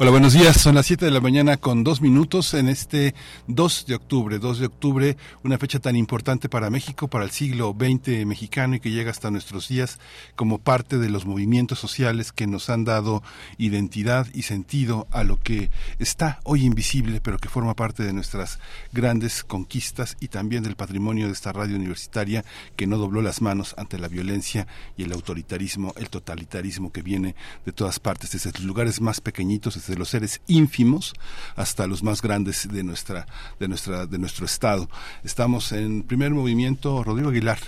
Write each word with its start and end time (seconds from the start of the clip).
Hola, 0.00 0.12
buenos 0.12 0.32
días. 0.32 0.60
Son 0.60 0.76
las 0.76 0.86
7 0.86 1.06
de 1.06 1.10
la 1.10 1.20
mañana 1.20 1.56
con 1.56 1.82
dos 1.82 2.00
minutos 2.00 2.54
en 2.54 2.68
este 2.68 3.16
2 3.48 3.86
de 3.88 3.96
octubre. 3.96 4.38
2 4.38 4.60
de 4.60 4.66
octubre, 4.66 5.16
una 5.42 5.58
fecha 5.58 5.80
tan 5.80 5.96
importante 5.96 6.48
para 6.48 6.70
México, 6.70 7.08
para 7.08 7.24
el 7.24 7.32
siglo 7.32 7.74
XX 7.76 8.24
mexicano 8.24 8.76
y 8.76 8.80
que 8.80 8.92
llega 8.92 9.10
hasta 9.10 9.32
nuestros 9.32 9.66
días 9.66 9.98
como 10.36 10.58
parte 10.58 10.98
de 10.98 11.10
los 11.10 11.26
movimientos 11.26 11.80
sociales 11.80 12.30
que 12.30 12.46
nos 12.46 12.70
han 12.70 12.84
dado 12.84 13.24
identidad 13.56 14.28
y 14.32 14.42
sentido 14.42 15.08
a 15.10 15.24
lo 15.24 15.36
que 15.40 15.68
está 15.98 16.38
hoy 16.44 16.64
invisible, 16.64 17.20
pero 17.20 17.38
que 17.38 17.48
forma 17.48 17.74
parte 17.74 18.04
de 18.04 18.12
nuestras 18.12 18.60
grandes 18.92 19.42
conquistas 19.42 20.16
y 20.20 20.28
también 20.28 20.62
del 20.62 20.76
patrimonio 20.76 21.26
de 21.26 21.32
esta 21.32 21.52
radio 21.52 21.74
universitaria 21.74 22.44
que 22.76 22.86
no 22.86 22.98
dobló 22.98 23.20
las 23.20 23.42
manos 23.42 23.74
ante 23.76 23.98
la 23.98 24.06
violencia 24.06 24.68
y 24.96 25.02
el 25.02 25.12
autoritarismo, 25.12 25.92
el 25.96 26.08
totalitarismo 26.08 26.92
que 26.92 27.02
viene 27.02 27.34
de 27.66 27.72
todas 27.72 27.98
partes, 27.98 28.30
desde 28.30 28.52
los 28.52 28.62
lugares 28.62 29.00
más 29.00 29.20
pequeñitos, 29.20 29.76
de 29.88 29.96
los 29.96 30.10
seres 30.10 30.40
ínfimos 30.46 31.14
hasta 31.56 31.86
los 31.86 32.02
más 32.02 32.22
grandes 32.22 32.68
de 32.70 32.82
nuestra 32.82 33.26
de 33.58 33.68
nuestra 33.68 34.06
de 34.06 34.18
nuestro 34.18 34.46
estado. 34.46 34.88
Estamos 35.24 35.72
en 35.72 36.02
primer 36.02 36.30
movimiento 36.30 37.02
Rodrigo 37.02 37.30
Aguilar 37.30 37.58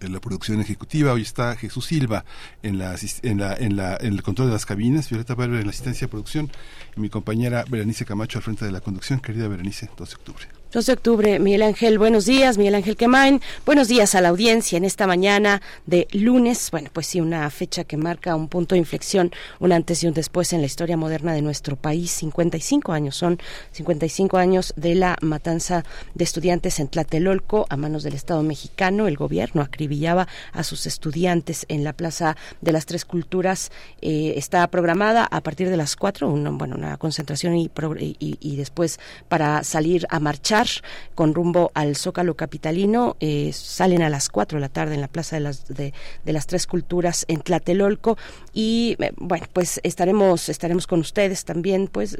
en 0.00 0.12
la 0.12 0.20
producción 0.20 0.60
ejecutiva. 0.60 1.12
Hoy 1.12 1.22
está 1.22 1.56
Jesús 1.56 1.86
Silva 1.86 2.24
en, 2.62 2.78
la, 2.78 2.96
en, 3.22 3.38
la, 3.38 3.54
en, 3.54 3.76
la, 3.76 3.96
en 4.00 4.14
el 4.14 4.22
control 4.22 4.48
de 4.48 4.54
las 4.54 4.66
cabinas, 4.66 5.08
Violeta 5.08 5.34
Valver 5.34 5.60
en 5.60 5.66
la 5.66 5.70
asistencia 5.70 6.06
de 6.06 6.10
producción 6.10 6.50
y 6.96 7.00
mi 7.00 7.10
compañera 7.10 7.64
Berenice 7.68 8.04
Camacho 8.04 8.38
al 8.38 8.44
frente 8.44 8.64
de 8.64 8.72
la 8.72 8.80
conducción. 8.80 9.20
Querida 9.20 9.48
Berenice, 9.48 9.90
2 9.96 10.08
de 10.08 10.14
octubre. 10.14 10.57
2 10.70 10.84
de 10.84 10.92
octubre, 10.92 11.38
Miguel 11.38 11.62
Ángel, 11.62 11.98
buenos 11.98 12.26
días, 12.26 12.58
Miguel 12.58 12.74
Ángel 12.74 12.94
Quemain, 12.94 13.40
buenos 13.64 13.88
días 13.88 14.14
a 14.14 14.20
la 14.20 14.28
audiencia 14.28 14.76
en 14.76 14.84
esta 14.84 15.06
mañana 15.06 15.62
de 15.86 16.06
lunes, 16.12 16.70
bueno, 16.70 16.90
pues 16.92 17.06
sí, 17.06 17.22
una 17.22 17.48
fecha 17.48 17.84
que 17.84 17.96
marca 17.96 18.36
un 18.36 18.48
punto 18.48 18.74
de 18.74 18.80
inflexión, 18.80 19.32
un 19.60 19.72
antes 19.72 20.04
y 20.04 20.08
un 20.08 20.12
después 20.12 20.52
en 20.52 20.60
la 20.60 20.66
historia 20.66 20.98
moderna 20.98 21.32
de 21.32 21.40
nuestro 21.40 21.76
país, 21.76 22.10
55 22.10 22.92
años, 22.92 23.16
son 23.16 23.38
55 23.72 24.36
años 24.36 24.74
de 24.76 24.94
la 24.94 25.16
matanza 25.22 25.86
de 26.12 26.24
estudiantes 26.24 26.80
en 26.80 26.88
Tlatelolco 26.88 27.64
a 27.70 27.78
manos 27.78 28.02
del 28.02 28.12
Estado 28.12 28.42
mexicano, 28.42 29.08
el 29.08 29.16
gobierno 29.16 29.62
acribillaba 29.62 30.28
a 30.52 30.64
sus 30.64 30.84
estudiantes 30.84 31.64
en 31.70 31.82
la 31.82 31.94
Plaza 31.94 32.36
de 32.60 32.72
las 32.72 32.84
Tres 32.84 33.06
Culturas, 33.06 33.72
eh, 34.02 34.34
está 34.36 34.66
programada 34.66 35.24
a 35.24 35.40
partir 35.40 35.70
de 35.70 35.78
las 35.78 35.96
4, 35.96 36.28
una, 36.28 36.50
bueno, 36.50 36.76
una 36.76 36.98
concentración 36.98 37.56
y, 37.56 37.70
y 38.18 38.56
después 38.56 39.00
para 39.30 39.64
salir 39.64 40.06
a 40.10 40.20
marchar 40.20 40.57
con 41.14 41.34
rumbo 41.34 41.70
al 41.74 41.96
Zócalo 41.96 42.34
Capitalino. 42.34 43.16
Eh, 43.20 43.50
salen 43.52 44.02
a 44.02 44.08
las 44.08 44.28
4 44.28 44.56
de 44.56 44.60
la 44.60 44.68
tarde 44.68 44.94
en 44.94 45.00
la 45.00 45.08
Plaza 45.08 45.36
de 45.36 45.40
las, 45.40 45.66
de, 45.68 45.92
las 46.24 46.46
Tres 46.46 46.66
Culturas 46.66 47.24
en 47.28 47.40
Tlatelolco. 47.40 48.16
Y 48.52 48.96
eh, 48.98 49.12
bueno, 49.16 49.46
pues 49.52 49.80
estaremos, 49.82 50.48
estaremos 50.48 50.86
con 50.86 51.00
ustedes 51.00 51.44
también, 51.44 51.88
pues 51.88 52.18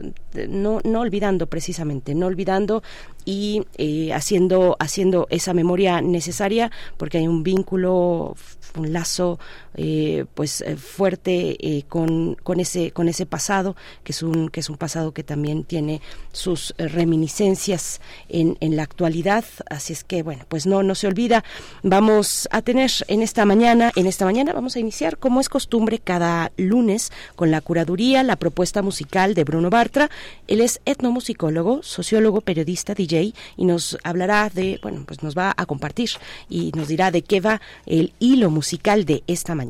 no, 0.49 0.81
no 0.85 1.01
olvidando 1.01 1.47
precisamente, 1.47 2.15
no 2.15 2.27
olvidando 2.27 2.83
y 3.25 3.67
eh, 3.77 4.13
haciendo, 4.13 4.77
haciendo 4.81 5.27
esa 5.31 5.53
memoria 5.53 6.01
necesaria 6.01 6.71
porque 6.97 7.19
hay 7.19 7.29
un 7.29 7.43
vínculo, 7.43 8.37
un 8.77 8.93
lazo 8.93 9.39
eh, 9.81 10.25
pues 10.35 10.61
eh, 10.61 10.77
fuerte 10.77 11.57
eh, 11.61 11.85
con, 11.89 12.35
con 12.35 12.59
ese 12.59 12.91
con 12.91 13.09
ese 13.09 13.27
pasado 13.27 13.77
que 14.03 14.11
es 14.11 14.25
un 14.25 14.49
que 14.49 14.59
es 14.59 14.69
un 14.69 14.77
pasado 14.77 15.13
que 15.13 15.23
también 15.23 15.63
tiene 15.63 16.01
sus 16.33 16.75
reminiscencias 16.79 18.01
en, 18.29 18.57
en 18.59 18.75
la 18.75 18.83
actualidad. 18.83 19.45
Así 19.71 19.93
es 19.93 20.03
que 20.03 20.25
bueno 20.25 20.47
pues 20.49 20.67
no 20.67 20.83
no 20.83 20.97
se 20.97 21.07
olvida. 21.07 21.45
Vamos 21.85 22.49
a 22.51 22.61
tener 22.63 22.91
en 23.07 23.23
esta 23.23 23.45
mañana 23.45 23.93
en 23.95 24.09
esta 24.09 24.25
mañana 24.25 24.53
vamos 24.53 24.75
a 24.75 24.81
iniciar 24.81 25.17
como 25.17 25.41
es 25.41 25.49
costumbre 25.49 26.01
cada 26.01 26.51
lunes 26.57 27.13
con 27.37 27.53
la 27.53 27.61
curaduría 27.61 28.25
la 28.25 28.35
propuesta 28.35 28.83
musical 28.83 29.35
de 29.35 29.45
Bruno 29.45 29.71
Bartra. 29.71 30.11
Él 30.49 30.61
es 30.61 30.81
etnomusicólogo 30.87 31.85
sociólogo 31.85 32.41
periodista 32.41 32.95
DJ 32.95 33.33
y 33.57 33.65
nos 33.65 33.97
hablará 34.03 34.51
de 34.53 34.81
bueno 34.83 35.05
pues 35.07 35.23
nos 35.23 35.39
va 35.39 35.55
a 35.57 35.67
compartir 35.67 36.11
y 36.49 36.73
nos 36.75 36.89
dirá 36.89 37.13
de 37.13 37.23
qué 37.23 37.41
va 37.41 37.61
el 37.87 38.13
hilo 38.19 38.51
musical 38.51 39.05
de 39.05 39.23
esta 39.29 39.55
mañana 39.55 39.68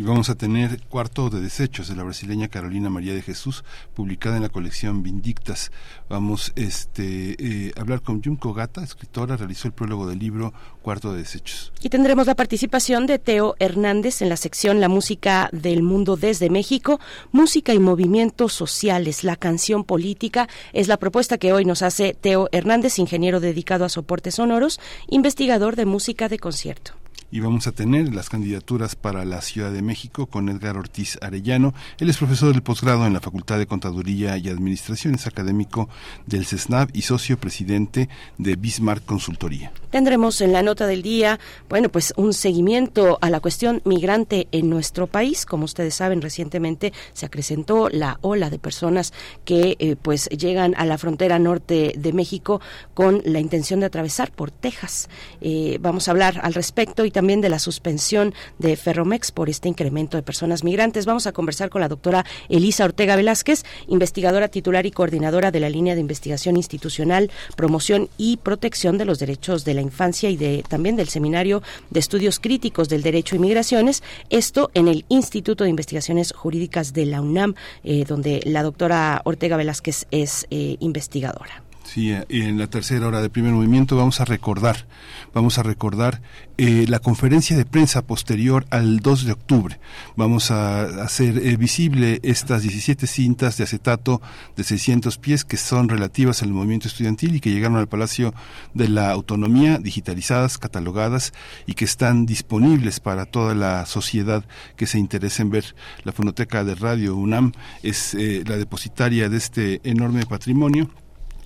y 0.00 0.02
vamos 0.02 0.30
a 0.30 0.34
tener 0.34 0.80
Cuarto 0.88 1.28
de 1.28 1.42
Desechos 1.42 1.88
de 1.88 1.94
la 1.94 2.04
brasileña 2.04 2.48
Carolina 2.48 2.88
María 2.88 3.12
de 3.12 3.20
Jesús, 3.20 3.64
publicada 3.92 4.36
en 4.36 4.42
la 4.42 4.48
colección 4.48 5.02
Vindictas. 5.02 5.72
Vamos 6.08 6.52
este, 6.56 7.36
eh, 7.38 7.72
a 7.76 7.82
hablar 7.82 8.00
con 8.00 8.22
Junko 8.22 8.54
Gata, 8.54 8.82
escritora, 8.82 9.36
realizó 9.36 9.68
el 9.68 9.74
prólogo 9.74 10.06
del 10.06 10.18
libro 10.18 10.54
Cuarto 10.80 11.12
de 11.12 11.18
Desechos. 11.18 11.72
Y 11.82 11.90
tendremos 11.90 12.26
la 12.26 12.34
participación 12.34 13.06
de 13.06 13.18
Teo 13.18 13.56
Hernández 13.58 14.22
en 14.22 14.30
la 14.30 14.38
sección 14.38 14.80
La 14.80 14.88
música 14.88 15.50
del 15.52 15.82
mundo 15.82 16.16
desde 16.16 16.48
México, 16.48 16.98
música 17.30 17.74
y 17.74 17.78
movimientos 17.78 18.54
sociales, 18.54 19.22
la 19.22 19.36
canción 19.36 19.84
política, 19.84 20.48
es 20.72 20.88
la 20.88 20.96
propuesta 20.96 21.36
que 21.36 21.52
hoy 21.52 21.66
nos 21.66 21.82
hace 21.82 22.14
Teo 22.14 22.48
Hernández, 22.52 22.98
ingeniero 22.98 23.38
dedicado 23.38 23.84
a 23.84 23.90
soportes 23.90 24.36
sonoros, 24.36 24.80
investigador 25.08 25.76
de 25.76 25.84
música 25.84 26.30
de 26.30 26.38
concierto 26.38 26.94
y 27.30 27.40
vamos 27.40 27.66
a 27.66 27.72
tener 27.72 28.14
las 28.14 28.28
candidaturas 28.28 28.96
para 28.96 29.24
la 29.24 29.40
Ciudad 29.40 29.70
de 29.70 29.82
México 29.82 30.26
con 30.26 30.48
Edgar 30.48 30.76
Ortiz 30.76 31.18
Arellano. 31.22 31.74
Él 31.98 32.10
es 32.10 32.16
profesor 32.16 32.52
del 32.52 32.62
posgrado 32.62 33.06
en 33.06 33.12
la 33.12 33.20
Facultad 33.20 33.58
de 33.58 33.66
Contaduría 33.66 34.36
y 34.36 34.48
Administración, 34.48 35.14
es 35.14 35.26
académico 35.26 35.88
del 36.26 36.44
CESNAV 36.44 36.88
y 36.92 37.02
socio 37.02 37.38
presidente 37.38 38.08
de 38.38 38.56
Bismarck 38.56 39.04
Consultoría. 39.04 39.72
Tendremos 39.90 40.40
en 40.40 40.52
la 40.52 40.62
nota 40.62 40.86
del 40.86 41.02
día, 41.02 41.38
bueno, 41.68 41.88
pues 41.88 42.12
un 42.16 42.32
seguimiento 42.32 43.18
a 43.20 43.30
la 43.30 43.40
cuestión 43.40 43.82
migrante 43.84 44.48
en 44.52 44.70
nuestro 44.70 45.06
país. 45.06 45.46
Como 45.46 45.64
ustedes 45.64 45.94
saben, 45.94 46.22
recientemente 46.22 46.92
se 47.12 47.26
acrecentó 47.26 47.88
la 47.88 48.18
ola 48.22 48.50
de 48.50 48.58
personas 48.58 49.12
que 49.44 49.76
eh, 49.78 49.96
pues 50.00 50.28
llegan 50.28 50.74
a 50.76 50.84
la 50.84 50.98
frontera 50.98 51.38
norte 51.38 51.92
de 51.96 52.12
México 52.12 52.60
con 52.94 53.22
la 53.24 53.40
intención 53.40 53.80
de 53.80 53.86
atravesar 53.86 54.32
por 54.32 54.50
Texas. 54.50 55.08
Eh, 55.40 55.78
vamos 55.80 56.08
a 56.08 56.12
hablar 56.12 56.40
al 56.42 56.54
respecto 56.54 57.04
y 57.04 57.10
también 57.10 57.19
de 57.20 57.50
la 57.50 57.58
suspensión 57.58 58.32
de 58.58 58.76
Ferromex 58.76 59.30
por 59.30 59.50
este 59.50 59.68
incremento 59.68 60.16
de 60.16 60.22
personas 60.22 60.64
migrantes. 60.64 61.04
Vamos 61.04 61.26
a 61.26 61.32
conversar 61.32 61.68
con 61.68 61.82
la 61.82 61.88
doctora 61.88 62.24
Elisa 62.48 62.86
Ortega 62.86 63.14
Velázquez, 63.14 63.62
investigadora 63.88 64.48
titular 64.48 64.86
y 64.86 64.90
coordinadora 64.90 65.50
de 65.50 65.60
la 65.60 65.68
línea 65.68 65.94
de 65.94 66.00
investigación 66.00 66.56
institucional, 66.56 67.30
promoción 67.56 68.08
y 68.16 68.38
protección 68.38 68.96
de 68.96 69.04
los 69.04 69.18
derechos 69.18 69.66
de 69.66 69.74
la 69.74 69.82
infancia 69.82 70.30
y 70.30 70.38
de 70.38 70.64
también 70.66 70.96
del 70.96 71.10
seminario 71.10 71.62
de 71.90 72.00
estudios 72.00 72.40
críticos 72.40 72.88
del 72.88 73.02
derecho 73.02 73.36
y 73.36 73.38
migraciones. 73.38 74.02
Esto 74.30 74.70
en 74.72 74.88
el 74.88 75.04
Instituto 75.10 75.64
de 75.64 75.70
Investigaciones 75.70 76.32
Jurídicas 76.32 76.94
de 76.94 77.04
la 77.04 77.20
UNAM, 77.20 77.54
eh, 77.84 78.06
donde 78.08 78.40
la 78.46 78.62
doctora 78.62 79.20
Ortega 79.24 79.58
Velázquez 79.58 80.06
es 80.10 80.46
eh, 80.50 80.78
investigadora. 80.80 81.69
Sí, 81.92 82.12
eh, 82.12 82.24
en 82.28 82.56
la 82.56 82.68
tercera 82.68 83.08
hora 83.08 83.20
de 83.20 83.30
primer 83.30 83.52
movimiento 83.52 83.96
vamos 83.96 84.20
a 84.20 84.24
recordar, 84.24 84.86
vamos 85.34 85.58
a 85.58 85.64
recordar 85.64 86.22
eh, 86.56 86.84
la 86.88 87.00
conferencia 87.00 87.56
de 87.56 87.64
prensa 87.64 88.06
posterior 88.06 88.64
al 88.70 89.00
2 89.00 89.24
de 89.24 89.32
octubre. 89.32 89.80
Vamos 90.14 90.52
a 90.52 90.82
hacer 91.02 91.38
eh, 91.38 91.56
visible 91.56 92.20
estas 92.22 92.62
17 92.62 93.08
cintas 93.08 93.56
de 93.56 93.64
acetato 93.64 94.22
de 94.54 94.62
600 94.62 95.18
pies 95.18 95.44
que 95.44 95.56
son 95.56 95.88
relativas 95.88 96.44
al 96.44 96.50
movimiento 96.50 96.86
estudiantil 96.86 97.34
y 97.34 97.40
que 97.40 97.50
llegaron 97.50 97.76
al 97.76 97.88
Palacio 97.88 98.34
de 98.72 98.88
la 98.88 99.10
Autonomía, 99.10 99.78
digitalizadas, 99.78 100.58
catalogadas 100.58 101.32
y 101.66 101.74
que 101.74 101.86
están 101.86 102.24
disponibles 102.24 103.00
para 103.00 103.26
toda 103.26 103.56
la 103.56 103.84
sociedad 103.84 104.44
que 104.76 104.86
se 104.86 105.00
interese 105.00 105.42
en 105.42 105.50
ver. 105.50 105.74
La 106.04 106.12
Fonoteca 106.12 106.62
de 106.62 106.76
Radio 106.76 107.16
UNAM 107.16 107.50
es 107.82 108.14
la 108.14 108.56
depositaria 108.56 109.28
de 109.28 109.38
este 109.38 109.80
enorme 109.82 110.24
patrimonio 110.24 110.88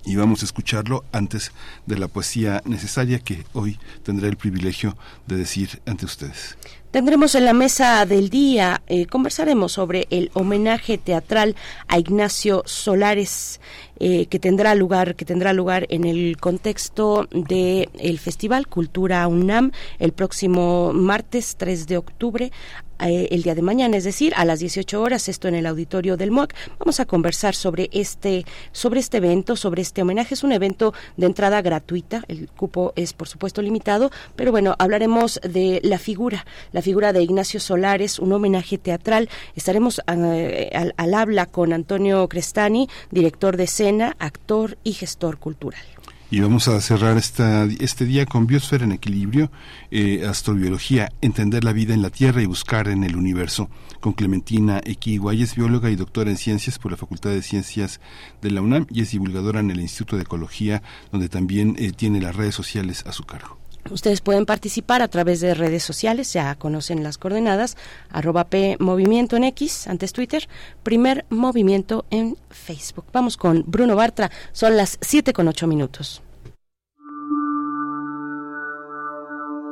y 0.05 0.15
vamos 0.15 0.41
a 0.41 0.45
escucharlo 0.45 1.03
antes 1.11 1.51
de 1.85 1.97
la 1.97 2.07
poesía 2.07 2.61
necesaria 2.65 3.19
que 3.19 3.45
hoy 3.53 3.79
tendré 4.03 4.27
el 4.27 4.37
privilegio 4.37 4.95
de 5.27 5.37
decir 5.37 5.81
ante 5.85 6.05
ustedes. 6.05 6.57
Tendremos 6.91 7.35
en 7.35 7.43
la 7.43 7.51
mesa 7.51 8.05
del 8.05 8.29
día, 8.29 8.81
eh, 8.87 9.05
conversaremos 9.05 9.73
sobre 9.73 10.07
el 10.11 10.31
homenaje 10.33 10.97
teatral 10.97 11.57
a 11.89 11.99
Ignacio 11.99 12.63
Solares. 12.65 13.59
Eh, 13.97 14.25
que 14.25 14.39
tendrá 14.39 14.75
lugar 14.75 15.15
que 15.15 15.23
tendrá 15.23 15.53
lugar 15.53 15.87
en 15.89 16.03
el 16.03 16.35
contexto 16.35 17.29
de 17.31 17.87
el 17.97 18.19
Festival 18.19 18.67
Cultura 18.67 19.25
UNAM 19.25 19.71
el 19.99 20.11
próximo 20.11 20.91
martes 20.91 21.55
3 21.55 21.87
de 21.87 21.95
octubre 21.95 22.51
el 22.99 23.43
día 23.43 23.55
de 23.55 23.61
mañana, 23.61 23.97
es 23.97 24.03
decir, 24.03 24.33
a 24.35 24.45
las 24.45 24.59
18 24.59 25.01
horas, 25.01 25.27
esto 25.29 25.47
en 25.47 25.55
el 25.55 25.65
auditorio 25.65 26.17
del 26.17 26.31
MOAC. 26.31 26.53
Vamos 26.79 26.99
a 26.99 27.05
conversar 27.05 27.55
sobre 27.55 27.89
este, 27.91 28.45
sobre 28.71 28.99
este 28.99 29.17
evento, 29.17 29.55
sobre 29.55 29.81
este 29.81 30.01
homenaje. 30.01 30.33
Es 30.33 30.43
un 30.43 30.51
evento 30.51 30.93
de 31.17 31.25
entrada 31.25 31.61
gratuita, 31.61 32.23
el 32.27 32.49
cupo 32.49 32.93
es 32.95 33.13
por 33.13 33.27
supuesto 33.27 33.61
limitado, 33.61 34.11
pero 34.35 34.51
bueno, 34.51 34.75
hablaremos 34.79 35.39
de 35.43 35.79
la 35.83 35.99
figura, 35.99 36.45
la 36.71 36.81
figura 36.81 37.13
de 37.13 37.23
Ignacio 37.23 37.59
Solares, 37.59 38.19
un 38.19 38.33
homenaje 38.33 38.77
teatral. 38.77 39.29
Estaremos 39.55 40.01
eh, 40.07 40.69
al, 40.73 40.93
al 40.97 41.13
habla 41.13 41.45
con 41.45 41.73
Antonio 41.73 42.27
Crestani, 42.27 42.87
director 43.11 43.57
de 43.57 43.63
escena, 43.63 44.15
actor 44.19 44.77
y 44.83 44.93
gestor 44.93 45.37
cultural. 45.37 45.94
Y 46.31 46.39
vamos 46.39 46.67
a 46.67 46.81
cerrar 46.81 47.17
esta, 47.17 47.65
este 47.79 48.05
día 48.05 48.25
con 48.25 48.47
Biosfera 48.47 48.83
en 48.83 48.91
Equilibrio, 48.91 49.51
eh, 49.91 50.25
Astrobiología, 50.27 51.11
Entender 51.21 51.63
la 51.63 51.71
vida 51.71 51.93
en 51.93 52.01
la 52.01 52.09
Tierra 52.09 52.41
y 52.41 52.47
buscar 52.47 52.87
en 52.87 53.03
el 53.03 53.15
universo, 53.15 53.69
con 53.99 54.13
Clementina 54.13 54.81
Equiguay, 54.83 55.43
es 55.43 55.55
bióloga 55.55 55.91
y 55.91 55.95
doctora 55.95 56.31
en 56.31 56.37
ciencias 56.37 56.79
por 56.79 56.91
la 56.91 56.97
Facultad 56.97 57.29
de 57.29 57.43
Ciencias 57.43 58.01
de 58.41 58.49
la 58.49 58.61
UNAM 58.61 58.87
y 58.89 59.01
es 59.01 59.11
divulgadora 59.11 59.59
en 59.59 59.69
el 59.69 59.79
Instituto 59.79 60.15
de 60.15 60.23
Ecología, 60.23 60.81
donde 61.11 61.29
también 61.29 61.75
eh, 61.77 61.91
tiene 61.91 62.19
las 62.19 62.35
redes 62.35 62.55
sociales 62.55 63.05
a 63.05 63.11
su 63.11 63.23
cargo. 63.23 63.59
Ustedes 63.91 64.21
pueden 64.21 64.47
participar 64.47 65.03
a 65.03 65.07
través 65.07 65.41
de 65.41 65.53
redes 65.53 65.83
sociales, 65.83 66.33
ya 66.33 66.55
conocen 66.55 67.03
las 67.03 67.19
coordenadas, 67.19 67.77
arroba 68.09 68.45
P 68.45 68.77
en 68.79 69.43
X, 69.43 69.87
antes 69.87 70.11
Twitter, 70.11 70.49
primer 70.81 71.25
movimiento 71.29 72.05
en 72.09 72.35
Facebook. 72.49 73.05
Vamos 73.13 73.37
con 73.37 73.63
Bruno 73.67 73.95
Bartra, 73.95 74.31
son 74.53 74.75
las 74.75 74.97
7 75.01 75.33
con 75.33 75.47
8 75.47 75.67
minutos. 75.67 76.23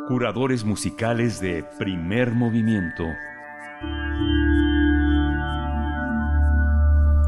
Curadores 0.08 0.64
musicales 0.64 1.42
de 1.42 1.66
primer 1.80 2.32
movimiento. 2.32 3.06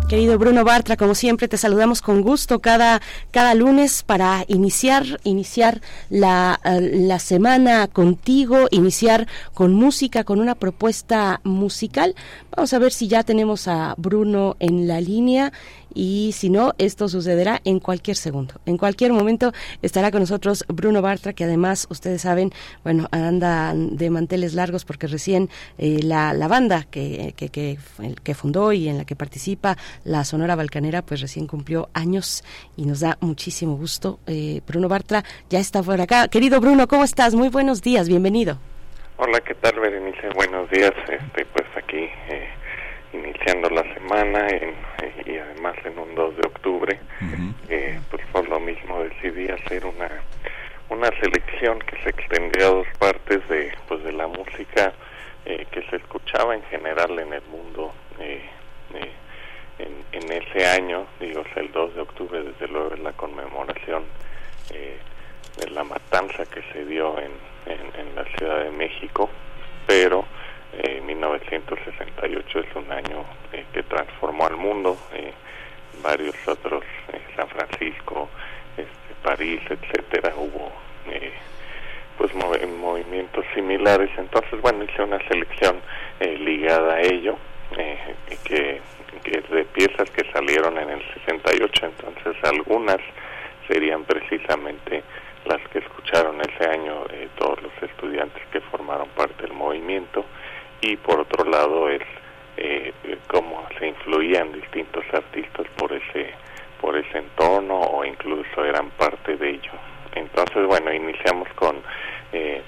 Querido 0.08 0.38
Bruno 0.38 0.64
Bartra, 0.64 0.98
como 0.98 1.16
siempre 1.16 1.48
te 1.48 1.58
saludamos 1.58 2.04
con 2.04 2.22
gusto 2.22 2.60
cada, 2.60 3.02
cada 3.32 3.56
lunes 3.56 4.04
para 4.04 4.46
iniciar, 4.48 5.20
iniciar 5.24 5.82
la, 6.12 6.60
eh, 6.64 6.80
la 7.08 7.18
semana 7.18 7.88
contigo, 7.88 8.68
iniciar 8.70 9.28
con 9.56 9.74
música, 9.74 10.24
con 10.24 10.40
una 10.40 10.54
propuesta 10.54 11.42
musical. 11.44 12.14
Vamos 12.56 12.72
a 12.74 12.80
ver 12.80 12.94
si 12.94 13.08
ya 13.08 13.24
tenemos 13.24 13.68
a 13.68 13.96
Bruno 13.98 14.58
en 14.60 14.88
la 14.88 15.02
línea 15.02 15.52
y 15.96 16.34
si 16.34 16.50
no, 16.50 16.74
esto 16.78 17.08
sucederá 17.08 17.62
en 17.64 17.80
cualquier 17.80 18.18
segundo. 18.18 18.56
En 18.66 18.78
cualquier 18.78 19.14
momento 19.14 19.54
estará 19.82 20.12
con 20.12 20.20
nosotros 20.20 20.66
Bruno 20.68 21.02
Bartra, 21.02 21.34
que 21.34 21.46
además, 21.46 21.88
ustedes 21.90 22.22
saben, 22.22 22.52
bueno, 22.84 23.08
anda 23.12 23.74
de 23.74 24.10
manteles 24.10 24.54
largos 24.54 24.84
porque 24.84 25.08
recién 25.08 25.50
eh, 25.78 26.00
la, 26.04 26.34
la, 26.34 26.48
banda 26.50 26.86
que, 26.92 27.34
que, 27.38 27.50
que, 27.50 28.34
fundó 28.36 28.74
y 28.74 28.90
en 28.90 28.98
la 28.98 29.06
que 29.06 29.16
participa, 29.16 29.78
la 30.04 30.26
Sonora 30.26 30.56
Balcanera, 30.56 31.02
pues 31.02 31.22
recién 31.22 31.48
cumplió 31.48 31.90
años 31.94 32.44
y 32.76 32.86
nos 32.86 33.00
da 33.00 33.18
muchísimo 33.22 33.78
gusto. 33.78 34.20
Eh, 34.28 34.62
Bruno 34.68 34.90
Bartra 34.90 35.24
ya 35.50 35.60
está 35.60 35.82
por 35.82 36.00
acá. 36.02 36.28
Querido 36.28 36.60
Bruno, 36.60 36.88
¿cómo 36.88 37.06
estás? 37.06 37.34
Muy 37.34 37.48
buenos 37.48 37.82
días, 37.82 38.10
bienvenido. 38.10 38.60
Hola, 39.18 39.40
¿qué 39.40 39.56
tal, 39.56 39.80
Berenice? 39.80 40.28
Buenos 40.36 40.70
días. 40.70 40.92
Este, 41.08 41.46
pues 41.46 41.66
aquí... 41.78 42.10
Eh 42.30 42.66
iniciando 43.16 43.70
la 43.70 43.84
semana 43.94 44.48
en 44.48 44.70
un 44.70 44.76
2 46.16 46.38
de 46.38 46.48
octubre, 46.48 47.00
eh, 47.70 48.00
pues 48.10 48.26
por 48.32 48.48
lo 48.50 48.60
mismo 48.60 49.04
decidí 49.04 49.50
hacer 49.50 49.86
una 49.86 50.10
una 50.88 51.10
selección 51.20 51.80
que 51.80 51.98
se 52.04 52.10
extendía 52.10 52.68
a 52.68 52.70
dos 52.70 52.88
partes 53.00 53.48
de 53.50 53.72
pues 53.88 54.04
de 54.04 54.14
la 54.14 54.28
música 54.28 54.94
eh, 55.46 55.66
que 55.72 55.82
se 55.90 55.96
escuchaba 55.96 56.56
en 56.56 56.64
general 56.64 57.18
en 57.18 57.34
el 57.34 57.42
mundo 57.44 57.92
eh, 58.20 58.46
en, 59.80 60.06
en, 60.12 60.32
ese 60.32 60.66
año, 60.68 61.06
digo, 61.20 61.44
el 61.56 61.72
2 61.72 61.96
de 61.96 62.02
octubre 62.02 62.42
desde 62.44 62.68
luego 62.68 62.94
es 62.94 63.00
la 63.00 63.12
conmemoración 63.12 64.04
de 64.70 65.70
la 65.70 65.84
matanza 65.84 66.46
que 66.46 66.62
se 66.72 66.86
dio 66.86 67.18
en, 67.20 67.32
en 67.66 68.16
la 68.16 68.24
Ciudad 68.38 68.64
de 68.64 68.72
México, 68.72 69.30
pero 69.86 70.26
1968 71.16 72.60
es 72.60 72.76
un 72.76 72.92
año 72.92 73.24
eh, 73.54 73.66
que 73.74 73.84
transformó 73.84 74.48
al 74.48 74.58
mundo, 74.58 74.98
eh, 75.14 75.34
varios 76.02 76.36
otros, 76.48 76.84
eh, 77.14 77.22
San 77.36 77.48
Francisco, 77.50 78.30
este, 78.78 79.16
París, 79.24 79.62
etcétera, 79.70 80.34
hubo 80.36 80.72
pues 82.18 82.34
movimientos 82.34 83.46
similares. 83.54 84.10
Entonces, 84.18 84.62
bueno, 84.62 84.86
hice 84.86 85.04
una 85.04 85.20
selección 85.28 85.82
ligada 86.20 86.94
a 86.96 87.02
ello, 87.02 87.38
que, 88.46 88.80
que 89.24 89.38
es 89.38 89.50
de 89.50 89.66
piezas 89.66 90.10
que 90.12 90.24
salieron 90.32 90.78
en 90.78 90.92
el 90.92 91.02
68, 91.14 91.86
entonces 91.86 92.44
algunas 92.44 93.00
serían 93.68 94.04
precisamente 94.06 95.04
las 95.46 95.62
que 95.70 95.80
escucharon 95.80 96.40
ese 96.42 96.70
año 96.70 97.06
todos 97.38 97.62
los 97.62 97.72
estudiantes 97.82 98.42
que 98.52 98.62
formaron 98.62 99.08
parte 99.10 99.44
del 99.44 99.54
movimiento 99.54 100.26
y 100.82 100.96
por 100.98 101.20
otro 101.20 101.46
lado 101.46 101.90
es 101.90 102.02
eh, 102.58 102.94
cómo 103.28 103.68
se 103.78 103.88
influían 103.88 104.52
distintos 104.54 105.04
artistas 105.14 105.68
por 105.78 105.92
ese 105.92 106.34
por 106.82 106.98
ese 106.98 107.18
entorno 107.18 107.80
o 107.80 108.06
incluso 108.06 108.64
eran 108.64 108.90
parte 108.92 109.38
de 109.38 109.50
ello. 109.52 109.72
Entonces 110.14 110.66
bueno 110.68 110.94
iniciamos 110.94 111.48
con 111.56 111.82
eh, 112.32 112.62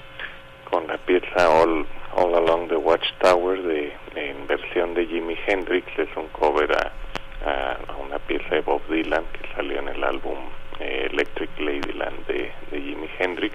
con 0.70 0.86
la 0.86 0.98
pieza 0.98 1.48
All, 1.48 1.86
All 2.14 2.34
Along 2.34 2.68
the 2.68 2.76
Watchtower 2.76 3.62
de, 3.62 3.92
en 4.14 4.46
versión 4.46 4.94
de 4.94 5.06
Jimi 5.06 5.36
Hendrix. 5.46 5.86
Es 5.98 6.14
un 6.16 6.28
cover 6.28 6.70
a, 6.72 6.92
una 7.98 8.18
pieza 8.18 8.56
de 8.56 8.60
Bob 8.60 8.82
Dylan 8.88 9.24
que 9.32 9.54
salió 9.54 9.78
en 9.78 9.88
el 9.88 10.04
álbum 10.04 10.36
eh, 10.80 11.08
Electric 11.10 11.50
Ladyland 11.58 12.26
de, 12.26 12.52
de 12.70 12.80
Jimi 12.80 13.08
Hendrix 13.18 13.54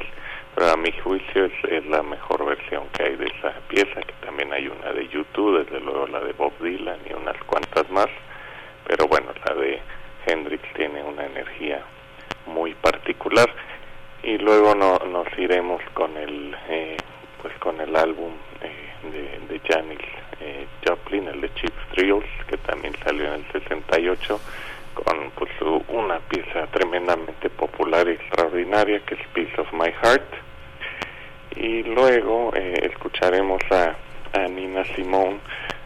pero 0.56 0.72
a 0.72 0.78
mi 0.78 0.92
juicio 0.92 1.46
es, 1.46 1.86
la 1.88 2.04
mejor 2.04 2.46
versión 2.46 2.88
que 2.94 3.04
hay 3.04 3.16
de 3.16 3.26
esa 3.26 3.54
pieza, 3.68 4.02
que 4.02 4.14
también 4.26 4.52
hay 4.54 4.68
una 4.68 4.92
de 4.92 5.08
YouTube, 5.08 5.66
desde 5.66 5.80
luego 5.80 6.08
la 6.08 6.20
de 6.20 6.34
Bob 6.34 6.54
Dylan 6.60 7.00
y 7.10 7.14
unas 7.14 7.38
cuantas 7.44 7.90
más, 7.90 8.10
pero 8.88 9.08
bueno, 9.08 9.32
la 9.48 9.56
de 9.56 9.82
Hendrix 10.26 10.62
tiene 10.74 11.04
una 11.04 11.26
energía 11.26 11.84
muy 12.46 12.74
particular. 12.76 13.50
Y 14.22 14.38
luego 14.38 14.74
no, 14.74 15.00
nos 15.00 15.28
iremos 15.38 15.82
con 15.94 16.16
el 16.16 16.56
eh, 16.70 16.98
pues 17.42 17.54
con 17.60 17.82
el 17.82 17.94
álbum 17.96 18.32
eh, 18.62 18.94
de, 19.12 19.54
de 19.54 19.60
Janis 19.68 20.00
eh, 20.40 20.66
Joplin, 20.88 21.28
el 21.28 21.42
de 21.42 21.54
Cheap 21.56 21.74
Thrills, 21.92 22.26
que 22.48 22.58
también 22.58 22.94
salió 23.04 23.26
en 23.26 23.34
el 23.34 23.52
68 23.52 24.40
con 24.94 25.32
pues 25.32 25.52
una 25.90 26.20
pieza 26.20 26.68
tremendamente 26.68 27.50
popular 27.50 28.08
y 28.08 28.12
extraordinaria 28.12 29.00
que 29.06 29.16
es 29.16 29.28
Piece 29.34 29.60
of 29.60 29.74
My 29.74 29.92
Heart 29.92 30.24
y 31.56 31.84
luego 31.84 32.52
eh, 32.56 32.90
escucharemos 32.92 33.62
a, 33.72 33.96
Nina 34.50 34.84
Simone 34.96 35.40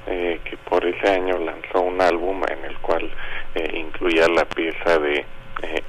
eh, 0.05 0.39
que 0.45 0.55
por 0.55 0.86
ese 0.86 1.09
año 1.09 1.38
lanzó 1.38 1.81
un 1.81 2.01
álbum 2.01 2.41
en 2.50 2.63
el 2.63 2.77
cual 2.77 3.12
eh, 3.55 3.71
incluía 3.77 4.25
la 4.29 4.45
pieza 4.45 4.97
de 5.00 5.25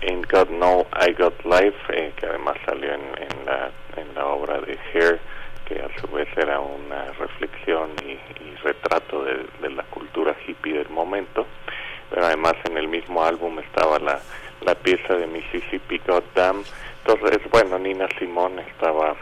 Ain't 0.03 0.29
God 0.29 0.51
No 0.51 0.87
I 1.07 1.13
Got 1.13 1.45
Life 1.45 2.13
que 2.17 2.27
además 2.27 2.57
salió 2.67 2.95
en, 2.95 3.01
en, 3.01 3.47
la, 3.47 3.71
en 3.97 4.13
la 4.15 4.27
obra 4.27 4.61
de 4.61 4.77
Hair 4.93 5.21
que 5.67 5.81
a 5.81 6.01
su 6.01 6.09
vez 6.09 6.29
era 6.37 6.59
una 6.59 7.13
reflexión 7.13 7.91
y, 8.05 8.19
retrato 8.65 9.23
de, 9.23 9.47
de 9.63 9.71
la 9.71 9.85
cultura 9.85 10.35
hippie 10.45 10.73
del 10.73 10.89
momento 10.89 11.47
pero 12.11 12.27
además 12.27 12.55
en 12.69 12.77
el 12.77 12.89
mismo 12.89 13.23
álbum 13.23 13.59
estaba 13.61 14.01
la, 14.01 14.21
la 14.63 14.75
pieza 14.75 15.15
de 15.15 15.27
Mississippi 15.27 15.99
Goddamn. 16.07 16.63
Entonces, 17.05 17.41
bueno, 17.51 17.79
Nina 17.79 18.09
Simón 18.19 18.59
estaba 18.59 19.13
eh, 19.13 19.15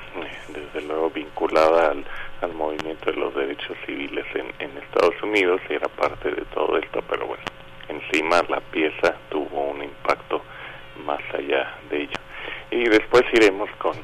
desde 0.49 0.87
luego 0.87 1.11
vinculada 1.11 1.91
al, 1.91 2.05
al 2.41 2.53
movimiento 2.55 3.11
de 3.11 3.17
los 3.17 3.35
derechos 3.35 3.77
civiles 3.87 4.27
en, 4.35 4.53
en 4.59 4.77
Estados 4.79 5.15
Unidos 5.23 5.61
y 5.69 5.75
era 5.75 5.89
parte 5.89 6.31
de 6.31 6.43
todo 6.55 6.77
esto, 6.79 7.03
pero 7.09 7.27
bueno, 7.27 7.45
encima 7.89 8.43
la 8.49 8.61
pieza 8.61 9.15
tuvo 9.31 9.71
un 9.71 9.83
impacto 9.83 10.43
más 11.05 11.21
allá 11.33 11.75
de 11.91 12.03
ello. 12.03 12.19
Y 12.71 12.89
después 12.89 13.23
iremos 13.33 13.71
con 13.79 13.95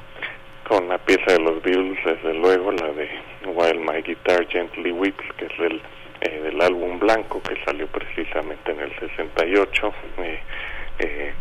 con 0.69 0.89
la 0.89 0.97
pieza 0.97 1.33
de 1.33 1.41
los 1.41 1.63
Beatles, 1.63 1.99
desde 2.05 2.35
luego, 2.35 2.73
la 2.73 2.87
de 2.93 3.09
While 3.45 3.81
My 3.81 4.01
Guitar 4.01 4.47
Gently 4.49 4.93
Weeps, 4.93 5.25
que 5.37 5.47
es 5.47 5.59
el 5.59 5.83
eh, 6.21 6.41
del 6.41 6.61
álbum 6.61 6.99
blanco 6.99 7.43
que 7.43 7.57
salió 7.65 7.87
precisamente 7.89 8.71
en 8.71 8.81
el 8.81 8.99
68, 8.99 9.93
eh, 10.19 10.41
eh, 11.01 11.35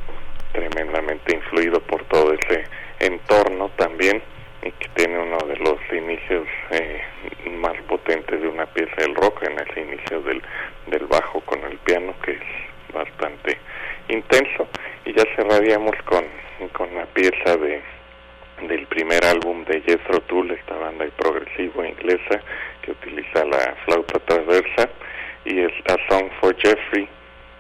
tremendamente 0.52 1.36
influido 1.36 1.80
por 1.82 2.04
todo 2.06 2.34
ese 2.34 2.66
entorno 3.00 3.70
también 3.78 4.22
y 4.64 4.72
que 4.72 4.88
tiene 4.96 5.18
uno 5.20 5.38
de 5.48 5.58
los 5.58 5.80
inicios 5.92 6.48
eh, 6.70 7.02
más 7.58 7.76
potentes 7.88 8.42
de 8.42 8.48
una 8.48 8.66
pieza 8.68 8.96
del 8.98 9.16
rock 9.16 9.44
en 9.44 9.60
ese 9.60 9.82
inicio 9.82 10.22
del, 10.22 10.42
del 10.88 11.06
bajo 11.08 11.42
con 11.42 11.64
el 11.64 11.78
piano 11.80 12.14
que 12.24 12.34
es 12.34 12.94
bastante 12.94 13.58
intenso 14.10 14.68
y 15.06 15.14
ya 15.14 15.24
cerraríamos 15.36 15.96
con, 16.06 16.26
con 16.74 16.94
la 16.96 17.06
pieza 17.08 17.58
de 17.58 17.82
del 18.68 18.86
primer 18.88 19.26
álbum 19.26 19.66
de 19.66 19.82
Jethro 19.82 20.20
Tull, 20.22 20.52
esta 20.52 20.76
banda 20.76 21.06
progresivo 21.18 21.84
inglesa 21.84 22.42
que 22.82 22.92
utiliza 22.92 23.44
la 23.46 23.76
flauta 23.86 24.20
transversa 24.20 24.90
y 25.46 25.62
es 25.62 25.72
A 25.88 25.98
Song 26.10 26.30
for 26.40 26.56
Jeffrey. 26.58 27.08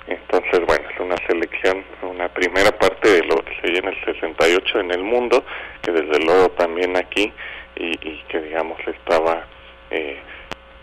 Entonces, 0.08 0.66
bueno, 0.66 0.90
es 0.90 1.00
una 1.00 1.18
selección, 1.28 1.84
una 2.02 2.28
primera 2.30 2.72
parte 2.72 3.10
de 3.10 3.24
lo 3.24 3.36
que 3.38 3.56
se 3.62 3.78
en 3.78 3.88
el 3.88 4.06
68 4.06 4.80
en 4.80 4.92
el 4.92 5.04
mundo, 5.04 5.44
que 5.82 5.92
desde 5.92 6.20
luego 6.26 6.50
también 6.52 6.98
aquí, 6.98 7.32
y, 7.76 7.98
que 8.28 8.42
digamos 8.42 8.80
estaba, 8.86 9.46
eh, 9.90 10.18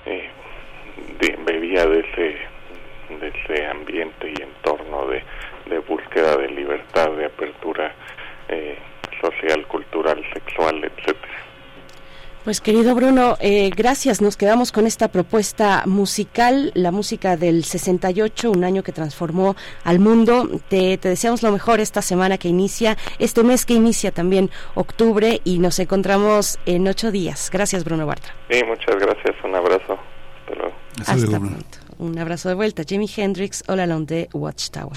eh, 0.07 0.31
bebía 1.45 1.87
de 1.87 2.01
ese, 2.01 2.37
de 3.21 3.29
ese 3.29 3.67
ambiente 3.67 4.33
y 4.37 4.43
entorno 4.43 5.07
de, 5.09 5.23
de 5.67 5.79
búsqueda 5.81 6.37
de 6.37 6.49
libertad, 6.49 7.11
de 7.13 7.27
apertura 7.27 7.95
eh, 8.49 8.79
social, 9.21 9.67
cultural, 9.67 10.25
sexual, 10.33 10.83
etcétera. 10.85 11.48
Pues 12.49 12.63
querido 12.63 12.95
Bruno, 12.95 13.37
eh, 13.41 13.69
gracias. 13.77 14.23
Nos 14.23 14.39
quedamos 14.39 14.73
con 14.73 14.87
esta 14.87 15.09
propuesta 15.09 15.83
musical, 15.85 16.73
la 16.73 16.91
música 16.91 17.37
del 17.37 17.63
68, 17.63 18.51
un 18.51 18.65
año 18.65 18.83
que 18.83 18.91
transformó 18.91 19.55
al 19.85 19.99
mundo. 19.99 20.49
Te, 20.71 20.97
te, 20.97 21.11
deseamos 21.11 21.43
lo 21.43 21.53
mejor 21.53 21.79
esta 21.79 22.01
semana 22.01 22.39
que 22.39 22.49
inicia, 22.49 22.97
este 23.19 23.45
mes 23.45 23.67
que 23.67 23.75
inicia 23.75 24.13
también 24.13 24.49
octubre 24.77 25.43
y 25.45 25.59
nos 25.59 25.79
encontramos 25.79 26.59
en 26.65 26.89
ocho 26.89 27.11
días. 27.11 27.51
Gracias 27.53 27.85
Bruno 27.85 28.07
Bartra. 28.07 28.33
Sí, 28.49 28.63
muchas 28.65 28.97
gracias. 28.99 29.37
Un 29.45 29.55
abrazo. 29.55 29.99
Hasta 30.41 30.55
luego. 30.55 30.75
Hasta 31.07 31.39
pronto. 31.39 31.79
Un 31.99 32.19
abrazo 32.19 32.49
de 32.49 32.55
vuelta. 32.55 32.83
Jimi 32.83 33.11
Hendrix, 33.15 33.63
All 33.69 33.81
Along 33.81 34.07
the 34.07 34.31
Watchtower. 34.33 34.97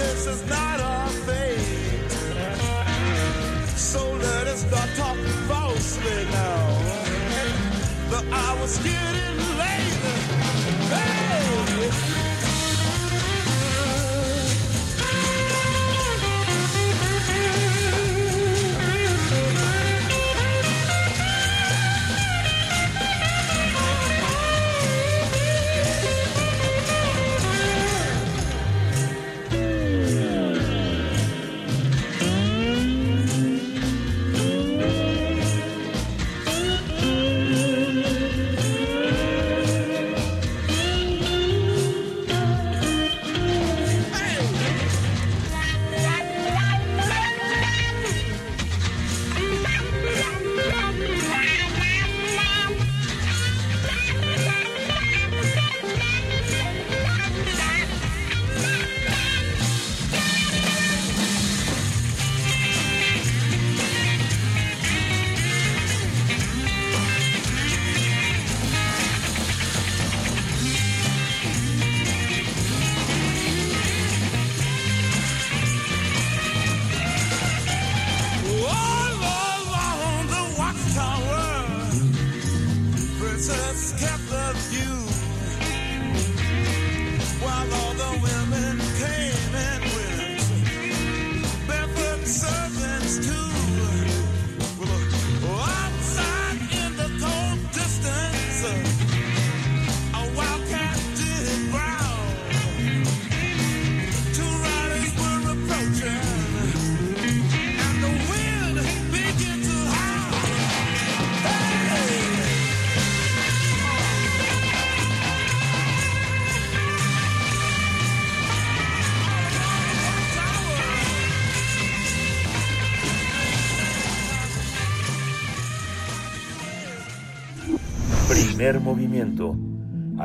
this 0.00 0.26
is 0.26 0.42
not 0.48 0.80
our 0.80 1.08
fate. 1.26 2.10
So 3.76 4.00
let 4.12 4.46
us 4.46 4.60
start 4.68 4.90
talking 4.96 5.36
falsely 5.48 6.24
now. 6.32 6.62
The 8.10 8.22
hour's 8.32 8.78
getting 8.78 9.38
late. 9.58 9.59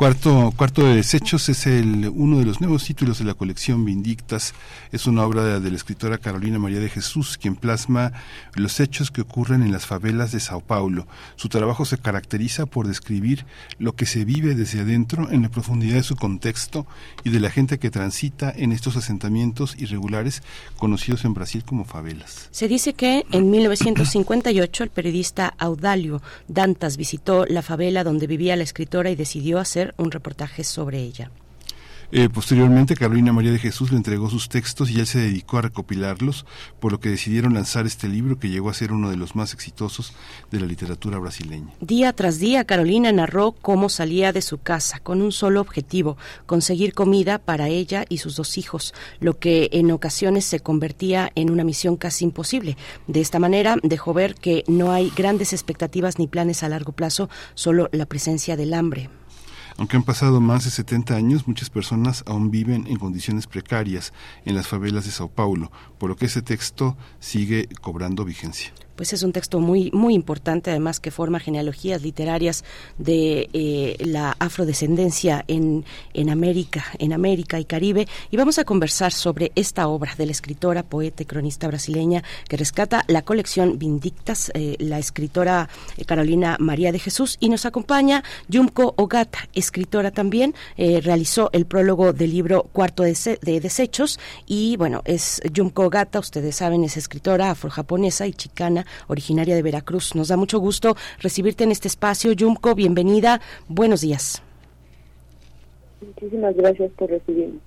Cuarto, 0.00 0.54
Cuarto 0.56 0.82
de 0.82 0.94
Desechos 0.94 1.50
es 1.50 1.66
el, 1.66 2.10
uno 2.14 2.38
de 2.38 2.46
los 2.46 2.62
nuevos 2.62 2.86
títulos 2.86 3.18
de 3.18 3.26
la 3.26 3.34
colección 3.34 3.84
Vindictas. 3.84 4.54
Es 4.92 5.06
una 5.06 5.26
obra 5.26 5.60
de, 5.60 5.70
la 5.70 5.76
escritora 5.76 6.16
Carolina 6.16 6.58
María 6.58 6.80
de 6.80 6.88
Jesús, 6.88 7.36
quien 7.36 7.54
plasma 7.54 8.14
los 8.54 8.80
hechos 8.80 9.10
que 9.10 9.20
ocurren 9.20 9.60
en 9.62 9.72
las 9.72 9.84
favelas 9.84 10.32
de 10.32 10.40
Sao 10.40 10.62
Paulo. 10.62 11.06
Su 11.36 11.50
trabajo 11.50 11.84
se 11.84 11.98
caracteriza 11.98 12.64
por 12.64 12.88
describir 12.88 13.44
lo 13.78 13.94
que 13.94 14.06
se 14.06 14.24
vive 14.24 14.54
desde 14.54 14.80
adentro 14.80 15.30
en 15.30 15.42
la 15.42 15.50
profundidad 15.50 15.96
de 15.96 16.02
su 16.02 16.16
contexto 16.16 16.86
y 17.22 17.28
de 17.28 17.40
la 17.40 17.50
gente 17.50 17.78
que 17.78 17.90
transita 17.90 18.50
en 18.56 18.72
estos 18.72 18.96
asentamientos 18.96 19.76
irregulares 19.78 20.42
conocidos 20.78 21.26
en 21.26 21.34
Brasil 21.34 21.62
como 21.62 21.84
favelas. 21.84 22.48
Se 22.52 22.68
dice 22.68 22.94
que 22.94 23.26
en 23.32 23.50
1958 23.50 24.82
el 24.82 24.88
periodista 24.88 25.52
Audalio 25.58 26.22
Dantas 26.48 26.96
visitó 26.96 27.44
la 27.44 27.60
favela 27.60 28.02
donde 28.02 28.26
vivía 28.26 28.56
la 28.56 28.62
escritora 28.62 29.10
y 29.10 29.14
decidió 29.14 29.58
hacer 29.58 29.89
un 29.96 30.10
reportaje 30.10 30.64
sobre 30.64 30.98
ella. 30.98 31.30
Eh, 32.12 32.28
posteriormente, 32.28 32.96
Carolina 32.96 33.32
María 33.32 33.52
de 33.52 33.60
Jesús 33.60 33.92
le 33.92 33.96
entregó 33.96 34.28
sus 34.28 34.48
textos 34.48 34.90
y 34.90 34.98
él 34.98 35.06
se 35.06 35.20
dedicó 35.20 35.58
a 35.58 35.62
recopilarlos, 35.62 36.44
por 36.80 36.90
lo 36.90 36.98
que 36.98 37.08
decidieron 37.08 37.54
lanzar 37.54 37.86
este 37.86 38.08
libro 38.08 38.38
que 38.38 38.48
llegó 38.48 38.68
a 38.68 38.74
ser 38.74 38.92
uno 38.92 39.10
de 39.10 39.16
los 39.16 39.36
más 39.36 39.54
exitosos 39.54 40.12
de 40.50 40.58
la 40.58 40.66
literatura 40.66 41.18
brasileña. 41.18 41.72
Día 41.80 42.12
tras 42.12 42.40
día, 42.40 42.64
Carolina 42.64 43.12
narró 43.12 43.52
cómo 43.52 43.88
salía 43.88 44.32
de 44.32 44.42
su 44.42 44.58
casa 44.58 44.98
con 44.98 45.22
un 45.22 45.30
solo 45.30 45.60
objetivo, 45.60 46.16
conseguir 46.46 46.94
comida 46.94 47.38
para 47.38 47.68
ella 47.68 48.04
y 48.08 48.18
sus 48.18 48.34
dos 48.34 48.58
hijos, 48.58 48.92
lo 49.20 49.38
que 49.38 49.68
en 49.72 49.92
ocasiones 49.92 50.44
se 50.44 50.58
convertía 50.58 51.30
en 51.36 51.48
una 51.48 51.62
misión 51.62 51.96
casi 51.96 52.24
imposible. 52.24 52.76
De 53.06 53.20
esta 53.20 53.38
manera, 53.38 53.76
dejó 53.84 54.14
ver 54.14 54.34
que 54.34 54.64
no 54.66 54.90
hay 54.90 55.12
grandes 55.14 55.52
expectativas 55.52 56.18
ni 56.18 56.26
planes 56.26 56.64
a 56.64 56.68
largo 56.68 56.90
plazo, 56.90 57.30
solo 57.54 57.88
la 57.92 58.06
presencia 58.06 58.56
del 58.56 58.74
hambre. 58.74 59.10
Aunque 59.80 59.96
han 59.96 60.02
pasado 60.02 60.42
más 60.42 60.64
de 60.64 60.70
70 60.70 61.14
años, 61.14 61.48
muchas 61.48 61.70
personas 61.70 62.22
aún 62.26 62.50
viven 62.50 62.86
en 62.86 62.98
condiciones 62.98 63.46
precarias 63.46 64.12
en 64.44 64.54
las 64.54 64.68
favelas 64.68 65.06
de 65.06 65.10
Sao 65.10 65.28
Paulo, 65.28 65.72
por 65.96 66.10
lo 66.10 66.16
que 66.16 66.26
ese 66.26 66.42
texto 66.42 66.98
sigue 67.18 67.66
cobrando 67.80 68.26
vigencia 68.26 68.74
pues 69.00 69.14
es 69.14 69.22
un 69.22 69.32
texto 69.32 69.60
muy 69.60 69.90
muy 69.92 70.12
importante 70.12 70.68
además 70.68 71.00
que 71.00 71.10
forma 71.10 71.40
genealogías 71.40 72.02
literarias 72.02 72.64
de 72.98 73.48
eh, 73.54 73.96
la 74.00 74.36
afrodescendencia 74.38 75.42
en, 75.48 75.86
en 76.12 76.28
América 76.28 76.84
en 76.98 77.14
América 77.14 77.58
y 77.58 77.64
Caribe. 77.64 78.06
Y 78.30 78.36
vamos 78.36 78.58
a 78.58 78.64
conversar 78.64 79.12
sobre 79.12 79.52
esta 79.54 79.88
obra 79.88 80.14
de 80.18 80.26
la 80.26 80.32
escritora 80.32 80.82
poeta 80.82 81.22
y 81.22 81.26
cronista 81.26 81.66
brasileña 81.66 82.22
que 82.46 82.58
rescata 82.58 83.02
la 83.06 83.22
colección 83.22 83.78
Vindictas 83.78 84.52
eh, 84.52 84.76
la 84.78 84.98
escritora 84.98 85.70
eh, 85.96 86.04
Carolina 86.04 86.58
María 86.60 86.92
de 86.92 86.98
Jesús. 86.98 87.38
Y 87.40 87.48
nos 87.48 87.64
acompaña 87.64 88.22
Yumko 88.48 88.92
Ogata 88.98 89.48
escritora 89.54 90.10
también. 90.10 90.54
Realizó 90.76 91.48
el 91.54 91.64
prólogo 91.64 92.12
del 92.12 92.32
libro 92.32 92.64
Cuarto 92.64 93.04
de, 93.04 93.38
de 93.40 93.60
Desechos. 93.60 94.20
Y 94.46 94.76
bueno 94.76 95.00
es 95.06 95.40
Yumko 95.50 95.84
Ogata 95.84 96.18
ustedes 96.18 96.56
saben 96.56 96.84
es 96.84 96.98
escritora 96.98 97.50
afrojaponesa 97.50 98.26
y 98.26 98.34
chicana 98.34 98.84
originaria 99.08 99.54
de 99.54 99.62
Veracruz. 99.62 100.14
Nos 100.14 100.28
da 100.28 100.36
mucho 100.36 100.58
gusto 100.58 100.96
recibirte 101.18 101.64
en 101.64 101.72
este 101.72 101.88
espacio. 101.88 102.32
Yumko, 102.32 102.74
bienvenida. 102.74 103.40
Buenos 103.68 104.00
días. 104.00 104.42
Muchísimas 106.00 106.54
gracias 106.56 106.90
por 106.96 107.10
recibirme. 107.10 107.60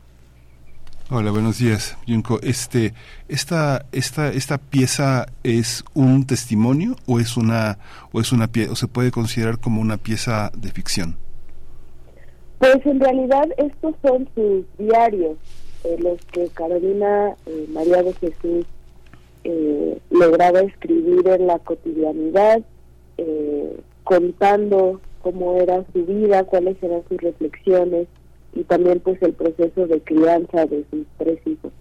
Hola, 1.11 1.31
buenos 1.31 1.59
días, 1.59 1.97
Yumko. 2.07 2.39
Este, 2.41 2.93
esta, 3.27 3.85
esta, 3.91 4.29
esta 4.29 4.57
pieza 4.57 5.25
es 5.43 5.83
un 5.93 6.25
testimonio 6.25 6.95
o 7.05 7.19
es 7.19 7.35
una, 7.35 7.77
o 8.13 8.21
es 8.21 8.31
una 8.31 8.49
o 8.69 8.75
se 8.75 8.87
puede 8.87 9.11
considerar 9.11 9.59
como 9.59 9.81
una 9.81 9.97
pieza 9.97 10.49
de 10.57 10.71
ficción. 10.71 11.17
Pues 12.57 12.77
en 12.85 13.01
realidad 13.01 13.45
estos 13.57 13.95
son 14.01 14.29
sus 14.33 14.65
diarios, 14.77 15.37
eh, 15.83 15.97
los 15.99 16.19
que 16.31 16.47
Carolina 16.53 17.35
eh, 17.45 17.67
María 17.73 18.01
de 18.01 18.13
Jesús 18.13 18.65
eh, 19.43 19.97
lograba 20.09 20.61
escribir 20.61 21.27
en 21.27 21.47
la 21.47 21.59
cotidianidad, 21.59 22.61
eh, 23.17 23.77
contando 24.03 25.01
cómo 25.21 25.57
era 25.59 25.83
su 25.93 26.05
vida, 26.05 26.43
cuáles 26.43 26.81
eran 26.81 27.01
sus 27.09 27.19
reflexiones 27.21 28.07
y 28.53 28.63
también 28.63 28.99
pues 28.99 29.21
el 29.21 29.33
proceso 29.33 29.87
de 29.87 30.01
crianza 30.01 30.65
de 30.65 30.85
sus 30.91 31.05
tres 31.17 31.39
hijos. 31.45 31.71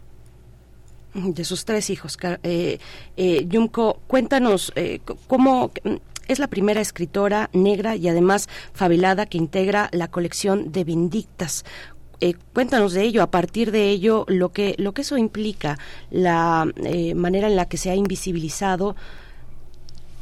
De 1.15 1.45
sus 1.45 1.65
tres 1.65 1.91
hijos. 1.91 2.17
Eh, 2.43 2.79
eh 3.17 3.47
Yumko, 3.47 3.99
cuéntanos 4.07 4.73
eh, 4.77 5.01
cómo 5.27 5.71
es 6.29 6.39
la 6.39 6.47
primera 6.47 6.81
escritora 6.81 7.51
negra 7.53 7.97
y 7.97 8.09
además 8.09 8.49
favelada 8.73 9.27
que 9.27 9.39
integra 9.39 9.89
la 9.93 10.09
colección 10.09 10.73
de 10.73 10.85
Vindictas. 10.85 11.65
Eh, 12.25 12.35
cuéntanos 12.53 12.93
de 12.93 13.03
ello, 13.03 13.21
a 13.21 13.33
partir 13.33 13.73
de 13.73 13.91
ello, 13.91 14.25
lo 14.29 14.51
que, 14.51 14.77
lo 14.79 14.93
que 14.93 15.03
eso 15.03 15.19
implica, 15.19 15.81
la 16.13 16.71
eh, 16.85 17.17
manera 17.17 17.49
en 17.49 17.57
la 17.57 17.67
que 17.67 17.77
se 17.77 17.91
ha 17.91 17.97
invisibilizado 17.97 18.95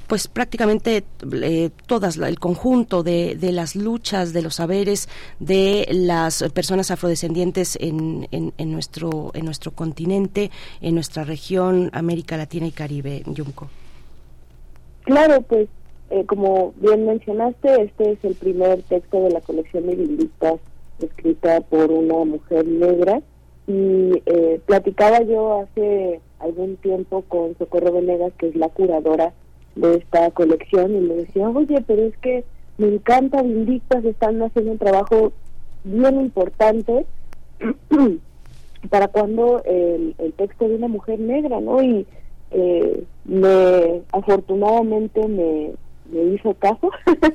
pues 0.07 0.27
prácticamente 0.27 1.05
eh, 1.43 1.71
todas 1.87 2.17
el 2.17 2.39
conjunto 2.39 3.03
de, 3.03 3.37
de, 3.39 3.53
las 3.53 3.77
luchas 3.77 4.33
de 4.33 4.41
los 4.41 4.55
saberes 4.55 5.11
de 5.41 5.87
las 5.91 6.43
personas 6.55 6.91
afrodescendientes 6.91 7.77
en, 7.81 8.27
en, 8.33 8.73
nuestro 8.73 9.31
en 9.35 9.45
nuestro 9.45 9.71
continente 9.71 10.51
en 10.81 10.95
nuestra 10.95 11.23
región 11.23 11.91
América 11.93 12.37
Latina 12.37 12.67
y 12.67 12.73
Caribe 12.73 13.23
Yumko 13.27 13.69
claro 15.05 15.43
pues 15.43 15.69
como 16.27 16.73
bien 16.79 17.07
mencionaste 17.07 17.83
este 17.83 18.13
es 18.13 18.25
el 18.25 18.35
primer 18.35 18.83
texto 18.83 19.23
de 19.23 19.31
la 19.31 19.41
colección 19.41 19.87
de 19.87 19.95
biblitas 19.95 20.59
escrita 21.03 21.61
por 21.61 21.91
una 21.91 22.25
mujer 22.25 22.67
negra 22.67 23.23
y 23.67 24.23
eh, 24.27 24.61
platicaba 24.67 25.23
yo 25.23 25.61
hace 25.61 26.21
algún 26.41 26.77
tiempo 26.77 27.23
con 27.29 27.57
Socorro 27.59 27.93
Venegas, 27.93 28.33
que 28.39 28.49
es 28.49 28.57
la 28.57 28.69
curadora 28.69 29.33
de 29.77 29.97
esta 29.97 30.31
colección, 30.33 30.97
y 30.97 31.01
le 31.01 31.15
decía, 31.17 31.49
oye, 31.49 31.83
pero 31.87 32.03
es 32.03 32.17
que 32.19 32.45
me 32.79 32.89
encanta 32.89 33.43
Vindictas, 33.43 34.05
están 34.05 34.43
haciendo 34.43 34.73
un 34.73 34.79
trabajo 34.79 35.33
bien 35.85 36.21
importante 36.21 37.07
para 38.91 39.09
cuando 39.09 39.63
el, 39.65 40.15
texto 40.37 40.69
de 40.69 40.77
una 40.77 40.89
mujer 40.89 41.21
negra, 41.21 41.61
¿no? 41.61 41.83
Y 41.83 42.07
eh, 42.51 43.05
me, 43.25 44.03
afortunadamente 44.13 45.29
me, 45.29 45.73
me 46.11 46.35
hizo 46.35 46.55
caso. 46.55 46.91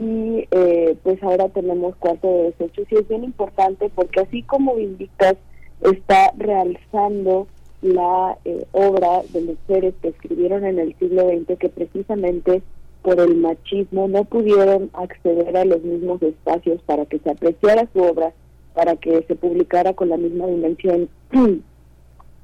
Y 0.00 0.48
eh, 0.50 0.96
pues 1.02 1.22
ahora 1.22 1.50
tenemos 1.50 1.94
cuarto 1.96 2.26
de 2.26 2.44
desechos 2.44 2.86
y 2.90 2.94
es 2.94 3.06
bien 3.08 3.24
importante 3.24 3.90
porque 3.94 4.20
así 4.20 4.42
como 4.42 4.74
Vindictas 4.74 5.36
está 5.82 6.32
realzando 6.38 7.46
la 7.82 8.38
eh, 8.46 8.64
obra 8.72 9.22
de 9.32 9.42
mujeres 9.42 9.94
que 10.00 10.08
escribieron 10.08 10.64
en 10.64 10.78
el 10.78 10.96
siglo 10.98 11.28
XX 11.28 11.58
que 11.58 11.68
precisamente 11.68 12.62
por 13.02 13.18
el 13.20 13.36
machismo 13.36 14.08
no 14.08 14.24
pudieron 14.24 14.90
acceder 14.92 15.56
a 15.56 15.64
los 15.64 15.82
mismos 15.82 16.22
espacios 16.22 16.80
para 16.82 17.06
que 17.06 17.18
se 17.18 17.30
apreciara 17.30 17.88
su 17.92 18.00
obra, 18.00 18.32
para 18.74 18.96
que 18.96 19.24
se 19.26 19.34
publicara 19.34 19.94
con 19.94 20.10
la 20.10 20.16
misma 20.16 20.46
dimensión 20.46 21.08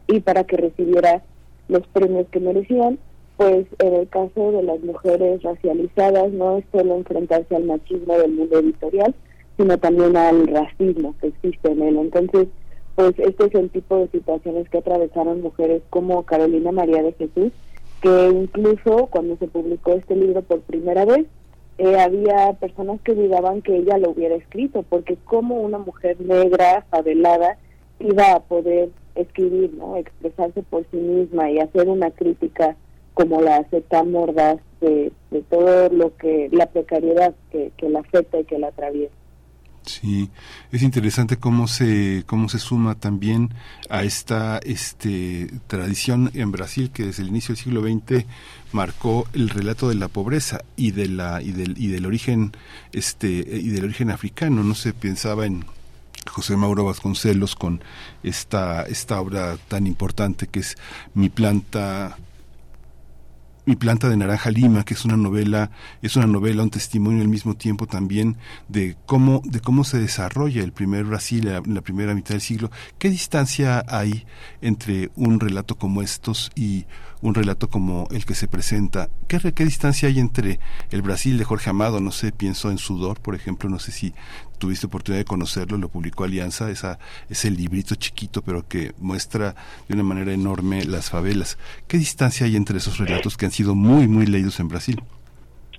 y 0.08 0.20
para 0.20 0.44
que 0.44 0.56
recibiera 0.56 1.22
los 1.68 1.86
premios 1.88 2.26
que 2.30 2.40
merecían 2.40 2.98
pues 3.36 3.66
en 3.78 3.94
el 3.94 4.08
caso 4.08 4.52
de 4.52 4.62
las 4.62 4.80
mujeres 4.80 5.42
racializadas 5.42 6.32
no 6.32 6.58
es 6.58 6.64
solo 6.72 6.96
enfrentarse 6.96 7.54
al 7.54 7.64
machismo 7.64 8.16
del 8.16 8.32
mundo 8.32 8.58
editorial, 8.58 9.14
sino 9.56 9.78
también 9.78 10.16
al 10.16 10.46
racismo 10.46 11.14
que 11.20 11.28
existe 11.28 11.70
en 11.70 11.82
él. 11.82 11.96
Entonces, 11.98 12.48
pues 12.94 13.12
este 13.18 13.46
es 13.46 13.54
el 13.54 13.70
tipo 13.70 13.98
de 13.98 14.08
situaciones 14.08 14.68
que 14.70 14.78
atravesaron 14.78 15.42
mujeres 15.42 15.82
como 15.90 16.22
Carolina 16.22 16.72
María 16.72 17.02
de 17.02 17.12
Jesús, 17.12 17.52
que 18.00 18.28
incluso 18.28 19.06
cuando 19.10 19.36
se 19.36 19.48
publicó 19.48 19.92
este 19.92 20.16
libro 20.16 20.42
por 20.42 20.60
primera 20.60 21.04
vez, 21.04 21.26
eh, 21.78 21.98
había 21.98 22.54
personas 22.54 23.00
que 23.02 23.14
dudaban 23.14 23.60
que 23.60 23.76
ella 23.76 23.98
lo 23.98 24.10
hubiera 24.10 24.34
escrito, 24.34 24.82
porque 24.88 25.18
como 25.24 25.60
una 25.60 25.78
mujer 25.78 26.18
negra, 26.20 26.86
favelada, 26.90 27.58
iba 28.00 28.32
a 28.32 28.40
poder 28.40 28.88
escribir, 29.14 29.74
¿no? 29.74 29.96
expresarse 29.96 30.62
por 30.62 30.86
sí 30.90 30.96
misma 30.96 31.50
y 31.50 31.58
hacer 31.58 31.88
una 31.88 32.10
crítica 32.10 32.76
como 33.16 33.40
la 33.40 33.56
acepta 33.56 34.04
mordaz 34.04 34.58
de, 34.82 35.10
todo 35.48 35.88
lo 35.88 36.14
que, 36.18 36.50
la 36.52 36.66
precariedad 36.66 37.34
que, 37.50 37.72
la 37.88 38.00
afecta 38.00 38.38
y 38.38 38.44
que 38.44 38.58
la 38.58 38.68
atraviesa. 38.68 39.14
Sí, 39.86 40.28
es 40.70 40.82
interesante 40.82 41.38
cómo 41.38 41.66
se 41.66 42.24
cómo 42.26 42.48
se 42.48 42.58
suma 42.58 42.96
también 42.96 43.54
a 43.88 44.02
esta 44.02 44.58
este 44.58 45.48
tradición 45.68 46.30
en 46.34 46.50
Brasil 46.50 46.90
que 46.90 47.04
desde 47.04 47.22
el 47.22 47.28
inicio 47.28 47.54
del 47.54 47.62
siglo 47.62 47.82
XX 47.82 48.26
marcó 48.72 49.28
el 49.32 49.48
relato 49.48 49.88
de 49.88 49.94
la 49.94 50.08
pobreza 50.08 50.62
y 50.74 50.90
de 50.90 51.08
la 51.08 51.40
y 51.40 51.52
del 51.52 51.78
y 51.78 51.86
del 51.86 52.04
origen 52.04 52.52
este 52.92 53.28
y 53.28 53.68
del 53.68 53.84
origen 53.84 54.10
africano, 54.10 54.64
no 54.64 54.74
se 54.74 54.92
pensaba 54.92 55.46
en 55.46 55.64
José 56.28 56.56
Mauro 56.56 56.84
Vasconcelos 56.84 57.54
con 57.54 57.80
esta 58.24 58.82
esta 58.82 59.20
obra 59.20 59.56
tan 59.68 59.86
importante 59.86 60.48
que 60.48 60.58
es 60.60 60.76
Mi 61.14 61.28
planta 61.28 62.18
Mi 63.66 63.74
planta 63.74 64.08
de 64.08 64.16
naranja 64.16 64.52
lima, 64.52 64.84
que 64.84 64.94
es 64.94 65.04
una 65.04 65.16
novela, 65.16 65.72
es 66.00 66.14
una 66.14 66.28
novela, 66.28 66.62
un 66.62 66.70
testimonio 66.70 67.22
al 67.22 67.28
mismo 67.28 67.54
tiempo 67.54 67.88
también 67.88 68.36
de 68.68 68.96
cómo, 69.06 69.42
de 69.44 69.58
cómo 69.58 69.82
se 69.82 69.98
desarrolla 69.98 70.62
el 70.62 70.72
primer 70.72 71.04
Brasil 71.04 71.48
en 71.48 71.74
la 71.74 71.80
primera 71.80 72.14
mitad 72.14 72.30
del 72.30 72.40
siglo. 72.40 72.70
¿Qué 72.96 73.10
distancia 73.10 73.84
hay 73.88 74.24
entre 74.60 75.10
un 75.16 75.40
relato 75.40 75.74
como 75.74 76.00
estos 76.00 76.52
y 76.54 76.84
un 77.22 77.34
relato 77.34 77.68
como 77.68 78.08
el 78.10 78.24
que 78.24 78.34
se 78.34 78.48
presenta. 78.48 79.08
¿Qué, 79.28 79.38
¿Qué, 79.52 79.64
distancia 79.64 80.08
hay 80.08 80.18
entre 80.18 80.58
el 80.90 81.02
Brasil 81.02 81.38
de 81.38 81.44
Jorge 81.44 81.70
Amado? 81.70 82.00
No 82.00 82.12
sé, 82.12 82.32
pienso 82.32 82.70
en 82.70 82.78
Sudor, 82.78 83.20
por 83.20 83.34
ejemplo, 83.34 83.68
no 83.68 83.78
sé 83.78 83.92
si 83.92 84.12
tuviste 84.58 84.86
oportunidad 84.86 85.20
de 85.20 85.26
conocerlo, 85.26 85.78
lo 85.78 85.88
publicó 85.88 86.24
Alianza, 86.24 86.70
esa, 86.70 86.98
ese 87.28 87.50
librito 87.50 87.94
chiquito, 87.94 88.42
pero 88.42 88.66
que 88.66 88.92
muestra 88.98 89.54
de 89.88 89.94
una 89.94 90.02
manera 90.02 90.32
enorme 90.32 90.84
las 90.84 91.10
favelas. 91.10 91.58
¿Qué 91.86 91.98
distancia 91.98 92.46
hay 92.46 92.56
entre 92.56 92.78
esos 92.78 92.98
relatos 92.98 93.36
que 93.36 93.46
han 93.46 93.52
sido 93.52 93.74
muy, 93.74 94.08
muy 94.08 94.26
leídos 94.26 94.60
en 94.60 94.68
Brasil? 94.68 95.02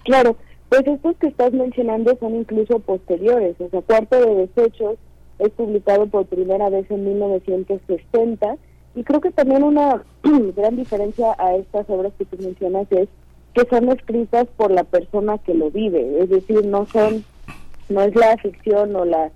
Claro, 0.04 0.38
pues 0.70 0.86
estos 0.86 1.16
que 1.18 1.28
estás 1.28 1.54
mencionando 1.54 2.18
son 2.20 2.36
incluso 2.36 2.80
posteriores. 2.80 3.56
O 3.60 3.70
sea, 3.70 3.82
Cuarto 3.82 4.20
de 4.20 4.48
Desechos 4.48 4.98
es 5.40 5.50
publicado 5.52 6.08
por 6.08 6.26
primera 6.26 6.70
vez 6.70 6.90
en 6.90 7.06
1960 7.06 8.58
y 8.98 9.04
creo 9.04 9.22
que 9.22 9.30
también 9.30 9.64
una 9.64 10.02
gran 10.56 10.76
diferencia 10.76 11.36
a 11.38 11.56
estas 11.56 11.88
obras 11.88 12.12
que 12.18 12.26
tú 12.26 12.38
mencionas 12.42 12.88
es 12.92 13.08
que 13.54 13.64
son 13.70 13.90
escritas 13.90 14.48
por 14.58 14.72
la 14.72 14.84
persona 14.84 15.38
que 15.38 15.54
lo 15.54 15.70
vive, 15.70 16.20
es 16.20 16.30
decir, 16.30 16.66
no 16.66 16.88
son, 16.88 17.24
no 17.90 18.02
es 18.02 18.16
la 18.16 18.36
ficción 18.38 18.96
o 18.96 19.06
la 19.06 19.32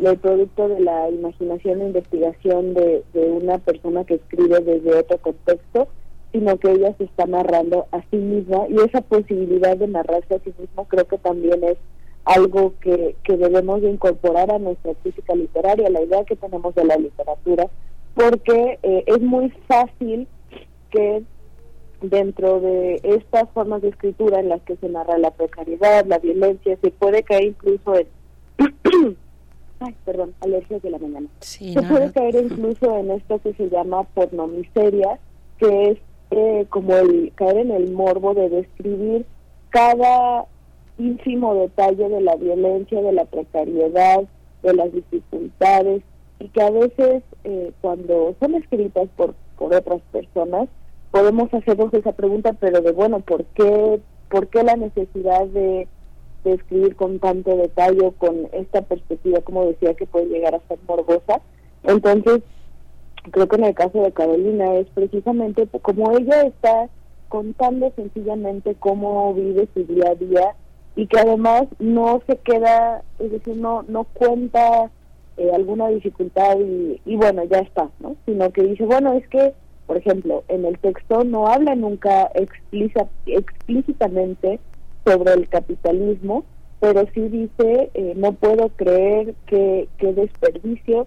el 0.00 0.18
producto 0.18 0.68
de 0.68 0.80
la 0.80 1.08
imaginación 1.08 1.80
e 1.80 1.86
investigación 1.86 2.74
de, 2.74 3.04
de 3.14 3.30
una 3.30 3.58
persona 3.58 4.02
que 4.04 4.14
escribe 4.14 4.58
desde 4.58 4.98
otro 4.98 5.18
contexto, 5.18 5.86
sino 6.32 6.58
que 6.58 6.72
ella 6.72 6.92
se 6.98 7.04
está 7.04 7.26
narrando 7.26 7.86
a 7.92 8.02
sí 8.10 8.16
misma. 8.16 8.66
Y 8.68 8.76
esa 8.80 9.02
posibilidad 9.02 9.76
de 9.76 9.86
narrarse 9.86 10.34
a 10.34 10.40
sí 10.40 10.52
misma 10.58 10.84
creo 10.88 11.06
que 11.06 11.18
también 11.18 11.62
es 11.62 11.78
algo 12.24 12.74
que, 12.80 13.14
que 13.22 13.36
debemos 13.36 13.82
de 13.82 13.90
incorporar 13.90 14.50
a 14.50 14.58
nuestra 14.58 14.94
crítica 14.94 15.36
literaria, 15.36 15.88
la 15.90 16.02
idea 16.02 16.24
que 16.24 16.34
tenemos 16.34 16.74
de 16.74 16.84
la 16.84 16.96
literatura 16.96 17.70
porque 18.14 18.78
eh, 18.82 19.04
es 19.06 19.20
muy 19.20 19.50
fácil 19.66 20.28
que 20.90 21.22
dentro 22.00 22.60
de 22.60 23.00
estas 23.02 23.48
formas 23.50 23.82
de 23.82 23.88
escritura 23.88 24.40
en 24.40 24.48
las 24.48 24.62
que 24.62 24.76
se 24.76 24.88
narra 24.88 25.18
la 25.18 25.30
precariedad, 25.30 26.04
la 26.06 26.18
violencia, 26.18 26.76
se 26.80 26.90
puede 26.90 27.22
caer 27.22 27.44
incluso 27.44 27.96
en... 27.96 28.06
Ay, 29.80 29.94
perdón, 30.04 30.34
alergias 30.40 30.82
de 30.82 30.90
la 30.90 30.98
mañana. 30.98 31.28
se 31.40 31.82
puede 31.82 32.12
caer 32.12 32.36
incluso 32.36 32.96
en 32.96 33.10
esto 33.10 33.40
que 33.40 33.52
se 33.54 33.68
llama 33.68 34.04
pornomiseria, 34.04 35.18
que 35.58 35.90
es 35.90 35.98
eh, 36.30 36.66
como 36.70 36.96
el 36.96 37.32
caer 37.34 37.58
en 37.58 37.70
el 37.70 37.92
morbo 37.92 38.34
de 38.34 38.48
describir 38.48 39.26
cada 39.70 40.46
ínfimo 40.98 41.54
detalle 41.54 42.08
de 42.08 42.20
la 42.20 42.36
violencia, 42.36 43.02
de 43.02 43.12
la 43.12 43.24
precariedad, 43.24 44.24
de 44.62 44.74
las 44.74 44.92
dificultades, 44.92 46.02
y 46.38 46.48
que 46.48 46.62
a 46.62 46.70
veces 46.70 47.22
eh, 47.44 47.72
cuando 47.80 48.34
son 48.40 48.54
escritas 48.54 49.08
por, 49.16 49.34
por 49.56 49.74
otras 49.74 50.00
personas 50.12 50.68
podemos 51.10 51.52
hacernos 51.54 51.94
esa 51.94 52.12
pregunta, 52.12 52.54
pero 52.58 52.80
de 52.80 52.90
bueno, 52.90 53.20
¿por 53.20 53.44
qué, 53.44 54.00
por 54.28 54.48
qué 54.48 54.64
la 54.64 54.76
necesidad 54.76 55.46
de, 55.46 55.86
de 56.42 56.52
escribir 56.52 56.96
con 56.96 57.20
tanto 57.20 57.56
detalle, 57.56 58.12
con 58.18 58.48
esta 58.52 58.82
perspectiva, 58.82 59.40
como 59.42 59.66
decía, 59.66 59.94
que 59.94 60.06
puede 60.06 60.26
llegar 60.26 60.56
a 60.56 60.68
ser 60.68 60.78
morbosa? 60.88 61.40
Entonces, 61.84 62.42
creo 63.30 63.48
que 63.48 63.56
en 63.56 63.64
el 63.64 63.74
caso 63.74 64.02
de 64.02 64.12
Carolina 64.12 64.74
es 64.74 64.88
precisamente 64.88 65.68
como 65.82 66.16
ella 66.18 66.42
está 66.42 66.88
contando 67.28 67.92
sencillamente 67.96 68.74
cómo 68.78 69.34
vive 69.34 69.68
su 69.74 69.84
día 69.84 70.10
a 70.10 70.14
día 70.14 70.54
y 70.96 71.06
que 71.06 71.18
además 71.18 71.64
no 71.78 72.22
se 72.26 72.36
queda, 72.38 73.02
es 73.18 73.32
decir, 73.32 73.56
no, 73.56 73.84
no 73.88 74.04
cuenta 74.04 74.90
eh, 75.36 75.50
alguna 75.52 75.88
dificultad 75.88 76.58
y, 76.58 77.00
y, 77.04 77.16
bueno, 77.16 77.44
ya 77.44 77.58
está, 77.58 77.90
¿no? 78.00 78.16
Sino 78.26 78.50
que 78.50 78.62
dice, 78.62 78.84
bueno, 78.84 79.12
es 79.14 79.26
que, 79.28 79.52
por 79.86 79.96
ejemplo, 79.96 80.44
en 80.48 80.64
el 80.64 80.78
texto 80.78 81.24
no 81.24 81.48
habla 81.48 81.74
nunca 81.74 82.30
explícita, 82.34 83.08
explícitamente 83.26 84.60
sobre 85.04 85.32
el 85.34 85.48
capitalismo, 85.48 86.44
pero 86.80 87.04
sí 87.14 87.28
dice, 87.28 87.90
eh, 87.94 88.14
no 88.16 88.32
puedo 88.32 88.68
creer 88.70 89.34
que, 89.46 89.88
que 89.98 90.12
desperdicio, 90.12 91.06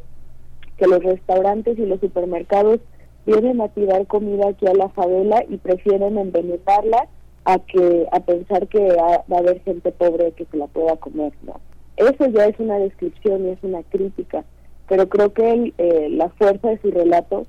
que 0.78 0.88
los 0.88 1.04
restaurantes 1.04 1.78
y 1.80 1.86
los 1.86 2.00
supermercados 2.00 2.80
vienen 3.26 3.62
a 3.62 3.68
tirar 3.70 4.08
comida 4.08 4.50
aquí 4.50 4.68
a 4.68 4.74
la 4.74 4.90
favela 4.90 5.44
y 5.50 5.58
prefieren 5.58 6.18
envenenarla 6.18 7.08
a 7.46 7.60
que 7.60 8.08
a 8.12 8.20
pensar 8.20 8.68
que 8.68 8.80
va 8.80 9.24
a 9.38 9.40
haber 9.40 9.62
gente 9.62 9.92
pobre 9.92 10.32
que 10.34 10.46
se 10.46 10.58
la 10.58 10.68
pueda 10.68 10.96
comer, 10.98 11.34
¿no? 11.44 11.60
Eso 11.98 12.28
ya 12.28 12.46
es 12.46 12.60
una 12.60 12.78
descripción 12.78 13.48
y 13.48 13.50
es 13.50 13.60
una 13.64 13.84
crítica, 13.84 14.46
pero 14.88 15.10
creo 15.10 15.34
que 15.34 15.74
eh, 15.78 16.08
la 16.12 16.30
fuerza 16.30 16.70
de 16.70 16.80
su 16.80 16.92
relato 16.92 17.46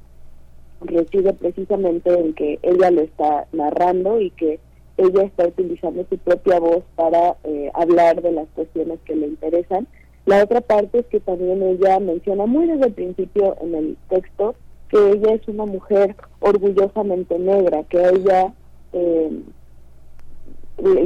reside 0.80 1.32
precisamente 1.34 2.12
en 2.12 2.34
que 2.34 2.58
ella 2.62 2.90
lo 2.90 3.02
está 3.02 3.46
narrando 3.52 4.20
y 4.20 4.30
que 4.30 4.58
ella 4.96 5.22
está 5.22 5.46
utilizando 5.46 6.04
su 6.08 6.18
propia 6.18 6.58
voz 6.58 6.82
para 6.96 7.36
eh, 7.44 7.70
hablar 7.74 8.20
de 8.22 8.32
las 8.32 8.48
cuestiones 8.54 8.98
que 9.04 9.14
le 9.14 9.28
interesan. 9.28 9.86
La 10.26 10.42
otra 10.42 10.60
parte 10.60 11.00
es 11.00 11.06
que 11.06 11.20
también 11.20 11.62
ella 11.62 12.00
menciona 12.00 12.46
muy 12.46 12.66
desde 12.66 12.86
el 12.86 12.92
principio 12.92 13.56
en 13.60 13.74
el 13.74 13.96
texto 14.08 14.54
que 14.88 15.10
ella 15.10 15.34
es 15.34 15.46
una 15.48 15.66
mujer 15.66 16.16
orgullosamente 16.40 17.38
negra, 17.38 17.84
que 17.84 17.98
ella, 17.98 18.52
eh, 18.92 19.30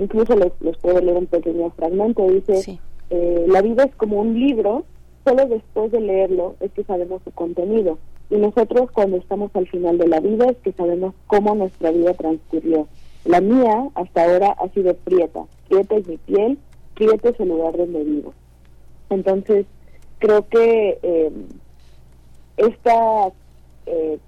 incluso 0.00 0.36
les, 0.36 0.76
puedo 0.78 1.00
leer 1.00 1.16
un 1.16 1.26
pequeño 1.26 1.70
fragmento, 1.70 2.28
dice, 2.28 2.78
eh, 3.14 3.44
la 3.46 3.60
vida 3.60 3.84
es 3.84 3.94
como 3.96 4.18
un 4.18 4.40
libro, 4.40 4.86
solo 5.22 5.46
después 5.46 5.92
de 5.92 6.00
leerlo 6.00 6.56
es 6.60 6.72
que 6.72 6.82
sabemos 6.82 7.20
su 7.22 7.30
contenido. 7.32 7.98
Y 8.30 8.36
nosotros 8.36 8.90
cuando 8.90 9.18
estamos 9.18 9.50
al 9.52 9.68
final 9.68 9.98
de 9.98 10.08
la 10.08 10.18
vida 10.20 10.46
es 10.46 10.56
que 10.64 10.72
sabemos 10.72 11.14
cómo 11.26 11.54
nuestra 11.54 11.90
vida 11.90 12.14
transcurrió. 12.14 12.88
La 13.26 13.42
mía 13.42 13.90
hasta 13.96 14.24
ahora 14.24 14.56
ha 14.58 14.66
sido 14.70 14.94
prieta. 14.94 15.44
Prieta 15.68 15.96
es 15.96 16.08
mi 16.08 16.16
piel, 16.16 16.58
prieta 16.94 17.28
es 17.28 17.38
el 17.38 17.48
lugar 17.48 17.76
donde 17.76 18.02
vivo. 18.02 18.32
Entonces, 19.10 19.66
creo 20.18 20.48
que 20.48 20.98
eh, 21.02 21.32
esta 22.56 23.30
eh, 23.84 24.18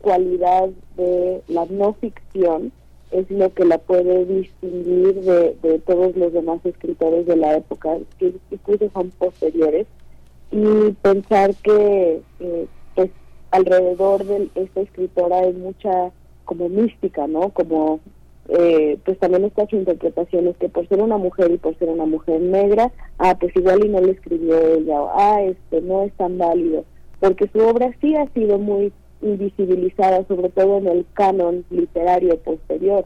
cualidad 0.00 0.70
de 0.96 1.42
la 1.48 1.66
no 1.66 1.92
ficción 1.92 2.72
es 3.10 3.30
lo 3.30 3.52
que 3.54 3.64
la 3.64 3.78
puede 3.78 4.24
distinguir 4.24 5.14
de, 5.14 5.56
de 5.62 5.78
todos 5.80 6.16
los 6.16 6.32
demás 6.32 6.60
escritores 6.64 7.26
de 7.26 7.36
la 7.36 7.56
época, 7.56 7.96
que 8.18 8.34
incluso 8.50 8.90
son 8.92 9.10
posteriores, 9.18 9.86
y 10.50 10.92
pensar 11.02 11.54
que 11.56 12.22
eh, 12.40 12.66
pues 12.94 13.10
alrededor 13.50 14.24
de 14.24 14.48
esta 14.54 14.80
escritora 14.80 15.40
hay 15.40 15.52
mucha 15.52 16.10
como 16.44 16.68
mística, 16.68 17.26
¿no? 17.26 17.50
Como 17.50 18.00
eh, 18.48 18.98
pues 19.04 19.18
también 19.18 19.44
estas 19.44 19.70
interpretaciones 19.72 20.56
que 20.56 20.70
por 20.70 20.88
ser 20.88 21.00
una 21.00 21.18
mujer 21.18 21.50
y 21.50 21.58
por 21.58 21.76
ser 21.78 21.90
una 21.90 22.06
mujer 22.06 22.40
negra, 22.40 22.90
ah, 23.18 23.36
pues 23.38 23.54
igual 23.54 23.84
y 23.84 23.88
no 23.88 24.00
le 24.00 24.12
escribió 24.12 24.58
ella, 24.58 25.02
o 25.02 25.10
ah, 25.14 25.42
este 25.42 25.82
no 25.82 26.04
es 26.04 26.12
tan 26.14 26.38
válido, 26.38 26.84
porque 27.20 27.48
su 27.52 27.58
obra 27.58 27.94
sí 28.00 28.16
ha 28.16 28.26
sido 28.32 28.58
muy 28.58 28.92
invisibilizada, 29.22 30.24
sobre 30.26 30.48
todo 30.50 30.78
en 30.78 30.88
el 30.88 31.06
canon 31.14 31.64
literario 31.70 32.38
posterior. 32.38 33.04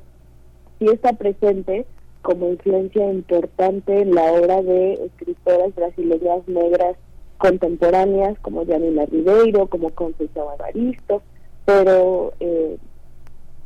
Sí 0.78 0.86
está 0.86 1.12
presente 1.12 1.86
como 2.22 2.48
influencia 2.48 3.10
importante 3.10 4.00
en 4.00 4.14
la 4.14 4.32
obra 4.32 4.62
de 4.62 4.94
escritoras 4.94 5.74
brasileñas 5.74 6.46
negras 6.46 6.96
contemporáneas 7.38 8.38
como 8.40 8.64
Janina 8.64 9.04
Ribeiro, 9.06 9.66
como 9.66 9.90
Conceição 9.90 10.52
Evaristo, 10.54 11.22
pero 11.64 12.32
eh, 12.38 12.76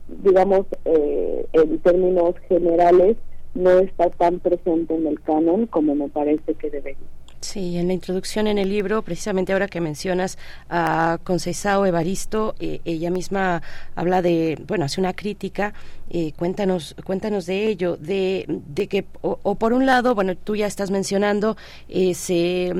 digamos 0.08 0.66
eh, 0.86 1.46
en 1.52 1.78
términos 1.80 2.34
generales 2.48 3.16
no 3.54 3.70
está 3.78 4.10
tan 4.10 4.40
presente 4.40 4.94
en 4.94 5.06
el 5.06 5.20
canon 5.20 5.66
como 5.66 5.94
me 5.94 6.08
parece 6.08 6.54
que 6.54 6.70
debería. 6.70 6.96
Sí, 7.40 7.76
en 7.76 7.86
la 7.88 7.92
introducción 7.92 8.46
en 8.46 8.56
el 8.56 8.70
libro, 8.70 9.02
precisamente 9.02 9.52
ahora 9.52 9.68
que 9.68 9.80
mencionas 9.80 10.38
a 10.70 11.18
Conceição 11.22 11.84
Evaristo, 11.84 12.54
eh, 12.58 12.80
ella 12.84 13.10
misma 13.10 13.62
habla 13.94 14.22
de, 14.22 14.58
bueno, 14.66 14.86
hace 14.86 15.00
una 15.00 15.12
crítica, 15.12 15.74
eh, 16.08 16.32
cuéntanos, 16.32 16.96
cuéntanos 17.04 17.44
de 17.44 17.68
ello, 17.68 17.98
de, 17.98 18.46
de 18.48 18.88
que, 18.88 19.04
o, 19.20 19.54
por 19.54 19.74
un 19.74 19.84
lado, 19.84 20.14
bueno, 20.14 20.34
tú 20.34 20.56
ya 20.56 20.66
estás 20.66 20.90
mencionando, 20.90 21.58
eh, 21.88 22.14
se, 22.14 22.72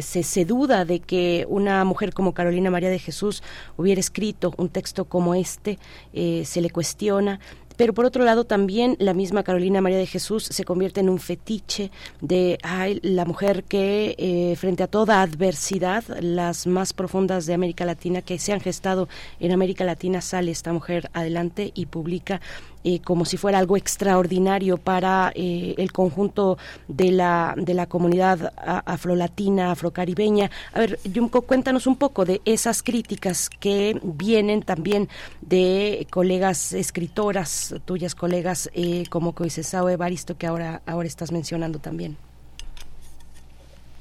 se, 0.00 0.22
se, 0.22 0.44
duda 0.44 0.84
de 0.84 1.00
que 1.00 1.44
una 1.48 1.84
mujer 1.84 2.14
como 2.14 2.34
Carolina 2.34 2.70
María 2.70 2.90
de 2.90 3.00
Jesús 3.00 3.42
hubiera 3.76 4.00
escrito 4.00 4.54
un 4.58 4.68
texto 4.68 5.06
como 5.06 5.34
este, 5.34 5.78
se 6.12 6.60
le 6.60 6.70
cuestiona, 6.70 7.40
pero 7.78 7.94
por 7.94 8.04
otro 8.04 8.24
lado 8.24 8.44
también 8.44 8.96
la 8.98 9.14
misma 9.14 9.44
Carolina 9.44 9.80
María 9.80 9.98
de 9.98 10.06
Jesús 10.06 10.42
se 10.42 10.64
convierte 10.64 10.98
en 10.98 11.08
un 11.08 11.20
fetiche 11.20 11.92
de 12.20 12.58
ay, 12.64 12.98
la 13.04 13.24
mujer 13.24 13.62
que 13.62 14.16
eh, 14.18 14.56
frente 14.56 14.82
a 14.82 14.88
toda 14.88 15.22
adversidad, 15.22 16.02
las 16.20 16.66
más 16.66 16.92
profundas 16.92 17.46
de 17.46 17.54
América 17.54 17.84
Latina 17.84 18.20
que 18.20 18.40
se 18.40 18.52
han 18.52 18.60
gestado 18.60 19.08
en 19.38 19.52
América 19.52 19.84
Latina, 19.84 20.20
sale 20.20 20.50
esta 20.50 20.72
mujer 20.72 21.08
adelante 21.12 21.70
y 21.72 21.86
publica 21.86 22.40
eh, 22.84 23.00
como 23.00 23.24
si 23.24 23.36
fuera 23.36 23.58
algo 23.58 23.76
extraordinario 23.76 24.76
para 24.76 25.32
eh, 25.34 25.74
el 25.78 25.92
conjunto 25.92 26.58
de 26.86 27.10
la, 27.10 27.54
de 27.56 27.74
la 27.74 27.86
comunidad 27.86 28.52
afrolatina, 28.56 29.72
afrocaribeña. 29.72 30.50
A 30.72 30.80
ver, 30.80 30.98
Yumko, 31.04 31.42
cuéntanos 31.42 31.86
un 31.86 31.96
poco 31.96 32.24
de 32.24 32.40
esas 32.44 32.82
críticas 32.82 33.50
que 33.50 33.98
vienen 34.02 34.62
también 34.62 35.08
de 35.40 36.06
colegas 36.10 36.72
escritoras, 36.72 37.74
tuyas 37.84 38.14
colegas 38.14 38.70
eh, 38.74 39.04
como 39.10 39.34
Coisesao 39.34 39.88
Evaristo, 39.88 40.36
que 40.36 40.46
ahora, 40.46 40.82
ahora 40.86 41.08
estás 41.08 41.32
mencionando 41.32 41.78
también. 41.78 42.16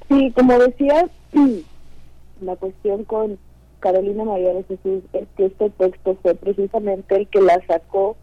Sí, 0.07 0.31
como 0.35 0.57
decía, 0.59 1.09
la 2.41 2.55
cuestión 2.55 3.03
con 3.03 3.37
Carolina 3.79 4.23
María 4.23 4.53
de 4.53 4.63
Jesús 4.63 5.03
es 5.13 5.27
que 5.35 5.45
este 5.45 5.69
texto 5.71 6.17
fue 6.21 6.35
precisamente 6.35 7.15
el 7.15 7.27
que 7.27 7.41
la 7.41 7.59
sacó 7.67 8.15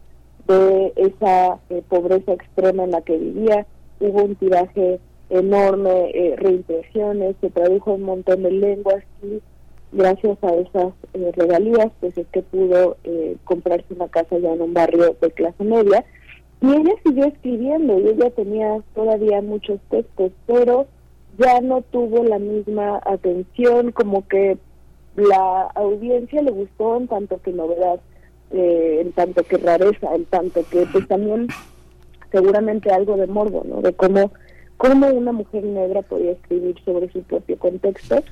de 0.47 0.93
esa 0.95 1.59
eh, 1.69 1.81
pobreza 1.87 2.33
extrema 2.33 2.83
en 2.83 2.91
la 2.91 3.01
que 3.01 3.17
vivía. 3.17 3.65
Hubo 3.99 4.23
un 4.23 4.35
tiraje 4.35 4.99
enorme, 5.29 6.11
eh, 6.13 6.35
reimpresiones, 6.37 7.35
se 7.41 7.49
tradujo 7.49 7.93
un 7.93 8.03
montón 8.03 8.43
de 8.43 8.51
lenguas 8.51 9.03
y 9.23 9.41
gracias 9.91 10.37
a 10.43 10.53
esas 10.55 10.93
eh, 11.13 11.31
regalías 11.35 11.91
pues 11.99 12.17
es 12.17 12.27
que 12.27 12.41
pudo 12.41 12.97
eh, 13.03 13.37
comprarse 13.45 13.93
una 13.93 14.07
casa 14.07 14.37
ya 14.37 14.53
en 14.53 14.61
un 14.61 14.73
barrio 14.73 15.15
de 15.19 15.31
clase 15.31 15.63
media 15.63 16.05
y 16.61 16.67
ella 16.67 16.93
siguió 17.03 17.25
escribiendo 17.25 17.99
y 17.99 18.09
ella 18.09 18.29
tenía 18.31 18.81
todavía 18.93 19.41
muchos 19.41 19.79
textos 19.89 20.31
pero 20.45 20.87
ya 21.37 21.61
no 21.61 21.81
tuvo 21.81 22.23
la 22.23 22.39
misma 22.39 23.01
atención 23.05 23.91
como 23.91 24.27
que 24.27 24.57
la 25.15 25.61
audiencia 25.75 26.41
le 26.41 26.51
gustó 26.51 26.97
en 26.97 27.07
tanto 27.07 27.41
que 27.41 27.51
novedad 27.51 27.99
eh, 28.51 28.99
en 29.01 29.11
tanto 29.13 29.43
que 29.43 29.57
rareza 29.57 30.13
en 30.15 30.25
tanto 30.25 30.63
que 30.69 30.85
pues 30.91 31.07
también 31.07 31.47
seguramente 32.31 32.91
algo 32.91 33.17
de 33.17 33.27
morbo 33.27 33.63
no 33.67 33.81
de 33.81 33.93
cómo 33.93 34.31
cómo 34.77 35.07
una 35.07 35.31
mujer 35.31 35.63
negra 35.63 36.01
podía 36.01 36.31
escribir 36.31 36.75
sobre 36.83 37.09
su 37.11 37.21
propio 37.23 37.57
contexto, 37.57 38.23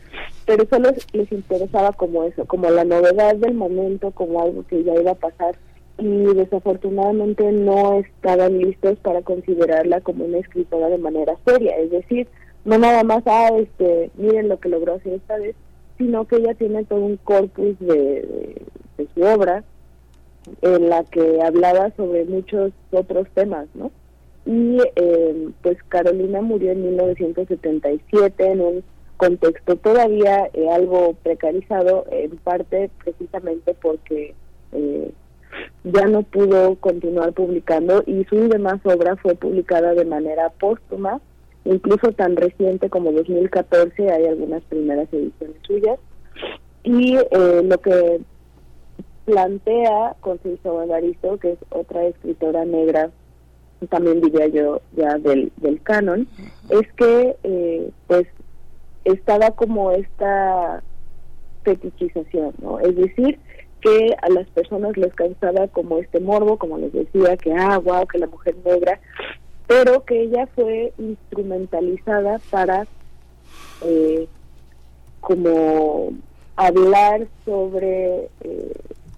pero 0.45 0.65
solo 0.69 0.91
les 1.13 1.31
interesaba 1.31 1.93
como 1.93 2.23
eso, 2.25 2.45
como 2.45 2.69
la 2.69 2.83
novedad 2.83 3.35
del 3.35 3.53
momento, 3.53 4.11
como 4.11 4.41
algo 4.41 4.65
que 4.67 4.83
ya 4.83 4.93
iba 4.93 5.11
a 5.11 5.15
pasar 5.15 5.55
y 5.97 6.07
desafortunadamente 6.33 7.51
no 7.51 7.99
estaban 7.99 8.57
listos 8.57 8.97
para 8.99 9.21
considerarla 9.21 10.01
como 10.01 10.25
una 10.25 10.39
escritora 10.39 10.89
de 10.89 10.97
manera 10.97 11.35
seria, 11.45 11.77
es 11.77 11.91
decir, 11.91 12.27
no 12.65 12.77
nada 12.77 13.03
más, 13.03 13.23
ah, 13.25 13.49
este, 13.57 14.09
miren 14.15 14.49
lo 14.49 14.59
que 14.59 14.69
logró 14.69 14.95
hacer 14.95 15.13
esta 15.13 15.37
vez, 15.37 15.55
sino 15.97 16.25
que 16.25 16.37
ella 16.37 16.55
tiene 16.55 16.83
todo 16.85 16.99
un 16.99 17.17
corpus 17.17 17.79
de, 17.79 18.61
de 18.97 19.07
su 19.13 19.21
obra 19.21 19.63
en 20.61 20.89
la 20.89 21.03
que 21.05 21.41
hablaba 21.41 21.91
sobre 21.95 22.25
muchos 22.25 22.71
otros 22.91 23.27
temas, 23.33 23.67
¿no? 23.73 23.91
y 24.45 24.77
eh, 24.95 25.49
pues 25.61 25.77
Carolina 25.89 26.41
murió 26.41 26.71
en 26.71 26.83
1977 26.83 28.51
en 28.51 28.61
un 28.61 28.83
contexto 29.17 29.77
todavía 29.77 30.49
eh, 30.53 30.69
algo 30.69 31.13
precarizado, 31.23 32.05
en 32.11 32.31
parte 32.37 32.89
precisamente 33.03 33.73
porque 33.81 34.33
eh, 34.73 35.11
ya 35.83 36.07
no 36.07 36.23
pudo 36.23 36.75
continuar 36.75 37.31
publicando 37.33 38.03
y 38.05 38.25
su 38.25 38.49
demás 38.49 38.79
obra 38.83 39.15
fue 39.17 39.35
publicada 39.35 39.93
de 39.93 40.05
manera 40.05 40.49
póstuma, 40.49 41.21
incluso 41.63 42.11
tan 42.11 42.35
reciente 42.35 42.89
como 42.89 43.11
2014 43.13 44.11
hay 44.11 44.25
algunas 44.25 44.63
primeras 44.63 45.07
ediciones 45.13 45.57
suyas 45.65 45.99
y 46.83 47.15
lo 47.15 47.77
que 47.77 48.19
plantea 49.25 50.15
con 50.19 50.39
Evaristo, 50.43 51.37
que 51.37 51.53
es 51.53 51.59
otra 51.69 52.03
escritora 52.05 52.65
negra 52.65 53.09
también 53.87 54.21
diría 54.21 54.47
yo 54.47 54.81
ya 54.95 55.17
del, 55.17 55.51
del 55.57 55.81
canon, 55.81 56.27
es 56.69 56.91
que 56.93 57.35
eh, 57.43 57.89
pues 58.07 58.27
estaba 59.05 59.51
como 59.51 59.91
esta 59.91 60.81
fetichización, 61.63 62.53
¿no? 62.61 62.79
Es 62.79 62.95
decir, 62.95 63.39
que 63.81 64.15
a 64.21 64.29
las 64.29 64.47
personas 64.49 64.95
les 64.95 65.13
causaba 65.13 65.67
como 65.67 65.97
este 65.97 66.19
morbo, 66.19 66.57
como 66.57 66.77
les 66.77 66.93
decía, 66.93 67.35
que 67.37 67.53
ah, 67.53 67.77
wow, 67.79 68.05
que 68.07 68.17
la 68.17 68.27
mujer 68.27 68.55
negra, 68.63 68.99
pero 69.67 70.03
que 70.05 70.23
ella 70.23 70.47
fue 70.55 70.93
instrumentalizada 70.97 72.39
para 72.49 72.87
eh, 73.81 74.27
como 75.19 76.13
hablar 76.55 77.27
sobre 77.45 78.29
eh, 78.41 78.73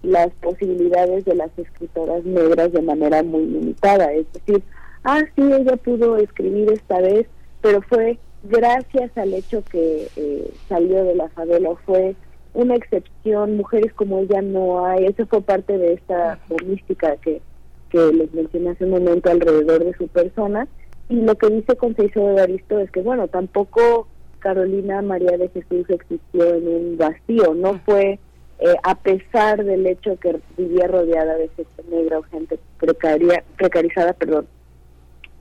las 0.06 0.30
posibilidades 0.40 1.24
de 1.24 1.34
las 1.34 1.50
escritoras 1.58 2.24
negras 2.24 2.72
de 2.72 2.82
manera 2.82 3.22
muy 3.22 3.44
limitada. 3.44 4.12
Es 4.12 4.26
decir, 4.32 4.62
ah, 5.04 5.22
sí, 5.34 5.42
ella 5.42 5.76
pudo 5.76 6.16
escribir 6.16 6.72
esta 6.72 7.00
vez, 7.00 7.26
pero 7.60 7.82
fue 7.82 8.18
gracias 8.44 9.10
al 9.18 9.34
hecho 9.34 9.64
que 9.64 10.08
eh, 10.16 10.50
salió 10.68 11.04
de 11.04 11.16
la 11.16 11.28
favela, 11.30 11.70
fue 11.84 12.14
una 12.54 12.76
excepción, 12.76 13.56
mujeres 13.56 13.92
como 13.94 14.20
ella 14.20 14.40
no 14.40 14.86
hay, 14.86 15.06
eso 15.06 15.26
fue 15.26 15.42
parte 15.42 15.76
de 15.76 15.94
esta 15.94 16.38
mística 16.64 17.16
que, 17.16 17.42
que 17.90 18.12
les 18.12 18.32
mencioné 18.32 18.70
hace 18.70 18.84
un 18.84 18.92
momento 18.92 19.30
alrededor 19.30 19.84
de 19.84 19.94
su 19.94 20.06
persona, 20.08 20.68
y 21.08 21.16
lo 21.16 21.34
que 21.34 21.48
dice 21.48 21.76
Conceição 21.76 22.34
de 22.34 22.42
Aristo 22.42 22.78
es 22.78 22.90
que, 22.90 23.02
bueno, 23.02 23.28
tampoco 23.28 24.08
Carolina 24.38 25.02
María 25.02 25.36
de 25.36 25.48
Jesús 25.48 25.88
existió 25.88 26.54
en 26.54 26.68
un 26.68 26.96
vacío, 26.96 27.54
no 27.54 27.80
fue 27.84 28.18
eh, 28.58 28.74
a 28.82 28.94
pesar 28.94 29.64
del 29.64 29.86
hecho 29.86 30.18
que 30.18 30.40
vivía 30.56 30.86
rodeada 30.86 31.34
de 31.36 31.48
gente 31.48 31.82
negra 31.90 32.18
o 32.18 32.22
gente 32.22 32.58
precaria, 32.78 33.44
precarizada, 33.56 34.12
perdón, 34.14 34.46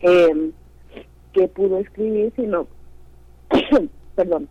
eh, 0.01 0.51
que 1.33 1.47
pudo 1.47 1.79
escribir, 1.79 2.33
sino, 2.35 2.67
perdón, 4.15 4.49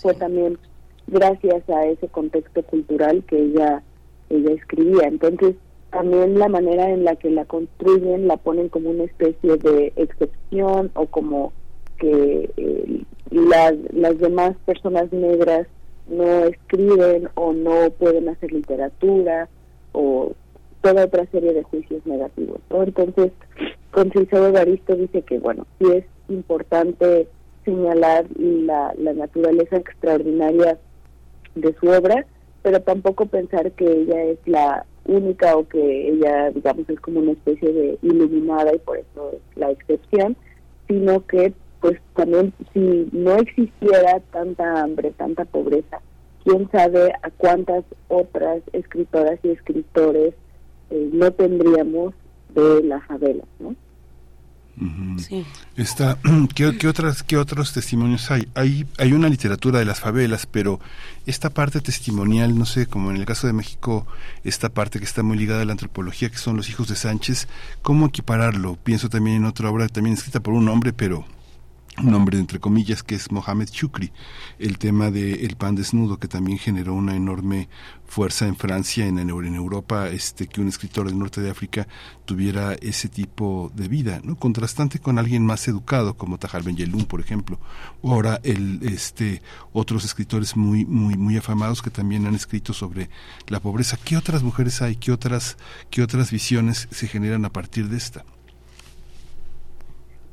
fue 0.00 0.14
también 0.14 0.58
gracias 1.06 1.68
a 1.70 1.86
ese 1.86 2.08
contexto 2.08 2.62
cultural 2.64 3.24
que 3.26 3.38
ella, 3.38 3.82
ella 4.28 4.52
escribía. 4.52 5.08
Entonces, 5.08 5.56
también 5.90 6.38
la 6.38 6.48
manera 6.48 6.90
en 6.90 7.04
la 7.04 7.16
que 7.16 7.30
la 7.30 7.44
construyen 7.46 8.28
la 8.28 8.36
ponen 8.36 8.68
como 8.68 8.90
una 8.90 9.04
especie 9.04 9.56
de 9.56 9.92
excepción 9.96 10.90
o 10.94 11.06
como 11.06 11.52
que 11.98 12.50
eh, 12.56 13.02
las, 13.30 13.74
las 13.92 14.18
demás 14.18 14.54
personas 14.66 15.10
negras 15.12 15.66
no 16.08 16.44
escriben 16.44 17.28
o 17.34 17.52
no 17.52 17.90
pueden 17.90 18.28
hacer 18.28 18.52
literatura 18.52 19.48
o 19.92 20.32
toda 20.82 21.04
otra 21.04 21.26
serie 21.26 21.52
de 21.52 21.62
juicios 21.62 22.04
negativos. 22.06 22.60
Entonces, 22.70 23.32
Conceição 23.90 24.46
Evaristo 24.46 24.94
dice 24.94 25.22
que, 25.22 25.38
bueno, 25.38 25.66
sí 25.78 25.86
es 25.92 26.04
importante 26.28 27.28
señalar 27.64 28.26
la, 28.38 28.94
la 28.98 29.12
naturaleza 29.14 29.76
extraordinaria 29.76 30.78
de 31.54 31.74
su 31.80 31.88
obra, 31.88 32.26
pero 32.62 32.80
tampoco 32.80 33.26
pensar 33.26 33.72
que 33.72 33.84
ella 33.84 34.22
es 34.24 34.38
la 34.46 34.84
única 35.06 35.56
o 35.56 35.66
que 35.66 36.10
ella, 36.10 36.50
digamos, 36.50 36.88
es 36.88 37.00
como 37.00 37.20
una 37.20 37.32
especie 37.32 37.72
de 37.72 37.98
iluminada 38.02 38.74
y 38.74 38.78
por 38.78 38.98
eso 38.98 39.32
es 39.32 39.56
la 39.56 39.70
excepción, 39.70 40.36
sino 40.88 41.24
que 41.26 41.52
pues 41.80 42.00
también 42.14 42.52
si 42.72 43.08
no 43.12 43.36
existiera 43.36 44.20
tanta 44.32 44.82
hambre, 44.82 45.12
tanta 45.12 45.44
pobreza, 45.44 46.00
quién 46.44 46.70
sabe 46.70 47.12
a 47.22 47.30
cuántas 47.30 47.84
otras 48.08 48.62
escritoras 48.72 49.38
y 49.42 49.50
escritores 49.50 50.34
eh, 50.90 51.10
no 51.12 51.30
tendríamos 51.32 52.14
de 52.54 52.82
la 52.84 53.00
favela, 53.00 53.44
¿no? 53.58 53.74
Sí. 55.18 55.44
¿qué, 56.54 56.88
otras, 56.88 57.22
¿Qué 57.22 57.36
otros 57.38 57.72
testimonios 57.72 58.30
hay? 58.30 58.46
hay? 58.54 58.86
Hay 58.98 59.12
una 59.14 59.28
literatura 59.28 59.78
de 59.78 59.86
las 59.86 60.00
favelas, 60.00 60.46
pero 60.46 60.80
esta 61.24 61.50
parte 61.50 61.80
testimonial, 61.80 62.58
no 62.58 62.66
sé, 62.66 62.86
como 62.86 63.10
en 63.10 63.16
el 63.16 63.24
caso 63.24 63.46
de 63.46 63.54
México, 63.54 64.06
esta 64.44 64.68
parte 64.68 64.98
que 64.98 65.06
está 65.06 65.22
muy 65.22 65.38
ligada 65.38 65.62
a 65.62 65.64
la 65.64 65.72
antropología, 65.72 66.28
que 66.28 66.36
son 66.36 66.58
los 66.58 66.68
hijos 66.68 66.88
de 66.88 66.96
Sánchez, 66.96 67.48
¿cómo 67.80 68.06
equipararlo? 68.06 68.76
Pienso 68.82 69.08
también 69.08 69.36
en 69.36 69.44
otra 69.46 69.70
obra 69.70 69.88
también 69.88 70.14
escrita 70.14 70.40
por 70.40 70.52
un 70.52 70.68
hombre, 70.68 70.92
pero 70.92 71.24
un 72.02 72.14
hombre 72.14 72.38
entre 72.38 72.60
comillas 72.60 73.02
que 73.02 73.14
es 73.14 73.30
Mohamed 73.32 73.68
Chukri, 73.68 74.12
el 74.58 74.78
tema 74.78 75.10
del 75.10 75.40
el 75.44 75.56
pan 75.56 75.74
desnudo 75.74 76.18
que 76.18 76.28
también 76.28 76.58
generó 76.58 76.94
una 76.94 77.16
enorme 77.16 77.68
fuerza 78.06 78.46
en 78.46 78.56
Francia, 78.56 79.06
en, 79.06 79.18
en, 79.18 79.54
Europa, 79.54 80.08
este 80.08 80.46
que 80.46 80.60
un 80.60 80.68
escritor 80.68 81.06
del 81.06 81.18
norte 81.18 81.40
de 81.40 81.50
África 81.50 81.88
tuviera 82.24 82.74
ese 82.74 83.08
tipo 83.08 83.72
de 83.74 83.88
vida, 83.88 84.20
¿no? 84.22 84.36
contrastante 84.36 84.98
con 84.98 85.18
alguien 85.18 85.44
más 85.44 85.66
educado 85.68 86.14
como 86.14 86.38
Tahar 86.38 86.62
Ben 86.62 86.76
Yelun, 86.76 87.06
por 87.06 87.20
ejemplo, 87.20 87.58
o 88.02 88.12
ahora 88.12 88.40
el 88.44 88.80
este 88.82 89.42
otros 89.72 90.04
escritores 90.04 90.56
muy 90.56 90.84
muy 90.84 91.16
muy 91.16 91.36
afamados 91.36 91.82
que 91.82 91.90
también 91.90 92.26
han 92.26 92.34
escrito 92.34 92.72
sobre 92.72 93.08
la 93.48 93.60
pobreza. 93.60 93.98
¿Qué 94.02 94.16
otras 94.16 94.42
mujeres 94.42 94.82
hay? 94.82 94.96
¿Qué 94.96 95.12
otras 95.12 95.56
qué 95.90 96.02
otras 96.02 96.30
visiones 96.30 96.88
se 96.90 97.08
generan 97.08 97.44
a 97.44 97.52
partir 97.52 97.88
de 97.88 97.96
esta? 97.96 98.24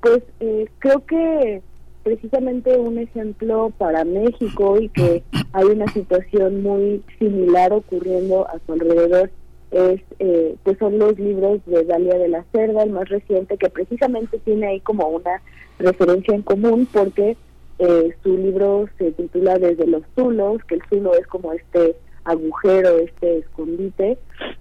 Pues 0.04 0.22
eh, 0.42 0.68
creo 0.80 1.06
que 1.06 1.62
precisamente 2.04 2.78
un 2.78 3.00
ejemplo 3.00 3.72
para 3.78 4.04
México 4.04 4.78
y 4.78 4.90
que 4.90 5.24
hay 5.54 5.64
una 5.64 5.88
situación 5.94 6.62
muy 6.62 7.02
similar 7.18 7.72
ocurriendo 7.72 8.46
a 8.50 8.60
su 8.66 8.74
alrededor 8.74 9.32
es 9.72 10.02
eh, 10.20 10.56
pues 10.64 10.78
son 10.78 11.00
los 11.00 11.18
libros 11.18 11.62
de 11.66 11.86
Dalia 11.86 12.18
de 12.18 12.28
la 12.28 12.44
Cerda, 12.52 12.84
el 12.84 12.92
más 12.92 13.08
reciente, 13.08 13.58
que 13.58 13.70
precisamente 13.70 14.40
tiene 14.40 14.68
ahí 14.68 14.82
como 14.82 15.08
una 15.08 15.42
referencia 15.80 16.36
en 16.36 16.42
común 16.42 16.86
porque 16.92 17.38
eh, 17.80 18.14
su 18.24 18.38
libro 18.38 18.90
se 18.98 19.14
titula 19.14 19.58
Desde 19.58 19.88
los 19.88 20.04
Zulos, 20.16 20.62
que 20.66 20.76
el 20.76 20.82
zulo 20.90 21.16
es 21.16 21.26
como 21.28 21.54
este 21.54 21.96
agujero, 22.26 23.00
este 23.00 23.38
escondite, 23.38 24.18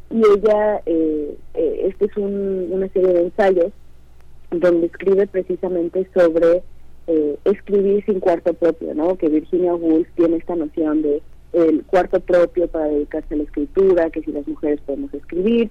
y 0.08 0.22
ella, 0.36 0.80
eh, 0.86 1.36
este 1.54 2.04
es 2.04 2.16
una 2.16 2.88
serie 2.88 3.12
de 3.12 3.22
ensayos 3.22 3.72
donde 4.52 4.86
escribe 4.86 5.26
precisamente 5.26 6.06
sobre 6.14 6.62
escribir 7.44 8.04
sin 8.04 8.20
cuarto 8.20 8.54
propio, 8.54 8.94
¿no? 8.94 9.16
Que 9.16 9.28
Virginia 9.28 9.74
Woolf 9.74 10.08
tiene 10.14 10.36
esta 10.36 10.54
noción 10.54 11.02
de 11.02 11.20
el 11.52 11.84
cuarto 11.84 12.20
propio 12.20 12.68
para 12.68 12.86
dedicarse 12.86 13.34
a 13.34 13.36
la 13.36 13.42
escritura, 13.42 14.10
que 14.10 14.22
si 14.22 14.32
las 14.32 14.46
mujeres 14.46 14.80
podemos 14.86 15.12
escribir, 15.12 15.70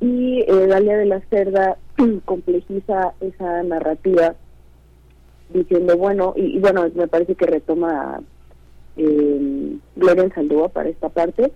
y 0.00 0.40
eh, 0.40 0.66
Dalia 0.66 0.96
de 0.96 1.06
la 1.06 1.20
Cerda 1.30 1.78
complejiza 2.24 3.14
esa 3.20 3.62
narrativa 3.62 4.34
diciendo, 5.50 5.96
bueno, 5.96 6.34
y, 6.36 6.58
bueno, 6.58 6.90
me 6.94 7.06
parece 7.06 7.34
que 7.34 7.46
retoma 7.46 8.20
eh, 8.96 9.76
Gloria 9.96 10.34
Saldúa 10.34 10.68
para 10.68 10.88
esta 10.88 11.08
parte, 11.08 11.52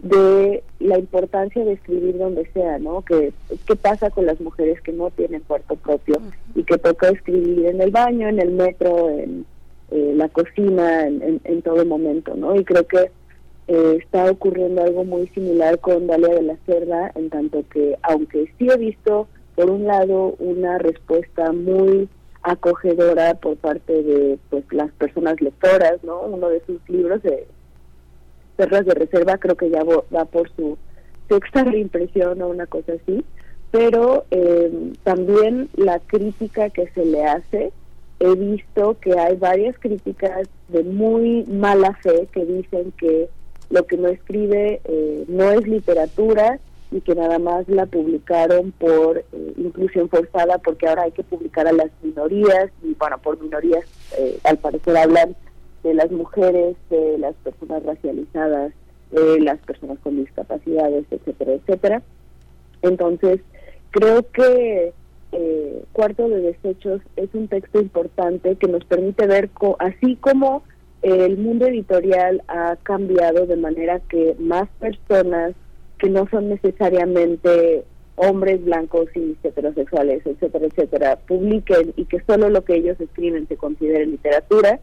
de 0.00 0.62
la 0.78 0.98
importancia 0.98 1.64
de 1.64 1.72
escribir 1.72 2.18
donde 2.18 2.48
sea, 2.52 2.78
¿no? 2.78 3.02
Que 3.02 3.32
qué 3.66 3.76
pasa 3.76 4.10
con 4.10 4.26
las 4.26 4.40
mujeres 4.40 4.80
que 4.80 4.92
no 4.92 5.10
tienen 5.10 5.42
cuarto 5.42 5.74
propio 5.76 6.16
y 6.54 6.62
que 6.62 6.78
toca 6.78 7.08
escribir 7.08 7.66
en 7.66 7.80
el 7.80 7.90
baño, 7.90 8.28
en 8.28 8.40
el 8.40 8.52
metro, 8.52 9.10
en 9.10 9.44
eh, 9.90 10.12
la 10.14 10.28
cocina 10.28 11.06
en, 11.06 11.40
en, 11.42 11.62
todo 11.62 11.84
momento, 11.84 12.34
¿no? 12.36 12.54
Y 12.54 12.64
creo 12.64 12.86
que 12.86 13.10
eh, 13.68 13.98
está 14.02 14.30
ocurriendo 14.30 14.82
algo 14.82 15.04
muy 15.04 15.26
similar 15.28 15.78
con 15.80 16.06
Dalia 16.06 16.34
de 16.34 16.42
la 16.42 16.56
Cerda, 16.66 17.10
en 17.14 17.30
tanto 17.30 17.64
que, 17.70 17.98
aunque 18.02 18.52
sí 18.58 18.68
he 18.68 18.76
visto, 18.76 19.26
por 19.56 19.70
un 19.70 19.86
lado, 19.86 20.36
una 20.38 20.78
respuesta 20.78 21.52
muy 21.52 22.08
acogedora 22.42 23.34
por 23.34 23.56
parte 23.56 24.02
de 24.02 24.38
pues 24.50 24.64
las 24.70 24.90
personas 24.92 25.40
lectoras, 25.40 26.02
¿no? 26.04 26.20
Uno 26.20 26.48
de 26.48 26.62
sus 26.66 26.80
libros 26.88 27.22
de 27.22 27.46
Perras 28.58 28.84
de 28.84 28.94
Reserva 28.94 29.38
creo 29.38 29.56
que 29.56 29.70
ya 29.70 29.84
va 29.84 30.24
por 30.24 30.50
su 30.56 30.76
sexta 31.28 31.62
reimpresión 31.62 32.42
o 32.42 32.48
una 32.48 32.66
cosa 32.66 32.94
así, 32.94 33.24
pero 33.70 34.24
eh, 34.32 34.92
también 35.04 35.68
la 35.76 36.00
crítica 36.00 36.68
que 36.70 36.88
se 36.88 37.04
le 37.04 37.24
hace 37.24 37.72
he 38.18 38.34
visto 38.34 38.98
que 39.00 39.16
hay 39.16 39.36
varias 39.36 39.78
críticas 39.78 40.48
de 40.68 40.82
muy 40.82 41.44
mala 41.44 41.94
fe 42.02 42.26
que 42.32 42.44
dicen 42.44 42.92
que 42.98 43.28
lo 43.70 43.86
que 43.86 43.96
no 43.96 44.08
escribe 44.08 44.80
eh, 44.84 45.24
no 45.28 45.52
es 45.52 45.64
literatura 45.68 46.58
y 46.90 47.00
que 47.00 47.14
nada 47.14 47.38
más 47.38 47.68
la 47.68 47.86
publicaron 47.86 48.72
por 48.72 49.18
eh, 49.18 49.24
inclusión 49.56 50.08
forzada 50.08 50.58
porque 50.58 50.88
ahora 50.88 51.02
hay 51.02 51.12
que 51.12 51.22
publicar 51.22 51.68
a 51.68 51.72
las 51.72 51.90
minorías 52.02 52.70
y 52.82 52.94
bueno, 52.94 53.18
por 53.18 53.40
minorías 53.40 53.84
eh, 54.18 54.36
al 54.42 54.58
parecer 54.58 54.96
hablan 54.96 55.36
de 55.82 55.94
las 55.94 56.10
mujeres, 56.10 56.76
de 56.90 57.18
las 57.18 57.34
personas 57.36 57.82
racializadas, 57.84 58.72
de 59.10 59.40
las 59.40 59.58
personas 59.60 59.98
con 60.00 60.16
discapacidades, 60.16 61.04
etcétera, 61.10 61.52
etcétera. 61.52 62.02
Entonces, 62.82 63.40
creo 63.90 64.30
que 64.30 64.92
eh, 65.32 65.82
Cuarto 65.92 66.28
de 66.28 66.40
Desechos 66.40 67.00
es 67.16 67.28
un 67.34 67.48
texto 67.48 67.80
importante 67.80 68.56
que 68.56 68.68
nos 68.68 68.84
permite 68.84 69.26
ver, 69.26 69.50
así 69.78 70.16
como 70.16 70.62
el 71.02 71.36
mundo 71.38 71.66
editorial 71.66 72.42
ha 72.48 72.76
cambiado 72.82 73.46
de 73.46 73.56
manera 73.56 74.00
que 74.08 74.34
más 74.38 74.68
personas 74.80 75.52
que 75.98 76.08
no 76.08 76.28
son 76.30 76.48
necesariamente 76.48 77.84
hombres 78.16 78.64
blancos 78.64 79.08
y 79.14 79.36
heterosexuales, 79.42 80.26
etcétera, 80.26 80.66
etcétera, 80.66 81.18
publiquen 81.26 81.92
y 81.96 82.04
que 82.06 82.20
solo 82.26 82.48
lo 82.48 82.64
que 82.64 82.76
ellos 82.76 83.00
escriben 83.00 83.46
se 83.46 83.56
considere 83.56 84.06
literatura, 84.06 84.80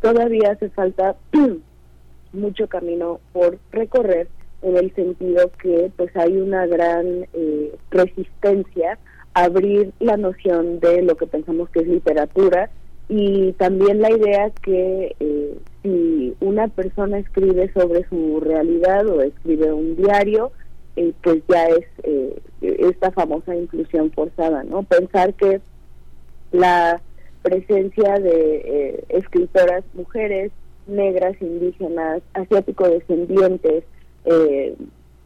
todavía 0.00 0.52
hace 0.52 0.68
falta 0.70 1.16
mucho 2.32 2.68
camino 2.68 3.20
por 3.32 3.58
recorrer 3.72 4.28
en 4.62 4.76
el 4.76 4.94
sentido 4.94 5.50
que 5.62 5.90
pues 5.96 6.14
hay 6.16 6.36
una 6.36 6.66
gran 6.66 7.26
eh, 7.32 7.74
resistencia 7.90 8.98
abrir 9.34 9.92
la 10.00 10.16
noción 10.16 10.80
de 10.80 11.02
lo 11.02 11.16
que 11.16 11.26
pensamos 11.26 11.68
que 11.68 11.80
es 11.80 11.86
literatura 11.86 12.70
y 13.08 13.52
también 13.52 14.00
la 14.00 14.10
idea 14.10 14.50
que 14.62 15.14
eh, 15.20 15.58
si 15.82 16.34
una 16.40 16.68
persona 16.68 17.18
escribe 17.18 17.70
sobre 17.72 18.08
su 18.08 18.40
realidad 18.40 19.06
o 19.06 19.22
escribe 19.22 19.72
un 19.72 19.94
diario, 19.94 20.52
eh, 20.96 21.12
pues 21.22 21.42
ya 21.48 21.66
es 21.66 21.86
eh, 22.02 22.40
esta 22.62 23.12
famosa 23.12 23.54
inclusión 23.54 24.10
forzada, 24.10 24.64
¿no? 24.64 24.82
Pensar 24.82 25.34
que 25.34 25.60
la 26.50 27.00
presencia 27.46 28.18
de 28.18 29.04
escritoras 29.08 29.84
mujeres, 29.94 30.50
negras, 30.88 31.40
indígenas, 31.40 32.22
asiático-descendientes, 32.34 33.84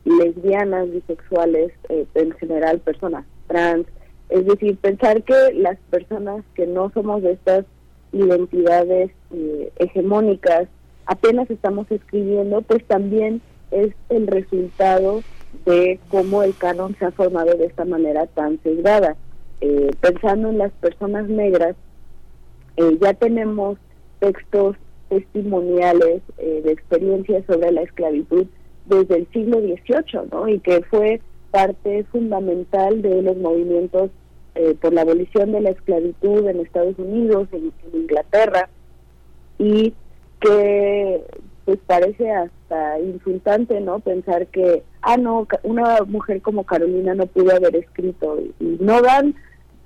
lesbianas, 0.04 0.90
bisexuales, 0.90 1.72
en 1.88 2.32
general 2.32 2.80
personas 2.80 3.24
trans, 3.46 3.86
es 4.30 4.46
decir, 4.46 4.76
pensar 4.76 5.22
que 5.24 5.52
las 5.54 5.76
personas 5.90 6.44
que 6.54 6.66
no 6.66 6.90
somos 6.94 7.22
de 7.22 7.32
estas 7.32 7.66
identidades 8.12 9.10
eh, 9.32 9.72
hegemónicas 9.76 10.68
apenas 11.06 11.50
estamos 11.50 11.90
escribiendo, 11.90 12.62
pues 12.62 12.84
también 12.84 13.40
es 13.72 13.92
el 14.08 14.28
resultado 14.28 15.22
de 15.66 15.98
cómo 16.08 16.44
el 16.44 16.56
canon 16.56 16.96
se 16.98 17.04
ha 17.04 17.10
formado 17.10 17.54
de 17.54 17.66
esta 17.66 17.84
manera 17.84 18.26
tan 18.26 18.60
sesgada. 18.62 19.16
Eh, 19.60 19.90
pensando 20.00 20.48
en 20.48 20.58
las 20.58 20.72
personas 20.72 21.28
negras, 21.28 21.74
eh, 22.80 22.98
ya 23.00 23.14
tenemos 23.14 23.78
textos 24.18 24.76
testimoniales 25.08 26.22
de 26.36 26.70
experiencias 26.70 27.44
sobre 27.46 27.72
la 27.72 27.82
esclavitud 27.82 28.46
desde 28.86 29.16
el 29.16 29.28
siglo 29.32 29.58
XVIII, 29.60 30.28
¿no? 30.30 30.48
Y 30.48 30.60
que 30.60 30.82
fue 30.82 31.20
parte 31.50 32.04
fundamental 32.12 33.02
de 33.02 33.22
los 33.22 33.36
movimientos 33.36 34.10
eh, 34.54 34.74
por 34.80 34.92
la 34.92 35.02
abolición 35.02 35.52
de 35.52 35.60
la 35.60 35.70
esclavitud 35.70 36.46
en 36.48 36.60
Estados 36.60 36.98
Unidos, 36.98 37.48
en, 37.52 37.72
Inglaterra, 37.92 38.68
y 39.58 39.94
que 40.40 41.22
pues 41.64 41.78
parece 41.86 42.30
hasta 42.32 42.98
insultante, 42.98 43.80
¿no? 43.80 44.00
Pensar 44.00 44.46
que, 44.48 44.82
ah, 45.02 45.16
no, 45.16 45.46
una 45.62 46.00
mujer 46.06 46.42
como 46.42 46.64
Carolina 46.64 47.14
no 47.14 47.26
pudo 47.26 47.54
haber 47.54 47.76
escrito 47.76 48.38
y, 48.58 48.78
no 48.80 49.02
dan 49.02 49.34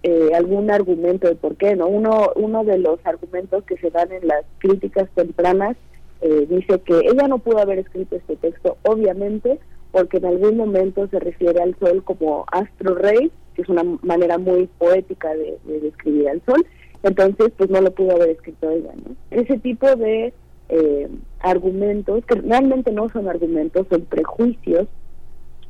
eh, 0.06 0.34
algún 0.34 0.70
argumento 0.70 1.26
de 1.28 1.34
por 1.34 1.56
qué, 1.56 1.74
¿no? 1.76 1.86
Uno, 1.86 2.30
uno 2.36 2.62
de 2.62 2.76
los 2.76 2.98
argumentos 3.04 3.64
que 3.64 3.78
se 3.78 3.88
dan 3.88 4.12
en 4.12 4.28
las 4.28 4.44
críticas 4.58 5.08
tempranas 5.14 5.78
eh, 6.20 6.46
dice 6.46 6.78
que 6.80 6.98
ella 6.98 7.26
no 7.26 7.38
pudo 7.38 7.60
haber 7.60 7.78
escrito 7.78 8.16
este 8.16 8.36
texto, 8.36 8.76
obviamente, 8.82 9.58
porque 9.92 10.18
en 10.18 10.26
algún 10.26 10.58
momento 10.58 11.08
se 11.08 11.18
refiere 11.20 11.62
al 11.62 11.74
sol 11.78 12.04
como 12.04 12.44
astro 12.52 12.96
rey, 12.96 13.30
que 13.54 13.62
es 13.62 13.68
una 13.70 13.82
manera 14.02 14.36
muy 14.36 14.68
poética 14.76 15.34
de, 15.34 15.58
describir 15.64 16.28
al 16.28 16.42
sol, 16.44 16.66
entonces 17.02 17.50
pues 17.56 17.70
no 17.70 17.80
lo 17.80 17.90
pudo 17.90 18.10
haber 18.10 18.28
escrito 18.28 18.70
ella. 18.70 18.92
¿no? 18.96 19.16
Ese 19.30 19.58
tipo 19.58 19.86
de 19.96 20.34
eh, 20.68 21.08
argumentos, 21.40 22.26
que 22.26 22.34
realmente 22.34 22.92
no 22.92 23.08
son 23.08 23.26
argumentos, 23.26 23.86
son 23.88 24.02
prejuicios, 24.02 24.86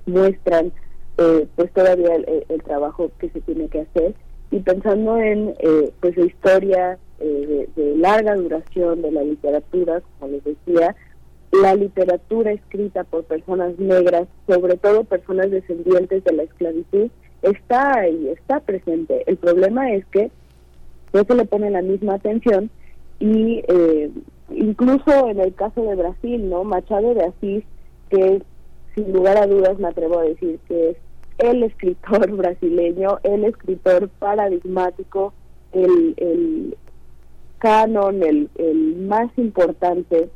muestran 0.06 0.72
eh, 1.18 1.46
pues 1.54 1.72
todavía 1.72 2.16
el, 2.16 2.62
trabajo 2.64 3.12
que 3.20 3.30
se 3.30 3.40
tiene 3.42 3.68
que 3.68 3.82
hacer 3.82 4.14
y 4.54 4.60
pensando 4.60 5.18
en 5.18 5.52
eh, 5.58 5.90
pues 6.00 6.16
la 6.16 6.26
historia 6.26 6.98
de, 7.18 7.68
de 7.74 7.96
larga 7.96 8.36
duración 8.36 9.02
de 9.02 9.10
la 9.10 9.24
literatura, 9.24 10.00
como 10.20 10.30
les 10.30 10.44
decía, 10.44 10.94
la 11.50 11.74
literatura 11.74 12.52
escrita 12.52 13.02
por 13.02 13.24
personas 13.24 13.76
negras, 13.80 14.28
sobre 14.46 14.76
todo 14.76 15.02
personas 15.02 15.50
descendientes 15.50 16.22
de 16.22 16.32
la 16.32 16.44
esclavitud, 16.44 17.10
está 17.42 17.98
ahí, 17.98 18.28
está 18.28 18.60
presente. 18.60 19.24
El 19.26 19.38
problema 19.38 19.92
es 19.92 20.06
que 20.06 20.30
no 21.12 21.24
se 21.24 21.34
le 21.34 21.46
pone 21.46 21.70
la 21.70 21.82
misma 21.82 22.14
atención 22.14 22.70
y 23.18 23.60
eh, 23.66 24.10
incluso 24.50 25.30
en 25.30 25.40
el 25.40 25.52
caso 25.54 25.82
de 25.82 25.96
Brasil, 25.96 26.48
¿no? 26.48 26.62
Machado 26.62 27.12
de 27.12 27.24
Asís, 27.24 27.64
que 28.08 28.40
sin 28.94 29.12
lugar 29.12 29.36
a 29.36 29.48
dudas 29.48 29.80
me 29.80 29.88
atrevo 29.88 30.20
a 30.20 30.24
decir 30.24 30.60
que 30.68 30.90
es 30.90 30.96
el 31.38 31.62
escritor 31.62 32.30
brasileño, 32.36 33.18
el 33.22 33.44
escritor 33.44 34.08
paradigmático, 34.18 35.32
el, 35.72 36.14
el 36.16 36.76
canon, 37.58 38.22
el, 38.22 38.50
el 38.56 38.96
más 38.96 39.30
importante 39.36 40.30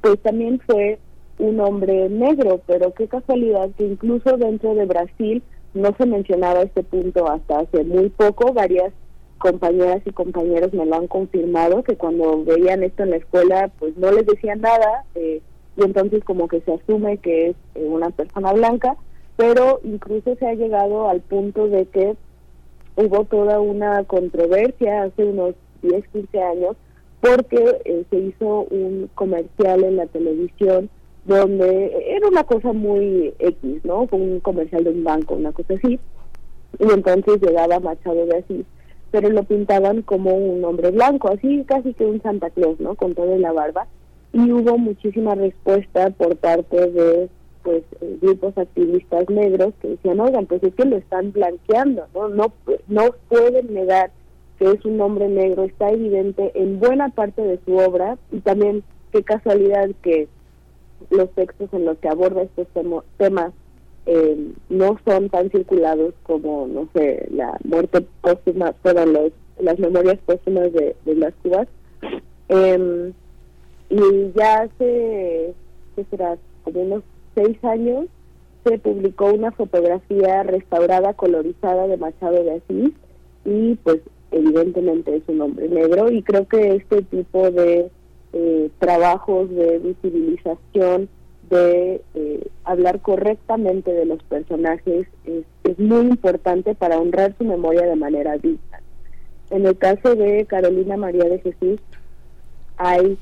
pues 0.00 0.20
también 0.20 0.60
fue 0.66 0.98
un 1.38 1.60
hombre 1.60 2.08
negro, 2.08 2.60
pero 2.66 2.92
qué 2.92 3.08
casualidad 3.08 3.70
que 3.76 3.84
incluso 3.84 4.36
dentro 4.36 4.74
de 4.74 4.84
Brasil 4.84 5.42
no 5.74 5.94
se 5.96 6.06
mencionaba 6.06 6.62
este 6.62 6.82
punto 6.82 7.30
hasta 7.30 7.60
hace 7.60 7.84
muy 7.84 8.08
poco, 8.10 8.52
varias 8.52 8.92
compañeras 9.38 10.02
y 10.04 10.10
compañeros 10.12 10.72
me 10.74 10.84
lo 10.84 10.96
han 10.96 11.06
confirmado, 11.06 11.82
que 11.82 11.96
cuando 11.96 12.44
veían 12.44 12.82
esto 12.82 13.04
en 13.04 13.10
la 13.10 13.16
escuela 13.16 13.70
pues 13.78 13.96
no 13.96 14.12
les 14.12 14.26
decían 14.26 14.60
nada 14.60 15.04
eh, 15.14 15.40
y 15.76 15.82
entonces 15.82 16.22
como 16.24 16.46
que 16.46 16.60
se 16.60 16.74
asume 16.74 17.18
que 17.18 17.48
es 17.48 17.56
eh, 17.74 17.86
una 17.88 18.10
persona 18.10 18.52
blanca, 18.52 18.96
pero 19.40 19.80
incluso 19.84 20.36
se 20.36 20.46
ha 20.46 20.52
llegado 20.52 21.08
al 21.08 21.22
punto 21.22 21.66
de 21.66 21.86
que 21.86 22.14
hubo 22.96 23.24
toda 23.24 23.58
una 23.58 24.04
controversia 24.04 25.04
hace 25.04 25.24
unos 25.24 25.54
10, 25.80 26.06
15 26.08 26.42
años 26.42 26.76
porque 27.22 27.80
eh, 27.86 28.04
se 28.10 28.18
hizo 28.18 28.64
un 28.64 29.08
comercial 29.14 29.82
en 29.84 29.96
la 29.96 30.04
televisión 30.08 30.90
donde 31.24 32.04
era 32.14 32.28
una 32.28 32.44
cosa 32.44 32.74
muy 32.74 33.32
X, 33.38 33.82
¿no? 33.82 34.06
Un 34.12 34.40
comercial 34.40 34.84
de 34.84 34.90
un 34.90 35.04
banco, 35.04 35.36
una 35.36 35.52
cosa 35.52 35.72
así. 35.72 35.98
Y 36.78 36.92
entonces 36.92 37.40
llegaba 37.40 37.80
Machado 37.80 38.26
de 38.26 38.36
Asís, 38.36 38.66
pero 39.10 39.30
lo 39.30 39.44
pintaban 39.44 40.02
como 40.02 40.34
un 40.34 40.62
hombre 40.66 40.90
blanco, 40.90 41.28
así 41.28 41.64
casi 41.66 41.94
que 41.94 42.04
un 42.04 42.20
Santa 42.20 42.50
Claus, 42.50 42.78
¿no? 42.78 42.94
Con 42.94 43.14
toda 43.14 43.38
la 43.38 43.52
barba. 43.52 43.86
Y 44.34 44.52
hubo 44.52 44.76
muchísima 44.76 45.34
respuesta 45.34 46.10
por 46.10 46.36
parte 46.36 46.90
de 46.90 47.30
pues 47.62 47.82
eh, 48.00 48.18
grupos 48.20 48.56
activistas 48.56 49.28
negros 49.28 49.74
que 49.80 49.88
decían, 49.88 50.20
oigan, 50.20 50.46
pues 50.46 50.62
es 50.62 50.74
que 50.74 50.84
lo 50.84 50.96
están 50.96 51.32
blanqueando, 51.32 52.06
¿no? 52.14 52.28
No, 52.28 52.52
no 52.88 53.14
pueden 53.28 53.74
negar 53.74 54.10
que 54.58 54.70
es 54.70 54.84
un 54.84 55.00
hombre 55.00 55.28
negro, 55.28 55.64
está 55.64 55.90
evidente 55.90 56.52
en 56.54 56.78
buena 56.78 57.08
parte 57.08 57.42
de 57.42 57.58
su 57.64 57.76
obra 57.76 58.18
y 58.30 58.40
también 58.40 58.82
qué 59.10 59.22
casualidad 59.22 59.88
que 60.02 60.28
los 61.08 61.30
textos 61.30 61.70
en 61.72 61.86
los 61.86 61.96
que 61.98 62.08
aborda 62.08 62.42
estos 62.42 62.66
temas 63.16 63.52
eh, 64.06 64.52
no 64.68 64.98
son 65.06 65.30
tan 65.30 65.50
circulados 65.50 66.14
como, 66.24 66.66
no 66.66 66.88
sé, 66.94 67.26
la 67.30 67.56
muerte 67.64 68.04
póstuma, 68.20 68.74
fueron 68.82 69.12
los, 69.12 69.32
las 69.58 69.78
memorias 69.78 70.18
póstumas 70.26 70.72
de, 70.72 70.94
las 71.04 71.34
cubas. 71.42 71.68
Em, 72.48 73.12
y 73.88 74.32
ya 74.34 74.62
hace, 74.62 75.54
¿qué 75.96 76.04
será? 76.10 76.36
Como 76.64 77.02
seis 77.40 77.62
años 77.64 78.06
se 78.64 78.78
publicó 78.78 79.26
una 79.32 79.52
fotografía 79.52 80.42
restaurada, 80.42 81.14
colorizada 81.14 81.86
de 81.86 81.96
Machado 81.96 82.44
de 82.44 82.52
Asís 82.56 82.92
y 83.44 83.74
pues 83.76 84.00
evidentemente 84.32 85.16
es 85.16 85.22
un 85.28 85.40
hombre 85.40 85.68
negro 85.68 86.10
y 86.10 86.22
creo 86.22 86.46
que 86.46 86.76
este 86.76 87.02
tipo 87.02 87.50
de 87.50 87.90
eh, 88.32 88.70
trabajos 88.78 89.50
de 89.50 89.78
visibilización, 89.78 91.08
de 91.48 92.00
eh, 92.14 92.46
hablar 92.64 93.00
correctamente 93.00 93.92
de 93.92 94.04
los 94.04 94.22
personajes, 94.24 95.08
es, 95.24 95.44
es, 95.64 95.78
muy 95.80 96.06
importante 96.06 96.76
para 96.76 96.98
honrar 96.98 97.34
su 97.38 97.44
memoria 97.44 97.82
de 97.82 97.96
manera 97.96 98.36
digna. 98.36 98.80
En 99.50 99.66
el 99.66 99.76
caso 99.76 100.14
de 100.14 100.44
Carolina 100.46 100.96
María 100.96 101.24
de 101.24 101.40
Jesús, 101.40 101.80
hay 102.76 103.18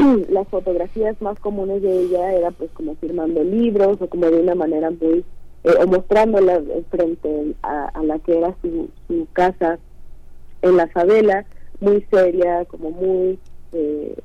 las 0.30 0.48
fotografías 0.48 1.20
más 1.20 1.38
comunes 1.40 1.82
de 1.82 2.02
ella 2.02 2.32
era 2.32 2.50
pues 2.50 2.70
como 2.72 2.94
firmando 2.96 3.42
libros 3.42 4.00
o 4.00 4.08
como 4.08 4.26
de 4.26 4.40
una 4.40 4.54
manera 4.54 4.90
muy 4.90 5.24
eh, 5.64 5.74
o 5.82 5.86
mostrándola 5.86 6.62
frente 6.90 7.54
a, 7.62 8.02
la 8.02 8.18
que 8.18 8.38
era 8.38 8.54
su, 8.62 8.88
su 9.06 9.26
casa 9.32 9.78
en 10.62 10.76
la 10.76 10.88
favela 10.88 11.44
muy 11.80 12.04
seria 12.10 12.64
como 12.66 12.90
muy 12.90 13.38
eh, 13.72 14.16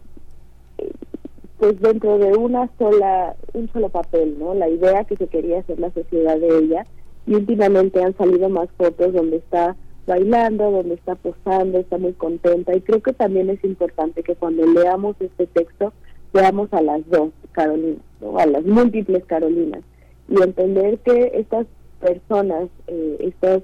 pues 1.57 1.79
dentro 1.79 2.17
de 2.17 2.33
una 2.33 2.69
sola 2.77 3.35
un 3.53 3.69
solo 3.71 3.89
papel 3.89 4.37
no 4.37 4.53
la 4.53 4.69
idea 4.69 5.05
que 5.05 5.15
se 5.15 5.27
quería 5.27 5.59
hacer 5.59 5.79
la 5.79 5.91
sociedad 5.91 6.37
de 6.37 6.57
ella. 6.59 6.85
Y 7.27 7.33
últimamente 7.33 8.03
han 8.03 8.15
salido 8.17 8.49
más 8.49 8.69
fotos 8.77 9.13
donde 9.13 9.37
está 9.37 9.75
bailando, 10.05 10.71
donde 10.71 10.95
está 10.95 11.15
posando, 11.15 11.79
está 11.79 11.97
muy 11.97 12.13
contenta. 12.13 12.75
Y 12.75 12.81
creo 12.81 13.01
que 13.01 13.13
también 13.13 13.49
es 13.49 13.63
importante 13.63 14.23
que 14.23 14.35
cuando 14.35 14.65
leamos 14.65 15.15
este 15.19 15.47
texto 15.47 15.93
veamos 16.33 16.71
a 16.73 16.81
las 16.81 17.07
dos 17.09 17.31
Carolinas, 17.53 18.01
a 18.37 18.45
las 18.45 18.65
múltiples 18.65 19.23
Carolinas. 19.25 19.81
Y 20.27 20.41
entender 20.41 20.99
que 20.99 21.31
estas 21.35 21.65
personas, 22.01 22.69
eh, 22.87 23.17
estas 23.19 23.63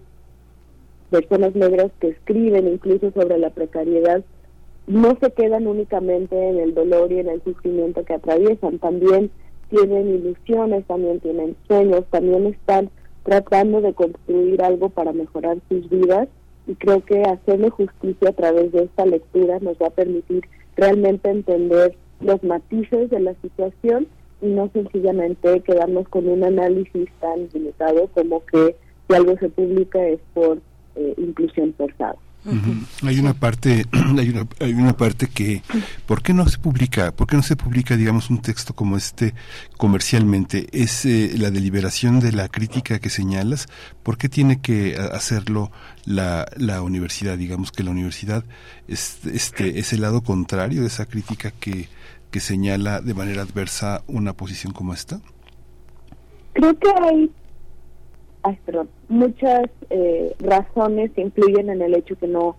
personas 1.10 1.54
negras 1.56 1.92
que 2.00 2.10
escriben 2.10 2.68
incluso 2.68 3.12
sobre 3.12 3.38
la 3.38 3.50
precariedad, 3.50 4.24
no 4.88 5.18
se 5.22 5.32
quedan 5.32 5.68
únicamente 5.68 6.50
en 6.50 6.60
el 6.60 6.74
dolor 6.74 7.12
y 7.12 7.20
en 7.20 7.30
el 7.30 7.44
sufrimiento 7.44 8.04
que 8.04 8.14
atraviesan, 8.14 8.80
también 8.80 9.30
tienen 9.70 10.10
ilusiones, 10.10 10.86
también 10.86 11.20
tienen 11.20 11.56
sueños, 11.68 12.04
también 12.10 12.48
están 12.48 12.90
tratando 13.24 13.82
de 13.82 13.94
construir 13.94 14.62
algo 14.64 14.90
para 14.90 15.14
mejorar 15.14 15.58
sus 15.70 15.90
vidas 15.90 16.28
y 16.68 16.76
creo 16.76 17.04
que 17.04 17.22
hacerle 17.24 17.70
justicia 17.70 18.30
a 18.30 18.34
través 18.34 18.72
de 18.72 18.84
esta 18.84 19.06
lectura 19.06 19.60
nos 19.60 19.78
va 19.78 19.88
a 19.88 19.92
permitir 19.92 20.44
realmente 20.76 21.30
entender 21.30 21.96
los 22.20 22.44
matices 22.44 23.10
de 23.10 23.20
la 23.20 23.34
situación 23.42 24.08
y 24.42 24.48
no 24.48 24.70
sencillamente 24.74 25.62
quedarnos 25.62 26.08
con 26.10 26.28
un 26.28 26.44
análisis 26.44 27.10
tan 27.20 27.48
limitado 27.54 28.08
como 28.14 28.44
que 28.46 28.76
si 29.08 29.16
algo 29.16 29.38
se 29.38 29.50
publica 29.50 30.04
es 30.08 30.20
por 30.34 30.60
eh, 30.96 31.14
inclusión 31.18 31.74
forzada. 31.78 32.18
Hay 33.04 33.20
una 33.20 33.34
parte, 33.34 33.86
hay 34.18 34.30
una, 34.30 34.48
hay 34.60 34.74
una 34.74 34.98
parte 34.98 35.28
que, 35.28 35.62
¿por 36.08 36.24
qué 36.24 36.34
no 36.34 36.48
se 36.48 36.58
publica? 36.58 37.12
¿Por 37.12 37.28
qué 37.28 37.36
no 37.36 37.44
se 37.44 37.56
publica, 37.56 37.96
digamos, 37.96 38.30
un 38.30 38.42
texto 38.42 38.74
como 38.74 38.98
este 38.98 39.36
comercialmente? 39.78 40.68
Es 40.72 41.06
eh, 41.06 41.34
la 41.38 41.52
deliberación 41.52 42.20
de 42.20 42.32
la 42.32 42.48
crítica 42.50 43.00
que 43.00 43.10
señalas. 43.10 43.68
¿Por 44.02 44.18
qué 44.18 44.28
tiene 44.28 44.60
que 44.60 44.98
hacerlo 44.98 45.72
la, 46.06 46.48
la 46.58 46.82
universidad? 46.82 47.38
Digamos 47.38 47.72
que 47.72 47.84
la 47.84 47.92
universidad 47.92 48.44
es, 48.88 49.20
este, 49.26 49.80
es 49.80 49.94
el 49.94 50.02
lado 50.02 50.22
contrario 50.22 50.82
de 50.82 50.88
esa 50.88 51.06
crítica 51.06 51.52
que, 51.52 51.90
que 52.32 52.40
señala 52.40 53.02
de 53.02 53.14
manera 53.14 53.44
adversa 53.44 54.04
una 54.08 54.34
posición 54.34 54.74
como 54.74 54.94
esta. 54.94 55.22
Creo 56.54 56.78
que 56.78 56.90
hay 56.90 57.32
muchas 59.08 59.70
eh, 59.90 60.36
razones 60.40 61.12
influyen 61.16 61.70
en 61.70 61.82
el 61.82 61.96
hecho 61.96 62.16
que 62.16 62.28
no 62.28 62.56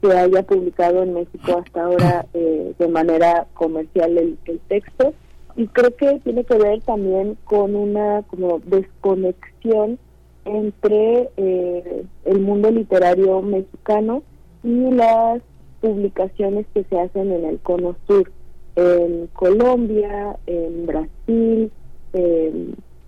se 0.00 0.16
haya 0.16 0.42
publicado 0.42 1.02
en 1.02 1.14
México 1.14 1.62
hasta 1.64 1.84
ahora 1.84 2.26
eh, 2.34 2.74
de 2.78 2.88
manera 2.88 3.46
comercial 3.54 4.16
el, 4.18 4.38
texto. 4.68 5.14
Y 5.56 5.68
creo 5.68 5.94
que 5.96 6.20
tiene 6.20 6.44
que 6.44 6.56
ver 6.56 6.82
también 6.82 7.38
con 7.44 7.74
una 7.74 8.22
como 8.22 8.60
desconexión 8.66 9.98
entre 10.44 11.30
eh, 11.36 12.04
el 12.24 12.40
mundo 12.40 12.70
literario 12.70 13.40
mexicano 13.40 14.22
y 14.62 14.90
las 14.90 15.40
publicaciones 15.80 16.66
que 16.74 16.84
se 16.84 17.00
hacen 17.00 17.32
en 17.32 17.44
el 17.46 17.58
cono 17.60 17.96
sur 18.06 18.30
en 18.76 19.28
Colombia 19.28 20.36
en 20.46 20.86
Brasil 20.86 21.72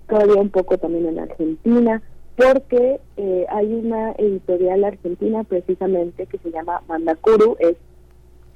todavía 0.08 0.40
un 0.40 0.50
poco 0.50 0.78
también 0.78 1.06
en 1.06 1.18
Argentina 1.20 2.02
porque 2.38 3.00
eh, 3.16 3.46
hay 3.48 3.66
una 3.66 4.12
editorial 4.12 4.84
argentina 4.84 5.42
precisamente 5.42 6.26
que 6.26 6.38
se 6.38 6.52
llama 6.52 6.82
Mandacuru, 6.86 7.56
es 7.58 7.74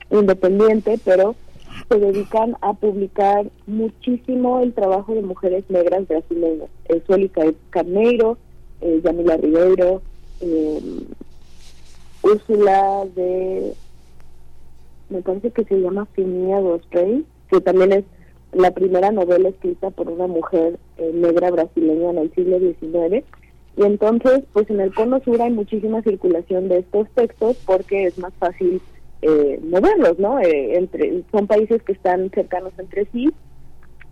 independiente, 0.08 1.00
pero 1.04 1.34
se 1.88 1.98
dedican 1.98 2.56
a 2.60 2.74
publicar 2.74 3.50
muchísimo 3.66 4.60
el 4.60 4.72
trabajo 4.72 5.14
de 5.14 5.22
mujeres 5.22 5.64
negras 5.68 6.06
brasileñas. 6.06 6.68
Eh, 6.84 7.02
Sueli 7.08 7.28
Carneiro, 7.70 8.38
eh, 8.82 9.00
Yamila 9.02 9.36
Ribeiro, 9.36 10.00
eh, 10.40 10.80
Úrsula 12.22 13.04
de, 13.16 13.74
me 15.10 15.22
parece 15.22 15.50
que 15.50 15.64
se 15.64 15.80
llama 15.80 16.06
Finia 16.14 16.60
Gostrey, 16.60 17.26
que 17.50 17.60
también 17.60 17.90
es 17.90 18.04
la 18.52 18.70
primera 18.70 19.10
novela 19.10 19.48
escrita 19.48 19.90
por 19.90 20.08
una 20.08 20.28
mujer 20.28 20.78
eh, 20.98 21.10
negra 21.12 21.50
brasileña 21.50 22.10
en 22.10 22.18
el 22.18 22.32
siglo 22.32 22.60
XIX 22.60 23.24
y 23.76 23.84
entonces, 23.84 24.42
pues 24.52 24.68
en 24.68 24.80
el 24.80 24.92
cono 24.92 25.20
sur 25.20 25.40
hay 25.40 25.50
muchísima 25.50 26.02
circulación 26.02 26.68
de 26.68 26.80
estos 26.80 27.08
textos 27.14 27.56
porque 27.64 28.04
es 28.04 28.18
más 28.18 28.32
fácil 28.34 28.80
eh, 29.22 29.60
moverlos, 29.62 30.18
¿no? 30.18 30.38
Eh, 30.40 30.76
entre, 30.76 31.22
son 31.30 31.46
países 31.46 31.82
que 31.82 31.92
están 31.92 32.30
cercanos 32.30 32.72
entre 32.78 33.06
sí 33.12 33.32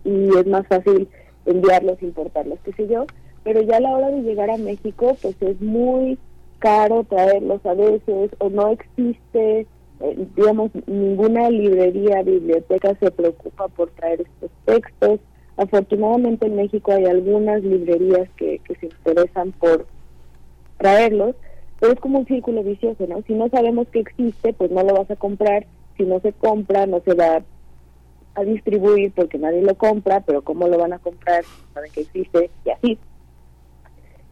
y 0.03 0.29
es 0.35 0.47
más 0.47 0.65
fácil 0.67 1.07
enviarlos, 1.45 2.01
importarlos, 2.01 2.59
qué 2.63 2.73
sé 2.73 2.87
yo. 2.87 3.05
Pero 3.43 3.61
ya 3.61 3.77
a 3.77 3.81
la 3.81 3.91
hora 3.91 4.09
de 4.09 4.23
llegar 4.23 4.49
a 4.49 4.57
México, 4.57 5.15
pues 5.21 5.35
es 5.41 5.61
muy 5.61 6.17
caro 6.59 7.03
traerlos 7.03 7.63
a 7.65 7.73
veces 7.73 8.31
o 8.39 8.49
no 8.49 8.69
existe, 8.69 9.67
eh, 9.99 10.27
digamos, 10.35 10.71
ninguna 10.87 11.49
librería, 11.51 12.23
biblioteca 12.23 12.95
se 12.99 13.11
preocupa 13.11 13.67
por 13.67 13.89
traer 13.91 14.21
estos 14.21 14.51
textos 14.65 15.19
Afortunadamente 15.61 16.47
en 16.47 16.55
México 16.55 16.91
hay 16.91 17.05
algunas 17.05 17.61
librerías 17.61 18.27
que, 18.35 18.50
se 18.75 18.87
interesan 18.87 19.51
por 19.53 19.85
traerlos, 20.77 21.35
pero 21.79 21.93
es 21.93 21.99
como 21.99 22.19
un 22.19 22.25
círculo 22.25 22.63
vicioso, 22.63 23.05
¿no? 23.07 23.21
Si 23.23 23.33
no 23.33 23.49
sabemos 23.49 23.87
que 23.89 23.99
existe, 23.99 24.53
pues 24.53 24.71
no 24.71 24.83
lo 24.83 24.93
vas 24.93 25.09
a 25.09 25.15
comprar. 25.15 25.65
Si 25.97 26.03
no 26.03 26.19
se 26.19 26.33
compra, 26.33 26.85
no 26.85 27.01
se 27.01 27.13
va 27.13 27.43
a 28.35 28.43
distribuir 28.43 29.11
porque 29.13 29.37
nadie 29.37 29.61
lo 29.61 29.75
compra, 29.75 30.21
pero 30.21 30.41
¿cómo 30.41 30.67
lo 30.67 30.77
van 30.77 30.93
a 30.93 30.99
comprar? 30.99 31.43
Saben 31.73 31.91
que 31.91 32.01
existe 32.01 32.49
y 32.65 32.69
así. 32.69 32.97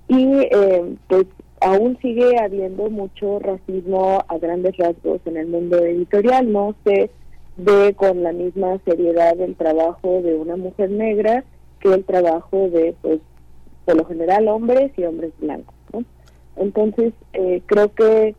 Y 0.07 0.41
eh, 0.51 0.95
pues 1.07 1.25
aún 1.61 1.97
sigue 2.01 2.39
habiendo 2.39 2.89
mucho 2.89 3.39
racismo 3.39 4.23
a 4.27 4.37
grandes 4.37 4.77
rasgos 4.77 5.21
en 5.25 5.37
el 5.37 5.47
mundo 5.47 5.77
editorial. 5.77 6.51
No 6.51 6.75
sé 6.83 7.11
ve 7.59 7.93
con 7.93 8.23
la 8.23 8.31
misma 8.31 8.79
seriedad 8.85 9.39
el 9.39 9.55
trabajo 9.55 10.21
de 10.21 10.35
una 10.35 10.55
mujer 10.55 10.89
negra 10.91 11.43
que 11.81 11.93
el 11.93 12.05
trabajo 12.05 12.69
de 12.69 12.95
pues 13.01 13.19
por 13.89 13.97
lo 13.97 14.05
general 14.05 14.47
hombres 14.47 14.91
y 14.97 15.03
hombres 15.03 15.31
blancos. 15.39 15.73
¿no? 15.91 16.03
Entonces, 16.57 17.13
eh, 17.33 17.61
creo 17.65 17.91
que 17.91 18.35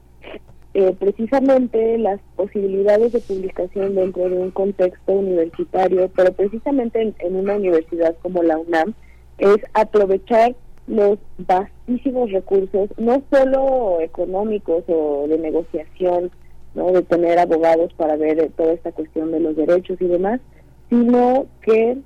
eh, 0.74 0.94
precisamente 0.96 1.98
las 1.98 2.20
posibilidades 2.36 3.12
de 3.12 3.20
publicación 3.20 3.96
dentro 3.96 4.28
de 4.28 4.38
un 4.38 4.52
contexto 4.52 5.12
universitario, 5.12 6.08
pero 6.14 6.32
precisamente 6.32 7.14
en, 7.18 7.34
una 7.34 7.56
universidad 7.56 8.14
como 8.22 8.44
la 8.44 8.58
UNAM, 8.58 8.94
es 9.38 9.56
aprovechar 9.74 10.54
los 10.86 11.18
vastísimos 11.38 12.30
recursos, 12.30 12.90
no 12.96 13.22
solo 13.32 14.00
económicos 14.00 14.84
o 14.86 15.26
de 15.26 15.38
negociación, 15.38 16.30
¿no? 16.74 16.92
de 16.92 17.02
tener 17.02 17.40
abogados 17.40 17.92
para 17.94 18.14
ver 18.14 18.52
toda 18.56 18.72
esta 18.72 18.92
cuestión 18.92 19.32
de 19.32 19.40
los 19.40 19.56
derechos 19.56 20.00
y 20.00 20.06
demás, 20.06 20.40
sino 20.88 21.46
que 21.62 21.98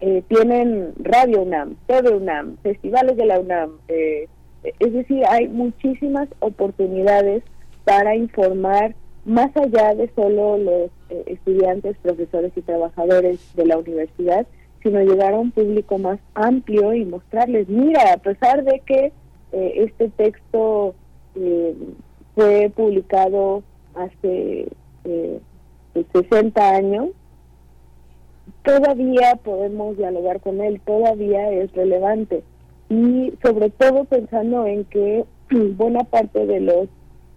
eh, 0.00 0.22
tienen 0.28 0.92
Radio 1.00 1.42
UNAM, 1.42 1.76
TV 1.88 2.10
UNAM, 2.10 2.56
festivales 2.62 3.16
de 3.16 3.26
la 3.26 3.40
UNAM, 3.40 3.78
eh, 3.88 4.28
es 4.78 4.92
decir, 4.92 5.24
hay 5.28 5.48
muchísimas 5.48 6.28
oportunidades 6.38 7.42
para 7.84 8.14
informar 8.14 8.94
más 9.24 9.50
allá 9.56 9.94
de 9.96 10.08
solo 10.14 10.56
los 10.56 10.90
eh, 11.10 11.24
estudiantes, 11.26 11.96
profesores 11.98 12.52
y 12.54 12.62
trabajadores 12.62 13.40
de 13.56 13.66
la 13.66 13.78
universidad, 13.78 14.46
sino 14.84 15.00
llegar 15.00 15.34
a 15.34 15.40
un 15.40 15.50
público 15.50 15.98
más 15.98 16.20
amplio 16.34 16.94
y 16.94 17.04
mostrarles, 17.04 17.68
mira, 17.68 18.12
a 18.12 18.18
pesar 18.18 18.62
de 18.62 18.80
que 18.86 19.12
este 19.50 20.10
texto 20.10 20.94
fue 22.34 22.70
publicado 22.76 23.62
hace 23.94 24.68
60 26.12 26.70
años, 26.70 27.08
todavía 28.68 29.34
podemos 29.42 29.96
dialogar 29.96 30.40
con 30.40 30.60
él, 30.60 30.78
todavía 30.84 31.50
es 31.52 31.72
relevante. 31.72 32.42
Y 32.90 33.32
sobre 33.42 33.70
todo 33.70 34.04
pensando 34.04 34.66
en 34.66 34.84
que 34.84 35.24
buena 35.50 36.04
parte 36.04 36.46
de 36.46 36.60
los 36.60 36.88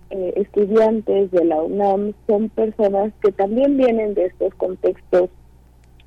eh, 0.10 0.34
estudiantes 0.36 1.32
de 1.32 1.46
la 1.46 1.62
UNAM 1.62 2.14
son 2.28 2.50
personas 2.50 3.14
que 3.24 3.32
también 3.32 3.78
vienen 3.78 4.14
de 4.14 4.26
estos 4.26 4.54
contextos 4.56 5.30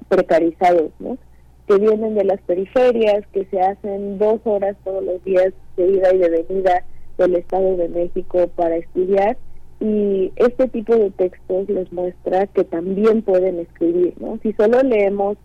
precarizados, 0.08 0.90
¿no? 0.98 1.16
que 1.66 1.78
vienen 1.78 2.14
de 2.14 2.24
las 2.24 2.42
periferias, 2.42 3.26
que 3.32 3.46
se 3.46 3.58
hacen 3.58 4.18
dos 4.18 4.40
horas 4.44 4.76
todos 4.84 5.02
los 5.02 5.24
días 5.24 5.54
de 5.78 5.90
ida 5.90 6.14
y 6.14 6.18
de 6.18 6.28
venida 6.28 6.84
del 7.16 7.36
Estado 7.36 7.78
de 7.78 7.88
México 7.88 8.46
para 8.54 8.76
estudiar 8.76 9.38
y 9.80 10.32
este 10.36 10.68
tipo 10.68 10.94
de 10.94 11.10
textos 11.10 11.68
les 11.68 11.92
muestra 11.92 12.46
que 12.46 12.64
también 12.64 13.22
pueden 13.22 13.58
escribir, 13.58 14.14
¿no? 14.20 14.38
Si 14.42 14.52
solo 14.54 14.82
leemos 14.82 15.36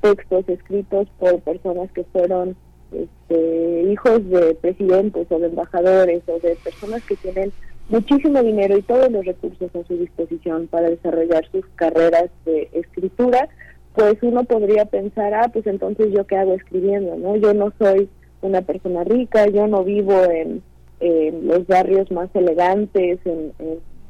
textos 0.00 0.48
escritos 0.48 1.08
por 1.18 1.40
personas 1.40 1.90
que 1.92 2.04
fueron 2.04 2.56
este, 2.92 3.82
hijos 3.90 4.28
de 4.30 4.54
presidentes 4.54 5.26
o 5.30 5.38
de 5.38 5.46
embajadores 5.46 6.22
o 6.26 6.38
de 6.38 6.56
personas 6.56 7.02
que 7.04 7.16
tienen 7.16 7.52
muchísimo 7.88 8.42
dinero 8.42 8.76
y 8.76 8.82
todos 8.82 9.10
los 9.10 9.24
recursos 9.24 9.74
a 9.74 9.84
su 9.86 9.96
disposición 9.96 10.68
para 10.68 10.90
desarrollar 10.90 11.48
sus 11.50 11.66
carreras 11.74 12.30
de 12.44 12.68
escritura, 12.72 13.48
pues 13.94 14.16
uno 14.22 14.44
podría 14.44 14.84
pensar, 14.84 15.34
ah, 15.34 15.50
pues 15.52 15.66
entonces 15.66 16.12
yo 16.12 16.26
qué 16.26 16.36
hago 16.36 16.54
escribiendo, 16.54 17.16
¿no? 17.16 17.36
Yo 17.36 17.54
no 17.54 17.72
soy 17.78 18.08
una 18.42 18.62
persona 18.62 19.04
rica, 19.04 19.46
yo 19.48 19.66
no 19.66 19.82
vivo 19.82 20.22
en 20.24 20.62
en 21.00 21.46
los 21.46 21.66
barrios 21.66 22.10
más 22.10 22.28
elegantes, 22.34 23.18
en, 23.24 23.52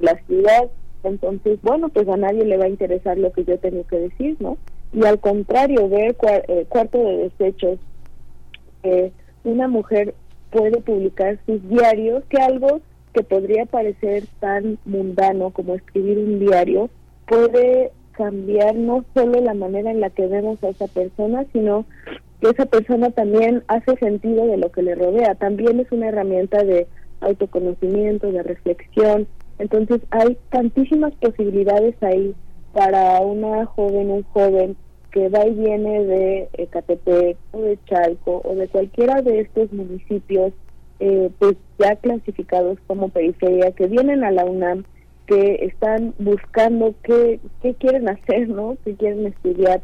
la 0.01 0.15
ciudad. 0.27 0.69
Entonces, 1.03 1.59
bueno, 1.63 1.89
pues 1.89 2.09
a 2.09 2.17
nadie 2.17 2.45
le 2.45 2.57
va 2.57 2.67
a 2.67 2.69
interesar 2.69 3.19
lo 3.19 3.33
que 3.33 3.45
yo 3.45 3.59
tengo 3.59 3.85
que 3.87 3.99
decir, 3.99 4.37
¿no? 4.39 4.59
Y 4.93 5.05
al 5.05 5.19
contrario, 5.19 5.89
ver 5.89 6.17
eh, 6.49 6.67
cuarto 6.69 6.99
de 6.99 7.17
desechos, 7.17 7.79
eh, 8.85 9.11
una 9.45 9.67
mujer 9.67 10.15
puede 10.51 10.81
publicar 10.81 11.39
sus 11.47 11.69
diarios, 11.69 12.23
que 12.29 12.41
algo 12.41 12.81
que 13.13 13.23
podría 13.23 13.67
parecer 13.67 14.25
tan 14.39 14.79
mundano 14.85 15.51
como 15.51 15.75
escribir 15.75 16.19
un 16.19 16.39
diario, 16.39 16.91
puede 17.27 17.91
cambiar 18.13 18.75
no 18.75 19.05
solo 19.15 19.41
la 19.41 19.55
manera 19.55 19.91
en 19.91 20.01
la 20.01 20.11
que 20.11 20.27
vemos 20.27 20.63
a 20.63 20.69
esa 20.69 20.87
persona, 20.89 21.45
sino 21.53 21.87
que 22.41 22.51
esa 22.51 22.67
persona 22.67 23.11
también 23.11 23.63
hace 23.69 23.97
sentido 23.97 24.47
de 24.47 24.59
lo 24.59 24.71
que 24.71 24.83
le 24.83 24.95
rodea. 24.95 25.35
También 25.35 25.81
es 25.81 25.91
una 25.91 26.09
herramienta 26.09 26.63
de 26.63 26.87
autoconocimiento, 27.21 28.31
de 28.31 28.43
reflexión. 28.43 29.27
Entonces 29.59 30.01
hay 30.11 30.39
tantísimas 30.51 31.15
posibilidades 31.17 32.01
ahí 32.03 32.35
para 32.73 33.21
una 33.21 33.67
joven, 33.67 34.11
un 34.11 34.23
joven 34.25 34.77
que 35.11 35.29
va 35.29 35.47
y 35.47 35.55
viene 35.55 36.05
de 36.05 36.49
Ecatepec 36.53 37.37
o 37.53 37.63
de 37.63 37.79
Chalco 37.87 38.43
o 38.45 38.55
de 38.55 38.69
cualquiera 38.69 39.23
de 39.23 39.41
estos 39.41 39.73
municipios 39.73 40.53
eh, 41.01 41.31
pues 41.39 41.57
ya 41.79 41.97
clasificados 41.97 42.79
como 42.87 43.09
periferia, 43.09 43.71
que 43.73 43.87
vienen 43.87 44.25
a 44.25 44.31
la 44.31 44.45
UNAM, 44.45 44.85
que 45.27 45.65
están 45.67 46.15
buscando 46.19 46.95
qué, 47.03 47.41
qué 47.63 47.75
quieren 47.75 48.09
hacer, 48.09 48.49
¿no? 48.49 48.77
qué 48.85 48.95
quieren 48.95 49.27
estudiar 49.27 49.81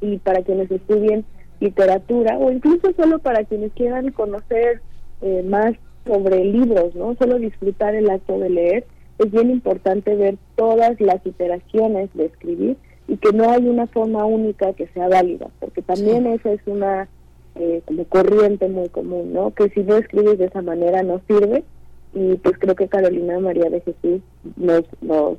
y 0.00 0.18
para 0.18 0.42
quienes 0.42 0.70
estudien 0.70 1.24
literatura 1.60 2.38
o 2.38 2.50
incluso 2.50 2.92
solo 2.96 3.18
para 3.18 3.44
quienes 3.44 3.72
quieran 3.72 4.10
conocer 4.12 4.80
eh, 5.22 5.42
más 5.42 5.74
sobre 6.06 6.44
libros, 6.44 6.94
¿no? 6.94 7.14
Solo 7.16 7.38
disfrutar 7.38 7.94
el 7.94 8.10
acto 8.10 8.38
de 8.38 8.50
leer. 8.50 8.84
Es 9.18 9.30
bien 9.30 9.50
importante 9.50 10.14
ver 10.14 10.36
todas 10.56 11.00
las 11.00 11.24
iteraciones 11.24 12.10
de 12.14 12.26
escribir 12.26 12.76
y 13.08 13.16
que 13.16 13.32
no 13.32 13.50
hay 13.50 13.66
una 13.66 13.86
forma 13.86 14.24
única 14.24 14.72
que 14.74 14.88
sea 14.88 15.08
válida, 15.08 15.48
porque 15.60 15.80
también 15.82 16.26
esa 16.26 16.52
es 16.52 16.60
una 16.66 17.08
eh, 17.54 17.80
como 17.86 18.04
corriente 18.04 18.68
muy 18.68 18.88
común, 18.88 19.32
¿no? 19.32 19.52
Que 19.52 19.70
si 19.70 19.80
no 19.80 19.96
escribes 19.96 20.38
de 20.38 20.46
esa 20.46 20.60
manera 20.60 21.02
no 21.02 21.20
sirve 21.26 21.64
y 22.12 22.34
pues 22.36 22.58
creo 22.58 22.74
que 22.74 22.88
Carolina 22.88 23.38
María 23.38 23.70
de 23.70 23.80
Jesús 23.80 24.20
nos, 24.56 24.82
nos, 25.00 25.38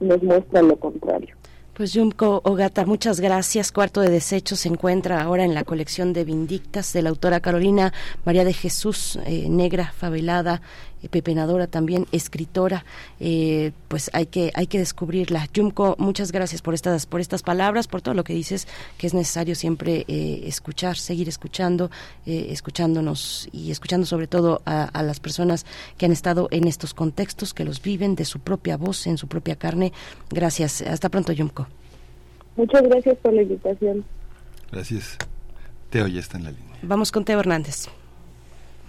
nos 0.00 0.22
muestra 0.22 0.62
lo 0.62 0.76
contrario. 0.76 1.34
Pues 1.80 1.94
Yumko 1.94 2.42
Ogata, 2.44 2.84
muchas 2.84 3.20
gracias. 3.20 3.72
Cuarto 3.72 4.02
de 4.02 4.10
Desechos 4.10 4.60
se 4.60 4.68
encuentra 4.68 5.22
ahora 5.22 5.46
en 5.46 5.54
la 5.54 5.64
colección 5.64 6.12
de 6.12 6.24
Vindictas 6.24 6.92
de 6.92 7.00
la 7.00 7.08
autora 7.08 7.40
Carolina 7.40 7.94
María 8.26 8.44
de 8.44 8.52
Jesús, 8.52 9.18
eh, 9.24 9.46
negra, 9.48 9.90
favelada, 9.96 10.60
pepenadora 11.08 11.66
también, 11.66 12.06
escritora. 12.12 12.84
Eh, 13.18 13.72
pues 13.88 14.10
hay 14.12 14.26
que 14.26 14.50
hay 14.54 14.66
que 14.66 14.78
descubrirla. 14.78 15.48
Yumko, 15.52 15.96
muchas 15.98 16.32
gracias 16.32 16.62
por 16.62 16.74
estas 16.74 17.06
por 17.06 17.20
estas 17.20 17.42
palabras, 17.42 17.88
por 17.88 18.02
todo 18.02 18.14
lo 18.14 18.24
que 18.24 18.34
dices, 18.34 18.68
que 18.98 19.06
es 19.06 19.14
necesario 19.14 19.54
siempre 19.54 20.04
escuchar, 20.08 20.96
seguir 20.96 21.28
escuchando, 21.28 21.90
escuchándonos 22.26 23.48
y 23.52 23.70
escuchando 23.70 24.06
sobre 24.06 24.26
todo 24.26 24.62
a, 24.64 24.84
a 24.84 25.02
las 25.02 25.20
personas 25.20 25.66
que 25.96 26.06
han 26.06 26.12
estado 26.12 26.48
en 26.50 26.66
estos 26.66 26.94
contextos, 26.94 27.54
que 27.54 27.64
los 27.64 27.82
viven 27.82 28.14
de 28.14 28.24
su 28.24 28.40
propia 28.40 28.76
voz, 28.76 29.06
en 29.06 29.18
su 29.18 29.28
propia 29.28 29.56
carne. 29.56 29.92
Gracias. 30.30 30.82
Hasta 30.82 31.08
pronto, 31.08 31.32
Yumko. 31.32 31.66
Muchas 32.56 32.82
gracias 32.82 33.16
por 33.18 33.32
la 33.32 33.42
invitación. 33.42 34.04
Gracias. 34.70 35.16
Teo 35.90 36.06
ya 36.06 36.20
está 36.20 36.38
en 36.38 36.44
la 36.44 36.50
línea. 36.50 36.78
Vamos 36.82 37.10
con 37.10 37.24
Teo 37.24 37.40
Hernández. 37.40 37.88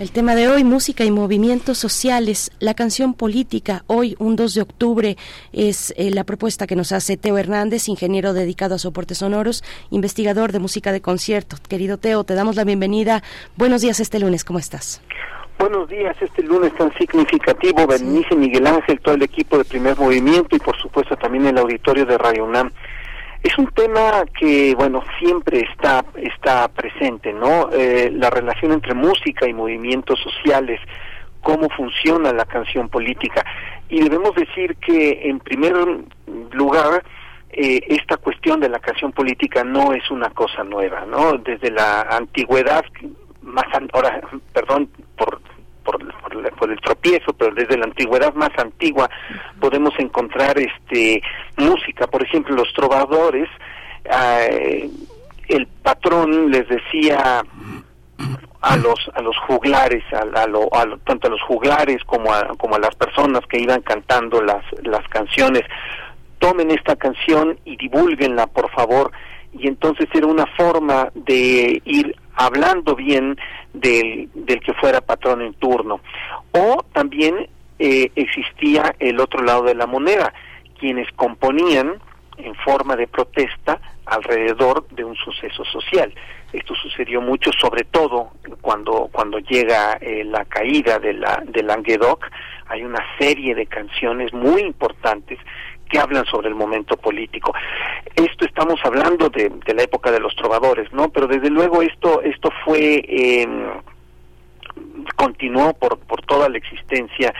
El 0.00 0.10
tema 0.10 0.34
de 0.34 0.48
hoy, 0.48 0.64
música 0.64 1.04
y 1.04 1.12
movimientos 1.12 1.78
sociales, 1.78 2.50
la 2.58 2.74
canción 2.74 3.14
política, 3.14 3.84
hoy 3.86 4.16
un 4.18 4.34
2 4.34 4.54
de 4.54 4.62
octubre, 4.62 5.16
es 5.52 5.94
eh, 5.96 6.10
la 6.10 6.24
propuesta 6.24 6.66
que 6.66 6.74
nos 6.74 6.90
hace 6.90 7.16
Teo 7.16 7.38
Hernández, 7.38 7.88
ingeniero 7.88 8.32
dedicado 8.32 8.74
a 8.74 8.78
soportes 8.78 9.18
sonoros, 9.18 9.62
investigador 9.90 10.50
de 10.50 10.58
música 10.58 10.90
de 10.90 11.00
concierto. 11.00 11.56
Querido 11.68 11.96
Teo, 11.96 12.24
te 12.24 12.34
damos 12.34 12.56
la 12.56 12.64
bienvenida. 12.64 13.22
Buenos 13.56 13.82
días 13.82 14.00
este 14.00 14.18
lunes, 14.18 14.42
¿cómo 14.44 14.58
estás? 14.58 15.00
Buenos 15.60 15.88
días, 15.88 16.16
este 16.20 16.42
lunes 16.42 16.74
tan 16.74 16.92
significativo, 16.94 17.86
Bernice 17.86 18.34
Miguel 18.34 18.66
Ángel, 18.66 18.98
todo 19.00 19.14
el 19.14 19.22
equipo 19.22 19.58
de 19.58 19.64
Primer 19.64 19.96
Movimiento 19.96 20.56
y 20.56 20.58
por 20.58 20.76
supuesto 20.76 21.14
también 21.14 21.46
el 21.46 21.56
auditorio 21.56 22.04
de 22.04 22.18
Radio 22.18 22.44
UNAM. 22.44 22.72
Es 23.44 23.58
un 23.58 23.66
tema 23.66 24.24
que, 24.40 24.74
bueno, 24.74 25.04
siempre 25.18 25.60
está, 25.70 26.02
está 26.16 26.66
presente, 26.68 27.30
¿no? 27.30 27.68
Eh, 27.72 28.10
la 28.10 28.30
relación 28.30 28.72
entre 28.72 28.94
música 28.94 29.46
y 29.46 29.52
movimientos 29.52 30.18
sociales, 30.20 30.80
cómo 31.42 31.68
funciona 31.68 32.32
la 32.32 32.46
canción 32.46 32.88
política. 32.88 33.44
Y 33.90 34.00
debemos 34.00 34.34
decir 34.34 34.76
que, 34.76 35.28
en 35.28 35.40
primer 35.40 35.74
lugar, 36.52 37.04
eh, 37.50 37.82
esta 37.86 38.16
cuestión 38.16 38.60
de 38.60 38.70
la 38.70 38.78
canción 38.78 39.12
política 39.12 39.62
no 39.62 39.92
es 39.92 40.10
una 40.10 40.30
cosa 40.30 40.64
nueva, 40.64 41.04
¿no? 41.04 41.36
Desde 41.36 41.70
la 41.70 42.00
antigüedad, 42.00 42.82
más 43.42 43.66
ahora, 43.92 44.22
perdón 44.54 44.88
por 45.18 45.38
por, 45.84 45.98
por, 46.56 46.70
el 46.70 46.80
tropiezo, 46.80 47.32
pero 47.34 47.54
desde 47.54 47.76
la 47.76 47.84
antigüedad 47.84 48.34
más 48.34 48.50
antigua 48.56 49.08
podemos 49.60 49.94
encontrar 49.98 50.58
este 50.58 51.22
música. 51.56 52.06
Por 52.06 52.22
ejemplo, 52.22 52.56
los 52.56 52.72
trovadores, 52.72 53.48
eh, 54.04 54.90
el 55.48 55.66
patrón 55.82 56.50
les 56.50 56.68
decía 56.68 57.42
a 58.60 58.76
los 58.76 58.98
a 59.14 59.20
los 59.20 59.36
juglares 59.46 60.02
a, 60.12 60.46
lo, 60.46 60.68
tanto 61.04 61.26
a 61.26 61.30
los 61.30 61.42
juglares 61.42 62.02
como 62.04 62.32
a, 62.32 62.48
como 62.56 62.76
a 62.76 62.78
las 62.78 62.94
personas 62.94 63.40
que 63.46 63.60
iban 63.60 63.82
cantando 63.82 64.40
las 64.40 64.64
las 64.84 65.06
canciones 65.08 65.62
tomen 66.38 66.70
esta 66.70 66.96
canción 66.96 67.58
y 67.66 67.76
divulguenla 67.76 68.46
por 68.46 68.70
favor 68.70 69.12
y 69.52 69.68
entonces 69.68 70.08
era 70.14 70.26
una 70.26 70.46
forma 70.56 71.10
de 71.14 71.82
ir 71.84 72.16
hablando 72.34 72.94
bien 72.94 73.36
del, 73.72 74.28
del 74.34 74.60
que 74.60 74.74
fuera 74.74 75.00
patrón 75.00 75.42
en 75.42 75.54
turno 75.54 76.00
o 76.52 76.84
también 76.92 77.48
eh, 77.78 78.10
existía 78.14 78.94
el 78.98 79.20
otro 79.20 79.42
lado 79.42 79.64
de 79.64 79.74
la 79.74 79.86
moneda 79.86 80.32
quienes 80.78 81.10
componían 81.12 82.00
en 82.36 82.54
forma 82.56 82.96
de 82.96 83.06
protesta 83.06 83.80
alrededor 84.06 84.86
de 84.88 85.04
un 85.04 85.14
suceso 85.16 85.64
social. 85.64 86.12
Esto 86.52 86.74
sucedió 86.74 87.20
mucho, 87.20 87.50
sobre 87.60 87.84
todo 87.84 88.32
cuando 88.60 89.08
cuando 89.10 89.38
llega 89.38 89.98
eh, 90.00 90.24
la 90.24 90.44
caída 90.44 90.98
de 90.98 91.14
la 91.14 91.42
de 91.46 91.62
Languedoc. 91.62 92.26
Hay 92.66 92.82
una 92.82 93.04
serie 93.18 93.54
de 93.54 93.66
canciones 93.66 94.32
muy 94.32 94.62
importantes 94.62 95.38
que 95.94 96.00
hablan 96.00 96.24
sobre 96.26 96.48
el 96.48 96.56
momento 96.56 96.96
político. 96.96 97.54
Esto 98.16 98.44
estamos 98.44 98.80
hablando 98.82 99.28
de, 99.28 99.52
la 99.72 99.82
época 99.84 100.10
de 100.10 100.18
los 100.18 100.34
trovadores, 100.34 100.92
¿no? 100.92 101.08
Pero 101.10 101.28
desde 101.28 101.50
luego 101.50 101.82
esto 101.82 102.20
esto 102.22 102.50
fue 102.64 103.04
eh, 103.06 103.46
continuó 105.14 105.72
por 105.74 105.98
por 105.98 106.20
toda 106.22 106.48
la 106.48 106.58
existencia 106.58 107.32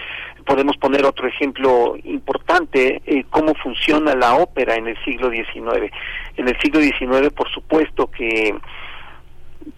podemos 0.46 0.76
poner 0.76 1.04
otro 1.04 1.26
ejemplo 1.26 1.96
importante, 2.04 3.02
eh, 3.06 3.24
cómo 3.30 3.54
funciona 3.54 4.14
la 4.14 4.34
ópera 4.34 4.76
en 4.76 4.88
el 4.88 4.96
siglo 5.02 5.30
XIX. 5.30 5.90
En 6.36 6.46
el 6.46 6.56
siglo 6.60 6.80
XIX, 6.80 7.32
por 7.34 7.50
supuesto 7.50 8.08
que 8.08 8.54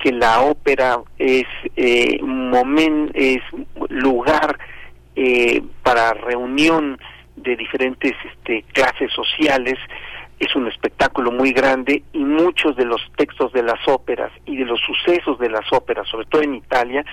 que 0.01 0.13
la 0.13 0.43
ópera 0.43 0.99
es 1.19 1.47
eh, 1.77 2.19
es 3.15 3.43
lugar 3.89 4.59
eh, 5.15 5.63
para 5.83 6.13
reunión 6.13 6.99
de 7.37 7.57
diferentes 7.57 8.13
este, 8.25 8.65
clases 8.73 9.13
sociales 9.13 9.79
es 10.39 10.55
un 10.55 10.69
espectáculo 10.69 11.33
muy 11.33 11.53
grande 11.53 12.03
y 12.13 12.19
muchos 12.19 12.77
de 12.77 12.85
los 12.85 13.01
textos 13.17 13.53
de 13.53 13.63
las 13.63 13.87
óperas 13.89 14.31
y 14.45 14.57
de 14.57 14.65
los 14.65 14.81
sucesos 14.81 15.39
de 15.39 15.49
las 15.49 15.73
óperas, 15.73 16.07
sobre 16.09 16.27
todo 16.27 16.43
en 16.43 16.55
Italia, 16.55 17.05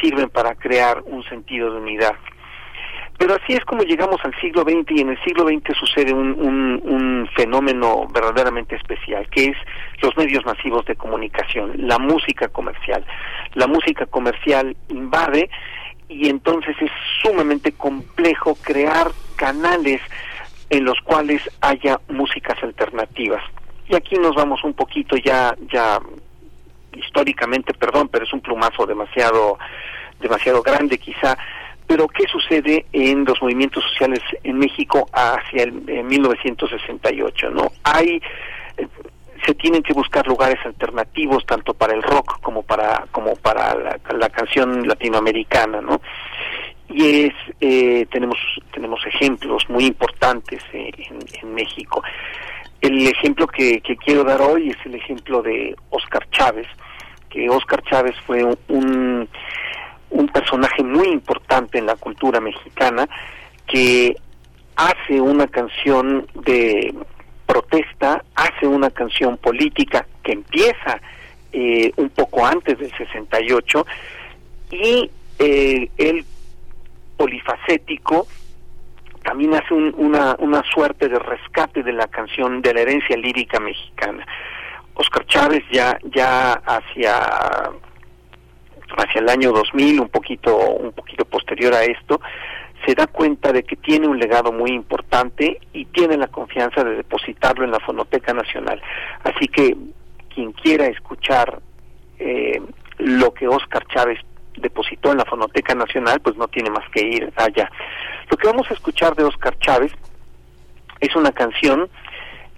sirven 0.00 0.28
para 0.28 0.54
crear 0.54 1.02
un 1.06 1.24
sentido 1.24 1.72
de 1.72 1.80
unidad. 1.80 2.14
Pero 3.18 3.34
así 3.34 3.54
es 3.54 3.64
como 3.64 3.82
llegamos 3.82 4.20
al 4.24 4.38
siglo 4.40 4.60
XX 4.62 4.90
y 4.90 5.00
en 5.00 5.08
el 5.08 5.24
siglo 5.24 5.46
XX 5.46 5.74
sucede 5.78 6.12
un, 6.12 6.32
un, 6.84 7.26
fenómeno 7.34 8.06
verdaderamente 8.12 8.76
especial, 8.76 9.26
que 9.30 9.46
es 9.46 9.56
los 10.02 10.14
medios 10.16 10.44
masivos 10.44 10.84
de 10.84 10.96
comunicación, 10.96 11.72
la 11.78 11.98
música 11.98 12.48
comercial. 12.48 13.04
La 13.54 13.66
música 13.66 14.04
comercial 14.06 14.76
invade 14.88 15.48
y 16.08 16.28
entonces 16.28 16.76
es 16.80 16.90
sumamente 17.22 17.72
complejo 17.72 18.56
crear 18.56 19.10
canales 19.36 20.00
en 20.70 20.84
los 20.84 21.00
cuales 21.00 21.42
haya 21.60 22.00
músicas 22.08 22.62
alternativas. 22.62 23.42
Y 23.88 23.94
aquí 23.94 24.16
nos 24.16 24.34
vamos 24.34 24.64
un 24.64 24.74
poquito 24.74 25.16
ya, 25.16 25.56
ya 25.72 26.00
históricamente, 26.92 27.72
perdón, 27.74 28.08
pero 28.08 28.24
es 28.24 28.32
un 28.32 28.40
plumazo 28.40 28.86
demasiado, 28.86 29.58
demasiado 30.20 30.62
grande 30.62 30.98
quizá 30.98 31.36
pero 31.86 32.08
¿qué 32.08 32.24
sucede 32.26 32.86
en 32.92 33.24
los 33.24 33.40
movimientos 33.40 33.84
sociales 33.84 34.20
en 34.42 34.58
México 34.58 35.08
hacia 35.12 35.64
el 35.64 35.72
1968? 35.72 37.50
¿no? 37.50 37.70
Hay 37.84 38.20
se 39.46 39.54
tienen 39.54 39.82
que 39.82 39.92
buscar 39.92 40.26
lugares 40.26 40.58
alternativos 40.64 41.46
tanto 41.46 41.72
para 41.72 41.94
el 41.94 42.02
rock 42.02 42.40
como 42.40 42.62
para 42.62 43.06
como 43.12 43.36
para 43.36 43.74
la, 43.74 44.28
canción 44.28 44.86
latinoamericana, 44.86 45.80
¿no? 45.80 46.00
Y 46.88 47.26
es 47.26 47.34
eh, 47.60 48.06
tenemos 48.10 48.38
tenemos 48.72 49.00
ejemplos 49.06 49.64
muy 49.68 49.86
importantes 49.86 50.62
en, 50.72 51.18
en 51.42 51.54
México. 51.54 52.02
El 52.80 53.06
ejemplo 53.06 53.46
que, 53.46 53.80
que, 53.80 53.96
quiero 53.96 54.22
dar 54.22 54.42
hoy 54.42 54.70
es 54.70 54.76
el 54.84 54.94
ejemplo 54.94 55.42
de 55.42 55.74
Oscar 55.90 56.28
Chávez, 56.30 56.66
que 57.30 57.48
Oscar 57.48 57.82
Chávez 57.82 58.14
fue 58.26 58.44
un 58.68 59.28
un 60.10 60.28
personaje 60.28 60.82
muy 60.82 61.08
importante 61.08 61.78
en 61.78 61.86
la 61.86 61.96
cultura 61.96 62.40
mexicana 62.40 63.08
que 63.66 64.16
hace 64.76 65.20
una 65.20 65.46
canción 65.46 66.26
de 66.34 66.94
protesta, 67.46 68.24
hace 68.34 68.66
una 68.66 68.90
canción 68.90 69.36
política 69.38 70.06
que 70.22 70.32
empieza 70.32 71.00
eh, 71.52 71.92
un 71.96 72.10
poco 72.10 72.44
antes 72.44 72.78
del 72.78 72.92
68 72.96 73.86
y 74.72 75.10
eh, 75.38 75.88
el 75.96 76.24
polifacético 77.16 78.26
también 79.22 79.54
hace 79.54 79.74
una, 79.74 80.36
una 80.38 80.62
suerte 80.72 81.08
de 81.08 81.18
rescate 81.18 81.82
de 81.82 81.92
la 81.92 82.06
canción 82.06 82.62
de 82.62 82.74
la 82.74 82.82
herencia 82.82 83.16
lírica 83.16 83.58
mexicana. 83.58 84.24
Oscar 84.94 85.26
Chávez 85.26 85.64
ya, 85.72 85.98
ya 86.14 86.52
hacia 86.52 87.72
hacia 88.96 89.20
el 89.20 89.28
año 89.28 89.52
2000, 89.52 90.00
un 90.00 90.08
poquito, 90.08 90.56
un 90.56 90.92
poquito 90.92 91.24
posterior 91.24 91.74
a 91.74 91.84
esto, 91.84 92.20
se 92.84 92.94
da 92.94 93.06
cuenta 93.06 93.52
de 93.52 93.62
que 93.62 93.76
tiene 93.76 94.06
un 94.06 94.18
legado 94.18 94.52
muy 94.52 94.70
importante 94.70 95.60
y 95.72 95.86
tiene 95.86 96.16
la 96.16 96.28
confianza 96.28 96.84
de 96.84 96.96
depositarlo 96.96 97.64
en 97.64 97.70
la 97.70 97.80
Fonoteca 97.80 98.32
Nacional. 98.34 98.80
Así 99.24 99.48
que 99.48 99.76
quien 100.34 100.52
quiera 100.52 100.86
escuchar 100.86 101.60
eh, 102.18 102.60
lo 102.98 103.32
que 103.32 103.48
Oscar 103.48 103.86
Chávez 103.86 104.20
depositó 104.56 105.12
en 105.12 105.18
la 105.18 105.24
Fonoteca 105.24 105.74
Nacional, 105.74 106.20
pues 106.20 106.36
no 106.36 106.48
tiene 106.48 106.70
más 106.70 106.88
que 106.90 107.04
ir 107.04 107.32
allá. 107.36 107.70
Lo 108.30 108.36
que 108.36 108.46
vamos 108.46 108.70
a 108.70 108.74
escuchar 108.74 109.14
de 109.14 109.24
Oscar 109.24 109.58
Chávez 109.58 109.92
es 111.00 111.14
una 111.16 111.32
canción 111.32 111.88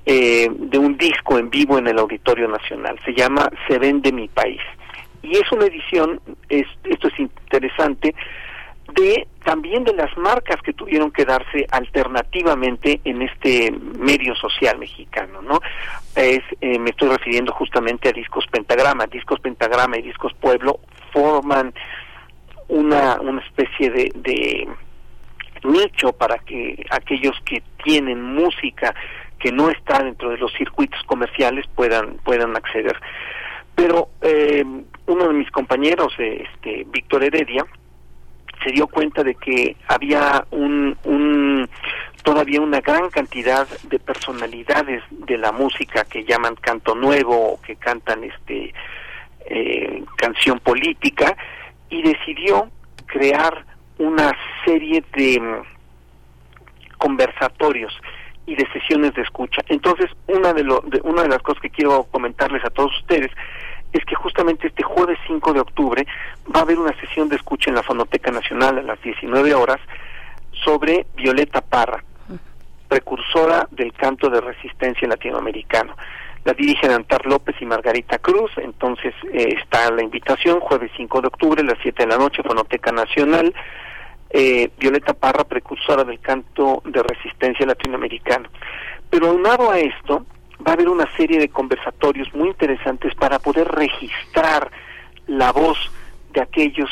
eh, 0.07 0.49
de 0.51 0.79
un 0.79 0.97
disco 0.97 1.39
en 1.39 1.51
vivo 1.51 1.79
en 1.79 1.87
el 1.87 1.99
Auditorio 1.99 2.49
Nacional. 2.49 2.99
Se 3.05 3.13
llama 3.13 3.51
Se 3.67 3.79
vende 3.79 4.13
mi 4.13 4.29
país 4.29 4.61
y 5.23 5.37
es 5.37 5.51
una 5.53 5.67
edición, 5.67 6.21
es, 6.49 6.67
esto 6.85 7.09
es 7.09 7.19
interesante, 7.19 8.15
de 8.95 9.27
también 9.45 9.85
de 9.85 9.95
las 9.95 10.17
marcas 10.19 10.61
que 10.63 10.73
tuvieron 10.73 11.11
que 11.11 11.25
darse 11.25 11.67
alternativamente 11.71 13.01
en 13.05 13.23
este 13.23 13.71
medio 13.71 14.35
social 14.35 14.79
mexicano, 14.79 15.41
¿no? 15.43 15.61
Es, 16.15 16.41
eh, 16.61 16.79
me 16.79 16.91
estoy 16.91 17.09
refiriendo 17.09 17.53
justamente 17.53 18.09
a 18.09 18.13
Discos 18.13 18.47
Pentagrama, 18.49 19.07
Discos 19.07 19.41
Pentagrama 19.41 19.99
y 19.99 20.03
Discos 20.03 20.35
Pueblo 20.35 20.81
forman 21.13 21.73
una, 22.69 23.21
una 23.21 23.41
especie 23.43 23.91
de, 23.91 24.13
de 24.15 24.69
nicho 25.65 26.13
para 26.13 26.39
que 26.39 26.85
aquellos 26.91 27.37
que 27.45 27.63
tienen 27.83 28.23
música 28.23 28.95
que 29.39 29.53
no 29.53 29.71
está 29.71 30.03
dentro 30.03 30.31
de 30.31 30.39
los 30.39 30.53
circuitos 30.55 31.03
comerciales 31.05 31.65
puedan 31.75 32.17
puedan 32.25 32.57
acceder 32.57 32.99
pero 33.79 34.09
eh, 34.23 34.65
uno 35.07 35.29
de 35.29 35.35
mis 35.35 35.49
compañeros, 35.53 36.13
este, 36.19 36.85
Víctor 36.91 37.23
Heredia, 37.23 37.65
se 38.65 38.73
dio 38.73 38.87
cuenta 38.87 39.23
de 39.23 39.35
que 39.35 39.77
había 39.87 40.45
un, 40.51 40.97
un, 41.05 41.69
todavía 42.23 42.61
una 42.61 42.81
gran 42.81 43.11
cantidad 43.11 43.67
de 43.85 43.99
personalidades 43.99 45.03
de 45.11 45.39
la 45.39 45.53
música 45.53 46.05
que 46.05 46.25
llaman 46.25 46.57
canto 46.57 46.95
nuevo 46.95 47.53
o 47.53 47.61
que 47.61 47.77
cantan 47.77 48.25
este 48.25 48.75
eh, 49.47 50.03
canción 50.17 50.61
política 50.61 51.37
y 51.89 52.03
decidió 52.03 52.71
crear 53.07 53.65
una 53.99 54.33
serie 54.65 55.03
de 55.17 55.41
mm, 55.41 56.99
conversatorios 56.99 57.93
y 58.47 58.55
de 58.55 58.67
sesiones 58.73 59.15
de 59.15 59.23
escucha. 59.23 59.63
Entonces, 59.69 60.11
una 60.27 60.53
de, 60.53 60.63
una 61.03 61.23
de 61.23 61.29
las 61.29 61.43
cosas 61.43 61.61
que 61.63 61.71
quiero 61.71 62.05
comentarles 62.05 62.65
a 62.65 62.71
todos 62.71 62.97
ustedes 62.99 63.31
es 63.93 64.05
que 64.05 64.15
justamente 64.15 64.69
este 64.69 64.83
jueves 64.83 65.19
5 65.27 65.53
de 65.53 65.61
octubre 65.61 66.07
va 66.55 66.61
a 66.61 66.63
haber 66.63 66.79
una 66.79 66.99
sesión 67.01 67.29
de 67.29 67.37
escucha 67.37 67.71
en 67.71 67.77
la 67.77 67.83
Fonoteca 67.83 68.31
Nacional 68.31 68.79
a 68.79 68.83
las 68.83 69.01
19 69.03 69.55
horas 69.55 69.79
sobre 70.65 71.07
Violeta 71.17 71.61
Parra, 71.61 72.03
precursora 72.89 73.67
del 73.71 73.93
canto 73.93 74.29
de 74.29 74.41
resistencia 74.41 75.09
latinoamericano. 75.09 75.95
La 76.45 76.55
dirigen 76.55 76.91
Antar 76.91 77.27
López 77.27 77.57
y 77.61 77.67
Margarita 77.67 78.19
Cruz, 78.19 78.51
entonces 78.57 79.15
eh, 79.33 79.55
está 79.61 79.91
la 79.91 80.03
invitación, 80.03 80.61
jueves 80.61 80.91
5 80.97 81.21
de 81.21 81.27
octubre, 81.29 81.63
a 81.63 81.65
las 81.65 81.79
7 81.83 82.05
de 82.05 82.09
la 82.09 82.19
noche, 82.19 82.43
Fonoteca 82.43 82.93
Nacional. 82.93 83.55
Eh, 84.31 84.71
Violeta 84.79 85.15
Parra, 85.15 85.45
precursora 85.45 86.05
del 86.05 86.21
canto 86.21 86.83
de 86.85 87.03
resistencia 87.03 87.65
latinoamericano. 87.65 88.49
Pero 89.09 89.29
aunado 89.29 89.71
a 89.71 89.79
esto, 89.79 90.27
va 90.67 90.73
a 90.73 90.75
haber 90.75 90.89
una 90.89 91.09
serie 91.17 91.39
de 91.39 91.49
conversatorios 91.49 92.33
muy 92.35 92.49
interesantes 92.49 93.15
para 93.15 93.39
poder 93.39 93.69
registrar 93.69 94.71
la 95.27 95.53
voz 95.53 95.79
de 96.33 96.41
aquellos 96.41 96.91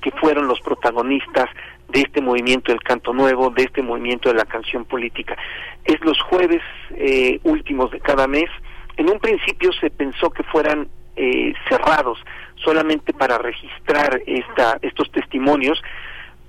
que 0.00 0.10
fueron 0.12 0.46
los 0.46 0.60
protagonistas 0.60 1.48
de 1.88 2.00
este 2.00 2.20
movimiento 2.20 2.70
del 2.70 2.82
canto 2.82 3.12
nuevo, 3.12 3.50
de 3.50 3.64
este 3.64 3.82
movimiento 3.82 4.28
de 4.28 4.36
la 4.36 4.44
canción 4.44 4.84
política. 4.84 5.36
Es 5.84 6.00
los 6.02 6.20
jueves 6.22 6.62
eh, 6.90 7.40
últimos 7.44 7.90
de 7.90 8.00
cada 8.00 8.26
mes. 8.26 8.50
En 8.96 9.10
un 9.10 9.18
principio 9.18 9.72
se 9.72 9.90
pensó 9.90 10.30
que 10.30 10.42
fueran 10.44 10.88
eh, 11.16 11.52
cerrados 11.68 12.18
solamente 12.56 13.12
para 13.12 13.38
registrar 13.38 14.20
esta, 14.26 14.78
estos 14.82 15.10
testimonios, 15.10 15.80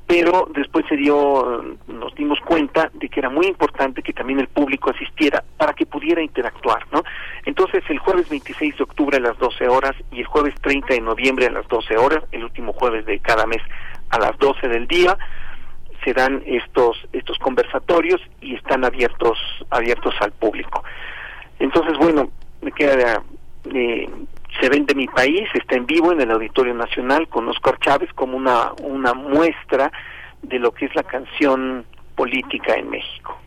pero 0.10 0.50
después 0.56 0.88
se 0.90 0.98
dio, 0.98 1.78
nos 1.88 2.16
dimos 2.16 2.40
cuenta 2.40 2.90
de 2.96 3.10
que 3.10 3.20
era 3.20 3.30
muy 3.30 3.46
importante 3.46 4.02
que 4.02 4.12
también 4.12 4.40
el 4.40 4.48
público 4.48 4.90
asistiera 4.90 5.44
para 5.56 5.74
que 5.74 5.86
pudiera 5.86 6.20
interactuar, 6.20 6.84
¿no? 6.92 7.04
Entonces 7.46 7.84
el 7.90 8.00
jueves 8.00 8.28
26 8.28 8.78
de 8.78 8.84
octubre 8.84 9.18
a 9.18 9.20
las 9.20 9.38
12 9.38 9.68
horas 9.68 9.96
y 10.12 10.22
el 10.22 10.26
jueves 10.26 10.56
30 10.62 10.96
de 10.96 11.02
noviembre 11.02 11.46
a 11.46 11.52
las 11.52 11.68
12 11.68 11.96
horas, 11.96 12.24
el 12.32 12.44
último 12.44 12.74
jueves 12.74 13.06
de 13.06 13.20
cada 13.20 13.46
mes 13.46 13.62
a 14.10 14.18
las 14.18 14.36
12 14.40 14.68
del 14.68 14.88
día, 14.88 15.16
se 16.04 16.12
dan 16.14 16.42
estos 16.48 16.98
estos 17.14 17.38
conversatorios 17.38 18.20
y 18.42 18.56
están 18.56 18.86
abiertos 18.86 19.38
abiertos 19.70 20.16
al 20.22 20.32
público. 20.32 20.84
Entonces, 21.60 21.96
bueno, 22.00 22.32
me 22.64 22.72
queda 22.72 23.22
eh, 23.72 24.10
se 24.60 24.70
vende 24.70 24.96
mi 24.96 25.08
país, 25.08 25.48
está 25.54 25.76
en 25.76 25.86
vivo 25.86 26.12
en 26.12 26.22
el 26.22 26.32
Auditorio 26.32 26.74
Nacional 26.74 27.28
con 27.28 27.48
Oscar 27.48 27.78
Chávez 27.80 28.12
como 28.14 28.38
una, 28.38 28.72
una 28.84 29.14
muestra 29.14 29.92
de 30.42 30.60
lo 30.60 30.72
que 30.72 30.86
es 30.86 30.96
la 30.96 31.04
canción 31.04 31.86
política 32.16 32.74
en 32.76 32.90
México. 32.90 33.38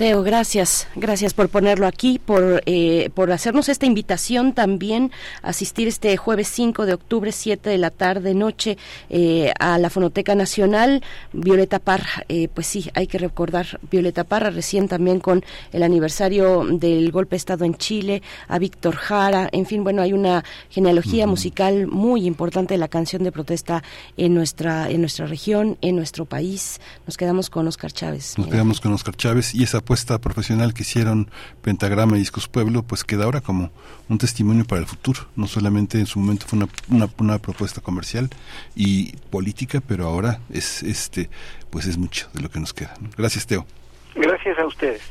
Teo, 0.00 0.22
gracias, 0.22 0.88
gracias 0.96 1.34
por 1.34 1.50
ponerlo 1.50 1.86
aquí, 1.86 2.18
por, 2.18 2.62
eh, 2.64 3.10
por 3.12 3.30
hacernos 3.32 3.68
esta 3.68 3.84
invitación 3.84 4.54
también 4.54 5.12
asistir 5.42 5.88
este 5.88 6.16
jueves 6.16 6.48
5 6.48 6.86
de 6.86 6.94
octubre, 6.94 7.32
7 7.32 7.68
de 7.68 7.76
la 7.76 7.90
tarde, 7.90 8.32
noche, 8.32 8.78
eh, 9.10 9.52
a 9.60 9.76
la 9.76 9.90
Fonoteca 9.90 10.34
Nacional. 10.34 11.02
Violeta 11.34 11.80
Parra, 11.80 12.24
eh, 12.30 12.48
pues 12.48 12.66
sí, 12.66 12.90
hay 12.94 13.08
que 13.08 13.18
recordar 13.18 13.78
Violeta 13.90 14.24
Parra, 14.24 14.48
recién 14.48 14.88
también 14.88 15.20
con 15.20 15.44
el 15.70 15.82
aniversario 15.82 16.64
del 16.64 17.12
golpe 17.12 17.34
de 17.34 17.36
Estado 17.36 17.66
en 17.66 17.74
Chile, 17.74 18.22
a 18.48 18.58
Víctor 18.58 18.96
Jara, 18.96 19.50
en 19.52 19.66
fin, 19.66 19.84
bueno, 19.84 20.00
hay 20.00 20.14
una 20.14 20.46
genealogía 20.70 21.26
musical 21.26 21.88
muy 21.88 22.24
importante 22.24 22.72
de 22.72 22.78
la 22.78 22.88
canción 22.88 23.22
de 23.22 23.32
protesta 23.32 23.82
en 24.16 24.32
nuestra, 24.32 24.88
en 24.88 25.02
nuestra 25.02 25.26
región, 25.26 25.76
en 25.82 25.94
nuestro 25.94 26.24
país. 26.24 26.80
Nos 27.06 27.18
quedamos 27.18 27.50
con 27.50 27.68
Oscar 27.68 27.92
Chávez. 27.92 28.38
Nos 28.38 28.46
quedamos 28.46 28.80
con 28.80 28.94
Oscar 28.94 29.14
Chávez 29.14 29.54
y 29.54 29.62
esa 29.62 29.82
apuesta 29.90 30.20
profesional 30.20 30.72
que 30.72 30.82
hicieron 30.82 31.32
Pentagrama 31.62 32.14
y 32.14 32.20
Discos 32.20 32.46
Pueblo, 32.46 32.84
pues 32.84 33.02
queda 33.02 33.24
ahora 33.24 33.40
como 33.40 33.72
un 34.08 34.18
testimonio 34.18 34.64
para 34.64 34.80
el 34.80 34.86
futuro. 34.86 35.22
No 35.34 35.48
solamente 35.48 35.98
en 35.98 36.06
su 36.06 36.20
momento 36.20 36.46
fue 36.46 36.60
una, 36.88 37.08
una, 37.18 37.38
propuesta 37.38 37.80
comercial 37.80 38.30
y 38.76 39.16
política, 39.32 39.82
pero 39.84 40.06
ahora 40.06 40.38
es 40.48 40.84
este 40.84 41.28
pues 41.70 41.86
es 41.86 41.98
mucho 41.98 42.28
de 42.34 42.40
lo 42.40 42.48
que 42.48 42.60
nos 42.60 42.72
queda. 42.72 42.94
Gracias, 43.18 43.48
Teo. 43.48 43.66
Gracias 44.14 44.56
a 44.60 44.66
ustedes. 44.66 45.02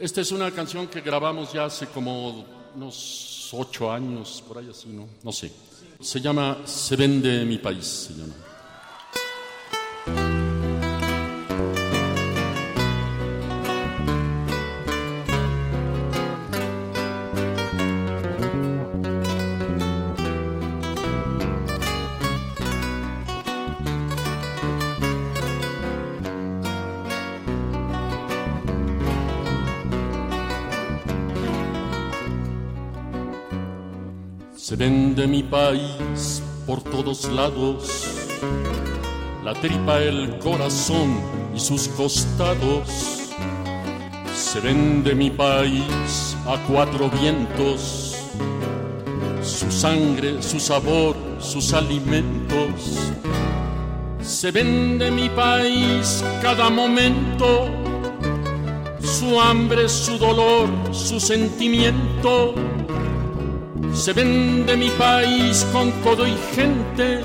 Esta 0.00 0.20
es 0.20 0.32
una 0.32 0.50
canción 0.50 0.88
que 0.88 1.00
grabamos 1.00 1.52
ya 1.52 1.66
hace 1.66 1.86
como 1.86 2.44
unos 2.74 3.50
ocho 3.52 3.92
años, 3.92 4.42
por 4.48 4.58
ahí 4.58 4.68
así, 4.68 4.88
¿no? 4.88 5.06
No 5.22 5.30
sé. 5.30 5.52
Se 6.00 6.20
llama 6.20 6.62
Se 6.64 6.96
vende 6.96 7.44
mi 7.44 7.58
país, 7.58 7.86
se 7.86 8.12
llama. 8.12 8.45
Vende 35.16 35.32
mi 35.34 35.42
país 35.42 36.42
por 36.66 36.82
todos 36.82 37.24
lados, 37.30 38.04
la 39.42 39.54
tripa, 39.54 39.98
el 39.98 40.38
corazón 40.40 41.18
y 41.54 41.58
sus 41.58 41.88
costados. 41.88 43.32
Se 44.34 44.60
vende 44.60 45.14
mi 45.14 45.30
país 45.30 46.36
a 46.46 46.58
cuatro 46.70 47.08
vientos, 47.08 48.14
su 49.40 49.72
sangre, 49.72 50.42
su 50.42 50.60
sabor, 50.60 51.16
sus 51.38 51.72
alimentos. 51.72 53.10
Se 54.20 54.50
vende 54.50 55.10
mi 55.10 55.30
país 55.30 56.22
cada 56.42 56.68
momento, 56.68 57.70
su 59.00 59.40
hambre, 59.40 59.88
su 59.88 60.18
dolor, 60.18 60.68
su 60.92 61.18
sentimiento 61.18 62.54
se 63.96 64.12
vende 64.12 64.76
mi 64.76 64.90
país 64.90 65.66
con 65.72 65.90
todo 66.02 66.26
y 66.26 66.36
gente. 66.54 67.24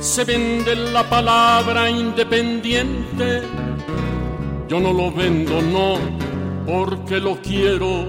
Se 0.00 0.24
vende 0.24 0.74
la 0.74 1.08
palabra 1.08 1.88
independiente. 1.88 3.42
Yo 4.68 4.80
no 4.80 4.92
lo 4.92 5.12
vendo, 5.12 5.62
no, 5.62 5.98
porque 6.66 7.20
lo 7.20 7.36
quiero. 7.40 8.06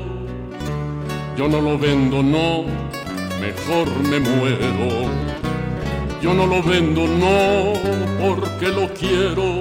Yo 1.38 1.48
no 1.48 1.62
lo 1.62 1.78
vendo, 1.78 2.24
no, 2.24 2.66
mejor 3.40 3.88
me 4.10 4.20
muero. 4.20 5.10
Yo 6.22 6.34
no 6.34 6.46
lo 6.48 6.62
vendo, 6.64 7.08
no, 7.08 7.74
porque 8.20 8.68
lo 8.70 8.92
quiero. 8.94 9.60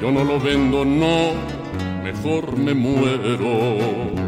Yo 0.00 0.10
no 0.10 0.22
lo 0.22 0.38
vendo, 0.38 0.84
no, 0.84 1.32
mejor 2.04 2.56
me 2.56 2.74
muero. 2.74 4.25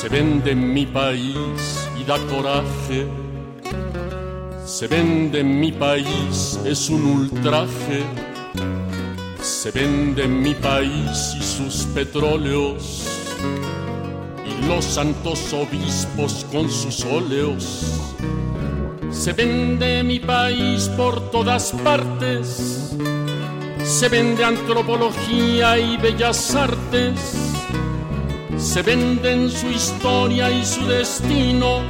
Se 0.00 0.08
vende 0.08 0.52
en 0.52 0.72
mi 0.72 0.86
país 0.86 1.88
y 1.98 2.04
da 2.04 2.18
coraje. 2.30 3.08
Se 4.64 4.86
vende 4.86 5.40
en 5.40 5.58
mi 5.58 5.72
país, 5.72 6.56
es 6.64 6.88
un 6.88 7.04
ultraje. 7.04 8.04
Se 9.42 9.72
vende 9.72 10.22
en 10.22 10.40
mi 10.40 10.54
país 10.54 11.34
y 11.36 11.42
sus 11.42 11.84
petróleos. 11.92 13.08
Y 14.46 14.66
los 14.68 14.84
santos 14.84 15.52
obispos 15.52 16.46
con 16.52 16.70
sus 16.70 17.04
óleos. 17.04 18.00
Se 19.10 19.32
vende 19.32 20.04
mi 20.04 20.20
país 20.20 20.88
por 20.96 21.32
todas 21.32 21.72
partes. 21.82 22.94
Se 23.82 24.08
vende 24.08 24.44
antropología 24.44 25.76
y 25.76 25.96
bellas 25.96 26.54
artes 26.54 27.57
se 28.58 28.82
vende 28.82 29.48
su 29.50 29.68
historia 29.68 30.50
y 30.50 30.64
su 30.64 30.84
destino, 30.86 31.80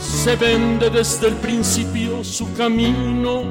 se 0.00 0.34
vende 0.36 0.88
desde 0.88 1.28
el 1.28 1.34
principio 1.36 2.24
su 2.24 2.52
camino. 2.54 3.42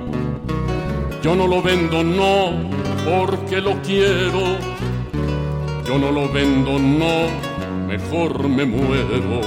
Yo 1.21 1.35
no 1.35 1.47
lo 1.47 1.61
vendo, 1.61 2.03
no, 2.03 2.69
porque 3.05 3.61
lo 3.61 3.79
quiero. 3.81 4.57
Yo 5.85 5.99
no 5.99 6.11
lo 6.11 6.31
vendo, 6.31 6.79
no, 6.79 7.27
mejor 7.87 8.49
me 8.49 8.65
muero. 8.65 9.41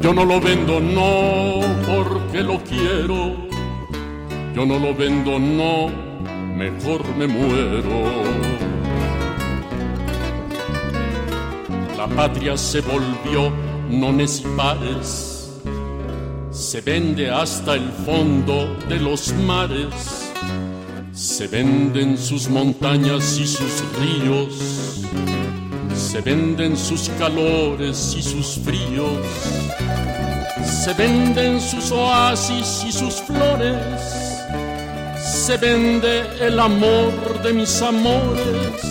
Yo 0.00 0.12
no 0.12 0.24
lo 0.24 0.40
vendo, 0.40 0.80
no, 0.80 1.60
porque 1.86 2.42
lo 2.42 2.58
quiero. 2.64 3.36
Yo 4.54 4.66
no 4.66 4.78
lo 4.78 4.94
vendo, 4.94 5.38
no, 5.38 5.90
mejor 6.56 7.04
me 7.16 7.28
muero. 7.28 8.49
Patria 12.16 12.56
se 12.56 12.80
volvió 12.80 13.50
nones 13.88 14.40
y 14.40 14.56
pares, 14.56 15.50
se 16.50 16.80
vende 16.80 17.30
hasta 17.30 17.74
el 17.74 17.90
fondo 18.04 18.76
de 18.88 18.98
los 18.98 19.32
mares, 19.34 20.32
se 21.12 21.46
venden 21.46 22.18
sus 22.18 22.48
montañas 22.48 23.38
y 23.38 23.46
sus 23.46 23.82
ríos, 24.00 25.02
se 25.94 26.20
venden 26.20 26.76
sus 26.76 27.08
calores 27.18 28.14
y 28.16 28.22
sus 28.22 28.60
fríos, 28.64 29.18
se 30.64 30.92
venden 30.94 31.60
sus 31.60 31.90
oasis 31.90 32.84
y 32.88 32.92
sus 32.92 33.14
flores, 33.14 33.80
se 35.22 35.56
vende 35.56 36.22
el 36.40 36.58
amor 36.58 37.42
de 37.42 37.52
mis 37.52 37.80
amores 37.82 38.89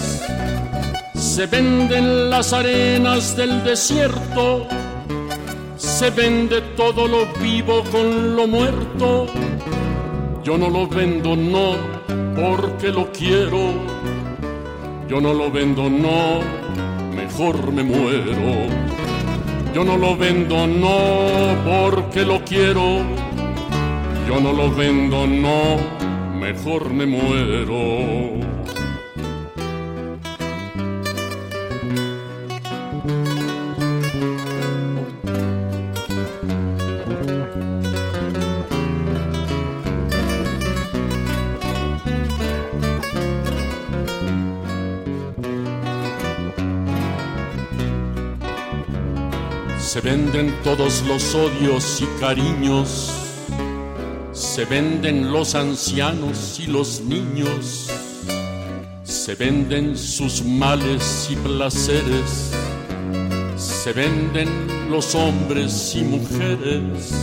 se 1.40 1.46
venden 1.46 2.30
las 2.30 2.52
arenas 2.52 3.38
del 3.38 3.64
desierto, 3.64 4.68
se 5.78 6.10
vende 6.10 6.60
todo 6.76 7.08
lo 7.08 7.28
vivo 7.42 7.82
con 7.94 8.36
lo 8.36 8.46
muerto. 8.46 9.26
Yo 10.44 10.58
no 10.58 10.70
lo 10.70 10.86
vendo, 10.86 11.38
no, 11.38 11.78
porque 12.36 12.90
lo 12.90 13.10
quiero. 13.14 13.72
Yo 15.08 15.22
no 15.22 15.34
lo 15.34 15.50
vendo, 15.50 15.90
no, 15.90 16.42
mejor 17.16 17.72
me 17.72 17.84
muero. 17.84 18.68
Yo 19.74 19.86
no 19.86 19.96
lo 19.96 20.18
vendo, 20.18 20.68
no, 20.68 21.56
porque 21.64 22.26
lo 22.26 22.44
quiero. 22.44 22.98
Yo 24.28 24.42
no 24.42 24.52
lo 24.52 24.70
vendo, 24.76 25.26
no, 25.26 25.78
mejor 26.38 26.90
me 26.90 27.06
muero. 27.06 28.59
Se 50.00 50.12
venden 50.12 50.56
todos 50.64 51.04
los 51.10 51.36
odios 51.36 52.02
y 52.02 52.22
cariños, 52.22 53.12
se 54.32 54.64
venden 54.64 55.30
los 55.30 55.56
ancianos 55.56 56.58
y 56.58 56.68
los 56.68 57.02
niños, 57.02 57.92
se 59.04 59.36
venden 59.36 59.98
sus 59.98 60.42
males 60.42 61.28
y 61.30 61.36
placeres, 61.36 62.54
se 63.58 63.92
venden 63.92 64.90
los 64.90 65.16
hombres 65.16 65.94
y 65.94 66.04
mujeres, 66.04 67.14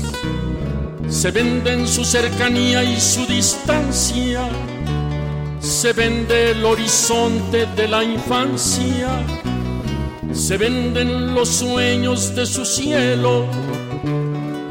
se 1.09 1.31
venden 1.31 1.89
su 1.89 2.05
cercanía 2.05 2.85
y 2.85 3.01
su 3.01 3.25
distancia, 3.25 4.47
se 5.61 5.95
vende 5.95 6.51
el 6.51 6.63
horizonte 6.63 7.65
de 7.75 7.89
la 7.89 8.05
infancia 8.05 9.09
se 10.37 10.59
venden 10.59 11.35
los 11.35 11.49
sueños 11.49 12.35
de 12.35 12.45
su 12.45 12.65
cielo 12.65 13.47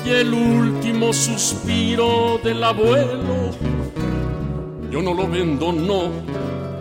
y 0.06 0.10
el 0.10 0.32
último 0.32 1.12
suspiro 1.12 2.40
del 2.44 2.64
abuelo. 2.64 3.52
Yo 4.92 5.02
no 5.02 5.14
lo 5.14 5.28
vendo, 5.28 5.74
no, 5.74 6.12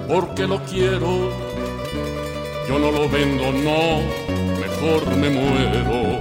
porque 0.06 0.46
lo 0.46 0.60
quiero. 0.64 1.30
Yo 2.68 2.78
no 2.78 2.92
lo 2.92 3.08
vendo, 3.08 3.52
no, 3.52 4.00
mejor 4.60 5.16
me 5.16 5.30
muero. 5.30 6.18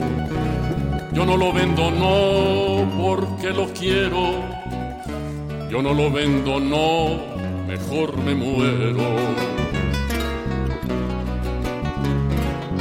Yo 1.13 1.25
no 1.25 1.37
lo 1.37 1.51
vendo, 1.51 1.91
no, 1.91 2.89
porque 2.97 3.49
lo 3.49 3.67
quiero. 3.73 4.41
Yo 5.69 5.81
no 5.81 5.93
lo 5.93 6.09
vendo, 6.09 6.59
no, 6.59 7.19
mejor 7.67 8.17
me 8.17 8.33
muero. 8.33 9.62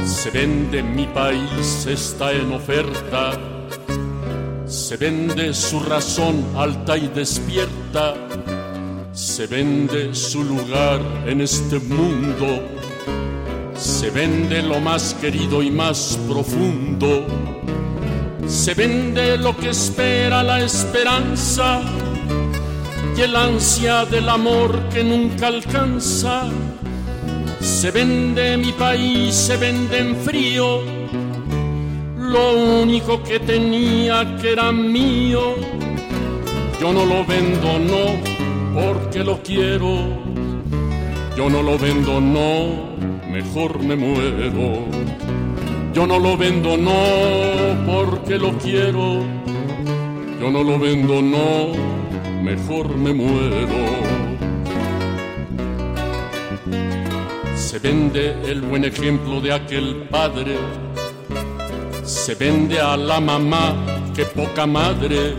Se 0.05 0.31
vende 0.31 0.83
mi 0.83 1.07
país, 1.07 1.85
está 1.87 2.33
en 2.33 2.51
oferta. 2.51 3.31
Se 4.65 4.97
vende 4.97 5.53
su 5.53 5.79
razón 5.79 6.45
alta 6.55 6.97
y 6.97 7.07
despierta. 7.07 8.13
Se 9.13 9.47
vende 9.47 10.13
su 10.13 10.43
lugar 10.43 10.99
en 11.25 11.41
este 11.41 11.79
mundo. 11.79 12.67
Se 13.75 14.09
vende 14.09 14.61
lo 14.61 14.81
más 14.81 15.13
querido 15.15 15.63
y 15.63 15.71
más 15.71 16.19
profundo. 16.27 17.25
Se 18.45 18.73
vende 18.73 19.37
lo 19.37 19.55
que 19.55 19.69
espera 19.69 20.43
la 20.43 20.61
esperanza 20.61 21.81
y 23.15 23.21
el 23.21 23.35
ansia 23.35 24.05
del 24.05 24.27
amor 24.27 24.89
que 24.89 25.03
nunca 25.03 25.47
alcanza 25.47 26.49
se 27.63 27.91
vende 27.91 28.57
mi 28.57 28.71
país, 28.73 29.33
se 29.33 29.57
vende 29.57 29.99
en 29.99 30.15
frío. 30.17 30.81
Lo 32.17 32.81
único 32.81 33.23
que 33.23 33.39
tenía 33.39 34.37
que 34.37 34.51
era 34.51 34.71
mío. 34.71 35.55
Yo 36.79 36.91
no 36.91 37.05
lo 37.05 37.25
vendo, 37.25 37.79
no, 37.79 38.05
porque 38.73 39.23
lo 39.23 39.41
quiero. 39.41 39.97
Yo 41.37 41.49
no 41.49 41.63
lo 41.63 41.77
vendo, 41.77 42.19
no, 42.19 42.95
mejor 43.31 43.79
me 43.81 43.95
muero. 43.95 44.85
Yo 45.93 46.05
no 46.05 46.19
lo 46.19 46.35
vendo, 46.35 46.75
no, 46.77 46.93
porque 47.85 48.37
lo 48.37 48.57
quiero. 48.57 49.21
Yo 50.39 50.51
no 50.51 50.63
lo 50.63 50.77
vendo, 50.77 51.21
no, 51.21 51.71
mejor 52.41 52.97
me 52.97 53.13
muero. 53.13 54.02
Vende 57.83 58.33
el 58.49 58.61
buen 58.61 58.85
ejemplo 58.85 59.41
de 59.41 59.51
aquel 59.51 60.07
padre. 60.09 60.57
Se 62.05 62.33
vende 62.35 62.79
a 62.79 62.95
la 62.95 63.19
mamá, 63.19 63.75
que 64.15 64.23
poca 64.23 64.65
madre. 64.65 65.35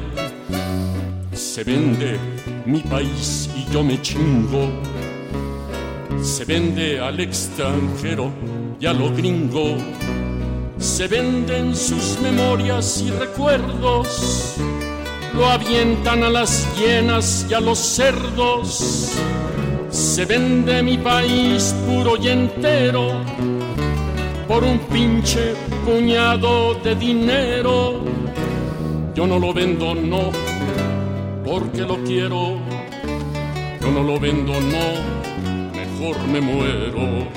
Se 1.32 1.64
vende 1.64 2.18
mi 2.66 2.80
país 2.80 3.49
y 3.57 3.72
yo 3.72 3.82
me 3.82 4.01
chingo. 4.03 4.68
Se 6.22 6.45
vende 6.45 7.01
al 7.01 7.18
extranjero 7.18 8.30
y 8.78 8.84
a 8.84 8.92
lo 8.92 9.11
gringo. 9.14 9.78
Se 10.78 11.09
venden 11.09 11.74
sus 11.74 12.20
memorias 12.20 13.03
y 13.07 13.11
recuerdos. 13.11 14.57
Lo 15.34 15.49
avientan 15.49 16.22
a 16.22 16.28
las 16.28 16.68
hienas 16.76 17.47
y 17.49 17.55
a 17.55 17.61
los 17.61 17.78
cerdos 17.78 19.14
se 19.95 20.24
vende 20.24 20.82
mi 20.82 20.99
país 20.99 21.72
puro 21.86 22.16
y 22.16 22.28
entero 22.28 23.12
por 24.49 24.64
un 24.64 24.78
pinche 24.80 25.55
puñado 25.84 26.74
de 26.74 26.97
dinero. 26.97 28.03
Yo 29.14 29.26
no 29.28 29.38
lo 29.38 29.55
vendo, 29.55 29.95
no, 29.95 30.32
porque 31.45 31.82
lo 31.82 32.03
quiero. 32.03 32.59
Yo 33.80 33.90
no 33.92 34.03
lo 34.03 34.18
vendo, 34.18 34.55
no, 34.61 34.84
mejor 35.72 36.26
me 36.26 36.40
muero. 36.40 37.28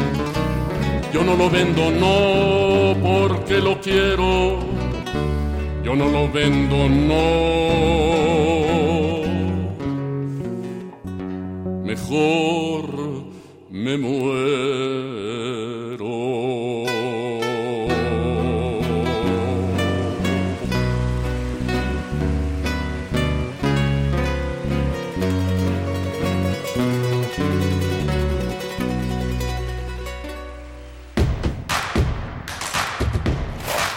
Yo 1.14 1.24
no 1.24 1.36
lo 1.36 1.50
vendo, 1.52 1.92
no, 1.92 2.96
porque 3.00 3.60
lo 3.60 3.80
quiero. 3.80 4.58
Yo 5.84 5.96
no 5.96 6.08
lo 6.10 6.28
vendo, 6.32 6.90
no 6.90 8.87
mejor 11.98 13.24
me 13.70 13.98
muero. 13.98 14.38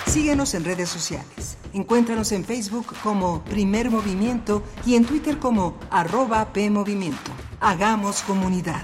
Síguenos 0.07 0.55
en 0.55 0.65
redes 0.65 0.89
sociales. 0.89 1.59
Encuéntranos 1.73 2.33
en 2.33 2.45
Facebook 2.45 2.87
como 3.03 3.45
Primer 3.45 3.91
Movimiento 3.91 4.63
y 4.87 4.95
en 4.97 5.05
Twitter 5.05 5.39
como 5.39 5.79
arroba 5.91 6.53
PMovimiento. 6.53 7.40
Hagamos 7.63 8.23
comunidad. 8.23 8.83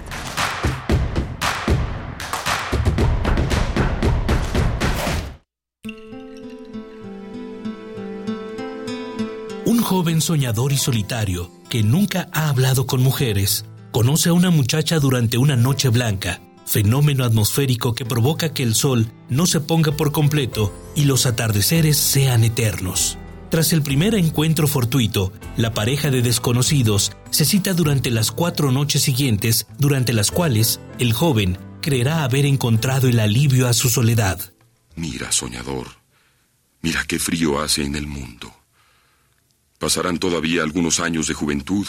Un 9.65 9.81
joven 9.81 10.21
soñador 10.21 10.73
y 10.73 10.77
solitario 10.77 11.49
que 11.69 11.81
nunca 11.81 12.29
ha 12.31 12.49
hablado 12.49 12.85
con 12.85 13.01
mujeres 13.01 13.65
conoce 13.91 14.29
a 14.29 14.33
una 14.33 14.51
muchacha 14.51 14.99
durante 14.99 15.39
una 15.39 15.55
noche 15.55 15.89
blanca, 15.89 16.39
fenómeno 16.67 17.23
atmosférico 17.23 17.95
que 17.95 18.05
provoca 18.05 18.53
que 18.53 18.61
el 18.61 18.75
sol 18.75 19.11
no 19.27 19.47
se 19.47 19.59
ponga 19.59 19.91
por 19.91 20.11
completo 20.11 20.71
y 20.95 21.05
los 21.05 21.25
atardeceres 21.25 21.97
sean 21.97 22.43
eternos. 22.43 23.17
Tras 23.49 23.71
el 23.71 23.81
primer 23.81 24.13
encuentro 24.15 24.67
fortuito, 24.67 25.31
la 25.55 25.73
pareja 25.73 26.11
de 26.11 26.21
desconocidos 26.21 27.13
se 27.29 27.45
cita 27.45 27.73
durante 27.73 28.11
las 28.11 28.31
cuatro 28.31 28.71
noches 28.73 29.03
siguientes, 29.03 29.67
durante 29.77 30.11
las 30.11 30.31
cuales 30.31 30.81
el 30.99 31.13
joven 31.13 31.57
creerá 31.81 32.23
haber 32.23 32.45
encontrado 32.45 33.07
el 33.07 33.19
alivio 33.21 33.69
a 33.69 33.73
su 33.73 33.89
soledad. 33.89 34.53
Mira, 34.95 35.31
soñador, 35.31 35.87
mira 36.81 37.05
qué 37.07 37.19
frío 37.19 37.61
hace 37.61 37.83
en 37.83 37.95
el 37.95 38.05
mundo. 38.05 38.53
Pasarán 39.79 40.17
todavía 40.17 40.63
algunos 40.63 40.99
años 40.99 41.27
de 41.27 41.33
juventud, 41.33 41.87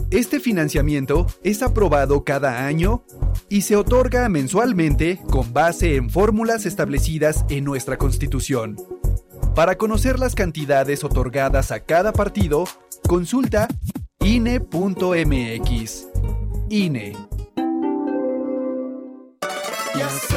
Este 0.09 0.39
financiamiento 0.39 1.27
es 1.43 1.61
aprobado 1.61 2.23
cada 2.23 2.65
año 2.65 3.03
y 3.47 3.61
se 3.61 3.75
otorga 3.75 4.27
mensualmente 4.27 5.19
con 5.29 5.53
base 5.53 5.97
en 5.97 6.09
fórmulas 6.09 6.65
establecidas 6.65 7.45
en 7.47 7.63
nuestra 7.63 7.99
Constitución. 7.99 8.75
Para 9.53 9.77
conocer 9.77 10.17
las 10.17 10.33
cantidades 10.33 11.03
otorgadas 11.03 11.71
a 11.71 11.81
cada 11.81 12.11
partido, 12.11 12.63
consulta 13.07 13.67
INE.mx. 14.19 16.07
INE. 16.69 17.36
Ya 19.41 20.09
sabes 20.09 20.36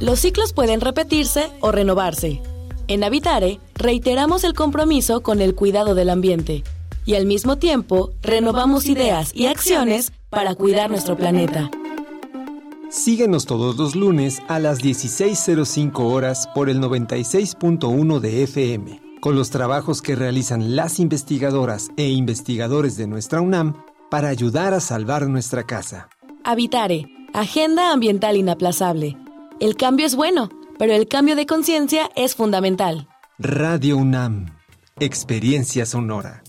Los 0.00 0.20
ciclos 0.20 0.54
pueden 0.54 0.80
repetirse 0.80 1.50
o 1.60 1.72
renovarse. 1.72 2.40
En 2.88 3.04
Habitare, 3.04 3.60
reiteramos 3.74 4.44
el 4.44 4.54
compromiso 4.54 5.22
con 5.22 5.42
el 5.42 5.54
cuidado 5.54 5.94
del 5.94 6.08
ambiente 6.08 6.64
y 7.04 7.16
al 7.16 7.26
mismo 7.26 7.56
tiempo 7.56 8.10
renovamos 8.22 8.86
ideas 8.86 9.30
y 9.34 9.46
acciones 9.46 10.12
para 10.30 10.54
cuidar 10.54 10.90
nuestro 10.90 11.16
planeta. 11.16 11.70
Síguenos 12.88 13.44
todos 13.44 13.76
los 13.76 13.94
lunes 13.94 14.40
a 14.48 14.58
las 14.58 14.80
16.05 14.80 16.00
horas 16.00 16.48
por 16.54 16.70
el 16.70 16.80
96.1 16.80 18.20
de 18.20 18.42
FM, 18.44 19.00
con 19.20 19.36
los 19.36 19.50
trabajos 19.50 20.00
que 20.00 20.16
realizan 20.16 20.76
las 20.76 20.98
investigadoras 20.98 21.90
e 21.98 22.08
investigadores 22.08 22.96
de 22.96 23.06
nuestra 23.06 23.42
UNAM 23.42 23.84
para 24.10 24.28
ayudar 24.28 24.72
a 24.72 24.80
salvar 24.80 25.28
nuestra 25.28 25.64
casa. 25.64 26.08
Habitare, 26.42 27.06
Agenda 27.34 27.92
Ambiental 27.92 28.36
Inaplazable. 28.36 29.16
El 29.60 29.76
cambio 29.76 30.06
es 30.06 30.16
bueno, 30.16 30.48
pero 30.78 30.94
el 30.94 31.06
cambio 31.06 31.36
de 31.36 31.44
conciencia 31.44 32.08
es 32.16 32.34
fundamental. 32.34 33.08
Radio 33.38 33.98
UNAM, 33.98 34.46
experiencia 34.98 35.84
sonora. 35.84 36.42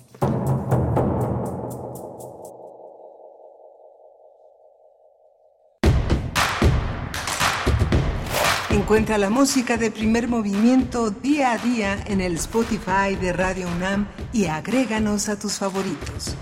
Encuentra 8.70 9.18
la 9.18 9.30
música 9.30 9.76
de 9.76 9.92
primer 9.92 10.30
movimiento 10.30 11.12
día 11.12 11.52
a 11.52 11.58
día 11.58 12.02
en 12.08 12.22
el 12.22 12.36
Spotify 12.36 13.18
de 13.20 13.34
Radio 13.34 13.68
UNAM 13.76 14.08
y 14.32 14.46
agréganos 14.46 15.28
a 15.28 15.38
tus 15.38 15.60
favoritos. 15.60 16.38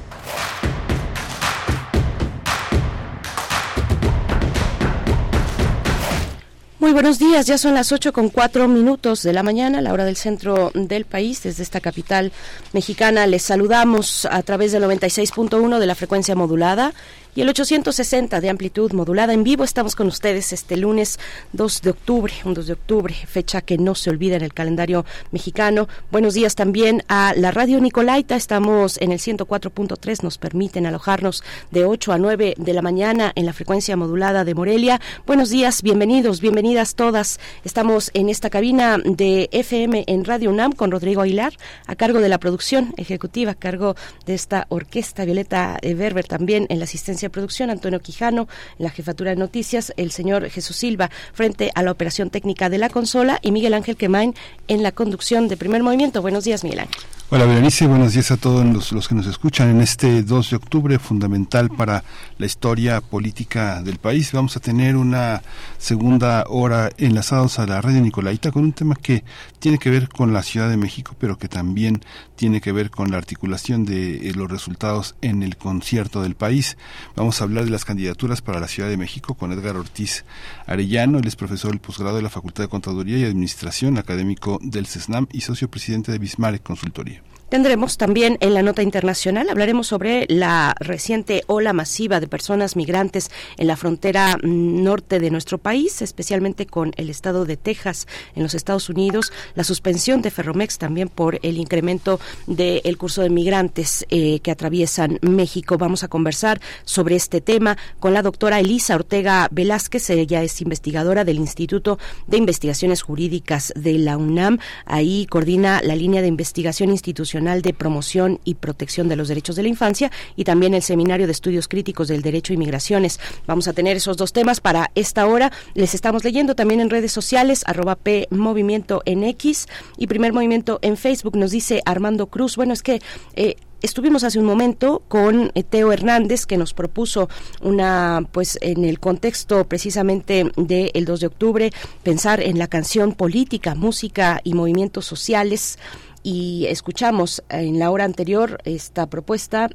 Muy 6.80 6.94
buenos 6.94 7.20
días, 7.20 7.46
ya 7.46 7.58
son 7.58 7.74
las 7.74 7.92
8 7.92 8.14
con 8.14 8.30
cuatro 8.30 8.70
minutos 8.70 9.22
de 9.22 9.34
la 9.34 9.44
mañana, 9.44 9.82
la 9.82 9.92
hora 9.92 10.06
del 10.06 10.16
centro 10.16 10.72
del 10.74 11.04
país, 11.04 11.44
desde 11.44 11.62
esta 11.62 11.82
capital 11.82 12.32
mexicana. 12.72 13.28
Les 13.28 13.44
saludamos 13.44 14.24
a 14.32 14.42
través 14.44 14.72
del 14.72 14.84
96.1 14.84 15.78
de 15.78 15.86
la 15.86 15.94
frecuencia 15.94 16.36
modulada 16.36 16.94
y 17.36 17.42
el 17.42 17.50
860 17.50 18.42
de 18.42 18.50
amplitud 18.50 18.92
modulada 18.94 19.34
en 19.34 19.44
vivo. 19.44 19.64
Estamos 19.64 19.96
con 19.96 20.08
ustedes 20.08 20.52
este 20.52 20.78
lunes 20.78 21.20
2 21.54 21.82
de 21.82 21.90
octubre, 21.92 22.34
un 22.44 22.54
2 22.54 22.68
de 22.68 22.74
octubre, 22.74 23.14
fecha 23.14 23.62
que 23.62 23.78
no 23.78 23.96
se 23.96 24.10
olvida 24.10 24.36
en 24.36 24.44
el 24.44 24.54
calendario 24.54 25.06
mexicano. 25.32 25.88
Buenos 26.12 26.34
días 26.34 26.56
también 26.56 27.04
a 27.08 27.34
la 27.36 27.52
radio 27.52 27.80
Nicolaita. 27.80 28.36
Estamos 28.36 28.98
en 29.00 29.12
el 29.12 29.20
104.3, 29.20 30.24
nos 30.24 30.38
permiten 30.38 30.86
alojarnos 30.86 31.44
de 31.72 31.86
8 31.86 32.14
a 32.14 32.18
9 32.18 32.56
de 32.58 32.74
la 32.74 32.82
mañana 32.82 33.32
en 33.36 33.46
la 33.46 33.54
frecuencia 33.54 33.96
modulada 33.96 34.44
de 34.44 34.56
Morelia. 34.56 35.00
Buenos 35.28 35.50
días, 35.50 35.84
bienvenidos, 35.84 36.42
bienvenidas 36.42 36.96
todas. 36.96 37.40
Estamos 37.64 38.10
en 38.14 38.30
esta 38.30 38.50
cabina 38.50 38.98
de 39.04 39.50
FM 39.52 40.04
en 40.08 40.26
Radio 40.26 40.50
UNAM 40.50 40.72
con 40.72 40.92
Rodrigo 40.92 41.22
Aguilar, 41.22 41.54
a 41.86 41.96
cargo 41.96 42.20
de 42.20 42.30
la 42.30 42.40
producción 42.40 42.94
ejecutiva, 42.98 43.52
a 43.52 43.56
cargo 43.56 43.96
de 44.26 44.34
esta 44.34 44.66
orquesta, 44.70 45.26
Violeta 45.26 45.78
Berber 45.84 46.26
también 46.26 46.66
en 46.70 46.80
la 46.80 46.86
asistencia 46.86 47.19
de 47.28 47.32
producción, 47.32 47.70
Antonio 47.70 48.00
Quijano, 48.00 48.48
en 48.78 48.86
la 48.86 48.90
jefatura 48.90 49.32
de 49.32 49.38
noticias, 49.38 49.94
el 49.98 50.12
señor 50.12 50.50
Jesús 50.50 50.76
Silva 50.76 51.10
frente 51.34 51.72
a 51.76 51.84
la 51.84 51.92
operación 51.92 52.30
técnica 52.30 52.70
de 52.70 52.78
la 52.78 52.90
consola 52.90 53.40
y 53.42 53.52
Miguel 53.52 53.74
Ángel 53.74 53.98
Quemain 53.98 54.36
en 54.68 54.84
la 54.84 54.92
conducción 54.92 55.48
de 55.48 55.58
primer 55.58 55.84
movimiento. 55.84 56.22
Buenos 56.22 56.44
días, 56.44 56.64
Miguel 56.64 56.82
Ángel. 56.82 57.02
Hola 57.32 57.46
Berenice, 57.46 57.86
buenos 57.86 58.14
días 58.14 58.32
a 58.32 58.38
todos 58.38 58.92
los, 58.92 59.08
que 59.08 59.14
nos 59.14 59.28
escuchan 59.28 59.70
en 59.70 59.82
este 59.82 60.24
2 60.24 60.50
de 60.50 60.56
octubre, 60.56 60.98
fundamental 60.98 61.70
para 61.70 62.04
la 62.40 62.48
historia 62.48 63.02
política 63.02 63.84
del 63.84 64.00
país. 64.00 64.32
Vamos 64.32 64.58
a 64.58 64.60
tener 64.60 64.96
una 64.96 65.44
segunda 65.78 66.46
hora 66.48 66.90
enlazados 66.98 67.60
a 67.60 67.68
la 67.68 67.82
de 67.82 68.02
Nicolaita 68.02 68.52
con 68.52 68.64
un 68.64 68.74
tema 68.74 68.96
que 68.96 69.24
tiene 69.60 69.78
que 69.78 69.90
ver 69.90 70.10
con 70.10 70.34
la 70.34 70.44
Ciudad 70.44 70.70
de 70.70 70.78
México, 70.78 71.16
pero 71.20 71.38
que 71.38 71.48
también 71.48 72.02
tiene 72.36 72.62
que 72.62 72.72
ver 72.72 72.90
con 72.90 73.12
la 73.12 73.18
articulación 73.18 73.86
de 73.86 74.30
eh, 74.30 74.34
los 74.34 74.50
resultados 74.50 75.16
en 75.22 75.44
el 75.44 75.58
concierto 75.58 76.22
del 76.22 76.36
país. 76.36 76.78
Vamos 77.16 77.40
a 77.40 77.44
hablar 77.44 77.66
de 77.66 77.72
las 77.72 77.86
candidaturas 77.86 78.42
para 78.42 78.60
la 78.60 78.68
Ciudad 78.68 78.90
de 78.90 78.98
México 78.98 79.36
con 79.36 79.52
Edgar 79.52 79.76
Ortiz 79.76 80.26
Arellano, 80.66 81.20
él 81.20 81.28
es 81.28 81.36
profesor 81.36 81.72
del 81.72 81.80
posgrado 81.80 82.16
de 82.16 82.24
la 82.24 82.30
Facultad 82.30 82.64
de 82.64 82.70
Contaduría 82.70 83.18
y 83.18 83.26
Administración, 83.26 83.98
académico 83.98 84.60
del 84.62 84.88
CESNAM 84.88 85.28
y 85.32 85.42
socio 85.42 85.70
presidente 85.70 86.12
de 86.12 86.20
Bismarck 86.20 86.64
Consultoría. 86.64 87.22
Tendremos 87.50 87.98
también 87.98 88.38
en 88.42 88.54
la 88.54 88.62
nota 88.62 88.84
internacional, 88.84 89.50
hablaremos 89.50 89.88
sobre 89.88 90.28
la 90.30 90.76
reciente 90.80 91.44
ola 91.48 91.74
masiva 91.74 92.20
de 92.20 92.28
personas 92.28 92.76
migrantes 92.76 93.32
en 93.58 93.66
la 93.66 93.76
frontera 93.76 94.38
norte 94.44 95.20
de 95.20 95.32
nuestro 95.32 95.58
país, 95.58 96.04
especialmente 96.04 96.68
con 96.68 96.94
el 96.96 97.10
estado 97.10 97.46
de 97.46 97.58
Texas 97.58 98.08
en 98.36 98.44
los 98.44 98.54
Estados 98.54 98.88
Unidos, 98.90 99.34
la 99.56 99.64
suspensión 99.64 100.22
de 100.22 100.30
Ferromex 100.30 100.78
también 100.78 101.10
por 101.10 101.40
el 101.42 101.58
incremento 101.58 102.20
del 102.46 103.00
curso 103.00 103.24
de 103.24 103.32
migrantes 103.32 104.06
eh, 104.12 104.42
que 104.42 104.52
atraviesan 104.52 105.18
México. 105.24 105.80
Vamos 105.80 106.04
a 106.04 106.08
conversar 106.08 106.62
sobre 106.86 107.16
este 107.16 107.42
tema 107.42 107.80
con 108.00 108.14
la 108.14 108.22
doctora 108.22 108.60
Elisa 108.60 108.94
Ortega 108.94 109.48
Velázquez, 109.50 110.12
ella 110.12 110.44
es 110.44 110.62
investigadora 110.62 111.26
del 111.26 111.38
Instituto 111.38 111.98
de 112.28 112.38
Investigaciones 112.38 113.02
Jurídicas 113.02 113.74
de 113.76 113.98
la 113.98 114.18
UNAM, 114.18 114.60
ahí 114.86 115.26
coordina 115.26 115.82
la 115.84 115.96
línea 115.96 116.22
de 116.22 116.28
investigación 116.28 116.92
institucional 116.92 117.39
de 117.40 117.74
Promoción 117.74 118.42
y 118.44 118.56
Protección 118.56 119.08
de 119.08 119.16
los 119.16 119.30
Derechos 119.30 119.56
de 119.56 119.64
la 119.64 119.70
Infancia 119.70 120.12
y 120.36 120.44
también 120.44 120.74
el 120.74 120.84
Seminario 120.84 121.26
de 121.26 121.32
Estudios 121.32 121.70
Críticos 121.70 122.10
del 122.10 122.22
Derecho 122.22 122.54
y 122.54 122.58
Migraciones. 122.58 123.20
Vamos 123.48 123.70
a 123.70 123.74
tener 123.74 123.96
esos 123.96 124.18
dos 124.18 124.34
temas 124.34 124.60
para 124.60 124.92
esta 124.94 125.26
hora. 125.26 125.52
Les 125.74 125.96
estamos 125.96 126.26
leyendo 126.26 126.54
también 126.54 126.82
en 126.82 126.90
redes 126.90 127.14
sociales, 127.14 127.64
arroba 127.66 127.96
P 127.96 128.28
Movimiento 128.30 129.02
en 129.06 129.24
X 129.24 129.68
y 129.98 130.08
Primer 130.08 130.34
Movimiento 130.34 130.80
en 130.82 130.98
Facebook. 130.98 131.38
Nos 131.38 131.52
dice 131.52 131.82
Armando 131.86 132.28
Cruz, 132.28 132.58
bueno, 132.58 132.74
es 132.74 132.84
que... 132.84 133.02
Eh, 133.36 133.56
Estuvimos 133.82 134.26
hace 134.26 134.40
un 134.40 134.46
momento 134.46 135.04
con 135.08 135.52
Teo 135.70 135.94
Hernández 135.94 136.46
que 136.46 136.58
nos 136.58 136.74
propuso 136.74 137.30
una, 137.62 138.28
pues 138.34 138.58
en 138.62 138.84
el 138.84 139.00
contexto 139.00 139.64
precisamente 139.70 140.52
del 140.58 141.06
2 141.06 141.20
de 141.22 141.28
octubre, 141.28 141.72
pensar 142.04 142.42
en 142.42 142.60
la 142.60 142.68
canción 142.68 143.14
política, 143.14 143.76
música 143.76 144.42
y 144.44 144.54
movimientos 144.54 145.06
sociales 145.06 145.80
y 146.24 146.66
escuchamos 146.68 147.44
en 147.50 147.80
la 147.80 147.92
hora 147.92 148.04
anterior 148.04 148.60
esta 148.66 149.08
propuesta, 149.08 149.70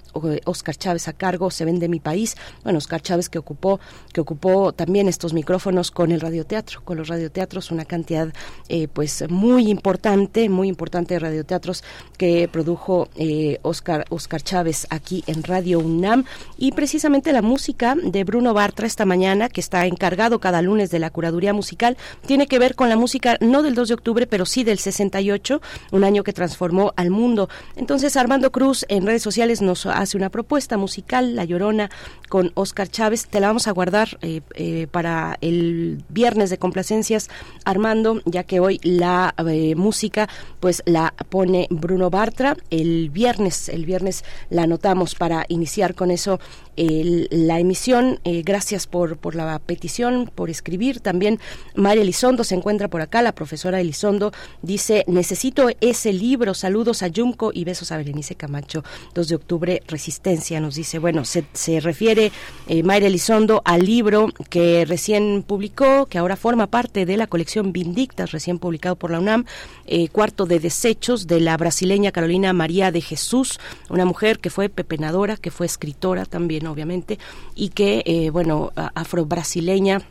Oscar 0.45 0.77
Chávez 0.77 1.09
a 1.09 1.13
cargo, 1.13 1.51
Se 1.51 1.65
vende 1.65 1.89
mi 1.89 2.01
país. 2.01 2.37
Bueno, 2.63 2.79
Oscar 2.79 3.01
Chávez 3.01 3.29
que 3.29 3.39
ocupó, 3.39 3.81
que 4.13 4.21
ocupó 4.21 4.73
también 4.73 5.09
estos 5.09 5.33
micrófonos 5.33 5.91
con 5.91 6.13
el 6.13 6.21
radioteatro, 6.21 6.83
con 6.85 6.99
los 6.99 7.09
radioteatros, 7.09 7.71
una 7.71 7.85
cantidad 7.85 8.33
eh, 8.69 8.89
pues 8.89 9.25
muy 9.29 9.69
importante, 9.69 10.49
muy 10.49 10.69
importante 10.69 11.15
de 11.15 11.21
radioteatros 11.21 11.83
que 12.19 12.49
produjo 12.49 13.09
eh, 13.17 13.59
Oscar, 13.63 14.05
Oscar 14.11 14.43
Chávez 14.43 14.87
aquí 14.91 15.25
en 15.27 15.43
Radio 15.43 15.79
UNAM 15.79 16.25
y 16.59 16.73
precisamente 16.73 17.33
la 17.33 17.43
música 17.43 17.97
de 18.03 18.25
Bruno 18.25 18.55
Bartra 18.55 18.87
esta 18.87 19.07
mañana, 19.07 19.49
que 19.49 19.61
está 19.61 19.87
encargado 19.87 20.41
cada 20.41 20.63
lunes 20.63 20.91
de 20.91 20.99
la 20.99 21.11
curaduría 21.11 21.53
musical, 21.53 21.97
tiene 22.27 22.47
que 22.47 22.59
ver 22.59 22.75
con 22.75 22.89
la 22.89 22.97
música 22.97 23.39
no 23.41 23.63
del 23.63 23.75
2 23.75 23.89
de 23.89 23.95
octubre, 23.95 24.27
pero 24.27 24.47
sí 24.47 24.65
del 24.65 24.79
68, 24.79 25.61
un 25.93 26.05
año 26.05 26.23
que 26.23 26.34
transformó 26.35 26.93
al 26.97 27.11
mundo. 27.11 27.49
Entonces 27.77 28.17
Armando 28.17 28.53
Cruz 28.53 28.85
en 28.89 29.07
redes 29.07 29.23
sociales 29.23 29.63
nos 29.63 29.87
hace 29.87 30.17
una 30.17 30.29
propuesta 30.29 30.77
musical, 30.77 31.35
La 31.35 31.45
Llorona, 31.45 31.91
con 32.29 32.53
Oscar 32.55 32.89
Chávez. 32.89 33.27
Te 33.29 33.41
la 33.41 33.47
vamos 33.47 33.67
a 33.69 33.73
guardar 33.73 34.19
eh, 34.21 34.43
eh, 34.55 34.87
para 34.91 35.39
el 35.41 36.05
viernes 36.09 36.51
de 36.51 36.59
complacencias, 36.59 37.31
Armando, 37.65 38.21
ya 38.25 38.45
que 38.45 38.61
hoy 38.61 38.81
la 38.83 39.35
eh, 39.49 39.75
música 39.75 40.29
pues 40.61 40.83
la 40.85 41.15
pone 41.29 41.67
Bruno 41.71 42.11
Bartra. 42.11 42.57
El 42.71 43.11
viernes, 43.11 43.69
el 43.69 43.87
viernes 43.87 44.25
la 44.51 44.65
anotamos 44.65 45.15
para 45.15 45.47
iniciar 45.49 45.95
con 45.95 46.11
eso 46.11 46.41
la 46.77 47.61
emisión. 47.61 48.19
gracias 48.25 48.89
por, 48.89 49.17
por 49.17 49.37
la 49.37 49.61
petición, 49.61 50.29
por 50.35 50.51
escribir. 50.51 50.99
También 50.99 51.39
María 51.77 52.03
Elizondo 52.03 52.43
se 52.43 52.57
encuentra 52.57 52.89
por 52.89 53.01
acá, 53.01 53.23
la 53.23 53.33
profesora 53.33 53.81
Elizondo 53.81 54.33
dice, 54.63 55.05
necesito 55.07 55.69
ese 55.81 56.13
libro, 56.13 56.24
saludos 56.55 57.03
a 57.03 57.09
Yumco 57.09 57.51
y 57.53 57.65
besos 57.65 57.93
a 57.93 57.97
Berenice 57.99 58.35
Camacho. 58.35 58.83
2 59.15 59.29
de 59.29 59.35
octubre, 59.35 59.83
Resistencia, 59.87 60.59
nos 60.61 60.75
dice, 60.75 60.99
bueno, 60.99 61.25
se, 61.25 61.45
se 61.53 61.81
refiere 61.81 62.33
eh, 62.67 62.83
Mayra 62.83 63.09
Elizondo 63.09 63.61
al 63.65 63.85
libro 63.85 64.29
que 64.49 64.85
recién 64.87 65.45
publicó, 65.47 66.07
que 66.07 66.19
ahora 66.19 66.37
forma 66.37 66.69
parte 66.69 67.05
de 67.05 67.17
la 67.17 67.27
colección 67.27 67.73
Vindictas, 67.73 68.33
recién 68.33 68.59
publicado 68.59 68.97
por 68.97 69.11
la 69.11 69.21
UNAM, 69.21 69.45
eh, 69.87 70.09
Cuarto 70.09 70.47
de 70.47 70.61
Desechos, 70.61 71.27
de 71.27 71.41
la 71.41 71.57
brasileña 71.57 72.11
Carolina 72.11 72.53
María 72.53 72.91
de 72.91 73.03
Jesús, 73.03 73.61
una 73.91 74.07
mujer 74.07 74.39
que 74.39 74.51
fue 74.51 74.69
pepenadora, 74.69 75.37
que 75.37 75.51
fue 75.51 75.67
escritora 75.67 76.25
también, 76.25 76.67
obviamente, 76.67 77.19
y 77.55 77.69
que, 77.69 78.03
eh, 78.07 78.31
bueno, 78.31 78.73
afro-brasileña 78.77 80.03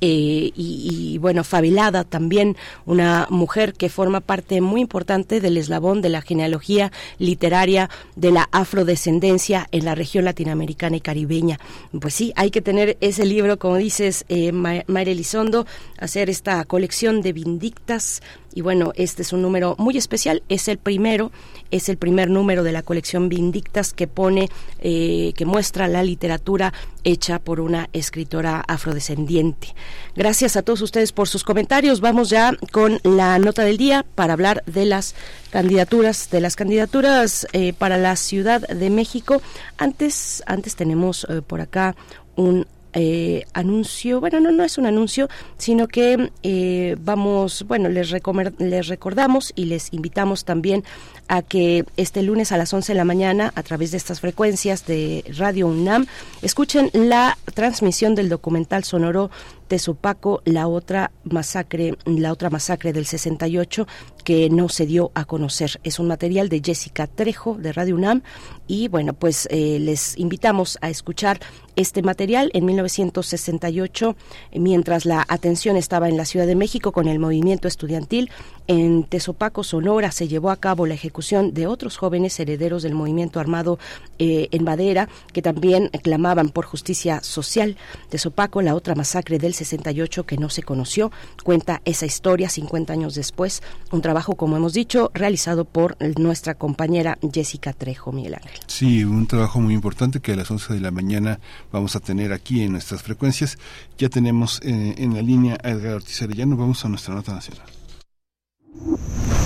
eh, 0.00 0.50
y, 0.54 1.18
bueno, 1.18 1.44
Fabilada 1.44 2.04
también, 2.04 2.56
una 2.86 3.26
mujer 3.30 3.74
que 3.74 3.88
forma 3.88 4.20
parte 4.20 4.60
muy 4.60 4.80
importante 4.80 5.40
del 5.40 5.56
eslabón 5.56 6.02
de 6.02 6.08
la 6.08 6.22
genealogía 6.22 6.92
literaria 7.18 7.90
de 8.16 8.32
la 8.32 8.48
afrodescendencia 8.52 9.68
en 9.72 9.84
la 9.84 9.94
región 9.94 10.24
latinoamericana 10.24 10.96
y 10.96 11.00
caribeña. 11.00 11.58
Pues 12.00 12.14
sí, 12.14 12.32
hay 12.36 12.50
que 12.50 12.60
tener 12.60 12.96
ese 13.00 13.24
libro, 13.24 13.58
como 13.58 13.76
dices, 13.76 14.24
eh, 14.28 14.52
Mayra 14.52 15.10
Elizondo, 15.10 15.66
hacer 15.98 16.30
esta 16.30 16.64
colección 16.64 17.22
de 17.22 17.32
vindictas 17.32 18.22
y 18.54 18.60
bueno, 18.60 18.92
este 18.96 19.22
es 19.22 19.32
un 19.32 19.42
número 19.42 19.74
muy 19.78 19.96
especial, 19.96 20.42
es 20.48 20.68
el 20.68 20.78
primero, 20.78 21.30
es 21.70 21.88
el 21.88 21.96
primer 21.96 22.30
número 22.30 22.62
de 22.62 22.72
la 22.72 22.82
colección 22.82 23.28
Vindictas 23.28 23.92
que 23.92 24.06
pone, 24.06 24.48
eh, 24.80 25.32
que 25.36 25.44
muestra 25.44 25.86
la 25.88 26.02
literatura 26.02 26.72
hecha 27.04 27.38
por 27.38 27.60
una 27.60 27.88
escritora 27.92 28.64
afrodescendiente. 28.66 29.74
Gracias 30.16 30.56
a 30.56 30.62
todos 30.62 30.82
ustedes 30.82 31.12
por 31.12 31.28
sus 31.28 31.44
comentarios. 31.44 32.00
Vamos 32.00 32.30
ya 32.30 32.56
con 32.72 33.00
la 33.02 33.38
nota 33.38 33.64
del 33.64 33.76
día 33.76 34.04
para 34.14 34.32
hablar 34.32 34.62
de 34.66 34.86
las 34.86 35.14
candidaturas, 35.50 36.30
de 36.30 36.40
las 36.40 36.56
candidaturas 36.56 37.46
eh, 37.52 37.72
para 37.72 37.96
la 37.98 38.16
Ciudad 38.16 38.62
de 38.62 38.90
México. 38.90 39.40
Antes, 39.76 40.42
antes 40.46 40.74
tenemos 40.74 41.26
eh, 41.28 41.42
por 41.46 41.60
acá 41.60 41.94
un 42.36 42.66
eh, 43.00 43.44
anuncio, 43.52 44.18
bueno, 44.18 44.40
no, 44.40 44.50
no 44.50 44.64
es 44.64 44.76
un 44.76 44.84
anuncio, 44.84 45.28
sino 45.56 45.86
que 45.86 46.32
eh, 46.42 46.96
vamos, 46.98 47.64
bueno, 47.68 47.88
les, 47.88 48.12
les 48.58 48.88
recordamos 48.88 49.52
y 49.54 49.66
les 49.66 49.92
invitamos 49.92 50.44
también 50.44 50.82
a 51.28 51.42
que 51.42 51.84
este 51.96 52.22
lunes 52.22 52.52
a 52.52 52.56
las 52.56 52.72
11 52.72 52.92
de 52.92 52.96
la 52.96 53.04
mañana, 53.04 53.52
a 53.54 53.62
través 53.62 53.90
de 53.90 53.96
estas 53.98 54.20
frecuencias 54.20 54.86
de 54.86 55.24
Radio 55.36 55.66
UNAM, 55.66 56.06
escuchen 56.42 56.90
la 56.92 57.38
transmisión 57.54 58.14
del 58.14 58.28
documental 58.28 58.84
sonoro 58.84 59.30
Tezopaco, 59.68 60.40
la 60.46 60.66
otra 60.66 61.10
masacre, 61.24 61.94
la 62.06 62.32
otra 62.32 62.48
masacre 62.48 62.94
del 62.94 63.04
68 63.04 63.86
que 64.24 64.48
no 64.48 64.68
se 64.70 64.86
dio 64.86 65.12
a 65.14 65.26
conocer. 65.26 65.78
Es 65.84 65.98
un 65.98 66.08
material 66.08 66.48
de 66.48 66.62
Jessica 66.64 67.06
Trejo 67.06 67.54
de 67.54 67.72
Radio 67.72 67.94
UNAM 67.94 68.22
y 68.66 68.88
bueno, 68.88 69.12
pues 69.12 69.46
eh, 69.50 69.78
les 69.78 70.16
invitamos 70.18 70.78
a 70.80 70.88
escuchar 70.88 71.40
este 71.76 72.02
material 72.02 72.50
en 72.54 72.64
1968 72.64 74.16
mientras 74.54 75.04
la 75.04 75.24
atención 75.28 75.76
estaba 75.76 76.08
en 76.08 76.16
la 76.16 76.24
Ciudad 76.24 76.46
de 76.46 76.56
México 76.56 76.92
con 76.92 77.06
el 77.06 77.18
movimiento 77.18 77.68
estudiantil 77.68 78.30
en 78.66 79.04
Tezopaco, 79.04 79.64
Sonora, 79.64 80.10
se 80.12 80.28
llevó 80.28 80.50
a 80.50 80.56
cabo 80.56 80.86
la 80.86 80.94
ejecución 80.94 81.17
de 81.18 81.66
otros 81.66 81.96
jóvenes 81.96 82.38
herederos 82.38 82.84
del 82.84 82.94
movimiento 82.94 83.40
armado 83.40 83.78
eh, 84.18 84.48
en 84.52 84.62
Madera 84.62 85.08
que 85.32 85.42
también 85.42 85.88
clamaban 86.02 86.50
por 86.50 86.64
justicia 86.64 87.20
social. 87.22 87.76
Tezopaco, 88.08 88.62
la 88.62 88.74
otra 88.74 88.94
masacre 88.94 89.38
del 89.38 89.52
68 89.52 90.24
que 90.24 90.36
no 90.36 90.48
se 90.48 90.62
conoció. 90.62 91.10
Cuenta 91.42 91.82
esa 91.84 92.06
historia 92.06 92.48
50 92.48 92.92
años 92.92 93.14
después. 93.14 93.62
Un 93.90 94.00
trabajo, 94.00 94.36
como 94.36 94.56
hemos 94.56 94.74
dicho, 94.74 95.10
realizado 95.12 95.64
por 95.64 95.96
nuestra 96.18 96.54
compañera 96.54 97.18
Jessica 97.32 97.72
Trejo, 97.72 98.12
Miguel 98.12 98.34
Ángel. 98.34 98.60
Sí, 98.66 99.04
un 99.04 99.26
trabajo 99.26 99.60
muy 99.60 99.74
importante 99.74 100.20
que 100.20 100.32
a 100.32 100.36
las 100.36 100.50
11 100.50 100.74
de 100.74 100.80
la 100.80 100.92
mañana 100.92 101.40
vamos 101.72 101.96
a 101.96 102.00
tener 102.00 102.32
aquí 102.32 102.62
en 102.62 102.72
nuestras 102.72 103.02
frecuencias. 103.02 103.58
Ya 103.98 104.08
tenemos 104.08 104.60
eh, 104.62 104.94
en 104.98 105.14
la 105.14 105.22
línea 105.22 105.58
a 105.64 105.70
Edgar 105.70 105.94
Ortiz 105.94 106.22
Arellano. 106.22 106.56
Vamos 106.56 106.84
a 106.84 106.88
nuestra 106.88 107.14
nota 107.14 107.34
nacional. 107.34 107.66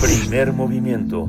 Primer 0.03 0.53
movimiento. 0.53 1.29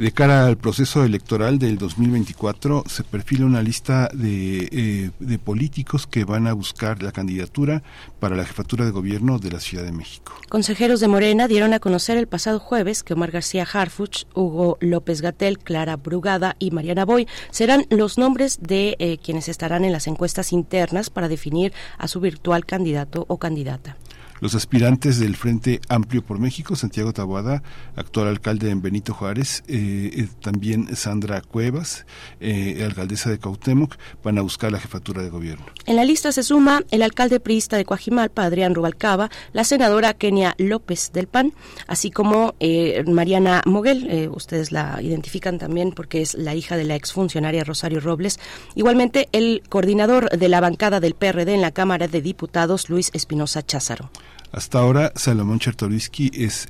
De 0.00 0.12
cara 0.12 0.46
al 0.46 0.56
proceso 0.56 1.04
electoral 1.04 1.58
del 1.58 1.76
2024, 1.76 2.84
se 2.86 3.04
perfila 3.04 3.44
una 3.44 3.60
lista 3.60 4.08
de, 4.14 4.66
eh, 4.72 5.10
de, 5.18 5.38
políticos 5.38 6.06
que 6.06 6.24
van 6.24 6.46
a 6.46 6.54
buscar 6.54 7.02
la 7.02 7.12
candidatura 7.12 7.82
para 8.18 8.34
la 8.34 8.46
jefatura 8.46 8.86
de 8.86 8.92
gobierno 8.92 9.38
de 9.38 9.50
la 9.50 9.60
Ciudad 9.60 9.84
de 9.84 9.92
México. 9.92 10.32
Consejeros 10.48 11.00
de 11.00 11.08
Morena 11.08 11.48
dieron 11.48 11.74
a 11.74 11.80
conocer 11.80 12.16
el 12.16 12.28
pasado 12.28 12.60
jueves 12.60 13.02
que 13.02 13.12
Omar 13.12 13.30
García 13.30 13.68
Harfuch, 13.70 14.24
Hugo 14.34 14.78
López 14.80 15.20
Gatel, 15.20 15.58
Clara 15.58 15.96
Brugada 15.96 16.56
y 16.58 16.70
Mariana 16.70 17.04
Boy 17.04 17.28
serán 17.50 17.84
los 17.90 18.16
nombres 18.16 18.58
de 18.62 18.96
eh, 19.00 19.18
quienes 19.22 19.50
estarán 19.50 19.84
en 19.84 19.92
las 19.92 20.06
encuestas 20.06 20.54
internas 20.54 21.10
para 21.10 21.28
definir 21.28 21.74
a 21.98 22.08
su 22.08 22.20
virtual 22.20 22.64
candidato 22.64 23.26
o 23.28 23.36
candidata. 23.36 23.98
Los 24.40 24.54
aspirantes 24.54 25.18
del 25.18 25.36
Frente 25.36 25.80
Amplio 25.88 26.22
por 26.22 26.38
México, 26.38 26.74
Santiago 26.74 27.12
Taboada, 27.12 27.62
actual 27.94 28.28
alcalde 28.28 28.70
en 28.70 28.80
Benito 28.80 29.12
Juárez, 29.12 29.62
eh, 29.68 30.10
eh, 30.14 30.28
también 30.40 30.96
Sandra 30.96 31.42
Cuevas, 31.42 32.06
eh, 32.40 32.82
alcaldesa 32.82 33.28
de 33.28 33.38
Cautemoc, 33.38 33.96
van 34.24 34.38
a 34.38 34.40
buscar 34.40 34.72
la 34.72 34.80
jefatura 34.80 35.22
de 35.22 35.28
gobierno. 35.28 35.66
En 35.84 35.96
la 35.96 36.06
lista 36.06 36.32
se 36.32 36.42
suma 36.42 36.82
el 36.90 37.02
alcalde 37.02 37.38
priista 37.38 37.76
de 37.76 37.84
Coajimalpa, 37.84 38.44
Adrián 38.44 38.74
Rubalcaba, 38.74 39.30
la 39.52 39.64
senadora 39.64 40.14
Kenia 40.14 40.54
López 40.56 41.12
del 41.12 41.26
PAN, 41.26 41.52
así 41.86 42.10
como 42.10 42.54
Mariana 43.06 43.62
Moguel, 43.66 44.30
ustedes 44.32 44.72
la 44.72 45.02
identifican 45.02 45.58
también 45.58 45.92
porque 45.92 46.22
es 46.22 46.34
la 46.34 46.54
hija 46.54 46.78
de 46.78 46.84
la 46.84 46.94
exfuncionaria 46.94 47.64
Rosario 47.64 48.00
Robles. 48.00 48.40
Igualmente, 48.74 49.28
el 49.32 49.62
coordinador 49.68 50.30
de 50.30 50.48
la 50.48 50.60
bancada 50.60 51.00
del 51.00 51.14
PRD 51.14 51.54
en 51.54 51.60
la 51.60 51.72
Cámara 51.72 52.08
de 52.08 52.22
Diputados, 52.22 52.88
Luis 52.88 53.10
Espinosa 53.12 53.62
Cházaro. 53.64 54.10
Hasta 54.52 54.80
ahora, 54.80 55.12
Salomón 55.14 55.60
Chertorisky 55.60 56.30
es 56.34 56.68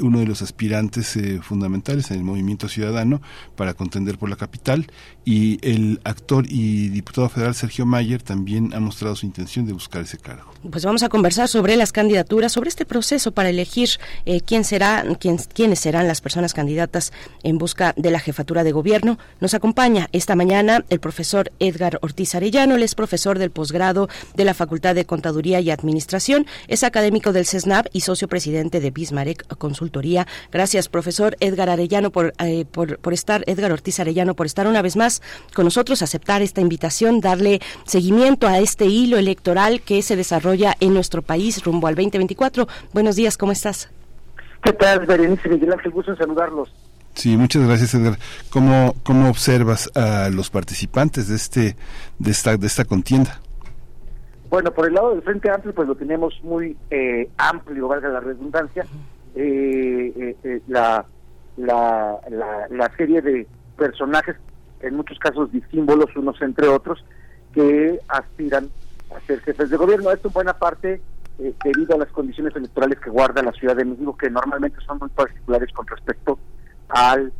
uno 0.00 0.20
de 0.20 0.26
los 0.26 0.42
aspirantes 0.42 1.16
eh, 1.16 1.40
fundamentales 1.42 2.10
en 2.10 2.18
el 2.18 2.24
movimiento 2.24 2.68
ciudadano 2.68 3.20
para 3.56 3.74
contender 3.74 4.16
por 4.16 4.30
la 4.30 4.36
capital 4.36 4.86
y 5.26 5.58
el 5.60 6.00
actor 6.04 6.46
y 6.48 6.88
diputado 6.88 7.28
federal 7.28 7.54
Sergio 7.54 7.84
Mayer 7.84 8.22
también 8.22 8.72
ha 8.72 8.80
mostrado 8.80 9.16
su 9.16 9.26
intención 9.26 9.66
de 9.66 9.72
buscar 9.72 10.02
ese 10.02 10.18
cargo. 10.18 10.52
Pues 10.70 10.84
vamos 10.84 11.02
a 11.02 11.08
conversar 11.08 11.48
sobre 11.48 11.76
las 11.76 11.92
candidaturas, 11.92 12.52
sobre 12.52 12.68
este 12.68 12.84
proceso 12.84 13.32
para 13.32 13.50
elegir 13.50 13.88
eh, 14.24 14.40
quién 14.40 14.64
será, 14.64 15.04
quién, 15.20 15.38
quiénes 15.38 15.80
serán 15.80 16.08
las 16.08 16.20
personas 16.20 16.54
candidatas 16.54 17.12
en 17.42 17.58
busca 17.58 17.92
de 17.96 18.10
la 18.10 18.20
jefatura 18.20 18.64
de 18.64 18.72
gobierno. 18.72 19.18
Nos 19.40 19.54
acompaña 19.54 20.08
esta 20.12 20.34
mañana 20.34 20.84
el 20.90 21.00
profesor 21.00 21.52
Edgar 21.58 21.98
Ortiz 22.02 22.34
Arellano, 22.34 22.76
él 22.76 22.82
es 22.82 22.94
profesor 22.94 23.38
del 23.38 23.50
posgrado 23.50 24.08
de 24.34 24.44
la 24.44 24.54
Facultad 24.54 24.94
de 24.94 25.04
Contaduría 25.04 25.60
y 25.60 25.70
Administración, 25.70 26.46
es 26.68 26.82
académico 26.82 27.06
académico 27.06 27.32
del 27.32 27.46
CESNAP 27.46 27.86
y 27.92 28.00
socio 28.00 28.26
presidente 28.26 28.80
de 28.80 28.90
Bismarck 28.90 29.46
Consultoría. 29.58 30.26
Gracias, 30.50 30.88
profesor 30.88 31.36
Edgar 31.38 31.68
Arellano, 31.68 32.10
por, 32.10 32.32
eh, 32.40 32.64
por, 32.64 32.98
por 32.98 33.12
estar, 33.12 33.44
Edgar 33.46 33.70
Ortiz 33.70 34.00
Arellano, 34.00 34.34
por 34.34 34.46
estar 34.46 34.66
una 34.66 34.82
vez 34.82 34.96
más 34.96 35.15
con 35.54 35.64
nosotros, 35.64 36.02
aceptar 36.02 36.42
esta 36.42 36.60
invitación, 36.60 37.20
darle 37.20 37.60
seguimiento 37.84 38.46
a 38.46 38.58
este 38.58 38.86
hilo 38.86 39.18
electoral 39.18 39.80
que 39.80 40.02
se 40.02 40.16
desarrolla 40.16 40.74
en 40.80 40.94
nuestro 40.94 41.22
país 41.22 41.64
rumbo 41.64 41.86
al 41.86 41.94
2024. 41.94 42.66
Buenos 42.92 43.16
días, 43.16 43.36
¿cómo 43.36 43.52
estás? 43.52 43.90
¿Qué 44.62 44.72
tal, 44.72 45.06
Berenice 45.06 45.48
Miguel 45.48 45.72
Ángel? 45.72 45.92
Gusto 45.92 46.12
en 46.12 46.18
saludarlos. 46.18 46.72
Sí, 47.14 47.36
muchas 47.36 47.66
gracias, 47.66 47.94
Edgar. 47.94 48.18
¿Cómo, 48.50 48.94
cómo 49.02 49.30
observas 49.30 49.90
a 49.96 50.28
los 50.28 50.50
participantes 50.50 51.28
de 51.28 51.36
este 51.36 51.76
de 52.18 52.30
esta 52.30 52.56
de 52.56 52.66
esta 52.66 52.84
contienda? 52.84 53.40
Bueno, 54.50 54.70
por 54.70 54.86
el 54.86 54.94
lado 54.94 55.10
del 55.10 55.22
Frente 55.22 55.50
Amplio, 55.50 55.74
pues 55.74 55.88
lo 55.88 55.94
tenemos 55.94 56.38
muy 56.42 56.76
eh, 56.90 57.28
amplio, 57.36 57.88
valga 57.88 58.08
la 58.08 58.20
redundancia. 58.20 58.86
Eh, 59.34 60.12
eh, 60.16 60.36
eh, 60.44 60.60
la, 60.68 61.04
la, 61.56 62.18
la, 62.30 62.66
la 62.70 62.96
serie 62.96 63.20
de 63.20 63.46
personajes, 63.76 64.36
en 64.80 64.96
muchos 64.96 65.18
casos 65.18 65.50
disímbolos, 65.52 66.14
unos 66.16 66.40
entre 66.42 66.68
otros, 66.68 67.04
que 67.52 67.98
aspiran 68.08 68.68
a 69.14 69.20
ser 69.26 69.40
jefes 69.40 69.70
de 69.70 69.76
gobierno. 69.76 70.10
Esto 70.10 70.28
en 70.28 70.34
buena 70.34 70.52
parte 70.54 71.00
eh, 71.38 71.54
debido 71.64 71.94
a 71.94 71.98
las 71.98 72.08
condiciones 72.08 72.54
electorales 72.56 72.98
que 73.00 73.10
guarda 73.10 73.42
la 73.42 73.52
Ciudad 73.52 73.76
de 73.76 73.84
México, 73.84 74.16
que 74.16 74.30
normalmente 74.30 74.78
son 74.86 74.98
muy 74.98 75.08
particulares 75.10 75.70
con 75.72 75.86
respecto 75.86 76.38
al 76.88 77.32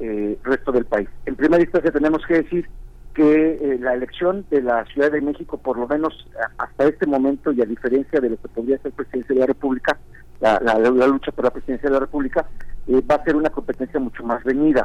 eh, 0.00 0.38
resto 0.42 0.72
del 0.72 0.84
país. 0.86 1.08
En 1.26 1.36
primera 1.36 1.62
instancia 1.62 1.90
tenemos 1.92 2.24
que 2.26 2.42
decir 2.42 2.68
que 3.14 3.52
eh, 3.62 3.78
la 3.80 3.94
elección 3.94 4.44
de 4.50 4.60
la 4.60 4.84
Ciudad 4.86 5.12
de 5.12 5.20
México, 5.20 5.56
por 5.58 5.78
lo 5.78 5.86
menos 5.86 6.26
hasta 6.58 6.84
este 6.86 7.06
momento, 7.06 7.52
y 7.52 7.62
a 7.62 7.64
diferencia 7.64 8.20
de 8.20 8.30
lo 8.30 8.36
que 8.36 8.48
podría 8.48 8.78
ser 8.78 8.90
presidencia 8.92 9.34
de 9.34 9.40
la 9.40 9.46
República, 9.46 9.96
la, 10.40 10.58
la- 10.60 11.06
lucha 11.06 11.30
por 11.30 11.44
la 11.44 11.50
presidencia 11.52 11.88
de 11.88 11.94
la 11.94 12.00
República, 12.00 12.44
va 12.88 13.14
a 13.14 13.24
ser 13.24 13.36
una 13.36 13.50
competencia 13.50 14.00
mucho 14.00 14.24
más 14.24 14.42
reñida. 14.42 14.84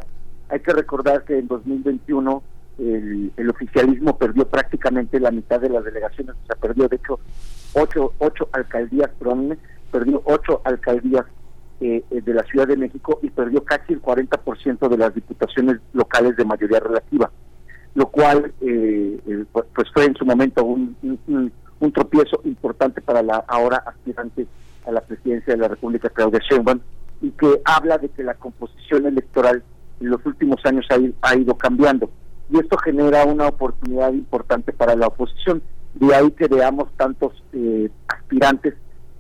Hay 0.50 0.60
que 0.62 0.74
recordar 0.74 1.24
que 1.24 1.38
en 1.40 1.48
2021 1.48 2.44
el, 2.80 3.32
el 3.38 3.50
oficialismo 3.50 4.18
perdió 4.18 4.48
prácticamente 4.48 5.20
la 5.20 5.32
mitad 5.32 5.60
de 5.60 5.70
las 5.70 5.84
delegaciones, 5.84 6.36
o 6.44 6.46
sea, 6.48 6.56
perdió 6.56 6.88
de 6.88 6.96
hecho 6.96 7.20
ocho, 7.74 8.14
ocho 8.20 8.48
alcaldías, 8.52 9.10
perdónenme, 9.20 9.58
perdió 9.92 10.22
ocho 10.26 10.62
alcaldías 10.64 11.26
eh, 11.82 12.04
eh, 12.10 12.22
de 12.22 12.34
la 12.34 12.44
Ciudad 12.44 12.68
de 12.68 12.78
México 12.78 13.20
y 13.22 13.30
perdió 13.30 13.64
casi 13.64 13.94
el 13.94 14.02
40% 14.02 14.88
de 14.90 14.98
las 14.98 15.14
diputaciones 15.14 15.78
locales 15.94 16.36
de 16.36 16.46
mayoría 16.46 16.80
relativa, 16.80 17.30
lo 17.96 18.08
cual 18.08 18.54
eh, 18.62 19.20
eh, 19.28 19.46
pu- 19.54 19.66
pues 19.76 19.88
fue 19.94 20.06
en 20.06 20.16
su 20.16 20.26
momento 20.26 20.64
un- 20.64 20.96
un- 21.28 21.52
un 21.82 21.92
tropiezo 21.94 22.42
importante 22.44 23.02
para 23.02 23.22
la 23.24 23.44
ahora 23.48 23.78
aspirante 23.86 24.46
a 24.86 24.92
la 24.92 25.02
presidencia 25.02 25.54
de 25.54 25.60
la 25.62 25.68
República, 25.70 26.10
Claudia 26.10 26.40
Sheinbaum, 26.50 26.80
y 27.22 27.32
que 27.32 27.62
habla 27.66 27.98
de 27.98 28.10
que 28.10 28.24
la 28.24 28.34
composición 28.34 29.06
electoral 29.06 29.64
en 30.00 30.10
los 30.10 30.26
últimos 30.26 30.60
años 30.66 30.86
ha, 30.90 31.30
ha 31.30 31.36
ido 31.36 31.56
cambiando. 31.56 32.10
Y 32.50 32.60
esto 32.60 32.78
genera 32.78 33.26
una 33.26 33.48
oportunidad 33.48 34.12
importante 34.12 34.74
para 34.74 34.96
la 34.96 35.08
oposición. 35.08 35.62
De 35.94 36.14
ahí 36.16 36.32
que 36.32 36.48
veamos 36.48 36.90
tantos 36.98 37.44
eh, 37.54 37.90
aspirantes 38.08 38.74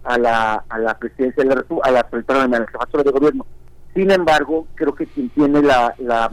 a 0.03 0.17
la, 0.17 0.63
a 0.69 0.79
la 0.79 0.97
presidencia 0.97 1.43
de 1.43 1.49
la 1.55 1.65
a 1.83 1.91
la, 1.91 1.99
a 2.09 2.47
la 2.47 2.65
jefatura 2.67 3.03
de 3.03 3.11
gobierno. 3.11 3.45
Sin 3.93 4.09
embargo, 4.11 4.67
creo 4.75 4.93
que 4.95 5.05
quien 5.07 5.29
tiene 5.29 5.61
la, 5.61 5.93
la, 5.99 6.31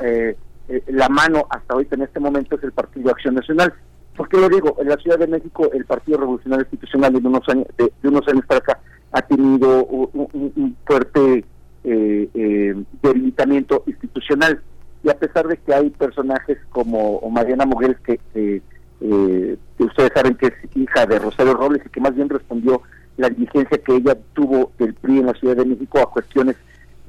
eh, 0.00 0.36
eh, 0.68 0.82
la 0.88 1.08
mano 1.08 1.46
hasta 1.48 1.74
ahorita 1.74 1.94
en 1.96 2.02
este 2.02 2.20
momento 2.20 2.56
es 2.56 2.62
el 2.64 2.72
Partido 2.72 3.10
Acción 3.10 3.34
Nacional. 3.34 3.72
¿Por 4.16 4.28
qué 4.28 4.36
lo 4.36 4.48
digo? 4.48 4.76
En 4.80 4.88
la 4.88 4.96
Ciudad 4.96 5.18
de 5.18 5.28
México 5.28 5.70
el 5.72 5.84
Partido 5.84 6.18
Revolucionario 6.18 6.64
Institucional 6.64 7.12
de 7.12 7.18
unos 7.26 7.48
años, 7.48 7.66
de, 7.78 7.92
unos 8.08 8.26
años 8.28 8.44
para 8.46 8.58
acá 8.58 8.80
ha 9.12 9.22
tenido 9.22 9.84
un- 9.86 10.10
un 10.32 10.76
fuerte 10.84 11.44
eh, 11.84 12.28
eh, 12.34 12.74
debilitamiento 13.02 13.84
institucional. 13.86 14.60
Y 15.02 15.10
a 15.10 15.18
pesar 15.18 15.46
de 15.46 15.56
que 15.56 15.74
hay 15.74 15.90
personajes 15.90 16.58
como 16.70 17.20
Mariana 17.30 17.66
Moguel, 17.66 17.96
que, 18.04 18.20
eh, 18.34 18.60
que 19.00 19.84
ustedes 19.84 20.10
saben 20.14 20.34
que 20.34 20.46
es 20.46 20.54
hija 20.76 21.06
de 21.06 21.18
Rosario 21.18 21.54
Robles 21.54 21.82
y 21.86 21.88
que 21.88 22.00
más 22.00 22.14
bien 22.14 22.28
respondió 22.28 22.82
la 23.16 23.28
diligencia 23.28 23.78
que 23.78 23.96
ella 23.96 24.16
tuvo 24.32 24.72
del 24.78 24.94
PRI 24.94 25.18
en 25.18 25.26
la 25.26 25.34
Ciudad 25.34 25.56
de 25.56 25.64
México 25.64 25.98
a 26.00 26.10
cuestiones 26.10 26.56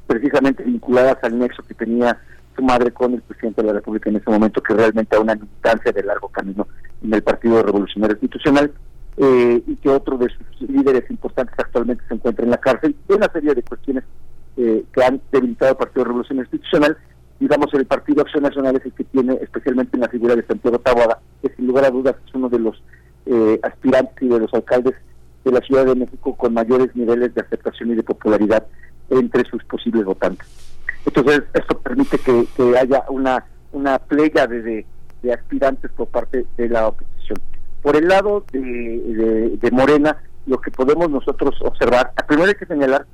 precisamente 0.07 0.63
vinculadas 0.63 1.17
al 1.23 1.37
nexo 1.37 1.63
que 1.63 1.75
tenía 1.75 2.19
su 2.55 2.63
madre 2.63 2.91
con 2.91 3.13
el 3.13 3.21
presidente 3.21 3.61
de 3.61 3.67
la 3.67 3.73
República 3.73 4.09
en 4.09 4.17
ese 4.17 4.29
momento, 4.29 4.61
que 4.61 4.73
realmente 4.73 5.15
a 5.15 5.19
una 5.19 5.35
militancia 5.35 5.91
de 5.91 6.03
largo 6.03 6.29
camino 6.29 6.67
en 7.03 7.13
el 7.13 7.21
Partido 7.21 7.61
Revolucionario 7.61 8.15
Institucional, 8.15 8.71
eh, 9.17 9.61
y 9.67 9.75
que 9.75 9.89
otro 9.89 10.17
de 10.17 10.29
sus 10.29 10.69
líderes 10.69 11.09
importantes 11.11 11.53
actualmente 11.57 12.03
se 12.07 12.13
encuentra 12.13 12.45
en 12.45 12.51
la 12.51 12.57
cárcel, 12.57 12.95
una 13.09 13.29
serie 13.31 13.53
de 13.53 13.63
cuestiones 13.63 14.03
eh, 14.61 14.83
que 14.91 15.03
han 15.03 15.21
debilitado 15.31 15.71
al 15.71 15.77
Partido 15.77 16.03
Revolucionario 16.03 16.49
Institucional. 16.51 16.97
Digamos, 17.39 17.73
el 17.73 17.85
Partido 17.85 18.23
Acción 18.23 18.43
Nacional 18.43 18.75
es 18.75 18.85
el 18.85 18.91
que 18.91 19.05
tiene, 19.05 19.35
especialmente 19.41 19.95
en 19.95 20.01
la 20.01 20.09
figura 20.09 20.35
de 20.35 20.45
Santiago 20.45 20.79
Taboada, 20.79 21.21
que 21.41 21.47
sin 21.55 21.67
lugar 21.67 21.85
a 21.85 21.91
dudas 21.91 22.17
es 22.27 22.35
uno 22.35 22.49
de 22.49 22.59
los 22.59 22.83
eh, 23.25 23.57
aspirantes 23.63 24.21
y 24.21 24.27
de 24.27 24.37
los 24.37 24.53
alcaldes 24.53 24.95
de 25.45 25.51
la 25.53 25.61
Ciudad 25.61 25.85
de 25.85 25.95
México 25.95 26.35
con 26.35 26.53
mayores 26.53 26.93
niveles 26.93 27.33
de 27.33 27.39
aceptación 27.39 27.91
y 27.91 27.95
de 27.95 28.03
popularidad 28.03 28.67
entre 29.09 29.49
sus 29.49 29.63
posibles 29.63 30.03
votantes. 30.03 30.45
Entonces, 31.05 31.43
esto 31.53 31.79
permite 31.79 32.17
que, 32.17 32.45
haya 32.77 33.05
una, 33.07 33.45
una 33.71 34.01
de, 34.09 34.61
de, 34.61 34.85
de 35.23 35.33
aspirantes 35.33 35.89
por 35.91 36.09
parte 36.09 36.45
de 36.57 36.67
la 36.67 36.89
oposición. 36.89 37.39
Por 37.81 37.95
el 37.95 38.09
lado 38.09 38.43
de, 38.51 38.59
de, 38.59 39.57
de 39.57 39.71
Morena, 39.71 40.17
lo 40.47 40.59
que 40.59 40.69
podemos 40.69 41.09
nosotros 41.09 41.55
observar, 41.61 42.11
primero 42.27 42.49
hay 42.49 42.55
que 42.55 42.65
señalar 42.65 43.05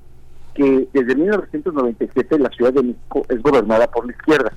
que 0.56 0.88
desde 0.94 1.16
1997 1.16 2.40
la 2.40 2.50
Ciudad 2.50 2.74
de 2.74 2.82
México 2.82 3.26
es 3.30 3.42
gobernada 3.42 3.88
por 3.92 4.06
la 4.06 4.14
izquierda 4.14 4.52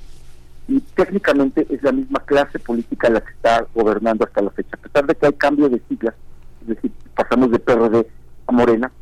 y 0.69 0.81
técnicamente 0.81 1.67
es 1.69 1.83
la 1.83 1.93
misma 1.93 2.21
clase 2.21 2.59
política 2.59 3.09
la 3.11 3.21
que 3.21 3.33
está 3.33 3.67
gobernando 3.75 4.25
hasta 4.25 4.43
la 4.43 4.51
fecha. 4.51 4.77
A 4.77 4.83
pesar 4.83 5.07
de 5.07 5.15
que 5.15 5.27
hay 5.27 5.33
cambio 5.33 5.69
de 5.69 5.81
siglas, 5.89 6.15
es 6.63 6.69
decir, 6.69 6.93
pasamos 7.15 7.51
de 7.51 7.59
PRD 7.59 8.07
a 8.47 8.53
Morena, 8.53 8.93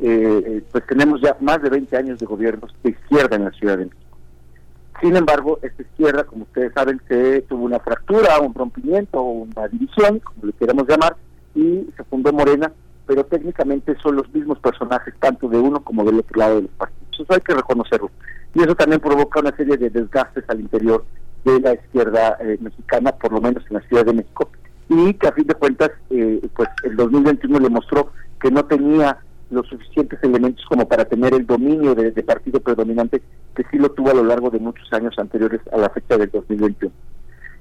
eh, 0.00 0.42
eh, 0.44 0.64
pues 0.70 0.84
tenemos 0.86 1.20
ya 1.22 1.36
más 1.40 1.62
de 1.62 1.70
20 1.70 1.96
años 1.96 2.18
de 2.18 2.26
gobiernos 2.26 2.74
de 2.82 2.90
izquierda 2.90 3.36
en 3.36 3.44
la 3.44 3.52
Ciudad 3.52 3.78
de 3.78 3.84
México. 3.84 4.18
Sin 5.00 5.16
embargo, 5.16 5.58
esta 5.62 5.82
izquierda, 5.82 6.24
como 6.24 6.42
ustedes 6.42 6.72
saben, 6.74 7.00
se 7.08 7.42
tuvo 7.42 7.64
una 7.64 7.78
fractura, 7.78 8.40
un 8.40 8.52
rompimiento, 8.52 9.22
una 9.22 9.68
división, 9.68 10.18
como 10.18 10.46
le 10.46 10.52
queramos 10.52 10.88
llamar, 10.88 11.16
y 11.54 11.86
se 11.96 12.04
fundó 12.04 12.32
Morena, 12.32 12.72
pero 13.06 13.24
técnicamente 13.24 13.96
son 14.02 14.16
los 14.16 14.32
mismos 14.32 14.58
personajes, 14.58 15.14
tanto 15.20 15.48
de 15.48 15.58
uno 15.58 15.82
como 15.82 16.04
del 16.04 16.20
otro 16.20 16.38
lado 16.38 16.56
de 16.56 16.62
los 16.62 16.70
partidos. 16.72 17.02
Eso 17.12 17.26
hay 17.28 17.40
que 17.40 17.54
reconocerlo. 17.54 18.10
Y 18.54 18.62
eso 18.62 18.74
también 18.74 19.00
provoca 19.00 19.40
una 19.40 19.56
serie 19.56 19.76
de 19.76 19.90
desgastes 19.90 20.44
al 20.48 20.60
interior 20.60 21.04
de 21.44 21.60
la 21.60 21.74
izquierda 21.74 22.36
eh, 22.40 22.58
mexicana, 22.60 23.12
por 23.12 23.32
lo 23.32 23.40
menos 23.40 23.64
en 23.68 23.76
la 23.76 23.82
Ciudad 23.82 24.04
de 24.04 24.12
México, 24.12 24.50
y 24.88 25.14
que 25.14 25.28
a 25.28 25.32
fin 25.32 25.46
de 25.46 25.54
cuentas, 25.54 25.90
eh, 26.10 26.40
pues 26.54 26.68
el 26.84 26.96
2021 26.96 27.58
le 27.58 27.70
mostró 27.70 28.12
que 28.40 28.50
no 28.50 28.64
tenía 28.64 29.18
los 29.50 29.66
suficientes 29.68 30.18
elementos 30.22 30.64
como 30.66 30.88
para 30.88 31.04
tener 31.04 31.34
el 31.34 31.46
dominio 31.46 31.94
de, 31.94 32.10
partido 32.22 32.60
predominante 32.60 33.22
que 33.54 33.64
sí 33.70 33.78
lo 33.78 33.90
tuvo 33.90 34.10
a 34.10 34.14
lo 34.14 34.24
largo 34.24 34.50
de 34.50 34.58
muchos 34.58 34.90
años 34.92 35.14
anteriores 35.18 35.60
a 35.72 35.76
la 35.76 35.90
fecha 35.90 36.16
del 36.16 36.30
2021. 36.30 36.92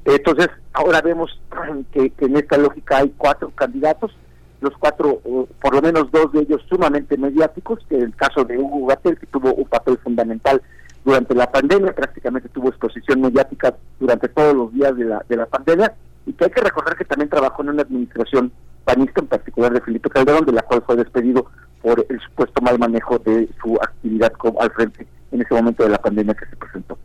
Entonces, 0.05 0.49
ahora 0.73 1.01
vemos 1.01 1.39
que, 1.91 2.09
que 2.11 2.25
en 2.25 2.37
esta 2.37 2.57
lógica 2.57 2.97
hay 2.97 3.13
cuatro 3.17 3.51
candidatos, 3.53 4.15
los 4.61 4.77
cuatro, 4.77 5.21
eh, 5.25 5.45
por 5.61 5.75
lo 5.75 5.81
menos 5.81 6.09
dos 6.11 6.31
de 6.31 6.41
ellos 6.41 6.61
sumamente 6.69 7.17
mediáticos, 7.17 7.79
que 7.89 7.97
el 7.97 8.15
caso 8.15 8.45
de 8.45 8.57
Hugo 8.57 8.87
Gatel, 8.87 9.19
que 9.19 9.25
tuvo 9.27 9.53
un 9.53 9.65
papel 9.65 9.97
fundamental 9.97 10.61
durante 11.03 11.35
la 11.35 11.51
pandemia, 11.51 11.93
prácticamente 11.93 12.47
tuvo 12.49 12.69
exposición 12.69 13.21
mediática 13.21 13.75
durante 13.99 14.29
todos 14.29 14.55
los 14.55 14.73
días 14.73 14.95
de 14.95 15.05
la, 15.05 15.25
de 15.27 15.35
la 15.35 15.47
pandemia, 15.47 15.93
y 16.25 16.33
que 16.33 16.45
hay 16.45 16.51
que 16.51 16.61
recordar 16.61 16.95
que 16.95 17.05
también 17.05 17.29
trabajó 17.29 17.63
en 17.63 17.69
una 17.69 17.81
administración 17.81 18.51
panista, 18.85 19.21
en 19.21 19.27
particular 19.27 19.73
de 19.73 19.81
Felipe 19.81 20.09
Calderón, 20.09 20.45
de 20.45 20.53
la 20.53 20.61
cual 20.61 20.83
fue 20.85 20.95
despedido 20.95 21.47
por 21.81 22.05
el 22.07 22.19
supuesto 22.19 22.61
mal 22.61 22.77
manejo 22.77 23.17
de 23.19 23.49
su 23.61 23.75
actividad 23.81 24.31
al 24.59 24.71
frente 24.71 25.07
en 25.31 25.41
ese 25.41 25.53
momento 25.53 25.83
de 25.83 25.89
la 25.89 25.97
pandemia 25.97 26.35
que 26.35 26.45
se 26.45 26.55
presentó. 26.55 26.97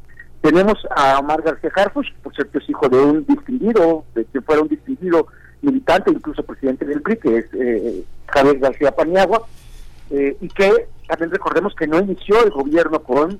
Tenemos 0.43 0.79
a 0.95 1.19
Omar 1.19 1.43
García 1.43 1.71
Harfuch, 1.75 2.13
por 2.23 2.35
cierto 2.35 2.59
es 2.59 2.69
hijo 2.69 2.89
de 2.89 2.99
un 2.99 3.27
distinguido, 3.27 4.05
de 4.15 4.25
que 4.27 4.41
fuera 4.43 4.63
un 4.63 4.69
distinguido 4.69 5.27
militante, 5.67 6.11
incluso 6.11 6.43
presidente 6.43 6.85
del 6.85 7.03
PRI, 7.03 7.17
que 7.19 7.39
es 7.39 7.47
eh, 7.53 8.05
Javier 8.27 8.59
García 8.59 8.93
Paniagua, 8.93 9.43
eh, 10.11 10.37
y 10.41 10.49
que 10.49 10.89
también 11.09 11.31
recordemos 11.31 11.75
que 11.75 11.87
no 11.87 11.99
inició 11.99 12.43
el 12.43 12.51
gobierno 12.51 13.03
con 13.03 13.39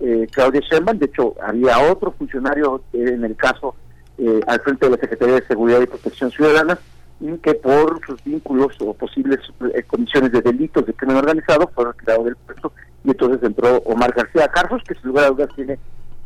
eh, 0.00 0.26
Claudia 0.32 0.60
Sheinbaum, 0.60 0.98
de 0.98 1.06
hecho 1.06 1.34
había 1.40 1.78
otro 1.90 2.10
funcionario 2.12 2.82
eh, 2.92 3.12
en 3.14 3.24
el 3.24 3.36
caso 3.36 3.76
eh, 4.18 4.40
al 4.46 4.60
frente 4.60 4.86
de 4.86 4.92
la 4.92 4.98
Secretaría 4.98 5.36
de 5.36 5.46
Seguridad 5.46 5.80
y 5.80 5.86
Protección 5.86 6.30
Ciudadana, 6.30 6.78
y 7.20 7.38
que 7.38 7.54
por 7.54 8.04
sus 8.04 8.22
vínculos 8.24 8.74
o 8.80 8.94
posibles 8.94 9.38
comisiones 9.86 10.32
de 10.32 10.40
delitos 10.40 10.84
de 10.86 10.92
crimen 10.92 11.18
organizado 11.18 11.70
fueron 11.72 11.92
retirados 11.92 12.24
del 12.24 12.34
puesto 12.34 12.72
y 13.04 13.10
entonces 13.10 13.40
entró 13.44 13.76
Omar 13.84 14.12
García 14.12 14.48
Carlos, 14.48 14.82
que 14.86 14.94
sin 14.94 15.08
lugar 15.08 15.26
a 15.26 15.30
dudas 15.30 15.48
tiene 15.54 15.78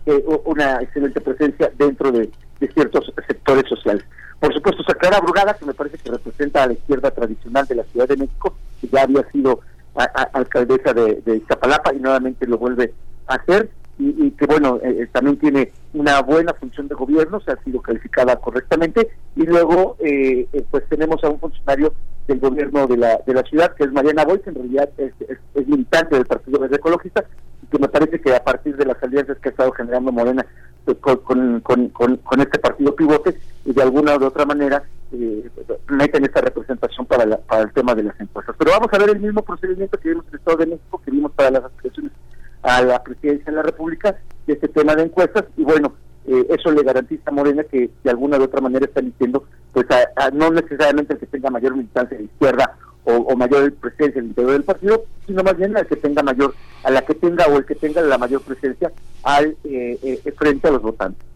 eh, 0.07 0.25
una 0.45 0.81
excelente 0.83 1.21
presencia 1.21 1.71
dentro 1.77 2.11
de, 2.13 2.31
ciertos 2.73 3.13
sectores 3.27 3.65
sociales. 3.69 4.05
Por 4.41 4.53
supuesto, 4.55 4.83
Clara 4.99 5.21
Brugada, 5.21 5.55
que 5.55 5.67
me 5.67 5.75
parece 5.75 5.99
que 5.99 6.11
representa 6.11 6.63
a 6.63 6.67
la 6.69 6.73
izquierda 6.73 7.11
tradicional 7.11 7.67
de 7.67 7.75
la 7.75 7.85
Ciudad 7.85 8.09
de 8.09 8.17
México, 8.17 8.55
que 8.81 8.89
ya 8.89 9.03
había 9.03 9.29
sido 9.31 9.61
alcaldesa 10.33 10.93
de, 10.93 11.23
de 11.25 11.37
Iztapalapa 11.37 11.95
y 11.95 12.01
nuevamente 12.01 12.47
lo 12.47 12.59
vuelve 12.59 12.93
a 13.27 13.35
hacer 13.35 13.71
y, 13.99 14.31
que 14.33 14.45
bueno 14.45 14.79
eh, 14.83 15.03
eh, 15.03 15.09
también 15.11 15.39
tiene 15.39 15.73
una 15.95 16.21
buena 16.21 16.53
función 16.53 16.87
de 16.87 16.95
gobierno 16.95 17.41
se 17.41 17.53
ha 17.53 17.63
sido 17.65 17.81
calificada 17.81 18.37
correctamente 18.37 19.09
y 19.37 19.45
luego 19.47 19.97
eh, 20.01 20.47
eh, 20.53 20.65
pues 20.71 20.85
tenemos 20.91 21.25
a 21.25 21.31
un 21.31 21.41
funcionario 21.41 21.95
del 22.29 22.39
gobierno 22.39 22.87
de 22.87 22.99
la 22.99 23.19
de 23.27 23.33
la 23.33 23.43
ciudad 23.45 23.75
que 23.75 23.85
es 23.85 23.93
Mariana 23.93 24.27
Boy 24.27 24.41
que 24.41 24.51
en 24.51 24.57
realidad 24.57 24.91
es, 24.99 25.13
es- 25.29 25.67
militante 25.67 26.15
del 26.15 26.27
Partido 26.27 26.61
Verde 26.61 26.77
Ecologista 26.77 27.25
que 27.71 27.79
me 27.79 27.89
parece 27.89 28.21
que 28.21 28.35
a 28.35 28.43
partir 28.45 28.77
de 28.77 28.85
las 28.87 29.03
alianzas 29.03 29.39
que 29.39 29.49
ha 29.49 29.53
estado 29.53 29.73
generando 29.73 30.13
Morena 30.13 30.47
pues, 30.85 30.99
con, 31.25 31.61
con, 31.61 32.41
este 32.41 32.59
partido 32.61 32.95
pivote 32.95 33.37
y 33.65 33.73
de 33.73 33.83
alguna 33.83 34.17
u 34.17 34.25
otra 34.25 34.45
manera 34.47 34.85
eh, 35.13 35.49
meten 35.89 36.25
esta 36.25 36.41
representación 36.41 37.07
para, 37.07 37.27
la- 37.27 37.39
para 37.39 37.63
el 37.63 37.73
tema 37.73 37.95
de 37.95 38.05
las 38.05 38.21
encuestas. 38.21 38.55
Pero 38.59 38.71
vamos 38.71 38.89
a 38.93 38.99
ver 38.99 39.11
el 39.11 39.21
mismo 39.21 39.43
procedimiento 39.43 39.99
que 39.99 40.11
vimos 40.11 40.25
en 40.27 40.35
el 40.35 40.39
Estado 40.39 40.57
de 40.59 40.67
México, 40.67 41.01
que 41.05 41.11
vimos 41.11 41.33
para 41.33 41.51
las 41.51 41.65
aspiraciones 41.65 42.13
a 42.63 42.83
la 42.83 43.03
presidencia 43.03 43.47
de 43.47 43.53
la 43.57 43.63
República, 43.63 44.17
de 44.47 44.53
este 44.53 44.69
tema 44.69 44.95
de 44.95 45.03
encuestas, 45.05 45.45
y 45.57 45.63
bueno, 45.65 45.95
eh, 46.27 46.47
eso 46.51 46.71
le 46.73 46.83
garantiza 46.83 47.23
a 47.27 47.33
Morena 47.33 47.63
que 47.65 47.91
de 48.03 48.11
alguna 48.11 48.39
u 48.39 48.43
otra 48.43 48.61
manera 48.61 48.85
está 48.87 49.01
diciendo, 49.01 49.45
pues 49.73 49.87
a, 49.91 50.27
a 50.27 50.31
no 50.31 50.51
necesariamente 50.51 51.15
el 51.15 51.21
que 51.21 51.27
tenga 51.27 51.51
mayor 51.51 51.77
militancia 51.77 52.17
de 52.19 52.25
izquierda 52.25 52.77
o, 53.07 53.37
mayor 53.37 53.73
presencia 53.75 54.19
en 54.19 54.25
el 54.25 54.31
interior 54.31 54.53
del 54.53 54.65
partido, 54.65 55.05
sino 55.27 55.43
más 55.43 55.57
bien 55.57 55.77
al 55.77 55.87
que 55.87 55.97
tenga 55.97 56.23
mayor, 56.23 56.55
a 56.83 56.91
la 56.91 57.03
que 57.03 57.15
tenga 57.15 57.47
o 57.47 57.57
el 57.57 57.65
que 57.65 57.75
tenga 57.75 58.03
la 58.03 58.19
mayor 58.19 58.43
presencia 58.43 58.93
al 59.23 59.57
eh, 59.65 59.99
eh, 60.03 60.33
frente 60.37 60.69
a 60.69 60.73
los 60.73 60.83
votantes. 60.83 61.27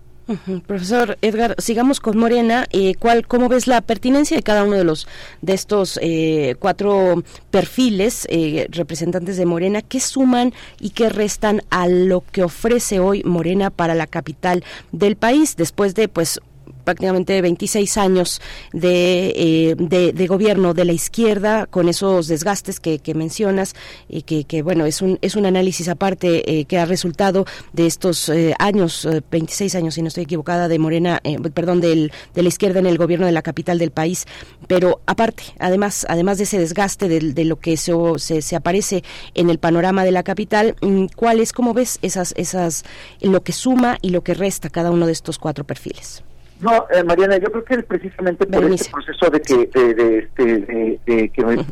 Profesor 0.66 1.18
Edgar, 1.22 1.56
sigamos 1.58 1.98
con 1.98 2.16
Morena. 2.16 2.66
Eh, 2.70 2.94
¿cuál, 2.98 3.26
¿Cómo 3.26 3.48
ves 3.48 3.66
la 3.66 3.80
pertinencia 3.80 4.36
de 4.36 4.42
cada 4.42 4.64
uno 4.64 4.76
de 4.76 4.84
los 4.84 5.08
de 5.42 5.54
estos 5.54 5.98
eh, 6.02 6.54
cuatro 6.58 7.22
perfiles 7.50 8.26
eh, 8.30 8.66
representantes 8.70 9.36
de 9.36 9.46
Morena? 9.46 9.82
¿Qué 9.82 9.98
suman 9.98 10.52
y 10.78 10.90
qué 10.90 11.08
restan 11.08 11.62
a 11.70 11.88
lo 11.88 12.22
que 12.30 12.44
ofrece 12.44 13.00
hoy 13.00 13.22
Morena 13.24 13.70
para 13.70 13.94
la 13.94 14.06
capital 14.06 14.62
del 14.92 15.16
país 15.16 15.56
después 15.56 15.94
de 15.94 16.08
pues 16.08 16.40
prácticamente 16.84 17.40
26 17.40 17.96
años 17.96 18.40
de, 18.72 19.32
eh, 19.36 19.74
de, 19.78 20.12
de 20.12 20.26
gobierno 20.26 20.74
de 20.74 20.84
la 20.84 20.92
izquierda 20.92 21.66
con 21.66 21.88
esos 21.88 22.28
desgastes 22.28 22.80
que, 22.80 23.00
mencionas 23.14 23.74
y 24.08 24.22
que, 24.22 24.44
que, 24.44 24.62
bueno 24.62 24.86
es 24.86 25.02
un 25.02 25.18
es 25.20 25.34
un 25.34 25.44
análisis 25.44 25.88
aparte 25.88 26.60
eh, 26.60 26.64
que 26.64 26.78
ha 26.78 26.84
resultado 26.84 27.44
de 27.72 27.86
estos 27.86 28.28
eh, 28.28 28.54
años 28.58 29.04
eh, 29.04 29.20
26 29.30 29.74
años 29.74 29.94
si 29.94 30.02
no 30.02 30.08
estoy 30.08 30.24
equivocada 30.24 30.68
de 30.68 30.78
Morena 30.78 31.20
perdón 31.54 31.80
del, 31.80 32.12
de 32.34 32.42
la 32.42 32.48
izquierda 32.48 32.78
en 32.78 32.86
el 32.86 32.98
gobierno 32.98 33.26
de 33.26 33.32
la 33.32 33.42
capital 33.42 33.78
del 33.78 33.90
país 33.90 34.26
pero 34.68 35.00
aparte 35.06 35.42
además 35.58 36.06
además 36.08 36.38
de 36.38 36.44
ese 36.44 36.58
desgaste 36.58 37.08
de, 37.08 37.20
de 37.32 37.44
lo 37.44 37.56
que 37.56 37.76
se, 37.76 37.92
se, 38.18 38.42
se 38.42 38.56
aparece 38.56 39.02
en 39.34 39.50
el 39.50 39.58
panorama 39.58 40.04
de 40.04 40.12
la 40.12 40.22
capital 40.22 40.76
mm, 40.80 41.06
¿cuál 41.16 41.40
es 41.40 41.52
cómo 41.52 41.74
ves 41.74 41.98
esas 42.02 42.32
esas 42.36 42.84
lo 43.20 43.42
que 43.42 43.52
suma 43.52 43.98
y 44.02 44.10
lo 44.10 44.22
que 44.22 44.34
resta 44.34 44.70
cada 44.70 44.90
uno 44.90 45.06
de 45.06 45.12
estos 45.12 45.38
cuatro 45.38 45.64
perfiles? 45.64 46.22
No, 46.60 46.86
eh, 46.90 47.02
Mariana, 47.04 47.38
yo 47.38 47.50
creo 47.50 47.64
que 47.64 47.74
es 47.74 47.84
precisamente 47.84 48.46
por 48.46 48.56
Berenice. 48.60 48.84
este 48.84 48.92
proceso 48.92 49.30
de 49.30 49.40
que, 49.40 49.66
de, 49.66 49.94
de, 49.94 50.18
este, 50.18 50.44
de, 50.44 51.00
de 51.06 51.28
que 51.30 51.64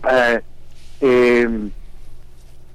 eh, 1.01 1.49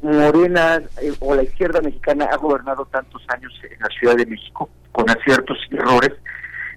Morena 0.01 0.81
eh, 1.01 1.13
o 1.19 1.33
la 1.35 1.43
izquierda 1.43 1.81
mexicana 1.81 2.25
ha 2.31 2.37
gobernado 2.37 2.85
tantos 2.85 3.21
años 3.29 3.53
en 3.63 3.79
la 3.79 3.87
Ciudad 3.97 4.15
de 4.15 4.25
México 4.25 4.69
con 4.91 5.09
aciertos 5.09 5.57
y 5.71 5.75
errores. 5.75 6.11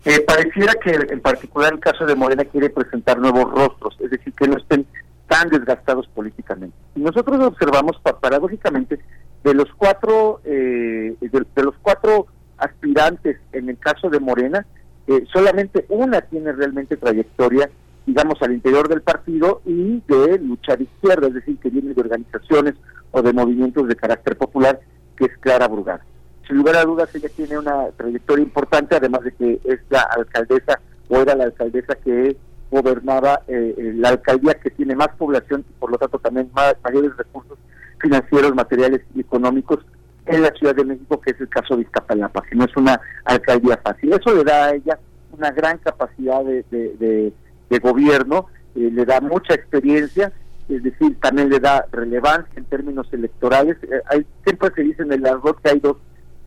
Eh, 0.05 0.21
pareciera 0.21 0.75
que 0.75 0.91
en 0.93 1.21
particular 1.21 1.73
el 1.73 1.81
caso 1.81 2.07
de 2.07 2.15
Morena 2.15 2.45
quiere 2.45 2.71
presentar 2.71 3.19
nuevos 3.19 3.51
rostros, 3.51 3.97
es 4.01 4.11
decir, 4.11 4.33
que 4.35 4.47
no 4.47 4.57
estén 4.57 4.87
tan 5.27 5.49
desgastados 5.49 6.07
políticamente. 6.15 6.77
Y 6.95 7.01
nosotros 7.01 7.41
observamos 7.45 7.99
pa- 8.01 8.19
paradójicamente 8.21 9.01
de 9.43 9.55
los 9.55 9.67
cuatro 9.77 10.41
eh, 10.45 11.15
de 11.21 11.63
los 11.63 11.75
cuatro 11.83 12.29
aspirantes 12.59 13.39
en 13.53 13.69
el 13.69 13.79
caso 13.79 14.09
de 14.09 14.21
Morena, 14.21 14.65
eh, 15.07 15.25
solamente 15.33 15.87
una 15.89 16.21
tiene 16.21 16.53
realmente 16.53 16.97
trayectoria, 16.97 17.71
digamos, 18.07 18.41
al 18.43 18.53
interior 18.53 18.89
del 18.89 19.03
partido 19.03 19.63
y 19.65 20.03
de 20.07 20.39
lucha 20.39 20.77
de 20.77 20.85
izquierda, 20.85 21.29
es 21.29 21.35
decir, 21.35 21.59
que 21.59 21.71
viene 21.71 21.95
de 21.95 22.01
organizaciones 22.01 22.75
o 23.13 23.23
de 23.23 23.33
movimientos 23.33 23.89
de 23.89 23.97
carácter 23.97 24.37
popular, 24.37 24.81
que 25.17 25.27
es 25.27 25.37
Clara 25.39 25.69
Brugada. 25.69 26.05
Sin 26.47 26.57
lugar 26.59 26.77
a 26.77 26.85
dudas, 26.85 27.13
ella 27.15 27.29
tiene 27.35 27.59
una 27.59 27.89
trayectoria 27.97 28.45
importante, 28.45 28.97
además 28.97 29.23
de 29.23 29.33
que 29.33 29.61
es 29.65 29.81
la 29.91 30.03
alcaldesa 30.03 30.81
o 31.09 31.21
era 31.21 31.35
la 31.35 31.45
alcaldesa 31.45 31.95
que 31.97 32.37
gobernaba 32.71 33.43
eh, 33.47 33.75
eh, 33.77 33.93
la 33.95 34.11
alcaldía 34.11 34.55
que 34.55 34.71
tiene 34.71 34.95
más 34.97 35.09
población 35.17 35.65
y 35.69 35.73
por 35.79 35.91
lo 35.91 35.99
tanto 35.99 36.19
también 36.19 36.51
más, 36.53 36.75
mayores 36.83 37.17
recursos 37.17 37.59
financieros, 38.01 38.55
materiales 38.55 39.03
y 39.15 39.21
económicos 39.21 39.85
en 40.27 40.43
la 40.43 40.51
Ciudad 40.51 40.75
de 40.75 40.85
México, 40.85 41.21
que 41.21 41.31
es 41.31 41.41
el 41.41 41.49
caso 41.49 41.77
de 41.77 41.83
Iztapalapa, 41.83 42.43
que 42.43 42.57
no 42.57 42.65
es 42.65 42.77
una 42.77 43.01
alcaldía 43.25 43.79
fácil. 43.83 44.13
Eso 44.13 44.35
le 44.35 44.45
da 44.45 44.67
a 44.67 44.75
ella 44.75 44.99
una 45.33 45.51
gran 45.51 45.79
capacidad 45.79 46.45
de, 46.45 46.65
de, 46.71 47.79
gobierno, 47.79 48.47
eh, 48.75 48.91
le 48.93 49.05
da 49.05 49.21
mucha 49.21 49.55
experiencia, 49.55 50.33
es 50.69 50.83
decir, 50.83 51.17
también 51.21 51.51
le 51.51 51.61
da 51.61 51.87
relevancia 51.93 52.53
en 52.57 52.65
términos 52.65 53.07
electorales. 53.13 53.77
Eh, 53.83 54.01
hay, 54.07 54.27
siempre 54.45 54.71
se 54.75 54.83
dice 54.83 55.03
en 55.03 55.13
el 55.13 55.27
argot 55.27 55.61
que 55.61 55.71
hay 55.71 55.81
dos 55.81 55.97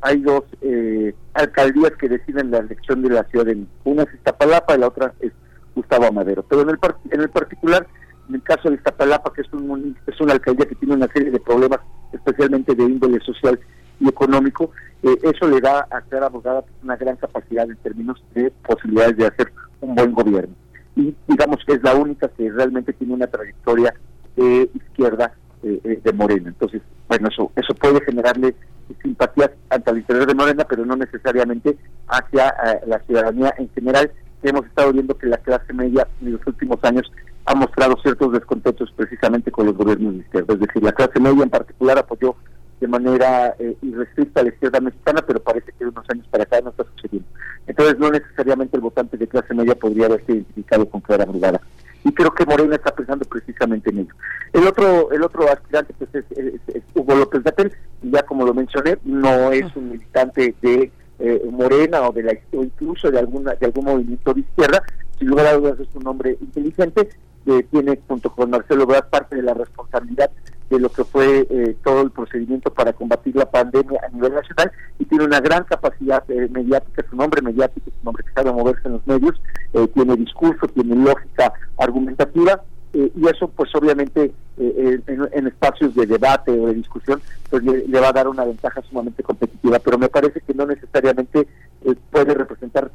hay 0.02 0.22
dos 0.22 0.44
eh, 0.62 1.14
alcaldías 1.34 1.92
que 2.00 2.08
deciden 2.08 2.52
la 2.52 2.60
elección 2.60 3.02
de 3.02 3.10
la 3.10 3.24
Ciudad 3.26 3.46
de 3.46 3.56
México. 3.56 3.74
Una 3.84 4.04
es 4.04 4.14
Iztapalapa 4.14 4.76
y 4.76 4.80
la 4.80 4.88
otra 4.88 5.14
es 5.20 5.34
Gustavo 5.76 6.06
Amadero. 6.06 6.44
Pero 6.44 6.62
en 6.62 6.70
el, 6.70 6.80
en 7.12 7.22
el 7.22 7.30
particular, 7.30 7.86
en 8.30 8.36
el 8.36 8.44
caso 8.44 8.70
de 8.70 8.76
Iztapalapa, 8.76 9.34
que 9.34 9.42
es, 9.42 9.52
un, 9.54 9.98
es 10.06 10.22
una 10.22 10.34
alcaldía 10.34 10.68
que 10.68 10.76
tiene 10.76 10.96
una 10.96 11.08
serie 11.08 11.32
de 11.32 11.40
problemas, 11.40 11.80
especialmente 12.14 12.76
de 12.76 12.84
índole 12.84 13.20
social 13.22 13.60
y 14.00 14.08
económico, 14.08 14.72
eh, 15.04 15.18
eso 15.24 15.48
le 15.48 15.60
da 15.60 15.88
a 15.90 16.02
Clara 16.02 16.28
Abogada 16.28 16.64
una 16.84 16.96
gran 16.96 17.16
capacidad 17.18 17.70
en 17.70 17.78
términos 17.78 18.24
de 18.34 18.52
posibilidades 18.66 19.18
de 19.18 19.28
hacer 19.28 19.52
un 19.82 19.96
buen 19.96 20.14
gobierno. 20.14 20.54
Y 20.96 21.16
digamos 21.28 21.58
que 21.66 21.74
es 21.74 21.84
la 21.84 21.96
única 21.96 22.28
que 22.30 22.52
realmente 22.52 22.94
tiene 22.94 23.14
una 23.14 23.28
trayectoria 23.28 23.94
de 24.36 24.70
izquierda 24.74 25.34
eh, 25.64 25.80
eh, 25.84 26.00
de 26.04 26.14
Morena. 26.14 26.50
Entonces, 26.50 26.82
bueno, 27.08 27.28
eso, 27.30 27.52
eso 27.56 27.74
puede 27.76 28.00
generarle 28.06 28.56
simpatías 29.02 29.52
ante 29.70 29.92
el 29.92 29.98
interior 29.98 30.26
de 30.26 30.34
Morena, 30.34 30.66
pero 30.70 30.86
no 30.86 30.96
necesariamente 30.96 31.78
hacia 32.08 32.50
eh, 32.50 32.82
la 32.88 33.00
ciudadanía 33.00 33.54
en 33.58 33.70
general. 33.70 34.12
Hemos 34.42 34.66
estado 34.66 34.94
viendo 34.94 35.18
que 35.18 35.28
la 35.28 35.38
clase 35.38 35.74
media 35.74 36.08
en 36.22 36.34
los 36.34 36.48
últimos 36.48 36.82
años 36.84 37.12
ha 37.46 37.56
mostrado 37.56 37.96
ciertos 38.02 38.32
descontentos 38.34 38.92
precisamente 38.96 39.52
con 39.52 39.66
los 39.66 39.76
gobiernos 39.76 40.14
de 40.14 40.20
izquierda. 40.20 40.54
Es 40.54 40.60
decir, 40.60 40.84
la 40.84 40.92
clase 40.92 41.20
media 41.20 41.44
en 41.44 41.50
particular 41.50 41.98
apoyó 41.98 42.36
de 42.80 42.88
manera 42.88 43.56
eh, 43.60 43.76
irrestricta 43.82 44.40
a 44.40 44.44
la 44.44 44.50
izquierda 44.50 44.80
mexicana, 44.80 45.22
pero 45.26 45.42
parece 45.42 45.72
que 45.74 45.84
de 45.84 45.90
unos 45.90 46.06
años 46.10 46.26
para 46.30 46.44
acá 46.44 46.62
no 46.62 46.70
está 46.70 46.86
sucediendo. 46.96 47.28
Entonces, 47.68 48.00
no 48.00 48.10
necesariamente 48.10 48.78
el 48.78 48.82
votante 48.82 49.18
de 49.18 49.28
clase 49.28 49.54
media 49.54 49.76
podría 49.76 50.06
haberse 50.06 50.32
identificado 50.32 50.88
con 50.90 51.02
Clara 51.02 51.26
Brugada. 51.26 51.60
Y 52.06 52.14
creo 52.14 52.32
que 52.34 52.46
Morena 52.46 52.76
está 52.76 52.96
pensando 52.96 53.26
precisamente 53.26 53.90
en 53.90 54.00
ello. 54.00 54.14
El 54.54 54.66
otro 54.68 55.12
el 55.12 55.22
otro 55.22 55.52
aspirante 55.52 55.94
pues, 55.98 56.10
es, 56.16 56.26
es- 56.38 56.76
es 56.76 56.84
Hugo 56.96 57.16
López 57.16 57.44
Gatel, 57.44 57.74
y 58.02 58.12
ya 58.12 58.24
como 58.24 58.46
lo 58.46 58.54
mencioné, 58.54 58.98
no 59.04 59.52
es 59.52 59.76
un 59.76 59.92
militante 59.92 60.56
de 60.62 60.92
eh, 61.20 61.42
Morena 61.52 62.02
o 62.08 62.14
de 62.14 62.24
la 62.24 62.32
o 62.54 62.64
incluso 62.64 63.12
de 63.12 63.20
alguna 63.20 63.54
de 63.56 63.66
algún 63.66 63.84
movimiento 63.86 64.34
de 64.34 64.40
izquierda, 64.40 64.82
sin 65.20 65.28
lugar 65.28 65.48
a 65.48 65.54
dudas 65.58 65.80
es 65.82 65.94
un 65.94 66.08
hombre 66.08 66.38
inteligente, 66.40 67.10
que 67.50 67.64
tiene 67.64 68.00
junto 68.08 68.30
con 68.30 68.52
Marcelo 68.52 68.84
Ebrard 68.84 69.10
parte 69.10 69.36
de 69.36 69.42
la 69.42 69.56
responsabilidad 69.56 70.30
de 70.70 70.80
lo 70.80 70.90
que 70.90 71.04
fue 71.04 71.48
eh, 71.50 71.76
todo 71.84 72.02
el 72.02 72.12
procedimiento 72.12 72.72
para 72.72 72.94
combatir 72.94 73.36
la 73.36 73.50
pandemia 73.50 74.00
a 74.06 74.10
nivel 74.10 74.36
nacional 74.36 74.72
y 75.00 75.06
tiene 75.06 75.26
una 75.26 75.40
gran 75.40 75.64
capacidad 75.64 76.24
eh, 76.30 76.48
mediática, 76.52 77.02
es 77.02 77.12
un 77.12 77.22
hombre 77.22 77.42
mediático, 77.42 77.90
es 77.90 77.96
un 78.04 78.10
hombre 78.10 78.24
que 78.24 78.34
sabe 78.34 78.52
moverse 78.52 78.82
en 78.86 78.94
los 78.94 79.08
medios, 79.08 79.42
eh, 79.74 79.88
tiene 79.96 80.16
discurso, 80.16 80.68
tiene 80.68 80.96
lógica 80.96 81.52
argumentativa 81.80 82.62
eh, 82.94 83.12
y 83.16 83.28
eso 83.28 83.48
pues 83.48 83.74
obviamente 83.76 84.26
eh, 84.26 84.32
eh, 84.58 85.02
en, 85.08 85.30
en 85.32 85.48
espacios 85.48 85.94
de 85.94 86.08
debate 86.08 86.52
o 86.52 86.68
de 86.68 86.74
discusión 86.74 87.22
pues 87.50 87.64
le, 87.64 88.00
va 88.00 88.10
a 88.10 88.14
dar 88.14 88.28
una 88.28 88.46
ventaja 88.46 88.82
sumamente 88.82 89.24
competitiva, 89.24 89.80
pero 89.80 89.98
me 89.98 90.10
parece 90.10 90.42
que 90.42 90.54
no 90.54 90.66
necesariamente 90.66 91.48
eh, 91.86 91.96
puede 92.12 92.34
representar 92.34 92.92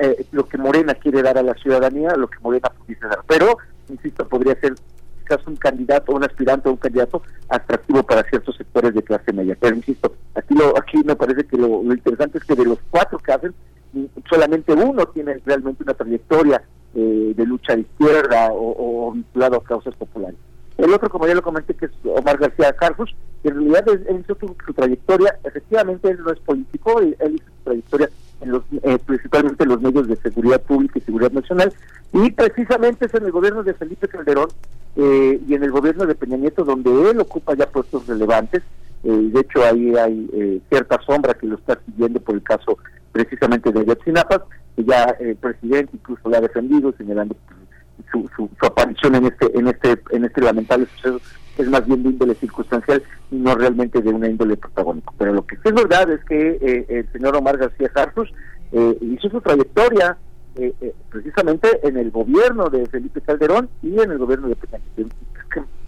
eh, 0.00 0.26
lo 0.32 0.48
que 0.48 0.58
Morena 0.58 0.94
quiere 0.94 1.22
dar 1.22 1.38
a 1.38 1.42
la 1.42 1.54
ciudadanía, 1.54 2.16
lo 2.16 2.28
que 2.28 2.38
Morena 2.40 2.70
pudiese 2.70 3.06
dar, 3.06 3.20
pero 3.26 3.58
insisto, 3.88 4.26
podría 4.28 4.58
ser 4.60 4.74
quizás 5.22 5.46
un 5.46 5.56
candidato, 5.56 6.12
un 6.12 6.24
aspirante 6.24 6.68
o 6.68 6.72
un 6.72 6.78
candidato 6.78 7.22
atractivo 7.48 8.02
para 8.02 8.22
ciertos 8.24 8.56
sectores 8.56 8.94
de 8.94 9.02
clase 9.02 9.32
media. 9.32 9.56
Pero 9.58 9.76
insisto, 9.76 10.14
aquí 10.34 10.54
lo, 10.54 10.76
aquí 10.78 11.02
me 11.04 11.16
parece 11.16 11.44
que 11.44 11.56
lo, 11.56 11.82
lo 11.82 11.94
interesante 11.94 12.38
es 12.38 12.44
que 12.44 12.54
de 12.54 12.64
los 12.64 12.78
cuatro 12.90 13.18
que 13.18 13.32
hacen, 13.32 13.54
mm, 13.92 14.04
solamente 14.28 14.72
uno 14.72 15.06
tiene 15.06 15.40
realmente 15.44 15.82
una 15.82 15.94
trayectoria 15.94 16.62
eh, 16.94 17.32
de 17.34 17.46
lucha 17.46 17.74
de 17.74 17.82
izquierda 17.82 18.52
o, 18.52 19.08
o 19.08 19.12
vinculado 19.12 19.56
a 19.56 19.64
causas 19.64 19.94
populares. 19.96 20.38
El 20.76 20.92
otro, 20.92 21.08
como 21.08 21.26
ya 21.26 21.34
lo 21.34 21.42
comenté, 21.42 21.74
que 21.74 21.86
es 21.86 21.92
Omar 22.04 22.36
García 22.36 22.72
Carlos, 22.72 23.14
en 23.44 23.54
realidad 23.54 23.84
él, 23.88 24.20
hizo 24.20 24.36
su, 24.38 24.56
su 24.66 24.72
trayectoria, 24.72 25.38
efectivamente 25.44 26.08
él 26.08 26.18
no 26.24 26.32
es 26.32 26.40
político, 26.40 27.00
él, 27.00 27.16
hizo 27.20 27.44
su 27.44 27.64
trayectoria 27.64 28.10
los, 28.50 28.62
eh, 28.82 28.98
principalmente 29.04 29.64
en 29.64 29.70
los 29.70 29.80
medios 29.80 30.08
de 30.08 30.16
seguridad 30.16 30.60
pública 30.62 30.98
y 30.98 31.02
seguridad 31.02 31.32
nacional, 31.32 31.72
y 32.12 32.30
precisamente 32.30 33.06
es 33.06 33.14
en 33.14 33.24
el 33.24 33.32
gobierno 33.32 33.62
de 33.62 33.74
Felipe 33.74 34.08
Calderón 34.08 34.48
eh, 34.96 35.40
y 35.46 35.54
en 35.54 35.62
el 35.62 35.70
gobierno 35.70 36.06
de 36.06 36.14
Peña 36.14 36.36
Nieto, 36.36 36.64
donde 36.64 37.10
él 37.10 37.20
ocupa 37.20 37.54
ya 37.54 37.66
puestos 37.66 38.06
relevantes. 38.06 38.62
Eh, 39.02 39.10
de 39.10 39.40
hecho, 39.40 39.64
ahí 39.64 39.96
hay 39.96 40.30
eh, 40.32 40.60
cierta 40.68 41.00
sombra 41.04 41.34
que 41.34 41.46
lo 41.46 41.56
está 41.56 41.78
siguiendo 41.84 42.20
por 42.20 42.36
el 42.36 42.42
caso 42.42 42.78
precisamente 43.12 43.70
de 43.72 43.80
Ayotzinapa, 43.80 44.44
que 44.76 44.84
ya 44.84 45.04
el 45.20 45.36
presidente 45.36 45.92
incluso 45.94 46.28
lo 46.28 46.36
ha 46.36 46.40
defendido, 46.40 46.94
señalando 46.96 47.36
su, 48.10 48.28
su, 48.36 48.48
su 48.58 48.66
aparición 48.66 49.14
en 49.16 49.26
este 49.26 49.58
en 49.58 49.68
este 49.68 49.98
en 50.10 50.24
este 50.24 50.40
lamentable 50.40 50.86
suceso 50.96 51.20
es 51.58 51.68
más 51.68 51.86
bien 51.86 52.02
de 52.02 52.10
índole 52.10 52.34
circunstancial 52.34 53.02
y 53.30 53.36
no 53.36 53.54
realmente 53.54 54.00
de 54.00 54.10
una 54.10 54.28
índole 54.28 54.56
protagónico. 54.56 55.14
Pero 55.18 55.32
lo 55.32 55.46
que 55.46 55.56
sí 55.56 55.62
es 55.64 55.74
verdad 55.74 56.10
es 56.10 56.24
que 56.24 56.58
eh, 56.60 56.86
el 56.88 57.12
señor 57.12 57.36
Omar 57.36 57.58
García 57.58 57.90
Harfus 57.94 58.32
eh, 58.72 58.98
hizo 59.00 59.28
su 59.30 59.40
trayectoria 59.40 60.18
eh, 60.56 60.72
eh, 60.80 60.94
precisamente 61.10 61.68
en 61.82 61.96
el 61.96 62.12
gobierno 62.12 62.70
de 62.70 62.86
Felipe 62.86 63.20
Calderón 63.20 63.68
y 63.82 63.98
en 63.98 64.12
el 64.12 64.18
gobierno 64.18 64.48
de 64.48 64.54
Peña 64.54 64.78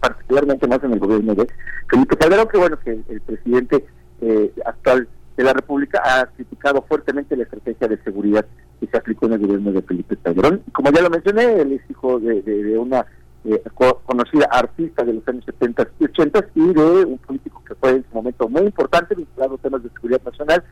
particularmente 0.01 0.66
más 0.66 0.82
en 0.82 0.93
el 0.93 0.98
gobierno 0.98 1.34
de 1.36 1.48
Felipe 1.88 2.16
Calderón, 2.16 2.48
que 2.48 2.59
bueno, 2.59 2.78
que 2.80 2.90
el, 2.90 3.05
el 3.09 3.20
presidente 3.20 3.84
eh, 4.20 4.52
actual 4.64 5.09
de 5.36 5.44
la 5.44 5.52
República 5.52 6.02
ha 6.05 6.26
criticado 6.26 6.82
fuertemente 6.82 7.36
la 7.36 7.44
estrategia 7.44 7.86
de 7.86 7.98
seguridad 7.98 8.44
que 8.80 8.86
se 8.86 8.97
aplicó 8.97 9.26
en 9.26 9.34
el 9.34 9.40
gobierno 9.40 9.70
de 9.70 9.82
Felipe 9.82 10.16
Calderón. 10.16 10.62
Como 10.72 10.90
ya 10.90 11.02
lo 11.02 11.10
mencioné, 11.10 11.60
él 11.60 11.72
es 11.72 11.90
hijo 11.90 12.18
de 12.18 12.76
una 12.78 13.06
eh, 13.47 13.62
co- 13.74 14.01
conocida 14.05 14.47
artista 14.51 15.05
de 15.05 15.14
los 15.14 15.28
años 15.28 15.44
70 15.44 15.89
y 16.01 16.05
80 16.05 16.47
y 16.55 16.74
de 16.74 17.05
un 17.05 17.18
político 17.18 17.62
que 17.66 17.74
fue 17.74 17.90
en 17.90 18.05
su 18.09 18.14
momento 18.14 18.48
muy 18.48 18.62
importante 18.62 19.14
vinculado 19.14 19.55
a 19.55 19.59
temas 19.59 19.82
de 19.82 19.90
seguridad 19.90 20.20
nacional, 20.24 20.64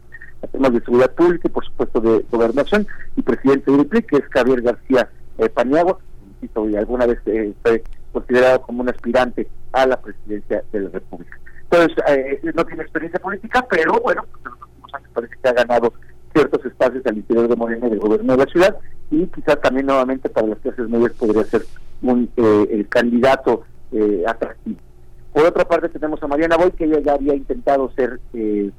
a 0.43 0.47
temas 0.47 0.73
de 0.73 0.81
seguridad 0.81 1.11
pública 1.13 1.49
y 1.49 1.51
por 1.51 1.65
supuesto 1.65 2.01
de 2.01 2.25
gobernación, 2.31 2.87
y 3.17 3.23
presidente 3.23 3.71
del 3.71 3.87
PRI, 3.87 4.03
que 4.03 4.17
es 4.17 4.25
Javier 4.33 4.63
García 4.63 5.09
eh, 5.39 5.49
Paniagua, 5.49 5.99
y 6.43 6.77
alguna 6.77 7.07
vez 7.07 7.19
eh, 7.27 7.55
fue 7.63 7.83
considerado 8.13 8.61
como 8.63 8.83
un 8.83 8.89
aspirante 8.89 9.49
a 9.73 9.87
la 9.87 10.01
presidencia 10.01 10.63
de 10.73 10.81
la 10.81 10.91
República. 10.91 11.39
Entonces, 11.71 11.97
eh, 12.09 12.41
no 12.55 12.65
tiene 12.65 12.83
experiencia 12.83 13.19
política, 13.19 13.67
pero 13.69 13.95
bueno, 14.01 14.25
pues 14.31 14.45
en 14.45 14.51
los 14.53 14.61
últimos 14.69 14.95
años 14.95 15.11
parece 15.15 15.35
que 15.43 15.49
ha 15.49 15.53
ganado 15.53 15.93
ciertos 16.35 16.65
espacios 16.67 17.07
al 17.07 17.17
interior 17.17 17.49
de 17.49 17.57
Morena 17.57 17.87
y 17.87 17.91
del 17.91 18.01
gobierno 18.01 18.33
de 18.37 18.45
la 18.45 18.51
ciudad 18.51 18.77
y 19.11 19.27
quizás 19.27 19.61
también 19.61 19.87
nuevamente 19.87 20.29
para 20.29 20.49
las 20.49 20.59
clases 20.59 20.89
medias 20.89 21.13
podría 21.13 21.45
ser 21.45 21.65
un 22.03 22.29
eh, 22.37 22.69
el 22.71 22.89
candidato 22.89 23.65
eh, 23.93 24.25
atractivo. 24.27 24.79
Por 25.33 25.45
otra 25.47 25.65
parte 25.65 25.89
tenemos 25.89 26.23
a 26.23 26.27
Mariana 26.27 26.57
Boy 26.57 26.73
que 26.73 26.85
ella 26.85 27.01
ya 27.01 27.15
había 27.15 27.35
intentado 27.35 27.91
ser 27.93 28.21
eh, 28.35 28.71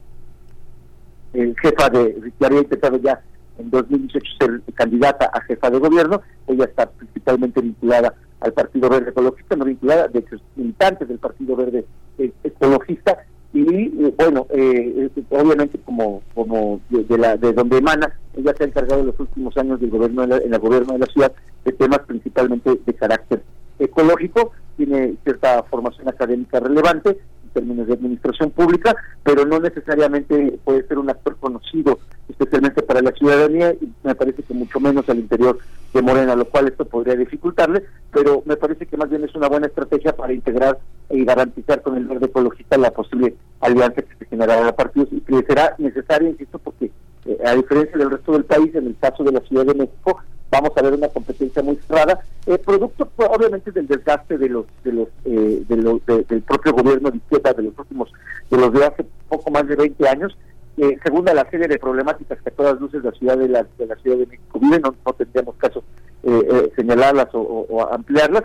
el 1.33 1.55
jefa 1.59 1.89
de, 1.89 2.31
ya 2.39 2.47
había 2.47 2.59
intentado 2.59 2.97
ya 2.97 3.21
en 3.57 3.69
2018 3.69 4.25
ser 4.39 4.61
candidata 4.73 5.29
a 5.33 5.41
jefa 5.41 5.69
de 5.69 5.79
gobierno, 5.79 6.21
ella 6.47 6.65
está 6.65 6.89
principalmente 6.89 7.61
vinculada 7.61 8.13
al 8.41 8.53
Partido 8.53 8.89
Verde 8.89 9.11
Ecologista, 9.11 9.55
no 9.55 9.65
vinculada, 9.65 10.07
de 10.07 10.19
hecho 10.19 10.35
es 10.35 10.41
militante 10.55 11.05
del 11.05 11.19
Partido 11.19 11.55
Verde 11.55 11.85
eh, 12.17 12.31
Ecologista 12.43 13.25
y 13.55 14.11
bueno, 14.17 14.47
eh, 14.49 15.09
obviamente 15.29 15.79
como 15.85 16.21
como 16.33 16.81
de, 16.89 17.17
la 17.17 17.37
de 17.37 17.53
donde 17.53 17.77
emana, 17.77 18.13
ella 18.35 18.53
se 18.57 18.63
ha 18.63 18.67
encargado 18.67 18.99
en 18.99 19.07
los 19.07 19.19
últimos 19.19 19.55
años 19.55 19.79
del 19.79 19.91
gobierno 19.91 20.23
de 20.23 20.27
la, 20.27 20.37
en 20.37 20.53
el 20.53 20.59
gobierno 20.59 20.91
de 20.93 20.99
la 20.99 21.05
ciudad 21.05 21.31
de 21.63 21.71
temas 21.71 21.99
principalmente 21.99 22.77
de 22.85 22.93
carácter 22.93 23.43
ecológico, 23.79 24.51
tiene 24.75 25.15
cierta 25.23 25.63
formación 25.63 26.09
académica 26.09 26.59
relevante 26.59 27.17
términos 27.55 27.87
de 27.87 27.93
administración 27.93 28.51
pública, 28.51 28.95
pero 29.23 29.45
no 29.45 29.59
necesariamente 29.59 30.59
puede 30.63 30.85
ser 30.87 30.99
un 30.99 31.09
actor 31.09 31.37
conocido 31.37 31.99
especialmente 32.27 32.83
para 32.83 33.01
la 33.01 33.13
ciudadanía 33.13 33.71
y 33.73 33.89
me 34.03 34.13
parece 34.13 34.43
que 34.43 34.53
mucho 34.53 34.79
menos 34.81 35.07
al 35.07 35.19
interior 35.19 35.57
de 35.93 36.01
Morena, 36.01 36.35
lo 36.35 36.45
cual 36.45 36.67
esto 36.67 36.83
podría 36.83 37.15
dificultarle, 37.15 37.83
pero 38.11 38.43
me 38.45 38.57
parece 38.57 38.85
que 38.85 38.97
más 38.97 39.09
bien 39.09 39.23
es 39.23 39.33
una 39.35 39.47
buena 39.47 39.67
estrategia 39.67 40.13
para 40.13 40.33
integrar 40.33 40.77
y 41.09 41.23
garantizar 41.23 41.81
con 41.81 41.95
el 41.95 42.05
verde 42.05 42.25
ecologista 42.25 42.77
la 42.77 42.91
posible 42.91 43.35
alianza 43.61 44.01
que 44.01 44.15
se 44.17 44.25
generará 44.25 44.67
a 44.67 44.75
partidos 44.75 45.07
y 45.11 45.21
que 45.21 45.41
será 45.47 45.75
necesaria, 45.77 46.29
insisto, 46.29 46.59
porque 46.59 46.91
eh, 47.25 47.37
a 47.45 47.53
diferencia 47.55 47.97
del 47.97 48.11
resto 48.11 48.31
del 48.33 48.45
país, 48.45 48.73
en 48.75 48.87
el 48.87 48.95
caso 48.99 49.23
de 49.23 49.31
la 49.31 49.39
Ciudad 49.41 49.65
de 49.65 49.73
México, 49.73 50.19
vamos 50.51 50.71
a 50.75 50.81
ver 50.81 50.93
una 50.93 51.07
competencia 51.09 51.61
muy 51.63 51.75
cerrada, 51.87 52.19
eh, 52.45 52.57
producto 52.57 53.09
pues, 53.15 53.27
obviamente 53.31 53.71
del 53.71 53.87
desgaste 53.87 54.37
de 54.37 54.49
los 54.49 54.65
de 54.83 54.91
los 54.93 55.07
eh, 55.25 55.63
de 55.67 55.77
los 55.77 56.05
de- 56.05 56.23
del 56.23 56.41
propio 56.43 56.71
gobierno 56.73 57.09
de 57.11 57.17
izquierda 57.17 57.53
de 57.53 57.63
los 57.63 57.77
últimos 57.79 58.11
de 58.49 58.57
los 58.57 58.71
de 58.71 58.85
hace 58.85 59.05
poco 59.27 59.49
más 59.51 59.67
de 59.67 59.75
20 59.75 60.07
años, 60.07 60.37
eh, 60.77 60.97
según 61.03 61.25
la 61.25 61.49
serie 61.49 61.67
de 61.67 61.79
problemáticas 61.79 62.39
que 62.41 62.49
a 62.49 62.53
todas 62.53 62.79
luces 62.79 63.03
la 63.03 63.11
ciudad 63.13 63.37
de 63.37 63.49
la, 63.49 63.65
de 63.77 63.85
la 63.87 63.95
Ciudad 63.95 64.17
de 64.17 64.27
México 64.27 64.59
vive, 64.59 64.79
no, 64.79 64.93
no 65.05 65.13
tendríamos 65.13 65.55
caso 65.55 65.83
eh, 66.23 66.47
eh, 66.51 66.71
señalarlas 66.75 67.27
o, 67.33 67.39
o- 67.39 67.65
o 67.69 67.93
ampliarlas, 67.93 68.43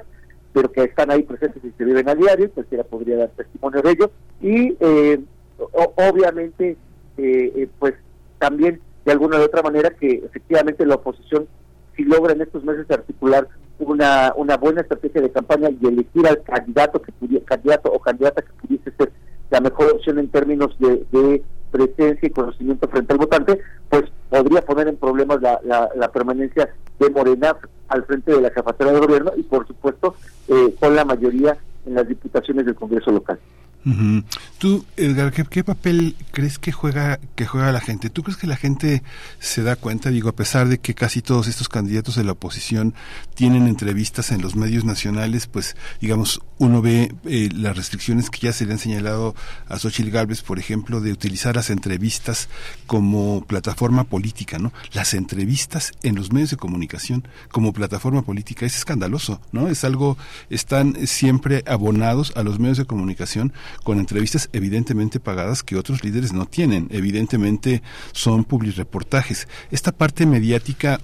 pero 0.52 0.70
que 0.72 0.82
están 0.84 1.10
ahí 1.10 1.22
presentes 1.22 1.62
y 1.64 1.70
se 1.76 1.84
viven 1.84 2.08
a 2.08 2.14
diario, 2.14 2.50
cualquiera 2.50 2.82
podría 2.84 3.16
dar 3.18 3.28
testimonio 3.36 3.82
de 3.82 3.90
ello, 3.90 4.10
y 4.40 4.76
eh, 4.80 5.20
o- 5.58 5.92
obviamente, 6.08 6.76
eh, 7.18 7.52
eh, 7.56 7.68
pues 7.78 7.94
también 8.40 8.80
de 9.04 9.12
alguna 9.12 9.38
u 9.38 9.42
otra 9.42 9.62
manera 9.62 9.90
que 9.90 10.24
efectivamente 10.24 10.84
la 10.84 10.96
oposición, 10.96 11.46
si 11.94 12.02
logra 12.04 12.32
en 12.32 12.40
estos 12.40 12.64
meses 12.64 12.90
articular 12.90 13.46
una, 13.78 14.32
una 14.36 14.56
buena 14.56 14.80
estrategia 14.80 15.20
de 15.22 15.30
campaña 15.30 15.70
y 15.70 15.86
elegir 15.86 16.26
al 16.26 16.42
candidato 16.42 17.00
que 17.00 17.12
pudiera, 17.12 17.44
candidato 17.44 17.92
o 17.92 18.00
candidata 18.00 18.42
que 18.42 18.52
pudiese 18.60 18.90
ser 18.96 19.12
la 19.50 19.60
mejor 19.60 19.92
opción 19.92 20.18
en 20.18 20.28
términos 20.28 20.76
de, 20.78 21.42
presencia 21.70 22.26
y 22.26 22.30
conocimiento 22.30 22.88
frente 22.88 23.12
al 23.12 23.20
votante, 23.20 23.60
pues 23.88 24.02
podría 24.28 24.60
poner 24.62 24.88
en 24.88 24.96
problemas 24.96 25.40
la, 25.40 25.60
la, 25.62 25.88
la 25.94 26.10
permanencia 26.10 26.68
de 26.98 27.10
Morena 27.10 27.56
al 27.86 28.04
frente 28.06 28.32
de 28.32 28.40
la 28.40 28.50
jefatura 28.50 28.92
de 28.92 28.98
gobierno 28.98 29.30
y 29.36 29.44
por 29.44 29.68
supuesto 29.68 30.16
eh, 30.48 30.74
con 30.80 30.96
la 30.96 31.04
mayoría 31.04 31.56
en 31.86 31.94
las 31.94 32.08
diputaciones 32.08 32.66
del 32.66 32.74
Congreso 32.74 33.12
local. 33.12 33.38
Tú, 34.58 34.84
Edgar, 34.96 35.32
¿qué, 35.32 35.44
qué 35.44 35.64
papel 35.64 36.14
crees 36.32 36.58
que 36.58 36.70
juega 36.70 37.18
que 37.34 37.46
juega 37.46 37.72
la 37.72 37.80
gente? 37.80 38.10
¿Tú 38.10 38.22
crees 38.22 38.36
que 38.36 38.46
la 38.46 38.56
gente 38.56 39.02
se 39.38 39.62
da 39.62 39.76
cuenta? 39.76 40.10
Digo, 40.10 40.28
a 40.28 40.36
pesar 40.36 40.68
de 40.68 40.78
que 40.78 40.94
casi 40.94 41.22
todos 41.22 41.48
estos 41.48 41.70
candidatos 41.70 42.16
de 42.16 42.24
la 42.24 42.32
oposición 42.32 42.94
tienen 43.34 43.66
entrevistas 43.66 44.32
en 44.32 44.42
los 44.42 44.56
medios 44.56 44.84
nacionales, 44.84 45.46
pues, 45.46 45.76
digamos, 46.00 46.42
uno 46.58 46.82
ve 46.82 47.14
eh, 47.24 47.48
las 47.54 47.74
restricciones 47.74 48.28
que 48.28 48.40
ya 48.40 48.52
se 48.52 48.66
le 48.66 48.72
han 48.72 48.78
señalado 48.78 49.34
a 49.66 49.78
Xochitl 49.78 50.10
Gálvez, 50.10 50.42
por 50.42 50.58
ejemplo, 50.58 51.00
de 51.00 51.12
utilizar 51.12 51.56
las 51.56 51.70
entrevistas 51.70 52.50
como 52.86 53.42
plataforma 53.46 54.04
política, 54.04 54.58
¿no? 54.58 54.72
Las 54.92 55.14
entrevistas 55.14 55.92
en 56.02 56.16
los 56.16 56.32
medios 56.32 56.50
de 56.50 56.58
comunicación 56.58 57.26
como 57.50 57.72
plataforma 57.72 58.22
política 58.22 58.66
es 58.66 58.76
escandaloso, 58.76 59.40
¿no? 59.52 59.68
Es 59.68 59.84
algo, 59.84 60.18
están 60.50 61.06
siempre 61.06 61.64
abonados 61.66 62.34
a 62.36 62.42
los 62.42 62.58
medios 62.58 62.76
de 62.76 62.84
comunicación 62.84 63.54
con 63.82 63.98
entrevistas 63.98 64.48
evidentemente 64.52 65.20
pagadas 65.20 65.62
que 65.62 65.76
otros 65.76 66.04
líderes 66.04 66.32
no 66.32 66.46
tienen. 66.46 66.88
Evidentemente 66.90 67.82
son 68.12 68.44
publireportajes. 68.44 69.48
Esta 69.70 69.92
parte 69.92 70.26
mediática 70.26 71.00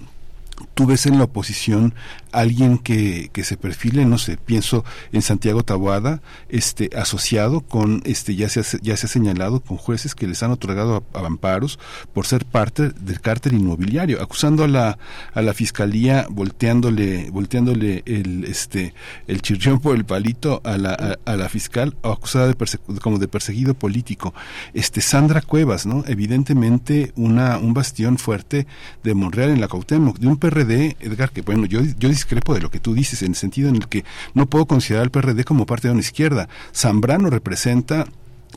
tú 0.73 0.85
ves 0.85 1.05
en 1.05 1.17
la 1.17 1.25
oposición 1.25 1.93
alguien 2.39 2.77
que, 2.77 3.29
que 3.33 3.43
se 3.43 3.57
perfile, 3.57 4.05
no 4.05 4.17
sé, 4.17 4.37
pienso 4.37 4.83
en 5.11 5.21
Santiago 5.21 5.63
Taboada, 5.63 6.21
este, 6.49 6.89
asociado 6.95 7.61
con, 7.61 8.01
este, 8.05 8.35
ya 8.35 8.49
se 8.49 8.59
ha, 8.61 8.63
ya 8.81 8.95
se 8.97 9.05
ha 9.05 9.09
señalado 9.09 9.59
con 9.61 9.77
jueces 9.77 10.15
que 10.15 10.27
les 10.27 10.43
han 10.43 10.51
otorgado 10.51 11.03
a- 11.13 11.25
amparos 11.25 11.79
por 12.13 12.25
ser 12.25 12.45
parte 12.45 12.89
del 12.89 13.19
cártel 13.21 13.53
inmobiliario, 13.53 14.21
acusando 14.21 14.63
a 14.63 14.67
la, 14.67 14.97
a 15.33 15.41
la 15.41 15.53
fiscalía, 15.53 16.27
volteándole, 16.29 17.29
volteándole 17.31 18.03
el, 18.05 18.43
este, 18.45 18.93
el 19.27 19.41
chirrión 19.41 19.79
por 19.79 19.95
el 19.95 20.05
palito 20.05 20.61
a 20.63 20.77
la, 20.77 21.17
a, 21.25 21.35
la 21.35 21.49
fiscal, 21.49 21.95
acusada 22.03 22.47
de 22.47 22.55
como 23.01 23.17
de 23.19 23.27
perseguido 23.27 23.73
político. 23.73 24.33
Este, 24.73 25.01
Sandra 25.01 25.41
Cuevas, 25.41 25.85
¿no? 25.85 26.03
Evidentemente 26.07 27.11
una, 27.15 27.57
un 27.57 27.73
bastión 27.73 28.17
fuerte 28.17 28.67
de 29.03 29.13
Monreal 29.13 29.49
en 29.49 29.61
la 29.61 29.67
Cuauhtémoc, 29.67 30.19
de 30.19 30.27
un 30.27 30.37
PRD, 30.37 30.97
Edgar, 30.99 31.31
que 31.31 31.41
bueno, 31.41 31.65
yo, 31.65 31.81
yo 31.97 32.09
de 32.53 32.61
lo 32.61 32.69
que 32.69 32.79
tú 32.79 32.93
dices, 32.93 33.21
en 33.21 33.29
el 33.29 33.35
sentido 33.35 33.69
en 33.69 33.77
el 33.77 33.87
que 33.87 34.05
no 34.33 34.47
puedo 34.47 34.65
considerar 34.65 35.03
al 35.03 35.11
PRD 35.11 35.43
como 35.43 35.65
parte 35.65 35.87
de 35.87 35.93
una 35.93 36.01
izquierda. 36.01 36.49
Zambrano 36.73 37.29
representa 37.29 38.07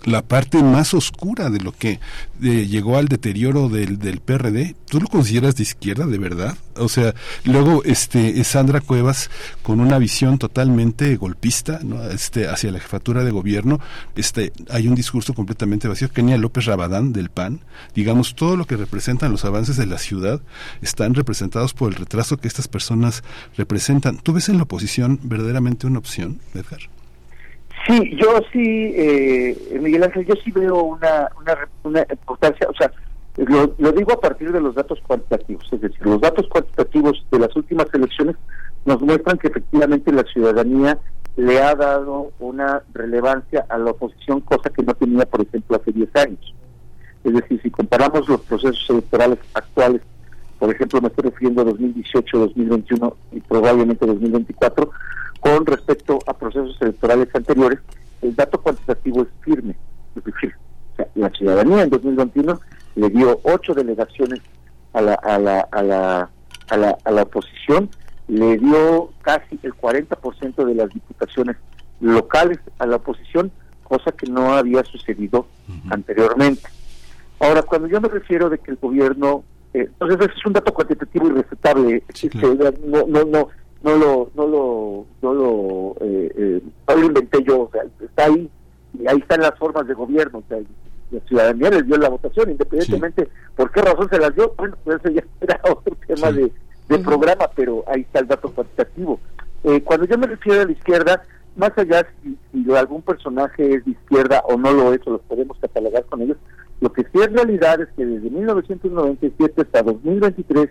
la 0.05 0.23
parte 0.23 0.63
más 0.63 0.95
oscura 0.95 1.51
de 1.51 1.61
lo 1.61 1.73
que 1.73 2.01
eh, 2.43 2.67
llegó 2.67 2.97
al 2.97 3.09
deterioro 3.09 3.69
del, 3.69 3.99
del 3.99 4.21
PRD. 4.21 4.77
¿Tú 4.89 5.01
lo 5.01 5.09
consideras 5.09 5.57
de 5.57 5.63
izquierda, 5.63 6.07
de 6.07 6.19
verdad? 6.19 6.57
O 6.77 6.89
sea, 6.89 7.15
luego 7.45 7.85
este 7.85 8.43
Sandra 8.45 8.81
Cuevas 8.81 9.31
con 9.63 9.81
una 9.81 9.99
visión 9.99 10.39
totalmente 10.39 11.17
golpista, 11.17 11.81
¿no? 11.83 12.03
Este 12.05 12.49
hacia 12.49 12.73
la 12.73 12.81
jefatura 12.81 13.25
de 13.25 13.31
gobierno, 13.31 13.81
este 14.17 14.53
hay 14.71 14.89
un 14.89 14.95
discurso 14.95 15.35
completamente 15.35 15.89
vacío. 15.89 16.11
Kenia 16.11 16.39
López 16.39 16.65
Rabadán 16.65 17.13
del 17.13 17.31
PAN, 17.31 17.61
digamos 17.95 18.35
todo 18.35 18.57
lo 18.57 18.67
que 18.67 18.77
representan 18.77 19.33
los 19.33 19.45
avances 19.45 19.77
de 19.77 19.87
la 19.87 19.99
ciudad 19.99 20.41
están 20.83 21.15
representados 21.15 21.75
por 21.75 21.93
el 21.93 21.99
retraso 21.99 22.39
que 22.39 22.49
estas 22.49 22.69
personas 22.69 23.23
representan. 23.57 24.19
¿Tú 24.19 24.33
ves 24.33 24.49
en 24.49 24.57
la 24.57 24.65
oposición 24.65 25.21
verdaderamente 25.23 25.87
una 25.87 25.99
opción, 25.99 26.41
Edgar? 26.55 26.81
Sí, 27.91 28.17
yo 28.17 28.41
sí, 28.53 28.93
eh, 28.95 29.79
Miguel 29.81 30.05
Ángel, 30.05 30.25
yo 30.25 30.35
sí 30.45 30.53
veo 30.53 30.81
una, 30.81 31.29
una, 31.41 31.69
una 31.83 32.07
importancia, 32.09 32.69
o 32.69 32.75
sea, 32.75 32.93
lo, 33.37 33.75
lo 33.79 33.91
digo 33.91 34.13
a 34.13 34.21
partir 34.21 34.53
de 34.53 34.61
los 34.61 34.77
datos 34.77 35.01
cuantitativos, 35.05 35.69
es 35.73 35.81
decir, 35.81 36.07
los 36.07 36.21
datos 36.21 36.47
cuantitativos 36.49 37.27
de 37.33 37.41
las 37.41 37.57
últimas 37.57 37.87
elecciones 37.93 38.37
nos 38.85 39.01
muestran 39.03 39.39
que 39.39 39.49
efectivamente 39.49 40.13
la 40.13 40.23
ciudadanía 40.23 40.99
le 41.37 41.61
ha 41.61 41.75
dado 41.75 42.31
una 42.39 42.83
relevancia 42.93 43.67
a 43.69 43.77
la 43.79 43.91
oposición, 43.91 44.41
cosa 44.41 44.71
que 44.71 44.85
no 44.85 44.95
tenía, 44.95 45.25
por 45.27 45.41
ejemplo, 45.41 45.77
hace 45.77 45.91
10 45.91 46.15
años. 46.15 46.55
Es 47.25 47.35
decir, 47.35 47.61
si 47.61 47.71
comparamos 47.71 48.29
los 48.29 48.41
procesos 48.43 48.87
electorales 48.89 49.39
actuales, 49.55 50.03
por 50.61 50.71
ejemplo, 50.71 51.01
me 51.01 51.09
estoy 51.09 51.31
refiriendo 51.31 51.63
a 51.63 51.65
2018, 51.65 52.39
2021 52.39 53.17
y 53.33 53.41
probablemente 53.41 54.07
2024, 54.07 54.91
con 55.41 55.65
respecto 55.65 56.19
a 56.27 56.35
procesos 56.35 56.77
electorales 56.83 57.29
anteriores, 57.35 57.79
el 58.21 58.37
dato 58.37 58.61
cuantitativo 58.61 59.23
es 59.23 59.29
firme. 59.41 59.75
Es 60.15 60.23
decir, 60.23 60.55
o 60.93 60.97
sea, 60.97 61.09
la 61.15 61.31
ciudadanía 61.31 61.83
en 61.83 61.89
2021 61.89 62.61
le 62.97 63.09
dio 63.09 63.41
ocho 63.43 63.73
delegaciones 63.73 64.41
a 64.93 65.01
la, 65.01 65.15
a 65.15 65.39
la, 65.39 65.61
a 65.73 65.83
la, 65.83 66.31
a 66.69 66.77
la, 66.77 66.99
a 67.05 67.11
la 67.11 67.23
oposición, 67.23 67.89
le 68.29 68.59
dio 68.59 69.11
casi 69.23 69.59
el 69.63 69.73
40% 69.73 70.65
de 70.67 70.75
las 70.75 70.91
diputaciones 70.91 71.57
locales 72.01 72.59
a 72.79 72.85
la 72.85 72.97
oposición, 72.97 73.51
cosa 73.83 74.13
que 74.13 74.31
no 74.31 74.53
había 74.53 74.85
sucedido 74.85 75.47
anteriormente. 75.89 76.69
Ahora, 77.41 77.63
cuando 77.63 77.89
yo 77.89 77.99
me 77.99 78.09
refiero 78.09 78.51
de 78.51 78.59
que 78.59 78.73
el 78.73 78.77
gobierno, 78.77 79.43
entonces 79.73 80.19
ese 80.21 80.39
es 80.39 80.47
un 80.47 80.53
dato 80.53 80.73
cuantitativo 80.73 81.29
y 81.29 81.31
respetable, 81.31 82.03
no, 82.85 83.07
no, 83.07 83.25
no, 83.25 83.49
no 83.83 83.97
lo, 83.97 84.31
no 84.35 84.47
lo, 84.47 85.07
no 85.23 85.35
lo, 85.35 85.97
eh, 86.01 86.33
eh, 86.37 86.63
no 86.89 86.97
lo 86.97 87.07
inventé 87.07 87.43
yo, 87.45 87.63
o 87.63 87.71
sea, 87.71 87.83
está 88.01 88.25
ahí, 88.25 88.51
y 88.99 89.07
ahí 89.07 89.19
están 89.19 89.41
las 89.41 89.57
formas 89.59 89.87
de 89.87 89.95
gobierno, 89.95 90.39
o 90.39 90.45
sea, 90.49 90.59
la 91.11 91.21
ciudadanía 91.21 91.71
les 91.71 91.87
dio 91.87 91.97
la 91.97 92.09
votación, 92.09 92.51
independientemente 92.51 93.29
por 93.57 93.71
qué 93.73 93.83
razón 93.83 94.09
se 94.11 94.19
las 94.19 94.35
dio, 94.35 94.55
bueno, 94.57 94.77
pues 94.85 94.99
eso 95.03 95.11
ya 95.11 95.25
era 95.41 95.61
otro 95.65 95.97
tema 96.07 96.33
de, 96.33 96.53
de 96.89 96.99
programa, 96.99 97.49
pero 97.55 97.85
ahí 97.87 98.03
está 98.03 98.21
el 98.21 98.29
dato 98.29 98.53
cuantitativo. 98.53 99.19
Eh, 99.65 99.83
cuando 99.83 100.07
yo 100.07 100.19
me 100.19 100.27
refiero 100.27 100.63
a 100.63 100.65
la 100.65 100.73
izquierda, 100.73 101.23
más 101.57 101.77
allá 101.77 102.07
si, 102.23 102.37
si 102.53 102.73
algún 102.73 103.03
personaje 103.03 103.75
es 103.75 103.85
de 103.85 103.93
izquierda 103.93 104.43
o 104.47 104.57
no 104.57 104.73
lo 104.73 104.93
es, 104.93 105.01
o 105.07 105.11
los 105.11 105.21
podemos 105.23 105.59
catalogar 105.59 106.05
con 106.07 106.23
ellos, 106.23 106.37
lo 106.81 106.93
que 106.93 107.03
sí 107.03 107.19
es 107.21 107.33
realidad 107.33 107.81
es 107.81 107.89
que 107.97 108.07
desde 108.07 108.31
1997 108.31 109.63
hasta 109.63 109.83
2023, 109.83 110.71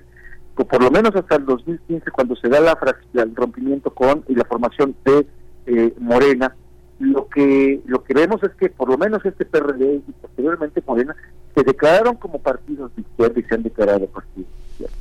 o 0.56 0.66
por 0.66 0.84
lo 0.84 0.92
menos 0.92 1.16
hasta 1.16 1.36
el 1.36 1.46
2015, 1.46 2.12
cuando 2.12 2.36
se 2.36 2.50
da 2.50 2.60
la 2.60 2.78
el 3.14 3.36
rompimiento 3.36 3.92
con 3.92 4.24
y 4.28 4.36
la 4.36 4.46
formación 4.46 4.96
de 5.06 5.28
eh, 5.68 5.94
Morena, 6.00 6.56
lo 7.00 7.30
que 7.30 7.80
lo 7.86 8.04
que 8.04 8.14
vemos 8.14 8.44
es 8.44 8.52
que 8.56 8.70
por 8.70 8.90
lo 8.90 8.98
menos 8.98 9.24
este 9.26 9.46
PRD 9.46 10.02
y 10.06 10.12
posteriormente 10.22 10.84
Morena 10.86 11.16
se 11.56 11.64
declararon 11.64 12.16
como 12.16 12.40
partidos 12.40 12.94
de 12.96 13.04
izquierda 13.04 13.40
y 13.40 13.44
se 13.44 13.56
han 13.56 13.64
declarado 13.64 14.06
partidos 14.08 14.50
de 14.50 14.72
izquierda. 14.72 14.96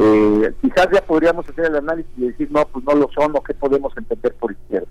Eh, 0.00 0.52
quizás 0.62 0.88
ya 0.92 1.02
podríamos 1.02 1.46
hacer 1.48 1.66
el 1.66 1.76
análisis 1.76 2.12
y 2.16 2.28
decir, 2.28 2.48
no, 2.52 2.64
pues 2.66 2.84
no 2.84 2.94
lo 2.94 3.10
son, 3.10 3.36
o 3.36 3.42
qué 3.42 3.52
podemos 3.52 3.94
entender 3.96 4.32
por 4.34 4.52
izquierda. 4.52 4.86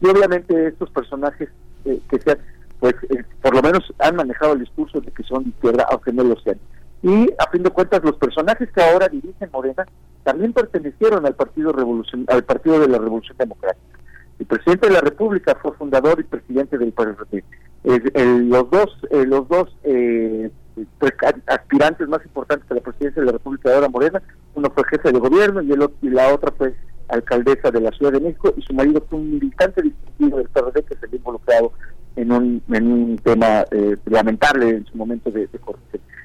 Y 0.00 0.06
obviamente 0.06 0.68
estos 0.68 0.90
personajes 0.90 1.48
eh, 1.86 1.98
que 2.08 2.18
sean, 2.20 2.38
pues 2.82 2.94
eh, 3.10 3.22
por 3.40 3.54
lo 3.54 3.62
menos 3.62 3.94
han 4.00 4.16
manejado 4.16 4.54
el 4.54 4.58
discurso 4.58 5.00
de 5.00 5.12
que 5.12 5.22
son 5.22 5.44
de 5.44 5.50
izquierda, 5.50 5.86
aunque 5.88 6.12
no 6.12 6.24
lo 6.24 6.34
sean. 6.40 6.58
Y 7.00 7.30
a 7.38 7.48
fin 7.52 7.62
de 7.62 7.70
cuentas, 7.70 8.02
los 8.02 8.16
personajes 8.16 8.68
que 8.72 8.82
ahora 8.82 9.08
dirigen 9.08 9.50
Morena 9.52 9.86
también 10.24 10.52
pertenecieron 10.52 11.24
al 11.24 11.34
Partido 11.36 11.70
Revolución, 11.72 12.24
al 12.26 12.42
Partido 12.42 12.80
de 12.80 12.88
la 12.88 12.98
Revolución 12.98 13.36
Democrática. 13.38 13.98
El 14.40 14.46
presidente 14.46 14.88
de 14.88 14.94
la 14.94 15.00
República 15.00 15.56
fue 15.62 15.72
fundador 15.74 16.18
y 16.18 16.24
presidente 16.24 16.76
del 16.76 16.92
PRD. 16.92 17.44
Los 17.84 18.68
dos, 18.70 18.98
eh, 19.10 19.24
los 19.26 19.46
dos 19.48 19.76
eh, 19.84 20.50
pues, 20.98 21.12
aspirantes 21.46 22.08
más 22.08 22.24
importantes 22.24 22.68
a 22.68 22.74
la 22.74 22.80
presidencia 22.80 23.20
de 23.22 23.26
la 23.26 23.32
República 23.32 23.68
de 23.68 23.74
ahora 23.76 23.88
Morena, 23.88 24.20
uno 24.56 24.70
fue 24.74 24.82
jefe 24.90 25.12
de 25.12 25.20
gobierno 25.20 25.62
y, 25.62 25.70
el, 25.70 25.80
ot- 25.82 25.94
y 26.02 26.08
la 26.10 26.34
otra 26.34 26.52
fue 26.58 26.74
alcaldesa 27.08 27.70
de 27.70 27.80
la 27.80 27.90
Ciudad 27.92 28.12
de 28.12 28.20
México 28.20 28.52
y 28.56 28.62
su 28.62 28.72
marido 28.74 29.04
fue 29.08 29.18
un 29.20 29.30
militante 29.32 29.82
distinguido 29.82 30.38
del 30.38 30.48
PRD 30.48 30.82
que 30.84 30.96
se 30.96 31.06
había 31.06 31.18
involucrado 31.18 31.72
en 32.16 32.32
un, 32.32 32.62
en 32.70 32.92
un 32.92 33.16
tema 33.18 33.64
eh, 33.70 33.96
lamentable 34.06 34.68
en 34.70 34.86
su 34.86 34.96
momento 34.96 35.30
de, 35.30 35.46
de. 35.46 35.60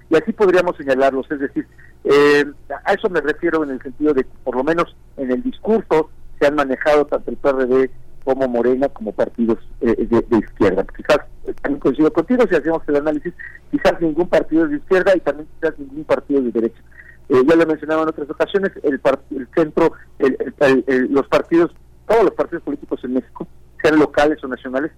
Y 0.10 0.16
así 0.16 0.32
podríamos 0.32 0.78
señalarlos, 0.78 1.30
es 1.32 1.40
decir, 1.40 1.68
eh, 2.06 2.46
a 2.86 2.94
eso 2.94 3.10
me 3.10 3.20
refiero 3.22 3.64
en 3.64 3.72
el 3.72 3.82
sentido 3.82 4.14
de 4.14 4.24
que 4.24 4.30
por 4.44 4.56
lo 4.56 4.64
menos 4.64 4.96
en 5.18 5.32
el 5.32 5.44
discurso 5.44 6.10
se 6.40 6.48
han 6.48 6.56
manejado 6.56 7.06
tanto 7.06 7.30
el 7.32 7.38
PRD 7.38 7.90
como 8.24 8.48
Morena 8.48 8.88
como 8.90 9.12
partidos 9.12 9.58
eh, 9.82 9.96
de, 10.08 10.38
izquierda. 10.38 10.86
Quizás 10.96 11.20
eh, 11.46 11.54
también 11.62 11.80
coincido 11.80 12.12
contigo 12.14 12.44
si 12.50 12.56
hacemos 12.56 12.82
el 12.88 12.96
análisis, 12.98 13.34
quizás 13.72 14.00
ningún 14.02 14.28
partido 14.30 14.68
de 14.68 14.78
izquierda 14.78 15.14
y 15.16 15.20
también 15.22 15.48
quizás 15.60 15.78
ningún 15.80 16.04
partido 16.06 16.42
de 16.42 16.52
derecha. 16.52 16.82
Eh, 17.30 17.42
ya 17.46 17.56
lo 17.56 17.64
he 17.64 17.66
mencionado 17.66 18.04
en 18.04 18.10
otras 18.10 18.30
ocasiones, 18.30 18.72
el, 18.84 19.00
par- 19.00 19.20
el 19.36 19.48
centro, 19.56 19.92
el- 20.20 21.08
los 21.14 21.28
partidos, 21.28 21.72
todos 22.08 22.24
los 22.24 22.34
partidos 22.34 22.64
políticos 22.64 23.02
en 23.04 23.16
México, 23.16 23.46
sean 23.82 24.00
locales 24.00 24.42
o 24.44 24.48
nacionales, 24.48 24.92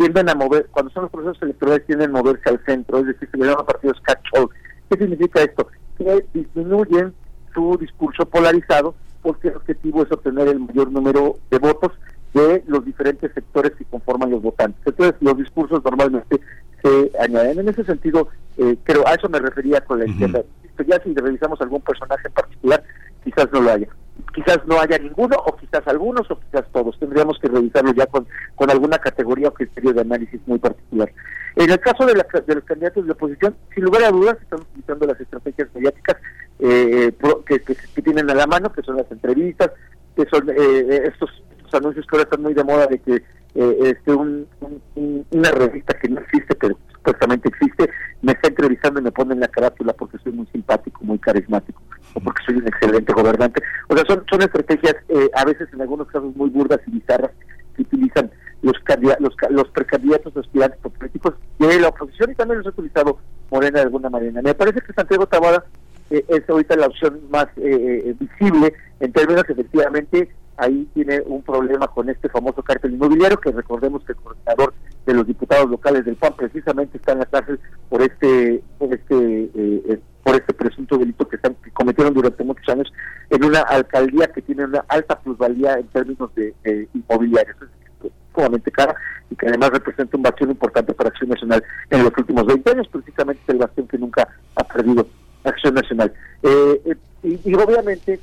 tienden 0.00 0.30
a 0.30 0.34
mover, 0.34 0.66
cuando 0.70 0.90
son 0.92 1.02
los 1.02 1.12
procesos 1.12 1.42
electorales 1.42 1.84
tienden 1.84 2.08
a 2.08 2.22
moverse 2.22 2.48
al 2.48 2.64
centro, 2.64 3.00
es 3.00 3.06
decir, 3.08 3.28
se 3.30 3.36
le 3.36 3.44
llaman 3.44 3.66
partidos 3.66 4.00
catch-all. 4.00 4.48
¿Qué 4.88 4.96
significa 4.96 5.42
esto? 5.42 5.68
Que 5.98 6.24
disminuyen 6.32 7.12
su 7.52 7.76
discurso 7.78 8.24
polarizado 8.24 8.94
porque 9.20 9.48
el 9.48 9.56
objetivo 9.56 10.02
es 10.02 10.10
obtener 10.10 10.48
el 10.48 10.60
mayor 10.60 10.90
número 10.90 11.36
de 11.50 11.58
votos 11.58 11.92
de 12.32 12.64
los 12.66 12.82
diferentes 12.82 13.30
sectores 13.34 13.72
que 13.72 13.84
conforman 13.84 14.30
los 14.30 14.40
votantes. 14.40 14.80
Entonces, 14.86 15.16
los 15.20 15.36
discursos 15.36 15.84
normalmente 15.84 16.40
se 16.82 17.10
añaden. 17.20 17.58
En 17.58 17.68
ese 17.68 17.84
sentido, 17.84 18.28
eh, 18.56 18.78
creo, 18.84 19.06
a 19.06 19.12
eso 19.12 19.28
me 19.28 19.38
refería 19.38 19.82
con 19.82 19.98
la 19.98 20.06
izquierda. 20.06 20.42
Esto 20.64 20.82
Ya 20.84 20.98
si 21.02 21.12
revisamos 21.14 21.60
algún 21.60 21.82
personaje 21.82 22.26
en 22.26 22.32
particular, 22.32 22.82
quizás 23.22 23.48
no 23.52 23.60
lo 23.60 23.70
haya. 23.70 23.88
Quizás 24.34 24.60
no 24.66 24.80
haya 24.80 24.98
ninguno, 24.98 25.36
o 25.44 25.56
quizás 25.56 25.86
algunos, 25.86 26.30
o 26.30 26.38
quizás 26.40 26.64
todos. 26.72 26.98
Tendríamos 26.98 27.38
que 27.38 27.48
revisarlo 27.48 27.92
ya 27.92 28.06
con, 28.06 28.26
con 28.54 28.70
alguna 28.70 28.98
categoría 28.98 29.48
o 29.48 29.54
criterio 29.54 29.92
de 29.92 30.00
análisis 30.02 30.40
muy 30.46 30.58
particular. 30.58 31.12
En 31.56 31.70
el 31.70 31.80
caso 31.80 32.06
de, 32.06 32.14
la- 32.14 32.26
de 32.46 32.54
los 32.54 32.64
candidatos 32.64 33.04
de 33.06 33.12
oposición, 33.12 33.56
sin 33.74 33.84
lugar 33.84 34.04
a 34.04 34.10
dudas, 34.10 34.36
están 34.40 34.60
utilizando 34.60 35.06
las 35.06 35.20
estrategias 35.20 35.68
mediáticas 35.74 36.16
eh, 36.60 37.12
que, 37.46 37.60
que- 37.60 37.74
que 37.94 38.02
tienen 38.02 38.30
a 38.30 38.34
la 38.34 38.46
mano, 38.46 38.72
que 38.72 38.82
son 38.82 38.96
las 38.96 39.10
entrevistas, 39.10 39.70
que 40.16 40.26
son 40.26 40.48
eh, 40.50 41.02
estos, 41.12 41.30
estos 41.56 41.74
anuncios 41.74 42.06
que 42.06 42.16
ahora 42.16 42.24
están 42.24 42.42
muy 42.42 42.54
de 42.54 42.64
moda 42.64 42.86
de 42.86 42.98
que 42.98 43.22
eh, 43.54 43.78
este 43.82 44.12
un- 44.12 44.46
un- 44.94 45.26
una 45.30 45.50
revista 45.50 45.98
que 45.98 46.08
no 46.08 46.20
existe, 46.20 46.54
pero 46.54 46.78
supuestamente 46.92 47.48
existe, 47.48 47.90
me 48.22 48.32
está 48.32 48.48
entrevistando 48.48 49.00
y 49.00 49.04
me 49.04 49.10
pone 49.12 49.34
en 49.34 49.40
la 49.40 49.48
carátula 49.48 49.92
porque 49.94 50.18
soy 50.18 50.32
muy 50.32 50.46
simpático, 50.52 51.02
muy 51.02 51.18
carismático, 51.18 51.82
o 52.14 52.20
porque 52.20 52.42
soy 52.44 52.56
un 52.56 52.68
excelente 52.68 53.12
gobernante. 53.12 53.62
O 53.88 53.96
sea, 53.96 54.04
son, 54.06 54.24
son 54.28 54.42
estrategias 54.42 54.96
eh, 55.08 55.30
a 55.34 55.44
veces 55.44 55.68
en 55.72 55.80
algunos 55.80 56.08
casos 56.08 56.34
muy 56.36 56.50
burdas 56.50 56.80
y 56.86 56.92
bizarras 56.92 57.30
que 57.76 57.82
utilizan 57.82 58.30
los, 58.62 58.76
los, 59.20 59.34
los 59.50 59.68
precandidatos 59.68 60.36
aspirantes 60.36 60.78
políticos 60.80 61.34
de 61.58 61.80
la 61.80 61.88
oposición 61.88 62.30
y 62.30 62.34
también 62.34 62.58
los 62.58 62.66
ha 62.66 62.70
utilizado 62.70 63.18
Morena 63.50 63.78
de 63.78 63.84
alguna 63.86 64.10
manera. 64.10 64.42
Me 64.42 64.54
parece 64.54 64.80
que 64.80 64.92
Santiago 64.92 65.26
Tabada 65.26 65.64
eh, 66.10 66.24
es 66.28 66.48
ahorita 66.48 66.76
la 66.76 66.86
opción 66.86 67.20
más 67.30 67.46
eh, 67.56 68.04
eh, 68.06 68.14
visible 68.18 68.74
en 69.00 69.12
términos 69.12 69.44
que 69.44 69.52
efectivamente 69.52 70.30
ahí 70.56 70.86
tiene 70.92 71.22
un 71.24 71.42
problema 71.42 71.88
con 71.88 72.10
este 72.10 72.28
famoso 72.28 72.62
cártel 72.62 72.92
inmobiliario 72.92 73.40
que 73.40 73.50
recordemos 73.50 74.04
que 74.04 74.12
el 74.12 74.18
coordinador 74.18 74.74
de 75.06 75.14
los 75.14 75.26
diputados 75.26 75.70
locales 75.70 76.04
del 76.04 76.16
PAN 76.16 76.34
precisamente 76.36 76.98
está 76.98 77.12
en 77.12 77.20
la 77.20 77.26
cárcel 77.26 77.58
por 77.88 78.02
este 78.02 78.62
por 78.78 78.92
este 78.92 79.50
eh, 79.54 80.00
por 80.30 80.40
este 80.40 80.54
presunto 80.54 80.96
delito 80.96 81.26
que, 81.28 81.34
están, 81.34 81.56
que 81.56 81.72
cometieron 81.72 82.14
durante 82.14 82.44
muchos 82.44 82.68
años 82.68 82.92
en 83.30 83.44
una 83.44 83.62
alcaldía 83.62 84.28
que 84.28 84.40
tiene 84.40 84.64
una 84.64 84.84
alta 84.86 85.18
plusvalía 85.18 85.74
en 85.74 85.88
términos 85.88 86.32
de 86.36 86.54
eh, 86.62 86.86
inmobiliarios 86.94 87.56
es 87.60 88.12
sumamente 88.32 88.70
cara 88.70 88.94
y 89.28 89.34
que 89.34 89.48
además 89.48 89.70
representa 89.70 90.16
un 90.16 90.22
bastión 90.22 90.50
importante 90.50 90.94
para 90.94 91.08
Acción 91.08 91.30
Nacional 91.30 91.64
en 91.90 92.04
los 92.04 92.12
últimos 92.16 92.46
20 92.46 92.70
años, 92.70 92.86
precisamente 92.86 93.40
el 93.48 93.58
bastión 93.58 93.88
que 93.88 93.98
nunca 93.98 94.28
ha 94.54 94.62
perdido 94.62 95.04
Acción 95.42 95.74
Nacional. 95.74 96.12
Eh, 96.44 96.80
eh, 96.84 97.38
y, 97.44 97.54
obviamente 97.54 98.20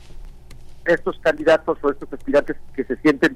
estos 0.86 1.20
candidatos 1.20 1.78
o 1.82 1.92
estos 1.92 2.14
aspirantes 2.14 2.56
que 2.74 2.86
se 2.86 2.96
sienten 2.98 3.36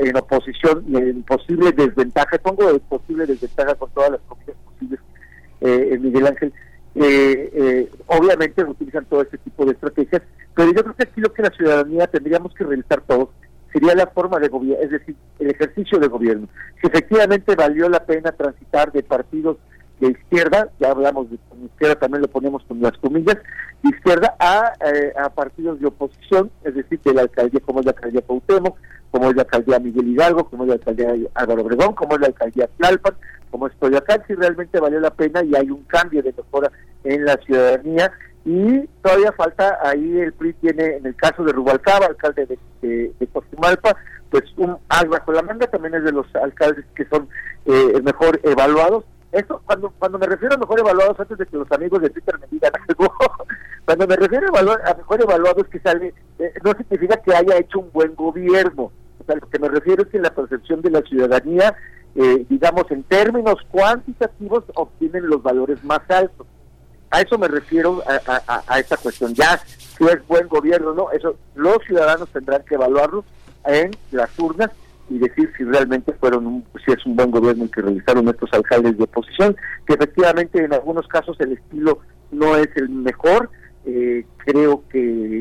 en 0.00 0.16
oposición 0.16 0.82
y 0.88 0.96
en 0.96 1.22
posible 1.24 1.72
desventaja, 1.72 2.38
pongo 2.38 2.72
de 2.72 2.78
posible 2.78 3.26
desventaja 3.26 3.74
con 3.74 3.90
todas 3.90 4.12
las 4.12 4.20
comillas 4.22 4.56
posibles, 4.64 5.00
eh, 5.60 5.98
Miguel 6.00 6.28
Ángel, 6.28 6.54
eh, 6.94 7.50
eh, 7.54 7.90
obviamente 8.06 8.64
utilizan 8.64 9.04
todo 9.06 9.22
este 9.22 9.38
tipo 9.38 9.64
de 9.64 9.72
estrategias, 9.72 10.22
pero 10.54 10.72
yo 10.72 10.82
creo 10.82 10.96
que 10.96 11.04
aquí 11.04 11.20
lo 11.20 11.32
que 11.32 11.42
la 11.42 11.50
ciudadanía 11.50 12.06
tendríamos 12.06 12.52
que 12.54 12.64
revisar 12.64 13.00
todos 13.02 13.28
sería 13.72 13.94
la 13.94 14.08
forma 14.08 14.38
de 14.38 14.48
gobierno, 14.48 14.82
es 14.82 14.90
decir, 14.90 15.14
el 15.38 15.50
ejercicio 15.50 15.98
de 15.98 16.08
gobierno. 16.08 16.48
Si 16.80 16.88
efectivamente 16.88 17.54
valió 17.54 17.88
la 17.88 18.04
pena 18.04 18.32
transitar 18.32 18.90
de 18.90 19.02
partidos 19.02 19.58
de 20.00 20.08
izquierda, 20.08 20.70
ya 20.80 20.90
hablamos 20.90 21.30
de 21.30 21.38
izquierda, 21.64 21.94
también 21.94 22.22
lo 22.22 22.28
ponemos 22.28 22.64
con 22.64 22.80
las 22.80 22.96
comillas, 22.98 23.36
de 23.82 23.90
izquierda 23.90 24.34
a, 24.38 24.72
eh, 24.92 25.12
a 25.16 25.28
partidos 25.28 25.78
de 25.78 25.86
oposición, 25.86 26.50
es 26.64 26.74
decir, 26.74 27.00
de 27.04 27.14
la 27.14 27.22
alcaldía 27.22 27.60
como 27.60 27.80
es 27.80 27.86
la 27.86 27.92
alcaldía 27.92 28.22
Cuauhtémoc, 28.22 28.76
como 29.10 29.30
es 29.30 29.36
la 29.36 29.42
alcaldía 29.42 29.78
Miguel 29.78 30.08
Hidalgo, 30.08 30.48
como 30.48 30.64
es 30.64 30.68
la 30.68 30.74
alcaldía 30.74 31.14
Álvaro 31.34 31.62
Obregón, 31.62 31.94
como 31.94 32.14
es 32.14 32.20
la 32.20 32.28
alcaldía 32.28 32.68
Tlalpan, 32.78 33.14
como 33.50 33.66
es 33.66 33.72
Coyoacán, 33.78 34.22
si 34.26 34.34
realmente 34.34 34.78
valió 34.80 35.00
la 35.00 35.10
pena 35.10 35.42
y 35.44 35.54
hay 35.54 35.70
un 35.70 35.82
cambio 35.84 36.22
de 36.22 36.32
mejora 36.36 36.70
en 37.04 37.24
la 37.24 37.36
ciudadanía 37.38 38.12
y 38.44 38.86
todavía 39.02 39.32
falta, 39.32 39.78
ahí 39.82 40.18
el 40.18 40.32
PRI 40.32 40.54
tiene, 40.54 40.96
en 40.96 41.06
el 41.06 41.14
caso 41.16 41.44
de 41.44 41.52
Rubalcaba, 41.52 42.06
alcalde 42.06 42.46
de, 42.46 42.58
de, 42.80 43.12
de 43.18 43.26
pues 44.30 44.44
un 44.56 44.76
as 44.88 45.06
bajo 45.08 45.32
la 45.32 45.42
manga 45.42 45.66
también 45.66 45.94
es 45.94 46.04
de 46.04 46.12
los 46.12 46.26
alcaldes 46.36 46.84
que 46.94 47.04
son 47.06 47.28
eh, 47.66 48.00
mejor 48.02 48.40
evaluados. 48.44 49.04
Esto, 49.32 49.60
cuando 49.64 49.90
cuando 49.98 50.18
me 50.18 50.26
refiero 50.26 50.54
a 50.54 50.58
mejor 50.58 50.80
evaluados, 50.80 51.18
antes 51.20 51.36
de 51.38 51.46
que 51.46 51.56
los 51.56 51.70
amigos 51.72 52.00
de 52.02 52.10
Twitter 52.10 52.38
me 52.40 52.46
digan 52.50 52.72
algo, 52.88 53.12
cuando 53.84 54.06
me 54.06 54.16
refiero 54.16 54.46
a, 54.46 54.50
evaluar- 54.50 54.88
a 54.90 54.94
mejor 54.94 55.20
evaluados 55.22 55.66
que 55.68 55.78
sale, 55.80 56.14
eh, 56.38 56.52
no 56.64 56.72
significa 56.72 57.16
que 57.18 57.34
haya 57.34 57.56
hecho 57.58 57.80
un 57.80 57.90
buen 57.92 58.14
gobierno. 58.14 58.84
O 59.18 59.24
sea, 59.26 59.34
lo 59.36 59.48
que 59.48 59.58
me 59.58 59.68
refiero 59.68 60.02
es 60.02 60.08
que 60.08 60.18
la 60.18 60.34
percepción 60.34 60.80
de 60.80 60.90
la 60.90 61.02
ciudadanía, 61.02 61.74
eh, 62.16 62.44
digamos, 62.48 62.84
en 62.90 63.02
términos 63.04 63.56
cuantitativos, 63.70 64.64
obtienen 64.74 65.26
los 65.28 65.42
valores 65.42 65.82
más 65.84 66.00
altos. 66.08 66.46
A 67.10 67.20
eso 67.22 67.38
me 67.38 67.48
refiero 67.48 68.02
a, 68.06 68.42
a, 68.46 68.62
a- 68.66 68.78
esta 68.78 68.96
cuestión. 68.96 69.34
Ya, 69.34 69.58
si 69.58 70.04
es 70.04 70.26
buen 70.28 70.46
gobierno 70.48 70.94
no, 70.94 71.10
eso 71.10 71.36
los 71.54 71.78
ciudadanos 71.86 72.28
tendrán 72.30 72.62
que 72.64 72.76
evaluarlo 72.76 73.24
en 73.66 73.90
las 74.12 74.36
urnas 74.38 74.70
y 75.08 75.18
decir 75.18 75.52
si 75.56 75.64
realmente 75.64 76.12
fueron 76.12 76.46
un, 76.46 76.64
si 76.84 76.92
es 76.92 77.04
un 77.04 77.16
buen 77.16 77.32
gobierno 77.32 77.64
el 77.64 77.70
que 77.70 77.82
realizaron 77.82 78.28
estos 78.28 78.48
alcaldes 78.52 78.96
de 78.96 79.02
oposición, 79.04 79.56
que 79.86 79.94
efectivamente 79.94 80.62
en 80.64 80.72
algunos 80.72 81.06
casos 81.08 81.36
el 81.40 81.52
estilo 81.52 81.98
no 82.30 82.54
es 82.56 82.68
el 82.76 82.88
mejor. 82.88 83.50
Eh, 83.86 84.24
creo 84.36 84.84
que 84.90 85.00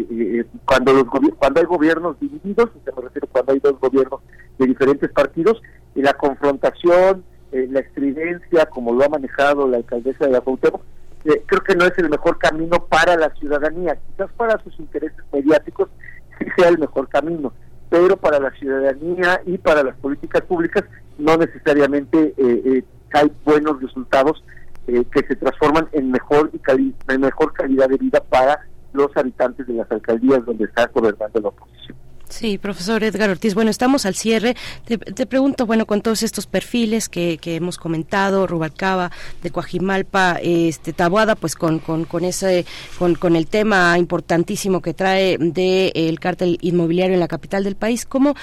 eh, 0.10 0.46
cuando 0.66 0.94
los 0.94 1.04
cuando 1.38 1.60
hay 1.60 1.66
gobiernos 1.68 2.18
divididos, 2.20 2.70
me 2.84 3.02
refiero 3.04 3.28
cuando 3.32 3.52
hay 3.52 3.60
dos 3.60 3.78
gobiernos 3.80 4.22
de 4.58 4.66
diferentes 4.66 5.12
partidos, 5.12 5.62
y 5.96 6.02
la 6.02 6.14
confrontación, 6.14 7.24
eh, 7.52 7.68
la 7.70 7.80
estridencia, 7.80 8.66
como 8.68 8.94
lo 8.94 9.04
ha 9.06 9.10
manejado 9.10 9.68
la 9.68 9.78
alcaldesa 9.78 10.26
de 10.26 10.32
la 10.32 10.42
Cuauhtémoc, 10.42 10.82
eh, 11.26 11.44
creo 11.46 11.62
que 11.62 11.76
no 11.76 11.86
es 11.86 11.98
el 11.98 12.10
mejor 12.10 12.38
camino 12.38 12.86
para 12.86 13.16
la 13.18 13.30
ciudadanía. 13.36 13.98
Quizás 14.08 14.32
para 14.38 14.62
sus 14.64 14.80
intereses 14.80 15.20
mediáticos 15.34 15.90
sí 16.38 16.46
sea 16.56 16.70
el 16.70 16.78
mejor 16.78 17.10
camino, 17.10 17.52
pero 17.90 18.16
para 18.18 18.40
la 18.40 18.52
ciudadanía 18.52 19.42
y 19.46 19.58
para 19.58 19.84
las 19.84 19.96
políticas 19.98 20.44
públicas 20.44 20.84
no 21.18 21.36
necesariamente 21.38 22.34
eh, 22.38 22.62
eh, 22.66 22.84
hay 23.14 23.32
buenos 23.44 23.82
resultados 23.82 24.44
eh, 24.88 25.04
que 25.12 25.26
se 25.28 25.36
transforman 25.36 25.90
en 25.92 26.12
mejor 26.12 26.52
y 26.54 26.60
cali- 26.60 26.96
en 27.08 27.22
mejor 27.22 27.52
calidad 27.54 27.90
de 27.90 27.98
vida 27.98 28.24
para 28.30 28.60
los 28.94 29.10
habitantes 29.18 29.68
de 29.68 29.74
las 29.74 29.92
alcaldías 29.92 30.46
donde 30.46 30.66
está 30.66 30.88
gobernando 30.88 31.40
la 31.42 31.50
oposición. 31.50 31.98
Sí, 32.30 32.60
profesor 32.60 33.04
Edgar 33.04 33.32
Ortiz. 33.32 33.56
Bueno, 33.56 33.72
estamos 33.72 34.06
al 34.06 34.14
cierre. 34.14 34.56
Te, 34.86 35.26
pregunto, 35.26 35.66
bueno, 35.66 35.88
con 35.88 36.02
todos 36.02 36.22
estos 36.22 36.46
perfiles 36.46 37.10
que, 37.10 37.40
que 37.40 37.56
hemos 37.56 37.80
comentado, 37.80 38.46
Rubalcaba, 38.46 39.12
de 39.42 39.50
Coajimalpa, 39.50 40.38
este 40.44 40.94
Tabuada, 40.94 41.36
pues 41.36 41.56
con, 41.56 41.80
con, 41.80 42.06
con 42.06 42.24
ese, 42.24 42.68
con, 43.00 43.16
con 43.16 43.36
el 43.36 43.48
tema 43.48 43.98
importantísimo 43.98 44.80
que 44.80 44.94
trae 44.94 45.38
de 45.40 45.92
el 45.96 46.20
cártel 46.20 46.60
inmobiliario 46.62 47.16
en 47.16 47.20
la 47.20 47.28
capital 47.28 47.64
del 47.64 47.76
país, 47.76 48.06
¿cómo 48.06 48.36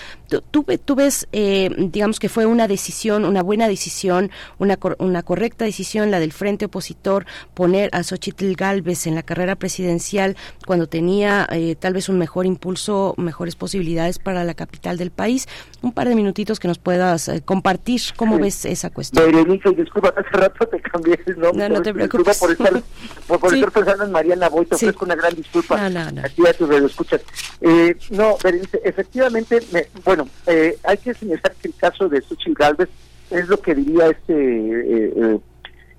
tú, 0.50 0.64
tú 0.84 0.94
ves, 0.96 1.28
eh, 1.30 1.70
digamos 1.78 2.18
que 2.18 2.28
fue 2.28 2.44
una 2.44 2.66
decisión, 2.66 3.24
una 3.24 3.42
buena 3.44 3.68
decisión, 3.68 4.32
una, 4.58 4.76
cor- 4.76 4.96
una 4.98 5.22
correcta 5.22 5.64
decisión, 5.64 6.10
la 6.10 6.18
del 6.18 6.32
frente 6.32 6.64
opositor, 6.64 7.24
poner 7.54 7.90
a 7.92 8.02
Xochitl 8.02 8.52
Galvez 8.56 9.06
en 9.06 9.14
la 9.14 9.22
carrera 9.22 9.54
presidencial 9.54 10.36
cuando 10.66 10.88
tenía 10.88 11.46
eh, 11.52 11.76
tal 11.78 11.92
vez 11.94 12.08
un 12.08 12.18
mejor 12.18 12.46
impulso, 12.46 13.14
mejores 13.16 13.54
posibilidades 13.54 13.76
para 14.23 14.44
la 14.44 14.55
capital 14.55 14.97
del 14.97 15.11
país. 15.11 15.47
Un 15.82 15.93
par 15.93 16.09
de 16.09 16.15
minutitos 16.15 16.59
que 16.59 16.69
nos 16.69 16.78
puedas 16.78 17.28
eh, 17.28 17.43
compartir 17.44 18.01
cómo 18.16 18.36
Sí. 18.36 18.43
ves 18.43 18.65
esa 18.65 18.90
cuestión. 18.90 19.24
Berenice, 19.27 19.70
disculpa, 19.70 20.15
hace 20.16 20.28
rato 20.31 20.66
te 20.66 20.81
cambié 20.81 21.19
el 21.27 21.39
nombre. 21.39 21.69
No, 21.69 21.74
no 21.77 21.82
te 21.82 21.93
preocupes. 21.93 22.39
por 22.39 22.51
estar, 22.53 22.82
por, 23.27 23.39
por 23.40 23.51
Sí. 23.51 23.57
estar 23.57 23.73
pensando 23.73 24.05
en 24.05 24.12
Mariana 24.12 24.48
Boy, 24.48 24.66
te 24.66 24.74
ofrezco 24.77 25.05
una 25.05 25.15
gran 25.15 25.35
disculpa. 25.35 25.77
No, 25.89 26.05
no, 26.05 26.11
no. 26.12 26.23
Aquí 26.24 26.47
a 26.47 26.53
tus 26.55 26.69
radioescuchas. 26.69 27.20
Eh, 27.61 27.97
no, 28.11 28.36
Berenice, 28.43 28.81
efectivamente, 28.85 29.61
me- 29.73 29.86
bueno, 30.05 30.28
eh, 30.47 30.77
hay 30.85 30.97
que 30.98 31.15
señalar 31.15 31.55
que 31.61 31.69
el 31.69 31.74
caso 31.74 32.09
de 32.09 32.20
Xochitl 32.23 32.55
Galvez 32.55 32.89
es 33.31 33.48
lo 33.48 33.61
que 33.61 33.74
diría 33.74 34.07
este 34.09 34.32
eh, 34.35 35.12
eh, 35.16 35.39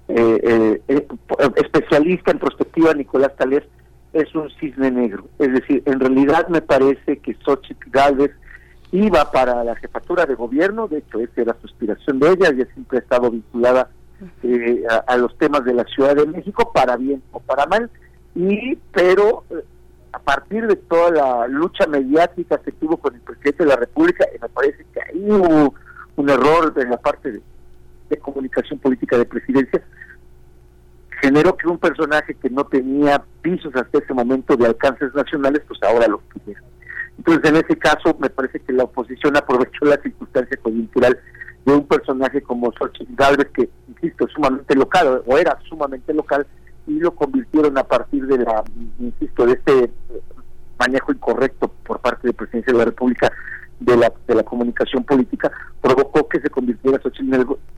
eh, 0.10 0.40
eh, 0.44 0.82
eh, 0.88 1.08
especialista 1.58 2.32
en 2.32 2.40
prospectiva 2.40 2.94
Nicolás 2.94 3.36
Talés, 3.38 3.64
es 4.14 4.34
un 4.36 4.50
cisne 4.60 4.92
negro. 4.92 5.28
Es 5.40 5.54
decir, 5.54 5.84
en 5.86 6.00
realidad 6.00 6.48
me 6.48 6.62
parece 6.62 7.18
que 7.18 7.36
Xochitl 7.36 7.90
Galvez 7.90 8.32
iba 8.92 9.32
para 9.32 9.64
la 9.64 9.76
jefatura 9.76 10.26
de 10.26 10.36
gobierno, 10.36 10.88
de 10.88 11.00
hecho 11.00 11.20
esa 11.20 11.42
era 11.42 11.56
su 11.60 11.68
aspiración 11.68 12.20
de 12.20 12.32
ella, 12.32 12.50
ella 12.50 12.68
siempre 12.74 13.00
ha 13.00 13.02
estado 13.02 13.32
vinculada 13.32 13.90
eh, 14.44 14.84
a, 15.06 15.18
los 15.18 15.38
temas 15.38 15.64
de 15.66 15.74
la 15.74 15.84
Ciudad 15.84 16.16
de 16.16 16.26
México, 16.26 16.72
para 16.74 16.96
bien 16.96 17.22
o 17.32 17.40
para 17.40 17.66
mal, 17.66 17.90
y 18.34 18.76
pero 18.94 19.44
eh, 19.50 19.64
a 20.14 20.20
partir 20.20 20.66
de 20.68 20.78
toda 20.78 21.12
la 21.12 21.48
lucha 21.48 21.86
mediática 21.86 22.58
que 22.60 22.72
tuvo 22.72 22.98
con 22.98 23.14
el 23.14 23.22
presidente 23.22 23.64
de 23.64 23.70
la 23.70 23.76
República, 23.76 24.26
y 24.34 24.40
me 24.40 24.50
parece 24.50 24.86
que 24.94 25.02
ahí 25.02 25.32
hubo 25.32 25.76
un 26.16 26.30
error 26.30 26.74
en 26.78 26.90
la 26.90 26.98
parte 26.98 27.42
de 28.10 28.18
comunicación 28.18 28.80
política 28.80 29.18
de 29.18 29.26
presidencia, 29.26 29.84
generó 31.22 31.56
que 31.58 31.68
un 31.68 31.78
personaje 31.78 32.36
que 32.36 32.50
no 32.50 32.66
tenía 32.66 33.24
pisos 33.42 33.76
hasta 33.76 34.00
ese 34.00 34.14
momento 34.14 34.56
de 34.56 34.68
alcances 34.68 35.14
nacionales, 35.14 35.62
pues 35.68 35.82
ahora 35.84 36.08
lo 36.08 36.22
tuviera. 36.34 36.62
Entonces, 37.18 37.50
en 37.50 37.56
ese 37.58 37.78
caso, 37.78 38.16
me 38.20 38.30
parece 38.30 38.60
que 38.60 38.74
la 38.74 38.84
oposición 38.84 39.36
aprovechó 39.36 39.86
la 39.86 39.98
circunstancia 39.98 40.58
coyuntural 40.58 41.20
de 41.66 41.74
un 41.74 41.88
personaje 41.88 42.42
como 42.42 42.72
Xochitl 42.72 43.16
Galvez, 43.16 43.48
que, 43.54 43.70
insisto, 43.90 44.26
es 44.26 44.34
sumamente 44.34 44.76
local, 44.76 45.24
o 45.26 45.38
era 45.38 45.58
sumamente 45.68 46.14
local, 46.14 46.46
y 46.86 47.00
lo 47.00 47.12
convirtieron 47.12 47.78
a 47.78 47.84
partir 47.84 48.26
de 48.28 48.38
la, 48.38 48.64
insisto, 49.00 49.46
de 49.46 49.54
este 49.54 49.92
manejo 50.80 51.12
incorrecto 51.12 51.74
por 51.84 52.00
parte 52.00 52.28
de 52.28 52.34
Presidencia 52.34 52.72
de 52.72 52.80
la 52.80 52.86
República 52.86 53.32
de 53.80 53.96
la, 53.96 54.12
de 54.28 54.36
la 54.36 54.44
comunicación 54.44 55.04
política, 55.04 55.52
provocó 55.82 56.28
que 56.28 56.40
se 56.40 56.50
convirtiera 56.50 57.00
Xochitl, 57.02 57.34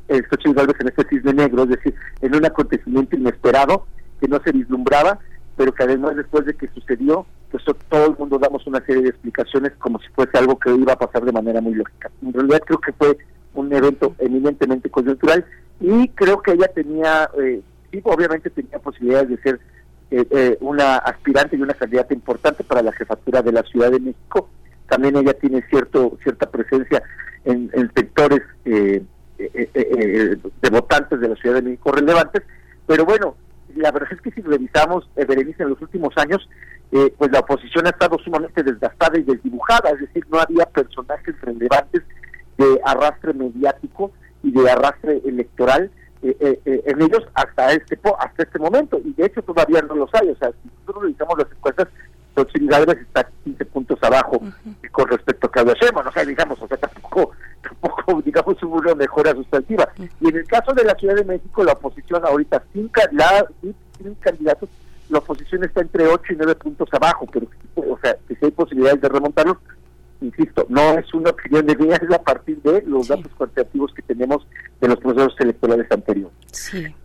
eh, 0.08 0.22
Xochitl 0.30 0.54
Gálvez 0.54 0.76
en 0.80 0.88
este 0.88 1.04
cisne 1.10 1.34
negro, 1.34 1.64
es 1.64 1.70
decir, 1.70 1.94
en 2.22 2.36
un 2.36 2.46
acontecimiento 2.46 3.16
inesperado 3.18 3.86
que 4.22 4.28
no 4.28 4.40
se 4.44 4.52
vislumbraba, 4.52 5.20
pero 5.58 5.74
que 5.74 5.84
además 5.84 6.16
después 6.16 6.46
de 6.46 6.54
que 6.56 6.68
sucedió, 6.70 7.26
pues 7.52 7.64
to- 7.66 7.76
todo 7.90 8.06
el 8.08 8.18
mundo 8.18 8.38
damos 8.40 8.66
una 8.68 8.80
serie 8.86 9.02
de 9.04 9.10
explicaciones 9.10 9.74
como 9.80 10.00
si 10.00 10.08
fuese 10.10 10.38
algo 10.38 10.58
que 10.58 10.74
iba 10.74 10.94
a 10.94 11.00
pasar 11.00 11.26
de 11.26 11.32
manera 11.34 11.60
muy 11.60 11.74
lógica. 11.74 12.10
En 12.22 12.32
realidad 12.32 12.62
creo 12.66 12.80
que 12.80 12.94
fue 12.94 13.18
un 13.56 13.74
evento 13.74 14.16
eminentemente 14.20 14.90
coyuntural 14.90 15.44
y 15.82 16.08
creo 16.10 16.42
que 16.42 16.52
ella 16.54 16.68
tenía, 16.74 17.30
eh, 17.42 17.62
obviamente 18.04 18.50
tenía 18.52 18.80
posibilidades 18.80 19.30
de 19.30 19.38
ser 19.42 19.60
eh, 20.12 20.26
eh, 20.32 20.58
una 20.62 20.98
aspirante 20.98 21.56
y 21.58 21.62
una 21.62 21.74
candidata 21.74 22.14
importante 22.14 22.64
para 22.64 22.82
la 22.82 22.92
jefatura 22.94 23.42
de 23.42 23.52
la 23.52 23.64
Ciudad 23.64 23.92
de 23.92 24.00
México. 24.00 24.50
También 24.90 25.16
ella 25.18 25.34
tiene 25.34 25.64
cierto 25.70 26.18
cierta 26.24 26.50
presencia 26.50 27.02
en, 27.46 27.70
sectores 27.96 28.42
eh, 28.66 29.04
eh, 29.38 29.52
eh, 29.54 29.70
eh, 29.74 30.38
de 30.62 30.70
votantes 30.70 31.20
de 31.20 31.30
la 31.30 31.36
Ciudad 31.36 31.56
de 31.56 31.62
México 31.62 31.92
relevantes, 31.92 32.44
pero 32.86 33.06
bueno, 33.06 33.36
la 33.76 33.92
verdad 33.92 34.10
es 34.12 34.22
que 34.22 34.32
si 34.32 34.42
revisamos, 34.42 35.10
eh, 35.16 35.26
Berenice, 35.26 35.64
en 35.64 35.70
los 35.70 35.82
últimos 35.82 36.14
años, 36.18 36.50
eh, 36.92 37.14
pues 37.18 37.32
la 37.32 37.40
oposición 37.40 37.88
ha 37.88 37.92
estado 37.92 38.18
sumamente 38.20 38.64
desgastada 38.64 39.18
y 39.18 39.24
desdibujada, 39.24 39.92
es 39.92 40.00
decir, 40.02 40.26
no 40.30 40.40
había 40.40 40.66
personajes 40.66 41.40
relevantes 41.42 42.04
de 42.58 42.82
arrastre 42.84 43.34
mediático 43.34 44.12
y 44.44 44.52
de 44.52 44.70
arrastre 44.70 45.22
electoral 45.26 45.92
en 46.22 47.02
ellos 47.02 47.26
hasta 47.34 47.72
este 47.72 47.98
hasta 48.20 48.44
este 48.44 48.60
momento 48.60 49.00
y 49.06 49.14
de 49.14 49.26
hecho 49.26 49.42
todavía 49.42 49.82
no 49.84 49.96
los 49.96 50.10
hay 50.14 50.28
o 50.28 50.36
sea 50.36 50.52
si 50.52 50.68
nosotros 50.68 51.04
revisamos 51.04 51.38
las 51.38 51.50
encuestas 51.50 51.88
Xochitl 52.44 52.68
Gálvez 52.68 52.98
está 53.00 53.30
15 53.44 53.66
puntos 53.66 53.98
abajo 54.04 54.42
con 54.92 55.08
respecto 55.08 55.48
a 55.48 55.52
Claudia 55.52 55.74
Sheinbaum. 55.80 56.08
O 56.08 56.12
sea 56.12 56.26
digamos 56.26 56.62
o 56.62 56.68
sea 56.68 56.78
tampoco 56.78 57.32
tampoco 57.62 58.22
digamos 58.22 58.62
hubo 58.64 58.76
una 58.78 58.96
mejora 58.96 59.32
sustantiva. 59.34 59.88
Y 60.22 60.30
en 60.30 60.36
el 60.38 60.46
caso 60.48 60.74
de 60.74 60.84
la 60.84 60.96
Ciudad 60.96 61.16
de 61.16 61.26
México 61.26 61.64
la 61.64 61.74
oposición 61.74 62.26
ahorita 62.26 62.64
sin, 62.74 62.90
la- 63.12 63.46
sin- 63.62 63.76
sin 63.98 64.14
candidatos 64.16 64.70
la 65.10 65.18
oposición 65.20 65.64
está 65.64 65.82
entre 65.82 66.08
8 66.08 66.34
y 66.34 66.36
9 66.36 66.56
puntos 66.56 66.88
abajo 66.94 67.26
pero 67.32 67.48
o 67.76 67.98
sea 68.02 68.16
que 68.28 68.36
si 68.36 68.46
hay 68.46 68.52
posibilidades 68.52 69.02
de 69.02 69.10
remontarlos 69.10 69.58
insisto, 70.22 70.66
no 70.70 70.98
es 71.00 71.14
una 71.14 71.30
opinión 71.32 71.66
de 71.66 71.76
mía, 71.78 71.96
es 72.02 72.14
a 72.14 72.22
partir 72.22 72.62
de 72.62 72.84
los 72.86 73.08
datos 73.08 73.32
cuantitativos 73.38 73.94
que 73.94 74.02
tenemos 74.02 74.46
de 74.82 74.88
los 74.88 74.98
procesos 75.00 75.34
electorales 75.40 75.88
anteriores. 75.92 76.34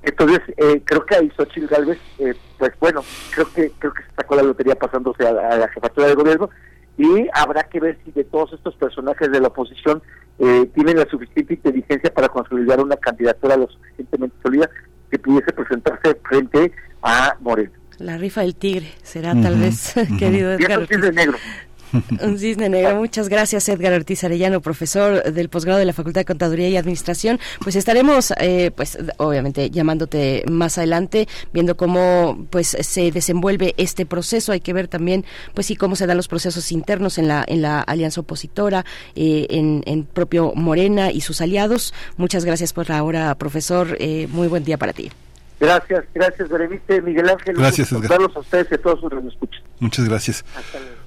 Entonces, 0.03 0.41
eh, 0.57 0.83
creo 0.85 1.05
que 1.07 1.15
ahí 1.17 1.31
Xochitl 1.37 1.67
Galvez, 1.67 1.99
eh, 2.19 2.35
pues 2.59 2.73
bueno, 2.81 3.03
creo 3.35 3.47
que 3.53 3.71
creo 3.79 3.93
que 3.93 4.03
se 4.03 4.09
sacó 4.17 4.35
la 4.37 4.43
lotería 4.43 4.75
pasándose 4.75 5.27
a, 5.27 5.33
la- 5.33 5.49
a 5.49 5.57
la 5.57 5.69
jefatura 5.69 6.07
del 6.09 6.17
gobierno 6.17 6.51
y 6.97 7.27
habrá 7.35 7.65
que 7.65 7.81
ver 7.81 7.99
si 8.05 8.13
de 8.13 8.25
todos 8.25 8.53
estos 8.53 8.75
personajes 8.77 9.31
de 9.31 9.41
la 9.41 9.49
oposición 9.49 10.03
eh, 10.39 10.69
tienen 10.75 10.97
la 10.99 11.07
suficiente 11.09 11.55
inteligencia 11.55 12.13
para 12.13 12.29
consolidar 12.29 12.81
una 12.81 12.97
candidatura 12.97 13.57
lo 13.57 13.69
suficientemente 13.69 14.37
sólida 14.43 14.69
que 15.11 15.19
pudiese 15.19 15.53
presentarse 15.53 16.17
frente 16.29 16.73
a 17.03 17.37
Moreno. 17.41 17.71
La 17.99 18.17
rifa 18.19 18.41
del 18.41 18.57
tigre 18.57 18.89
será 19.03 19.35
tal 19.41 19.57
vez, 19.59 19.95
querido 20.19 20.53
Y 20.59 20.65
Edgar 20.65 20.83
eso 20.83 20.87
sí 20.89 20.95
es 20.95 21.01
de 21.01 21.07
Ortiz. 21.09 21.15
negro. 21.17 21.39
Un 22.23 22.39
cisne 22.39 22.69
negro. 22.69 22.97
Muchas 22.97 23.29
gracias, 23.29 23.69
Edgar 23.69 23.93
Ortiz 23.93 24.25
Arellano, 24.25 24.61
profesor 24.61 25.33
del 25.33 25.49
posgrado 25.49 25.79
de 25.79 25.85
la 25.85 25.93
Facultad 25.93 26.23
de 26.23 26.25
Contaduría 26.25 26.69
y 26.69 26.77
Administración. 26.77 27.39
Pues 27.61 27.77
estaremos, 27.77 28.33
eh, 28.39 28.71
pues 28.75 28.99
obviamente, 29.19 29.71
llamándote 29.71 30.45
más 30.51 30.79
adelante, 30.79 31.29
viendo 31.53 31.77
cómo 31.77 32.47
pues 32.51 32.77
se 32.81 33.11
desenvuelve 33.11 33.75
este 33.77 34.07
proceso. 34.07 34.53
Hay 34.53 34.61
que 34.61 34.73
ver 34.73 34.89
también, 34.89 35.25
pues 35.55 35.67
sí, 35.67 35.77
cómo 35.77 35.97
se 35.97 36.07
dan 36.07 36.17
los 36.17 36.29
procesos 36.29 36.73
internos 36.73 37.19
en 37.19 37.29
la 37.29 37.45
en 37.47 37.63
la 37.63 37.81
alianza 37.81 38.21
opositora, 38.21 38.85
eh, 39.15 39.47
en, 39.51 39.83
en 39.87 40.05
propio 40.05 40.53
Morena 40.55 41.11
y 41.11 41.21
sus 41.21 41.41
aliados. 41.41 41.95
Muchas 42.17 42.45
gracias 42.45 42.73
por 42.73 42.89
la 42.89 43.03
hora, 43.03 43.35
profesor. 43.37 43.97
Eh, 44.01 44.29
muy 44.31 44.49
buen 44.49 44.65
día 44.65 44.79
para 44.79 44.93
ti. 44.93 45.11
Gracias, 45.61 46.05
gracias, 46.15 46.49
Berenice, 46.49 47.01
Miguel 47.03 47.29
Ángel. 47.29 47.57
Gracias, 47.57 47.93
a 47.93 47.99
ustedes 47.99 48.67
y 48.71 48.75
a 48.75 48.79
todos 48.79 49.01
los 49.03 49.11
que 49.11 49.17
nos 49.17 49.33
escuchan. 49.33 49.63
Muchas 49.79 50.09
gracias. 50.09 50.45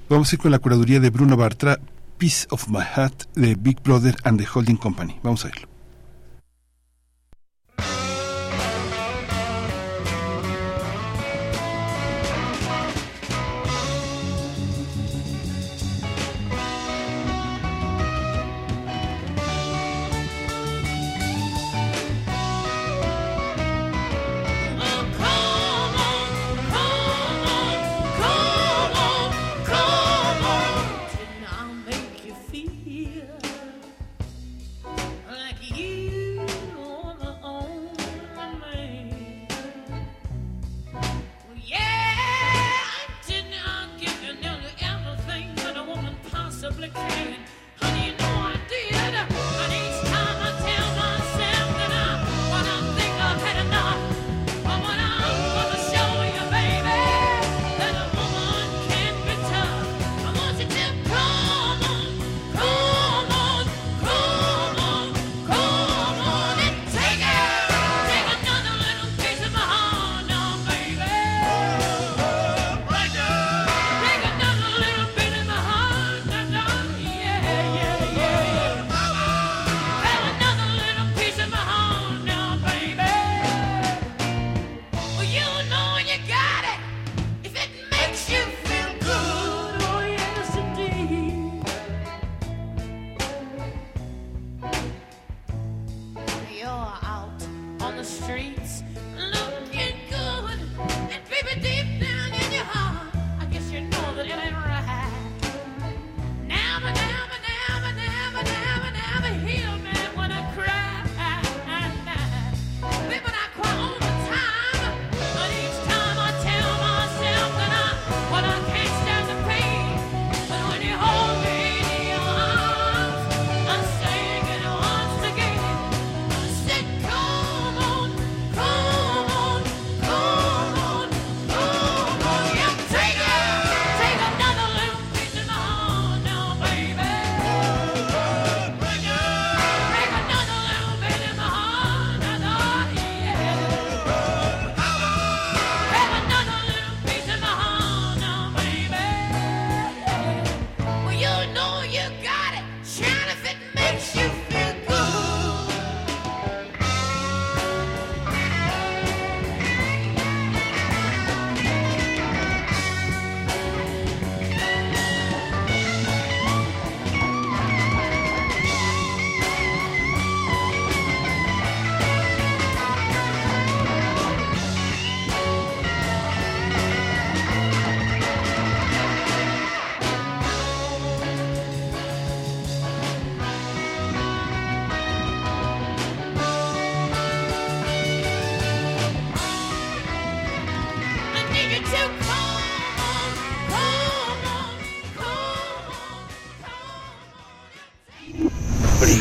Vamos 0.08 0.32
a 0.32 0.36
ir 0.36 0.40
con 0.40 0.50
la 0.50 0.58
curaduría 0.58 1.00
de 1.00 1.10
Bruno 1.10 1.36
Bartra, 1.36 1.78
Piece 2.16 2.46
of 2.50 2.68
My 2.68 2.80
Heart, 2.80 3.24
de 3.34 3.56
Big 3.56 3.82
Brother 3.82 4.16
and 4.24 4.40
the 4.40 4.46
Holding 4.52 4.76
Company. 4.76 5.20
Vamos 5.22 5.44
a 5.44 5.48
irlo. 5.48 5.77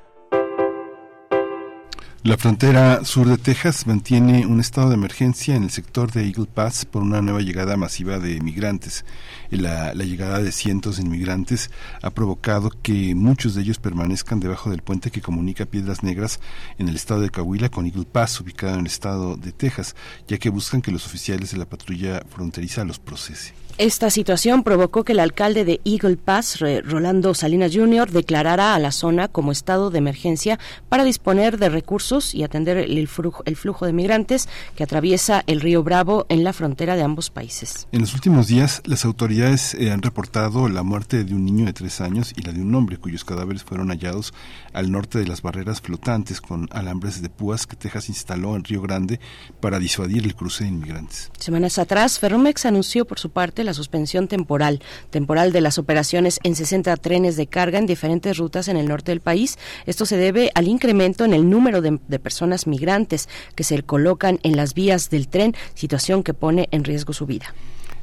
La 2.24 2.36
frontera 2.36 3.04
sur 3.04 3.28
de 3.28 3.36
Texas 3.36 3.86
mantiene 3.86 4.46
un 4.46 4.58
estado 4.58 4.88
de 4.88 4.94
emergencia 4.94 5.54
en 5.54 5.62
el 5.62 5.70
sector 5.70 6.10
de 6.10 6.24
Eagle 6.24 6.48
Pass 6.52 6.86
por 6.86 7.02
una 7.02 7.22
nueva 7.22 7.42
llegada 7.42 7.76
masiva 7.76 8.18
de 8.18 8.40
migrantes. 8.40 9.04
La, 9.50 9.94
la 9.94 10.04
llegada 10.04 10.40
de 10.40 10.52
cientos 10.52 10.96
de 10.96 11.02
inmigrantes 11.02 11.70
ha 12.02 12.10
provocado 12.10 12.70
que 12.82 13.14
muchos 13.14 13.54
de 13.54 13.62
ellos 13.62 13.78
permanezcan 13.78 14.40
debajo 14.40 14.70
del 14.70 14.82
puente 14.82 15.10
que 15.10 15.20
comunica 15.20 15.66
Piedras 15.66 16.02
Negras 16.02 16.40
en 16.78 16.88
el 16.88 16.96
estado 16.96 17.20
de 17.20 17.30
Coahuila 17.30 17.68
con 17.68 17.86
Eagle 17.86 18.04
Pass, 18.04 18.40
ubicado 18.40 18.74
en 18.74 18.80
el 18.80 18.86
estado 18.86 19.36
de 19.36 19.52
Texas, 19.52 19.94
ya 20.26 20.38
que 20.38 20.50
buscan 20.50 20.82
que 20.82 20.92
los 20.92 21.06
oficiales 21.06 21.52
de 21.52 21.58
la 21.58 21.68
patrulla 21.68 22.22
fronteriza 22.28 22.84
los 22.84 22.98
procese. 22.98 23.54
Esta 23.76 24.08
situación 24.08 24.62
provocó 24.62 25.02
que 25.02 25.10
el 25.10 25.18
alcalde 25.18 25.64
de 25.64 25.80
Eagle 25.84 26.16
Pass, 26.16 26.60
Rolando 26.84 27.34
Salinas 27.34 27.72
Jr., 27.74 28.08
declarara 28.12 28.76
a 28.76 28.78
la 28.78 28.92
zona 28.92 29.26
como 29.26 29.50
estado 29.50 29.90
de 29.90 29.98
emergencia 29.98 30.60
para 30.88 31.02
disponer 31.02 31.58
de 31.58 31.68
recursos 31.70 32.36
y 32.36 32.44
atender 32.44 32.76
el 32.76 33.08
flujo, 33.08 33.42
el 33.46 33.56
flujo 33.56 33.84
de 33.84 33.92
migrantes 33.92 34.48
que 34.76 34.84
atraviesa 34.84 35.42
el 35.48 35.60
río 35.60 35.82
Bravo 35.82 36.24
en 36.28 36.44
la 36.44 36.52
frontera 36.52 36.94
de 36.94 37.02
ambos 37.02 37.30
países. 37.30 37.88
En 37.90 38.00
los 38.00 38.14
últimos 38.14 38.46
días, 38.46 38.80
las 38.84 39.04
autoridades 39.04 39.74
eh, 39.74 39.90
han 39.90 40.02
reportado 40.02 40.68
la 40.68 40.84
muerte 40.84 41.24
de 41.24 41.34
un 41.34 41.44
niño 41.44 41.66
de 41.66 41.72
tres 41.72 42.00
años 42.00 42.32
y 42.36 42.42
la 42.42 42.52
de 42.52 42.60
un 42.60 42.72
hombre 42.76 42.98
cuyos 42.98 43.24
cadáveres 43.24 43.64
fueron 43.64 43.88
hallados 43.88 44.34
al 44.72 44.92
norte 44.92 45.18
de 45.18 45.26
las 45.26 45.42
barreras 45.42 45.80
flotantes 45.80 46.40
con 46.40 46.68
alambres 46.70 47.22
de 47.22 47.28
púas 47.28 47.66
que 47.66 47.74
Texas 47.74 48.08
instaló 48.08 48.54
en 48.54 48.62
Río 48.62 48.82
Grande 48.82 49.18
para 49.58 49.80
disuadir 49.80 50.22
el 50.22 50.36
cruce 50.36 50.62
de 50.62 50.70
inmigrantes. 50.70 51.32
Semanas 51.40 51.80
atrás, 51.80 52.20
Ferromex 52.20 52.66
anunció 52.66 53.04
por 53.04 53.18
su 53.18 53.30
parte 53.30 53.63
la 53.64 53.74
suspensión 53.74 54.28
temporal, 54.28 54.80
temporal 55.10 55.52
de 55.52 55.60
las 55.60 55.78
operaciones 55.78 56.40
en 56.42 56.54
60 56.54 56.96
trenes 56.96 57.36
de 57.36 57.46
carga 57.46 57.78
en 57.78 57.86
diferentes 57.86 58.38
rutas 58.38 58.68
en 58.68 58.76
el 58.76 58.88
norte 58.88 59.12
del 59.12 59.20
país. 59.20 59.58
Esto 59.86 60.06
se 60.06 60.16
debe 60.16 60.50
al 60.54 60.68
incremento 60.68 61.24
en 61.24 61.32
el 61.32 61.48
número 61.48 61.80
de, 61.80 61.98
de 62.06 62.18
personas 62.18 62.66
migrantes 62.66 63.28
que 63.54 63.64
se 63.64 63.82
colocan 63.82 64.40
en 64.42 64.56
las 64.56 64.74
vías 64.74 65.10
del 65.10 65.28
tren, 65.28 65.54
situación 65.74 66.22
que 66.22 66.34
pone 66.34 66.68
en 66.70 66.84
riesgo 66.84 67.12
su 67.12 67.26
vida. 67.26 67.54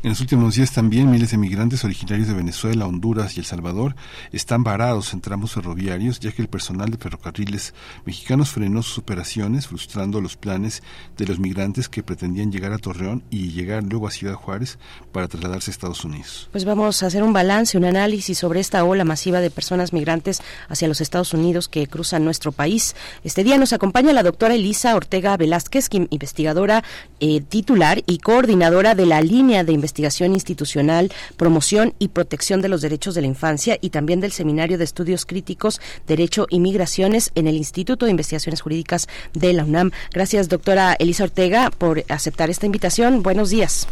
En 0.04 0.10
los 0.10 0.20
últimos 0.20 0.56
días 0.56 0.72
también 0.72 1.12
miles 1.12 1.30
de 1.30 1.38
migrantes 1.38 1.84
originarios 1.84 2.28
de 2.28 2.34
Venezuela, 2.34 2.88
Honduras 2.88 3.38
y 3.38 3.40
El 3.40 3.46
Salvador 3.46 3.96
están 4.32 4.64
varados 4.64 5.14
en 5.14 5.22
tramos 5.22 5.52
ferroviarios 5.52 6.20
ya 6.20 6.32
que 6.32 6.42
el 6.42 6.48
personal 6.48 6.90
de 6.90 6.98
ferrocarriles 6.98 7.76
mexicanos 8.04 8.50
frenó 8.50 8.82
sus 8.82 8.98
operaciones 8.98 9.68
frustrando 9.68 10.20
los 10.20 10.38
planes 10.38 10.82
de 11.18 11.28
los 11.28 11.38
migrantes 11.38 11.88
que 11.88 12.02
pretendían 12.02 12.52
llegar 12.52 12.74
a 12.74 12.80
Torreón 12.80 13.22
y 13.30 13.52
llegar 13.52 13.84
luego 13.84 14.08
a 14.08 14.12
Ciudad 14.12 14.34
Juárez 14.34 14.80
para 15.12 15.28
trasladarse 15.28 15.70
a 15.70 15.74
Estados 15.74 16.04
Unidos. 16.04 16.50
Pues 16.52 16.66
vamos 16.66 17.04
a 17.04 17.06
hacer 17.06 17.22
un 17.22 17.34
balance, 17.34 17.78
un 17.78 17.86
análisis 17.86 18.40
sobre 18.40 18.60
esta 18.60 18.84
ola 18.84 19.04
masiva 19.04 19.40
de 19.40 19.52
personas 19.52 19.94
migrantes 19.94 20.42
hacia 20.68 20.88
los 20.88 21.00
Estados 21.00 21.32
Unidos 21.36 21.68
que 21.68 21.86
cruzan 21.86 22.26
nuestro 22.26 22.52
país. 22.52 22.96
Este 23.24 23.44
día 23.44 23.60
nos 23.60 23.72
acompaña 23.72 24.14
la 24.14 24.24
doctora 24.24 24.56
Elisa 24.56 24.96
Ortega 24.96 25.38
Velázquez, 25.38 25.90
investigadora 26.10 26.84
eh, 27.20 27.40
titular 27.42 28.02
y 28.08 28.18
coordinadora 28.18 28.96
de 28.96 29.06
la 29.06 29.22
línea 29.22 29.64
de 29.64 29.74
investigación 29.74 29.91
institucional, 30.00 31.12
promoción 31.38 31.94
y 32.00 32.10
protección 32.10 32.62
de 32.62 32.70
los 32.70 32.82
derechos 32.82 33.16
de 33.16 33.22
la 33.22 33.28
infancia 33.28 33.78
y 33.82 33.90
también 33.90 34.20
del 34.20 34.32
Seminario 34.32 34.78
de 34.78 34.84
Estudios 34.84 35.26
Críticos, 35.26 35.82
Derecho 36.08 36.48
y 36.50 36.60
Migraciones 36.60 37.32
en 37.36 37.48
el 37.48 37.56
Instituto 37.56 38.06
de 38.06 38.12
Investigaciones 38.12 38.62
Jurídicas 38.62 39.08
de 39.34 39.54
la 39.54 39.64
UNAM. 39.64 39.92
Gracias, 40.14 40.50
doctora 40.50 40.96
Elisa 41.00 41.24
Ortega, 41.24 41.72
por 41.78 42.04
aceptar 42.10 42.50
esta 42.50 42.66
invitación. 42.66 43.24
Buenos 43.24 43.50
días. 43.50 43.88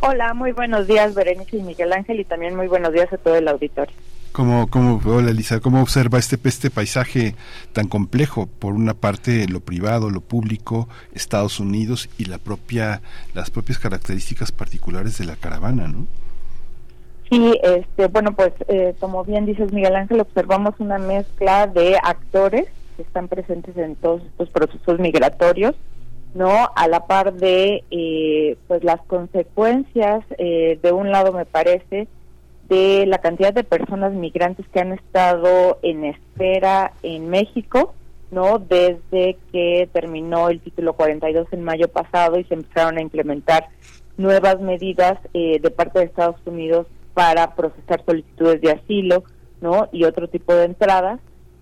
Hola, 0.00 0.32
muy 0.32 0.52
buenos 0.52 0.86
días, 0.86 1.14
Berenice 1.14 1.58
y 1.58 1.62
Miguel 1.62 1.92
Ángel, 1.92 2.20
y 2.20 2.24
también 2.24 2.56
muy 2.56 2.68
buenos 2.68 2.92
días 2.92 3.12
a 3.12 3.18
todo 3.18 3.36
el 3.36 3.46
auditorio. 3.48 3.94
¿Cómo, 4.32 4.68
cómo, 4.70 5.00
hola 5.06 5.30
Elisa, 5.30 5.58
¿cómo 5.58 5.82
observa 5.82 6.18
este, 6.18 6.38
este 6.44 6.70
paisaje 6.70 7.34
tan 7.72 7.88
complejo? 7.88 8.46
Por 8.46 8.74
una 8.74 8.94
parte, 8.94 9.48
lo 9.48 9.58
privado, 9.58 10.08
lo 10.08 10.20
público, 10.20 10.88
Estados 11.12 11.58
Unidos 11.58 12.08
y 12.16 12.26
la 12.26 12.38
propia, 12.38 13.02
las 13.34 13.50
propias 13.50 13.80
características 13.80 14.52
particulares 14.52 15.18
de 15.18 15.24
la 15.24 15.34
caravana, 15.34 15.88
¿no? 15.88 16.06
Sí, 17.28 17.58
este, 17.62 18.06
bueno, 18.06 18.34
pues 18.36 18.52
eh, 18.68 18.94
como 19.00 19.24
bien 19.24 19.46
dices 19.46 19.72
Miguel 19.72 19.96
Ángel, 19.96 20.20
observamos 20.20 20.74
una 20.78 20.98
mezcla 20.98 21.66
de 21.66 21.96
actores 22.00 22.66
que 22.96 23.02
están 23.02 23.26
presentes 23.26 23.76
en 23.76 23.96
todos 23.96 24.22
estos 24.22 24.48
procesos 24.50 25.00
migratorios, 25.00 25.74
¿no? 26.34 26.70
A 26.76 26.86
la 26.86 27.06
par 27.06 27.34
de, 27.34 27.82
eh, 27.90 28.56
pues 28.68 28.84
las 28.84 29.00
consecuencias, 29.02 30.24
eh, 30.38 30.78
de 30.80 30.92
un 30.92 31.10
lado 31.10 31.32
me 31.32 31.46
parece, 31.46 32.06
de 32.70 33.04
la 33.04 33.18
cantidad 33.18 33.52
de 33.52 33.64
personas 33.64 34.12
migrantes 34.12 34.64
que 34.68 34.78
han 34.78 34.92
estado 34.92 35.78
en 35.82 36.04
espera 36.04 36.92
en 37.02 37.28
México, 37.28 37.94
¿no? 38.30 38.60
Desde 38.60 39.36
que 39.50 39.88
terminó 39.92 40.48
el 40.48 40.60
título 40.60 40.92
42 40.94 41.48
en 41.50 41.64
mayo 41.64 41.88
pasado 41.88 42.38
y 42.38 42.44
se 42.44 42.54
empezaron 42.54 42.96
a 42.96 43.02
implementar 43.02 43.68
nuevas 44.16 44.60
medidas 44.60 45.18
eh, 45.34 45.58
de 45.60 45.70
parte 45.70 45.98
de 45.98 46.04
Estados 46.04 46.40
Unidos 46.46 46.86
para 47.12 47.56
procesar 47.56 48.04
solicitudes 48.06 48.60
de 48.60 48.70
asilo, 48.70 49.24
¿no? 49.60 49.88
Y 49.90 50.04
otro 50.04 50.28
tipo 50.28 50.54
de 50.54 50.66
entradas, 50.66 51.18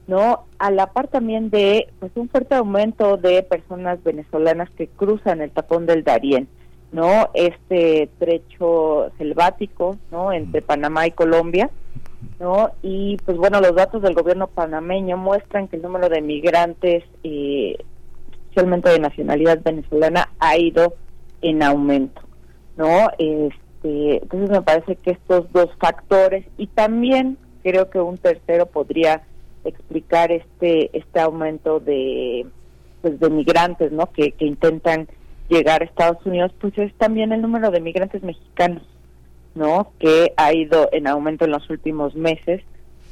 ¿no? 0.06 0.44
A 0.58 0.70
la 0.70 0.92
par 0.92 1.08
también 1.08 1.48
de 1.48 1.88
pues 2.00 2.12
un 2.16 2.28
fuerte 2.28 2.54
aumento 2.54 3.16
de 3.16 3.42
personas 3.42 4.02
venezolanas 4.04 4.68
que 4.76 4.88
cruzan 4.88 5.40
el 5.40 5.52
tapón 5.52 5.86
del 5.86 6.04
Darién, 6.04 6.48
¿no? 6.92 7.30
Este 7.34 8.08
trecho 8.18 9.10
selvático, 9.18 9.98
¿no? 10.10 10.32
Entre 10.32 10.62
Panamá 10.62 11.06
y 11.06 11.10
Colombia, 11.10 11.70
¿no? 12.40 12.70
Y 12.82 13.16
pues 13.24 13.36
bueno, 13.36 13.60
los 13.60 13.74
datos 13.74 14.02
del 14.02 14.14
gobierno 14.14 14.48
panameño 14.48 15.16
muestran 15.16 15.68
que 15.68 15.76
el 15.76 15.82
número 15.82 16.08
de 16.08 16.22
migrantes, 16.22 17.04
eh, 17.22 17.76
especialmente 18.42 18.90
de 18.90 18.98
nacionalidad 19.00 19.60
venezolana, 19.62 20.30
ha 20.38 20.56
ido 20.56 20.94
en 21.42 21.62
aumento, 21.62 22.22
¿no? 22.76 23.10
Este, 23.18 24.22
entonces 24.22 24.50
me 24.50 24.62
parece 24.62 24.96
que 24.96 25.12
estos 25.12 25.50
dos 25.52 25.68
factores 25.78 26.46
y 26.56 26.66
también 26.68 27.36
creo 27.62 27.90
que 27.90 28.00
un 28.00 28.16
tercero 28.16 28.66
podría 28.66 29.22
explicar 29.64 30.32
este 30.32 30.96
este 30.96 31.20
aumento 31.20 31.80
de 31.80 32.46
pues 33.02 33.20
de 33.20 33.30
migrantes, 33.30 33.92
¿no? 33.92 34.10
Que, 34.10 34.32
que 34.32 34.46
intentan 34.46 35.08
llegar 35.48 35.82
a 35.82 35.84
Estados 35.84 36.24
Unidos, 36.24 36.52
pues 36.60 36.76
es 36.78 36.92
también 36.94 37.32
el 37.32 37.42
número 37.42 37.70
de 37.70 37.80
migrantes 37.80 38.22
mexicanos, 38.22 38.82
¿no? 39.54 39.92
Que 39.98 40.32
ha 40.36 40.52
ido 40.52 40.88
en 40.92 41.06
aumento 41.06 41.44
en 41.44 41.52
los 41.52 41.68
últimos 41.70 42.14
meses 42.14 42.62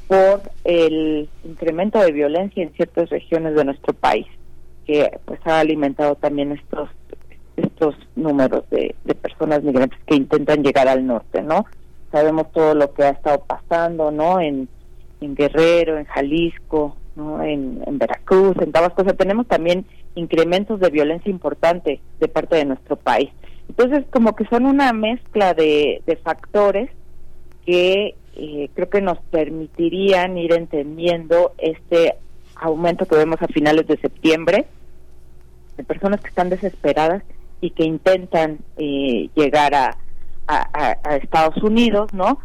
por 0.07 0.41
el 0.63 1.29
incremento 1.43 1.99
de 1.99 2.11
violencia 2.11 2.63
en 2.63 2.73
ciertas 2.73 3.09
regiones 3.09 3.55
de 3.55 3.65
nuestro 3.65 3.93
país, 3.93 4.27
que 4.85 5.19
pues 5.25 5.39
ha 5.45 5.59
alimentado 5.59 6.15
también 6.15 6.51
estos 6.53 6.89
estos 7.57 7.95
números 8.15 8.69
de, 8.69 8.95
de 9.03 9.15
personas 9.15 9.63
migrantes 9.63 9.99
que 10.05 10.15
intentan 10.15 10.63
llegar 10.63 10.87
al 10.87 11.05
norte, 11.05 11.41
¿no? 11.41 11.65
Sabemos 12.11 12.51
todo 12.51 12.75
lo 12.75 12.93
que 12.93 13.03
ha 13.03 13.09
estado 13.09 13.43
pasando, 13.45 14.11
¿no? 14.11 14.39
En, 14.39 14.69
Guerrero, 15.19 15.97
en 15.97 16.05
Jalisco, 16.05 16.95
¿no? 17.15 17.41
En, 17.41 17.83
en 17.87 17.97
Veracruz, 17.97 18.55
en 18.59 18.71
Tabasco, 18.71 19.01
o 19.01 19.05
sea, 19.05 19.15
tenemos 19.15 19.47
también 19.47 19.87
incrementos 20.17 20.79
de 20.79 20.89
violencia 20.89 21.29
importante 21.29 22.01
de 22.19 22.27
parte 22.27 22.55
de 22.55 22.65
nuestro 22.65 22.95
país. 22.95 23.29
Entonces, 23.69 24.05
como 24.11 24.35
que 24.35 24.45
son 24.45 24.65
una 24.65 24.93
mezcla 24.93 25.53
de, 25.53 26.01
factores 26.23 26.89
que 27.65 28.15
eh, 28.35 28.69
creo 28.73 28.89
que 28.89 29.01
nos 29.01 29.19
permitirían 29.29 30.37
ir 30.37 30.53
entendiendo 30.53 31.53
este 31.57 32.15
aumento 32.55 33.05
que 33.05 33.15
vemos 33.15 33.41
a 33.41 33.47
finales 33.47 33.87
de 33.87 33.97
septiembre 33.97 34.65
de 35.75 35.83
personas 35.83 36.21
que 36.21 36.29
están 36.29 36.49
desesperadas 36.49 37.23
y 37.61 37.71
que 37.71 37.83
intentan 37.83 38.59
eh, 38.77 39.29
llegar 39.35 39.75
a 39.75 39.97
Estados 41.17 41.61
Unidos, 41.61 42.13
¿no? 42.13 42.39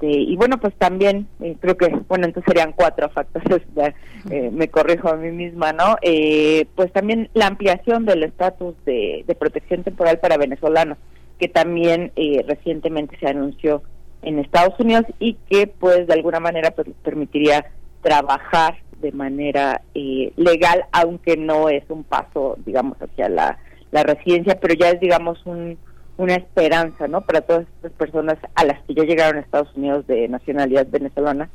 Este, 0.00 0.18
y 0.18 0.36
bueno, 0.36 0.58
pues 0.58 0.74
también 0.74 1.28
eh, 1.40 1.56
creo 1.60 1.76
que, 1.76 1.88
bueno, 2.08 2.26
entonces 2.26 2.44
serían 2.46 2.72
cuatro 2.72 3.08
factores, 3.10 3.62
ya, 3.74 3.94
eh, 4.30 4.50
me 4.50 4.68
corrijo 4.68 5.08
a 5.08 5.16
mí 5.16 5.30
misma, 5.30 5.72
¿no? 5.72 5.96
Eh, 6.02 6.66
pues 6.74 6.92
también 6.92 7.28
la 7.34 7.46
ampliación 7.46 8.06
del 8.06 8.22
estatus 8.22 8.74
de, 8.84 9.24
de 9.26 9.34
protección 9.34 9.82
temporal 9.82 10.18
para 10.18 10.38
venezolanos, 10.38 10.98
que 11.38 11.48
también 11.48 12.12
eh, 12.16 12.44
recientemente 12.46 13.18
se 13.18 13.28
anunció 13.28 13.82
en 14.22 14.38
Estados 14.38 14.78
Unidos 14.78 15.04
y 15.18 15.34
que 15.48 15.66
pues 15.66 16.06
de 16.06 16.14
alguna 16.14 16.40
manera 16.40 16.70
pues 16.72 16.88
permitiría 17.02 17.66
trabajar 18.02 18.76
de 19.00 19.12
manera 19.12 19.82
eh, 19.94 20.32
legal, 20.36 20.84
aunque 20.92 21.36
no 21.36 21.68
es 21.70 21.84
un 21.88 22.04
paso, 22.04 22.58
digamos, 22.66 22.98
hacia 23.00 23.30
la, 23.30 23.58
la 23.90 24.02
residencia, 24.02 24.58
pero 24.60 24.74
ya 24.74 24.90
es, 24.90 25.00
digamos, 25.00 25.44
un, 25.46 25.78
una 26.20 26.34
esperanza, 26.34 27.08
¿no? 27.08 27.22
Para 27.22 27.40
todas 27.40 27.66
estas 27.76 27.92
personas 27.92 28.36
a 28.54 28.64
las 28.64 28.78
que 28.84 28.94
ya 28.94 29.04
llegaron 29.04 29.38
a 29.38 29.40
Estados 29.40 29.74
Unidos 29.74 30.06
de 30.06 30.28
nacionalidad 30.28 30.86
venezolana, 30.86 31.48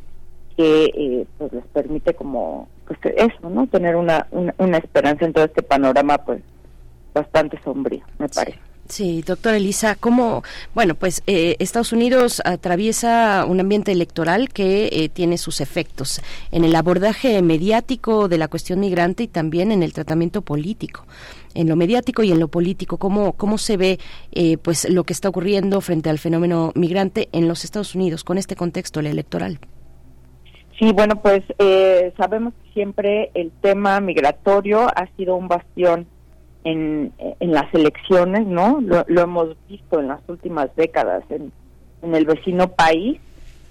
que 0.58 0.86
eh, 0.86 1.28
pues 1.38 1.54
les 1.54 1.66
permite 1.68 2.16
como, 2.16 2.68
pues 2.88 3.00
eso, 3.16 3.50
¿no? 3.50 3.68
Tener 3.68 3.96
una, 3.96 4.26
una, 4.32 4.56
una 4.58 4.78
esperanza 4.78 5.26
en 5.26 5.34
todo 5.34 5.46
este 5.46 5.62
panorama, 5.62 6.18
pues, 6.18 6.42
bastante 7.14 7.62
sombrío, 7.64 8.04
me 8.18 8.28
parece. 8.28 8.58
Sí, 8.58 8.64
doctora 9.26 9.58
Elisa, 9.58 9.96
¿cómo, 9.96 10.44
bueno, 10.74 10.96
pues 10.96 11.24
eh, 11.28 11.56
Estados 11.60 11.92
Unidos 11.92 12.42
atraviesa 12.46 13.46
un 13.48 13.60
ambiente 13.60 13.92
electoral 13.92 14.50
que 14.50 14.90
eh, 14.92 15.10
tiene 15.10 15.38
sus 15.38 15.62
efectos 15.62 16.22
en 16.52 16.64
el 16.64 16.76
abordaje 16.76 17.42
mediático 17.42 18.28
de 18.28 18.38
la 18.38 18.48
cuestión 18.48 18.80
migrante 18.80 19.24
y 19.24 19.28
también 19.28 19.72
en 19.72 19.84
el 19.84 19.94
tratamiento 19.94 20.42
político. 20.42 21.06
En 21.56 21.70
lo 21.70 21.76
mediático 21.76 22.22
y 22.24 22.32
en 22.32 22.40
lo 22.40 22.48
político, 22.48 22.98
¿cómo, 22.98 23.34
cómo 23.34 23.58
se 23.58 23.78
ve 23.78 24.00
eh, 24.34 24.58
pues 24.58 24.90
lo 24.90 25.04
que 25.04 25.14
está 25.14 25.30
ocurriendo 25.30 25.82
frente 25.82 26.10
al 26.10 26.20
fenómeno 26.20 26.72
migrante 26.76 27.30
en 27.32 27.48
los 27.48 27.64
Estados 27.64 27.96
Unidos 27.96 28.24
con 28.24 28.38
este 28.38 28.56
contexto 28.56 29.00
el 29.00 29.08
electoral? 29.08 29.60
Sí, 30.78 30.92
bueno, 30.92 31.22
pues 31.22 31.42
eh, 31.58 32.14
sabemos 32.18 32.54
que 32.54 32.74
siempre 32.74 33.32
el 33.34 33.52
tema 33.62 34.02
migratorio 34.02 34.88
ha 34.88 35.08
sido 35.16 35.38
un 35.38 35.48
bastión 35.48 36.08
en, 36.66 37.14
en 37.18 37.52
las 37.52 37.74
elecciones, 37.74 38.46
¿no? 38.46 38.82
Lo, 38.82 39.06
lo 39.08 39.22
hemos 39.22 39.56
visto 39.70 40.00
en 40.00 40.10
las 40.10 40.20
últimas 40.28 40.76
décadas 40.76 41.24
en, 41.30 41.54
en 42.02 42.16
el 42.16 42.26
vecino 42.26 42.68
país, 42.68 43.22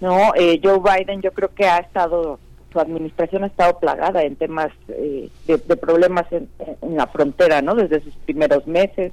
¿no? 0.00 0.32
Eh, 0.36 0.60
Joe 0.62 0.78
Biden 0.78 1.20
yo 1.20 1.32
creo 1.32 1.52
que 1.54 1.66
ha 1.66 1.78
estado 1.78 2.38
su 2.72 2.80
administración 2.80 3.44
ha 3.44 3.46
estado 3.46 3.78
plagada 3.78 4.24
en 4.24 4.34
temas 4.34 4.70
eh, 4.88 5.28
de, 5.46 5.58
de 5.58 5.76
problemas 5.76 6.24
en, 6.32 6.48
en 6.82 6.96
la 6.96 7.06
frontera, 7.06 7.62
¿no? 7.62 7.74
Desde 7.74 8.00
sus 8.00 8.14
primeros 8.16 8.66
meses, 8.66 9.12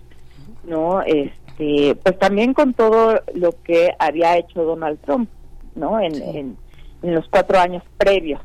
¿no? 0.63 1.01
Este, 1.01 1.95
pues 2.03 2.17
también 2.17 2.53
con 2.53 2.73
todo 2.73 3.21
lo 3.35 3.51
que 3.63 3.91
había 3.99 4.37
hecho 4.37 4.63
Donald 4.63 4.99
Trump, 5.01 5.29
¿no? 5.75 5.99
En, 5.99 6.15
en, 6.21 6.57
en 7.03 7.15
los 7.15 7.27
cuatro 7.29 7.59
años 7.59 7.83
previos, 7.97 8.41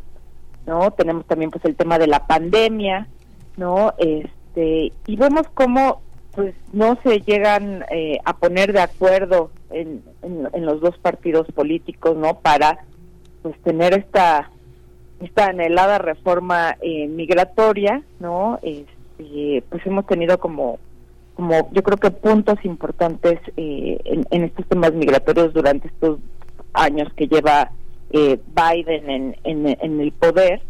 ¿no? 0.67 0.91
Tenemos 0.93 1.27
también 1.27 1.51
pues 1.51 1.65
el 1.65 1.77
tema 1.77 1.99
de 1.99 2.07
la 2.07 2.27
pandemia, 2.27 3.07
¿no? 3.57 3.95
Este, 3.99 4.36
y 4.57 5.17
vemos 5.17 5.47
cómo 5.55 6.01
pues 6.37 6.55
no 6.73 6.99
se 7.03 7.21
llegan 7.21 7.85
eh, 7.91 8.19
a 8.25 8.37
poner 8.37 8.73
de 8.73 8.81
acuerdo 8.81 9.51
en, 9.71 10.03
en, 10.23 10.67
los 10.67 10.81
dos 10.81 10.97
partidos 10.99 11.47
políticos, 11.53 12.15
¿no? 12.17 12.41
Para 12.41 12.85
pues 13.43 13.59
tener 13.63 13.95
esta 13.95 14.51
esta 15.21 15.47
anhelada 15.47 15.97
reforma 15.97 16.77
eh, 16.83 17.09
migratoria, 17.09 18.03
¿no? 18.21 18.59
Este, 18.63 19.65
pues 19.71 19.87
hemos 19.87 20.07
tenido 20.07 20.39
como 20.39 20.79
como 21.35 21.71
yo 21.73 21.83
creo 21.83 21.99
que 21.99 22.11
puntos 22.11 22.59
importantes 22.65 23.39
eh, 23.57 23.99
en, 24.05 24.45
estos 24.45 24.67
temas 24.67 24.93
migratorios 24.93 25.53
durante 25.53 25.89
estos 25.89 26.19
años 26.75 27.13
que 27.15 27.29
lleva 27.29 27.71
eh, 28.11 28.39
Biden 28.55 29.11
en, 29.11 29.37
en, 29.45 29.77
en 29.81 30.01
el 30.01 30.13
poder, 30.13 30.63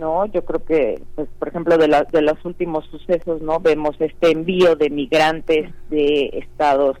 ¿no? 0.00 0.24
Yo 0.26 0.44
creo 0.44 0.64
que, 0.64 1.00
pues, 1.14 1.28
por 1.38 1.48
ejemplo, 1.48 1.76
de, 1.78 1.86
la, 1.86 2.04
de 2.04 2.22
los 2.22 2.42
últimos 2.44 2.84
sucesos, 2.86 3.40
¿no? 3.42 3.60
Vemos 3.60 3.94
este 4.00 4.32
envío 4.32 4.74
de 4.74 4.90
migrantes 4.90 5.70
de 5.90 6.30
estados 6.32 6.96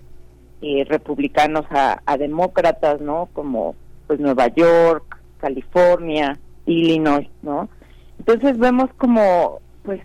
eh, 0.62 0.84
republicanos 0.88 1.64
a, 1.70 2.00
demócratas, 2.18 3.00
¿no? 3.00 3.28
Como, 3.32 3.74
pues, 4.06 4.20
Nueva 4.20 4.48
York, 4.48 5.18
California, 5.38 6.38
Illinois, 6.66 7.28
¿no? 7.42 7.68
Entonces 8.18 8.58
vemos 8.58 8.90
como, 8.98 9.60
pues, 9.82 10.00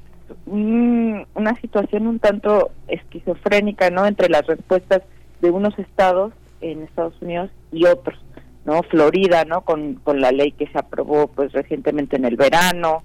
un- 0.45 1.27
una 1.35 1.53
situación 1.61 2.07
un 2.07 2.19
tanto 2.19 2.72
esquizofrénica, 2.88 3.89
¿no? 3.89 4.05
Entre 4.05 4.30
las 4.30 4.47
respuestas 4.47 5.01
de 5.41 5.51
unos 5.51 5.77
estados 5.77 6.31
en 6.61 6.81
Estados 6.84 7.13
Unidos 7.22 7.51
y 7.72 7.85
otros, 7.85 8.17
¿no? 8.65 8.83
Florida, 8.83 9.45
¿no? 9.45 9.61
Con, 9.61 9.95
con 9.95 10.19
la 10.19 10.31
ley 10.31 10.51
que 10.51 10.67
se 10.67 10.77
aprobó, 10.77 11.27
pues, 11.27 11.51
recientemente 11.53 12.15
en 12.17 12.25
el 12.25 12.35
verano, 12.35 13.03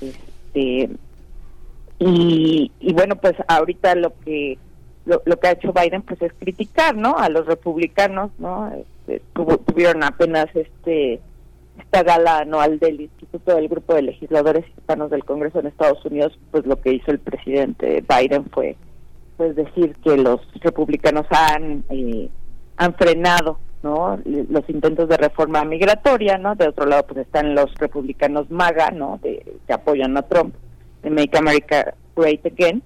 este, 0.00 0.90
y, 1.98 2.70
y 2.80 2.92
bueno, 2.92 3.16
pues 3.16 3.34
ahorita 3.48 3.94
lo 3.94 4.12
que 4.24 4.58
lo, 5.06 5.22
lo 5.24 5.38
que 5.38 5.48
ha 5.48 5.52
hecho 5.52 5.72
Biden 5.72 6.02
pues 6.02 6.20
es 6.20 6.32
criticar, 6.38 6.94
¿no? 6.96 7.16
A 7.16 7.28
los 7.28 7.46
republicanos, 7.46 8.30
¿no? 8.38 8.70
Este, 8.72 9.22
tuvo- 9.34 9.58
tuvieron 9.58 10.02
apenas 10.02 10.46
este 10.54 11.20
esta 11.78 12.02
gala 12.02 12.38
anual 12.38 12.78
del 12.78 13.02
Instituto 13.02 13.54
del 13.54 13.68
Grupo 13.68 13.94
de 13.94 14.02
Legisladores 14.02 14.64
Hispanos 14.76 15.10
del 15.10 15.24
Congreso 15.24 15.60
en 15.60 15.66
Estados 15.66 16.02
Unidos, 16.06 16.38
pues 16.50 16.66
lo 16.66 16.80
que 16.80 16.92
hizo 16.94 17.10
el 17.10 17.18
presidente 17.20 18.02
Biden 18.08 18.46
fue 18.46 18.76
pues 19.36 19.54
decir 19.54 19.94
que 20.02 20.16
los 20.16 20.40
republicanos 20.62 21.26
han 21.30 21.84
eh, 21.90 22.28
han 22.78 22.94
frenado 22.94 23.58
no 23.86 24.18
los 24.24 24.68
intentos 24.68 25.08
de 25.08 25.16
reforma 25.16 25.64
migratoria 25.64 26.36
no 26.38 26.56
de 26.56 26.68
otro 26.68 26.86
lado 26.86 27.06
pues 27.06 27.20
están 27.20 27.54
los 27.54 27.72
republicanos 27.74 28.50
MAGA 28.50 28.90
no 28.90 29.20
de, 29.22 29.34
que 29.66 29.72
apoyan 29.72 30.16
a 30.16 30.22
Trump 30.22 30.54
de 31.02 31.10
Make 31.10 31.38
America 31.38 31.94
Great 32.16 32.44
Again 32.44 32.82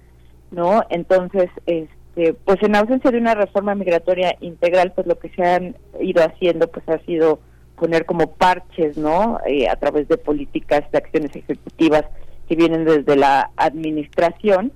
no 0.51 0.83
entonces 0.89 1.49
este 1.65 2.33
pues 2.45 2.61
en 2.61 2.75
ausencia 2.75 3.09
de 3.09 3.17
una 3.17 3.33
reforma 3.33 3.73
migratoria 3.73 4.35
integral 4.41 4.91
pues 4.93 5.07
lo 5.07 5.17
que 5.17 5.29
se 5.29 5.43
han 5.43 5.75
ido 5.99 6.23
haciendo 6.23 6.67
pues 6.67 6.87
ha 6.87 6.99
sido 6.99 7.39
poner 7.75 8.05
como 8.05 8.33
parches 8.33 8.95
no 8.95 9.39
Eh, 9.47 9.67
a 9.67 9.75
través 9.77 10.07
de 10.07 10.17
políticas 10.17 10.83
de 10.91 10.97
acciones 10.99 11.35
ejecutivas 11.35 12.05
que 12.47 12.55
vienen 12.55 12.85
desde 12.85 13.15
la 13.15 13.49
administración 13.55 14.71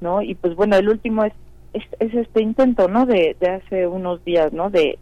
no 0.00 0.22
y 0.22 0.34
pues 0.34 0.54
bueno 0.54 0.76
el 0.76 0.88
último 0.88 1.24
es 1.24 1.34
es, 1.76 1.84
es 1.98 2.14
este 2.14 2.42
intento 2.42 2.88
no 2.88 3.04
de, 3.04 3.36
de 3.38 3.48
hace 3.56 3.86
unos 3.86 4.24
días 4.24 4.52
no 4.52 4.70
de, 4.70 4.98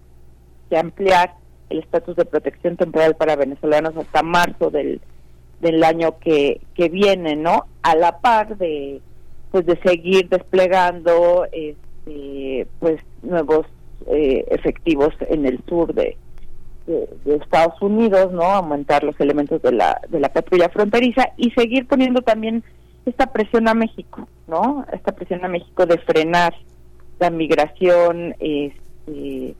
de 0.71 0.79
ampliar 0.79 1.35
el 1.71 1.81
estatus 1.81 2.17
de 2.17 2.25
protección 2.25 2.77
temporal 2.77 3.17
para 3.17 3.37
venezolanos 3.37 3.97
hasta 3.97 4.23
marzo 4.23 4.71
del 4.71 5.01
del 5.61 5.83
año 5.83 6.19
que 6.19 6.61
que 6.75 6.89
viene 6.89 7.37
no 7.37 7.65
a 7.83 7.95
la 7.97 8.21
par 8.21 8.57
de 8.57 9.01
pues 9.51 9.67
de 9.67 9.79
seguir 9.83 10.29
desplegando 10.29 11.47
este 11.53 12.67
pues 12.81 13.01
nuevos 13.23 13.67
eh, 14.07 14.45
efectivos 14.51 15.15
en 15.31 15.47
el 15.47 15.61
sur 15.67 15.95
de, 15.95 16.17
de, 16.87 17.09
de 17.25 17.37
Estados 17.37 17.81
Unidos, 17.81 18.33
¿no? 18.33 18.43
Aumentar 18.43 19.03
los 19.03 19.19
elementos 19.19 19.63
de 19.63 19.73
la, 19.73 20.01
de 20.09 20.21
la 20.21 20.31
patrulla 20.31 20.69
fronteriza 20.69 21.31
y 21.39 21.51
seguir 21.53 21.87
poniendo 21.87 22.21
también 22.21 22.63
esta 23.07 23.33
presión 23.33 23.67
a 23.69 23.75
México, 23.75 24.29
¿no? 24.47 24.85
Esta 24.93 25.13
presión 25.13 25.45
a 25.45 25.49
México 25.49 25.87
de 25.87 25.99
frenar 25.99 26.55
la 27.19 27.31
migración, 27.31 28.35
este, 28.41 29.55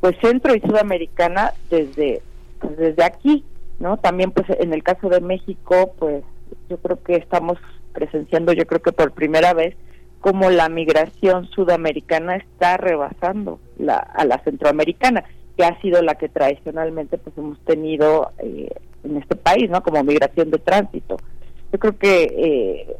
pues 0.00 0.16
centro 0.20 0.54
y 0.54 0.60
sudamericana 0.60 1.52
desde, 1.70 2.22
pues, 2.60 2.76
desde 2.76 3.04
aquí, 3.04 3.44
¿no? 3.78 3.96
También, 3.96 4.30
pues, 4.30 4.46
en 4.58 4.72
el 4.72 4.82
caso 4.82 5.08
de 5.08 5.20
México, 5.20 5.94
pues, 5.98 6.24
yo 6.68 6.78
creo 6.78 7.02
que 7.02 7.16
estamos 7.16 7.58
presenciando, 7.92 8.52
yo 8.52 8.66
creo 8.66 8.80
que 8.80 8.92
por 8.92 9.12
primera 9.12 9.54
vez, 9.54 9.74
como 10.20 10.50
la 10.50 10.68
migración 10.68 11.46
sudamericana 11.50 12.36
está 12.36 12.76
rebasando 12.76 13.60
la, 13.78 13.96
a 13.96 14.24
la 14.24 14.38
centroamericana, 14.38 15.24
que 15.56 15.64
ha 15.64 15.80
sido 15.80 16.02
la 16.02 16.14
que 16.14 16.28
tradicionalmente 16.28 17.18
pues 17.18 17.36
hemos 17.36 17.58
tenido 17.60 18.30
eh, 18.38 18.68
en 19.04 19.16
este 19.16 19.36
país, 19.36 19.68
¿no? 19.70 19.82
Como 19.82 20.02
migración 20.04 20.50
de 20.50 20.58
tránsito. 20.58 21.16
Yo 21.72 21.78
creo 21.78 21.98
que 21.98 22.22
eh, 22.36 22.96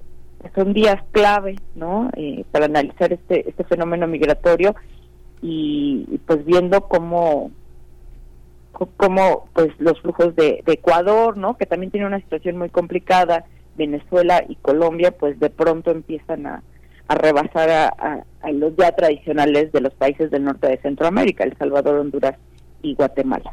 son 0.55 0.73
días 0.73 1.03
clave, 1.13 1.57
¿no? 1.75 2.11
Eh, 2.17 2.45
para 2.51 2.67
analizar 2.67 3.13
este 3.13 3.49
este 3.49 3.65
fenómeno 3.65 4.07
migratorio 4.07 4.75
y, 5.43 6.21
pues 6.27 6.45
viendo 6.45 6.83
cómo 6.83 7.51
co- 8.73 8.91
cómo 8.97 9.49
pues 9.55 9.69
los 9.79 10.01
flujos 10.01 10.35
de, 10.37 10.63
Ecuador, 10.67 11.37
¿no? 11.37 11.57
Que 11.57 11.67
también 11.67 11.91
tiene 11.91 12.07
una 12.07 12.21
situación 12.21 12.59
muy 12.59 12.71
complicada, 12.71 13.45
Venezuela 13.77 14.45
y 14.49 14.57
Colombia, 14.57 15.13
pues 15.13 15.39
de 15.39 15.51
pronto 15.51 15.91
empiezan 15.91 16.47
a, 16.47 16.63
a 17.09 17.15
rebasar 17.15 17.71
a, 17.71 18.25
los 18.53 18.75
ya 18.77 18.93
tradicionales 18.93 19.73
de 19.73 19.81
los 19.81 19.95
países 19.95 20.31
del 20.31 20.45
norte 20.45 20.69
de 20.69 20.79
Centroamérica, 20.79 21.45
El 21.45 21.57
Salvador, 21.57 21.97
Honduras 21.97 22.37
y 22.83 22.95
Guatemala. 22.95 23.53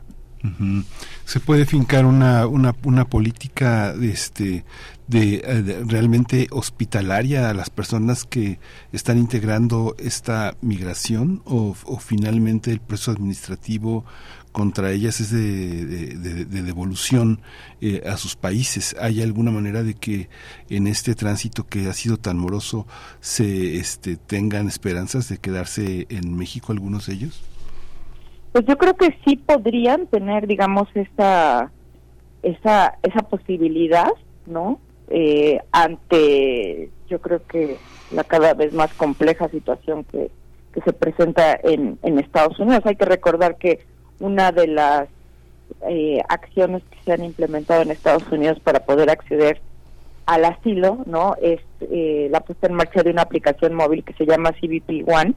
Se 1.26 1.40
puede 1.40 1.66
fincar 1.66 2.06
una, 2.06 2.46
una, 2.46 2.76
una 2.86 3.06
política 3.06 3.94
de 3.94 4.10
este 4.10 4.64
de, 5.08 5.36
eh, 5.36 5.62
de 5.62 5.84
realmente 5.84 6.48
hospitalaria 6.52 7.50
a 7.50 7.54
las 7.54 7.70
personas 7.70 8.24
que 8.26 8.60
están 8.92 9.18
integrando 9.18 9.96
esta 10.00 10.56
migración 10.62 11.42
o, 11.46 11.76
finalmente 12.00 12.72
el 12.72 12.80
proceso 12.80 13.12
administrativo 13.12 14.04
contra 14.52 14.92
ellas 14.92 15.20
es 15.20 15.32
de, 15.32 15.86
de- 15.86 16.16
de- 16.16 16.46
de 16.46 16.62
devolución 16.64 17.42
eh, 17.82 18.02
a 18.08 18.16
sus 18.18 18.36
países. 18.36 18.96
¿Hay 19.00 19.22
alguna 19.22 19.52
manera 19.52 19.84
de 19.84 19.94
que 19.96 20.30
en 20.70 20.88
este 20.88 21.14
tránsito 21.14 21.68
que 21.68 21.88
ha 21.90 21.94
sido 21.94 22.18
tan 22.18 22.38
moroso 22.38 22.88
se 23.20 23.76
este, 23.78 24.16
tengan 24.16 24.68
esperanzas 24.68 25.28
de 25.30 25.38
quedarse 25.38 26.08
en 26.10 26.36
México 26.38 26.72
algunos 26.72 27.08
de 27.08 27.14
ellos? 27.16 27.44
Pues 28.54 28.66
yo 28.66 28.78
creo 28.78 28.96
que 28.96 29.14
sí 29.26 29.36
podrían 29.36 30.08
tener, 30.08 30.48
digamos, 30.48 30.88
esa 30.96 31.70
esa 32.42 32.98
esa 33.04 33.20
posibilidad, 33.28 34.08
¿no? 34.46 34.80
Eh, 35.10 35.60
ante, 35.72 36.90
yo 37.08 37.20
creo 37.22 37.46
que 37.48 37.78
la 38.12 38.24
cada 38.24 38.54
vez 38.54 38.74
más 38.74 38.94
compleja 38.94 39.50
situación 39.50 40.04
que, 40.06 40.30
que 40.74 40.82
se 40.82 40.94
presenta 40.94 41.60
en, 41.64 41.98
en 42.04 42.20
Estados 42.20 42.60
Unidos. 42.60 42.86
Hay 42.86 42.96
que 42.96 43.06
recordar 43.06 43.58
que 43.58 43.80
una 44.20 44.52
de 44.52 44.68
las 44.68 45.08
eh, 45.88 46.22
acciones 46.30 46.84
que 46.90 46.98
se 47.04 47.14
han 47.14 47.24
implementado 47.24 47.82
en 47.82 47.92
Estados 47.92 48.30
Unidos 48.32 48.60
para 48.60 48.86
poder 48.86 49.10
acceder 49.10 49.62
al 50.26 50.46
asilo, 50.46 51.00
¿no? 51.06 51.36
Es 51.42 51.62
eh, 51.82 52.28
la 52.32 52.40
puesta 52.42 52.68
en 52.68 52.74
marcha 52.74 53.04
de 53.04 53.12
una 53.12 53.24
aplicación 53.24 53.74
móvil 53.74 54.04
que 54.04 54.14
se 54.14 54.26
llama 54.26 54.54
CBP 54.54 55.08
One, 55.08 55.34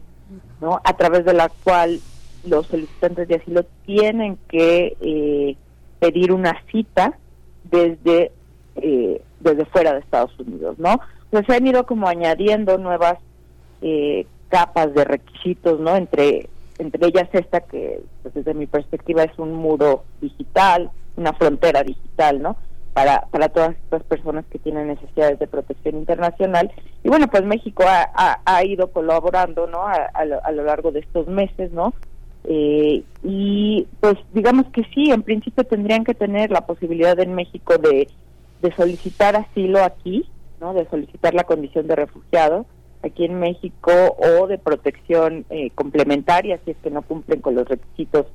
¿no? 0.60 0.80
A 0.82 0.96
través 0.96 1.24
de 1.24 1.34
la 1.34 1.50
cual 1.64 2.00
los 2.46 2.66
solicitantes 2.66 3.28
de 3.28 3.36
asilo 3.36 3.64
tienen 3.84 4.38
que 4.48 4.96
eh, 5.00 5.56
pedir 5.98 6.32
una 6.32 6.62
cita 6.70 7.18
desde 7.64 8.32
eh, 8.82 9.22
desde 9.40 9.64
fuera 9.66 9.92
de 9.92 10.00
Estados 10.00 10.38
Unidos, 10.38 10.78
¿no? 10.78 11.00
Pues 11.30 11.44
se 11.46 11.54
han 11.54 11.66
ido 11.66 11.84
como 11.86 12.08
añadiendo 12.08 12.78
nuevas 12.78 13.18
eh, 13.82 14.26
capas 14.48 14.94
de 14.94 15.04
requisitos, 15.04 15.78
¿no? 15.80 15.96
Entre 15.96 16.48
entre 16.78 17.08
ellas 17.08 17.28
esta 17.32 17.60
que 17.60 18.00
pues, 18.22 18.34
desde 18.34 18.54
mi 18.54 18.66
perspectiva 18.66 19.24
es 19.24 19.36
un 19.38 19.52
muro 19.52 20.04
digital, 20.20 20.90
una 21.16 21.32
frontera 21.32 21.82
digital, 21.82 22.40
¿no? 22.40 22.56
Para, 22.92 23.26
para 23.30 23.48
todas 23.48 23.76
estas 23.76 24.02
personas 24.04 24.44
que 24.50 24.58
tienen 24.58 24.88
necesidades 24.88 25.38
de 25.38 25.46
protección 25.46 25.96
internacional. 25.96 26.72
Y 27.04 27.08
bueno, 27.08 27.28
pues 27.28 27.44
México 27.44 27.84
ha, 27.86 28.10
ha, 28.14 28.40
ha 28.44 28.64
ido 28.64 28.90
colaborando, 28.90 29.66
¿no? 29.66 29.82
A, 29.82 29.94
a 30.14 30.24
lo, 30.24 30.44
a 30.44 30.50
lo 30.52 30.64
largo 30.64 30.90
de 30.90 31.00
estos 31.00 31.26
meses, 31.26 31.70
¿no? 31.72 31.94
Eh, 32.44 33.02
y 33.22 33.86
pues 34.00 34.14
digamos 34.32 34.66
que 34.72 34.82
sí, 34.94 35.10
en 35.10 35.22
principio 35.22 35.64
tendrían 35.64 36.04
que 36.04 36.14
tener 36.14 36.50
la 36.50 36.62
posibilidad 36.62 37.18
en 37.20 37.34
México 37.34 37.76
de, 37.76 38.08
de 38.62 38.72
solicitar 38.74 39.36
asilo 39.36 39.82
aquí, 39.82 40.28
¿no? 40.60 40.74
De 40.74 40.86
solicitar 40.88 41.34
la 41.34 41.44
condición 41.44 41.86
de 41.86 41.96
refugiado 41.96 42.66
aquí 43.02 43.24
en 43.24 43.38
México 43.38 43.92
o 44.18 44.46
de 44.48 44.58
protección 44.58 45.44
eh, 45.50 45.70
complementaria 45.74 46.58
si 46.64 46.72
es 46.72 46.76
que 46.82 46.90
no 46.90 47.02
cumplen 47.02 47.40
con 47.40 47.54
los 47.54 47.68
requisitos 47.68 48.26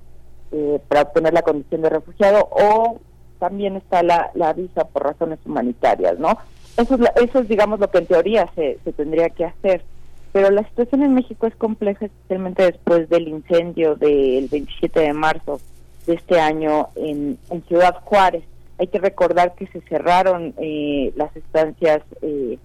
eh, 0.54 0.80
para 0.88 1.02
obtener 1.02 1.34
la 1.34 1.42
condición 1.42 1.82
de 1.82 1.90
refugiado 1.90 2.48
o 2.52 3.00
también 3.40 3.76
está 3.76 4.04
la, 4.04 4.32
la 4.36 4.54
visa 4.54 4.86
por 4.86 5.04
razones 5.04 5.40
humanitarias, 5.46 6.18
¿no? 6.18 6.38
Eso 6.78 6.94
es, 6.96 7.00
la- 7.02 7.14
eso 7.22 7.40
es, 7.40 7.48
digamos, 7.50 7.80
lo 7.82 7.90
que 7.92 7.98
en 7.98 8.06
teoría 8.06 8.50
se, 8.56 8.80
se 8.86 8.94
tendría 8.94 9.30
que 9.30 9.46
hacer. 9.46 9.84
Pero 10.32 10.50
la 10.50 10.64
situación 10.70 11.04
en 11.04 11.14
México 11.14 11.46
es 11.46 11.56
compleja, 11.58 12.06
especialmente 12.06 12.64
después 12.64 13.10
del 13.10 13.28
incendio 13.28 13.96
del 13.96 14.48
27 14.48 15.00
de 15.02 15.14
marzo 15.14 15.60
de 16.08 16.14
este 16.16 16.40
año 16.40 16.88
en, 16.96 17.38
en 17.52 17.62
Ciudad 17.66 17.98
Juárez. 18.06 18.44
Hay 18.80 18.88
que 18.88 19.00
recordar 19.00 19.56
que 19.56 19.68
se 19.68 19.82
cerraron 19.82 20.54
eh, 20.58 21.14
las 21.16 21.36
estancias 21.36 22.02
eh, 22.22 22.58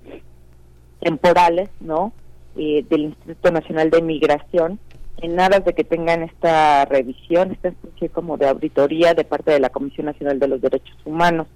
temporales, 1.01 1.69
¿no? 1.81 2.13
Eh, 2.57 2.85
del 2.89 3.03
Instituto 3.03 3.53
Nacional 3.53 3.91
de 3.91 4.03
Migración 4.03 4.81
en 5.21 5.41
aras 5.41 5.65
de 5.65 5.75
que 5.75 5.85
tengan 5.85 6.23
esta 6.23 6.85
revisión, 6.85 7.53
esta 7.53 7.69
especie 7.69 8.09
como 8.09 8.37
de 8.37 8.49
auditoría 8.49 9.15
de 9.15 9.25
parte 9.25 9.51
de 9.51 9.61
la 9.61 9.71
Comisión 9.71 10.07
Nacional 10.07 10.39
de 10.39 10.49
los 10.49 10.61
Derechos 10.61 10.97
Humanos. 11.05 11.47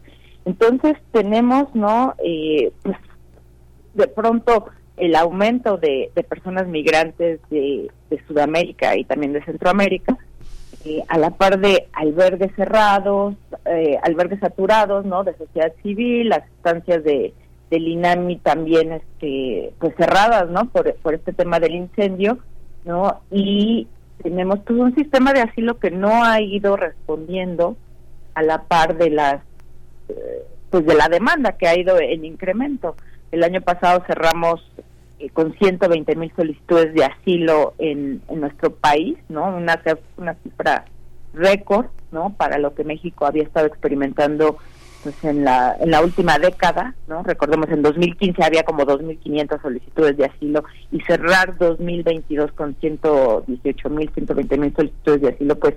Entonces 0.44 0.94
tenemos, 1.12 1.72
¿no? 1.74 2.14
Eh, 2.24 2.72
pues, 2.82 2.96
de 3.94 4.08
pronto 4.08 4.66
el 4.96 5.14
aumento 5.14 5.76
de, 5.76 6.10
personas 6.28 6.66
migrantes 6.66 7.40
de, 7.50 7.90
de 8.10 8.26
Sudamérica 8.26 8.96
y 8.96 9.04
también 9.04 9.32
de 9.32 9.44
Centroamérica, 9.44 10.16
eh, 10.84 11.02
a 11.08 11.18
la 11.18 11.30
par 11.30 11.58
de 11.58 11.88
albergues 11.92 12.54
cerrados, 12.56 13.34
eh, 13.66 13.98
albergues 14.02 14.40
saturados, 14.40 15.04
¿no? 15.04 15.24
De 15.24 15.36
sociedad 15.36 15.72
civil, 15.82 16.28
las 16.28 16.44
estancias 16.46 17.04
de 17.04 17.34
del 17.70 17.88
INAMI 17.88 18.36
también, 18.36 18.92
este, 18.92 19.72
pues 19.78 19.94
cerradas, 19.96 20.50
¿no? 20.50 20.68
Por, 20.68 20.94
por 20.96 21.14
este 21.14 21.32
tema 21.32 21.58
del 21.58 21.74
incendio, 21.74 22.38
¿no? 22.84 23.22
Y 23.30 23.88
tenemos 24.22 24.60
pues 24.66 24.78
un 24.78 24.94
sistema 24.94 25.32
de 25.32 25.40
asilo 25.40 25.78
que 25.78 25.90
no 25.90 26.22
ha 26.22 26.40
ido 26.42 26.76
respondiendo 26.76 27.76
a 28.34 28.42
la 28.42 28.64
par 28.64 28.98
de 28.98 29.08
las 29.08 29.40
eh, 30.10 30.42
pues 30.68 30.86
de 30.86 30.94
la 30.94 31.08
demanda 31.08 31.52
que 31.52 31.66
ha 31.66 31.78
ido 31.78 31.98
en 31.98 32.24
incremento. 32.24 32.94
El 33.30 33.42
año 33.42 33.62
pasado 33.62 34.02
cerramos 34.06 34.60
eh, 35.22 35.30
con 35.30 35.54
120 35.54 36.16
mil 36.16 36.32
solicitudes 36.34 36.92
de 36.94 37.04
asilo 37.04 37.74
en, 37.78 38.22
en 38.28 38.40
nuestro 38.40 38.74
país, 38.74 39.16
¿no? 39.28 39.56
Una, 39.56 39.80
una 40.16 40.34
cifra 40.42 40.84
récord, 41.32 41.86
¿no? 42.10 42.34
Para 42.36 42.58
lo 42.58 42.74
que 42.74 42.82
México 42.82 43.24
había 43.24 43.44
estado 43.44 43.68
experimentando 43.68 44.58
pues 45.04 45.22
en 45.24 45.44
la 45.44 45.76
en 45.80 45.92
la 45.92 46.00
última 46.00 46.38
década, 46.40 46.96
¿no? 47.06 47.22
Recordemos 47.22 47.68
en 47.70 47.82
2015 47.82 48.42
había 48.42 48.64
como 48.64 48.84
2.500 48.84 49.62
solicitudes 49.62 50.16
de 50.16 50.24
asilo 50.24 50.64
y 50.90 51.00
cerrar 51.02 51.56
2022 51.56 52.50
con 52.52 52.74
118 52.80 53.90
mil, 53.90 54.10
120 54.12 54.58
mil 54.58 54.74
solicitudes 54.74 55.20
de 55.20 55.28
asilo, 55.28 55.56
pues 55.56 55.74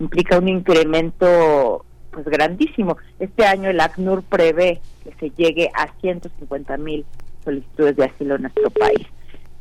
implica 0.00 0.38
un 0.38 0.48
incremento 0.48 1.84
pues 2.10 2.24
grandísimo. 2.26 2.96
Este 3.18 3.44
año 3.44 3.68
el 3.68 3.80
ACNUR 3.80 4.22
prevé 4.22 4.80
que 5.04 5.12
se 5.20 5.30
llegue 5.36 5.70
a 5.74 5.88
150 6.00 6.78
mil 6.78 7.04
solicitudes 7.46 7.96
de 7.96 8.04
asilo 8.04 8.34
en 8.34 8.42
nuestro 8.42 8.68
país. 8.70 9.06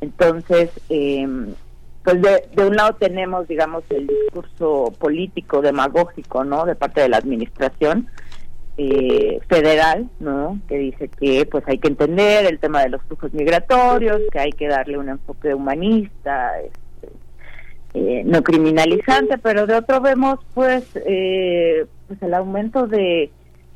Entonces, 0.01 0.69
eh, 0.89 1.25
pues 2.03 2.21
de, 2.21 2.43
de 2.53 2.67
un 2.67 2.75
lado 2.75 2.95
tenemos, 2.95 3.47
digamos, 3.47 3.85
el 3.89 4.07
discurso 4.07 4.93
político 4.99 5.61
demagógico, 5.61 6.43
¿no? 6.43 6.65
De 6.65 6.75
parte 6.75 6.99
de 7.01 7.09
la 7.09 7.17
administración 7.17 8.09
eh, 8.77 9.39
federal, 9.47 10.09
¿no? 10.19 10.59
Que 10.67 10.77
dice 10.77 11.07
que 11.07 11.45
pues 11.45 11.63
hay 11.65 11.77
que 11.77 11.87
entender 11.87 12.45
el 12.45 12.59
tema 12.59 12.83
de 12.83 12.89
los 12.89 13.01
flujos 13.03 13.33
migratorios, 13.33 14.21
que 14.33 14.39
hay 14.39 14.51
que 14.51 14.67
darle 14.67 14.97
un 14.97 15.07
enfoque 15.07 15.53
humanista, 15.53 16.51
este, 16.59 17.09
eh, 17.93 18.23
no 18.25 18.43
criminalizante, 18.43 19.37
pero 19.37 19.65
de 19.65 19.75
otro 19.75 20.01
vemos 20.01 20.39
pues 20.53 20.83
eh, 21.07 21.85
pues 22.07 22.21
el 22.21 22.33
aumento 22.33 22.85
de, 22.85 23.31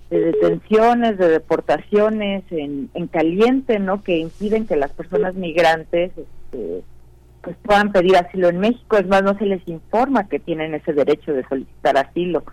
de 0.09 0.19
detenciones, 0.19 1.17
de 1.17 1.29
deportaciones 1.29 2.43
en, 2.49 2.89
en 2.93 3.07
caliente, 3.07 3.79
¿no? 3.79 4.03
Que 4.03 4.17
impiden 4.17 4.65
que 4.65 4.75
las 4.75 4.91
personas 4.91 5.35
migrantes 5.35 6.11
este, 6.17 6.83
pues 7.41 7.55
puedan 7.61 7.91
pedir 7.91 8.17
asilo 8.17 8.49
en 8.49 8.59
México. 8.59 8.97
Es 8.97 9.07
más, 9.07 9.23
no 9.23 9.37
se 9.37 9.45
les 9.45 9.65
informa 9.67 10.27
que 10.27 10.39
tienen 10.39 10.73
ese 10.73 10.93
derecho 10.93 11.33
de 11.33 11.47
solicitar 11.47 11.97
asilo, 11.97 12.43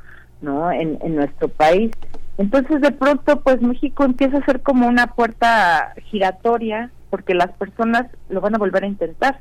¿no? 0.42 0.70
En, 0.70 0.98
en 1.00 1.16
nuestro 1.16 1.48
país. 1.48 1.92
Entonces, 2.38 2.82
de 2.82 2.92
pronto, 2.92 3.40
pues 3.40 3.62
México 3.62 4.04
empieza 4.04 4.36
a 4.38 4.44
ser 4.44 4.60
como 4.60 4.86
una 4.86 5.06
puerta 5.14 5.94
giratoria, 6.10 6.90
porque 7.08 7.34
las 7.34 7.52
personas 7.52 8.06
lo 8.28 8.42
van 8.42 8.54
a 8.54 8.58
volver 8.58 8.84
a 8.84 8.88
intentar. 8.88 9.40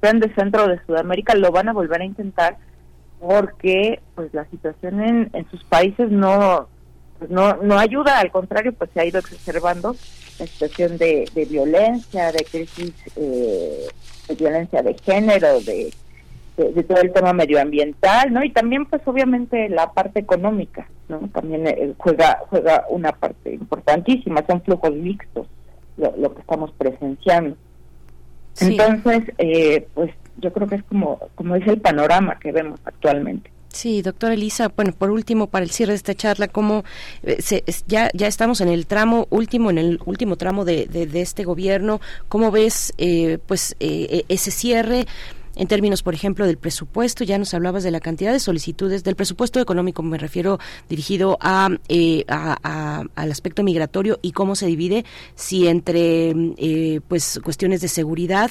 Sean 0.00 0.20
de 0.20 0.34
centro 0.34 0.66
de 0.66 0.80
Sudamérica, 0.86 1.34
lo 1.34 1.52
van 1.52 1.68
a 1.68 1.74
volver 1.74 2.00
a 2.00 2.06
intentar, 2.06 2.56
porque 3.20 4.00
pues 4.14 4.32
la 4.32 4.46
situación 4.46 5.02
en, 5.02 5.30
en 5.34 5.50
sus 5.50 5.62
países 5.64 6.10
no 6.10 6.68
pues, 7.20 7.30
no 7.30 7.56
no 7.58 7.78
ayuda, 7.78 8.18
al 8.18 8.32
contrario, 8.32 8.72
pues 8.72 8.90
se 8.92 9.00
ha 9.00 9.04
ido 9.04 9.18
exacerbando 9.18 9.94
la 10.38 10.46
situación 10.46 10.96
de, 10.96 11.28
de 11.34 11.44
violencia, 11.44 12.32
de 12.32 12.44
crisis 12.50 12.94
eh, 13.14 13.86
de 14.26 14.34
violencia 14.34 14.82
de 14.82 14.94
género, 14.94 15.60
de, 15.60 15.92
de, 16.56 16.72
de 16.72 16.82
todo 16.82 17.00
el 17.02 17.12
tema 17.12 17.34
medioambiental, 17.34 18.32
¿no? 18.32 18.42
Y 18.42 18.50
también, 18.50 18.86
pues 18.86 19.02
obviamente 19.04 19.68
la 19.68 19.92
parte 19.92 20.20
económica, 20.20 20.88
¿no? 21.08 21.20
También 21.32 21.66
eh, 21.66 21.92
juega 21.98 22.38
juega 22.48 22.86
una 22.88 23.12
parte 23.12 23.52
importantísima, 23.52 24.42
son 24.46 24.62
flujos 24.62 24.94
mixtos 24.94 25.46
lo, 25.98 26.14
lo 26.16 26.34
que 26.34 26.40
estamos 26.40 26.72
presenciando. 26.72 27.56
Sí. 28.54 28.76
Entonces, 28.78 29.30
eh, 29.38 29.86
pues 29.92 30.10
yo 30.38 30.52
creo 30.52 30.66
que 30.66 30.76
es 30.76 30.82
como 30.84 31.20
como 31.34 31.54
es 31.54 31.66
el 31.68 31.82
panorama 31.82 32.38
que 32.38 32.50
vemos 32.50 32.80
actualmente. 32.84 33.50
Sí, 33.72 34.02
doctora 34.02 34.34
Elisa, 34.34 34.68
bueno, 34.74 34.92
por 34.92 35.10
último, 35.10 35.46
para 35.46 35.64
el 35.64 35.70
cierre 35.70 35.92
de 35.92 35.96
esta 35.96 36.14
charla, 36.14 36.48
¿cómo 36.48 36.82
eh, 37.22 37.40
se- 37.40 37.62
ya, 37.86 38.10
ya 38.14 38.26
estamos 38.26 38.60
en 38.60 38.68
el 38.68 38.86
tramo 38.86 39.28
último, 39.30 39.70
en 39.70 39.78
el 39.78 40.00
último 40.06 40.36
tramo 40.36 40.64
de, 40.64 40.86
de- 40.86 41.20
este 41.20 41.44
gobierno? 41.44 42.00
¿Cómo 42.28 42.50
ves 42.50 42.92
eh, 42.98 43.38
pues 43.46 43.76
eh, 43.78 44.06
eh, 44.10 44.24
ese 44.28 44.50
cierre? 44.50 45.06
En 45.56 45.66
términos, 45.66 46.02
por 46.02 46.14
ejemplo, 46.14 46.46
del 46.46 46.58
presupuesto, 46.58 47.22
ya 47.24 47.36
nos 47.36 47.52
hablabas 47.54 47.82
de 47.82 47.90
la 47.90 47.98
cantidad 48.00 48.32
de 48.32 48.38
solicitudes, 48.38 49.02
del 49.04 49.16
presupuesto 49.16 49.60
económico, 49.60 50.00
me 50.02 50.16
refiero 50.16 50.58
dirigido 50.88 51.38
a, 51.40 51.68
eh, 51.88 52.24
a- 52.28 52.56
a- 52.62 53.04
al 53.16 53.30
aspecto 53.32 53.62
migratorio 53.64 54.18
y 54.22 54.30
cómo 54.32 54.54
se 54.54 54.66
divide, 54.66 55.04
si 55.34 55.66
entre 55.66 56.30
eh, 56.56 57.00
pues 57.08 57.40
cuestiones 57.42 57.80
de 57.80 57.88
seguridad 57.88 58.50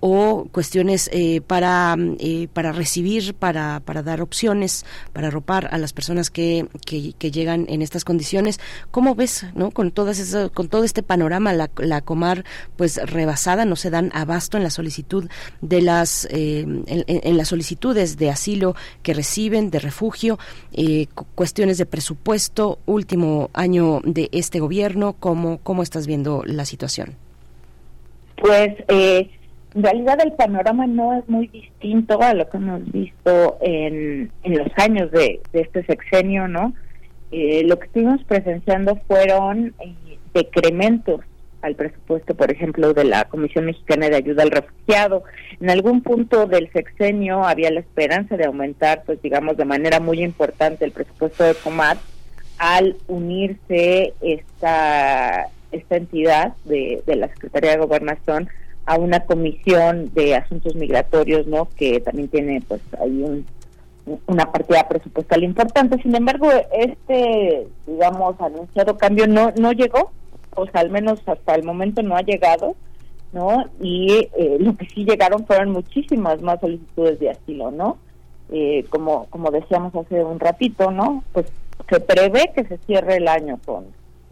o 0.00 0.46
cuestiones 0.52 1.08
eh, 1.12 1.40
para 1.40 1.96
eh, 2.18 2.48
para 2.52 2.72
recibir 2.72 3.34
para 3.34 3.80
para 3.80 4.02
dar 4.02 4.20
opciones 4.20 4.84
para 5.12 5.28
arropar 5.28 5.68
a 5.72 5.78
las 5.78 5.92
personas 5.92 6.30
que, 6.30 6.66
que, 6.84 7.14
que 7.18 7.30
llegan 7.30 7.66
en 7.68 7.80
estas 7.82 8.04
condiciones. 8.04 8.60
Cómo 8.90 9.14
ves 9.14 9.46
no 9.54 9.70
con 9.70 9.90
todas 9.90 10.18
esas 10.18 10.50
con 10.50 10.68
todo 10.68 10.84
este 10.84 11.02
panorama 11.02 11.52
la, 11.52 11.70
la 11.78 12.02
comar 12.02 12.44
pues 12.76 12.96
rebasada 13.04 13.64
no 13.64 13.76
se 13.76 13.90
dan 13.90 14.10
abasto 14.14 14.56
en 14.56 14.62
la 14.62 14.70
solicitud 14.70 15.28
de 15.62 15.80
las 15.80 16.26
eh, 16.30 16.60
en, 16.86 17.36
las 17.36 17.48
solicitudes 17.48 18.16
de 18.18 18.30
asilo 18.30 18.74
que 19.02 19.14
reciben 19.14 19.70
de 19.70 19.78
refugio 19.78 20.38
eh, 20.72 21.06
cu- 21.14 21.26
cuestiones 21.34 21.78
de 21.78 21.86
presupuesto 21.86 22.78
último 22.86 23.50
año 23.54 24.00
de 24.04 24.28
este 24.32 24.60
gobierno. 24.60 25.14
Cómo 25.18 25.58
cómo 25.62 25.82
estás 25.82 26.06
viendo 26.06 26.42
la 26.44 26.64
situación 26.64 27.14
Pues 28.36 28.74
eh, 28.88 29.30
en 29.76 29.82
realidad 29.82 30.18
el 30.24 30.32
panorama 30.32 30.86
no 30.86 31.18
es 31.18 31.28
muy 31.28 31.48
distinto 31.48 32.22
a 32.22 32.32
lo 32.32 32.48
que 32.48 32.56
hemos 32.56 32.90
visto 32.90 33.58
en, 33.60 34.32
en 34.42 34.58
los 34.58 34.68
años 34.78 35.10
de, 35.10 35.40
de 35.52 35.60
este 35.60 35.84
sexenio, 35.84 36.48
¿no? 36.48 36.72
Eh, 37.30 37.62
lo 37.64 37.78
que 37.78 37.86
estuvimos 37.86 38.24
presenciando 38.24 38.96
fueron 39.06 39.74
eh, 39.80 39.94
decrementos 40.32 41.20
al 41.60 41.74
presupuesto, 41.74 42.34
por 42.34 42.50
ejemplo, 42.50 42.94
de 42.94 43.04
la 43.04 43.24
Comisión 43.24 43.66
Mexicana 43.66 44.08
de 44.08 44.16
Ayuda 44.16 44.44
al 44.44 44.50
Refugiado. 44.50 45.24
En 45.60 45.68
algún 45.68 46.00
punto 46.00 46.46
del 46.46 46.72
sexenio 46.72 47.44
había 47.44 47.70
la 47.70 47.80
esperanza 47.80 48.38
de 48.38 48.46
aumentar, 48.46 49.02
pues 49.04 49.20
digamos, 49.20 49.58
de 49.58 49.66
manera 49.66 50.00
muy 50.00 50.22
importante 50.22 50.86
el 50.86 50.92
presupuesto 50.92 51.44
de 51.44 51.54
Comat 51.54 51.98
al 52.56 52.96
unirse 53.08 54.14
esta, 54.22 55.48
esta 55.70 55.96
entidad 55.96 56.54
de, 56.64 57.02
de 57.04 57.16
la 57.16 57.28
Secretaría 57.28 57.72
de 57.72 57.78
Gobernación 57.78 58.48
a 58.86 58.96
una 58.96 59.20
comisión 59.20 60.12
de 60.14 60.36
asuntos 60.36 60.74
migratorios, 60.74 61.46
¿no? 61.46 61.68
Que 61.76 62.00
también 62.00 62.28
tiene, 62.28 62.62
pues, 62.66 62.80
ahí 63.00 63.22
un, 63.22 63.46
una 64.26 64.50
partida 64.50 64.88
presupuestal 64.88 65.42
importante. 65.44 66.00
Sin 66.02 66.14
embargo, 66.14 66.48
este, 66.72 67.66
digamos, 67.86 68.40
anunciado 68.40 68.96
cambio 68.96 69.26
no 69.26 69.52
no 69.58 69.72
llegó, 69.72 70.12
o 70.54 70.66
sea, 70.66 70.80
al 70.80 70.90
menos 70.90 71.20
hasta 71.26 71.54
el 71.54 71.64
momento 71.64 72.02
no 72.02 72.16
ha 72.16 72.22
llegado, 72.22 72.76
¿no? 73.32 73.64
Y 73.80 74.28
eh, 74.38 74.56
lo 74.60 74.76
que 74.76 74.86
sí 74.86 75.04
llegaron 75.04 75.46
fueron 75.46 75.70
muchísimas 75.70 76.40
más 76.40 76.60
solicitudes 76.60 77.18
de 77.18 77.30
asilo, 77.30 77.70
¿no? 77.70 77.98
eh, 78.50 78.84
como, 78.90 79.26
como 79.26 79.50
decíamos 79.50 79.94
hace 79.94 80.22
un 80.22 80.38
ratito, 80.38 80.90
¿no? 80.90 81.24
Pues 81.32 81.46
se 81.88 82.00
prevé 82.00 82.52
que 82.54 82.64
se 82.64 82.78
cierre 82.78 83.16
el 83.16 83.28
año 83.28 83.58
con, 83.64 83.86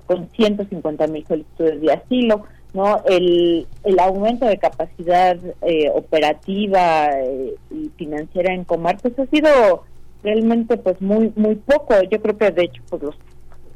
con 0.07 0.29
150 0.31 1.07
mil 1.09 1.27
solicitudes 1.27 1.81
de 1.81 1.93
asilo, 1.93 2.45
¿no? 2.75 3.03
El, 3.09 3.67
el 3.85 3.99
aumento 3.99 4.45
de 4.47 4.59
capacidad 4.59 5.37
eh, 5.63 5.91
operativa 5.95 7.09
eh, 7.21 7.55
y 7.71 7.89
financiera 7.97 8.53
en 8.53 8.65
Comar, 8.65 8.99
pues 9.01 9.19
ha 9.19 9.27
sido 9.27 9.85
realmente 10.23 10.77
pues 10.77 11.01
muy 11.01 11.33
muy 11.37 11.55
poco. 11.55 11.95
Yo 12.11 12.21
creo 12.21 12.37
que 12.37 12.51
de 12.51 12.65
hecho 12.65 12.83
pues 12.91 13.03
los, 13.03 13.15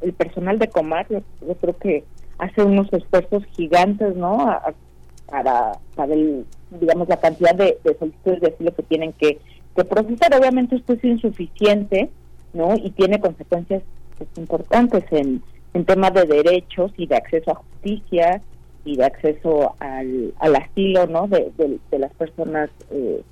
el 0.02 0.12
personal 0.12 0.58
de 0.58 0.68
Comar, 0.68 1.06
yo, 1.08 1.20
yo 1.46 1.54
creo 1.54 1.76
que 1.78 2.04
hace 2.38 2.62
unos 2.62 2.92
esfuerzos 2.92 3.44
gigantes, 3.56 4.14
¿no? 4.16 4.42
A- 4.42 4.74
para, 5.30 5.72
para 5.94 6.14
el, 6.14 6.46
digamos, 6.80 7.06
la 7.06 7.18
cantidad 7.18 7.54
de, 7.54 7.76
de 7.84 7.98
solicitudes 7.98 8.40
de 8.40 8.46
asilo 8.48 8.74
que 8.74 8.82
tienen 8.84 9.12
que, 9.12 9.38
que 9.76 9.84
procesar. 9.84 10.34
Obviamente 10.34 10.76
esto 10.76 10.94
es 10.94 11.04
insuficiente, 11.04 12.08
¿no? 12.54 12.74
Y 12.76 12.90
tiene 12.92 13.20
consecuencias 13.20 13.82
pues, 14.16 14.30
importantes 14.38 15.04
en, 15.10 15.42
en 15.74 15.84
temas 15.84 16.14
de 16.14 16.24
derechos 16.24 16.92
y 16.96 17.06
de 17.06 17.16
acceso 17.16 17.50
a 17.50 17.56
justicia 17.56 18.40
y 18.88 18.96
de 18.96 19.04
acceso 19.04 19.74
al, 19.80 20.32
asilo, 20.56 21.06
¿no? 21.06 21.28
De, 21.28 21.50
las 21.98 22.12
personas 22.14 22.70
eh, 22.90 23.22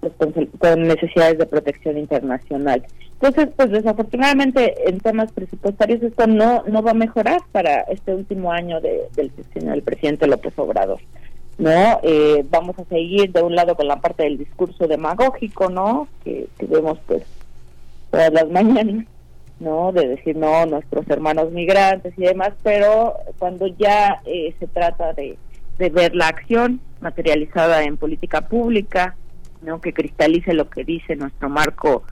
pues, 0.00 0.12
con, 0.58 0.82
necesidades 0.82 1.38
de 1.38 1.46
protección 1.46 1.96
internacional. 1.96 2.84
Entonces, 3.20 3.48
pues 3.56 3.70
desafortunadamente 3.70 4.88
en 4.88 5.00
temas 5.00 5.32
presupuestarios 5.32 6.02
esto 6.02 6.26
no 6.28 6.62
no 6.68 6.82
va 6.82 6.92
a 6.92 6.94
mejorar 6.94 7.40
para 7.50 7.80
este 7.82 8.14
último 8.14 8.52
año 8.52 8.80
de- 8.80 9.08
del 9.16 9.32
del 9.54 9.82
presidente 9.82 10.26
López 10.28 10.52
Obrador. 10.56 11.00
no 11.58 11.98
eh, 12.04 12.44
vamos 12.48 12.78
a 12.78 12.84
seguir 12.84 13.32
de 13.32 13.42
un 13.42 13.56
lado 13.56 13.74
con 13.74 13.88
la 13.88 13.96
parte 14.00 14.22
del 14.22 14.38
discurso 14.38 14.86
demagógico 14.86 15.68
no 15.68 16.06
que, 16.22 16.46
que 16.58 16.66
vemos 16.66 16.98
pues 17.08 17.24
todas 18.12 18.32
las 18.32 18.48
mañanas 18.50 19.04
no 19.60 19.92
de 19.92 20.08
decir 20.08 20.36
no 20.36 20.66
nuestros 20.66 21.08
hermanos 21.08 21.50
migrantes 21.52 22.14
y 22.16 22.22
demás 22.22 22.52
pero 22.62 23.14
cuando 23.38 23.66
ya 23.66 24.20
eh, 24.24 24.54
se 24.58 24.66
trata 24.66 25.12
de, 25.12 25.36
de 25.78 25.90
ver 25.90 26.14
la 26.14 26.28
acción 26.28 26.80
materializada 27.00 27.82
en 27.82 27.96
política 27.96 28.42
pública 28.48 29.16
no 29.62 29.80
que 29.80 29.92
cristalice 29.92 30.54
lo 30.54 30.70
que 30.70 30.84
dice 30.84 31.16
nuestro 31.16 31.48
marco 31.48 32.04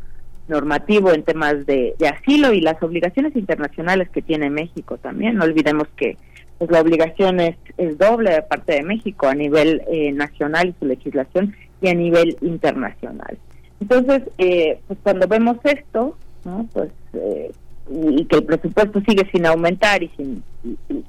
normativo 0.49 1.13
en 1.13 1.23
temas 1.23 1.67
de, 1.67 1.95
de 1.99 2.09
asilo 2.09 2.53
y 2.53 2.61
las 2.61 2.81
obligaciones 2.83 3.35
internacionales 3.37 4.09
que 4.11 4.23
tiene 4.23 4.51
México 4.51 4.99
también 4.99 5.37
no 5.37 5.45
olvidemos 5.45 5.89
que 5.97 6.17
pues 6.59 6.71
la 6.71 6.81
obligación 6.81 7.41
es, 7.41 7.57
es 7.77 7.99
doble 7.99 8.31
de 8.31 8.43
parte 8.43 8.75
de 8.75 8.83
México 8.83 9.27
a 9.27 9.35
nivel 9.35 9.83
eh, 9.89 10.13
nacional 10.13 10.69
y 10.69 10.75
su 10.79 10.87
legislación 10.87 11.55
y 11.81 11.89
a 11.89 11.95
nivel 11.95 12.37
internacional. 12.41 13.39
Entonces, 13.81 14.23
eh, 14.39 14.81
pues 14.87 14.99
cuando 15.03 15.29
vemos 15.29 15.59
esto, 15.65 16.17
¿no? 16.45 16.67
pues 16.73 16.91
eh, 17.17 17.53
y, 17.91 18.25
que 18.25 18.37
el 18.37 18.45
presupuesto 18.45 19.01
sigue 19.07 19.29
sin 19.31 19.47
aumentar 19.47 20.03
y 20.03 20.09
sin 20.17 20.43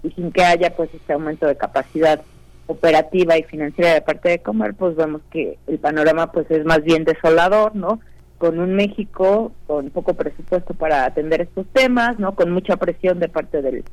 y 0.04 0.12
sin 0.12 0.32
que 0.32 0.44
haya 0.44 0.76
pues 0.76 0.90
este 0.94 1.14
aumento 1.14 1.48
de 1.48 1.56
capacidad 1.56 2.22
operativa 2.68 3.38
y 3.38 3.44
financiera 3.44 3.94
de 3.94 4.02
parte 4.02 4.30
de 4.30 4.40
Comer, 4.40 4.74
pues 4.74 4.96
vemos 4.96 5.22
que 5.32 5.58
el 5.68 5.80
panorama 5.80 6.32
pues 6.32 6.50
es 6.52 6.66
más 6.66 6.84
bien 6.84 7.06
desolador, 7.06 7.76
¿no? 7.76 8.00
Con 8.38 8.60
un 8.60 8.76
México 8.76 9.52
con 9.66 9.90
poco 9.90 10.14
presupuesto 10.14 10.74
para 10.74 11.06
atender 11.06 11.42
estos 11.42 11.66
temas, 11.74 12.20
¿no? 12.20 12.36
Con 12.36 12.52
mucha 12.52 12.78
presión 12.78 13.20
de 13.20 13.30
parte 13.30 13.62
del 13.62 13.84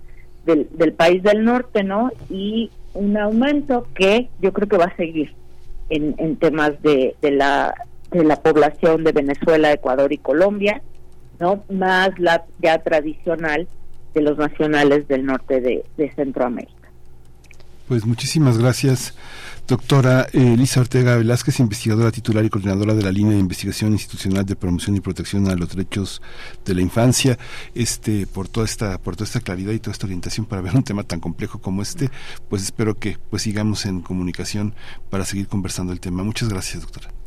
del, 0.44 0.68
del 0.72 0.92
país 0.92 1.22
del 1.22 1.44
norte, 1.44 1.84
¿no? 1.84 2.10
Y 2.28 2.70
un 2.92 3.16
aumento 3.16 3.86
que 3.94 4.28
yo 4.40 4.52
creo 4.52 4.68
que 4.68 4.76
va 4.76 4.86
a 4.86 4.96
seguir 4.96 5.34
en, 5.88 6.14
en 6.18 6.36
temas 6.36 6.80
de, 6.82 7.14
de 7.22 7.30
la 7.30 7.74
de 8.10 8.24
la 8.24 8.36
población 8.36 9.02
de 9.02 9.12
Venezuela, 9.12 9.72
Ecuador 9.72 10.12
y 10.12 10.18
Colombia, 10.18 10.82
¿no? 11.38 11.64
Más 11.70 12.10
la 12.18 12.44
ya 12.60 12.78
tradicional 12.78 13.68
de 14.14 14.22
los 14.22 14.38
nacionales 14.38 15.06
del 15.08 15.26
norte 15.26 15.60
de, 15.60 15.84
Centroamérica. 16.14 16.72
Pues 17.88 18.06
muchísimas 18.06 18.56
gracias, 18.56 19.14
doctora 19.68 20.26
eh, 20.32 20.54
Elisa 20.54 20.80
Ortega 20.80 21.16
Velázquez, 21.16 21.60
investigadora 21.60 22.10
titular 22.10 22.42
y 22.42 22.48
coordinadora 22.48 22.94
de 22.94 23.02
la 23.02 23.12
línea 23.12 23.34
de 23.34 23.40
investigación 23.40 23.92
institucional 23.92 24.46
de 24.46 24.56
promoción 24.56 24.96
y 24.96 25.00
protección 25.00 25.50
a 25.50 25.54
los 25.54 25.68
derechos 25.68 26.22
de 26.64 26.74
la 26.74 26.80
infancia, 26.80 27.36
este, 27.74 28.26
por 28.26 28.48
toda 28.48 28.64
esta, 28.64 28.96
por 28.96 29.16
toda 29.16 29.26
esta 29.26 29.40
claridad 29.40 29.72
y 29.72 29.80
toda 29.80 29.92
esta 29.92 30.06
orientación 30.06 30.46
para 30.46 30.62
ver 30.62 30.74
un 30.74 30.82
tema 30.82 31.02
tan 31.02 31.20
complejo 31.20 31.60
como 31.60 31.82
este, 31.82 32.08
pues 32.48 32.62
espero 32.62 32.94
que 32.94 33.18
pues 33.28 33.42
sigamos 33.42 33.84
en 33.84 34.00
comunicación 34.00 34.74
para 35.10 35.26
seguir 35.26 35.46
conversando 35.46 35.92
el 35.92 36.00
tema. 36.00 36.22
Muchas 36.22 36.48
gracias, 36.48 36.80
doctora. 36.80 37.23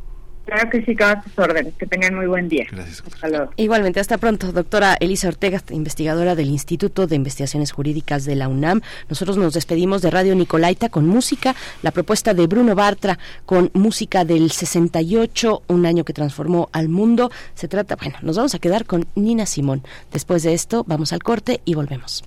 Claro 0.48 0.70
que 0.70 0.82
sí, 0.82 0.96
cada 0.96 1.22
sus 1.22 1.38
órdenes. 1.38 1.74
Que 1.74 1.86
tengan 1.86 2.14
muy 2.14 2.26
buen 2.26 2.48
día. 2.48 2.66
Gracias. 2.70 3.02
Hasta 3.06 3.28
luego. 3.28 3.50
Igualmente, 3.56 4.00
hasta 4.00 4.16
pronto, 4.16 4.50
doctora 4.50 4.96
Elisa 4.98 5.28
Ortega, 5.28 5.62
investigadora 5.68 6.34
del 6.34 6.48
Instituto 6.48 7.06
de 7.06 7.16
Investigaciones 7.16 7.70
Jurídicas 7.70 8.24
de 8.24 8.34
la 8.34 8.48
UNAM. 8.48 8.80
Nosotros 9.10 9.36
nos 9.36 9.52
despedimos 9.52 10.00
de 10.00 10.10
Radio 10.10 10.34
Nicolaita 10.34 10.88
con 10.88 11.06
música, 11.06 11.54
la 11.82 11.90
propuesta 11.90 12.32
de 12.32 12.46
Bruno 12.46 12.74
Bartra 12.74 13.18
con 13.44 13.70
música 13.74 14.24
del 14.24 14.50
68, 14.50 15.64
un 15.66 15.84
año 15.84 16.04
que 16.04 16.14
transformó 16.14 16.70
al 16.72 16.88
mundo. 16.88 17.30
Se 17.54 17.68
trata, 17.68 17.96
bueno, 17.96 18.16
nos 18.22 18.36
vamos 18.36 18.54
a 18.54 18.58
quedar 18.58 18.86
con 18.86 19.06
Nina 19.16 19.44
Simón. 19.44 19.82
Después 20.12 20.44
de 20.44 20.54
esto, 20.54 20.82
vamos 20.88 21.12
al 21.12 21.22
corte 21.22 21.60
y 21.66 21.74
volvemos. 21.74 22.24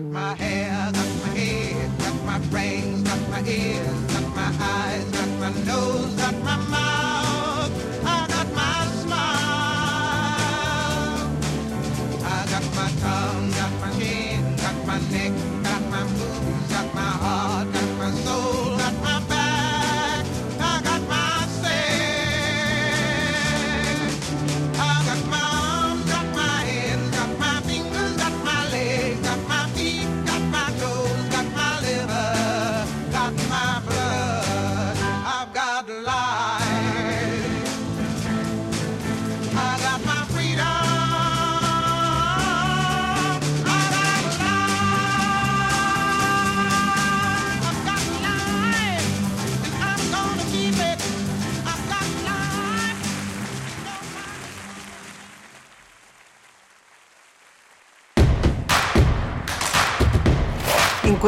My 0.00 0.34
hair, 0.34 0.59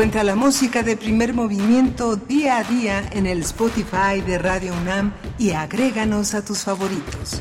Encuentra 0.03 0.25
la 0.25 0.35
música 0.35 0.83
de 0.83 0.97
primer 0.97 1.33
movimiento 1.33 2.17
día 2.17 2.57
a 2.59 2.65
día 2.65 3.09
en 3.13 3.25
el 3.25 3.43
Spotify 3.43 4.21
de 4.27 4.37
Radio 4.37 4.75
UNAM 4.83 5.13
y 5.39 5.53
agréganos 5.53 6.35
a 6.35 6.45
tus 6.45 6.65
favoritos. 6.65 7.41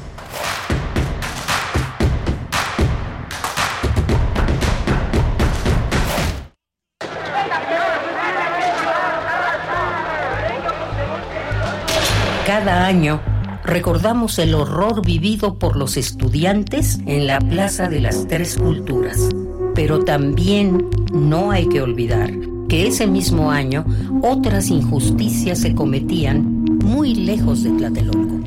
Cada 12.45 12.85
año 12.85 13.23
recordamos 13.63 14.37
el 14.37 14.53
horror 14.53 15.03
vivido 15.03 15.57
por 15.57 15.75
los 15.75 15.97
estudiantes 15.97 16.99
en 17.07 17.25
la 17.25 17.39
Plaza 17.39 17.89
de 17.89 18.01
las 18.01 18.27
Tres 18.27 18.55
Culturas. 18.55 19.29
Pero 19.73 20.03
también 20.03 20.87
no 21.11 21.49
hay 21.49 21.67
que 21.67 21.81
olvidar 21.81 22.50
que 22.71 22.87
ese 22.87 23.05
mismo 23.05 23.51
año 23.51 23.83
otras 24.21 24.69
injusticias 24.69 25.59
se 25.59 25.75
cometían 25.75 26.63
muy 26.85 27.13
lejos 27.13 27.63
de 27.63 27.71
Tlatelolco. 27.71 28.39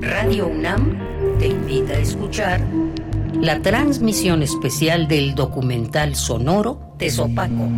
Radio 0.00 0.48
UNAM 0.48 0.98
te 1.38 1.46
invita 1.46 1.92
a 1.92 1.98
escuchar 1.98 2.60
la 3.40 3.62
transmisión 3.62 4.42
especial 4.42 5.06
del 5.06 5.36
documental 5.36 6.16
sonoro 6.16 6.96
Tezopaco, 6.98 7.68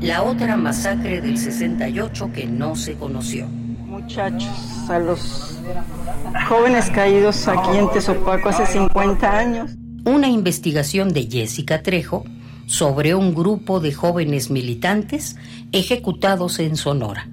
la 0.00 0.22
otra 0.22 0.56
masacre 0.56 1.20
del 1.20 1.36
68 1.36 2.30
que 2.32 2.46
no 2.46 2.74
se 2.74 2.94
conoció. 2.94 3.46
muchachos, 3.46 4.48
a 4.88 4.98
los 5.00 5.60
jóvenes 6.48 6.88
caídos 6.88 7.46
aquí 7.46 7.76
en 7.76 7.90
Tezopaco 7.90 8.48
hace 8.48 8.64
50 8.64 9.38
años. 9.38 9.70
Una 10.06 10.28
investigación 10.28 11.12
de 11.12 11.28
Jessica 11.30 11.82
Trejo 11.82 12.24
sobre 12.68 13.14
un 13.14 13.34
grupo 13.34 13.80
de 13.80 13.92
jóvenes 13.92 14.50
militantes 14.50 15.36
ejecutados 15.72 16.58
en 16.58 16.76
Sonora. 16.76 17.28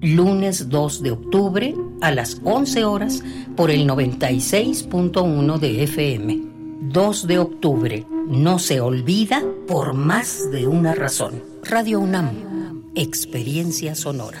Lunes 0.00 0.70
2 0.70 1.02
de 1.02 1.10
octubre 1.10 1.74
a 2.00 2.10
las 2.10 2.40
11 2.42 2.84
horas 2.84 3.22
por 3.54 3.70
el 3.70 3.86
96.1 3.86 5.58
de 5.58 5.82
FM. 5.84 6.42
2 6.82 7.26
de 7.26 7.38
octubre. 7.38 8.06
No 8.26 8.58
se 8.58 8.80
olvida 8.80 9.42
por 9.68 9.92
más 9.92 10.50
de 10.50 10.66
una 10.66 10.94
razón. 10.94 11.42
Radio 11.62 12.00
UNAM. 12.00 12.90
Experiencia 12.94 13.94
sonora. 13.94 14.40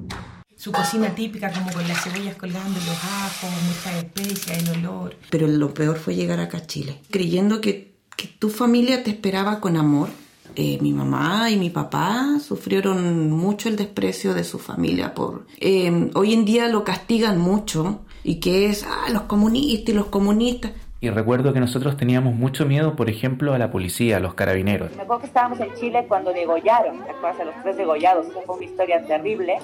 Su 0.61 0.71
cocina 0.71 1.09
típica, 1.15 1.51
como 1.51 1.71
con 1.73 1.87
las 1.87 2.03
cebollas 2.03 2.35
colgando, 2.35 2.79
los 2.81 3.03
ajos, 3.03 3.49
mucha 3.67 3.97
especia, 3.97 4.55
el 4.55 4.85
olor. 4.85 5.15
Pero 5.31 5.47
lo 5.47 5.73
peor 5.73 5.97
fue 5.97 6.13
llegar 6.13 6.39
acá 6.39 6.59
a 6.59 6.67
Chile, 6.67 6.99
creyendo 7.09 7.59
que, 7.61 7.95
que 8.15 8.27
tu 8.27 8.51
familia 8.51 9.03
te 9.03 9.09
esperaba 9.09 9.59
con 9.59 9.75
amor. 9.75 10.09
Eh, 10.55 10.77
mi 10.79 10.93
mamá 10.93 11.49
y 11.49 11.57
mi 11.57 11.71
papá 11.71 12.37
sufrieron 12.39 13.31
mucho 13.31 13.69
el 13.69 13.75
desprecio 13.75 14.35
de 14.35 14.43
su 14.43 14.59
familia 14.59 15.15
por 15.15 15.47
eh, 15.61 16.11
hoy 16.13 16.33
en 16.33 16.43
día 16.43 16.67
lo 16.67 16.83
castigan 16.83 17.39
mucho 17.39 18.01
y 18.21 18.41
que 18.41 18.65
es 18.65 18.85
ah, 18.85 19.09
los 19.11 19.21
comunistas 19.23 19.93
y 19.93 19.97
los 19.97 20.07
comunistas 20.07 20.73
Y 20.99 21.09
recuerdo 21.09 21.53
que 21.53 21.61
nosotros 21.61 21.95
teníamos 21.95 22.35
mucho 22.35 22.65
miedo, 22.65 22.97
por 22.97 23.09
ejemplo, 23.09 23.53
a 23.53 23.57
la 23.57 23.71
policía, 23.71 24.17
a 24.17 24.19
los 24.19 24.35
carabineros. 24.35 24.95
Me 24.95 25.03
acuerdo 25.03 25.21
que 25.21 25.27
estábamos 25.27 25.59
en 25.59 25.73
Chile 25.73 26.05
cuando 26.07 26.31
degollaron, 26.31 27.03
¿te 27.03 27.11
acuerdas? 27.11 27.39
A 27.39 27.45
los 27.45 27.55
tres 27.63 27.77
degollados, 27.77 28.27
fue 28.45 28.55
una 28.57 28.65
historia 28.65 29.01
terrible. 29.07 29.57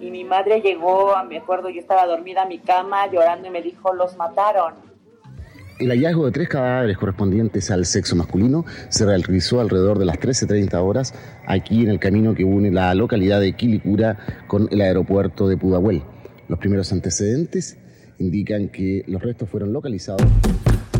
Y 0.00 0.10
mi 0.10 0.24
madre 0.24 0.60
llegó, 0.60 1.14
me 1.28 1.38
acuerdo, 1.38 1.70
yo 1.70 1.80
estaba 1.80 2.06
dormida 2.06 2.42
en 2.42 2.48
mi 2.48 2.58
cama 2.58 3.10
llorando 3.10 3.48
y 3.48 3.50
me 3.50 3.62
dijo, 3.62 3.92
los 3.92 4.16
mataron. 4.16 4.74
El 5.78 5.90
hallazgo 5.90 6.24
de 6.24 6.32
tres 6.32 6.48
cadáveres 6.48 6.96
correspondientes 6.96 7.70
al 7.70 7.84
sexo 7.84 8.16
masculino 8.16 8.64
se 8.88 9.04
realizó 9.04 9.60
alrededor 9.60 9.98
de 9.98 10.06
las 10.06 10.16
13.30 10.16 10.74
horas 10.82 11.14
aquí 11.46 11.82
en 11.82 11.90
el 11.90 11.98
camino 11.98 12.34
que 12.34 12.44
une 12.44 12.70
la 12.70 12.94
localidad 12.94 13.40
de 13.40 13.52
Quilicura 13.52 14.18
con 14.46 14.68
el 14.70 14.80
aeropuerto 14.80 15.48
de 15.48 15.58
Pudahuel. 15.58 16.02
Los 16.48 16.58
primeros 16.58 16.92
antecedentes 16.92 17.76
indican 18.18 18.68
que 18.68 19.04
los 19.06 19.22
restos 19.22 19.50
fueron 19.50 19.72
localizados. 19.72 20.22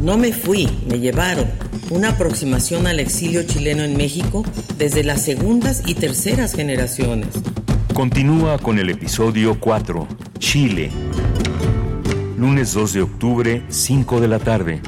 No 0.03 0.19
me 0.19 0.33
fui, 0.33 0.69
me 0.89 1.01
llevaron. 1.01 1.47
Una 1.91 2.11
aproximación 2.11 2.87
al 2.87 3.01
exilio 3.01 3.45
chileno 3.45 3.83
en 3.83 3.97
México 3.97 4.45
desde 4.77 5.05
las 5.05 5.23
segundas 5.23 5.83
y 5.87 5.95
terceras 5.95 6.53
generaciones. 6.53 7.29
Continúa 7.97 8.59
con 8.59 8.79
el 8.79 8.91
episodio 8.91 9.59
4, 9.59 10.07
Chile. 10.39 10.91
Lunes 12.37 12.75
2 12.75 12.93
de 12.93 13.01
octubre, 13.01 13.63
5 13.71 14.21
de 14.21 14.29
la 14.29 14.39
tarde. 14.39 14.83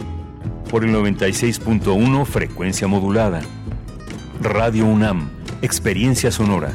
Por 0.70 0.84
el 0.84 0.94
96.1 0.94 2.26
frecuencia 2.26 2.86
modulada. 2.86 3.40
Radio 4.42 4.84
UNAM, 4.84 5.30
experiencia 5.62 6.30
sonora. 6.30 6.74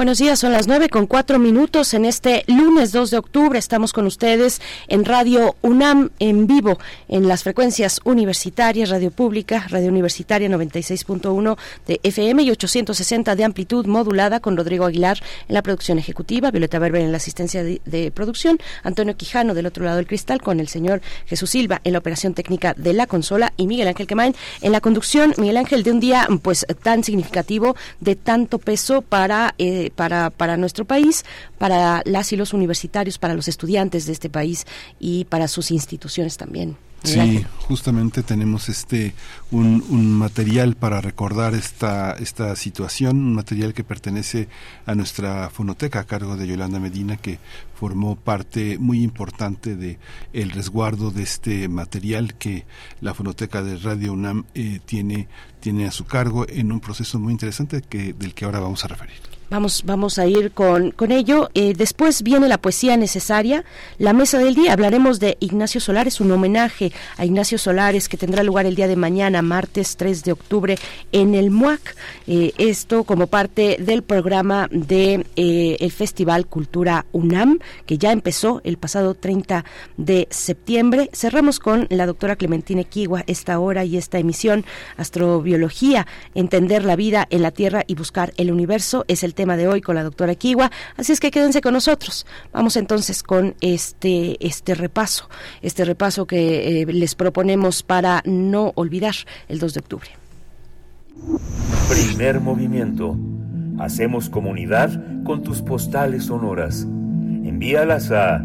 Buenos 0.00 0.16
días, 0.16 0.38
son 0.38 0.52
las 0.52 0.66
nueve 0.66 0.88
con 0.88 1.06
cuatro 1.06 1.38
minutos 1.38 1.92
en 1.92 2.06
este 2.06 2.42
lunes 2.46 2.90
2 2.90 3.10
de 3.10 3.18
octubre. 3.18 3.58
Estamos 3.58 3.92
con 3.92 4.06
ustedes 4.06 4.62
en 4.88 5.04
Radio 5.04 5.56
UNAM 5.60 6.08
en 6.18 6.46
vivo 6.46 6.78
en 7.08 7.28
las 7.28 7.42
frecuencias 7.42 8.00
universitarias, 8.04 8.88
Radio 8.88 9.10
Pública, 9.10 9.66
Radio 9.68 9.90
Universitaria 9.90 10.48
96.1 10.48 11.58
de 11.86 12.00
FM 12.02 12.44
y 12.44 12.50
860 12.50 13.36
de 13.36 13.44
amplitud 13.44 13.84
modulada 13.84 14.40
con 14.40 14.56
Rodrigo 14.56 14.86
Aguilar 14.86 15.18
en 15.46 15.54
la 15.54 15.60
producción 15.60 15.98
ejecutiva, 15.98 16.50
Violeta 16.50 16.78
Berber 16.78 17.02
en 17.02 17.10
la 17.10 17.18
asistencia 17.18 17.62
de, 17.62 18.10
producción, 18.14 18.58
Antonio 18.82 19.18
Quijano 19.18 19.52
del 19.52 19.66
otro 19.66 19.84
lado 19.84 19.98
del 19.98 20.06
cristal 20.06 20.40
con 20.40 20.60
el 20.60 20.68
señor 20.68 21.02
Jesús 21.26 21.50
Silva 21.50 21.82
en 21.84 21.92
la 21.92 21.98
operación 21.98 22.32
técnica 22.32 22.72
de 22.74 22.94
la 22.94 23.06
consola 23.06 23.52
y 23.58 23.66
Miguel 23.66 23.88
Ángel 23.88 24.06
Quemain 24.06 24.34
en 24.62 24.72
la 24.72 24.80
conducción. 24.80 25.34
Miguel 25.36 25.58
Ángel 25.58 25.82
de 25.82 25.92
un 25.92 26.00
día 26.00 26.26
pues 26.40 26.64
tan 26.82 27.04
significativo, 27.04 27.76
de 28.00 28.16
tanto 28.16 28.56
peso 28.58 29.02
para 29.02 29.54
eh, 29.58 29.89
para, 29.90 30.30
para 30.30 30.56
nuestro 30.56 30.84
país, 30.84 31.24
para 31.58 32.02
las 32.04 32.32
y 32.32 32.36
los 32.36 32.52
universitarios, 32.52 33.18
para 33.18 33.34
los 33.34 33.48
estudiantes 33.48 34.06
de 34.06 34.12
este 34.12 34.30
país 34.30 34.66
y 34.98 35.24
para 35.24 35.48
sus 35.48 35.70
instituciones 35.70 36.36
también. 36.36 36.76
Sí, 37.02 37.46
justamente 37.66 38.22
tenemos 38.22 38.68
este 38.68 39.14
un, 39.50 39.82
un, 39.88 40.12
material 40.12 40.76
para 40.76 41.00
recordar 41.00 41.54
esta 41.54 42.12
esta 42.12 42.54
situación, 42.56 43.16
un 43.16 43.34
material 43.34 43.72
que 43.72 43.84
pertenece 43.84 44.48
a 44.84 44.94
nuestra 44.94 45.48
fonoteca 45.48 46.00
a 46.00 46.04
cargo 46.04 46.36
de 46.36 46.46
Yolanda 46.46 46.78
Medina 46.78 47.16
que 47.16 47.38
formó 47.74 48.16
parte 48.16 48.76
muy 48.78 49.02
importante 49.02 49.76
de 49.76 49.98
el 50.34 50.50
resguardo 50.50 51.10
de 51.10 51.22
este 51.22 51.68
material 51.68 52.34
que 52.34 52.66
la 53.00 53.14
fonoteca 53.14 53.62
de 53.62 53.78
Radio 53.78 54.12
UNAM 54.12 54.44
eh, 54.54 54.80
tiene 54.84 55.26
tiene 55.60 55.86
a 55.86 55.92
su 55.92 56.04
cargo 56.04 56.46
en 56.50 56.70
un 56.70 56.80
proceso 56.80 57.18
muy 57.18 57.32
interesante 57.32 57.80
que 57.80 58.12
del 58.12 58.34
que 58.34 58.44
ahora 58.44 58.60
vamos 58.60 58.84
a 58.84 58.88
referir. 58.88 59.29
Vamos, 59.50 59.82
vamos 59.84 60.20
a 60.20 60.28
ir 60.28 60.52
con, 60.52 60.92
con 60.92 61.10
ello. 61.10 61.50
Eh, 61.54 61.74
después 61.76 62.22
viene 62.22 62.46
la 62.46 62.58
poesía 62.58 62.96
necesaria, 62.96 63.64
la 63.98 64.12
mesa 64.12 64.38
del 64.38 64.54
día. 64.54 64.72
Hablaremos 64.72 65.18
de 65.18 65.38
Ignacio 65.40 65.80
Solares, 65.80 66.20
un 66.20 66.30
homenaje 66.30 66.92
a 67.16 67.24
Ignacio 67.24 67.58
Solares 67.58 68.08
que 68.08 68.16
tendrá 68.16 68.44
lugar 68.44 68.66
el 68.66 68.76
día 68.76 68.86
de 68.86 68.94
mañana, 68.94 69.42
martes 69.42 69.96
3 69.96 70.22
de 70.22 70.30
octubre, 70.30 70.78
en 71.10 71.34
el 71.34 71.50
MUAC. 71.50 71.96
Eh, 72.28 72.52
esto 72.58 73.02
como 73.02 73.26
parte 73.26 73.76
del 73.80 74.04
programa 74.04 74.68
de 74.70 75.26
eh, 75.34 75.76
el 75.80 75.90
Festival 75.90 76.46
Cultura 76.46 77.06
UNAM, 77.10 77.58
que 77.86 77.98
ya 77.98 78.12
empezó 78.12 78.60
el 78.62 78.76
pasado 78.76 79.14
30 79.14 79.64
de 79.96 80.28
septiembre. 80.30 81.10
Cerramos 81.12 81.58
con 81.58 81.88
la 81.90 82.06
doctora 82.06 82.36
Clementina 82.36 82.82
Equigua 82.82 83.24
esta 83.26 83.58
hora 83.58 83.84
y 83.84 83.96
esta 83.96 84.20
emisión, 84.20 84.64
Astrobiología, 84.96 86.06
entender 86.36 86.84
la 86.84 86.94
vida 86.94 87.26
en 87.30 87.42
la 87.42 87.50
Tierra 87.50 87.82
y 87.88 87.96
buscar 87.96 88.32
el 88.36 88.52
universo, 88.52 89.04
es 89.08 89.24
el 89.24 89.34
tema 89.40 89.56
de 89.56 89.68
hoy 89.68 89.80
con 89.80 89.94
la 89.94 90.02
doctora 90.02 90.34
Kiwa, 90.34 90.70
así 90.98 91.12
es 91.12 91.20
que 91.20 91.30
quédense 91.30 91.62
con 91.62 91.72
nosotros. 91.72 92.26
Vamos 92.52 92.76
entonces 92.76 93.22
con 93.22 93.54
este, 93.62 94.36
este 94.46 94.74
repaso, 94.74 95.30
este 95.62 95.86
repaso 95.86 96.26
que 96.26 96.82
eh, 96.82 96.86
les 96.86 97.14
proponemos 97.14 97.82
para 97.82 98.20
no 98.26 98.72
olvidar 98.74 99.14
el 99.48 99.58
2 99.58 99.72
de 99.72 99.80
octubre. 99.80 100.10
Primer 101.88 102.42
movimiento. 102.42 103.16
Hacemos 103.78 104.28
comunidad 104.28 104.90
con 105.24 105.42
tus 105.42 105.62
postales 105.62 106.24
sonoras. 106.24 106.82
Envíalas 106.82 108.10
a 108.10 108.44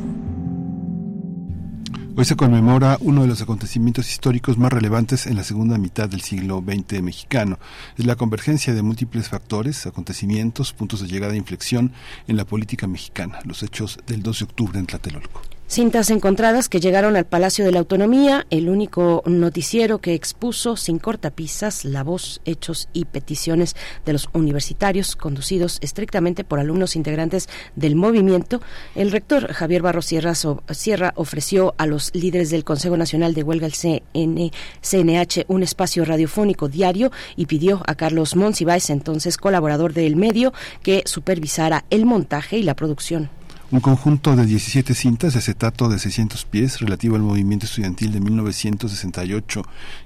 Hoy 2.17 2.23
se 2.23 2.37
conmemora 2.37 2.97
uno 3.01 3.23
de 3.23 3.27
los 3.27 3.41
acontecimientos 3.41 4.09
históricos 4.09 4.57
más 4.57 4.71
relevantes 4.71 5.27
en 5.27 5.35
la 5.35 5.43
segunda 5.43 5.77
mitad 5.77 6.07
del 6.07 6.21
siglo 6.21 6.63
XX 6.65 7.01
mexicano. 7.01 7.59
Es 7.97 8.05
la 8.05 8.15
convergencia 8.15 8.73
de 8.73 8.81
múltiples 8.81 9.27
factores, 9.27 9.85
acontecimientos, 9.85 10.71
puntos 10.71 11.01
de 11.01 11.09
llegada 11.09 11.33
e 11.33 11.37
inflexión 11.37 11.91
en 12.29 12.37
la 12.37 12.45
política 12.45 12.87
mexicana, 12.87 13.39
los 13.43 13.63
hechos 13.63 13.99
del 14.07 14.23
2 14.23 14.39
de 14.39 14.45
octubre 14.45 14.79
en 14.79 14.85
Tlatelolco. 14.85 15.41
Cintas 15.67 16.11
encontradas 16.11 16.69
que 16.69 16.79
llegaron 16.79 17.15
al 17.15 17.25
Palacio 17.25 17.65
de 17.65 17.71
la 17.71 17.79
Autonomía, 17.79 18.45
el 18.51 18.69
único 18.69 19.23
noticiero 19.25 19.97
que 19.97 20.13
expuso 20.13 20.77
sin 20.77 20.99
cortapisas 20.99 21.85
la 21.85 22.03
voz, 22.03 22.39
hechos 22.45 22.87
y 22.93 23.05
peticiones 23.05 23.75
de 24.05 24.13
los 24.13 24.29
universitarios 24.33 25.15
conducidos 25.15 25.79
estrictamente 25.81 26.43
por 26.43 26.59
alumnos 26.59 26.95
integrantes 26.95 27.49
del 27.75 27.95
movimiento. 27.95 28.61
El 28.93 29.11
rector 29.11 29.51
Javier 29.53 29.81
Barro 29.81 30.03
Sierra, 30.03 30.35
Sierra 30.35 31.13
ofreció 31.15 31.73
a 31.79 31.87
los 31.87 32.11
líderes 32.13 32.51
del 32.51 32.63
Consejo 32.63 32.95
Nacional 32.95 33.33
de 33.33 33.41
Huelga, 33.41 33.65
el 33.65 33.73
CN, 33.73 34.51
CNH, 34.81 35.45
un 35.47 35.63
espacio 35.63 36.05
radiofónico 36.05 36.69
diario 36.69 37.11
y 37.35 37.47
pidió 37.47 37.81
a 37.87 37.95
Carlos 37.95 38.35
Monsiváis, 38.35 38.91
entonces 38.91 39.37
colaborador 39.37 39.93
del 39.93 40.15
medio, 40.15 40.53
que 40.83 41.01
supervisara 41.05 41.85
el 41.89 42.05
montaje 42.05 42.59
y 42.59 42.63
la 42.63 42.75
producción. 42.75 43.34
Un 43.71 43.79
conjunto 43.79 44.35
de 44.35 44.45
17 44.45 44.93
cintas 44.93 45.33
de 45.33 45.39
acetato 45.39 45.89
de 45.89 45.97
600 45.97 46.45
pies 46.45 46.79
relativo 46.79 47.15
al 47.15 47.23
movimiento 47.23 47.65
estudiantil 47.65 48.11
de 48.11 48.19
1968 48.19 49.63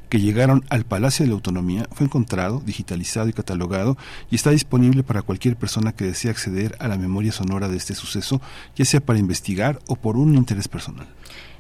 que 0.08 0.22
llegaron 0.22 0.64
al 0.70 0.86
Palacio 0.86 1.24
de 1.24 1.30
la 1.30 1.36
Autonomía 1.36 1.86
fue 1.92 2.06
encontrado, 2.06 2.62
digitalizado 2.66 3.28
y 3.28 3.34
catalogado 3.34 3.98
y 4.32 4.36
está 4.36 4.52
disponible 4.52 5.04
para 5.04 5.24
cualquier 5.24 5.58
persona 5.58 5.92
que 5.92 6.06
desee 6.06 6.32
acceder 6.32 6.78
a 6.80 6.88
la 6.88 6.98
memoria 6.98 7.34
sonora 7.34 7.68
de 7.68 7.76
este 7.76 7.96
suceso, 7.96 8.42
ya 8.78 8.86
sea 8.86 9.02
para 9.02 9.20
investigar 9.20 9.80
o 9.88 9.98
por 9.98 10.16
un 10.16 10.36
interés 10.36 10.70
personal. 10.70 11.08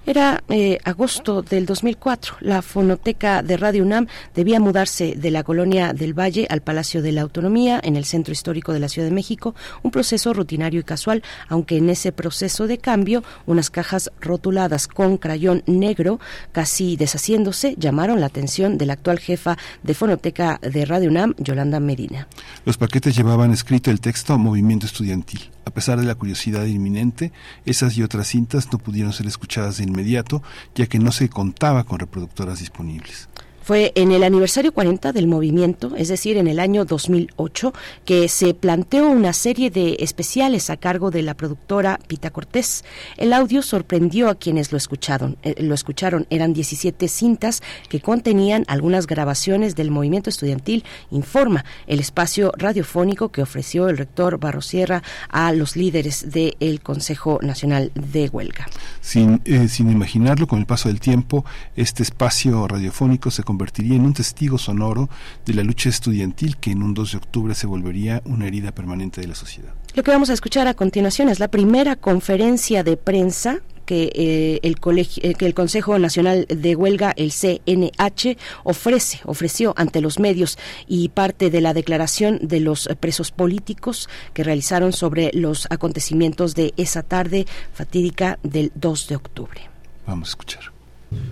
Era 0.09 0.43
eh, 0.49 0.79
agosto 0.85 1.43
del 1.43 1.67
2004. 1.67 2.37
La 2.39 2.63
fonoteca 2.63 3.43
de 3.43 3.57
Radio 3.57 3.83
UNAM 3.83 4.07
debía 4.33 4.59
mudarse 4.59 5.13
de 5.15 5.29
la 5.29 5.43
colonia 5.43 5.93
del 5.93 6.17
Valle 6.17 6.47
al 6.49 6.61
Palacio 6.61 7.03
de 7.03 7.11
la 7.11 7.21
Autonomía 7.21 7.79
en 7.83 7.95
el 7.95 8.05
centro 8.05 8.31
histórico 8.31 8.73
de 8.73 8.79
la 8.79 8.89
Ciudad 8.89 9.07
de 9.07 9.13
México, 9.13 9.53
un 9.83 9.91
proceso 9.91 10.33
rutinario 10.33 10.79
y 10.79 10.83
casual, 10.83 11.21
aunque 11.47 11.77
en 11.77 11.91
ese 11.91 12.11
proceso 12.11 12.65
de 12.65 12.79
cambio 12.79 13.23
unas 13.45 13.69
cajas 13.69 14.11
rotuladas 14.19 14.87
con 14.87 15.17
crayón 15.17 15.61
negro, 15.67 16.19
casi 16.53 16.97
deshaciéndose, 16.97 17.75
llamaron 17.77 18.19
la 18.19 18.25
atención 18.25 18.79
de 18.79 18.87
la 18.87 18.93
actual 18.93 19.19
jefa 19.19 19.59
de 19.83 19.93
fonoteca 19.93 20.59
de 20.63 20.85
Radio 20.85 21.11
UNAM, 21.11 21.35
Yolanda 21.37 21.79
Medina. 21.79 22.27
Los 22.65 22.77
paquetes 22.77 23.15
llevaban 23.15 23.51
escrito 23.51 23.91
el 23.91 24.01
texto 24.01 24.39
Movimiento 24.39 24.87
Estudiantil. 24.87 25.51
A 25.69 25.71
pesar 25.71 25.99
de 25.99 26.05
la 26.07 26.15
curiosidad 26.15 26.65
inminente, 26.65 27.31
esas 27.63 27.95
y 27.95 28.01
otras 28.01 28.25
cintas 28.25 28.73
no 28.73 28.79
pudieron 28.79 29.13
ser 29.13 29.27
escuchadas 29.27 29.77
de 29.77 29.83
inmediato, 29.83 30.41
ya 30.73 30.87
que 30.87 30.97
no 30.97 31.11
se 31.11 31.29
contaba 31.29 31.83
con 31.83 31.99
reproductoras 31.99 32.57
disponibles. 32.57 33.29
Fue 33.69 33.91
en 33.93 34.11
el 34.11 34.23
aniversario 34.23 34.71
40 34.71 35.11
del 35.11 35.27
movimiento, 35.27 35.95
es 35.95 36.07
decir, 36.07 36.37
en 36.37 36.47
el 36.47 36.59
año 36.59 36.85
2008, 36.85 37.71
que 38.03 38.27
se 38.27 38.55
planteó 38.55 39.07
una 39.07 39.31
serie 39.31 39.69
de 39.69 39.97
especiales 39.99 40.71
a 40.71 40.77
cargo 40.77 41.11
de 41.11 41.21
la 41.21 41.35
productora 41.35 41.99
Pita 42.07 42.31
Cortés. 42.31 42.83
El 43.15 43.31
audio 43.31 43.61
sorprendió 43.61 44.29
a 44.29 44.33
quienes 44.33 44.71
lo 44.71 44.79
escucharon. 44.79 45.37
eh, 45.43 45.53
lo 45.59 45.75
escucharon. 45.75 46.25
Eran 46.31 46.51
17 46.53 47.07
cintas 47.07 47.61
que 47.89 47.99
contenían 48.01 48.65
algunas 48.67 49.05
grabaciones 49.05 49.75
del 49.75 49.91
movimiento 49.91 50.31
estudiantil 50.31 50.83
Informa, 51.11 51.63
el 51.85 51.99
espacio 51.99 52.51
radiofónico 52.57 53.29
que 53.29 53.43
ofreció 53.43 53.87
el 53.87 53.99
rector 53.99 54.39
Barrosierra 54.39 55.03
a 55.29 55.53
los 55.53 55.75
líderes 55.75 56.31
del 56.31 56.81
Consejo 56.81 57.37
Nacional 57.43 57.91
de 57.93 58.29
Huelga. 58.29 58.65
Eh, 59.13 59.67
sin 59.67 59.91
imaginarlo, 59.91 60.47
con 60.47 60.57
el 60.57 60.65
paso 60.65 60.89
del 60.89 60.99
tiempo, 60.99 61.45
este 61.75 62.01
espacio 62.01 62.67
radiofónico 62.67 63.29
se 63.29 63.43
convertiría 63.59 63.97
en 63.97 64.05
un 64.05 64.13
testigo 64.13 64.57
sonoro 64.57 65.09
de 65.45 65.53
la 65.53 65.63
lucha 65.63 65.89
estudiantil 65.89 66.55
que 66.55 66.71
en 66.71 66.81
un 66.81 66.93
2 66.93 67.11
de 67.11 67.17
octubre 67.17 67.53
se 67.53 67.67
volvería 67.67 68.21
una 68.23 68.47
herida 68.47 68.71
permanente 68.71 69.19
de 69.19 69.27
la 69.27 69.35
sociedad. 69.35 69.73
Lo 69.95 70.03
que 70.03 70.11
vamos 70.11 70.29
a 70.29 70.33
escuchar 70.33 70.69
a 70.69 70.75
continuación 70.75 71.27
es 71.27 71.41
la 71.41 71.49
primera 71.49 71.97
conferencia 71.97 72.85
de 72.85 72.95
prensa 72.95 73.59
que, 73.85 74.11
eh, 74.15 74.59
el 74.63 74.79
colegio, 74.79 75.21
eh, 75.25 75.33
que 75.33 75.45
el 75.45 75.53
Consejo 75.53 75.99
Nacional 75.99 76.45
de 76.47 76.73
Huelga, 76.77 77.13
el 77.17 77.31
CNH, 77.31 78.37
ofrece, 78.63 79.19
ofreció 79.25 79.73
ante 79.75 79.99
los 79.99 80.19
medios 80.19 80.57
y 80.87 81.09
parte 81.09 81.49
de 81.49 81.59
la 81.59 81.73
declaración 81.73 82.39
de 82.41 82.61
los 82.61 82.87
presos 83.01 83.31
políticos 83.31 84.07
que 84.33 84.45
realizaron 84.45 84.93
sobre 84.93 85.31
los 85.33 85.67
acontecimientos 85.69 86.55
de 86.55 86.73
esa 86.77 87.03
tarde 87.03 87.45
fatídica 87.73 88.39
del 88.41 88.71
2 88.75 89.09
de 89.09 89.15
octubre. 89.17 89.61
Vamos 90.07 90.29
a 90.29 90.31
escuchar. 90.31 90.78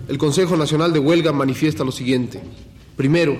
El 0.08 0.18
Consejo 0.18 0.56
Nacional 0.56 0.92
de 0.92 0.98
Huelga 0.98 1.32
manifiesta 1.32 1.84
lo 1.84 1.92
siguiente. 1.92 2.40
Primero, 2.96 3.36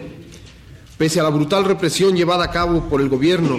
pese 0.96 1.20
a 1.20 1.22
la 1.22 1.30
brutal 1.30 1.64
represión 1.64 2.16
llevada 2.16 2.44
a 2.44 2.50
cabo 2.50 2.88
por 2.88 3.00
el 3.00 3.08
gobierno, 3.08 3.58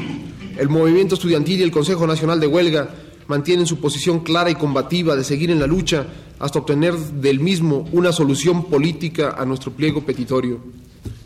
el 0.58 0.70
movimiento 0.70 1.16
estudiantil 1.16 1.60
y 1.60 1.64
el 1.64 1.72
Consejo 1.72 2.06
Nacional 2.06 2.40
de 2.40 2.48
Huelga 2.48 2.90
mantienen 3.28 3.66
su 3.66 3.80
posición 3.80 4.20
clara 4.22 4.50
y 4.50 4.56
combativa 4.56 5.16
de 5.16 5.24
seguir 5.24 5.52
en 5.52 5.60
la 5.60 5.68
lucha 5.68 6.06
hasta 6.40 6.60
obtener 6.60 6.96
del 6.96 7.40
mismo 7.40 7.88
una 7.92 8.12
solución 8.12 8.66
política 8.66 9.36
a 9.38 9.46
nuestro 9.46 9.72
pliego 9.72 10.02
petitorio. 10.02 10.60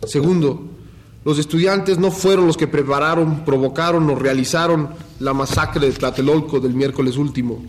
Segundo, 0.05 0.69
los 1.25 1.39
estudiantes 1.39 1.97
no 1.97 2.11
fueron 2.11 2.47
los 2.47 2.57
que 2.57 2.67
prepararon, 2.67 3.45
provocaron 3.45 4.09
o 4.09 4.15
realizaron 4.15 4.89
la 5.19 5.33
masacre 5.33 5.87
de 5.87 5.93
Tlatelolco 5.93 6.59
del 6.59 6.73
miércoles 6.73 7.15
último. 7.15 7.63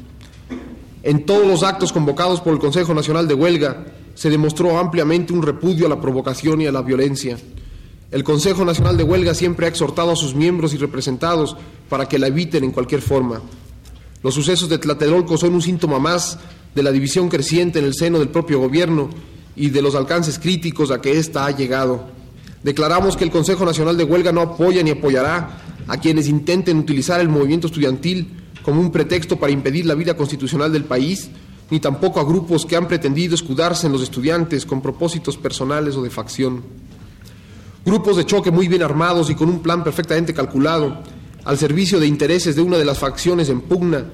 En 1.04 1.26
todos 1.26 1.46
los 1.46 1.62
actos 1.62 1.92
convocados 1.92 2.40
por 2.40 2.54
el 2.54 2.58
Consejo 2.58 2.94
Nacional 2.94 3.28
de 3.28 3.34
Huelga 3.34 3.84
se 4.14 4.30
demostró 4.30 4.78
ampliamente 4.78 5.34
un 5.34 5.42
repudio 5.42 5.84
a 5.84 5.90
la 5.90 6.00
provocación 6.00 6.62
y 6.62 6.66
a 6.66 6.72
la 6.72 6.80
violencia. 6.80 7.36
El 8.10 8.24
Consejo 8.24 8.64
Nacional 8.64 8.96
de 8.96 9.04
Huelga 9.04 9.34
siempre 9.34 9.66
ha 9.66 9.68
exhortado 9.68 10.12
a 10.12 10.16
sus 10.16 10.34
miembros 10.34 10.72
y 10.72 10.78
representados 10.78 11.58
para 11.90 12.08
que 12.08 12.18
la 12.18 12.28
eviten 12.28 12.64
en 12.64 12.70
cualquier 12.70 13.02
forma. 13.02 13.42
Los 14.22 14.32
sucesos 14.32 14.70
de 14.70 14.78
Tlatelolco 14.78 15.36
son 15.36 15.52
un 15.52 15.60
síntoma 15.60 15.98
más 15.98 16.38
de 16.74 16.82
la 16.82 16.90
división 16.90 17.28
creciente 17.28 17.80
en 17.80 17.84
el 17.84 17.92
seno 17.92 18.18
del 18.18 18.30
propio 18.30 18.58
gobierno 18.58 19.10
y 19.56 19.68
de 19.68 19.82
los 19.82 19.94
alcances 19.96 20.38
críticos 20.38 20.90
a 20.90 21.02
que 21.02 21.18
ésta 21.18 21.44
ha 21.44 21.50
llegado. 21.50 22.08
Declaramos 22.62 23.18
que 23.18 23.24
el 23.24 23.30
Consejo 23.30 23.66
Nacional 23.66 23.98
de 23.98 24.04
Huelga 24.04 24.32
no 24.32 24.40
apoya 24.40 24.82
ni 24.82 24.92
apoyará 24.92 25.58
a 25.86 25.98
quienes 25.98 26.28
intenten 26.28 26.78
utilizar 26.78 27.20
el 27.20 27.28
movimiento 27.28 27.66
estudiantil 27.66 28.43
como 28.64 28.80
un 28.80 28.90
pretexto 28.90 29.36
para 29.36 29.52
impedir 29.52 29.86
la 29.86 29.94
vida 29.94 30.16
constitucional 30.16 30.72
del 30.72 30.84
país, 30.84 31.30
ni 31.70 31.80
tampoco 31.80 32.18
a 32.18 32.24
grupos 32.24 32.64
que 32.64 32.76
han 32.76 32.88
pretendido 32.88 33.34
escudarse 33.34 33.86
en 33.86 33.92
los 33.92 34.02
estudiantes 34.02 34.64
con 34.64 34.80
propósitos 34.80 35.36
personales 35.36 35.96
o 35.96 36.02
de 36.02 36.10
facción. 36.10 36.62
Grupos 37.84 38.16
de 38.16 38.24
choque 38.24 38.50
muy 38.50 38.66
bien 38.66 38.82
armados 38.82 39.28
y 39.28 39.34
con 39.34 39.48
un 39.50 39.60
plan 39.60 39.84
perfectamente 39.84 40.32
calculado, 40.32 41.02
al 41.44 41.58
servicio 41.58 42.00
de 42.00 42.06
intereses 42.06 42.56
de 42.56 42.62
una 42.62 42.78
de 42.78 42.86
las 42.86 42.98
facciones 42.98 43.50
en 43.50 43.60
pugna, 43.60 44.06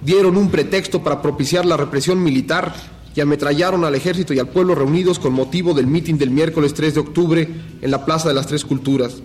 dieron 0.00 0.36
un 0.36 0.50
pretexto 0.50 1.02
para 1.02 1.20
propiciar 1.20 1.66
la 1.66 1.76
represión 1.76 2.22
militar 2.22 2.74
y 3.16 3.20
ametrallaron 3.20 3.84
al 3.84 3.94
ejército 3.96 4.34
y 4.34 4.38
al 4.38 4.48
pueblo 4.48 4.76
reunidos 4.76 5.18
con 5.18 5.32
motivo 5.32 5.74
del 5.74 5.88
mitin 5.88 6.18
del 6.18 6.30
miércoles 6.30 6.74
3 6.74 6.94
de 6.94 7.00
octubre 7.00 7.48
en 7.80 7.90
la 7.90 8.04
Plaza 8.04 8.28
de 8.28 8.34
las 8.34 8.46
Tres 8.46 8.64
Culturas. 8.64 9.22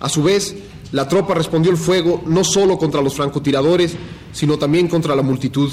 A 0.00 0.08
su 0.08 0.22
vez, 0.22 0.54
la 0.92 1.08
tropa 1.08 1.34
respondió 1.34 1.70
el 1.70 1.76
fuego 1.76 2.22
no 2.26 2.44
solo 2.44 2.78
contra 2.78 3.02
los 3.02 3.14
francotiradores, 3.14 3.96
sino 4.32 4.58
también 4.58 4.88
contra 4.88 5.16
la 5.16 5.22
multitud. 5.22 5.70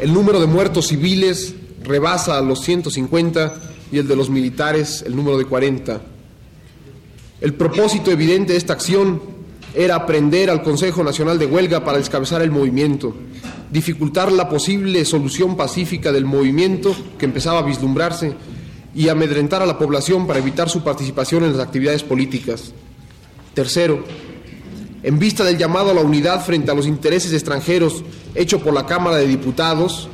El 0.00 0.12
número 0.12 0.40
de 0.40 0.46
muertos 0.46 0.88
civiles 0.88 1.54
rebasa 1.82 2.38
a 2.38 2.42
los 2.42 2.60
150 2.62 3.54
y 3.90 3.98
el 3.98 4.08
de 4.08 4.16
los 4.16 4.30
militares 4.30 5.04
el 5.06 5.14
número 5.14 5.36
de 5.36 5.44
40. 5.44 6.00
El 7.40 7.54
propósito 7.54 8.10
evidente 8.10 8.52
de 8.52 8.58
esta 8.58 8.72
acción 8.72 9.20
era 9.74 9.96
aprender 9.96 10.50
al 10.50 10.62
Consejo 10.62 11.02
Nacional 11.02 11.38
de 11.38 11.46
Huelga 11.46 11.84
para 11.84 11.98
descabezar 11.98 12.42
el 12.42 12.50
movimiento, 12.50 13.14
dificultar 13.70 14.30
la 14.30 14.48
posible 14.48 15.04
solución 15.04 15.56
pacífica 15.56 16.12
del 16.12 16.24
movimiento 16.24 16.94
que 17.18 17.24
empezaba 17.24 17.58
a 17.60 17.62
vislumbrarse 17.62 18.34
y 18.94 19.08
amedrentar 19.08 19.62
a 19.62 19.66
la 19.66 19.78
población 19.78 20.26
para 20.26 20.38
evitar 20.38 20.68
su 20.68 20.82
participación 20.82 21.44
en 21.44 21.52
las 21.52 21.66
actividades 21.66 22.02
políticas. 22.02 22.72
Tercero, 23.54 24.04
en 25.02 25.18
vista 25.18 25.44
del 25.44 25.58
llamado 25.58 25.90
a 25.90 25.94
la 25.94 26.00
unidad 26.00 26.44
frente 26.44 26.70
a 26.70 26.74
los 26.74 26.86
intereses 26.86 27.32
extranjeros 27.32 28.02
hecho 28.34 28.60
por 28.60 28.72
la 28.72 28.86
Cámara 28.86 29.16
de 29.16 29.26
Diputados, 29.26 30.08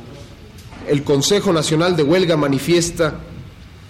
el 0.89 1.03
Consejo 1.03 1.53
Nacional 1.53 1.95
de 1.95 2.03
Huelga 2.03 2.35
manifiesta 2.35 3.19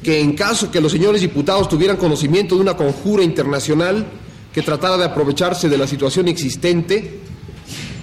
que 0.04 0.22
en 0.22 0.34
caso 0.34 0.70
que 0.70 0.82
los 0.82 0.92
señores 0.92 1.22
diputados 1.22 1.68
tuvieran 1.68 1.98
conocimiento 1.98 2.56
de 2.56 2.62
una 2.62 2.78
conjura 2.78 3.24
internacional 3.24 4.06
que 4.54 4.62
tratara 4.62 4.98
de 4.98 5.06
aprovecharse 5.06 5.68
de 5.68 5.78
la 5.78 5.88
situación 5.88 6.28
existente, 6.28 7.20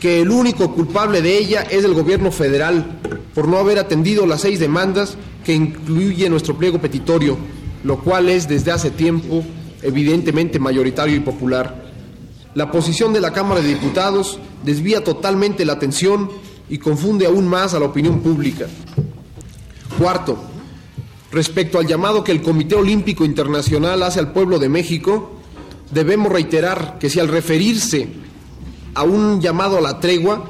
que 0.01 0.23
el 0.23 0.31
único 0.31 0.75
culpable 0.75 1.23
de 1.23 1.39
ella 1.39 1.63
es 1.63 1.85
el 1.85 1.95
gobierno 1.95 2.33
federal 2.33 2.99
por 3.35 3.47
no 3.47 3.59
haber 3.59 3.79
atendido 3.79 4.27
las 4.27 4.43
seis 4.43 4.59
demandas 4.59 5.17
que 5.45 5.55
incluye 5.55 6.29
nuestro 6.29 6.57
pliego 6.57 6.81
petitorio, 6.81 7.37
lo 7.85 8.01
cual 8.01 8.29
es 8.29 8.49
desde 8.49 8.73
hace 8.73 8.91
tiempo 8.91 9.45
evidentemente 9.87 10.59
mayoritario 10.59 11.17
y 11.17 11.21
popular. 11.21 11.87
La 12.55 12.71
posición 12.71 13.13
de 13.13 13.21
la 13.21 13.33
Cámara 13.33 13.61
de 13.61 13.69
Diputados 13.69 14.39
desvía 14.65 15.05
totalmente 15.05 15.65
la 15.65 15.75
atención 15.75 16.31
y 16.69 16.79
confunde 16.79 17.27
aún 17.27 17.47
más 17.47 17.75
a 17.75 17.79
la 17.79 17.87
opinión 17.87 18.21
pública. 18.21 18.67
Cuarto, 19.99 20.39
respecto 21.31 21.79
al 21.79 21.87
llamado 21.87 22.25
que 22.25 22.33
el 22.33 22.43
Comité 22.43 22.75
Olímpico 22.75 23.25
Internacional 23.25 24.03
hace 24.03 24.19
al 24.19 24.33
pueblo 24.33 24.59
de 24.59 24.69
México, 24.69 25.31
debemos 25.93 26.33
reiterar 26.33 26.99
que 26.99 27.09
si 27.09 27.21
al 27.21 27.29
referirse 27.29 28.09
a 28.95 29.05
un 29.05 29.41
llamado 29.41 29.79
a 29.79 29.81
la 29.81 30.01
tregua 30.01 30.45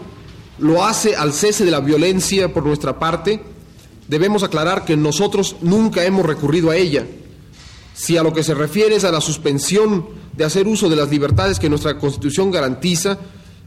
lo 0.59 0.85
hace 0.85 1.15
al 1.15 1.35
cese 1.35 1.65
de 1.65 1.71
la 1.71 1.81
violencia 1.81 2.53
por 2.53 2.65
nuestra 2.65 2.99
parte, 2.99 3.43
debemos 4.09 4.43
aclarar 4.43 4.85
que 4.85 4.97
nosotros 4.97 5.57
nunca 5.61 6.05
hemos 6.05 6.25
recurrido 6.25 6.71
a 6.71 6.77
ella. 6.77 7.05
Si 7.97 8.15
a 8.19 8.23
lo 8.23 8.35
que 8.35 8.43
se 8.43 8.53
refiere 8.53 8.97
es 8.97 9.05
a 9.05 9.11
la 9.11 9.23
suspensión 9.23 10.07
de 10.37 10.45
hacer 10.45 10.69
uso 10.69 10.91
de 10.91 10.97
las 10.97 11.11
libertades 11.11 11.59
que 11.59 11.71
nuestra 11.71 11.97
Constitución 11.97 12.51
garantiza, 12.51 13.17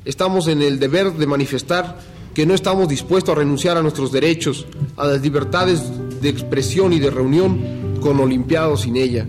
estamos 0.05 0.47
en 0.47 0.61
el 0.61 0.79
deber 0.79 1.13
de 1.13 1.25
manifestar 1.25 1.97
que 2.35 2.45
no 2.45 2.53
estamos 2.53 2.87
dispuestos 2.87 3.35
a 3.35 3.39
renunciar 3.39 3.75
a 3.75 3.81
nuestros 3.81 4.11
derechos, 4.11 4.67
a 4.97 5.07
las 5.07 5.21
libertades 5.21 5.81
de 6.21 6.29
expresión 6.29 6.93
y 6.93 6.99
de 6.99 7.09
reunión, 7.09 7.97
con 8.01 8.19
Olimpiado 8.19 8.77
sin 8.77 8.97
ella. 8.97 9.25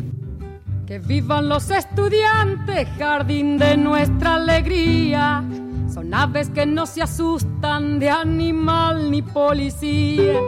Que 0.86 0.98
vivan 0.98 1.48
los 1.48 1.70
estudiantes, 1.70 2.86
jardín 2.98 3.56
de 3.56 3.78
nuestra 3.78 4.34
alegría. 4.34 5.42
Son 5.92 6.14
aves 6.14 6.50
que 6.50 6.66
no 6.66 6.86
se 6.86 7.02
asustan 7.02 7.98
de 7.98 8.08
animal 8.08 9.10
ni 9.10 9.22
policía. 9.22 10.40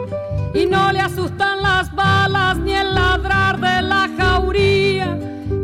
Y 0.53 0.65
no 0.65 0.91
le 0.91 0.99
asustan 0.99 1.61
las 1.61 1.93
balas 1.93 2.57
ni 2.57 2.73
el 2.73 2.93
ladrar 2.93 3.59
de 3.59 3.81
la 3.81 4.09
jauría. 4.17 5.17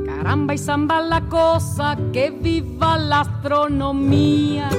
Caramba 0.06 0.54
y 0.54 0.58
zamba 0.58 1.02
la 1.02 1.22
cosa, 1.22 1.98
que 2.12 2.30
viva 2.32 2.98
la 2.98 3.22
astronomía. 3.22 4.70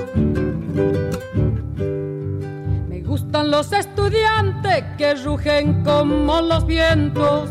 Me 2.88 3.00
gustan 3.02 3.50
los 3.50 3.72
estudiantes 3.72 4.84
que 4.98 5.14
rugen 5.14 5.82
como 5.82 6.40
los 6.42 6.66
vientos 6.66 7.48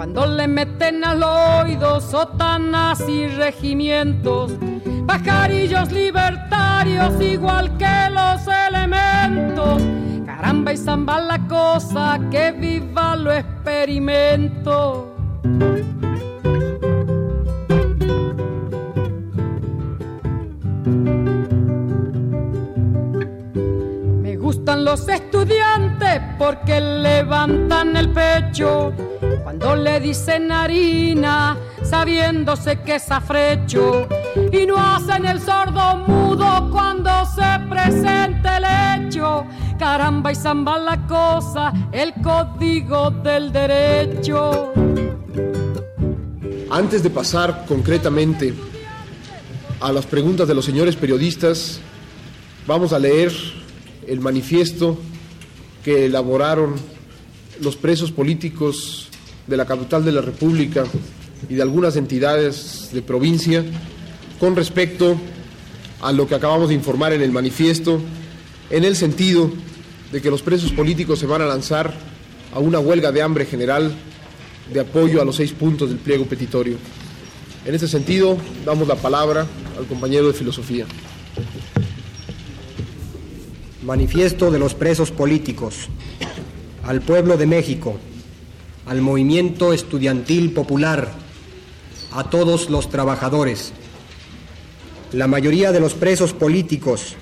cuando 0.00 0.24
le 0.24 0.48
meten 0.48 1.04
al 1.04 1.22
oído 1.22 2.00
sotanas 2.00 3.06
y 3.06 3.26
regimientos, 3.26 4.50
pajarillos 5.10 5.90
libertarios 5.90 7.20
igual 7.20 7.76
que 7.76 8.10
los 8.10 8.46
elementos. 8.46 9.82
Caramba 10.24 10.72
y 10.72 10.76
zamba 10.76 11.20
la 11.20 11.38
cosa, 11.48 12.20
que 12.30 12.52
viva 12.52 13.16
lo 13.16 13.32
experimento. 13.32 15.16
Gustan 24.70 24.84
los 24.84 25.08
estudiantes 25.08 26.20
porque 26.38 26.80
levantan 26.80 27.96
el 27.96 28.08
pecho 28.10 28.92
cuando 29.42 29.74
le 29.74 29.98
dicen 29.98 30.52
harina, 30.52 31.56
sabiéndose 31.82 32.80
que 32.82 32.96
es 32.96 33.10
afrecho, 33.10 34.06
y 34.52 34.66
no 34.66 34.76
hacen 34.76 35.26
el 35.26 35.40
sordo 35.40 35.96
mudo 36.06 36.68
cuando 36.70 37.10
se 37.34 37.58
presenta 37.68 38.58
el 38.58 39.08
hecho. 39.08 39.44
Caramba 39.76 40.30
y 40.30 40.36
zamba 40.36 40.78
la 40.78 41.04
cosa, 41.08 41.72
el 41.90 42.12
código 42.22 43.10
del 43.10 43.50
derecho. 43.50 44.72
Antes 46.70 47.02
de 47.02 47.10
pasar 47.10 47.64
concretamente 47.66 48.54
a 49.80 49.90
las 49.90 50.06
preguntas 50.06 50.46
de 50.46 50.54
los 50.54 50.64
señores 50.64 50.94
periodistas, 50.94 51.80
vamos 52.68 52.92
a 52.92 53.00
leer 53.00 53.59
el 54.06 54.20
manifiesto 54.20 54.98
que 55.84 56.06
elaboraron 56.06 56.74
los 57.60 57.76
presos 57.76 58.12
políticos 58.12 59.08
de 59.46 59.56
la 59.56 59.66
capital 59.66 60.04
de 60.04 60.12
la 60.12 60.20
República 60.20 60.84
y 61.48 61.54
de 61.54 61.62
algunas 61.62 61.96
entidades 61.96 62.90
de 62.92 63.02
provincia 63.02 63.64
con 64.38 64.56
respecto 64.56 65.16
a 66.00 66.12
lo 66.12 66.26
que 66.26 66.34
acabamos 66.34 66.68
de 66.68 66.74
informar 66.74 67.12
en 67.12 67.22
el 67.22 67.30
manifiesto, 67.30 68.00
en 68.70 68.84
el 68.84 68.96
sentido 68.96 69.50
de 70.12 70.22
que 70.22 70.30
los 70.30 70.42
presos 70.42 70.72
políticos 70.72 71.18
se 71.18 71.26
van 71.26 71.42
a 71.42 71.46
lanzar 71.46 71.92
a 72.52 72.58
una 72.58 72.78
huelga 72.78 73.12
de 73.12 73.22
hambre 73.22 73.44
general 73.44 73.92
de 74.72 74.80
apoyo 74.80 75.20
a 75.20 75.24
los 75.24 75.36
seis 75.36 75.52
puntos 75.52 75.88
del 75.88 75.98
pliego 75.98 76.24
petitorio. 76.24 76.76
En 77.64 77.74
este 77.74 77.88
sentido, 77.88 78.38
damos 78.64 78.88
la 78.88 78.96
palabra 78.96 79.46
al 79.78 79.86
compañero 79.86 80.28
de 80.28 80.32
filosofía. 80.32 80.86
Manifiesto 83.82 84.50
de 84.50 84.58
los 84.58 84.74
presos 84.74 85.10
políticos. 85.10 85.88
Al 86.84 87.00
pueblo 87.00 87.38
de 87.38 87.46
México, 87.46 87.96
al 88.86 89.00
movimiento 89.00 89.72
estudiantil 89.72 90.52
popular, 90.52 91.10
a 92.12 92.24
todos 92.24 92.68
los 92.68 92.90
trabajadores. 92.90 93.72
La 95.12 95.28
mayoría 95.28 95.72
de 95.72 95.80
los 95.80 95.94
presos 95.94 96.34
políticos, 96.34 97.14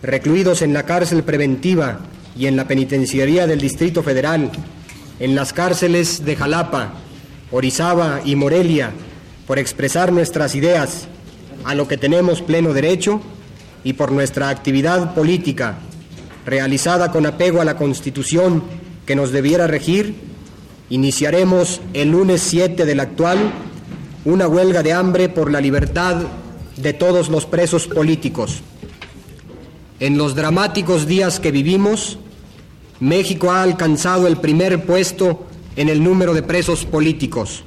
recluidos 0.00 0.62
en 0.62 0.72
la 0.72 0.84
cárcel 0.84 1.24
preventiva 1.24 1.98
y 2.38 2.46
en 2.46 2.54
la 2.54 2.68
penitenciaría 2.68 3.48
del 3.48 3.60
Distrito 3.60 4.04
Federal, 4.04 4.52
en 5.18 5.34
las 5.34 5.52
cárceles 5.52 6.24
de 6.24 6.36
Jalapa, 6.36 6.92
Orizaba 7.50 8.20
y 8.24 8.36
Morelia, 8.36 8.92
por 9.48 9.58
expresar 9.58 10.12
nuestras 10.12 10.54
ideas, 10.54 11.08
a 11.64 11.74
lo 11.74 11.88
que 11.88 11.96
tenemos 11.96 12.42
pleno 12.42 12.72
derecho, 12.72 13.20
y 13.82 13.94
por 13.94 14.12
nuestra 14.12 14.50
actividad 14.50 15.14
política, 15.14 15.78
realizada 16.46 17.10
con 17.10 17.26
apego 17.26 17.60
a 17.60 17.64
la 17.64 17.76
Constitución 17.76 18.62
que 19.04 19.16
nos 19.16 19.32
debiera 19.32 19.66
regir, 19.66 20.14
iniciaremos 20.88 21.80
el 21.92 22.12
lunes 22.12 22.40
7 22.42 22.86
del 22.86 23.00
actual 23.00 23.38
una 24.24 24.48
huelga 24.48 24.82
de 24.82 24.92
hambre 24.92 25.28
por 25.28 25.50
la 25.50 25.60
libertad 25.60 26.16
de 26.76 26.92
todos 26.92 27.28
los 27.28 27.46
presos 27.46 27.86
políticos. 27.88 28.60
En 29.98 30.18
los 30.18 30.34
dramáticos 30.34 31.06
días 31.06 31.40
que 31.40 31.50
vivimos, 31.50 32.18
México 33.00 33.50
ha 33.50 33.62
alcanzado 33.62 34.26
el 34.26 34.36
primer 34.36 34.84
puesto 34.84 35.46
en 35.74 35.88
el 35.88 36.02
número 36.02 36.32
de 36.32 36.42
presos 36.42 36.84
políticos. 36.84 37.64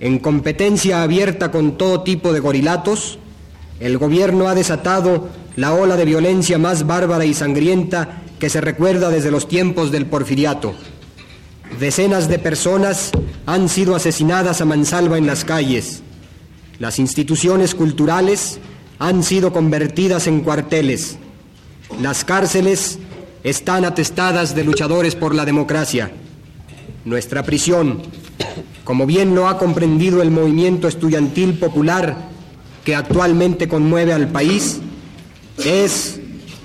En 0.00 0.18
competencia 0.18 1.02
abierta 1.02 1.50
con 1.50 1.78
todo 1.78 2.02
tipo 2.02 2.32
de 2.32 2.40
gorilatos, 2.40 3.18
el 3.80 3.98
gobierno 3.98 4.48
ha 4.48 4.54
desatado 4.54 5.28
la 5.56 5.74
ola 5.74 5.96
de 5.96 6.04
violencia 6.04 6.58
más 6.58 6.86
bárbara 6.86 7.24
y 7.24 7.34
sangrienta 7.34 8.22
que 8.38 8.48
se 8.48 8.60
recuerda 8.60 9.10
desde 9.10 9.30
los 9.30 9.48
tiempos 9.48 9.90
del 9.90 10.06
porfiriato. 10.06 10.74
Decenas 11.78 12.28
de 12.28 12.38
personas 12.38 13.12
han 13.46 13.68
sido 13.68 13.94
asesinadas 13.94 14.60
a 14.60 14.64
mansalva 14.64 15.18
en 15.18 15.26
las 15.26 15.44
calles. 15.44 16.02
Las 16.78 16.98
instituciones 16.98 17.74
culturales 17.74 18.58
han 18.98 19.22
sido 19.22 19.52
convertidas 19.52 20.26
en 20.26 20.40
cuarteles. 20.40 21.18
Las 22.00 22.24
cárceles 22.24 22.98
están 23.44 23.84
atestadas 23.84 24.54
de 24.54 24.64
luchadores 24.64 25.14
por 25.14 25.34
la 25.34 25.44
democracia. 25.44 26.10
Nuestra 27.04 27.42
prisión, 27.42 28.02
como 28.84 29.06
bien 29.06 29.34
lo 29.34 29.48
ha 29.48 29.58
comprendido 29.58 30.22
el 30.22 30.30
movimiento 30.30 30.88
estudiantil 30.88 31.58
popular 31.58 32.16
que 32.84 32.94
actualmente 32.94 33.68
conmueve 33.68 34.12
al 34.12 34.28
país, 34.28 34.80
es 35.58 36.20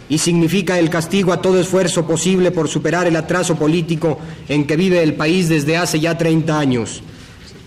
y 0.09 0.17
significa 0.17 0.79
el 0.79 0.89
castigo 0.89 1.33
a 1.33 1.41
todo 1.41 1.59
esfuerzo 1.59 2.07
posible 2.07 2.51
por 2.51 2.69
superar 2.69 3.07
el 3.07 3.15
atraso 3.15 3.55
político 3.55 4.19
en 4.47 4.65
que 4.65 4.77
vive 4.77 5.03
el 5.03 5.15
país 5.15 5.49
desde 5.49 5.77
hace 5.77 5.99
ya 5.99 6.17
30 6.17 6.57
años. 6.57 7.03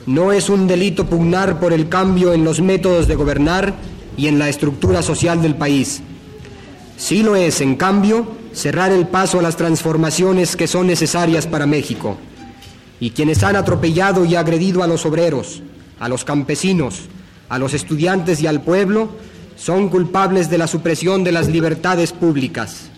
No 0.07 0.33
es 0.33 0.49
un 0.49 0.67
delito 0.67 1.07
pugnar 1.07 1.61
por 1.61 1.73
el 1.73 1.89
cambio 1.89 2.33
en 2.33 2.45
los 2.45 2.61
métodos 2.61 3.07
de 3.07 3.15
gobernar 3.15 3.75
y 4.17 4.27
en 4.29 4.39
la 4.39 4.49
estructura 4.49 5.03
social 5.03 5.43
del 5.43 5.55
país. 5.55 6.03
Sí 6.97 7.23
lo 7.23 7.37
es, 7.37 7.61
en 7.61 7.77
cambio, 7.77 8.27
cerrar 8.53 8.93
el 8.93 9.07
paso 9.07 9.39
a 9.39 9.43
las 9.43 9.57
transformaciones 9.57 10.57
que 10.57 10.67
son 10.67 10.87
necesarias 10.87 11.47
para 11.47 11.67
México. 11.67 12.17
Y 12.99 13.11
quienes 13.11 13.43
han 13.43 13.57
atropellado 13.57 14.25
y 14.25 14.35
agredido 14.35 14.83
a 14.83 14.87
los 14.87 15.07
obreros, 15.07 15.63
a 15.99 16.09
los 16.09 16.25
campesinos, 16.25 17.03
a 17.49 17.59
los 17.59 17.75
estudiantes 17.75 18.43
y 18.43 18.47
al 18.47 18.63
pueblo, 18.63 19.11
son 19.61 19.91
culpables 19.91 20.49
de 20.49 20.57
la 20.57 20.67
supresión 20.67 21.23
de 21.23 21.33
las 21.33 21.49
libertades 21.49 22.13
públicas. 22.13 22.89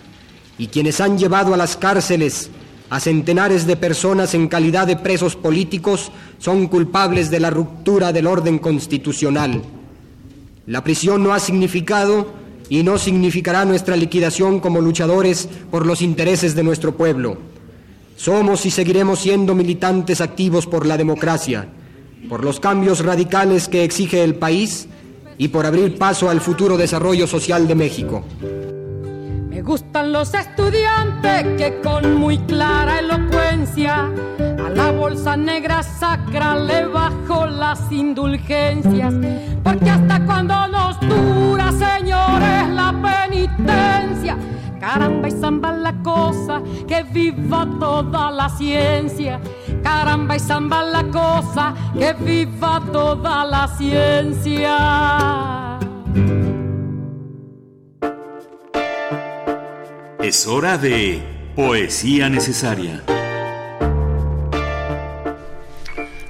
Y 0.59 0.69
quienes 0.69 1.01
han 1.01 1.19
llevado 1.19 1.53
a 1.53 1.57
las 1.57 1.77
cárceles 1.77 2.51
a 2.89 3.01
centenares 3.01 3.67
de 3.67 3.77
personas 3.77 4.33
en 4.35 4.47
calidad 4.47 4.87
de 4.87 4.97
presos 4.97 5.35
políticos 5.35 6.13
son 6.39 6.69
culpables 6.69 7.33
de 7.33 7.41
la 7.41 7.51
ruptura 7.51 8.13
del 8.13 8.29
orden 8.29 8.61
constitucional. 8.61 9.61
La 10.67 10.85
prisión 10.85 11.25
no 11.25 11.35
ha 11.35 11.41
significado 11.41 12.29
y 12.69 12.85
no 12.85 12.97
significará 12.97 13.65
nuestra 13.65 13.97
liquidación 13.97 14.61
como 14.61 14.81
luchadores 14.81 15.49
por 15.69 15.85
los 15.85 16.01
intereses 16.01 16.55
de 16.55 16.63
nuestro 16.63 16.97
pueblo. 16.97 17.39
Somos 18.17 18.67
y 18.67 18.71
seguiremos 18.71 19.19
siendo 19.19 19.57
militantes 19.57 20.21
activos 20.21 20.69
por 20.69 20.87
la 20.87 20.97
democracia, 20.97 21.67
por 22.29 22.45
los 22.45 22.61
cambios 22.61 23.05
radicales 23.05 23.67
que 23.67 23.83
exige 23.83 24.23
el 24.23 24.37
país 24.37 24.87
y 25.43 25.49
por 25.49 25.67
abrir 25.67 25.99
paso 25.99 26.31
al 26.31 26.41
futuro 26.41 26.77
desarrollo 26.77 27.27
social 27.27 27.67
de 27.67 27.75
México. 27.75 28.23
Me 29.49 29.61
gustan 29.61 30.13
los 30.13 30.33
estudiantes 30.35 31.43
que 31.59 31.81
con 31.83 32.15
muy 32.15 32.39
clara 32.39 33.01
elocuencia 33.01 34.09
a 34.39 34.71
la 34.71 34.93
bolsa 34.93 35.37
negra 35.37 35.83
sacra 35.83 36.55
le 36.55 36.87
bajo 36.87 37.47
las 37.47 37.91
indulgencias, 37.91 39.15
porque 39.65 39.91
hasta 39.91 40.25
cuando 40.25 40.69
nos 40.69 41.01
dura, 41.01 41.73
señores, 41.73 42.69
la 42.69 42.95
penitencia. 43.03 44.39
Caramba 44.83 45.29
y 45.29 45.31
zamba 45.31 45.71
la 45.71 45.93
cosa, 46.03 46.61
que 46.89 47.05
viva 47.05 47.65
toda 47.79 48.33
la 48.33 48.49
ciencia. 48.49 49.41
Caramba 49.81 50.35
y 50.35 50.41
zamba 50.41 50.83
la 50.83 51.05
cosa, 51.05 51.73
que 51.97 52.13
viva 52.15 52.83
toda 52.93 53.45
la 53.45 53.69
ciencia. 53.69 54.75
Es 60.19 60.49
hora 60.49 60.77
de 60.79 61.23
Poesía 61.55 62.29
Necesaria. 62.29 63.05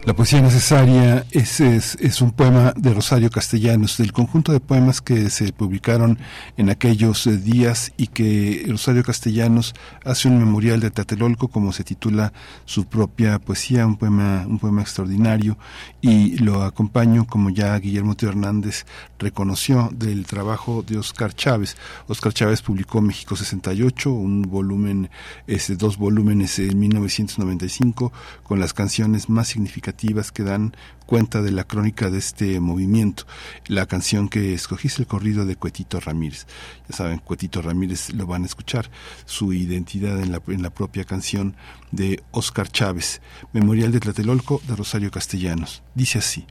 La 0.05 0.15
poesía 0.15 0.43
necesaria 0.43 1.25
es, 1.31 1.61
es, 1.61 2.23
un 2.23 2.33
poema 2.33 2.75
de 2.77 2.93
Rosario 2.93 3.31
Castellanos, 3.31 3.99
del 3.99 4.13
conjunto 4.13 4.51
de 4.51 4.59
poemas 4.59 5.01
que 5.01 5.31
se 5.31 5.53
publicaron 5.53 6.19
en 6.57 6.71
aquellos 6.71 7.25
eh, 7.29 7.37
días 7.37 7.93
y 7.97 8.09
que 8.09 8.65
Rosario 8.69 9.05
Castellanos 9.05 9.75
hace 10.05 10.27
un 10.27 10.41
memorial 10.41 10.81
de 10.81 10.91
Tlatelolco, 10.91 11.47
como 11.47 11.73
se 11.73 11.85
titula 11.85 12.33
su 12.65 12.87
propia 12.87 13.39
poesía, 13.39 13.87
un 13.87 13.97
poema, 13.97 14.45
un 14.45 14.59
poema 14.59 14.83
extraordinario, 14.83 15.57
y 16.01 16.37
lo 16.39 16.65
acompaño, 16.65 17.25
como 17.25 17.51
ya 17.51 17.79
Guillermo 17.79 18.17
Tío 18.17 18.31
Hernández 18.31 18.87
reconoció, 19.21 19.89
del 19.93 20.27
trabajo 20.27 20.83
de 20.85 20.99
Oscar 20.99 21.33
Chávez. 21.33 21.77
Oscar 22.09 22.35
Chávez 22.35 22.61
publicó 22.61 23.01
México 23.01 23.37
68, 23.37 24.11
un 24.11 24.43
volumen, 24.43 25.11
este, 25.47 25.77
dos 25.77 25.97
volúmenes 25.97 26.59
en 26.59 26.77
1995, 26.77 28.13
con 28.43 28.59
las 28.59 28.75
canciones 28.75 29.29
más 29.29 29.47
significativas 29.47 29.93
que 30.33 30.43
dan 30.43 30.75
cuenta 31.07 31.43
de 31.43 31.53
la 31.53 31.65
crónica 31.65 32.11
de 32.11 32.19
este 32.19 32.59
movimiento. 32.59 33.25
La 33.67 33.87
canción 33.87 34.29
que 34.29 34.53
escogí 34.53 34.89
es 34.89 34.99
el 34.99 35.07
corrido 35.07 35.47
de 35.47 35.55
Cuetito 35.55 36.01
Ramírez. 36.01 36.47
Ya 36.89 36.97
saben, 36.97 37.19
Cuetito 37.19 37.63
Ramírez 37.63 38.13
lo 38.13 38.27
van 38.27 38.43
a 38.43 38.47
escuchar, 38.47 38.91
su 39.27 39.53
identidad 39.53 40.21
en 40.21 40.33
la, 40.33 40.43
en 40.49 40.63
la 40.63 40.71
propia 40.71 41.05
canción 41.05 41.55
de 41.93 42.23
Oscar 42.33 42.69
Chávez, 42.69 43.21
Memorial 43.53 43.93
de 43.93 44.01
Tlatelolco 44.01 44.61
de 44.67 44.75
Rosario 44.75 45.11
Castellanos. 45.11 45.83
Dice 45.95 46.19
así, 46.19 46.47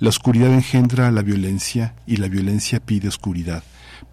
la 0.00 0.08
oscuridad 0.08 0.52
engendra 0.52 1.10
la 1.12 1.22
violencia 1.22 1.94
y 2.06 2.16
la 2.16 2.28
violencia 2.28 2.80
pide 2.80 3.06
oscuridad 3.06 3.62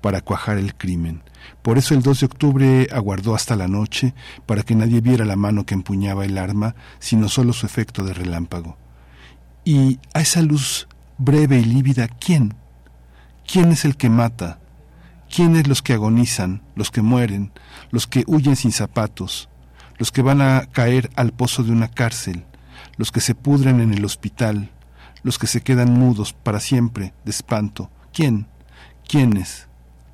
para 0.01 0.21
cuajar 0.21 0.57
el 0.59 0.75
crimen. 0.75 1.23
Por 1.61 1.77
eso 1.77 1.93
el 1.93 2.01
2 2.01 2.19
de 2.19 2.25
octubre 2.25 2.87
aguardó 2.91 3.35
hasta 3.35 3.55
la 3.55 3.67
noche 3.67 4.13
para 4.45 4.63
que 4.63 4.75
nadie 4.75 5.01
viera 5.01 5.25
la 5.25 5.35
mano 5.35 5.65
que 5.65 5.73
empuñaba 5.73 6.25
el 6.25 6.37
arma, 6.37 6.75
sino 6.99 7.29
solo 7.29 7.53
su 7.53 7.65
efecto 7.65 8.03
de 8.03 8.13
relámpago. 8.13 8.77
Y 9.63 9.99
a 10.13 10.21
esa 10.21 10.41
luz 10.41 10.87
breve 11.17 11.59
y 11.59 11.65
lívida, 11.65 12.07
¿quién? 12.07 12.55
¿Quién 13.45 13.71
es 13.71 13.85
el 13.85 13.95
que 13.95 14.09
mata? 14.09 14.59
¿Quiénes 15.33 15.67
los 15.67 15.81
que 15.81 15.93
agonizan, 15.93 16.63
los 16.75 16.89
que 16.89 17.01
mueren, 17.01 17.51
los 17.91 18.07
que 18.07 18.23
huyen 18.27 18.55
sin 18.55 18.71
zapatos, 18.71 19.49
los 19.97 20.11
que 20.11 20.21
van 20.21 20.41
a 20.41 20.65
caer 20.71 21.11
al 21.15 21.31
pozo 21.31 21.63
de 21.63 21.71
una 21.71 21.89
cárcel, 21.89 22.45
los 22.97 23.11
que 23.11 23.21
se 23.21 23.35
pudren 23.35 23.79
en 23.81 23.93
el 23.93 24.03
hospital, 24.03 24.71
los 25.23 25.37
que 25.37 25.47
se 25.47 25.61
quedan 25.61 25.93
mudos 25.93 26.33
para 26.33 26.59
siempre 26.59 27.13
de 27.23 27.31
espanto? 27.31 27.91
¿Quién? 28.11 28.47
¿Quiénes? 29.07 29.67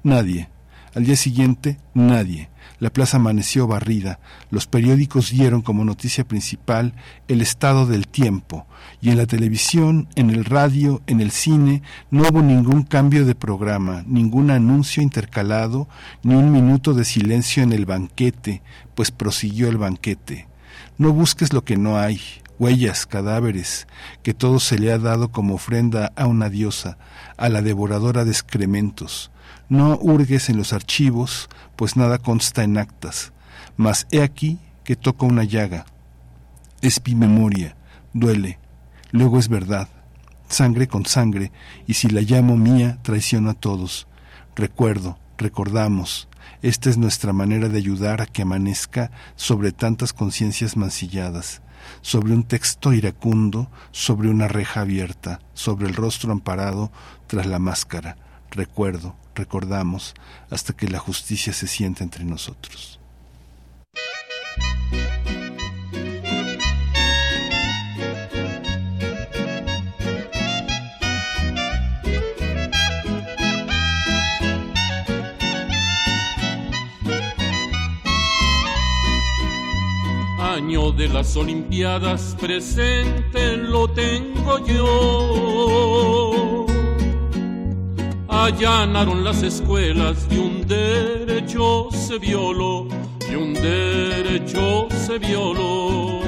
Nadie. 0.03 0.49
Al 0.97 1.05
día 1.05 1.15
siguiente, 1.15 1.77
nadie. 1.93 2.49
La 2.79 2.89
plaza 2.89 3.17
amaneció 3.17 3.67
barrida. 3.67 4.19
Los 4.49 4.65
periódicos 4.65 5.29
dieron 5.29 5.61
como 5.61 5.85
noticia 5.85 6.27
principal 6.27 6.95
el 7.27 7.41
estado 7.41 7.85
del 7.85 8.07
tiempo. 8.07 8.65
Y 8.99 9.11
en 9.11 9.17
la 9.17 9.27
televisión, 9.27 10.07
en 10.15 10.31
el 10.31 10.43
radio, 10.43 11.03
en 11.05 11.21
el 11.21 11.29
cine, 11.29 11.83
no 12.09 12.27
hubo 12.27 12.41
ningún 12.41 12.81
cambio 12.81 13.27
de 13.27 13.35
programa, 13.35 14.05
ningún 14.07 14.49
anuncio 14.49 15.03
intercalado, 15.03 15.87
ni 16.23 16.33
un 16.33 16.51
minuto 16.51 16.95
de 16.95 17.05
silencio 17.05 17.61
en 17.61 17.73
el 17.73 17.85
banquete, 17.85 18.63
pues 18.95 19.11
prosiguió 19.11 19.69
el 19.69 19.77
banquete. 19.77 20.47
No 20.97 21.13
busques 21.13 21.53
lo 21.53 21.63
que 21.63 21.77
no 21.77 21.99
hay, 21.99 22.19
huellas, 22.57 23.05
cadáveres, 23.05 23.85
que 24.23 24.33
todo 24.33 24.59
se 24.59 24.79
le 24.79 24.91
ha 24.91 24.97
dado 24.97 25.31
como 25.31 25.53
ofrenda 25.53 26.11
a 26.15 26.25
una 26.25 26.49
diosa, 26.49 26.97
a 27.37 27.49
la 27.49 27.61
devoradora 27.61 28.25
de 28.25 28.31
excrementos 28.31 29.29
no 29.69 29.97
hurgues 29.97 30.49
en 30.49 30.57
los 30.57 30.73
archivos, 30.73 31.49
pues 31.75 31.97
nada 31.97 32.17
consta 32.19 32.63
en 32.63 32.77
actas, 32.77 33.33
mas 33.75 34.07
he 34.11 34.21
aquí 34.21 34.59
que 34.83 34.95
toca 34.95 35.25
una 35.25 35.43
llaga. 35.43 35.85
Es 36.81 37.01
mi 37.05 37.15
memoria, 37.15 37.75
duele, 38.13 38.59
luego 39.11 39.39
es 39.39 39.49
verdad, 39.49 39.89
sangre 40.47 40.87
con 40.87 41.05
sangre, 41.05 41.51
y 41.85 41.95
si 41.95 42.07
la 42.09 42.21
llamo 42.21 42.55
mía, 42.55 42.99
traiciono 43.01 43.49
a 43.49 43.53
todos. 43.53 44.07
Recuerdo, 44.55 45.19
recordamos, 45.37 46.27
esta 46.61 46.89
es 46.89 46.97
nuestra 46.97 47.33
manera 47.33 47.69
de 47.69 47.77
ayudar 47.77 48.21
a 48.21 48.25
que 48.25 48.43
amanezca 48.43 49.11
sobre 49.35 49.71
tantas 49.71 50.13
conciencias 50.13 50.77
mancilladas, 50.77 51.61
sobre 52.01 52.33
un 52.33 52.43
texto 52.43 52.93
iracundo, 52.93 53.69
sobre 53.91 54.29
una 54.29 54.47
reja 54.47 54.81
abierta, 54.81 55.39
sobre 55.53 55.87
el 55.87 55.93
rostro 55.93 56.31
amparado 56.31 56.91
tras 57.27 57.45
la 57.45 57.59
máscara. 57.59 58.17
Recuerdo, 58.49 59.15
recordamos 59.37 60.13
hasta 60.49 60.73
que 60.73 60.87
la 60.87 60.99
justicia 60.99 61.53
se 61.53 61.67
sienta 61.67 62.03
entre 62.03 62.25
nosotros. 62.25 62.99
Año 80.39 80.91
de 80.91 81.07
las 81.07 81.37
Olimpiadas 81.37 82.35
presente 82.39 83.57
lo 83.57 83.87
tengo 83.89 84.65
yo 84.65 86.66
allanaron 88.45 89.23
las 89.23 89.41
escuelas 89.41 90.27
y 90.29 90.37
un 90.37 90.67
derecho 90.67 91.89
se 91.91 92.19
violó, 92.19 92.87
y 93.29 93.35
un 93.35 93.53
derecho 93.53 94.87
se 94.89 95.17
violó. 95.17 96.21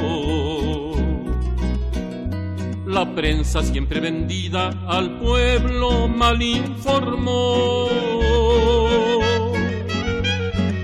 La 2.87 3.05
prensa 3.13 3.61
siempre 3.61 3.99
vendida 3.99 4.69
al 4.87 5.19
pueblo 5.19 6.07
mal 6.07 6.41
informó. 6.41 7.87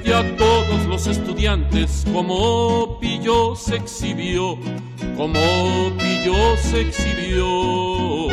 Y 0.05 0.11
a 0.11 0.37
todos 0.37 0.85
los 0.87 1.07
estudiantes 1.07 2.05
como 2.13 2.99
pillo 2.99 3.55
se 3.55 3.77
exhibió, 3.77 4.57
como 5.17 5.39
pillo 5.97 6.35
se 6.57 6.81
exhibió 6.81 8.25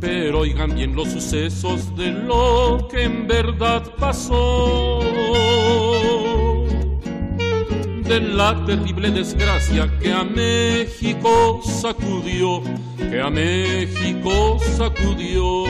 pero 0.00 0.40
oigan 0.40 0.74
bien 0.74 0.96
los 0.96 1.08
sucesos 1.08 1.94
de 1.94 2.10
lo 2.10 2.88
que 2.90 3.04
en 3.04 3.26
verdad 3.26 3.82
pasó. 3.98 5.00
De 8.04 8.20
la 8.20 8.64
terrible 8.64 9.10
desgracia 9.10 9.88
que 10.00 10.12
a 10.12 10.24
México 10.24 11.60
sacudió, 11.62 12.62
que 12.96 13.20
a 13.20 13.30
México 13.30 14.58
sacudió. 14.76 15.64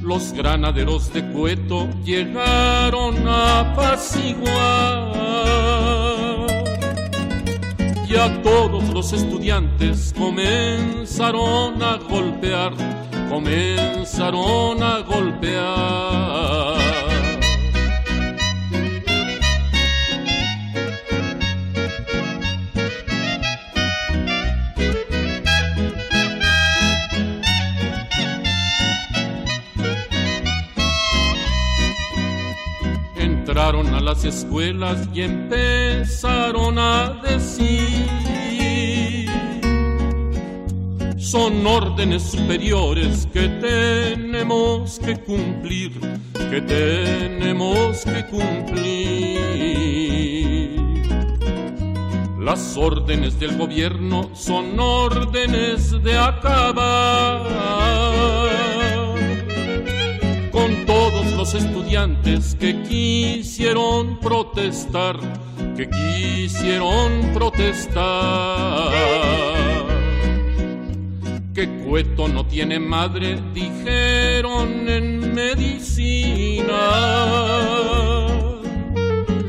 Los 0.00 0.32
granaderos 0.32 1.12
de 1.12 1.24
Cueto 1.28 1.88
llegaron 2.04 3.28
a 3.28 3.60
apaciguar 3.72 5.12
y 8.12 8.16
a 8.16 8.42
todos 8.42 8.88
los 8.90 9.12
estudiantes 9.12 10.12
comenzaron 10.16 11.82
a 11.82 11.96
golpear, 11.96 12.72
comenzaron 13.30 14.82
a 14.82 14.98
golpear. 14.98 16.71
Entraron 33.52 33.92
a 33.94 34.00
las 34.00 34.24
escuelas 34.24 35.06
y 35.12 35.20
empezaron 35.20 36.78
a 36.78 37.20
decir 37.22 38.08
son 41.18 41.66
órdenes 41.66 42.22
superiores 42.22 43.28
que 43.30 43.48
tenemos 43.60 44.98
que 45.00 45.20
cumplir, 45.20 45.92
que 46.32 46.62
tenemos 46.62 48.06
que 48.06 48.24
cumplir. 48.24 49.38
Las 52.40 52.74
órdenes 52.78 53.38
del 53.38 53.58
gobierno 53.58 54.30
son 54.32 54.80
órdenes 54.80 55.90
de 56.02 56.16
acabar 56.16 57.92
los 61.42 61.54
estudiantes 61.54 62.54
que 62.54 62.82
quisieron 62.82 64.20
protestar, 64.20 65.18
que 65.76 65.90
quisieron 65.90 67.32
protestar 67.34 68.92
que 71.52 71.68
Cueto 71.84 72.28
no 72.28 72.46
tiene 72.46 72.78
madre, 72.78 73.40
dijeron 73.52 74.88
en 74.88 75.34
medicina. 75.34 76.80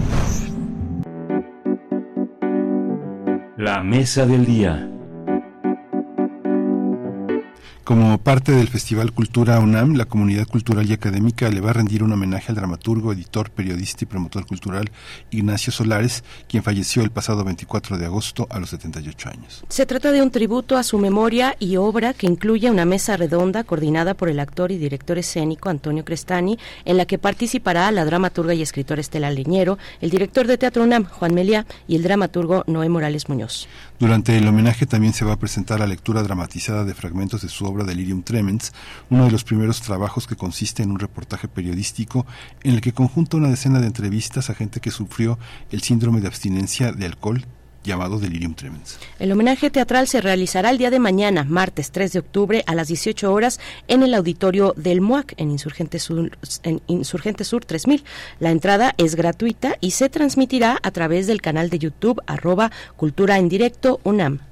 La 3.57 3.83
mesa 3.83 4.25
del 4.25 4.47
día. 4.47 4.90
Como 7.91 8.19
parte 8.19 8.53
del 8.53 8.69
Festival 8.69 9.11
Cultura 9.11 9.59
UNAM, 9.59 9.97
la 9.97 10.05
comunidad 10.05 10.47
cultural 10.47 10.89
y 10.89 10.93
académica 10.93 11.51
le 11.51 11.61
va 11.61 11.71
a 11.71 11.73
rendir 11.73 12.05
un 12.05 12.13
homenaje 12.13 12.53
al 12.53 12.55
dramaturgo, 12.55 13.13
editor, 13.13 13.51
periodista 13.51 14.05
y 14.05 14.07
promotor 14.07 14.47
cultural 14.47 14.93
Ignacio 15.33 15.73
Solares, 15.73 16.23
quien 16.49 16.63
falleció 16.63 17.03
el 17.03 17.11
pasado 17.11 17.43
24 17.43 17.99
de 17.99 18.07
agosto 18.07 18.47
a 18.49 18.61
los 18.61 18.71
78 18.71 19.31
años. 19.31 19.65
Se 19.69 19.87
trata 19.87 20.13
de 20.13 20.23
un 20.23 20.31
tributo 20.31 20.77
a 20.77 20.85
su 20.85 20.99
memoria 20.99 21.57
y 21.59 21.79
obra 21.79 22.15
que 22.15 22.29
incluye 22.29 22.71
una 22.71 22.85
mesa 22.85 23.17
redonda 23.17 23.65
coordinada 23.65 24.15
por 24.15 24.29
el 24.29 24.39
actor 24.39 24.71
y 24.71 24.79
director 24.79 25.19
escénico 25.19 25.69
Antonio 25.69 26.05
Crestani, 26.05 26.61
en 26.85 26.97
la 26.97 27.07
que 27.07 27.19
participará 27.19 27.91
la 27.91 28.05
dramaturga 28.05 28.55
y 28.55 28.63
escritora 28.63 29.01
Estela 29.01 29.33
Leñero, 29.33 29.79
el 30.01 30.11
director 30.11 30.47
de 30.47 30.59
Teatro 30.59 30.85
UNAM, 30.85 31.07
Juan 31.07 31.35
Melia, 31.35 31.67
y 31.89 31.97
el 31.97 32.05
dramaturgo 32.05 32.63
Noé 32.69 32.89
Morales 32.89 33.29
Muñoz. 33.29 33.67
Durante 34.01 34.35
el 34.39 34.49
homenaje 34.49 34.87
también 34.87 35.13
se 35.13 35.27
va 35.27 35.35
a 35.35 35.39
presentar 35.39 35.79
la 35.79 35.87
lectura 35.87 36.23
dramatizada 36.23 36.87
de 36.87 36.95
fragmentos 36.95 37.43
de 37.43 37.51
su 37.51 37.67
obra 37.67 37.85
Delirium 37.85 38.23
Tremens, 38.23 38.73
uno 39.11 39.27
de 39.27 39.31
los 39.31 39.45
primeros 39.45 39.83
trabajos 39.83 40.27
que 40.27 40.37
consiste 40.37 40.83
en 40.83 40.91
un 40.91 40.99
reportaje 40.99 41.49
periodístico 41.49 42.25
en 42.63 42.73
el 42.73 42.81
que 42.81 42.95
conjunta 42.95 43.37
una 43.37 43.51
decena 43.51 43.79
de 43.79 43.89
entrevistas 43.89 44.49
a 44.49 44.55
gente 44.55 44.81
que 44.81 44.91
sufrió 44.91 45.39
el 45.71 45.83
síndrome 45.83 46.23
de 46.23 46.29
abstinencia 46.29 46.93
de 46.93 47.05
alcohol 47.05 47.45
llamado 47.85 48.19
Delirium 48.19 48.55
Tremens. 48.55 48.99
El 49.19 49.33
homenaje 49.33 49.71
teatral 49.71 50.07
se 50.07 50.21
realizará 50.21 50.71
el 50.71 50.79
día 50.79 50.91
de 50.91 50.99
mañana, 50.99 51.45
martes 51.45 51.91
3 51.91 52.13
de 52.13 52.19
octubre, 52.19 52.65
a 52.67 52.75
las 52.75 52.89
18 52.89 53.33
horas, 53.33 53.61
en 53.89 54.03
el 54.03 54.15
auditorio 54.15 54.75
del 54.77 55.01
MUAC, 55.01 55.35
en 55.37 55.51
Insurgente 55.51 55.99
Sur, 55.99 56.37
en 56.63 56.81
Insurgente 56.87 57.45
Sur 57.45 57.65
3000. 57.65 58.05
La 58.39 58.51
entrada 58.51 58.95
es 58.99 59.15
gratuita 59.15 59.77
y 59.81 59.93
se 59.93 60.09
transmitirá 60.09 60.79
a 60.83 60.91
través 60.91 61.27
del 61.27 61.41
canal 61.41 61.71
de 61.71 61.79
YouTube 61.79 62.21
arroba 62.27 62.71
Cultura 62.97 63.39
en 63.39 63.49
Directo 63.49 64.01
UNAM. 64.05 64.50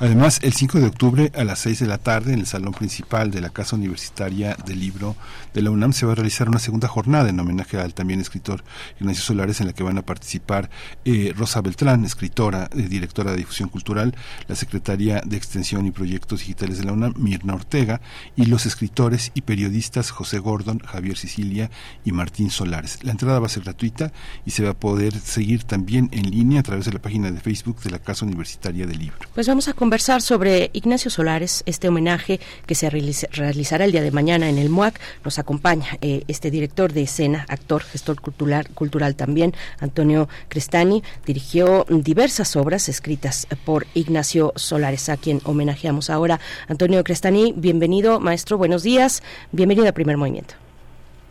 Además, 0.00 0.38
el 0.42 0.52
5 0.52 0.78
de 0.78 0.86
octubre 0.86 1.32
a 1.34 1.42
las 1.42 1.58
6 1.58 1.80
de 1.80 1.86
la 1.86 1.98
tarde 1.98 2.32
en 2.32 2.38
el 2.38 2.46
salón 2.46 2.72
principal 2.72 3.32
de 3.32 3.40
la 3.40 3.50
Casa 3.50 3.74
Universitaria 3.74 4.56
del 4.64 4.78
Libro 4.78 5.16
de 5.54 5.60
la 5.60 5.72
UNAM 5.72 5.92
se 5.92 6.06
va 6.06 6.12
a 6.12 6.14
realizar 6.14 6.48
una 6.48 6.60
segunda 6.60 6.86
jornada 6.86 7.28
en 7.30 7.40
homenaje 7.40 7.80
al 7.80 7.94
también 7.94 8.20
escritor 8.20 8.62
Ignacio 9.00 9.24
Solares 9.24 9.60
en 9.60 9.66
la 9.66 9.72
que 9.72 9.82
van 9.82 9.98
a 9.98 10.06
participar 10.06 10.70
eh, 11.04 11.32
Rosa 11.36 11.62
Beltrán, 11.62 12.04
escritora, 12.04 12.70
eh, 12.76 12.82
directora 12.82 13.32
de 13.32 13.38
difusión 13.38 13.70
cultural, 13.70 14.14
la 14.46 14.54
secretaria 14.54 15.20
de 15.24 15.36
Extensión 15.36 15.84
y 15.84 15.90
Proyectos 15.90 16.40
Digitales 16.40 16.78
de 16.78 16.84
la 16.84 16.92
UNAM, 16.92 17.14
Mirna 17.16 17.54
Ortega, 17.54 18.00
y 18.36 18.46
los 18.46 18.66
escritores 18.66 19.32
y 19.34 19.40
periodistas 19.40 20.12
José 20.12 20.38
Gordon, 20.38 20.78
Javier 20.78 21.16
Sicilia 21.16 21.72
y 22.04 22.12
Martín 22.12 22.50
Solares. 22.50 23.02
La 23.02 23.10
entrada 23.10 23.40
va 23.40 23.46
a 23.46 23.50
ser 23.50 23.64
gratuita 23.64 24.12
y 24.46 24.52
se 24.52 24.62
va 24.62 24.70
a 24.70 24.78
poder 24.78 25.18
seguir 25.18 25.64
también 25.64 26.08
en 26.12 26.30
línea 26.30 26.60
a 26.60 26.62
través 26.62 26.84
de 26.84 26.92
la 26.92 27.02
página 27.02 27.32
de 27.32 27.40
Facebook 27.40 27.80
de 27.80 27.90
la 27.90 27.98
Casa 27.98 28.24
Universitaria 28.24 28.86
del 28.86 29.00
Libro. 29.00 29.18
Pues 29.34 29.48
vamos 29.48 29.66
a 29.66 29.72
conversar 29.88 30.20
sobre 30.20 30.68
Ignacio 30.74 31.10
Solares, 31.10 31.62
este 31.64 31.88
homenaje 31.88 32.40
que 32.66 32.74
se 32.74 32.90
realizará 32.90 33.86
el 33.86 33.92
día 33.92 34.02
de 34.02 34.10
mañana 34.10 34.50
en 34.50 34.58
el 34.58 34.68
MUAC. 34.68 35.00
Nos 35.24 35.38
acompaña 35.38 35.86
eh, 36.02 36.24
este 36.28 36.50
director 36.50 36.92
de 36.92 37.04
escena, 37.04 37.46
actor, 37.48 37.80
gestor 37.80 38.20
cultural, 38.20 38.68
cultural 38.74 39.16
también, 39.16 39.54
Antonio 39.80 40.28
Crestani. 40.48 41.02
Dirigió 41.24 41.86
diversas 41.88 42.54
obras 42.54 42.90
escritas 42.90 43.46
por 43.64 43.86
Ignacio 43.94 44.52
Solares, 44.56 45.08
a 45.08 45.16
quien 45.16 45.40
homenajeamos 45.44 46.10
ahora. 46.10 46.38
Antonio 46.68 47.02
Crestani, 47.02 47.54
bienvenido, 47.56 48.20
maestro, 48.20 48.58
buenos 48.58 48.82
días. 48.82 49.22
Bienvenido 49.52 49.88
a 49.88 49.92
Primer 49.92 50.18
Movimiento. 50.18 50.54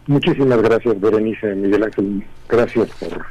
Muchísimas 0.07 0.63
gracias, 0.63 0.99
Berenice, 0.99 1.53
Miguel 1.53 1.83
Ángel. 1.83 2.23
Gracias 2.49 2.89
por 2.99 3.23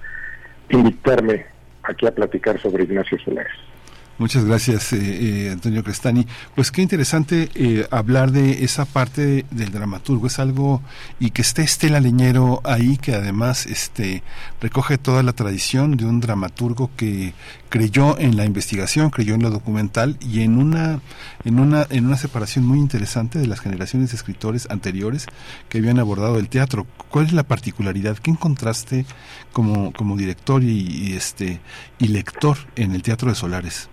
invitarme 0.68 1.46
aquí 1.82 2.06
a 2.06 2.12
platicar 2.12 2.62
sobre 2.62 2.84
Ignacio 2.84 3.18
Solares. 3.18 3.75
Muchas 4.18 4.46
gracias, 4.46 4.94
eh, 4.94 4.98
eh, 5.46 5.50
Antonio 5.50 5.84
Crestani. 5.84 6.26
Pues 6.54 6.70
qué 6.70 6.80
interesante 6.80 7.50
eh, 7.54 7.86
hablar 7.90 8.32
de 8.32 8.64
esa 8.64 8.86
parte 8.86 9.44
del 9.50 9.72
dramaturgo. 9.72 10.26
Es 10.26 10.38
algo 10.38 10.80
y 11.20 11.32
que 11.32 11.42
esté 11.42 11.62
Estela 11.62 12.00
Leñero 12.00 12.62
ahí, 12.64 12.96
que 12.96 13.14
además 13.14 13.66
este 13.66 14.22
recoge 14.58 14.96
toda 14.96 15.22
la 15.22 15.34
tradición 15.34 15.98
de 15.98 16.06
un 16.06 16.20
dramaturgo 16.20 16.90
que 16.96 17.34
creyó 17.68 18.18
en 18.18 18.38
la 18.38 18.46
investigación, 18.46 19.10
creyó 19.10 19.34
en 19.34 19.42
lo 19.42 19.50
documental 19.50 20.16
y 20.20 20.40
en 20.40 20.56
una 20.56 21.02
en 21.44 21.60
una 21.60 21.86
en 21.90 22.06
una 22.06 22.16
separación 22.16 22.64
muy 22.64 22.78
interesante 22.78 23.38
de 23.38 23.46
las 23.46 23.60
generaciones 23.60 24.12
de 24.12 24.16
escritores 24.16 24.66
anteriores 24.70 25.26
que 25.68 25.76
habían 25.76 25.98
abordado 25.98 26.38
el 26.38 26.48
teatro. 26.48 26.86
¿Cuál 27.10 27.26
es 27.26 27.32
la 27.34 27.42
particularidad? 27.42 28.16
¿Qué 28.16 28.30
encontraste 28.30 29.04
como 29.52 29.92
como 29.92 30.16
director 30.16 30.62
y 30.62 31.12
este 31.12 31.60
y 31.98 32.08
lector 32.08 32.56
en 32.76 32.92
el 32.92 33.02
teatro 33.02 33.28
de 33.28 33.34
Solares? 33.34 33.90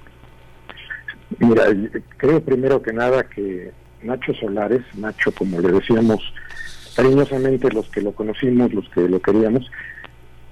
Mira, 1.39 1.65
creo 2.17 2.41
primero 2.41 2.81
que 2.81 2.93
nada 2.93 3.23
que 3.23 3.71
Nacho 4.01 4.33
Solares, 4.33 4.81
Nacho 4.95 5.31
como 5.31 5.59
le 5.59 5.71
decíamos 5.71 6.21
cariñosamente 6.95 7.71
los 7.71 7.89
que 7.89 8.01
lo 8.01 8.11
conocimos, 8.11 8.73
los 8.73 8.87
que 8.89 9.07
lo 9.07 9.19
queríamos, 9.19 9.69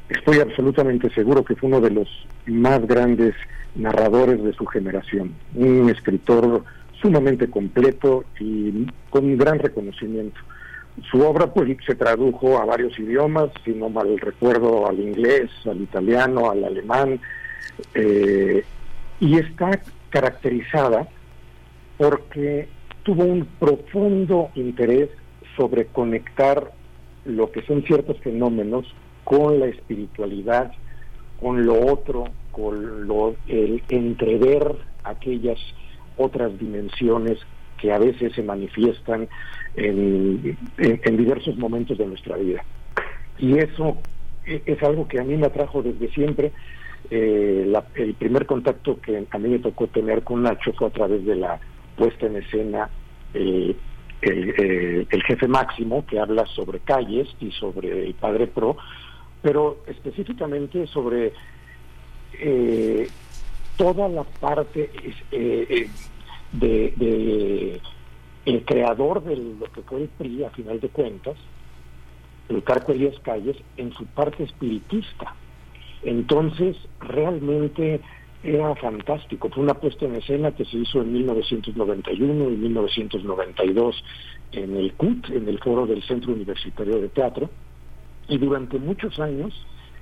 estoy 0.09 0.39
absolutamente 0.39 1.09
seguro 1.11 1.43
que 1.43 1.55
fue 1.55 1.69
uno 1.69 1.81
de 1.81 1.91
los 1.91 2.07
más 2.47 2.85
grandes 2.87 3.35
narradores 3.75 4.43
de 4.43 4.53
su 4.53 4.65
generación, 4.65 5.33
un 5.55 5.89
escritor 5.89 6.63
sumamente 7.01 7.49
completo 7.49 8.25
y 8.39 8.87
con 9.09 9.25
un 9.25 9.37
gran 9.37 9.59
reconocimiento. 9.59 10.39
Su 11.09 11.21
obra 11.21 11.53
pues 11.53 11.77
se 11.85 11.95
tradujo 11.95 12.59
a 12.59 12.65
varios 12.65 12.97
idiomas, 12.99 13.49
si 13.63 13.71
no 13.71 13.89
mal 13.89 14.19
recuerdo, 14.19 14.87
al 14.87 14.99
inglés, 14.99 15.49
al 15.65 15.81
italiano, 15.81 16.51
al 16.51 16.63
alemán, 16.63 17.19
eh, 17.95 18.63
y 19.19 19.37
está 19.37 19.79
caracterizada 20.11 21.07
porque 21.97 22.67
tuvo 23.03 23.23
un 23.23 23.45
profundo 23.59 24.51
interés 24.55 25.09
sobre 25.57 25.87
conectar 25.87 26.71
lo 27.25 27.51
que 27.51 27.63
son 27.63 27.83
ciertos 27.83 28.19
fenómenos 28.19 28.85
con 29.23 29.59
la 29.59 29.67
espiritualidad, 29.67 30.71
con 31.39 31.65
lo 31.65 31.85
otro, 31.91 32.25
con 32.51 33.07
lo, 33.07 33.35
el 33.47 33.83
entrever 33.89 34.75
aquellas 35.03 35.59
otras 36.17 36.57
dimensiones 36.59 37.39
que 37.79 37.91
a 37.91 37.97
veces 37.97 38.33
se 38.33 38.43
manifiestan 38.43 39.27
en, 39.75 40.57
en 40.77 41.17
diversos 41.17 41.57
momentos 41.57 41.97
de 41.97 42.05
nuestra 42.05 42.37
vida. 42.37 42.63
Y 43.39 43.57
eso 43.57 43.97
e, 44.45 44.61
es 44.65 44.81
algo 44.83 45.07
que 45.07 45.19
a 45.19 45.23
mí 45.23 45.35
me 45.35 45.47
atrajo 45.47 45.81
desde 45.81 46.09
siempre 46.11 46.51
eh, 47.13 47.69
el 47.95 48.13
primer 48.13 48.45
contacto 48.45 49.01
que 49.01 49.27
a 49.29 49.37
mí 49.37 49.49
me 49.49 49.59
tocó 49.59 49.87
tener 49.87 50.23
con 50.23 50.43
Nacho 50.43 50.71
fue 50.71 50.87
a 50.87 50.91
través 50.91 51.25
de 51.25 51.35
la 51.35 51.59
puesta 51.97 52.25
en 52.25 52.37
escena 52.37 52.89
eh, 53.33 53.75
el, 54.21 55.23
jefe 55.23 55.47
máximo 55.49 56.05
que 56.05 56.21
habla 56.21 56.45
sobre 56.45 56.79
calles 56.79 57.27
y 57.41 57.51
sobre 57.51 58.05
el 58.05 58.13
padre 58.13 58.47
pro, 58.47 58.77
pero 59.41 59.79
específicamente 59.87 60.87
sobre 60.87 61.33
eh, 62.39 63.09
toda 63.75 64.07
la 64.07 64.23
parte 64.23 64.89
de, 65.31 65.89
de, 66.53 67.81
el 68.45 68.63
creador 68.63 69.21
de 69.21 69.35
lo 69.35 69.65
que 69.65 69.81
fue 69.81 70.03
el 70.03 70.07
PRI 70.07 70.45
a 70.45 70.49
final 70.51 70.79
de 70.79 70.87
cuentas, 70.87 71.35
el 72.47 72.63
Carco 72.63 72.93
Elías 72.93 73.19
Calles, 73.19 73.57
en 73.75 73.91
su 73.91 74.05
parte 74.05 74.43
espiritista 74.43 75.35
entonces, 76.03 76.77
realmente 76.99 78.01
era 78.43 78.75
fantástico. 78.75 79.49
Fue 79.49 79.63
una 79.63 79.75
puesta 79.75 80.05
en 80.05 80.15
escena 80.15 80.51
que 80.51 80.65
se 80.65 80.77
hizo 80.77 81.01
en 81.01 81.13
1991 81.13 82.49
y 82.49 82.57
1992 82.57 84.03
en 84.53 84.75
el 84.75 84.93
CUT, 84.93 85.29
en 85.29 85.47
el 85.47 85.59
foro 85.59 85.85
del 85.85 86.01
Centro 86.03 86.33
Universitario 86.33 86.99
de 86.99 87.09
Teatro, 87.09 87.49
y 88.27 88.37
durante 88.37 88.79
muchos 88.79 89.19
años 89.19 89.53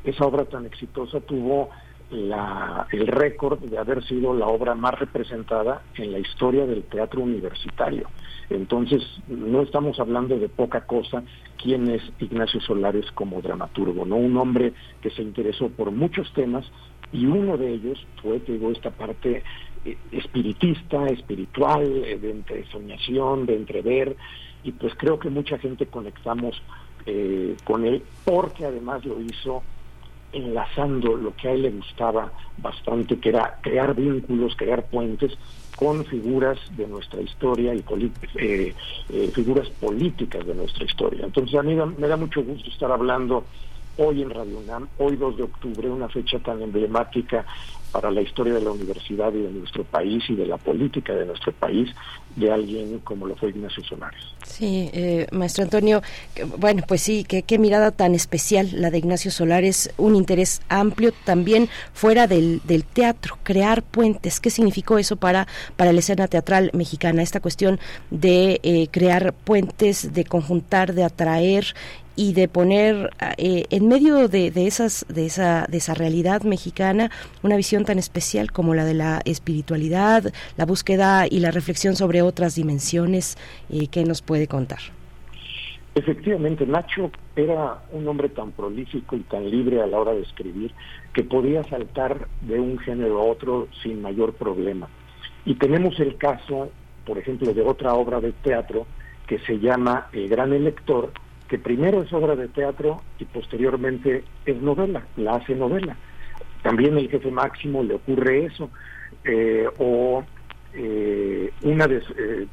esa 0.03 0.25
obra 0.25 0.45
tan 0.45 0.65
exitosa 0.65 1.19
tuvo 1.19 1.69
la, 2.11 2.87
el 2.91 3.07
récord 3.07 3.59
de 3.59 3.77
haber 3.77 4.03
sido 4.03 4.33
la 4.33 4.47
obra 4.47 4.75
más 4.75 4.97
representada 4.99 5.81
en 5.95 6.11
la 6.11 6.19
historia 6.19 6.65
del 6.65 6.83
teatro 6.83 7.21
universitario. 7.21 8.09
Entonces, 8.49 9.03
no 9.27 9.61
estamos 9.61 9.99
hablando 9.99 10.37
de 10.37 10.49
poca 10.49 10.81
cosa 10.81 11.23
quién 11.61 11.89
es 11.89 12.01
Ignacio 12.19 12.59
Solares 12.61 13.11
como 13.11 13.41
dramaturgo, 13.41 14.05
¿no? 14.05 14.15
Un 14.15 14.35
hombre 14.37 14.73
que 15.01 15.11
se 15.11 15.21
interesó 15.21 15.69
por 15.69 15.91
muchos 15.91 16.31
temas 16.33 16.65
y 17.11 17.25
uno 17.25 17.57
de 17.57 17.73
ellos 17.73 18.05
fue, 18.21 18.39
te 18.39 18.53
digo, 18.53 18.71
esta 18.71 18.89
parte 18.89 19.43
eh, 19.85 19.97
espiritista, 20.11 21.05
espiritual, 21.07 21.83
eh, 22.05 22.17
de 22.17 22.31
entre 22.31 22.65
soñación, 22.71 23.45
de 23.45 23.55
entrever, 23.55 24.15
y 24.63 24.71
pues 24.71 24.93
creo 24.95 25.19
que 25.19 25.29
mucha 25.29 25.57
gente 25.57 25.85
conectamos 25.85 26.61
eh, 27.05 27.55
con 27.63 27.85
él 27.85 28.03
porque 28.25 28.65
además 28.65 29.05
lo 29.05 29.21
hizo 29.21 29.63
enlazando 30.31 31.15
lo 31.15 31.35
que 31.35 31.47
a 31.47 31.51
él 31.51 31.63
le 31.63 31.71
gustaba 31.71 32.31
bastante, 32.57 33.19
que 33.19 33.29
era 33.29 33.59
crear 33.61 33.95
vínculos, 33.95 34.55
crear 34.55 34.83
puentes 34.85 35.37
con 35.75 36.03
figuras 36.05 36.59
de 36.75 36.87
nuestra 36.87 37.21
historia 37.21 37.73
y 37.73 37.83
eh, 38.35 38.75
eh, 39.09 39.31
figuras 39.33 39.69
políticas 39.69 40.45
de 40.45 40.53
nuestra 40.53 40.83
historia. 40.83 41.25
Entonces 41.25 41.57
a 41.57 41.63
mí 41.63 41.73
me 41.75 42.07
da 42.07 42.17
mucho 42.17 42.43
gusto 42.43 42.69
estar 42.69 42.91
hablando 42.91 43.45
hoy 43.97 44.21
en 44.21 44.29
Radio 44.29 44.59
UNAM, 44.59 44.87
hoy 44.97 45.15
2 45.15 45.37
de 45.37 45.43
octubre, 45.43 45.89
una 45.89 46.09
fecha 46.09 46.39
tan 46.39 46.61
emblemática 46.61 47.45
para 47.91 48.11
la 48.11 48.21
historia 48.21 48.53
de 48.53 48.61
la 48.61 48.71
universidad 48.71 49.33
y 49.33 49.41
de 49.41 49.51
nuestro 49.51 49.83
país 49.83 50.23
y 50.29 50.35
de 50.35 50.45
la 50.45 50.57
política 50.57 51.13
de 51.13 51.25
nuestro 51.25 51.51
país 51.53 51.89
de 52.35 52.51
alguien 52.51 52.99
como 52.99 53.27
lo 53.27 53.35
fue 53.35 53.49
Ignacio 53.49 53.83
Solares. 53.83 54.23
Sí, 54.45 54.89
eh, 54.93 55.27
maestro 55.31 55.63
Antonio, 55.63 56.01
bueno, 56.57 56.83
pues 56.87 57.01
sí, 57.01 57.23
qué, 57.23 57.59
mirada 57.59 57.91
tan 57.91 58.15
especial 58.15 58.69
la 58.73 58.89
de 58.89 58.99
Ignacio 58.99 59.31
Solares, 59.31 59.91
un 59.97 60.15
interés 60.15 60.61
amplio 60.69 61.11
también 61.25 61.69
fuera 61.93 62.27
del, 62.27 62.61
del 62.63 62.83
teatro, 62.83 63.37
crear 63.43 63.83
puentes. 63.83 64.39
¿Qué 64.39 64.49
significó 64.49 64.97
eso 64.97 65.17
para, 65.17 65.47
para 65.75 65.91
la 65.91 65.99
escena 65.99 66.27
teatral 66.27 66.71
mexicana? 66.73 67.21
Esta 67.21 67.39
cuestión 67.39 67.79
de 68.11 68.59
eh, 68.63 68.87
crear 68.91 69.33
puentes, 69.33 70.13
de 70.13 70.23
conjuntar, 70.23 70.93
de 70.93 71.03
atraer 71.03 71.75
y 72.19 72.33
de 72.33 72.49
poner 72.49 73.11
eh, 73.37 73.63
en 73.69 73.87
medio 73.87 74.27
de, 74.27 74.51
de, 74.51 74.67
esas 74.67 75.05
de 75.07 75.25
esa 75.25 75.65
de 75.69 75.77
esa 75.77 75.93
realidad 75.93 76.41
mexicana 76.41 77.09
una 77.43 77.55
visión 77.55 77.85
tan 77.85 77.97
especial 77.97 78.51
como 78.51 78.75
la 78.75 78.83
de 78.83 78.93
la 78.93 79.21
espiritualidad 79.23 80.33
la 80.57 80.65
búsqueda 80.65 81.27
y 81.29 81.39
la 81.39 81.51
reflexión 81.51 81.95
sobre 81.95 82.21
otras 82.21 82.55
dimensiones 82.55 83.37
eh, 83.69 83.87
que 83.87 84.03
nos 84.03 84.21
puede 84.21 84.47
contar 84.47 84.79
efectivamente 85.95 86.65
Nacho 86.65 87.09
era 87.37 87.83
un 87.93 88.05
hombre 88.05 88.27
tan 88.27 88.51
prolífico 88.51 89.15
y 89.15 89.21
tan 89.21 89.49
libre 89.49 89.81
a 89.81 89.87
la 89.87 89.97
hora 89.97 90.11
de 90.11 90.23
escribir 90.23 90.73
que 91.13 91.23
podía 91.23 91.63
saltar 91.69 92.27
de 92.41 92.59
un 92.59 92.79
género 92.79 93.21
a 93.21 93.23
otro 93.23 93.69
sin 93.81 94.01
mayor 94.01 94.33
problema. 94.33 94.89
Y 95.45 95.55
tenemos 95.55 95.97
el 96.01 96.17
caso 96.17 96.69
por 97.05 97.17
ejemplo 97.17 97.53
de 97.53 97.61
otra 97.61 97.93
obra 97.93 98.19
de 98.19 98.33
teatro 98.33 98.85
que 99.25 99.39
se 99.39 99.57
llama 99.59 100.09
El 100.11 100.27
Gran 100.27 100.51
Elector 100.51 101.13
que 101.49 101.57
primero 101.57 102.03
es 102.03 102.13
obra 102.13 102.35
de 102.35 102.47
teatro 102.47 103.01
y 103.17 103.25
posteriormente 103.25 104.23
es 104.45 104.61
novela, 104.61 105.05
la 105.17 105.35
hace 105.35 105.55
novela. 105.55 105.97
También 106.61 106.97
el 106.97 107.09
jefe 107.09 107.31
máximo 107.31 107.83
le 107.83 107.95
ocurre 107.95 108.45
eso, 108.45 108.69
eh, 109.23 109.67
o 109.79 110.23
eh, 110.73 111.51
una 111.63 111.85
eh, 111.85 112.47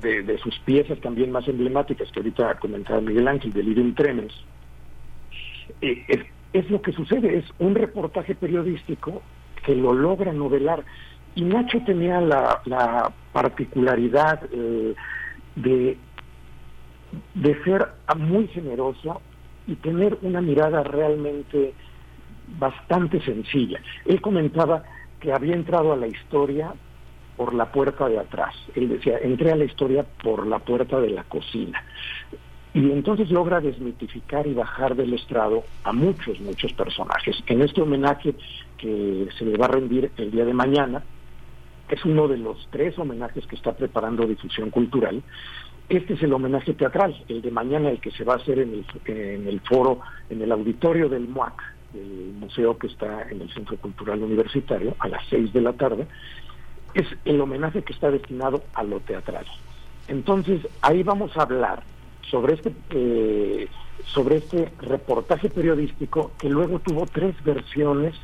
de, 0.00 0.38
sus 0.38 0.58
piezas 0.60 0.98
también 1.00 1.30
más 1.30 1.46
emblemáticas 1.46 2.10
que 2.10 2.20
ahorita 2.20 2.58
comentaba 2.58 3.02
Miguel 3.02 3.28
Ángel, 3.28 3.52
Delirium 3.52 3.94
Tremens, 3.94 4.32
es, 5.82 6.20
es, 6.54 6.70
lo 6.70 6.80
que 6.80 6.92
sucede, 6.92 7.36
es 7.36 7.44
un 7.58 7.74
reportaje 7.74 8.34
periodístico 8.34 9.22
que 9.64 9.74
lo 9.74 9.92
logra 9.92 10.32
novelar. 10.32 10.84
Y 11.34 11.42
Nacho 11.42 11.82
tenía 11.84 12.20
la, 12.20 12.62
la 12.64 13.12
particularidad 13.32 14.40
de 15.54 15.96
de 17.34 17.62
ser 17.64 17.88
muy 18.16 18.48
generoso 18.48 19.20
y 19.66 19.74
tener 19.76 20.18
una 20.22 20.40
mirada 20.40 20.82
realmente 20.82 21.74
bastante 22.58 23.20
sencilla. 23.20 23.80
Él 24.06 24.20
comentaba 24.20 24.82
que 25.20 25.32
había 25.32 25.54
entrado 25.54 25.92
a 25.92 25.96
la 25.96 26.06
historia 26.06 26.72
por 27.36 27.54
la 27.54 27.70
puerta 27.70 28.08
de 28.08 28.18
atrás. 28.18 28.54
Él 28.74 28.88
decía, 28.88 29.18
entré 29.18 29.52
a 29.52 29.56
la 29.56 29.64
historia 29.64 30.04
por 30.22 30.46
la 30.46 30.58
puerta 30.58 31.00
de 31.00 31.10
la 31.10 31.24
cocina. 31.24 31.82
Y 32.74 32.90
entonces 32.90 33.30
logra 33.30 33.60
desmitificar 33.60 34.46
y 34.46 34.54
bajar 34.54 34.94
del 34.94 35.14
estrado 35.14 35.64
a 35.84 35.92
muchos, 35.92 36.40
muchos 36.40 36.72
personajes. 36.72 37.36
En 37.46 37.62
este 37.62 37.80
homenaje 37.80 38.34
que 38.76 39.28
se 39.36 39.44
le 39.44 39.56
va 39.56 39.66
a 39.66 39.70
rendir 39.70 40.10
el 40.16 40.30
día 40.30 40.44
de 40.44 40.52
mañana, 40.52 41.02
es 41.88 42.04
uno 42.04 42.28
de 42.28 42.36
los 42.36 42.68
tres 42.70 42.98
homenajes 42.98 43.46
que 43.46 43.56
está 43.56 43.72
preparando 43.72 44.26
Difusión 44.26 44.70
Cultural. 44.70 45.22
Este 45.88 46.14
es 46.14 46.22
el 46.22 46.34
homenaje 46.34 46.74
teatral, 46.74 47.16
el 47.28 47.40
de 47.40 47.50
mañana, 47.50 47.88
el 47.90 48.00
que 48.00 48.10
se 48.10 48.22
va 48.22 48.34
a 48.34 48.36
hacer 48.36 48.58
en 48.58 48.74
el, 48.74 48.86
en 49.06 49.48
el 49.48 49.60
foro, 49.60 50.00
en 50.28 50.42
el 50.42 50.52
auditorio 50.52 51.08
del 51.08 51.28
MUAC, 51.28 51.62
el 51.94 52.34
museo 52.38 52.76
que 52.76 52.88
está 52.88 53.22
en 53.30 53.40
el 53.40 53.50
Centro 53.54 53.76
Cultural 53.78 54.22
Universitario, 54.22 54.94
a 54.98 55.08
las 55.08 55.22
seis 55.30 55.50
de 55.54 55.62
la 55.62 55.72
tarde. 55.72 56.06
Es 56.92 57.06
el 57.24 57.40
homenaje 57.40 57.82
que 57.82 57.94
está 57.94 58.10
destinado 58.10 58.64
a 58.74 58.82
lo 58.82 59.00
teatral. 59.00 59.46
Entonces, 60.08 60.66
ahí 60.82 61.02
vamos 61.02 61.34
a 61.36 61.42
hablar 61.42 61.82
sobre 62.30 62.54
este, 62.54 62.72
eh, 62.90 63.68
sobre 64.04 64.36
este 64.36 64.70
reportaje 64.80 65.48
periodístico 65.48 66.32
que 66.38 66.50
luego 66.50 66.80
tuvo 66.80 67.06
tres 67.06 67.34
versiones 67.42 68.14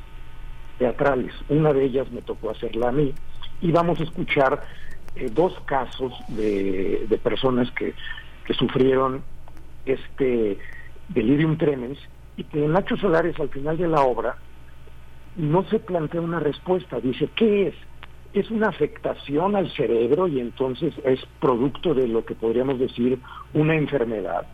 teatrales. 0.79 1.33
Una 1.49 1.73
de 1.73 1.85
ellas 1.85 2.11
me 2.11 2.21
tocó 2.21 2.51
hacerla 2.51 2.89
a 2.89 2.93
mí 2.93 3.15
y 3.63 3.73
vamos 3.73 4.01
a 4.01 4.05
escuchar 4.05 4.63
eh, 5.17 5.31
dos 5.33 5.55
casos 5.67 6.13
de, 6.29 7.07
de 7.09 7.19
personas 7.19 7.71
que, 7.73 7.95
que 8.45 8.55
sufrieron 8.55 9.23
este 9.87 10.59
delirium 11.09 11.57
tremens 11.57 11.99
y 12.37 12.45
que 12.45 12.67
Nacho 12.67 12.97
Solares 12.97 13.39
al 13.39 13.49
final 13.51 13.77
de 13.77 13.89
la 13.89 14.03
obra 14.03 14.37
no 15.37 15.65
se 15.65 15.79
plantea 15.79 16.21
una 16.21 16.41
respuesta, 16.41 17.01
dice, 17.01 17.29
¿qué 17.35 17.69
es? 17.69 17.75
Es 18.33 18.51
una 18.51 18.69
afectación 18.69 19.55
al 19.55 19.71
cerebro 19.73 20.27
y 20.27 20.41
entonces 20.41 20.95
es 21.05 21.21
producto 21.41 21.95
de 21.95 22.09
lo 22.09 22.25
que 22.25 22.35
podríamos 22.35 22.79
decir 22.79 23.19
una 23.53 23.77
enfermedad. 23.77 24.47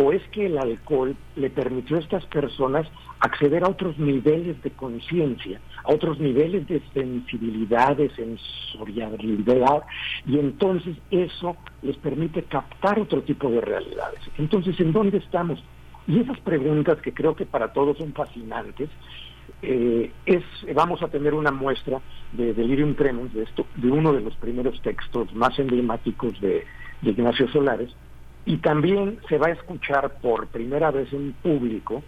¿O 0.00 0.12
es 0.12 0.22
que 0.28 0.46
el 0.46 0.56
alcohol 0.56 1.16
le 1.34 1.50
permitió 1.50 1.96
a 1.96 2.00
estas 2.00 2.24
personas 2.26 2.86
acceder 3.18 3.64
a 3.64 3.68
otros 3.68 3.98
niveles 3.98 4.62
de 4.62 4.70
conciencia, 4.70 5.60
a 5.82 5.92
otros 5.92 6.20
niveles 6.20 6.68
de 6.68 6.80
sensibilidad, 6.94 7.96
de 7.96 8.08
sensorialidad, 8.10 9.82
y 10.24 10.38
entonces 10.38 10.96
eso 11.10 11.56
les 11.82 11.96
permite 11.96 12.44
captar 12.44 13.00
otro 13.00 13.22
tipo 13.22 13.50
de 13.50 13.60
realidades? 13.60 14.20
Entonces, 14.38 14.78
¿en 14.78 14.92
dónde 14.92 15.18
estamos? 15.18 15.60
Y 16.06 16.20
esas 16.20 16.38
preguntas 16.40 17.02
que 17.02 17.12
creo 17.12 17.34
que 17.34 17.44
para 17.44 17.72
todos 17.72 17.98
son 17.98 18.12
fascinantes, 18.12 18.88
eh, 19.62 20.12
es, 20.26 20.44
vamos 20.76 21.02
a 21.02 21.08
tener 21.08 21.34
una 21.34 21.50
muestra 21.50 22.00
de 22.34 22.54
Delirium 22.54 22.94
Tremens, 22.94 23.34
de, 23.34 23.42
esto, 23.42 23.66
de 23.74 23.90
uno 23.90 24.12
de 24.12 24.20
los 24.20 24.36
primeros 24.36 24.80
textos 24.80 25.34
más 25.34 25.58
emblemáticos 25.58 26.40
de, 26.40 26.64
de 27.02 27.10
Ignacio 27.10 27.48
Solares, 27.48 27.92
y 28.48 28.56
también 28.56 29.18
se 29.28 29.36
va 29.36 29.48
a 29.48 29.50
escuchar 29.50 30.20
por 30.22 30.46
primera 30.46 30.90
vez 30.90 31.12
en 31.12 31.34
público 31.34 32.02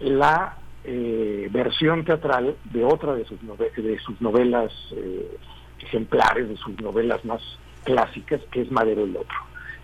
la 0.00 0.58
eh, 0.84 1.48
versión 1.50 2.04
teatral 2.04 2.56
de 2.64 2.84
otra 2.84 3.14
de 3.14 3.24
sus, 3.24 3.38
de 3.40 3.98
sus 4.00 4.20
novelas 4.20 4.70
eh, 4.94 5.34
ejemplares, 5.80 6.50
de 6.50 6.56
sus 6.58 6.78
novelas 6.78 7.24
más 7.24 7.40
clásicas, 7.84 8.42
que 8.50 8.60
es 8.60 8.70
Madero 8.70 9.04
el 9.04 9.16
Otro. 9.16 9.38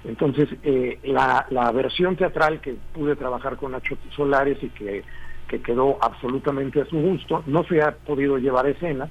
Entonces, 0.05 0.51
eh, 0.63 0.99
la, 1.05 1.47
la, 1.49 1.73
versión 1.73 2.17
teatral 2.17 2.61
que 2.61 2.77
pude 2.93 3.17
trabajar 3.17 3.57
con 3.57 3.73
Nacho 3.73 3.97
Solares 4.15 4.63
y 4.63 4.69
que, 4.69 5.03
que, 5.49 5.63
quedó 5.63 5.97
absolutamente 6.03 6.83
a 6.83 6.85
su 6.85 6.99
gusto, 7.01 7.45
no 7.47 7.65
se 7.65 7.81
ha 7.81 7.93
podido 7.93 8.37
llevar 8.37 8.67
a 8.67 8.71
escena, 8.71 9.09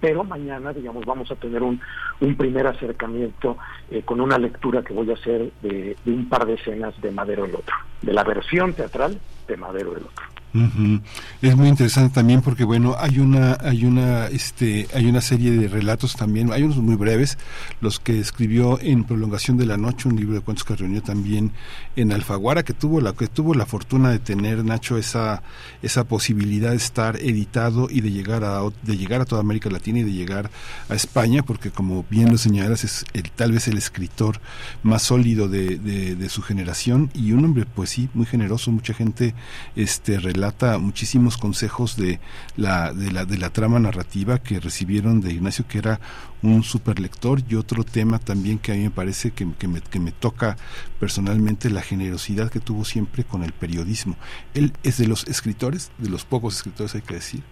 pero 0.00 0.24
mañana, 0.24 0.72
digamos, 0.72 1.04
vamos 1.04 1.30
a 1.30 1.36
tener 1.36 1.62
un, 1.62 1.80
un 2.20 2.36
primer 2.36 2.66
acercamiento 2.66 3.58
eh, 3.90 4.02
con 4.02 4.20
una 4.20 4.38
lectura 4.38 4.82
que 4.82 4.94
voy 4.94 5.10
a 5.10 5.14
hacer 5.14 5.50
de, 5.62 5.96
de 6.04 6.12
un 6.12 6.28
par 6.28 6.46
de 6.46 6.54
escenas 6.54 7.00
de 7.00 7.10
Madero 7.10 7.44
el 7.44 7.54
Otro, 7.54 7.74
de 8.02 8.12
la 8.12 8.24
versión 8.24 8.74
teatral 8.74 9.18
de 9.46 9.56
Madero 9.56 9.96
el 9.96 10.04
Otro. 10.04 10.37
Uh. 10.58 11.00
Es 11.40 11.56
muy 11.56 11.68
interesante 11.68 12.14
también 12.14 12.40
porque 12.42 12.64
bueno 12.64 12.96
hay 12.98 13.18
una 13.20 13.56
hay 13.60 13.84
una 13.84 14.26
este 14.26 14.88
hay 14.94 15.06
una 15.06 15.20
serie 15.20 15.52
de 15.52 15.68
relatos 15.68 16.16
también 16.16 16.52
hay 16.52 16.62
unos 16.62 16.78
muy 16.78 16.96
breves 16.96 17.38
los 17.80 18.00
que 18.00 18.18
escribió 18.18 18.80
en 18.80 19.04
prolongación 19.04 19.56
de 19.56 19.66
la 19.66 19.76
noche 19.76 20.08
un 20.08 20.16
libro 20.16 20.34
de 20.34 20.40
cuentos 20.40 20.64
que 20.64 20.74
reunió 20.74 21.02
también 21.02 21.52
en 21.96 22.12
Alfaguara 22.12 22.64
que 22.64 22.72
tuvo 22.72 23.00
la 23.00 23.12
que 23.12 23.28
tuvo 23.28 23.54
la 23.54 23.66
fortuna 23.66 24.10
de 24.10 24.18
tener 24.18 24.64
Nacho 24.64 24.98
esa 24.98 25.42
esa 25.82 26.04
posibilidad 26.04 26.70
de 26.70 26.76
estar 26.76 27.16
editado 27.16 27.88
y 27.90 28.00
de 28.00 28.10
llegar 28.10 28.44
a 28.44 28.60
de 28.82 28.96
llegar 28.96 29.20
a 29.20 29.24
toda 29.24 29.40
América 29.40 29.70
Latina 29.70 30.00
y 30.00 30.04
de 30.04 30.12
llegar 30.12 30.50
a 30.88 30.94
España 30.94 31.42
porque 31.42 31.70
como 31.70 32.04
bien 32.10 32.30
lo 32.32 32.38
señalas 32.38 32.84
es 32.84 33.04
el, 33.12 33.30
tal 33.30 33.52
vez 33.52 33.68
el 33.68 33.78
escritor 33.78 34.40
más 34.82 35.02
sólido 35.02 35.48
de, 35.48 35.78
de, 35.78 36.16
de 36.16 36.28
su 36.28 36.42
generación 36.42 37.10
y 37.14 37.32
un 37.32 37.44
hombre 37.44 37.64
pues 37.64 37.90
sí 37.90 38.08
muy 38.14 38.26
generoso 38.26 38.70
mucha 38.72 38.94
gente 38.94 39.34
este 39.76 40.18
relata 40.18 40.47
muchísimos 40.78 41.36
consejos 41.36 41.96
de 41.96 42.20
la, 42.56 42.92
de 42.92 43.10
la, 43.12 43.24
de 43.24 43.38
la 43.38 43.50
trama 43.50 43.78
narrativa 43.78 44.38
que 44.38 44.60
recibieron 44.60 45.20
de 45.20 45.32
Ignacio, 45.32 45.66
que 45.68 45.78
era 45.78 46.00
un 46.42 46.62
super 46.62 47.00
lector, 47.00 47.42
y 47.48 47.54
otro 47.54 47.84
tema 47.84 48.18
también 48.18 48.58
que 48.58 48.72
a 48.72 48.74
mí 48.74 48.82
me 48.82 48.90
parece 48.90 49.30
que, 49.32 49.50
que, 49.58 49.68
me, 49.68 49.80
que 49.80 49.98
me 49.98 50.12
toca 50.12 50.56
personalmente, 51.00 51.70
la 51.70 51.82
generosidad 51.82 52.50
que 52.50 52.60
tuvo 52.60 52.84
siempre 52.84 53.24
con 53.24 53.42
el 53.42 53.52
periodismo. 53.52 54.16
Él 54.54 54.72
es 54.82 54.98
de 54.98 55.06
los 55.06 55.26
escritores, 55.26 55.90
de 55.98 56.08
los 56.08 56.24
pocos 56.24 56.56
escritores 56.56 56.94
hay 56.94 57.02
que 57.02 57.14
decir, 57.14 57.42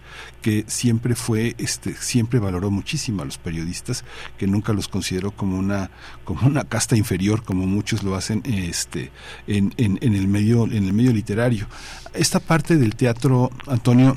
que 0.41 0.65
siempre 0.67 1.15
fue, 1.15 1.55
este, 1.57 1.95
siempre 1.95 2.39
valoró 2.39 2.71
muchísimo 2.71 3.21
a 3.21 3.25
los 3.25 3.37
periodistas, 3.37 4.03
que 4.37 4.47
nunca 4.47 4.73
los 4.73 4.87
consideró 4.87 5.31
como 5.31 5.57
una, 5.57 5.91
como 6.23 6.47
una 6.47 6.63
casta 6.63 6.95
inferior, 6.95 7.43
como 7.43 7.65
muchos 7.65 8.03
lo 8.03 8.15
hacen 8.15 8.41
este, 8.45 9.11
en, 9.47 9.73
en, 9.77 9.97
en 10.01 10.15
el 10.15 10.27
medio, 10.27 10.65
en 10.65 10.85
el 10.85 10.93
medio 10.93 11.13
literario. 11.13 11.67
Esta 12.13 12.39
parte 12.39 12.77
del 12.77 12.95
teatro, 12.95 13.51
Antonio, 13.67 14.15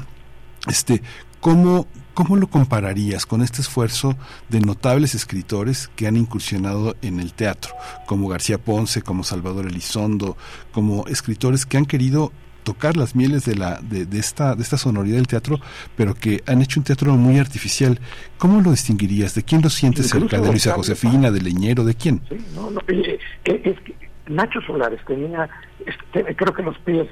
este, 0.66 1.02
¿cómo, 1.40 1.86
¿cómo 2.20 2.36
lo 2.36 2.48
compararías 2.48 3.24
con 3.24 3.40
este 3.40 3.62
esfuerzo 3.62 4.14
de 4.50 4.60
notables 4.60 5.14
escritores 5.14 5.88
que 5.96 6.06
han 6.06 6.18
incursionado 6.18 6.94
en 7.00 7.18
el 7.18 7.32
teatro, 7.32 7.72
como 8.06 8.28
García 8.28 8.58
Ponce, 8.58 9.00
como 9.00 9.24
Salvador 9.24 9.66
Elizondo, 9.66 10.36
como 10.70 11.06
escritores 11.06 11.64
que 11.64 11.78
han 11.78 11.86
querido 11.86 12.30
tocar 12.62 12.98
las 12.98 13.16
mieles 13.16 13.46
de 13.46 13.56
la 13.56 13.80
de, 13.80 14.04
de, 14.04 14.18
esta 14.18 14.54
de 14.54 14.60
esta 14.60 14.76
sonoridad 14.76 15.16
del 15.16 15.28
teatro 15.28 15.60
pero 15.96 16.14
que 16.14 16.42
han 16.46 16.60
hecho 16.60 16.78
un 16.78 16.84
teatro 16.84 17.16
muy 17.16 17.38
artificial 17.38 17.98
cómo 18.36 18.60
lo 18.60 18.70
distinguirías 18.70 19.34
de 19.34 19.42
quién 19.42 19.62
lo 19.62 19.70
sientes 19.70 20.10
cerca 20.10 20.38
de 20.38 20.46
Luisa 20.46 20.74
Josefina 20.74 21.30
de 21.30 21.40
Leñero 21.40 21.84
de 21.84 21.94
quién 21.94 22.20
sí, 22.28 22.36
no, 22.54 22.70
no, 22.70 22.80
eh, 22.88 23.18
es 23.44 23.80
que 23.80 23.94
Nacho 24.26 24.60
Solares 24.60 25.00
tenía 25.06 25.48
este, 25.86 26.36
creo 26.36 26.52
que 26.52 26.62
los 26.62 26.76
pies 26.80 27.06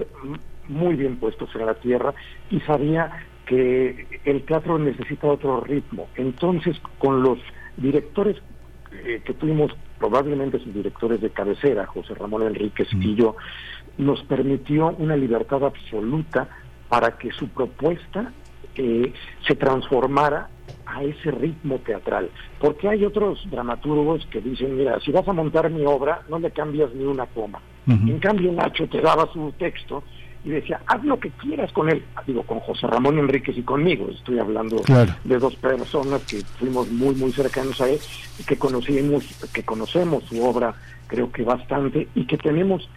muy 0.69 0.97
bien 0.97 1.17
puestos 1.17 1.49
en 1.55 1.65
la 1.65 1.75
tierra 1.77 2.13
y 2.51 2.61
sabía 2.61 3.11
que 3.49 4.21
el 4.27 4.43
teatro 4.43 4.79
necesita 4.79 5.27
otro 5.27 5.63
ritmo. 5.63 6.07
Entonces, 6.17 6.77
con 6.99 7.23
los 7.23 7.39
directores 7.79 8.37
eh, 8.93 9.23
que 9.25 9.33
tuvimos, 9.33 9.73
probablemente 9.99 10.59
sus 10.59 10.75
directores 10.75 11.21
de 11.23 11.31
cabecera, 11.31 11.87
José 11.87 12.15
Ramón 12.15 12.43
Enríquez 12.43 12.93
mm. 12.93 13.03
y 13.03 13.15
yo, 13.17 13.37
nos 13.97 14.23
permitió 14.25 14.95
una 14.99 15.17
libertad 15.17 15.65
absoluta 15.65 16.47
para 16.91 17.17
que 17.17 17.33
su 17.33 17.49
propuesta 17.49 18.33
eh, 18.77 19.13
se 19.47 19.55
transformara 19.55 20.51
a 20.85 21.03
ese 21.03 21.31
ritmo 21.31 21.79
teatral. 21.79 22.31
Porque 22.61 22.87
hay 22.89 23.05
otros 23.07 23.41
dramaturgos 23.51 24.27
que 24.27 24.43
dicen, 24.43 24.77
mira, 24.77 25.01
si 25.01 25.11
vas 25.11 25.27
a 25.27 25.33
montar 25.33 25.71
mi 25.71 25.87
obra, 25.87 26.23
no 26.29 26.39
le 26.39 26.51
cambias 26.51 26.93
ni 26.95 27.05
una 27.05 27.25
coma. 27.27 27.61
Uh 27.87 27.93
-huh. 27.93 28.11
En 28.11 28.19
cambio, 28.19 28.53
Nacho 28.53 28.87
te 28.89 29.01
daba 29.01 29.27
su 29.33 29.53
texto 29.53 30.03
y 30.45 30.51
decía, 30.51 30.81
haz 30.87 31.05
lo 31.05 31.19
que 31.19 31.31
quieras 31.31 31.73
con 31.73 31.89
él. 31.89 32.03
Digo, 32.27 32.43
con 32.43 32.61
José 32.61 32.87
Ramón 32.87 33.19
Enríquez 33.19 33.57
y 33.57 33.63
conmigo. 33.63 34.09
Estoy 34.11 34.39
hablando 34.39 34.77
claro. 34.83 35.15
de 35.25 35.39
dos 35.39 35.57
personas 35.57 36.23
que 36.23 36.41
fuimos 36.59 36.91
muy, 36.91 37.15
muy 37.15 37.33
cercanos 37.33 37.81
a 37.81 37.89
él 37.89 37.99
y 38.39 38.45
que 38.45 38.57
conocimos, 38.57 39.25
que 39.53 39.65
conocemos 39.65 40.25
su 40.25 40.43
obra, 40.45 40.75
creo 41.07 41.31
que 41.33 41.43
bastante, 41.43 42.09
y 42.15 42.27
que 42.27 42.39
tenemos 42.39 42.89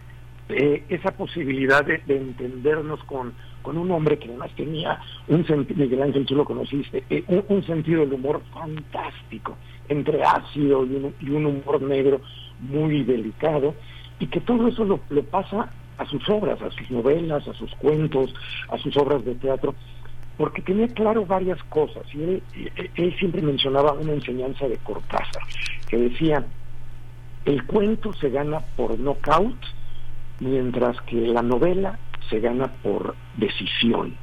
eh, 0.49 0.83
esa 0.89 1.11
posibilidad 1.11 1.83
de, 1.85 1.99
de, 2.05 2.17
entendernos 2.17 3.03
con, 3.05 3.33
con 3.61 3.77
un 3.77 3.89
hombre 3.91 4.19
que 4.19 4.27
además 4.27 4.51
tenía 4.55 4.99
un 5.27 5.45
sentido, 5.45 5.79
Miguel 5.79 6.01
Ángel, 6.03 6.25
tú 6.25 6.35
lo 6.35 6.45
conociste, 6.45 7.03
eh, 7.09 7.23
un, 7.27 7.43
un, 7.47 7.63
sentido 7.65 8.01
del 8.01 8.13
humor 8.13 8.41
fantástico, 8.53 9.55
entre 9.87 10.23
ácido 10.23 10.85
y 10.85 10.95
un, 10.95 11.15
y 11.21 11.29
un 11.29 11.45
humor 11.45 11.81
negro 11.81 12.21
muy 12.59 13.03
delicado, 13.03 13.73
y 14.19 14.27
que 14.27 14.41
todo 14.41 14.67
eso 14.67 14.83
lo, 14.83 14.99
lo 15.09 15.23
pasa 15.23 15.71
a 16.01 16.05
sus 16.05 16.27
obras, 16.29 16.59
a 16.61 16.71
sus 16.71 16.89
novelas, 16.89 17.47
a 17.47 17.53
sus 17.53 17.71
cuentos, 17.75 18.33
a 18.69 18.77
sus 18.79 18.97
obras 18.97 19.23
de 19.23 19.35
teatro, 19.35 19.75
porque 20.35 20.63
tenía 20.63 20.87
claro 20.87 21.25
varias 21.25 21.61
cosas. 21.65 22.03
Y 22.13 22.23
él, 22.23 22.43
él, 22.95 23.15
siempre 23.19 23.41
mencionaba 23.43 23.93
una 23.93 24.13
enseñanza 24.13 24.67
de 24.67 24.77
Cortázar, 24.77 25.43
que 25.87 25.97
decía, 25.97 26.43
el 27.45 27.63
cuento 27.65 28.13
se 28.13 28.31
gana 28.31 28.61
por 28.75 28.97
knockout, 28.97 29.57
mientras 30.39 30.99
que 31.01 31.17
la 31.17 31.43
novela 31.43 31.99
se 32.29 32.39
gana 32.39 32.67
por 32.81 33.15
decisión. 33.37 34.15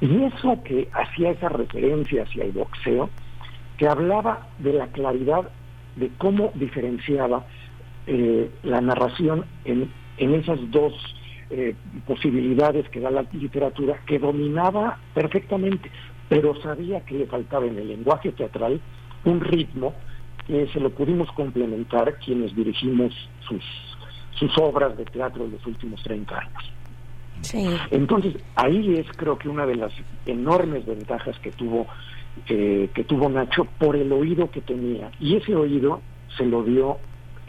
Y 0.00 0.24
eso 0.24 0.60
que 0.64 0.88
hacía 0.92 1.30
esa 1.30 1.50
referencia 1.50 2.24
hacia 2.24 2.44
el 2.44 2.52
boxeo, 2.52 3.10
que 3.78 3.86
hablaba 3.86 4.48
de 4.58 4.72
la 4.72 4.88
claridad 4.88 5.48
de 5.94 6.10
cómo 6.18 6.50
diferenciaba 6.54 7.44
eh, 8.06 8.50
la 8.64 8.80
narración 8.80 9.44
en, 9.64 9.88
en 10.20 10.34
esas 10.34 10.58
dos 10.70 10.92
eh, 11.50 11.74
posibilidades 12.06 12.88
que 12.90 13.00
da 13.00 13.10
la 13.10 13.24
literatura, 13.32 13.98
que 14.06 14.18
dominaba 14.18 14.98
perfectamente, 15.14 15.90
pero 16.28 16.54
sabía 16.62 17.00
que 17.00 17.16
le 17.16 17.26
faltaba 17.26 17.66
en 17.66 17.76
el 17.76 17.88
lenguaje 17.88 18.30
teatral 18.32 18.80
un 19.24 19.40
ritmo 19.40 19.94
que 20.46 20.68
se 20.68 20.78
lo 20.78 20.90
pudimos 20.90 21.30
complementar 21.32 22.18
quienes 22.18 22.54
dirigimos 22.54 23.12
sus, 23.48 23.64
sus 24.38 24.56
obras 24.58 24.96
de 24.96 25.04
teatro 25.06 25.44
en 25.44 25.52
los 25.52 25.66
últimos 25.66 26.02
30 26.02 26.38
años. 26.38 26.72
Entonces, 27.90 28.36
ahí 28.54 28.96
es 28.96 29.06
creo 29.16 29.38
que 29.38 29.48
una 29.48 29.64
de 29.66 29.74
las 29.74 29.92
enormes 30.26 30.84
ventajas 30.84 31.38
que 31.38 31.50
tuvo 31.50 31.86
eh, 32.48 32.90
que 32.94 33.04
tuvo 33.04 33.28
Nacho 33.28 33.66
por 33.78 33.96
el 33.96 34.12
oído 34.12 34.50
que 34.50 34.60
tenía. 34.60 35.10
Y 35.18 35.36
ese 35.36 35.54
oído 35.54 36.00
se 36.36 36.44
lo 36.44 36.62
dio 36.62 36.98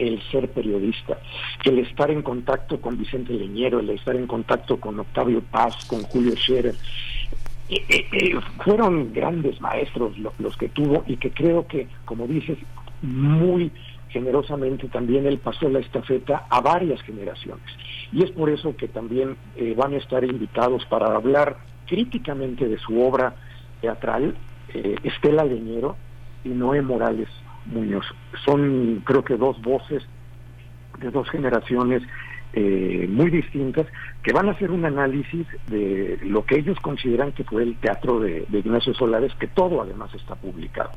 el 0.06 0.22
ser 0.30 0.48
periodista, 0.50 1.18
el 1.64 1.78
estar 1.78 2.10
en 2.10 2.22
contacto 2.22 2.80
con 2.80 2.98
Vicente 2.98 3.32
Leñero, 3.32 3.80
el 3.80 3.90
estar 3.90 4.16
en 4.16 4.26
contacto 4.26 4.78
con 4.78 4.98
Octavio 4.98 5.42
Paz, 5.42 5.84
con 5.86 6.02
Julio 6.02 6.34
Scherer. 6.36 6.74
Eh, 7.68 7.84
eh, 7.88 8.38
fueron 8.64 9.12
grandes 9.12 9.60
maestros 9.60 10.14
los 10.18 10.56
que 10.56 10.68
tuvo 10.68 11.04
y 11.06 11.16
que 11.16 11.30
creo 11.30 11.66
que, 11.66 11.88
como 12.04 12.26
dices, 12.26 12.58
muy 13.00 13.70
generosamente 14.10 14.88
también 14.88 15.26
él 15.26 15.38
pasó 15.38 15.70
la 15.70 15.78
estafeta 15.78 16.46
a 16.50 16.60
varias 16.60 17.00
generaciones. 17.02 17.64
Y 18.12 18.22
es 18.22 18.30
por 18.30 18.50
eso 18.50 18.76
que 18.76 18.88
también 18.88 19.36
van 19.74 19.94
a 19.94 19.96
estar 19.96 20.22
invitados 20.22 20.84
para 20.84 21.16
hablar 21.16 21.56
críticamente 21.86 22.68
de 22.68 22.78
su 22.78 23.00
obra 23.02 23.34
teatral 23.80 24.34
eh, 24.74 24.96
Estela 25.02 25.44
Leñero 25.44 25.96
y 26.44 26.48
Noé 26.48 26.80
Morales 26.80 27.28
Muñoz. 27.66 28.06
Son 28.44 29.02
creo 29.04 29.24
que 29.24 29.36
dos 29.36 29.60
voces 29.62 30.02
de 31.00 31.10
dos 31.10 31.28
generaciones 31.30 32.02
eh, 32.54 33.06
muy 33.08 33.30
distintas 33.30 33.86
que 34.22 34.32
van 34.32 34.48
a 34.48 34.52
hacer 34.52 34.70
un 34.70 34.84
análisis 34.84 35.46
de 35.68 36.18
lo 36.22 36.44
que 36.44 36.58
ellos 36.58 36.78
consideran 36.80 37.32
que 37.32 37.44
fue 37.44 37.62
el 37.62 37.76
teatro 37.76 38.20
de, 38.20 38.46
Ignacio 38.52 38.92
Solares, 38.92 39.34
que 39.36 39.46
todo 39.46 39.80
además 39.80 40.14
está 40.14 40.34
publicado. 40.34 40.90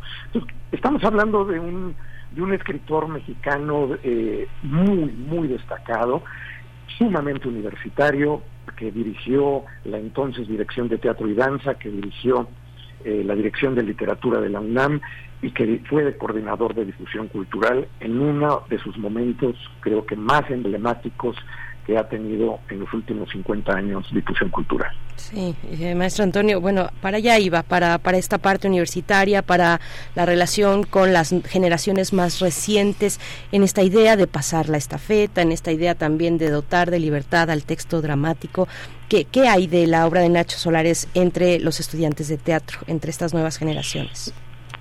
estamos 0.73 1.01
hablando 1.05 1.45
de 1.45 1.57
un, 1.59 1.95
de 2.31 2.41
un 2.41 2.53
escritor 2.53 3.07
mexicano 3.07 3.97
eh, 4.03 4.47
muy, 4.63 5.05
muy 5.05 5.47
destacado, 5.47 6.23
sumamente 6.97 7.47
universitario, 7.47 8.41
que 8.75 8.91
dirigió 8.91 9.63
la 9.85 9.97
entonces 9.97 10.49
Dirección 10.49 10.89
de 10.89 10.97
Teatro 10.97 11.27
y 11.29 11.35
Danza, 11.35 11.75
que 11.75 11.89
dirigió 11.89 12.49
eh, 13.05 13.23
la 13.25 13.33
Dirección 13.33 13.75
de 13.75 13.83
Literatura 13.83 14.41
de 14.41 14.49
la 14.49 14.59
UNAM 14.59 14.99
y 15.41 15.51
que 15.51 15.81
fue 15.89 16.03
de 16.03 16.17
coordinador 16.17 16.73
de 16.73 16.85
difusión 16.85 17.27
cultural 17.27 17.87
en 17.99 18.19
uno 18.19 18.63
de 18.69 18.79
sus 18.79 18.97
momentos 18.97 19.55
creo 19.81 20.05
que 20.05 20.15
más 20.15 20.49
emblemáticos 20.49 21.35
que 21.85 21.97
ha 21.97 22.09
tenido 22.09 22.59
en 22.69 22.79
los 22.79 22.93
últimos 22.93 23.29
50 23.29 23.71
años 23.71 24.07
difusión 24.11 24.49
cultural. 24.49 24.91
Sí, 25.15 25.55
eh, 25.69 25.95
maestro 25.95 26.23
Antonio, 26.23 26.59
bueno, 26.59 26.89
para 27.01 27.17
allá 27.17 27.37
iba, 27.39 27.63
para, 27.63 27.97
para 27.99 28.17
esta 28.17 28.37
parte 28.37 28.67
universitaria, 28.67 29.41
para 29.41 29.79
la 30.15 30.25
relación 30.25 30.83
con 30.83 31.13
las 31.13 31.33
generaciones 31.45 32.11
más 32.11 32.39
recientes, 32.39 33.19
en 33.51 33.63
esta 33.63 33.83
idea 33.83 34.17
de 34.17 34.27
pasar 34.27 34.67
la 34.67 34.77
estafeta, 34.77 35.41
en 35.41 35.51
esta 35.51 35.71
idea 35.71 35.95
también 35.95 36.37
de 36.37 36.49
dotar 36.49 36.91
de 36.91 36.99
libertad 36.99 37.49
al 37.49 37.63
texto 37.63 38.01
dramático. 38.01 38.67
¿Qué, 39.07 39.25
qué 39.25 39.47
hay 39.47 39.67
de 39.67 39.85
la 39.85 40.07
obra 40.07 40.21
de 40.21 40.29
Nacho 40.29 40.57
Solares 40.57 41.07
entre 41.13 41.59
los 41.59 41.79
estudiantes 41.79 42.27
de 42.27 42.37
teatro, 42.37 42.79
entre 42.87 43.11
estas 43.11 43.33
nuevas 43.33 43.57
generaciones? 43.57 44.33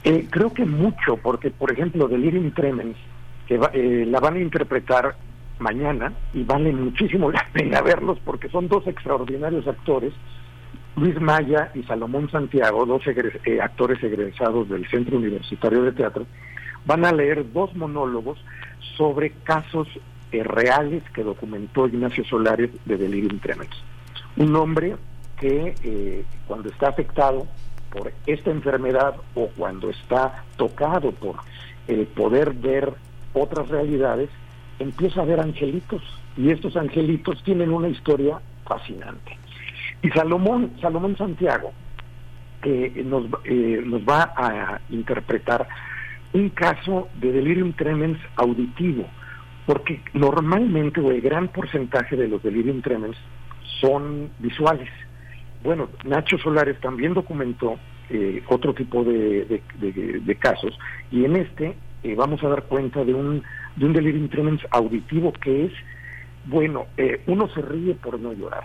Eh, 0.05 0.27
creo 0.31 0.53
que 0.53 0.65
mucho, 0.65 1.17
porque 1.17 1.51
por 1.51 1.73
ejemplo, 1.73 2.09
Delirium 2.09 2.53
Tremens, 2.53 2.97
que 3.47 3.59
eh, 3.73 4.07
la 4.07 4.21
van 4.21 4.35
a 4.37 4.41
interpretar 4.41 5.17
mañana 5.59 6.13
y 6.33 6.43
vale 6.45 6.73
muchísimo 6.73 7.31
la 7.33 7.47
pena 7.53 7.81
verlos 7.81 8.19
porque 8.25 8.49
son 8.49 8.69
dos 8.69 8.87
extraordinarios 8.87 9.67
actores, 9.67 10.13
Luis 10.97 11.21
Maya 11.21 11.71
y 11.75 11.83
Salomón 11.85 12.31
Santiago, 12.31 12.87
dos 12.87 13.03
eh, 13.07 13.59
actores 13.61 14.03
egresados 14.03 14.69
del 14.69 14.89
Centro 14.89 15.17
Universitario 15.17 15.83
de 15.83 15.93
Teatro, 15.93 16.27
van 16.87 17.05
a 17.05 17.13
leer 17.13 17.51
dos 17.53 17.75
monólogos 17.75 18.39
sobre 18.97 19.31
casos 19.31 19.89
eh, 20.31 20.43
reales 20.45 21.03
que 21.15 21.25
documentó 21.25 21.89
Ignacio 21.89 22.25
Solares 22.25 22.71
de 22.85 22.97
Delirium 22.97 23.41
Tremens. 23.41 23.75
Un 24.37 24.55
hombre 24.55 24.97
que 25.39 25.75
eh, 25.83 26.25
cuando 26.47 26.69
está 26.69 26.89
afectado 26.89 27.47
por 27.95 28.13
esta 28.27 28.51
enfermedad 28.51 29.15
o 29.35 29.47
cuando 29.57 29.89
está 29.89 30.45
tocado 30.57 31.13
por 31.13 31.37
el 31.87 32.07
poder 32.09 32.53
ver 32.53 32.93
otras 33.33 33.69
realidades, 33.69 34.29
empieza 34.79 35.23
a 35.23 35.25
ver 35.25 35.41
angelitos 35.41 36.03
y 36.37 36.51
estos 36.51 36.77
angelitos 36.77 37.43
tienen 37.45 37.73
una 37.73 37.89
historia 37.89 38.41
fascinante. 38.67 39.39
Y 40.03 40.11
Salomón, 40.11 40.73
Salomón 40.81 41.17
Santiago 41.17 41.73
eh, 42.63 43.03
nos, 43.05 43.27
eh, 43.45 43.83
nos 43.85 44.03
va 44.03 44.33
a 44.37 44.81
interpretar 44.91 45.69
un 46.33 46.49
caso 46.51 47.09
de 47.21 47.31
delirium 47.31 47.73
tremens 47.75 48.19
auditivo, 48.37 49.07
porque 49.67 50.03
normalmente 50.15 51.01
o 51.01 51.11
el 51.13 51.21
gran 51.21 51.49
porcentaje 51.49 52.17
de 52.17 52.27
los 52.27 52.43
delirium 52.43 52.83
tremens 52.83 53.17
son 53.81 54.31
visuales. 54.41 54.91
Bueno, 55.65 55.89
Nacho 56.05 56.39
Solares 56.39 56.79
también 56.81 57.15
documentó 57.15 57.79
eh, 58.11 58.43
otro 58.49 58.73
tipo 58.75 59.03
de, 59.03 59.61
casos 60.39 60.79
y 61.11 61.25
en 61.25 61.37
este 61.37 61.75
vamos 62.17 62.45
a 62.45 62.49
dar 62.49 62.65
cuenta 62.65 63.03
de 63.03 63.15
un 63.15 63.43
de 63.77 63.87
un 63.87 63.93
delirium 63.93 64.29
tremens 64.29 64.63
auditivo 64.71 65.33
que 65.33 65.67
es, 65.67 65.73
bueno, 66.45 66.87
eh, 66.97 67.23
uno 67.27 67.49
se 67.49 67.63
ríe 67.63 67.95
por 67.95 68.19
no 68.21 68.33
llorar, 68.33 68.63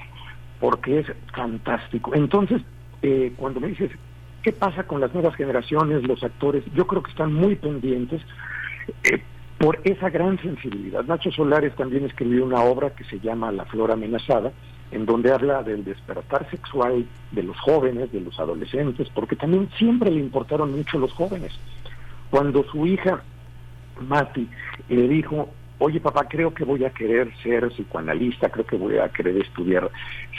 porque 0.59 0.99
es 0.99 1.07
fantástico. 1.33 2.13
Entonces, 2.13 2.61
eh, 3.01 3.33
cuando 3.37 3.59
me 3.59 3.69
dices, 3.69 3.91
¿qué 4.43 4.51
pasa 4.51 4.83
con 4.83 5.01
las 5.01 5.13
nuevas 5.13 5.35
generaciones, 5.35 6.03
los 6.07 6.23
actores? 6.23 6.63
Yo 6.75 6.85
creo 6.87 7.03
que 7.03 7.11
están 7.11 7.33
muy 7.33 7.55
pendientes. 7.55 8.21
Eh, 9.03 9.21
por 9.59 9.77
esa 9.83 10.09
gran 10.09 10.41
sensibilidad. 10.41 11.03
Nacho 11.03 11.31
Solares 11.31 11.75
también 11.75 12.05
escribió 12.05 12.45
una 12.45 12.61
obra 12.61 12.91
que 12.91 13.03
se 13.03 13.19
llama 13.19 13.51
La 13.51 13.65
Flor 13.65 13.91
Amenazada, 13.91 14.53
en 14.91 15.05
donde 15.05 15.31
habla 15.31 15.63
del 15.63 15.83
despertar 15.83 16.49
sexual 16.49 17.05
de 17.31 17.43
los 17.43 17.59
jóvenes, 17.59 18.11
de 18.11 18.21
los 18.21 18.39
adolescentes, 18.39 19.09
porque 19.13 19.35
también 19.35 19.69
siempre 19.77 20.09
le 20.09 20.19
importaron 20.19 20.71
mucho 20.71 20.97
los 20.97 21.13
jóvenes. 21.13 21.57
Cuando 22.29 22.63
su 22.63 22.85
hija 22.85 23.21
Mati 24.07 24.47
le 24.87 25.07
dijo, 25.07 25.49
oye 25.79 25.99
papá, 25.99 26.25
creo 26.27 26.53
que 26.53 26.63
voy 26.63 26.85
a 26.85 26.91
querer 26.91 27.31
ser 27.43 27.69
psicoanalista, 27.69 28.49
creo 28.49 28.65
que 28.65 28.77
voy 28.77 28.97
a 28.97 29.09
querer 29.09 29.37
estudiar 29.37 29.89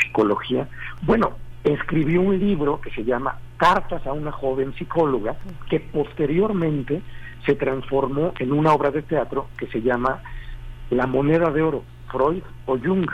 psicología. 0.00 0.68
Bueno, 1.02 1.32
escribió 1.64 2.22
un 2.22 2.38
libro 2.38 2.80
que 2.80 2.90
se 2.90 3.04
llama 3.04 3.38
Cartas 3.56 4.06
a 4.06 4.12
una 4.12 4.32
joven 4.32 4.74
psicóloga, 4.74 5.36
que 5.68 5.80
posteriormente 5.80 7.02
se 7.44 7.54
transformó 7.54 8.32
en 8.38 8.52
una 8.52 8.72
obra 8.72 8.90
de 8.90 9.02
teatro 9.02 9.48
que 9.58 9.66
se 9.66 9.82
llama 9.82 10.22
La 10.90 11.06
moneda 11.06 11.50
de 11.50 11.62
oro, 11.62 11.84
Freud 12.10 12.42
o 12.66 12.78
Jung. 12.78 13.08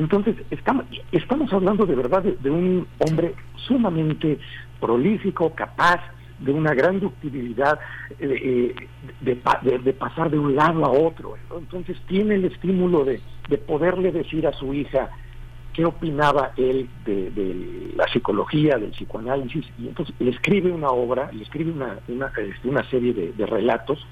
Entonces, 0.00 0.34
estamos, 0.50 1.52
hablando 1.52 1.84
de 1.84 1.94
verdad 1.94 2.22
de 2.22 2.50
un 2.50 2.86
hombre 3.00 3.34
sumamente 3.56 4.38
prolífico, 4.80 5.54
capaz, 5.54 6.00
de 6.38 6.52
una 6.52 6.72
gran 6.72 7.00
ductibilidad 7.00 7.78
eh, 8.18 8.74
de, 9.20 9.78
de, 9.84 9.92
pasar 9.92 10.30
de 10.30 10.38
un 10.38 10.56
lado 10.56 10.86
a 10.86 10.90
otro. 10.90 11.34
Entonces 11.54 11.98
tiene 12.08 12.36
el 12.36 12.46
estímulo 12.46 13.04
de, 13.04 13.20
de 13.50 13.58
poderle 13.58 14.10
decir 14.10 14.46
a 14.46 14.52
su 14.54 14.72
hija 14.72 15.10
qué 15.74 15.84
opinaba 15.84 16.52
él 16.56 16.88
de, 17.04 17.92
la 17.94 18.08
psicología, 18.08 18.78
del 18.78 18.92
psicoanálisis, 18.92 19.66
y 19.78 19.88
entonces 19.88 20.14
le 20.18 20.30
escribe 20.30 20.72
una 20.72 20.88
obra, 20.88 21.30
le 21.30 21.42
escribe 21.42 21.72
una, 21.72 21.98
una, 22.08 22.32
este, 22.38 22.68
una 22.68 22.88
serie 22.88 23.12
de, 23.12 23.46
relatos 23.46 24.06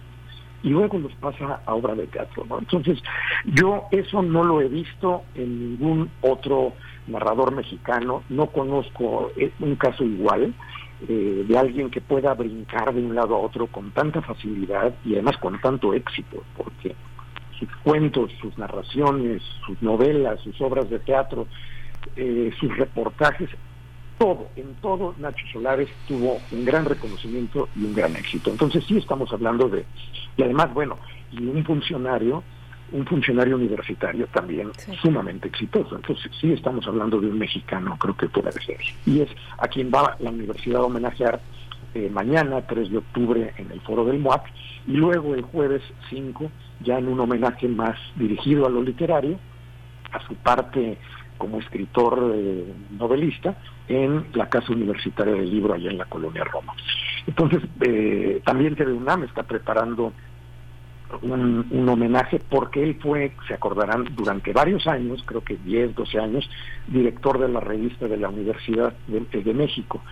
y 0.63 0.71
luego 0.71 0.99
los 0.99 1.13
pasa 1.15 1.61
a 1.65 1.75
obra 1.75 1.95
de 1.95 2.07
teatro. 2.07 2.45
Entonces 2.59 2.99
yo 3.45 3.85
eso 3.91 4.23
no 4.23 4.45
lo 4.45 4.61
he 4.61 4.69
visto 4.69 5.23
en 5.35 5.71
ningún 5.71 6.11
otro 6.21 6.73
narrador 7.07 7.55
mexicano, 7.55 8.23
no 8.29 8.47
conozco 8.47 9.31
eh, 9.37 9.53
un 9.61 9.77
caso 9.77 10.05
igual. 10.05 10.55
Eh, 11.09 11.45
de 11.47 11.57
alguien 11.57 11.91
que 11.91 12.01
pueda 12.01 12.35
brincar 12.35 12.93
de 12.93 13.01
un 13.01 13.15
lado 13.15 13.37
a 13.37 13.39
otro 13.39 13.69
con 13.69 13.93
tanta 13.93 14.21
facilidad 14.21 14.93
y 15.05 15.13
además 15.13 15.37
con 15.37 15.61
tanto 15.61 15.95
éxito, 15.95 16.43
porque 16.57 16.97
sus 17.57 17.69
cuentos, 17.85 18.33
sus 18.41 18.59
narraciones, 18.59 19.41
sus 19.65 19.81
novelas, 19.81 20.41
sus 20.41 20.61
obras 20.61 20.91
de 20.91 20.99
teatro, 20.99 21.47
eh, 22.17 22.51
sus 22.59 22.77
reportajes, 22.77 23.49
todo, 24.19 24.49
en 24.57 24.75
todo 24.77 25.15
Nacho 25.19 25.47
Solares 25.53 25.89
tuvo 26.07 26.39
un 26.53 26.65
gran 26.65 26.85
reconocimiento 26.85 27.69
y 27.77 27.85
un 27.85 27.95
gran 27.95 28.15
éxito. 28.17 28.51
Entonces 28.51 28.85
sí 28.87 28.99
estamos 28.99 29.33
hablando 29.33 29.69
de, 29.69 29.85
y 30.37 30.43
además, 30.43 30.73
bueno, 30.75 30.99
y 31.33 31.47
un 31.47 31.65
funcionario 31.65 32.43
un 32.93 33.05
funcionario 33.07 33.57
universitario 33.57 34.27
también 34.29 34.71
sumamente 35.03 35.49
exitoso. 35.49 35.97
Entonces 35.97 36.31
sí 36.41 36.53
estamos 36.53 36.87
hablando 36.87 37.21
de 37.21 37.27
un 37.27 37.39
mexicano, 37.39 37.97
creo 37.99 38.17
que 38.17 38.29
puede 38.29 38.53
ser. 38.53 38.79
Y 39.05 39.21
es 39.21 39.29
a 39.59 39.69
quien 39.69 39.91
va 39.93 40.17
la 40.21 40.31
universidad 40.31 40.81
a 40.81 40.85
homenajear 40.85 41.41
eh, 41.95 42.11
mañana, 42.11 42.63
3 42.67 42.91
de 42.91 42.99
octubre, 42.99 43.53
en 43.57 43.71
el 43.71 43.81
foro 43.81 44.05
del 44.05 44.19
MOAC, 44.19 44.45
y 44.87 44.93
luego 44.93 45.35
el 45.35 45.43
jueves 45.43 45.83
5, 46.11 46.51
ya 46.81 46.99
en 46.99 47.09
un 47.09 47.21
homenaje 47.21 47.69
más 47.69 47.99
dirigido 48.17 48.67
a 48.67 48.71
lo 48.71 48.83
literario, 48.83 49.39
a 50.13 50.27
su 50.27 50.35
parte 50.37 50.99
como 51.39 51.59
escritor 51.61 52.33
eh, 52.35 52.73
novelista, 52.99 53.57
en 53.89 54.27
la 54.35 54.49
Casa 54.49 54.73
Universitaria 54.73 55.35
del 55.35 55.51
Libro, 55.51 55.75
allá 55.75 55.91
en 55.91 55.99
la 55.99 56.05
Colonia 56.05 56.45
Roma. 56.45 56.75
Entonces, 57.27 57.63
eh, 57.81 58.43
también 58.45 58.77
TV 58.77 58.93
UNAM 58.93 59.25
está 59.25 59.43
preparando 59.45 60.13
un, 61.23 61.67
un, 61.71 61.89
homenaje 61.89 62.41
porque 62.51 62.83
él 62.83 62.99
fue, 63.01 63.33
se 63.47 63.55
acordarán, 63.55 64.05
durante 64.15 64.53
varios 64.53 64.87
años, 64.87 65.23
creo 65.25 65.43
que 65.43 65.57
10, 65.57 65.95
12 65.95 66.19
años, 66.19 66.51
director 66.87 67.39
de 67.39 67.49
la 67.49 67.61
revista 67.61 68.07
de 68.07 68.19
la 68.19 68.29
Universidad 68.29 68.93
de, 69.07 69.21
de 69.21 69.55
México. 69.55 70.03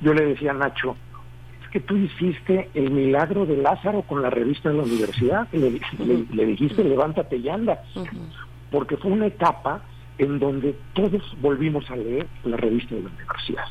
Yo 0.00 0.14
le 0.14 0.26
decía 0.26 0.52
a 0.52 0.54
Nacho, 0.54 0.96
es 1.62 1.68
que 1.70 1.80
tú 1.80 1.96
hiciste 1.96 2.70
el 2.74 2.90
milagro 2.90 3.46
de 3.46 3.56
Lázaro 3.56 4.02
con 4.02 4.22
la 4.22 4.30
revista 4.30 4.68
de 4.68 4.76
la 4.76 4.84
universidad, 4.84 5.48
le, 5.52 5.80
le, 5.98 6.24
le 6.32 6.46
dijiste 6.46 6.84
levántate 6.84 7.36
y 7.36 7.48
anda, 7.48 7.82
porque 8.70 8.96
fue 8.96 9.10
una 9.10 9.26
etapa 9.26 9.82
en 10.18 10.38
donde 10.38 10.74
todos 10.92 11.22
volvimos 11.40 11.90
a 11.90 11.96
leer 11.96 12.26
la 12.44 12.56
revista 12.56 12.94
de 12.94 13.02
la 13.02 13.10
universidad. 13.10 13.64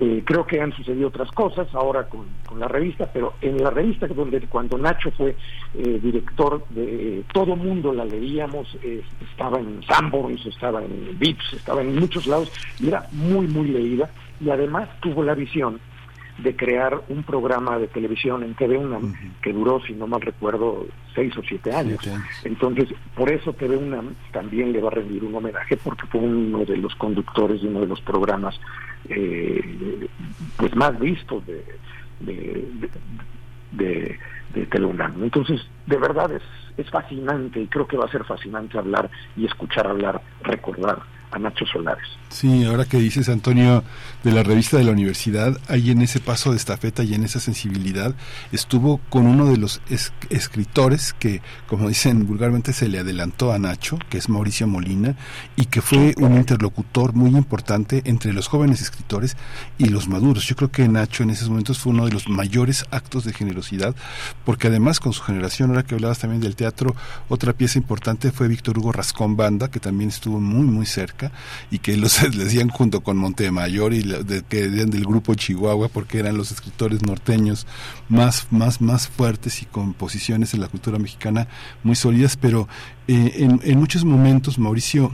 Eh, 0.00 0.22
creo 0.24 0.46
que 0.46 0.60
han 0.60 0.72
sucedido 0.72 1.08
otras 1.08 1.30
cosas 1.32 1.68
ahora 1.74 2.08
con, 2.08 2.26
la 2.58 2.68
revista, 2.68 3.08
pero 3.12 3.34
en 3.40 3.62
la 3.62 3.70
revista 3.70 4.06
donde 4.06 4.40
cuando 4.42 4.76
Nacho 4.78 5.10
fue 5.12 5.36
eh, 5.74 6.00
director 6.02 6.66
de 6.70 7.24
todo 7.32 7.54
mundo 7.56 7.92
la 7.92 8.04
leíamos, 8.04 8.76
eh, 8.82 9.02
estaba 9.30 9.58
en 9.58 9.82
Sanborns, 9.84 10.44
estaba 10.46 10.82
en 10.82 11.18
Vips, 11.18 11.52
estaba 11.54 11.82
en 11.82 11.98
muchos 11.98 12.26
lados 12.26 12.50
y 12.80 12.88
era 12.88 13.06
muy 13.12 13.46
muy 13.46 13.68
leída 13.68 14.10
y 14.40 14.50
además 14.50 14.88
tuvo 15.00 15.22
la 15.22 15.34
visión 15.34 15.80
de 16.42 16.56
crear 16.56 17.02
un 17.08 17.22
programa 17.22 17.78
de 17.78 17.88
televisión 17.88 18.42
en 18.42 18.54
TV 18.54 18.78
UNAM 18.78 19.04
uh 19.04 19.08
-huh. 19.08 19.40
que 19.42 19.52
duró, 19.52 19.80
si 19.86 19.92
no 19.92 20.06
mal 20.06 20.20
recuerdo, 20.20 20.86
seis 21.14 21.36
o 21.36 21.42
siete 21.42 21.72
años. 21.74 21.98
Siete 22.00 22.16
años. 22.16 22.28
Entonces, 22.44 22.88
por 23.14 23.30
eso 23.30 23.52
TV 23.52 23.76
UNAM 23.76 24.14
también 24.32 24.72
le 24.72 24.80
va 24.80 24.88
a 24.88 24.92
rendir 24.92 25.24
un 25.24 25.34
homenaje 25.34 25.76
porque 25.76 26.06
fue 26.06 26.20
uno 26.20 26.64
de 26.64 26.76
los 26.76 26.94
conductores 26.96 27.62
de 27.62 27.68
uno 27.68 27.80
de 27.80 27.86
los 27.86 28.00
programas 28.00 28.58
eh, 29.08 30.08
pues 30.56 30.74
más 30.76 30.98
vistos 30.98 31.44
de, 31.46 31.64
de, 32.20 32.34
de, 32.80 32.90
de, 33.72 34.18
de 34.54 34.66
TV 34.66 34.84
UNAM. 34.86 35.22
Entonces, 35.22 35.60
de 35.86 35.96
verdad 35.96 36.30
es, 36.32 36.42
es 36.76 36.88
fascinante 36.90 37.60
y 37.60 37.66
creo 37.66 37.86
que 37.86 37.96
va 37.96 38.06
a 38.06 38.10
ser 38.10 38.24
fascinante 38.24 38.78
hablar 38.78 39.10
y 39.36 39.44
escuchar 39.46 39.86
hablar, 39.86 40.20
recordar 40.42 41.02
a 41.32 41.38
Nacho 41.38 41.64
Solares. 41.66 42.08
Sí, 42.28 42.64
ahora 42.64 42.84
que 42.84 42.98
dices, 42.98 43.28
Antonio, 43.28 43.84
de 44.22 44.32
la 44.32 44.42
revista 44.42 44.76
de 44.76 44.84
la 44.84 44.92
universidad, 44.92 45.58
ahí 45.68 45.90
en 45.90 46.02
ese 46.02 46.20
paso 46.20 46.50
de 46.50 46.58
estafeta 46.58 47.02
y 47.02 47.14
en 47.14 47.24
esa 47.24 47.40
sensibilidad, 47.40 48.14
estuvo 48.52 48.98
con 49.08 49.26
uno 49.26 49.46
de 49.46 49.56
los 49.56 49.80
es 49.88 50.12
escritores 50.28 51.14
que, 51.18 51.40
como 51.66 51.88
dicen 51.88 52.26
vulgarmente, 52.26 52.72
se 52.72 52.88
le 52.88 52.98
adelantó 52.98 53.52
a 53.52 53.58
Nacho, 53.58 53.98
que 54.10 54.18
es 54.18 54.28
Mauricio 54.28 54.66
Molina, 54.66 55.16
y 55.56 55.66
que 55.66 55.80
fue 55.80 56.14
un 56.18 56.36
interlocutor 56.36 57.14
muy 57.14 57.30
importante 57.30 58.02
entre 58.04 58.32
los 58.32 58.48
jóvenes 58.48 58.82
escritores 58.82 59.36
y 59.78 59.86
los 59.86 60.08
maduros. 60.08 60.46
Yo 60.46 60.56
creo 60.56 60.70
que 60.70 60.86
Nacho 60.88 61.22
en 61.22 61.30
esos 61.30 61.48
momentos 61.48 61.78
fue 61.78 61.92
uno 61.92 62.04
de 62.04 62.12
los 62.12 62.28
mayores 62.28 62.84
actos 62.90 63.24
de 63.24 63.32
generosidad, 63.32 63.94
porque 64.44 64.68
además 64.68 65.00
con 65.00 65.12
su 65.12 65.22
generación, 65.22 65.70
ahora 65.70 65.84
que 65.84 65.94
hablabas 65.94 66.18
también 66.18 66.42
del 66.42 66.56
teatro, 66.56 66.94
otra 67.28 67.54
pieza 67.54 67.78
importante 67.78 68.32
fue 68.32 68.48
Víctor 68.48 68.78
Hugo 68.78 68.92
Rascón 68.92 69.36
Banda, 69.36 69.70
que 69.70 69.80
también 69.80 70.10
estuvo 70.10 70.40
muy, 70.40 70.66
muy 70.66 70.86
cerca 70.86 71.32
y 71.70 71.78
que 71.78 71.96
los 71.96 72.22
les 72.22 72.36
decían 72.36 72.68
junto 72.68 73.00
con 73.00 73.16
Montemayor 73.16 73.94
y 73.94 74.02
de, 74.18 74.42
que 74.42 74.64
eran 74.64 74.90
del 74.90 75.04
grupo 75.04 75.34
Chihuahua 75.34 75.88
porque 75.88 76.18
eran 76.18 76.36
los 76.36 76.52
escritores 76.52 77.02
norteños 77.02 77.66
más 78.08 78.46
más 78.50 78.80
más 78.80 79.08
fuertes 79.08 79.62
y 79.62 79.66
con 79.66 79.94
posiciones 79.94 80.54
en 80.54 80.60
la 80.60 80.68
cultura 80.68 80.98
mexicana 80.98 81.48
muy 81.82 81.96
sólidas 81.96 82.36
pero 82.36 82.68
eh, 83.08 83.32
en, 83.36 83.60
en 83.64 83.78
muchos 83.78 84.04
momentos 84.04 84.58
Mauricio 84.58 85.12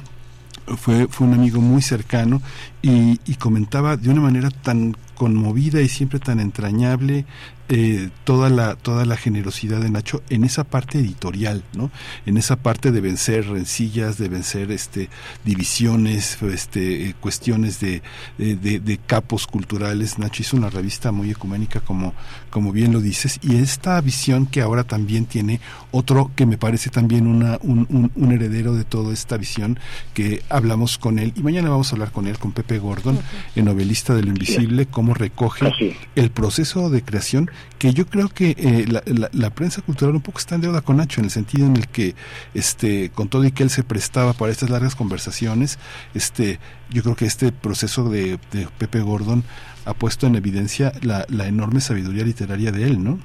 fue, 0.76 1.06
fue 1.08 1.26
un 1.26 1.34
amigo 1.34 1.60
muy 1.60 1.80
cercano 1.80 2.42
y, 2.82 3.20
y, 3.24 3.36
comentaba 3.36 3.96
de 3.96 4.10
una 4.10 4.20
manera 4.20 4.50
tan 4.50 4.96
conmovida 5.14 5.80
y 5.80 5.88
siempre 5.88 6.18
tan 6.18 6.40
entrañable 6.40 7.24
eh, 7.68 8.10
toda 8.24 8.48
la 8.48 8.76
toda 8.76 9.04
la 9.04 9.16
generosidad 9.16 9.80
de 9.80 9.90
Nacho 9.90 10.22
en 10.30 10.44
esa 10.44 10.64
parte 10.64 10.98
editorial 10.98 11.64
no 11.74 11.90
en 12.24 12.36
esa 12.36 12.56
parte 12.56 12.92
de 12.92 13.00
vencer 13.00 13.48
rencillas 13.48 14.18
de 14.18 14.28
vencer 14.28 14.70
este 14.70 15.10
divisiones 15.44 16.38
este 16.42 17.14
cuestiones 17.20 17.80
de, 17.80 18.02
de, 18.38 18.56
de, 18.56 18.98
capos 18.98 19.46
culturales. 19.46 20.18
Nacho 20.18 20.42
hizo 20.42 20.56
una 20.56 20.70
revista 20.70 21.12
muy 21.12 21.30
ecuménica 21.30 21.80
como 21.80 22.14
como 22.50 22.72
bien 22.72 22.92
lo 22.92 23.00
dices 23.00 23.38
y 23.42 23.56
esta 23.56 24.00
visión 24.00 24.46
que 24.46 24.62
ahora 24.62 24.84
también 24.84 25.26
tiene 25.26 25.60
otro 25.90 26.30
que 26.36 26.46
me 26.46 26.58
parece 26.58 26.90
también 26.90 27.26
una 27.26 27.58
un, 27.62 27.86
un, 27.90 28.12
un 28.14 28.32
heredero 28.32 28.74
de 28.74 28.84
toda 28.84 29.12
esta 29.12 29.36
visión 29.36 29.78
que 30.14 30.42
hablamos 30.48 30.98
con 30.98 31.18
él 31.18 31.32
y 31.36 31.42
mañana 31.42 31.70
vamos 31.70 31.90
a 31.90 31.96
hablar 31.96 32.12
con 32.12 32.26
él 32.26 32.38
con 32.38 32.52
Pepe 32.52 32.78
Gordon 32.78 33.18
el 33.54 33.64
novelista 33.64 34.14
de 34.14 34.22
lo 34.22 34.28
invisible 34.28 34.86
cómo 34.86 35.14
recoge 35.14 35.72
el 36.14 36.30
proceso 36.30 36.90
de 36.90 37.02
creación 37.02 37.50
que 37.78 37.92
yo 37.92 38.06
creo 38.06 38.28
que 38.28 38.54
eh, 38.58 38.86
la, 38.88 39.02
la, 39.06 39.28
la, 39.32 39.50
prensa 39.50 39.82
cultural 39.82 40.14
un 40.14 40.22
poco 40.22 40.38
está 40.38 40.54
en 40.54 40.62
deuda 40.62 40.80
con 40.80 40.96
Nacho 40.96 41.20
en 41.20 41.26
el 41.26 41.30
sentido 41.30 41.66
en 41.66 41.76
el 41.76 41.88
que 41.88 42.14
este 42.54 43.10
con 43.10 43.28
todo 43.28 43.44
y 43.44 43.52
que 43.52 43.62
él 43.62 43.70
se 43.70 43.82
prestaba 43.82 44.32
para 44.32 44.52
estas 44.52 44.70
largas 44.70 44.94
conversaciones 44.94 45.78
este 46.14 46.58
yo 46.90 47.02
creo 47.02 47.16
que 47.16 47.26
este 47.26 47.52
proceso 47.52 48.08
de, 48.08 48.38
de 48.52 48.68
Pepe 48.78 49.00
Gordon 49.00 49.44
ha 49.84 49.94
puesto 49.94 50.26
en 50.26 50.36
evidencia 50.36 50.92
la, 51.02 51.26
la 51.28 51.46
enorme 51.46 51.80
sabiduría 51.80 52.24
literaria 52.24 52.72
de 52.72 52.84
él 52.84 53.02
no 53.02 53.18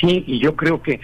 Sí, 0.00 0.24
y 0.26 0.38
yo 0.38 0.54
creo 0.56 0.82
que 0.82 1.00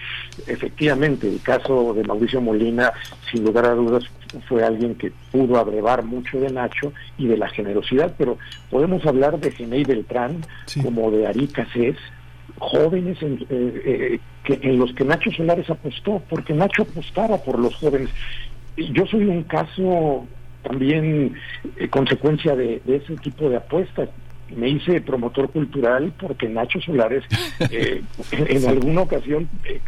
efectivamente 0.47 1.27
el 1.27 1.41
caso 1.41 1.93
de 1.93 2.03
Mauricio 2.03 2.41
Molina, 2.41 2.91
sin 3.31 3.43
lugar 3.43 3.65
a 3.65 3.73
dudas, 3.73 4.03
fue 4.47 4.63
alguien 4.63 4.95
que 4.95 5.11
pudo 5.31 5.57
abrevar 5.57 6.03
mucho 6.03 6.39
de 6.39 6.49
Nacho 6.49 6.91
y 7.17 7.27
de 7.27 7.37
la 7.37 7.49
generosidad, 7.49 8.13
pero 8.17 8.37
podemos 8.69 9.05
hablar 9.05 9.39
de 9.39 9.51
Genei 9.51 9.83
Beltrán 9.83 10.43
sí. 10.65 10.81
como 10.81 11.11
de 11.11 11.27
Ari 11.27 11.47
Casés, 11.47 11.97
jóvenes 12.57 13.21
en, 13.21 13.45
eh, 13.49 13.81
eh, 13.85 14.19
que, 14.43 14.59
en 14.61 14.79
los 14.79 14.93
que 14.93 15.05
Nacho 15.05 15.31
Solares 15.31 15.69
apostó, 15.69 16.21
porque 16.29 16.53
Nacho 16.53 16.83
apostaba 16.83 17.37
por 17.37 17.59
los 17.59 17.75
jóvenes. 17.75 18.09
Yo 18.77 19.05
soy 19.05 19.25
un 19.25 19.43
caso 19.43 20.25
también 20.63 21.35
eh, 21.77 21.89
consecuencia 21.89 22.55
de, 22.55 22.81
de, 22.85 22.95
ese 22.95 23.15
tipo 23.17 23.49
de 23.49 23.57
apuestas 23.57 24.09
me 24.55 24.69
hice 24.69 25.01
promotor 25.01 25.49
cultural 25.49 26.13
porque 26.19 26.47
Nacho 26.47 26.79
Solares 26.81 27.23
eh, 27.71 28.01
en, 28.31 28.67
alguna 28.67 29.01
ocasión 29.01 29.49
eh, 29.65 29.81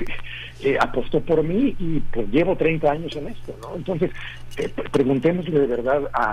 eh, 0.62 0.78
apostó 0.80 1.22
por 1.22 1.44
mí 1.44 1.76
y 1.80 2.00
pues 2.12 2.30
llevo 2.30 2.56
30 2.56 2.92
años 2.92 3.16
en 3.16 3.28
esto, 3.28 3.56
¿no? 3.62 3.76
Entonces, 3.76 4.12
preguntémosle 4.92 5.60
de 5.60 5.68
verdad 5.68 6.10
a, 6.14 6.32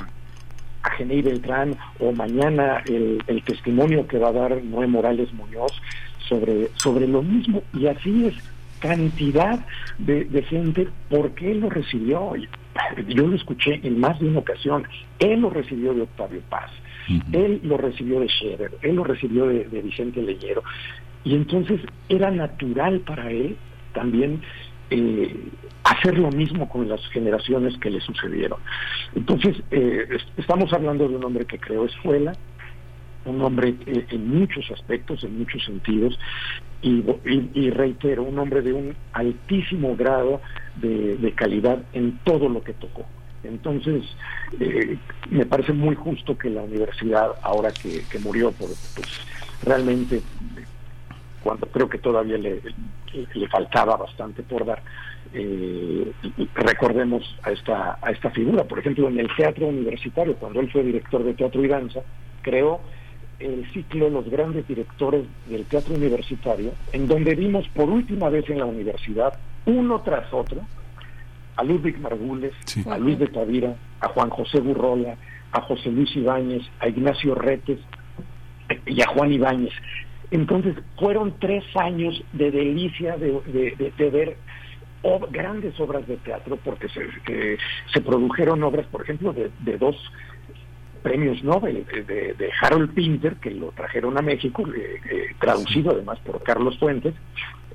a 0.83 0.91
Genei 0.97 1.23
Beltrán 1.23 1.77
o 1.99 2.13
mañana 2.13 2.83
el, 2.87 3.23
el, 3.27 3.43
testimonio 3.43 4.07
que 4.07 4.19
va 4.19 4.29
a 4.29 4.33
dar 4.33 4.63
Noé 4.63 4.87
Morales 4.87 5.33
Muñoz 5.33 5.73
sobre, 6.29 6.69
sobre 6.77 7.07
lo 7.07 7.23
mismo. 7.23 7.63
Y 7.73 7.87
así 7.87 8.27
es 8.27 8.35
cantidad 8.81 9.65
de, 9.99 10.25
de 10.25 10.43
gente 10.43 10.89
porque 11.09 11.53
él 11.53 11.61
lo 11.61 11.71
recibió 11.71 12.35
yo 13.09 13.27
lo 13.27 13.37
escuché 13.37 13.81
en 13.83 14.01
más 14.01 14.19
de 14.19 14.27
una 14.27 14.41
ocasión. 14.41 14.87
Él 15.19 15.41
lo 15.41 15.51
recibió 15.51 15.95
de 15.95 16.03
Octavio 16.03 16.41
Paz 16.49 16.71
Él 17.33 17.61
lo 17.65 17.77
recibió 17.77 18.21
de 18.21 18.29
Scherer, 18.29 18.73
él 18.83 18.97
lo 18.97 19.05
recibió 19.05 19.47
de, 19.47 19.65
Vicente 19.83 20.23
Leñero. 20.23 20.63
Y 21.25 21.35
entonces 21.35 21.81
era 22.09 22.31
natural 22.31 23.01
para 23.01 23.31
él 23.31 23.57
también 23.93 24.43
eh, 24.91 25.37
hacer 25.85 26.19
lo 26.19 26.31
mismo 26.31 26.69
con 26.69 26.89
las 26.89 27.01
generaciones 27.09 27.77
que 27.79 27.91
le 27.91 28.01
sucedieron. 28.01 28.59
Entonces, 29.15 29.57
eh, 29.71 30.07
estamos 30.37 30.73
hablando 30.73 31.09
de 31.09 31.17
un 31.17 31.25
hombre 31.25 31.45
que 31.45 31.59
creó 31.59 31.85
escuela, 31.85 32.33
un 33.25 33.41
hombre 33.43 33.75
eh, 33.87 34.07
en 34.11 34.29
muchos 34.29 34.71
aspectos, 34.71 35.23
en 35.25 35.39
muchos 35.39 35.65
sentidos, 35.65 36.19
y, 36.83 37.71
reitero, 37.71 38.25
un 38.25 38.37
hombre 38.41 38.61
de 38.61 38.73
un 38.73 38.97
altísimo 39.13 39.95
grado 39.95 40.41
de 40.81 41.33
calidad 41.37 41.81
en 41.93 42.19
todo 42.25 42.49
lo 42.49 42.65
que 42.65 42.73
tocó. 42.73 43.07
Entonces, 43.45 44.05
eh, 44.61 44.97
me 45.31 45.47
parece 45.47 45.73
muy 45.73 45.95
justo 45.95 46.37
que 46.37 46.51
la 46.51 46.63
universidad, 46.63 47.33
ahora 47.43 47.71
que, 47.73 48.05
que 48.11 48.19
murió, 48.19 48.53
por, 48.53 48.69
pues 48.69 49.09
realmente, 49.65 50.23
cuando 51.43 51.67
creo 51.67 51.89
que 51.89 51.99
todavía 51.99 52.39
le, 52.39 52.61
le 53.35 53.49
faltaba 53.49 53.97
bastante 53.97 54.43
por 54.43 54.65
dar, 54.65 54.83
eh, 55.35 56.13
recordemos 56.55 57.37
a 57.43 57.51
esta, 57.51 57.99
a 58.01 58.11
esta 58.11 58.31
figura. 58.31 58.65
Por 58.65 58.79
ejemplo, 58.79 59.09
en 59.09 59.19
el 59.19 59.29
teatro 59.35 59.67
universitario, 59.67 60.37
cuando 60.37 60.61
él 60.61 60.71
fue 60.71 60.83
director 60.83 61.25
de 61.25 61.35
teatro 61.35 61.65
y 61.65 61.69
danza, 61.69 62.01
creó 62.43 62.81
el 63.39 63.69
ciclo 63.73 64.09
Los 64.09 64.29
grandes 64.31 64.69
directores 64.69 65.25
del 65.49 65.65
teatro 65.65 65.95
universitario, 65.95 66.73
en 66.93 67.09
donde 67.09 67.35
vimos 67.35 67.67
por 67.69 67.91
última 67.91 68.29
vez 68.29 68.49
en 68.49 68.59
la 68.59 68.67
universidad, 68.67 69.37
uno 69.67 70.01
tras 70.03 70.33
otro, 70.33 70.61
a 71.57 71.65
Ludwig 71.65 71.99
Margules, 71.99 72.53
sí. 72.65 72.83
a 72.89 72.99
Luis 72.99 73.19
de 73.19 73.27
Tavira, 73.27 73.77
a 74.01 74.09
Juan 74.09 74.31
José 74.31 74.61
Burrola, 74.61 75.17
a 75.53 75.61
José 75.63 75.91
Luis 75.91 76.15
Ibáñez, 76.17 76.63
a 76.81 76.89
Ignacio 76.89 77.35
Retes 77.35 77.79
y 78.87 79.01
a 79.03 79.07
Juan 79.09 79.33
Ibáñez. 79.33 79.73
Entonces 80.31 80.77
fueron 80.99 81.39
tres 81.39 81.65
años 81.77 82.23
de 82.33 82.51
delicia 82.51 83.17
de, 83.19 84.11
ver 84.11 84.37
grandes 85.31 85.79
obras 85.79 86.07
de 86.07 86.17
teatro, 86.17 86.59
porque 86.65 86.89
se, 86.89 87.59
se 87.93 88.01
produjeron 88.01 88.63
obras, 88.63 88.87
por 88.87 89.03
ejemplo, 89.03 89.35
de, 89.35 89.79
dos 89.79 89.97
premios 91.03 91.45
Nobel, 91.45 91.85
de, 91.85 92.51
Harold 92.63 92.95
Pinter, 92.95 93.37
que 93.37 93.51
lo 93.51 93.73
trajeron 93.73 94.17
a 94.17 94.23
México, 94.23 94.65
eh, 94.75 95.01
eh, 95.11 95.27
traducido 95.39 95.91
además 95.91 96.19
por 96.21 96.43
Carlos 96.43 96.79
Fuentes, 96.79 97.15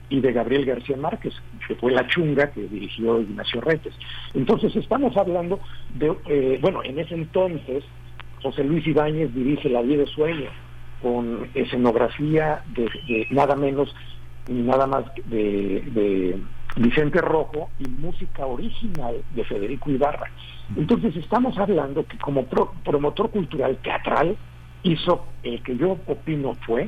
y 0.09 0.21
de 0.21 0.31
Gabriel 0.31 0.65
García 0.65 0.97
Márquez, 0.97 1.33
que 1.67 1.75
fue 1.75 1.91
La 1.91 2.07
Chunga, 2.07 2.51
que 2.51 2.61
dirigió 2.67 3.21
Ignacio 3.21 3.61
Retes. 3.61 3.93
Entonces 4.33 4.75
estamos 4.75 5.15
hablando 5.17 5.59
de, 5.95 6.15
eh, 6.27 6.59
bueno, 6.61 6.83
en 6.83 6.99
ese 6.99 7.15
entonces 7.15 7.83
José 8.41 8.63
Luis 8.63 8.85
Ibáñez 8.87 9.33
dirige 9.33 9.69
La 9.69 9.81
Vida 9.81 9.97
de 9.97 10.07
Sueño, 10.07 10.49
con 11.01 11.49
escenografía 11.53 12.63
de, 12.73 13.27
nada 13.31 13.55
menos 13.55 13.93
ni 14.47 14.61
nada 14.61 14.87
más 14.87 15.05
de, 15.25 16.39
Vicente 16.77 17.21
Rojo 17.21 17.71
y 17.79 17.89
música 17.89 18.45
original 18.45 19.15
de 19.33 19.43
Federico 19.45 19.89
Ibarra. 19.89 20.29
Entonces 20.75 21.15
estamos 21.15 21.57
hablando 21.57 22.05
que 22.05 22.19
como 22.19 22.45
promotor 22.45 23.31
cultural 23.31 23.77
teatral 23.77 24.37
hizo 24.83 25.25
el 25.41 25.63
que 25.63 25.75
yo 25.75 25.97
opino 26.05 26.53
fue 26.67 26.85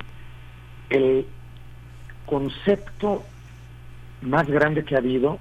el 0.91 1.25
concepto 2.29 3.23
más 4.21 4.47
grande 4.47 4.85
que 4.85 4.95
ha 4.95 4.99
habido 4.99 5.39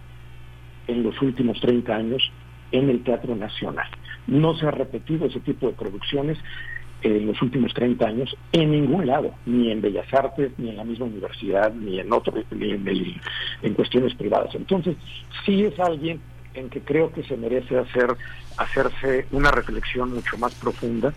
en 0.87 1.03
los 1.03 1.21
últimos 1.21 1.61
30 1.61 1.95
años 1.95 2.33
en 2.73 2.89
el 2.89 3.03
Teatro 3.03 3.37
Nacional. 3.37 3.89
No 4.27 4.55
se 4.57 4.67
ha 4.67 4.71
repetido 4.71 5.27
ese 5.27 5.41
tipo 5.41 5.67
de 5.67 5.75
producciones 5.75 6.39
en 7.03 7.27
los 7.27 7.41
últimos 7.43 7.75
30 7.75 8.07
años 8.07 8.37
en 8.53 8.73
ningún 8.73 9.07
lado, 9.07 9.35
ni 9.47 9.71
en 9.71 9.81
Bellas 9.81 10.13
Artes, 10.13 10.53
ni 10.59 10.71
en 10.71 10.77
la 10.77 10.85
misma 10.85 11.07
universidad, 11.07 11.73
ni 11.73 12.01
en 12.01 12.13
otro, 12.13 12.33
ni 12.51 12.71
en, 12.71 13.75
cuestiones 13.75 14.15
privadas. 14.15 14.55
Entonces, 14.55 14.97
sí 15.45 15.65
es 15.65 15.79
alguien 15.79 16.21
en 16.55 16.71
que 16.71 16.81
creo 16.81 17.13
que 17.13 17.23
se 17.23 17.37
merece 17.37 17.79
hacer 17.79 18.17
hacerse 18.57 19.27
una 19.31 19.53
reflexión 19.53 20.13
mucho 20.13 20.37
más 20.39 20.53
profunda 20.57 21.13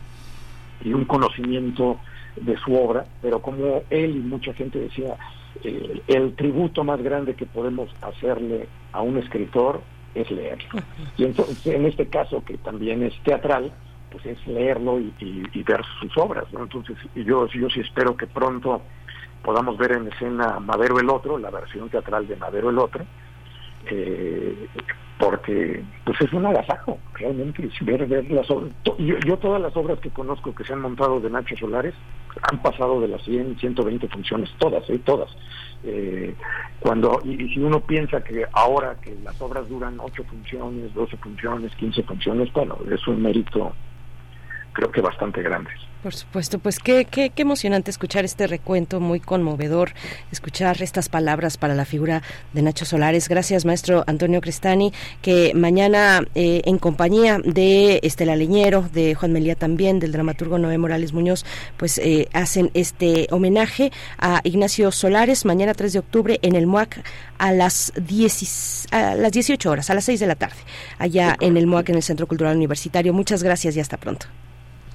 y 0.83 0.93
un 0.93 1.05
conocimiento 1.05 1.99
de 2.35 2.55
su 2.57 2.75
obra, 2.75 3.05
pero 3.21 3.41
como 3.41 3.83
él 3.89 4.17
y 4.17 4.19
mucha 4.19 4.53
gente 4.53 4.77
decía, 4.77 5.17
eh, 5.63 6.01
el 6.07 6.35
tributo 6.35 6.83
más 6.83 7.01
grande 7.01 7.35
que 7.35 7.45
podemos 7.45 7.89
hacerle 8.01 8.67
a 8.91 9.01
un 9.01 9.17
escritor 9.17 9.81
es 10.15 10.29
leerlo. 10.31 10.69
Y 11.17 11.25
entonces, 11.25 11.65
en 11.67 11.85
este 11.85 12.07
caso, 12.07 12.43
que 12.43 12.57
también 12.57 13.03
es 13.03 13.13
teatral, 13.23 13.71
pues 14.11 14.25
es 14.25 14.45
leerlo 14.47 14.99
y, 14.99 15.63
ver 15.63 15.81
sus 15.99 16.17
obras, 16.17 16.45
¿no? 16.51 16.63
Entonces 16.63 16.97
yo, 17.15 17.47
yo 17.47 17.69
sí 17.69 17.79
espero 17.79 18.17
que 18.17 18.27
pronto 18.27 18.81
podamos 19.41 19.77
ver 19.77 19.93
en 19.93 20.07
escena 20.07 20.59
Madero 20.59 20.99
el 20.99 21.09
Otro, 21.09 21.37
la 21.37 21.49
versión 21.49 21.89
teatral 21.89 22.27
de 22.27 22.35
Madero 22.35 22.69
el 22.69 22.77
Otro, 22.77 23.05
eh, 23.89 24.67
porque 25.21 25.83
pues 26.03 26.19
es 26.19 26.33
un 26.33 26.47
agasajo, 26.47 26.97
realmente, 27.13 27.69
ver, 27.81 28.31
las. 28.31 28.47
Yo, 28.97 29.37
todas 29.37 29.61
las 29.61 29.77
obras 29.77 29.99
que 29.99 30.09
conozco 30.09 30.55
que 30.55 30.63
se 30.63 30.73
han 30.73 30.81
montado 30.81 31.19
de 31.19 31.29
Nacho 31.29 31.55
Solares 31.55 31.93
han 32.51 32.59
pasado 32.63 32.99
de 32.99 33.07
las 33.07 33.21
100, 33.23 33.59
120 33.59 34.07
funciones, 34.07 34.49
todas, 34.57 34.89
¿eh? 34.89 34.99
todas. 35.05 35.29
Eh, 35.83 36.33
cuando 36.79 37.21
y, 37.23 37.53
si 37.53 37.59
uno 37.59 37.81
piensa 37.81 38.23
que 38.23 38.45
ahora 38.53 38.95
que 38.99 39.15
las 39.23 39.39
obras 39.39 39.69
duran 39.69 39.99
8 39.99 40.23
funciones, 40.23 40.91
12 40.95 41.17
funciones, 41.17 41.75
15 41.75 42.01
funciones, 42.01 42.51
bueno, 42.51 42.79
es 42.91 43.07
un 43.07 43.21
mérito 43.21 43.73
creo 44.73 44.91
que 44.91 45.01
bastante 45.01 45.43
grandes. 45.43 45.75
Por 46.03 46.15
supuesto, 46.15 46.57
pues 46.57 46.79
qué, 46.79 47.05
qué, 47.05 47.29
qué, 47.29 47.43
emocionante 47.43 47.91
escuchar 47.91 48.25
este 48.25 48.47
recuento, 48.47 48.99
muy 48.99 49.19
conmovedor, 49.19 49.93
escuchar 50.31 50.81
estas 50.81 51.09
palabras 51.09 51.57
para 51.57 51.75
la 51.75 51.85
figura 51.85 52.23
de 52.53 52.63
Nacho 52.63 52.85
Solares. 52.85 53.29
Gracias, 53.29 53.65
maestro 53.65 54.03
Antonio 54.07 54.41
Crestani, 54.41 54.93
que 55.21 55.53
mañana 55.53 56.23
eh, 56.33 56.63
en 56.65 56.79
compañía 56.79 57.37
de 57.45 57.99
Estela 58.01 58.35
Leñero, 58.35 58.89
de 58.91 59.13
Juan 59.13 59.31
Melía 59.31 59.53
también, 59.53 59.99
del 59.99 60.11
dramaturgo 60.11 60.57
Noé 60.57 60.79
Morales 60.79 61.13
Muñoz, 61.13 61.45
pues 61.77 61.99
eh, 61.99 62.27
hacen 62.33 62.71
este 62.73 63.27
homenaje 63.29 63.91
a 64.17 64.41
Ignacio 64.43 64.91
Solares 64.91 65.45
mañana 65.45 65.75
3 65.75 65.93
de 65.93 65.99
octubre 65.99 66.39
en 66.41 66.55
el 66.55 66.65
MUAC 66.65 67.03
a 67.37 67.51
las, 67.51 67.93
10, 67.95 68.87
a 68.89 69.13
las 69.13 69.31
18 69.31 69.69
horas, 69.69 69.91
a 69.91 69.93
las 69.93 70.05
6 70.05 70.19
de 70.19 70.25
la 70.25 70.35
tarde, 70.35 70.57
allá 70.97 71.37
en 71.39 71.57
el 71.57 71.67
MUAC, 71.67 71.89
en 71.89 71.97
el 71.97 72.03
Centro 72.03 72.25
Cultural 72.25 72.55
Universitario. 72.55 73.13
Muchas 73.13 73.43
gracias 73.43 73.77
y 73.77 73.79
hasta 73.79 73.97
pronto. 73.97 74.25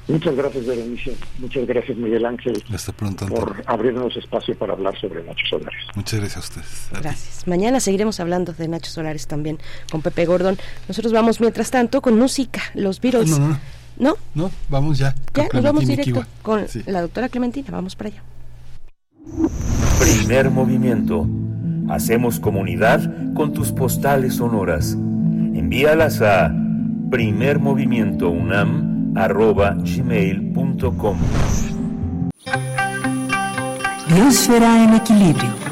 Muchas 0.08 0.36
gracias, 0.36 0.66
Berenice. 0.66 1.16
Muchas 1.38 1.66
gracias, 1.66 1.98
Miguel 1.98 2.24
Ángel. 2.26 2.62
Hasta 2.72 2.92
pronto. 2.92 3.26
Por 3.26 3.62
abrirnos 3.66 4.16
espacio 4.16 4.56
para 4.56 4.74
hablar 4.74 4.98
sobre 5.00 5.24
Nacho 5.24 5.44
Solares. 5.48 5.80
Muchas 5.96 6.20
gracias 6.20 6.36
a 6.36 6.40
ustedes. 6.40 6.88
gracias. 6.92 7.46
Mañana 7.48 7.80
seguiremos 7.80 8.20
hablando 8.20 8.52
de 8.52 8.68
Nacho 8.68 8.90
Solares 8.90 9.26
también 9.26 9.58
con 9.90 10.02
Pepe 10.02 10.24
Gordon. 10.26 10.56
Nosotros 10.86 11.12
vamos, 11.12 11.40
mientras 11.40 11.72
tanto, 11.72 12.00
con 12.00 12.18
música, 12.18 12.62
los 12.74 13.00
Beatles. 13.00 13.30
No, 13.30 13.38
no, 13.38 13.58
no. 13.98 14.16
¿No? 14.34 14.50
vamos 14.68 14.98
ya. 14.98 15.14
Ya, 15.34 15.48
nos 15.52 15.62
vamos 15.62 15.86
directo 15.86 16.24
con 16.42 16.64
la 16.86 17.00
doctora 17.00 17.28
Clementina. 17.28 17.68
Vamos 17.72 17.96
para 17.96 18.10
allá. 18.10 18.22
Primer 19.98 20.50
movimiento. 20.50 21.26
Hacemos 21.88 22.38
comunidad 22.38 23.34
con 23.34 23.52
tus 23.52 23.72
postales 23.72 24.34
sonoras. 24.34 24.92
Envíalas 24.92 26.20
a 26.20 26.52
primermovimientounam 27.10 28.95
arroba 29.16 29.74
gmail.com. 29.78 31.18
Biosfera 34.08 34.84
en 34.84 34.94
equilibrio. 34.94 35.66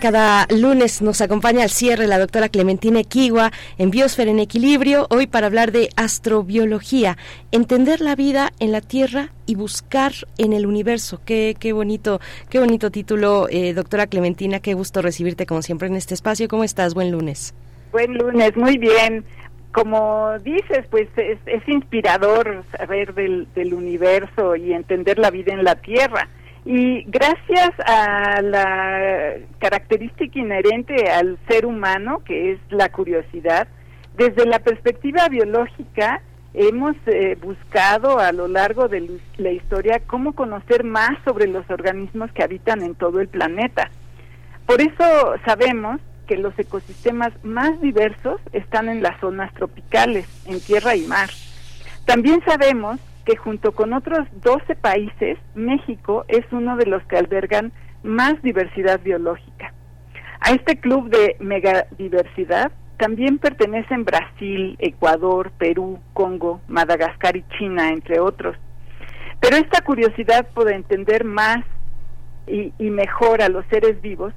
Cada 0.00 0.46
lunes 0.50 1.00
nos 1.00 1.22
acompaña 1.22 1.62
al 1.62 1.70
cierre 1.70 2.06
la 2.06 2.18
doctora 2.18 2.50
Clementina 2.50 3.00
Equigua 3.00 3.52
en 3.78 3.90
Biosfera 3.90 4.30
en 4.30 4.38
Equilibrio, 4.38 5.06
hoy 5.08 5.26
para 5.26 5.46
hablar 5.46 5.72
de 5.72 5.88
astrobiología, 5.96 7.16
entender 7.52 8.02
la 8.02 8.14
vida 8.14 8.52
en 8.60 8.70
la 8.70 8.82
Tierra 8.82 9.32
y 9.46 9.54
buscar 9.54 10.12
en 10.36 10.52
el 10.52 10.66
universo. 10.66 11.22
Qué, 11.24 11.56
qué 11.58 11.72
bonito, 11.72 12.20
qué 12.50 12.58
bonito 12.58 12.90
título, 12.90 13.48
eh, 13.48 13.72
doctora 13.72 14.06
Clementina, 14.06 14.60
qué 14.60 14.74
gusto 14.74 15.00
recibirte 15.00 15.46
como 15.46 15.62
siempre 15.62 15.88
en 15.88 15.96
este 15.96 16.12
espacio. 16.12 16.48
¿Cómo 16.48 16.64
estás? 16.64 16.92
Buen 16.92 17.10
lunes. 17.10 17.54
Buen 17.94 18.18
lunes, 18.18 18.56
muy 18.56 18.76
bien. 18.76 19.24
Como 19.70 20.36
dices, 20.40 20.84
pues 20.90 21.06
es, 21.16 21.68
inspirador 21.68 22.64
saber 22.76 23.14
del, 23.14 23.46
del 23.54 23.72
universo 23.72 24.56
y 24.56 24.72
entender 24.72 25.16
la 25.16 25.30
vida 25.30 25.52
en 25.52 25.62
la 25.62 25.76
Tierra. 25.76 26.26
Y 26.64 27.04
gracias 27.04 27.70
a 27.86 28.42
la 28.42 29.34
característica 29.60 30.36
inherente 30.36 31.08
al 31.08 31.38
ser 31.46 31.66
humano, 31.66 32.20
que 32.24 32.50
es 32.50 32.58
la 32.68 32.88
curiosidad, 32.88 33.68
desde 34.16 34.44
la 34.44 34.58
perspectiva 34.58 35.28
biológica 35.28 36.20
hemos 36.52 36.96
eh, 37.06 37.38
buscado 37.40 38.18
a 38.18 38.32
lo 38.32 38.48
largo 38.48 38.88
de 38.88 39.20
la 39.36 39.52
historia 39.52 40.02
cómo 40.04 40.32
conocer 40.32 40.82
más 40.82 41.12
sobre 41.24 41.46
los 41.46 41.70
organismos 41.70 42.32
que 42.32 42.42
habitan 42.42 42.82
en 42.82 42.96
todo 42.96 43.20
el 43.20 43.28
planeta. 43.28 43.88
Por 44.66 44.80
eso 44.80 45.36
sabemos 45.46 46.00
que 46.24 46.36
los 46.36 46.58
ecosistemas 46.58 47.32
más 47.42 47.80
diversos 47.80 48.40
están 48.52 48.88
en 48.88 49.02
las 49.02 49.18
zonas 49.20 49.52
tropicales, 49.54 50.26
en 50.46 50.60
tierra 50.60 50.96
y 50.96 51.02
mar. 51.02 51.30
También 52.06 52.42
sabemos 52.46 53.00
que 53.24 53.36
junto 53.36 53.72
con 53.72 53.92
otros 53.92 54.26
12 54.42 54.74
países, 54.76 55.38
México 55.54 56.24
es 56.28 56.44
uno 56.52 56.76
de 56.76 56.86
los 56.86 57.02
que 57.04 57.16
albergan 57.16 57.72
más 58.02 58.40
diversidad 58.42 59.00
biológica. 59.00 59.72
A 60.40 60.52
este 60.52 60.78
club 60.78 61.08
de 61.08 61.36
megadiversidad 61.40 62.70
también 62.98 63.38
pertenecen 63.38 64.04
Brasil, 64.04 64.76
Ecuador, 64.78 65.50
Perú, 65.58 65.98
Congo, 66.12 66.60
Madagascar 66.68 67.36
y 67.36 67.44
China, 67.58 67.88
entre 67.88 68.20
otros. 68.20 68.56
Pero 69.40 69.56
esta 69.56 69.80
curiosidad 69.80 70.46
por 70.54 70.70
entender 70.70 71.24
más 71.24 71.64
y, 72.46 72.72
y 72.78 72.90
mejor 72.90 73.42
a 73.42 73.48
los 73.48 73.64
seres 73.66 74.00
vivos 74.00 74.34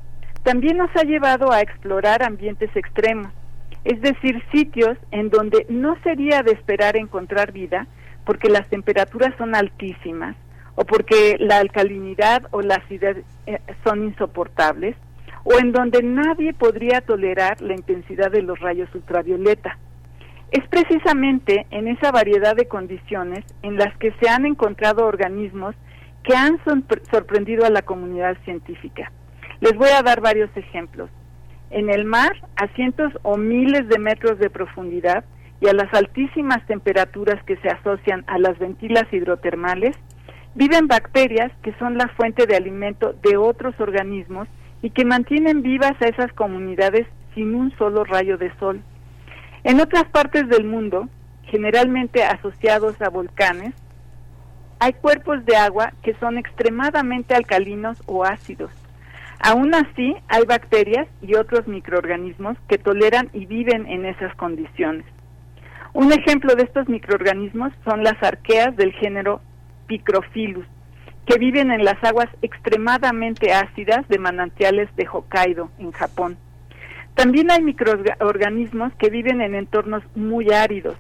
también 0.48 0.78
nos 0.78 0.96
ha 0.96 1.04
llevado 1.04 1.52
a 1.52 1.60
explorar 1.60 2.24
ambientes 2.24 2.74
extremos, 2.74 3.28
es 3.84 4.00
decir, 4.00 4.42
sitios 4.54 4.98
en 5.12 5.30
donde 5.30 5.66
no 5.68 5.98
sería 6.04 6.42
de 6.42 6.54
esperar 6.54 6.96
encontrar 6.96 7.52
vida 7.52 7.86
porque 8.26 8.48
las 8.48 8.66
temperaturas 8.70 9.36
son 9.38 9.56
altísimas 9.56 10.38
o 10.76 10.86
porque 10.86 11.36
la 11.38 11.58
alcalinidad 11.58 12.44
o 12.52 12.62
la 12.62 12.76
acidez 12.76 13.26
eh, 13.46 13.60
son 13.84 14.06
insoportables 14.06 14.96
o 15.44 15.60
en 15.60 15.74
donde 15.74 16.02
nadie 16.02 16.54
podría 16.54 17.02
tolerar 17.02 17.60
la 17.60 17.74
intensidad 17.74 18.32
de 18.32 18.42
los 18.42 18.58
rayos 18.62 18.88
ultravioleta. 18.96 19.78
Es 20.52 20.66
precisamente 20.70 21.68
en 21.72 21.90
esa 21.90 22.14
variedad 22.14 22.56
de 22.56 22.70
condiciones 22.70 23.44
en 23.64 23.76
las 23.76 23.94
que 23.98 24.14
se 24.22 24.30
han 24.30 24.46
encontrado 24.46 25.08
organismos 25.08 25.76
que 26.24 26.38
han 26.38 26.58
sorprendido 27.12 27.66
a 27.66 27.70
la 27.70 27.82
comunidad 27.82 28.38
científica. 28.46 29.12
Les 29.60 29.74
voy 29.74 29.90
a 29.90 30.04
dar 30.04 30.22
varios 30.22 30.50
ejemplos. 30.56 31.10
En 31.70 31.90
el 31.90 32.06
mar, 32.06 32.32
a 32.56 32.68
cientos 32.76 33.12
o 33.24 33.38
miles 33.38 33.88
de 33.90 34.00
metros 34.00 34.40
de 34.40 34.50
profundidad, 34.50 35.26
y 35.60 35.68
a 35.68 35.74
las 35.74 35.92
altísimas 35.94 36.66
temperaturas 36.68 37.44
que 37.46 37.58
se 37.58 37.70
asocian 37.70 38.24
a 38.28 38.38
las 38.38 38.60
ventilas 38.60 39.06
hidrotermales, 39.12 39.96
viven 40.56 40.88
bacterias 40.88 41.52
que 41.64 41.74
son 41.80 41.98
la 41.98 42.08
fuente 42.10 42.46
de 42.46 42.56
alimento 42.56 43.14
de 43.24 43.38
otros 43.38 43.80
organismos 43.80 44.48
y 44.82 44.92
que 44.92 45.06
mantienen 45.06 45.62
vivas 45.62 45.94
a 46.00 46.08
esas 46.08 46.32
comunidades 46.34 47.08
sin 47.34 47.56
un 47.56 47.76
solo 47.78 48.04
rayo 48.04 48.38
de 48.38 48.56
sol. 48.58 48.82
En 49.64 49.80
otras 49.80 50.06
partes 50.06 50.48
del 50.48 50.64
mundo, 50.64 51.10
generalmente 51.44 52.24
asociados 52.24 53.02
a 53.02 53.10
volcanes, 53.10 53.74
hay 54.80 54.94
cuerpos 54.94 55.44
de 55.46 55.56
agua 55.56 55.94
que 56.04 56.14
son 56.20 56.38
extremadamente 56.38 57.34
alcalinos 57.34 58.02
o 58.06 58.24
ácidos. 58.24 58.72
Aún 59.40 59.74
así, 59.76 60.16
hay 60.28 60.46
bacterias 60.46 61.08
y 61.22 61.36
otros 61.36 61.68
microorganismos 61.68 62.58
que 62.68 62.78
toleran 62.78 63.30
y 63.34 63.46
viven 63.46 63.86
en 63.88 64.06
esas 64.06 64.36
condiciones. 64.36 65.06
Un 65.94 66.12
ejemplo 66.12 66.56
de 66.56 66.64
estos 66.64 66.90
microorganismos 66.90 67.72
son 67.86 68.04
las 68.04 68.22
arqueas 68.22 68.76
del 68.76 68.94
género 68.94 69.42
Picrophilus, 69.88 70.66
que 71.26 71.38
viven 71.38 71.72
en 71.72 71.84
las 71.84 72.02
aguas 72.04 72.28
extremadamente 72.42 73.54
ácidas 73.54 74.08
de 74.08 74.20
manantiales 74.20 74.90
de 74.96 75.08
Hokkaido, 75.08 75.70
en 75.80 75.92
Japón. 75.92 76.38
También 77.16 77.50
hay 77.52 77.64
microorganismos 77.64 78.94
que 79.00 79.10
viven 79.10 79.42
en 79.42 79.56
entornos 79.56 80.04
muy 80.16 80.52
áridos. 80.52 80.96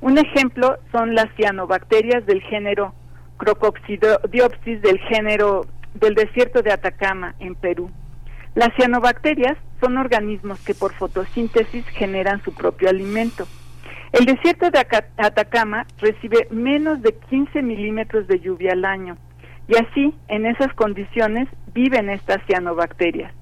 Un 0.00 0.16
ejemplo 0.18 0.78
son 0.92 1.14
las 1.14 1.26
cianobacterias 1.36 2.24
del 2.26 2.40
género 2.42 2.94
Crocoxidiopsis 3.38 4.82
del 4.82 4.98
género 5.00 5.66
del 5.98 6.14
desierto 6.14 6.62
de 6.62 6.72
Atacama, 6.72 7.34
en 7.38 7.54
Perú. 7.54 7.90
Las 8.54 8.74
cianobacterias 8.76 9.56
son 9.80 9.98
organismos 9.98 10.58
que 10.64 10.74
por 10.74 10.92
fotosíntesis 10.94 11.86
generan 11.88 12.42
su 12.42 12.54
propio 12.54 12.88
alimento. 12.88 13.46
El 14.12 14.24
desierto 14.24 14.70
de 14.70 14.80
Atacama 15.18 15.86
recibe 15.98 16.48
menos 16.50 17.02
de 17.02 17.14
15 17.28 17.62
milímetros 17.62 18.26
de 18.26 18.40
lluvia 18.40 18.72
al 18.72 18.84
año 18.84 19.16
y 19.68 19.76
así, 19.76 20.14
en 20.28 20.46
esas 20.46 20.72
condiciones, 20.74 21.46
viven 21.74 22.08
estas 22.08 22.38
cianobacterias. 22.46 23.32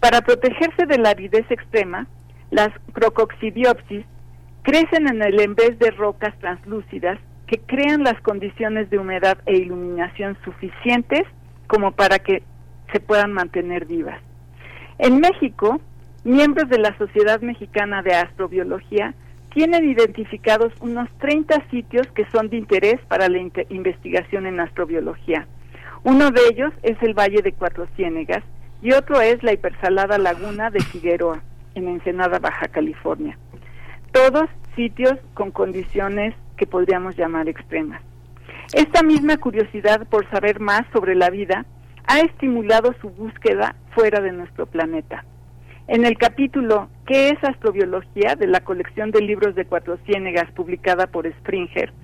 Para 0.00 0.22
protegerse 0.22 0.86
de 0.86 0.98
la 0.98 1.10
aridez 1.10 1.48
extrema, 1.50 2.06
las 2.50 2.70
crocoxidiopsis 2.92 4.04
crecen 4.62 5.08
en 5.08 5.22
el 5.22 5.40
en 5.40 5.54
de 5.54 5.90
rocas 5.90 6.34
translúcidas 6.38 7.18
que 7.46 7.58
crean 7.58 8.02
las 8.02 8.20
condiciones 8.22 8.88
de 8.90 8.98
humedad 8.98 9.38
e 9.46 9.56
iluminación 9.56 10.38
suficientes 10.44 11.24
como 11.68 11.92
para 11.92 12.18
que 12.18 12.42
se 12.92 12.98
puedan 12.98 13.32
mantener 13.32 13.86
vivas. 13.86 14.20
En 14.98 15.20
México, 15.20 15.80
miembros 16.24 16.68
de 16.68 16.78
la 16.78 16.96
Sociedad 16.98 17.40
Mexicana 17.40 18.02
de 18.02 18.14
Astrobiología 18.14 19.14
tienen 19.54 19.88
identificados 19.88 20.72
unos 20.80 21.08
30 21.18 21.68
sitios 21.70 22.06
que 22.08 22.28
son 22.30 22.48
de 22.48 22.56
interés 22.56 23.00
para 23.08 23.28
la 23.28 23.38
investigación 23.70 24.46
en 24.46 24.60
astrobiología. 24.60 25.46
Uno 26.04 26.30
de 26.30 26.40
ellos 26.50 26.72
es 26.82 26.96
el 27.02 27.14
Valle 27.14 27.42
de 27.42 27.52
Cuatro 27.52 27.86
Ciénegas 27.96 28.42
y 28.82 28.92
otro 28.92 29.20
es 29.20 29.42
la 29.42 29.52
hipersalada 29.52 30.18
laguna 30.18 30.70
de 30.70 30.80
Figueroa, 30.80 31.42
en 31.74 31.88
Ensenada, 31.88 32.38
Baja 32.38 32.68
California. 32.68 33.36
Todos 34.12 34.48
sitios 34.76 35.14
con 35.34 35.50
condiciones 35.50 36.34
que 36.56 36.66
podríamos 36.66 37.16
llamar 37.16 37.48
extremas. 37.48 38.02
Esta 38.74 39.02
misma 39.02 39.38
curiosidad 39.38 40.06
por 40.08 40.28
saber 40.30 40.60
más 40.60 40.82
sobre 40.92 41.14
la 41.14 41.30
vida 41.30 41.64
ha 42.06 42.20
estimulado 42.20 42.94
su 43.00 43.08
búsqueda 43.08 43.74
fuera 43.94 44.20
de 44.20 44.32
nuestro 44.32 44.66
planeta. 44.66 45.24
En 45.86 46.04
el 46.04 46.18
capítulo 46.18 46.90
¿Qué 47.06 47.30
es 47.30 47.42
astrobiología? 47.42 48.34
de 48.36 48.46
la 48.46 48.60
colección 48.60 49.10
de 49.10 49.22
libros 49.22 49.54
de 49.54 49.64
Cuatro 49.64 49.96
Ciénegas 50.04 50.50
publicada 50.52 51.06
por 51.06 51.26
Springer, 51.26 51.94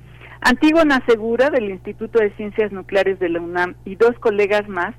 Antígona 0.40 1.04
Segura 1.06 1.50
del 1.50 1.68
Instituto 1.68 2.18
de 2.18 2.30
Ciencias 2.36 2.72
Nucleares 2.72 3.18
de 3.18 3.28
la 3.28 3.42
UNAM 3.42 3.74
y 3.84 3.96
dos 3.96 4.18
colegas 4.18 4.66
más 4.66 4.94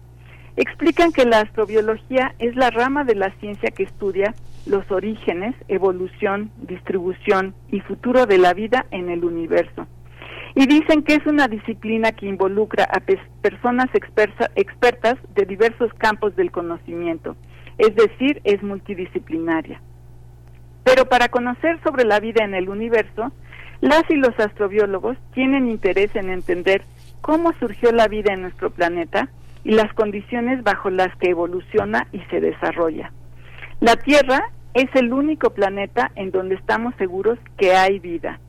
explican 0.57 1.11
que 1.11 1.25
la 1.25 1.39
astrobiología 1.39 2.35
es 2.37 2.55
la 2.55 2.69
rama 2.69 3.05
de 3.05 3.15
la 3.15 3.31
ciencia 3.39 3.71
que 3.71 3.83
estudia 3.83 4.35
los 4.67 4.89
orígenes, 4.91 5.55
evolución, 5.67 6.51
distribución 6.57 7.55
y 7.71 7.79
futuro 7.79 8.27
de 8.27 8.37
la 8.37 8.53
vida 8.53 8.85
en 8.91 9.09
el 9.09 9.25
universo. 9.25 9.87
Y 10.55 10.67
dicen 10.67 11.03
que 11.03 11.15
es 11.15 11.25
una 11.25 11.49
disciplina 11.49 12.13
que 12.13 12.27
involucra 12.27 12.85
a 12.85 13.01
personas 13.41 13.87
expertas 13.93 15.17
de 15.35 15.45
diversos 15.45 15.93
campos 15.95 16.35
del 16.37 16.49
conocimiento, 16.51 17.35
es 17.77 17.93
decir, 17.95 18.41
es 18.45 18.63
multidisciplinaria. 18.63 19.81
Pero 20.85 21.09
para 21.09 21.27
conocer 21.27 21.79
sobre 21.83 22.05
la 22.05 22.21
vida 22.21 22.45
en 22.45 22.53
el 22.53 22.69
universo, 22.69 23.33
las 23.81 24.03
y 24.09 24.15
los 24.15 24.39
astrobiólogos 24.39 25.17
tienen 25.33 25.69
interés 25.69 26.15
en 26.15 26.29
entender 26.29 26.85
cómo 27.19 27.51
surgió 27.59 27.91
la 27.91 28.07
vida 28.07 28.33
en 28.33 28.43
nuestro 28.43 28.69
planeta 28.69 29.29
y 29.65 29.71
las 29.71 29.91
condiciones 29.93 30.63
bajo 30.63 30.89
las 30.89 31.13
que 31.17 31.31
evoluciona 31.31 32.07
y 32.13 32.19
se 32.29 32.39
desarrolla. 32.39 33.11
La 33.81 33.95
Tierra 33.97 34.51
es 34.73 34.87
el 34.93 35.11
único 35.11 35.49
planeta 35.49 36.11
en 36.15 36.31
donde 36.31 36.55
estamos 36.55 36.93
seguros 36.97 37.37
que 37.57 37.73
hay 37.73 37.99
vida. 37.99 38.39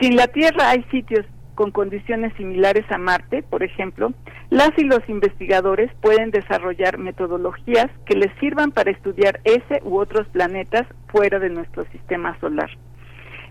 Sin 0.00 0.16
la 0.16 0.28
Tierra 0.28 0.70
hay 0.70 0.84
sitios 0.84 1.26
con 1.54 1.70
condiciones 1.70 2.32
similares 2.36 2.84
a 2.90 2.98
Marte, 2.98 3.42
por 3.42 3.62
ejemplo, 3.62 4.12
las 4.50 4.70
y 4.76 4.84
los 4.84 5.00
investigadores 5.08 5.90
pueden 6.00 6.30
desarrollar 6.30 6.98
metodologías 6.98 7.90
que 8.06 8.16
les 8.16 8.32
sirvan 8.38 8.72
para 8.72 8.90
estudiar 8.90 9.40
ese 9.44 9.80
u 9.84 9.98
otros 9.98 10.26
planetas 10.28 10.86
fuera 11.08 11.38
de 11.38 11.50
nuestro 11.50 11.84
sistema 11.86 12.38
solar. 12.40 12.70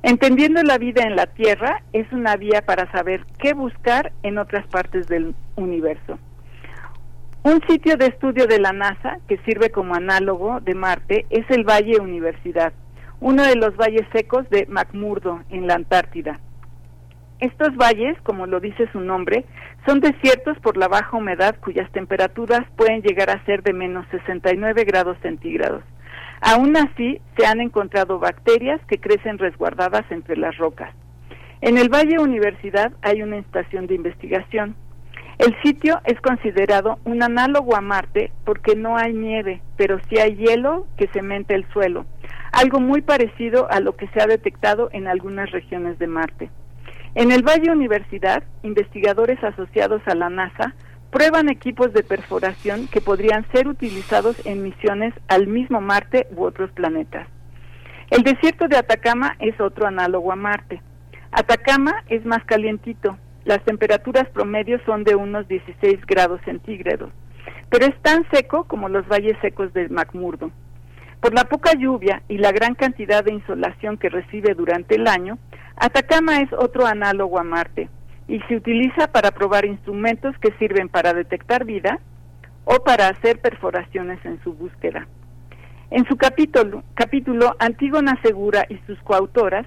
Entendiendo 0.03 0.61
la 0.63 0.77
vida 0.77 1.03
en 1.03 1.15
la 1.15 1.27
Tierra 1.27 1.81
es 1.93 2.11
una 2.11 2.35
vía 2.35 2.61
para 2.61 2.91
saber 2.91 3.25
qué 3.39 3.53
buscar 3.53 4.11
en 4.23 4.37
otras 4.37 4.67
partes 4.67 5.07
del 5.07 5.33
universo. 5.55 6.19
Un 7.43 7.61
sitio 7.67 7.97
de 7.97 8.07
estudio 8.07 8.47
de 8.47 8.59
la 8.59 8.73
NASA 8.73 9.19
que 9.27 9.37
sirve 9.39 9.69
como 9.69 9.95
análogo 9.95 10.59
de 10.61 10.75
Marte 10.75 11.25
es 11.29 11.49
el 11.49 11.63
Valle 11.63 11.99
Universidad, 11.99 12.73
uno 13.21 13.43
de 13.43 13.55
los 13.55 13.75
valles 13.77 14.05
secos 14.13 14.49
de 14.49 14.65
McMurdo 14.67 15.41
en 15.49 15.67
la 15.67 15.75
Antártida. 15.75 16.39
Estos 17.39 17.75
valles, 17.75 18.17
como 18.23 18.45
lo 18.45 18.59
dice 18.59 18.89
su 18.91 18.99
nombre, 18.99 19.45
son 19.85 19.99
desiertos 19.99 20.57
por 20.59 20.77
la 20.77 20.87
baja 20.87 21.17
humedad 21.17 21.55
cuyas 21.59 21.91
temperaturas 21.91 22.61
pueden 22.77 23.01
llegar 23.01 23.29
a 23.29 23.43
ser 23.45 23.63
de 23.63 23.73
menos 23.73 24.05
69 24.11 24.83
grados 24.85 25.17
centígrados. 25.21 25.83
Aún 26.41 26.75
así, 26.77 27.21
se 27.37 27.45
han 27.45 27.61
encontrado 27.61 28.19
bacterias 28.19 28.79
que 28.87 28.99
crecen 28.99 29.37
resguardadas 29.37 30.03
entre 30.09 30.37
las 30.37 30.57
rocas. 30.57 30.93
En 31.61 31.77
el 31.77 31.87
Valle 31.87 32.19
Universidad 32.19 32.91
hay 33.01 33.21
una 33.21 33.37
estación 33.37 33.87
de 33.87 33.95
investigación. 33.95 34.75
El 35.39 35.55
sitio 35.63 36.01
es 36.03 36.19
considerado 36.19 36.99
un 37.05 37.23
análogo 37.23 37.75
a 37.75 37.81
Marte 37.81 38.31
porque 38.45 38.75
no 38.75 38.97
hay 38.97 39.13
nieve, 39.13 39.61
pero 39.77 39.99
sí 40.09 40.19
hay 40.19 40.35
hielo 40.35 40.85
que 40.97 41.07
cementa 41.07 41.55
el 41.55 41.65
suelo, 41.71 42.05
algo 42.51 42.79
muy 42.79 43.01
parecido 43.01 43.69
a 43.71 43.79
lo 43.79 43.95
que 43.95 44.07
se 44.09 44.21
ha 44.21 44.27
detectado 44.27 44.89
en 44.91 45.07
algunas 45.07 45.51
regiones 45.51 45.97
de 45.99 46.07
Marte. 46.07 46.49
En 47.15 47.31
el 47.31 47.43
Valle 47.43 47.71
Universidad, 47.71 48.43
investigadores 48.63 49.43
asociados 49.43 50.01
a 50.07 50.15
la 50.15 50.29
NASA 50.29 50.73
prueban 51.11 51.47
equipos 51.47 51.93
de 51.93 52.01
perforación 52.01 52.87
que 52.87 53.01
podrían 53.01 53.45
ser 53.51 53.67
utilizados 53.67 54.35
en 54.45 54.63
misiones 54.63 55.13
al 55.27 55.45
mismo 55.45 55.79
Marte 55.79 56.25
u 56.35 56.43
otros 56.43 56.71
planetas. 56.71 57.27
El 58.09 58.23
desierto 58.23 58.67
de 58.67 58.77
Atacama 58.77 59.35
es 59.39 59.59
otro 59.61 59.85
análogo 59.85 60.31
a 60.31 60.35
Marte. 60.35 60.81
Atacama 61.31 62.03
es 62.09 62.25
más 62.25 62.43
calientito, 62.45 63.15
las 63.45 63.63
temperaturas 63.63 64.27
promedios 64.29 64.81
son 64.85 65.03
de 65.03 65.15
unos 65.15 65.47
16 65.47 66.05
grados 66.07 66.41
centígrados, 66.45 67.11
pero 67.69 67.85
es 67.85 68.01
tan 68.01 68.27
seco 68.31 68.63
como 68.63 68.89
los 68.89 69.07
valles 69.07 69.37
secos 69.41 69.71
de 69.73 69.87
McMurdo. 69.89 70.49
Por 71.19 71.33
la 71.33 71.43
poca 71.43 71.73
lluvia 71.73 72.23
y 72.27 72.37
la 72.37 72.51
gran 72.51 72.73
cantidad 72.73 73.23
de 73.23 73.33
insolación 73.33 73.97
que 73.97 74.09
recibe 74.09 74.55
durante 74.55 74.95
el 74.95 75.07
año, 75.07 75.37
Atacama 75.75 76.39
es 76.39 76.51
otro 76.53 76.85
análogo 76.85 77.39
a 77.39 77.43
Marte 77.43 77.89
y 78.27 78.39
se 78.41 78.55
utiliza 78.55 79.07
para 79.07 79.31
probar 79.31 79.65
instrumentos 79.65 80.35
que 80.39 80.53
sirven 80.59 80.89
para 80.89 81.13
detectar 81.13 81.65
vida 81.65 81.99
o 82.65 82.83
para 82.83 83.07
hacer 83.07 83.39
perforaciones 83.39 84.23
en 84.25 84.41
su 84.43 84.53
búsqueda. 84.53 85.07
En 85.91 86.05
su 86.05 86.15
capítulo, 86.17 86.83
capítulo 86.93 87.55
Antígona 87.59 88.19
Segura 88.21 88.65
y 88.69 88.77
sus 88.87 88.97
coautoras 88.99 89.65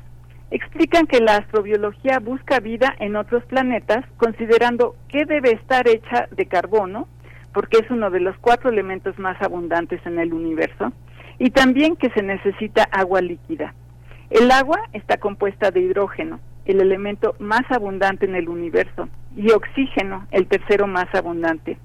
explican 0.50 1.06
que 1.06 1.20
la 1.20 1.36
astrobiología 1.36 2.18
busca 2.20 2.60
vida 2.60 2.94
en 2.98 3.16
otros 3.16 3.44
planetas 3.44 4.04
considerando 4.16 4.96
que 5.08 5.24
debe 5.24 5.52
estar 5.52 5.86
hecha 5.88 6.28
de 6.30 6.46
carbono, 6.46 7.08
porque 7.52 7.78
es 7.78 7.90
uno 7.90 8.10
de 8.10 8.20
los 8.20 8.36
cuatro 8.38 8.70
elementos 8.70 9.18
más 9.18 9.40
abundantes 9.42 10.00
en 10.06 10.18
el 10.18 10.32
universo, 10.32 10.92
y 11.38 11.50
también 11.50 11.96
que 11.96 12.10
se 12.10 12.22
necesita 12.22 12.84
agua 12.92 13.20
líquida. 13.20 13.74
El 14.30 14.50
agua 14.50 14.80
está 14.92 15.18
compuesta 15.18 15.70
de 15.70 15.80
hidrógeno, 15.80 16.40
el 16.64 16.80
elemento 16.80 17.36
más 17.38 17.62
abundante 17.70 18.26
en 18.26 18.34
el 18.34 18.48
universo, 18.48 19.08
y 19.36 19.52
oxígeno, 19.52 20.26
el 20.32 20.48
tercero 20.48 20.88
más 20.88 21.06
abundante. 21.14 21.78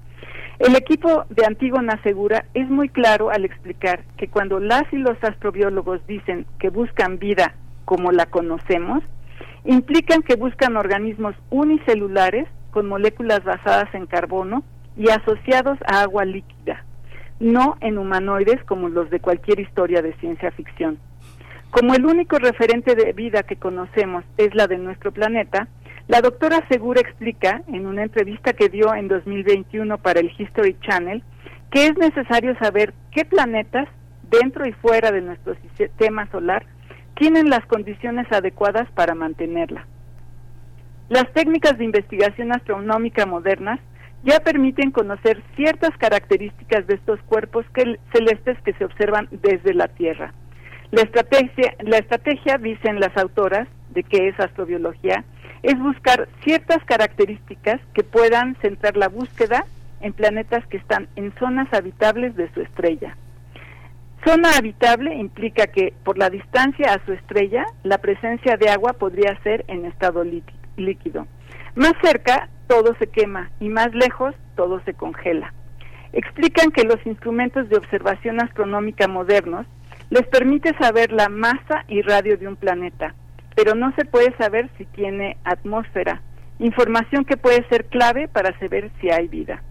El 0.58 0.74
equipo 0.74 1.24
de 1.30 1.46
Antígona 1.46 2.02
Segura 2.02 2.44
es 2.54 2.68
muy 2.68 2.88
claro 2.88 3.30
al 3.30 3.44
explicar 3.44 4.04
que 4.16 4.28
cuando 4.28 4.58
las 4.58 4.82
y 4.92 4.96
los 4.96 5.16
astrobiólogos 5.22 6.04
dicen 6.06 6.46
que 6.58 6.70
buscan 6.70 7.18
vida 7.18 7.54
como 7.84 8.10
la 8.10 8.26
conocemos, 8.26 9.02
implican 9.64 10.22
que 10.22 10.34
buscan 10.34 10.76
organismos 10.76 11.34
unicelulares 11.50 12.48
con 12.70 12.88
moléculas 12.88 13.44
basadas 13.44 13.94
en 13.94 14.06
carbono 14.06 14.64
y 14.96 15.10
asociados 15.10 15.78
a 15.86 16.02
agua 16.02 16.24
líquida, 16.24 16.84
no 17.38 17.76
en 17.80 17.98
humanoides 17.98 18.62
como 18.64 18.88
los 18.88 19.10
de 19.10 19.20
cualquier 19.20 19.60
historia 19.60 20.02
de 20.02 20.14
ciencia 20.14 20.50
ficción. 20.52 20.98
Como 21.72 21.94
el 21.94 22.04
único 22.04 22.38
referente 22.38 22.94
de 22.94 23.14
vida 23.14 23.44
que 23.44 23.56
conocemos 23.56 24.24
es 24.36 24.54
la 24.54 24.66
de 24.66 24.76
nuestro 24.76 25.10
planeta, 25.10 25.68
la 26.06 26.20
doctora 26.20 26.62
Segura 26.68 27.00
explica 27.00 27.62
en 27.66 27.86
una 27.86 28.02
entrevista 28.02 28.52
que 28.52 28.68
dio 28.68 28.94
en 28.94 29.08
2021 29.08 29.96
para 29.96 30.20
el 30.20 30.30
History 30.36 30.76
Channel 30.82 31.22
que 31.70 31.86
es 31.86 31.96
necesario 31.96 32.54
saber 32.58 32.92
qué 33.10 33.24
planetas 33.24 33.88
dentro 34.30 34.68
y 34.68 34.72
fuera 34.72 35.10
de 35.10 35.22
nuestro 35.22 35.56
sistema 35.78 36.30
solar 36.30 36.66
tienen 37.18 37.48
las 37.48 37.64
condiciones 37.64 38.30
adecuadas 38.30 38.90
para 38.90 39.14
mantenerla. 39.14 39.86
Las 41.08 41.32
técnicas 41.32 41.78
de 41.78 41.86
investigación 41.86 42.52
astronómica 42.52 43.24
modernas 43.24 43.80
ya 44.24 44.40
permiten 44.40 44.90
conocer 44.90 45.42
ciertas 45.56 45.96
características 45.96 46.86
de 46.86 46.96
estos 46.96 47.18
cuerpos 47.22 47.64
celestes 48.12 48.60
que 48.62 48.74
se 48.74 48.84
observan 48.84 49.28
desde 49.30 49.72
la 49.72 49.88
Tierra. 49.88 50.34
La 50.92 51.00
estrategia, 51.00 51.74
la 51.80 51.96
estrategia, 51.96 52.58
dicen 52.58 53.00
las 53.00 53.16
autoras 53.16 53.66
de 53.94 54.02
que 54.02 54.28
es 54.28 54.38
astrobiología, 54.38 55.24
es 55.62 55.78
buscar 55.78 56.28
ciertas 56.44 56.84
características 56.84 57.80
que 57.94 58.04
puedan 58.04 58.56
centrar 58.56 58.98
la 58.98 59.08
búsqueda 59.08 59.64
en 60.02 60.12
planetas 60.12 60.66
que 60.66 60.76
están 60.76 61.08
en 61.16 61.32
zonas 61.38 61.72
habitables 61.72 62.36
de 62.36 62.52
su 62.52 62.60
estrella. 62.60 63.16
Zona 64.26 64.50
habitable 64.58 65.14
implica 65.14 65.66
que 65.66 65.94
por 66.04 66.18
la 66.18 66.28
distancia 66.28 66.92
a 66.92 67.02
su 67.06 67.14
estrella, 67.14 67.64
la 67.84 67.96
presencia 67.96 68.58
de 68.58 68.68
agua 68.68 68.92
podría 68.92 69.42
ser 69.42 69.64
en 69.68 69.86
estado 69.86 70.22
líquido. 70.76 71.26
Más 71.74 71.94
cerca, 72.02 72.50
todo 72.66 72.94
se 72.98 73.06
quema 73.06 73.50
y 73.60 73.70
más 73.70 73.94
lejos, 73.94 74.34
todo 74.56 74.82
se 74.84 74.92
congela. 74.92 75.54
Explican 76.12 76.70
que 76.70 76.84
los 76.84 76.98
instrumentos 77.06 77.70
de 77.70 77.78
observación 77.78 78.42
astronómica 78.42 79.08
modernos 79.08 79.66
les 80.12 80.26
permite 80.26 80.76
saber 80.78 81.10
la 81.10 81.30
masa 81.30 81.86
y 81.88 82.02
radio 82.02 82.36
de 82.36 82.46
un 82.46 82.56
planeta, 82.56 83.14
pero 83.56 83.74
no 83.74 83.94
se 83.94 84.04
puede 84.04 84.36
saber 84.36 84.68
si 84.76 84.84
tiene 84.84 85.38
atmósfera, 85.42 86.20
información 86.58 87.24
que 87.24 87.38
puede 87.38 87.66
ser 87.70 87.86
clave 87.86 88.28
para 88.28 88.56
saber 88.58 88.90
si 89.00 89.10
hay 89.10 89.26
vida. 89.28 89.62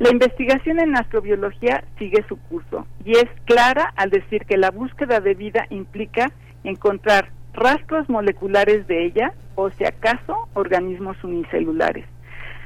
La 0.00 0.10
investigación 0.10 0.80
en 0.80 0.96
astrobiología 0.96 1.84
sigue 2.00 2.24
su 2.28 2.36
curso 2.48 2.84
y 3.04 3.12
es 3.12 3.28
clara 3.44 3.92
al 3.94 4.10
decir 4.10 4.44
que 4.44 4.56
la 4.56 4.72
búsqueda 4.72 5.20
de 5.20 5.34
vida 5.34 5.68
implica 5.70 6.32
encontrar 6.64 7.30
rastros 7.52 8.08
moleculares 8.08 8.88
de 8.88 9.06
ella 9.06 9.34
o 9.54 9.70
si 9.70 9.84
acaso 9.84 10.48
organismos 10.54 11.22
unicelulares. 11.22 12.06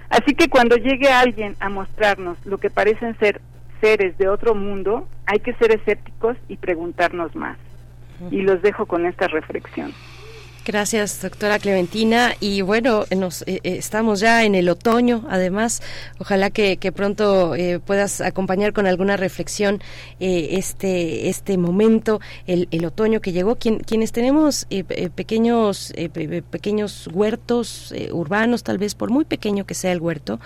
Así 0.08 0.34
que 0.34 0.48
cuando 0.48 0.76
llegue 0.76 1.08
alguien 1.08 1.54
a 1.60 1.68
mostrarnos 1.68 2.38
lo 2.46 2.56
que 2.56 2.70
parecen 2.70 3.14
ser 3.18 3.42
seres 3.84 4.16
de 4.16 4.28
otro 4.28 4.54
mundo, 4.54 5.06
hay 5.26 5.40
que 5.40 5.52
ser 5.54 5.70
escépticos 5.72 6.38
y 6.48 6.56
preguntarnos 6.56 7.36
más. 7.36 7.58
Y 8.30 8.40
los 8.40 8.62
dejo 8.62 8.86
con 8.86 9.04
esta 9.04 9.28
reflexión. 9.28 9.92
Gracias, 10.66 11.20
doctora 11.20 11.58
Clementina. 11.58 12.36
Y 12.40 12.62
bueno, 12.62 13.04
nos, 13.14 13.42
eh, 13.42 13.60
eh, 13.64 13.76
estamos 13.76 14.20
ya 14.20 14.44
en 14.44 14.54
el 14.54 14.70
otoño, 14.70 15.26
además. 15.28 15.82
Ojalá 16.18 16.48
que, 16.48 16.78
pronto 16.90 17.54
eh, 17.54 17.80
puedas 17.80 18.22
acompañar 18.22 18.72
con 18.72 18.86
alguna 18.86 19.18
reflexión 19.18 19.82
este, 20.18 21.28
este 21.28 21.58
momento, 21.58 22.18
el, 22.46 22.68
el, 22.70 22.86
otoño 22.86 23.20
que 23.20 23.32
llegó. 23.32 23.56
Quien, 23.56 23.80
quienes 23.80 24.12
tenemos 24.12 24.66
pequeños, 25.14 25.92
pequeños 26.50 27.10
huertos 27.12 27.92
urbanos, 28.10 28.62
tal 28.62 28.78
vez 28.78 28.94
por 28.94 29.10
muy 29.10 29.26
pequeño 29.26 29.66
que 29.66 29.74
sea 29.74 29.92
el 29.92 30.00
huerto, 30.00 30.40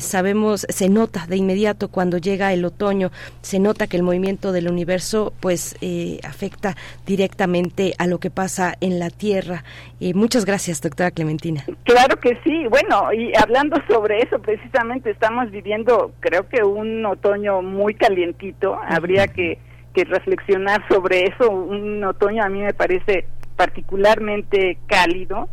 sabemos, 0.00 0.66
se 0.68 0.88
nota 0.88 1.26
de 1.28 1.36
inmediato 1.36 1.88
cuando 1.88 2.18
llega 2.18 2.52
el 2.52 2.64
otoño, 2.64 3.12
se 3.42 3.60
nota 3.60 3.86
que 3.86 3.96
el 3.96 4.02
movimiento 4.02 4.50
del 4.50 4.68
universo 4.68 5.32
pues 5.38 5.76
afecta 6.24 6.76
directamente 7.06 7.94
a 7.98 8.08
lo 8.08 8.18
que 8.18 8.30
pasa 8.30 8.76
en 8.80 8.98
la 8.98 9.10
Tierra 9.10 9.59
y 9.98 10.14
muchas 10.14 10.44
gracias, 10.44 10.80
doctora 10.80 11.10
Clementina. 11.10 11.64
Claro 11.84 12.18
que 12.18 12.38
sí. 12.44 12.66
Bueno, 12.68 13.12
y 13.12 13.32
hablando 13.36 13.76
sobre 13.88 14.22
eso, 14.22 14.38
precisamente 14.38 15.10
estamos 15.10 15.50
viviendo, 15.50 16.12
creo 16.20 16.48
que 16.48 16.62
un 16.62 17.04
otoño 17.06 17.62
muy 17.62 17.94
calientito. 17.94 18.78
Habría 18.86 19.26
que, 19.28 19.58
reflexionar 19.94 20.82
sobre 20.88 21.24
eso. 21.24 21.50
Un 21.50 22.02
otoño 22.04 22.42
a 22.42 22.48
mí 22.48 22.60
me 22.60 22.72
parece 22.72 23.26
particularmente 23.56 24.78
cálido. 24.86 25.48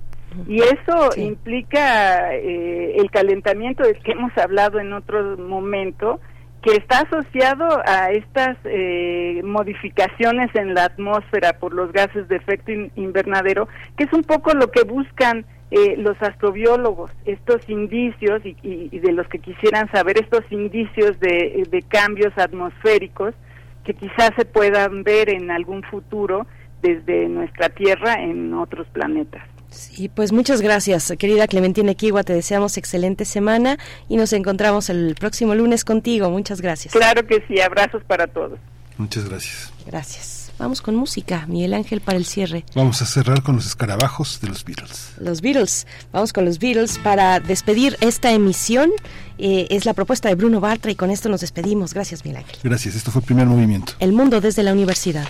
Y 0.47 0.61
eso 0.61 1.09
implica 1.17 2.33
eh, 2.35 2.95
el 2.97 3.09
calentamiento 3.11 3.83
del 3.83 3.97
que 3.99 4.11
hemos 4.11 4.31
hablado 4.37 4.79
en 4.79 4.93
otro 4.93 5.37
momento, 5.37 6.21
que 6.67 6.75
está 6.75 6.99
asociado 6.99 7.81
a 7.85 8.11
estas 8.11 8.57
eh, 8.65 9.41
modificaciones 9.41 10.53
en 10.53 10.73
la 10.73 10.83
atmósfera 10.83 11.53
por 11.53 11.73
los 11.73 11.93
gases 11.93 12.27
de 12.27 12.35
efecto 12.35 12.73
invernadero, 12.97 13.69
que 13.95 14.03
es 14.03 14.11
un 14.11 14.23
poco 14.23 14.51
lo 14.53 14.69
que 14.69 14.83
buscan 14.83 15.45
eh, 15.71 15.95
los 15.95 16.21
astrobiólogos, 16.21 17.09
estos 17.23 17.69
indicios 17.69 18.41
y, 18.43 18.99
de 18.99 19.13
los 19.13 19.29
que 19.29 19.39
quisieran 19.39 19.89
saber 19.93 20.19
estos 20.19 20.43
indicios 20.51 21.17
de, 21.21 21.65
de 21.71 21.81
cambios 21.83 22.37
atmosféricos 22.37 23.33
que 23.85 23.93
quizás 23.93 24.31
se 24.35 24.43
puedan 24.43 25.03
ver 25.03 25.29
en 25.29 25.51
algún 25.51 25.83
futuro 25.83 26.47
desde 26.81 27.29
nuestra 27.29 27.69
Tierra 27.69 28.15
en 28.15 28.53
otros 28.53 28.87
planetas. 28.89 29.56
Sí, 29.69 30.09
pues 30.09 30.31
muchas 30.31 30.61
gracias, 30.61 31.13
querida 31.17 31.47
Clementina 31.47 31.91
Equigua. 31.91 32.23
Te 32.23 32.33
deseamos 32.33 32.77
excelente 32.77 33.25
semana 33.25 33.77
y 34.09 34.17
nos 34.17 34.33
encontramos 34.33 34.89
el 34.89 35.15
próximo 35.19 35.55
lunes 35.55 35.83
contigo. 35.83 36.29
Muchas 36.29 36.61
gracias. 36.61 36.93
Claro 36.93 37.25
que 37.27 37.43
sí, 37.47 37.59
abrazos 37.59 38.03
para 38.03 38.27
todos. 38.27 38.59
Muchas 38.97 39.29
gracias. 39.29 39.71
Gracias. 39.85 40.37
Vamos 40.59 40.81
con 40.81 40.95
música, 40.95 41.45
Miguel 41.47 41.75
Ángel, 41.75 42.01
para 42.01 42.17
el 42.17 42.25
cierre. 42.25 42.65
Vamos 42.73 43.03
a 43.03 43.05
cerrar 43.05 43.43
con 43.43 43.55
los 43.55 43.67
escarabajos 43.67 44.41
de 44.41 44.47
los 44.47 44.65
Beatles. 44.65 45.13
Los 45.19 45.41
Beatles. 45.41 45.85
Vamos 46.11 46.33
con 46.33 46.45
los 46.45 46.57
Beatles 46.57 46.97
para 46.97 47.39
despedir 47.39 47.95
esta 48.01 48.31
emisión. 48.31 48.89
Eh, 49.37 49.67
es 49.69 49.85
la 49.85 49.93
propuesta 49.93 50.29
de 50.29 50.35
Bruno 50.35 50.59
Bartra 50.59 50.89
y 50.89 50.95
con 50.95 51.11
esto 51.11 51.29
nos 51.29 51.41
despedimos. 51.41 51.93
Gracias, 51.93 52.25
Miguel 52.25 52.37
Ángel. 52.37 52.57
Gracias. 52.63 52.95
Esto 52.95 53.11
fue 53.11 53.19
el 53.19 53.25
primer 53.25 53.45
movimiento. 53.45 53.93
El 53.99 54.13
mundo 54.13 54.41
desde 54.41 54.63
la 54.63 54.73
universidad. 54.73 55.27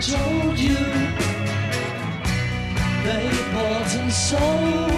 told 0.00 0.56
you 0.56 0.76
they 3.04 3.30
bought 3.52 3.94
and 3.96 4.12
sold. 4.12 4.97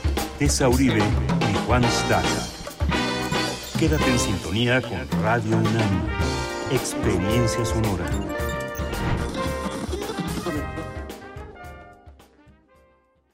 Tessa 0.41 0.67
Uribe 0.67 0.97
y 0.97 1.67
Juan 1.67 1.83
Staca. 1.83 2.47
Quédate 3.77 4.09
en 4.09 4.17
sintonía 4.17 4.81
con 4.81 5.21
Radio 5.21 5.55
UNAM. 5.55 6.07
Experiencia 6.71 7.63
sonora. 7.63 8.30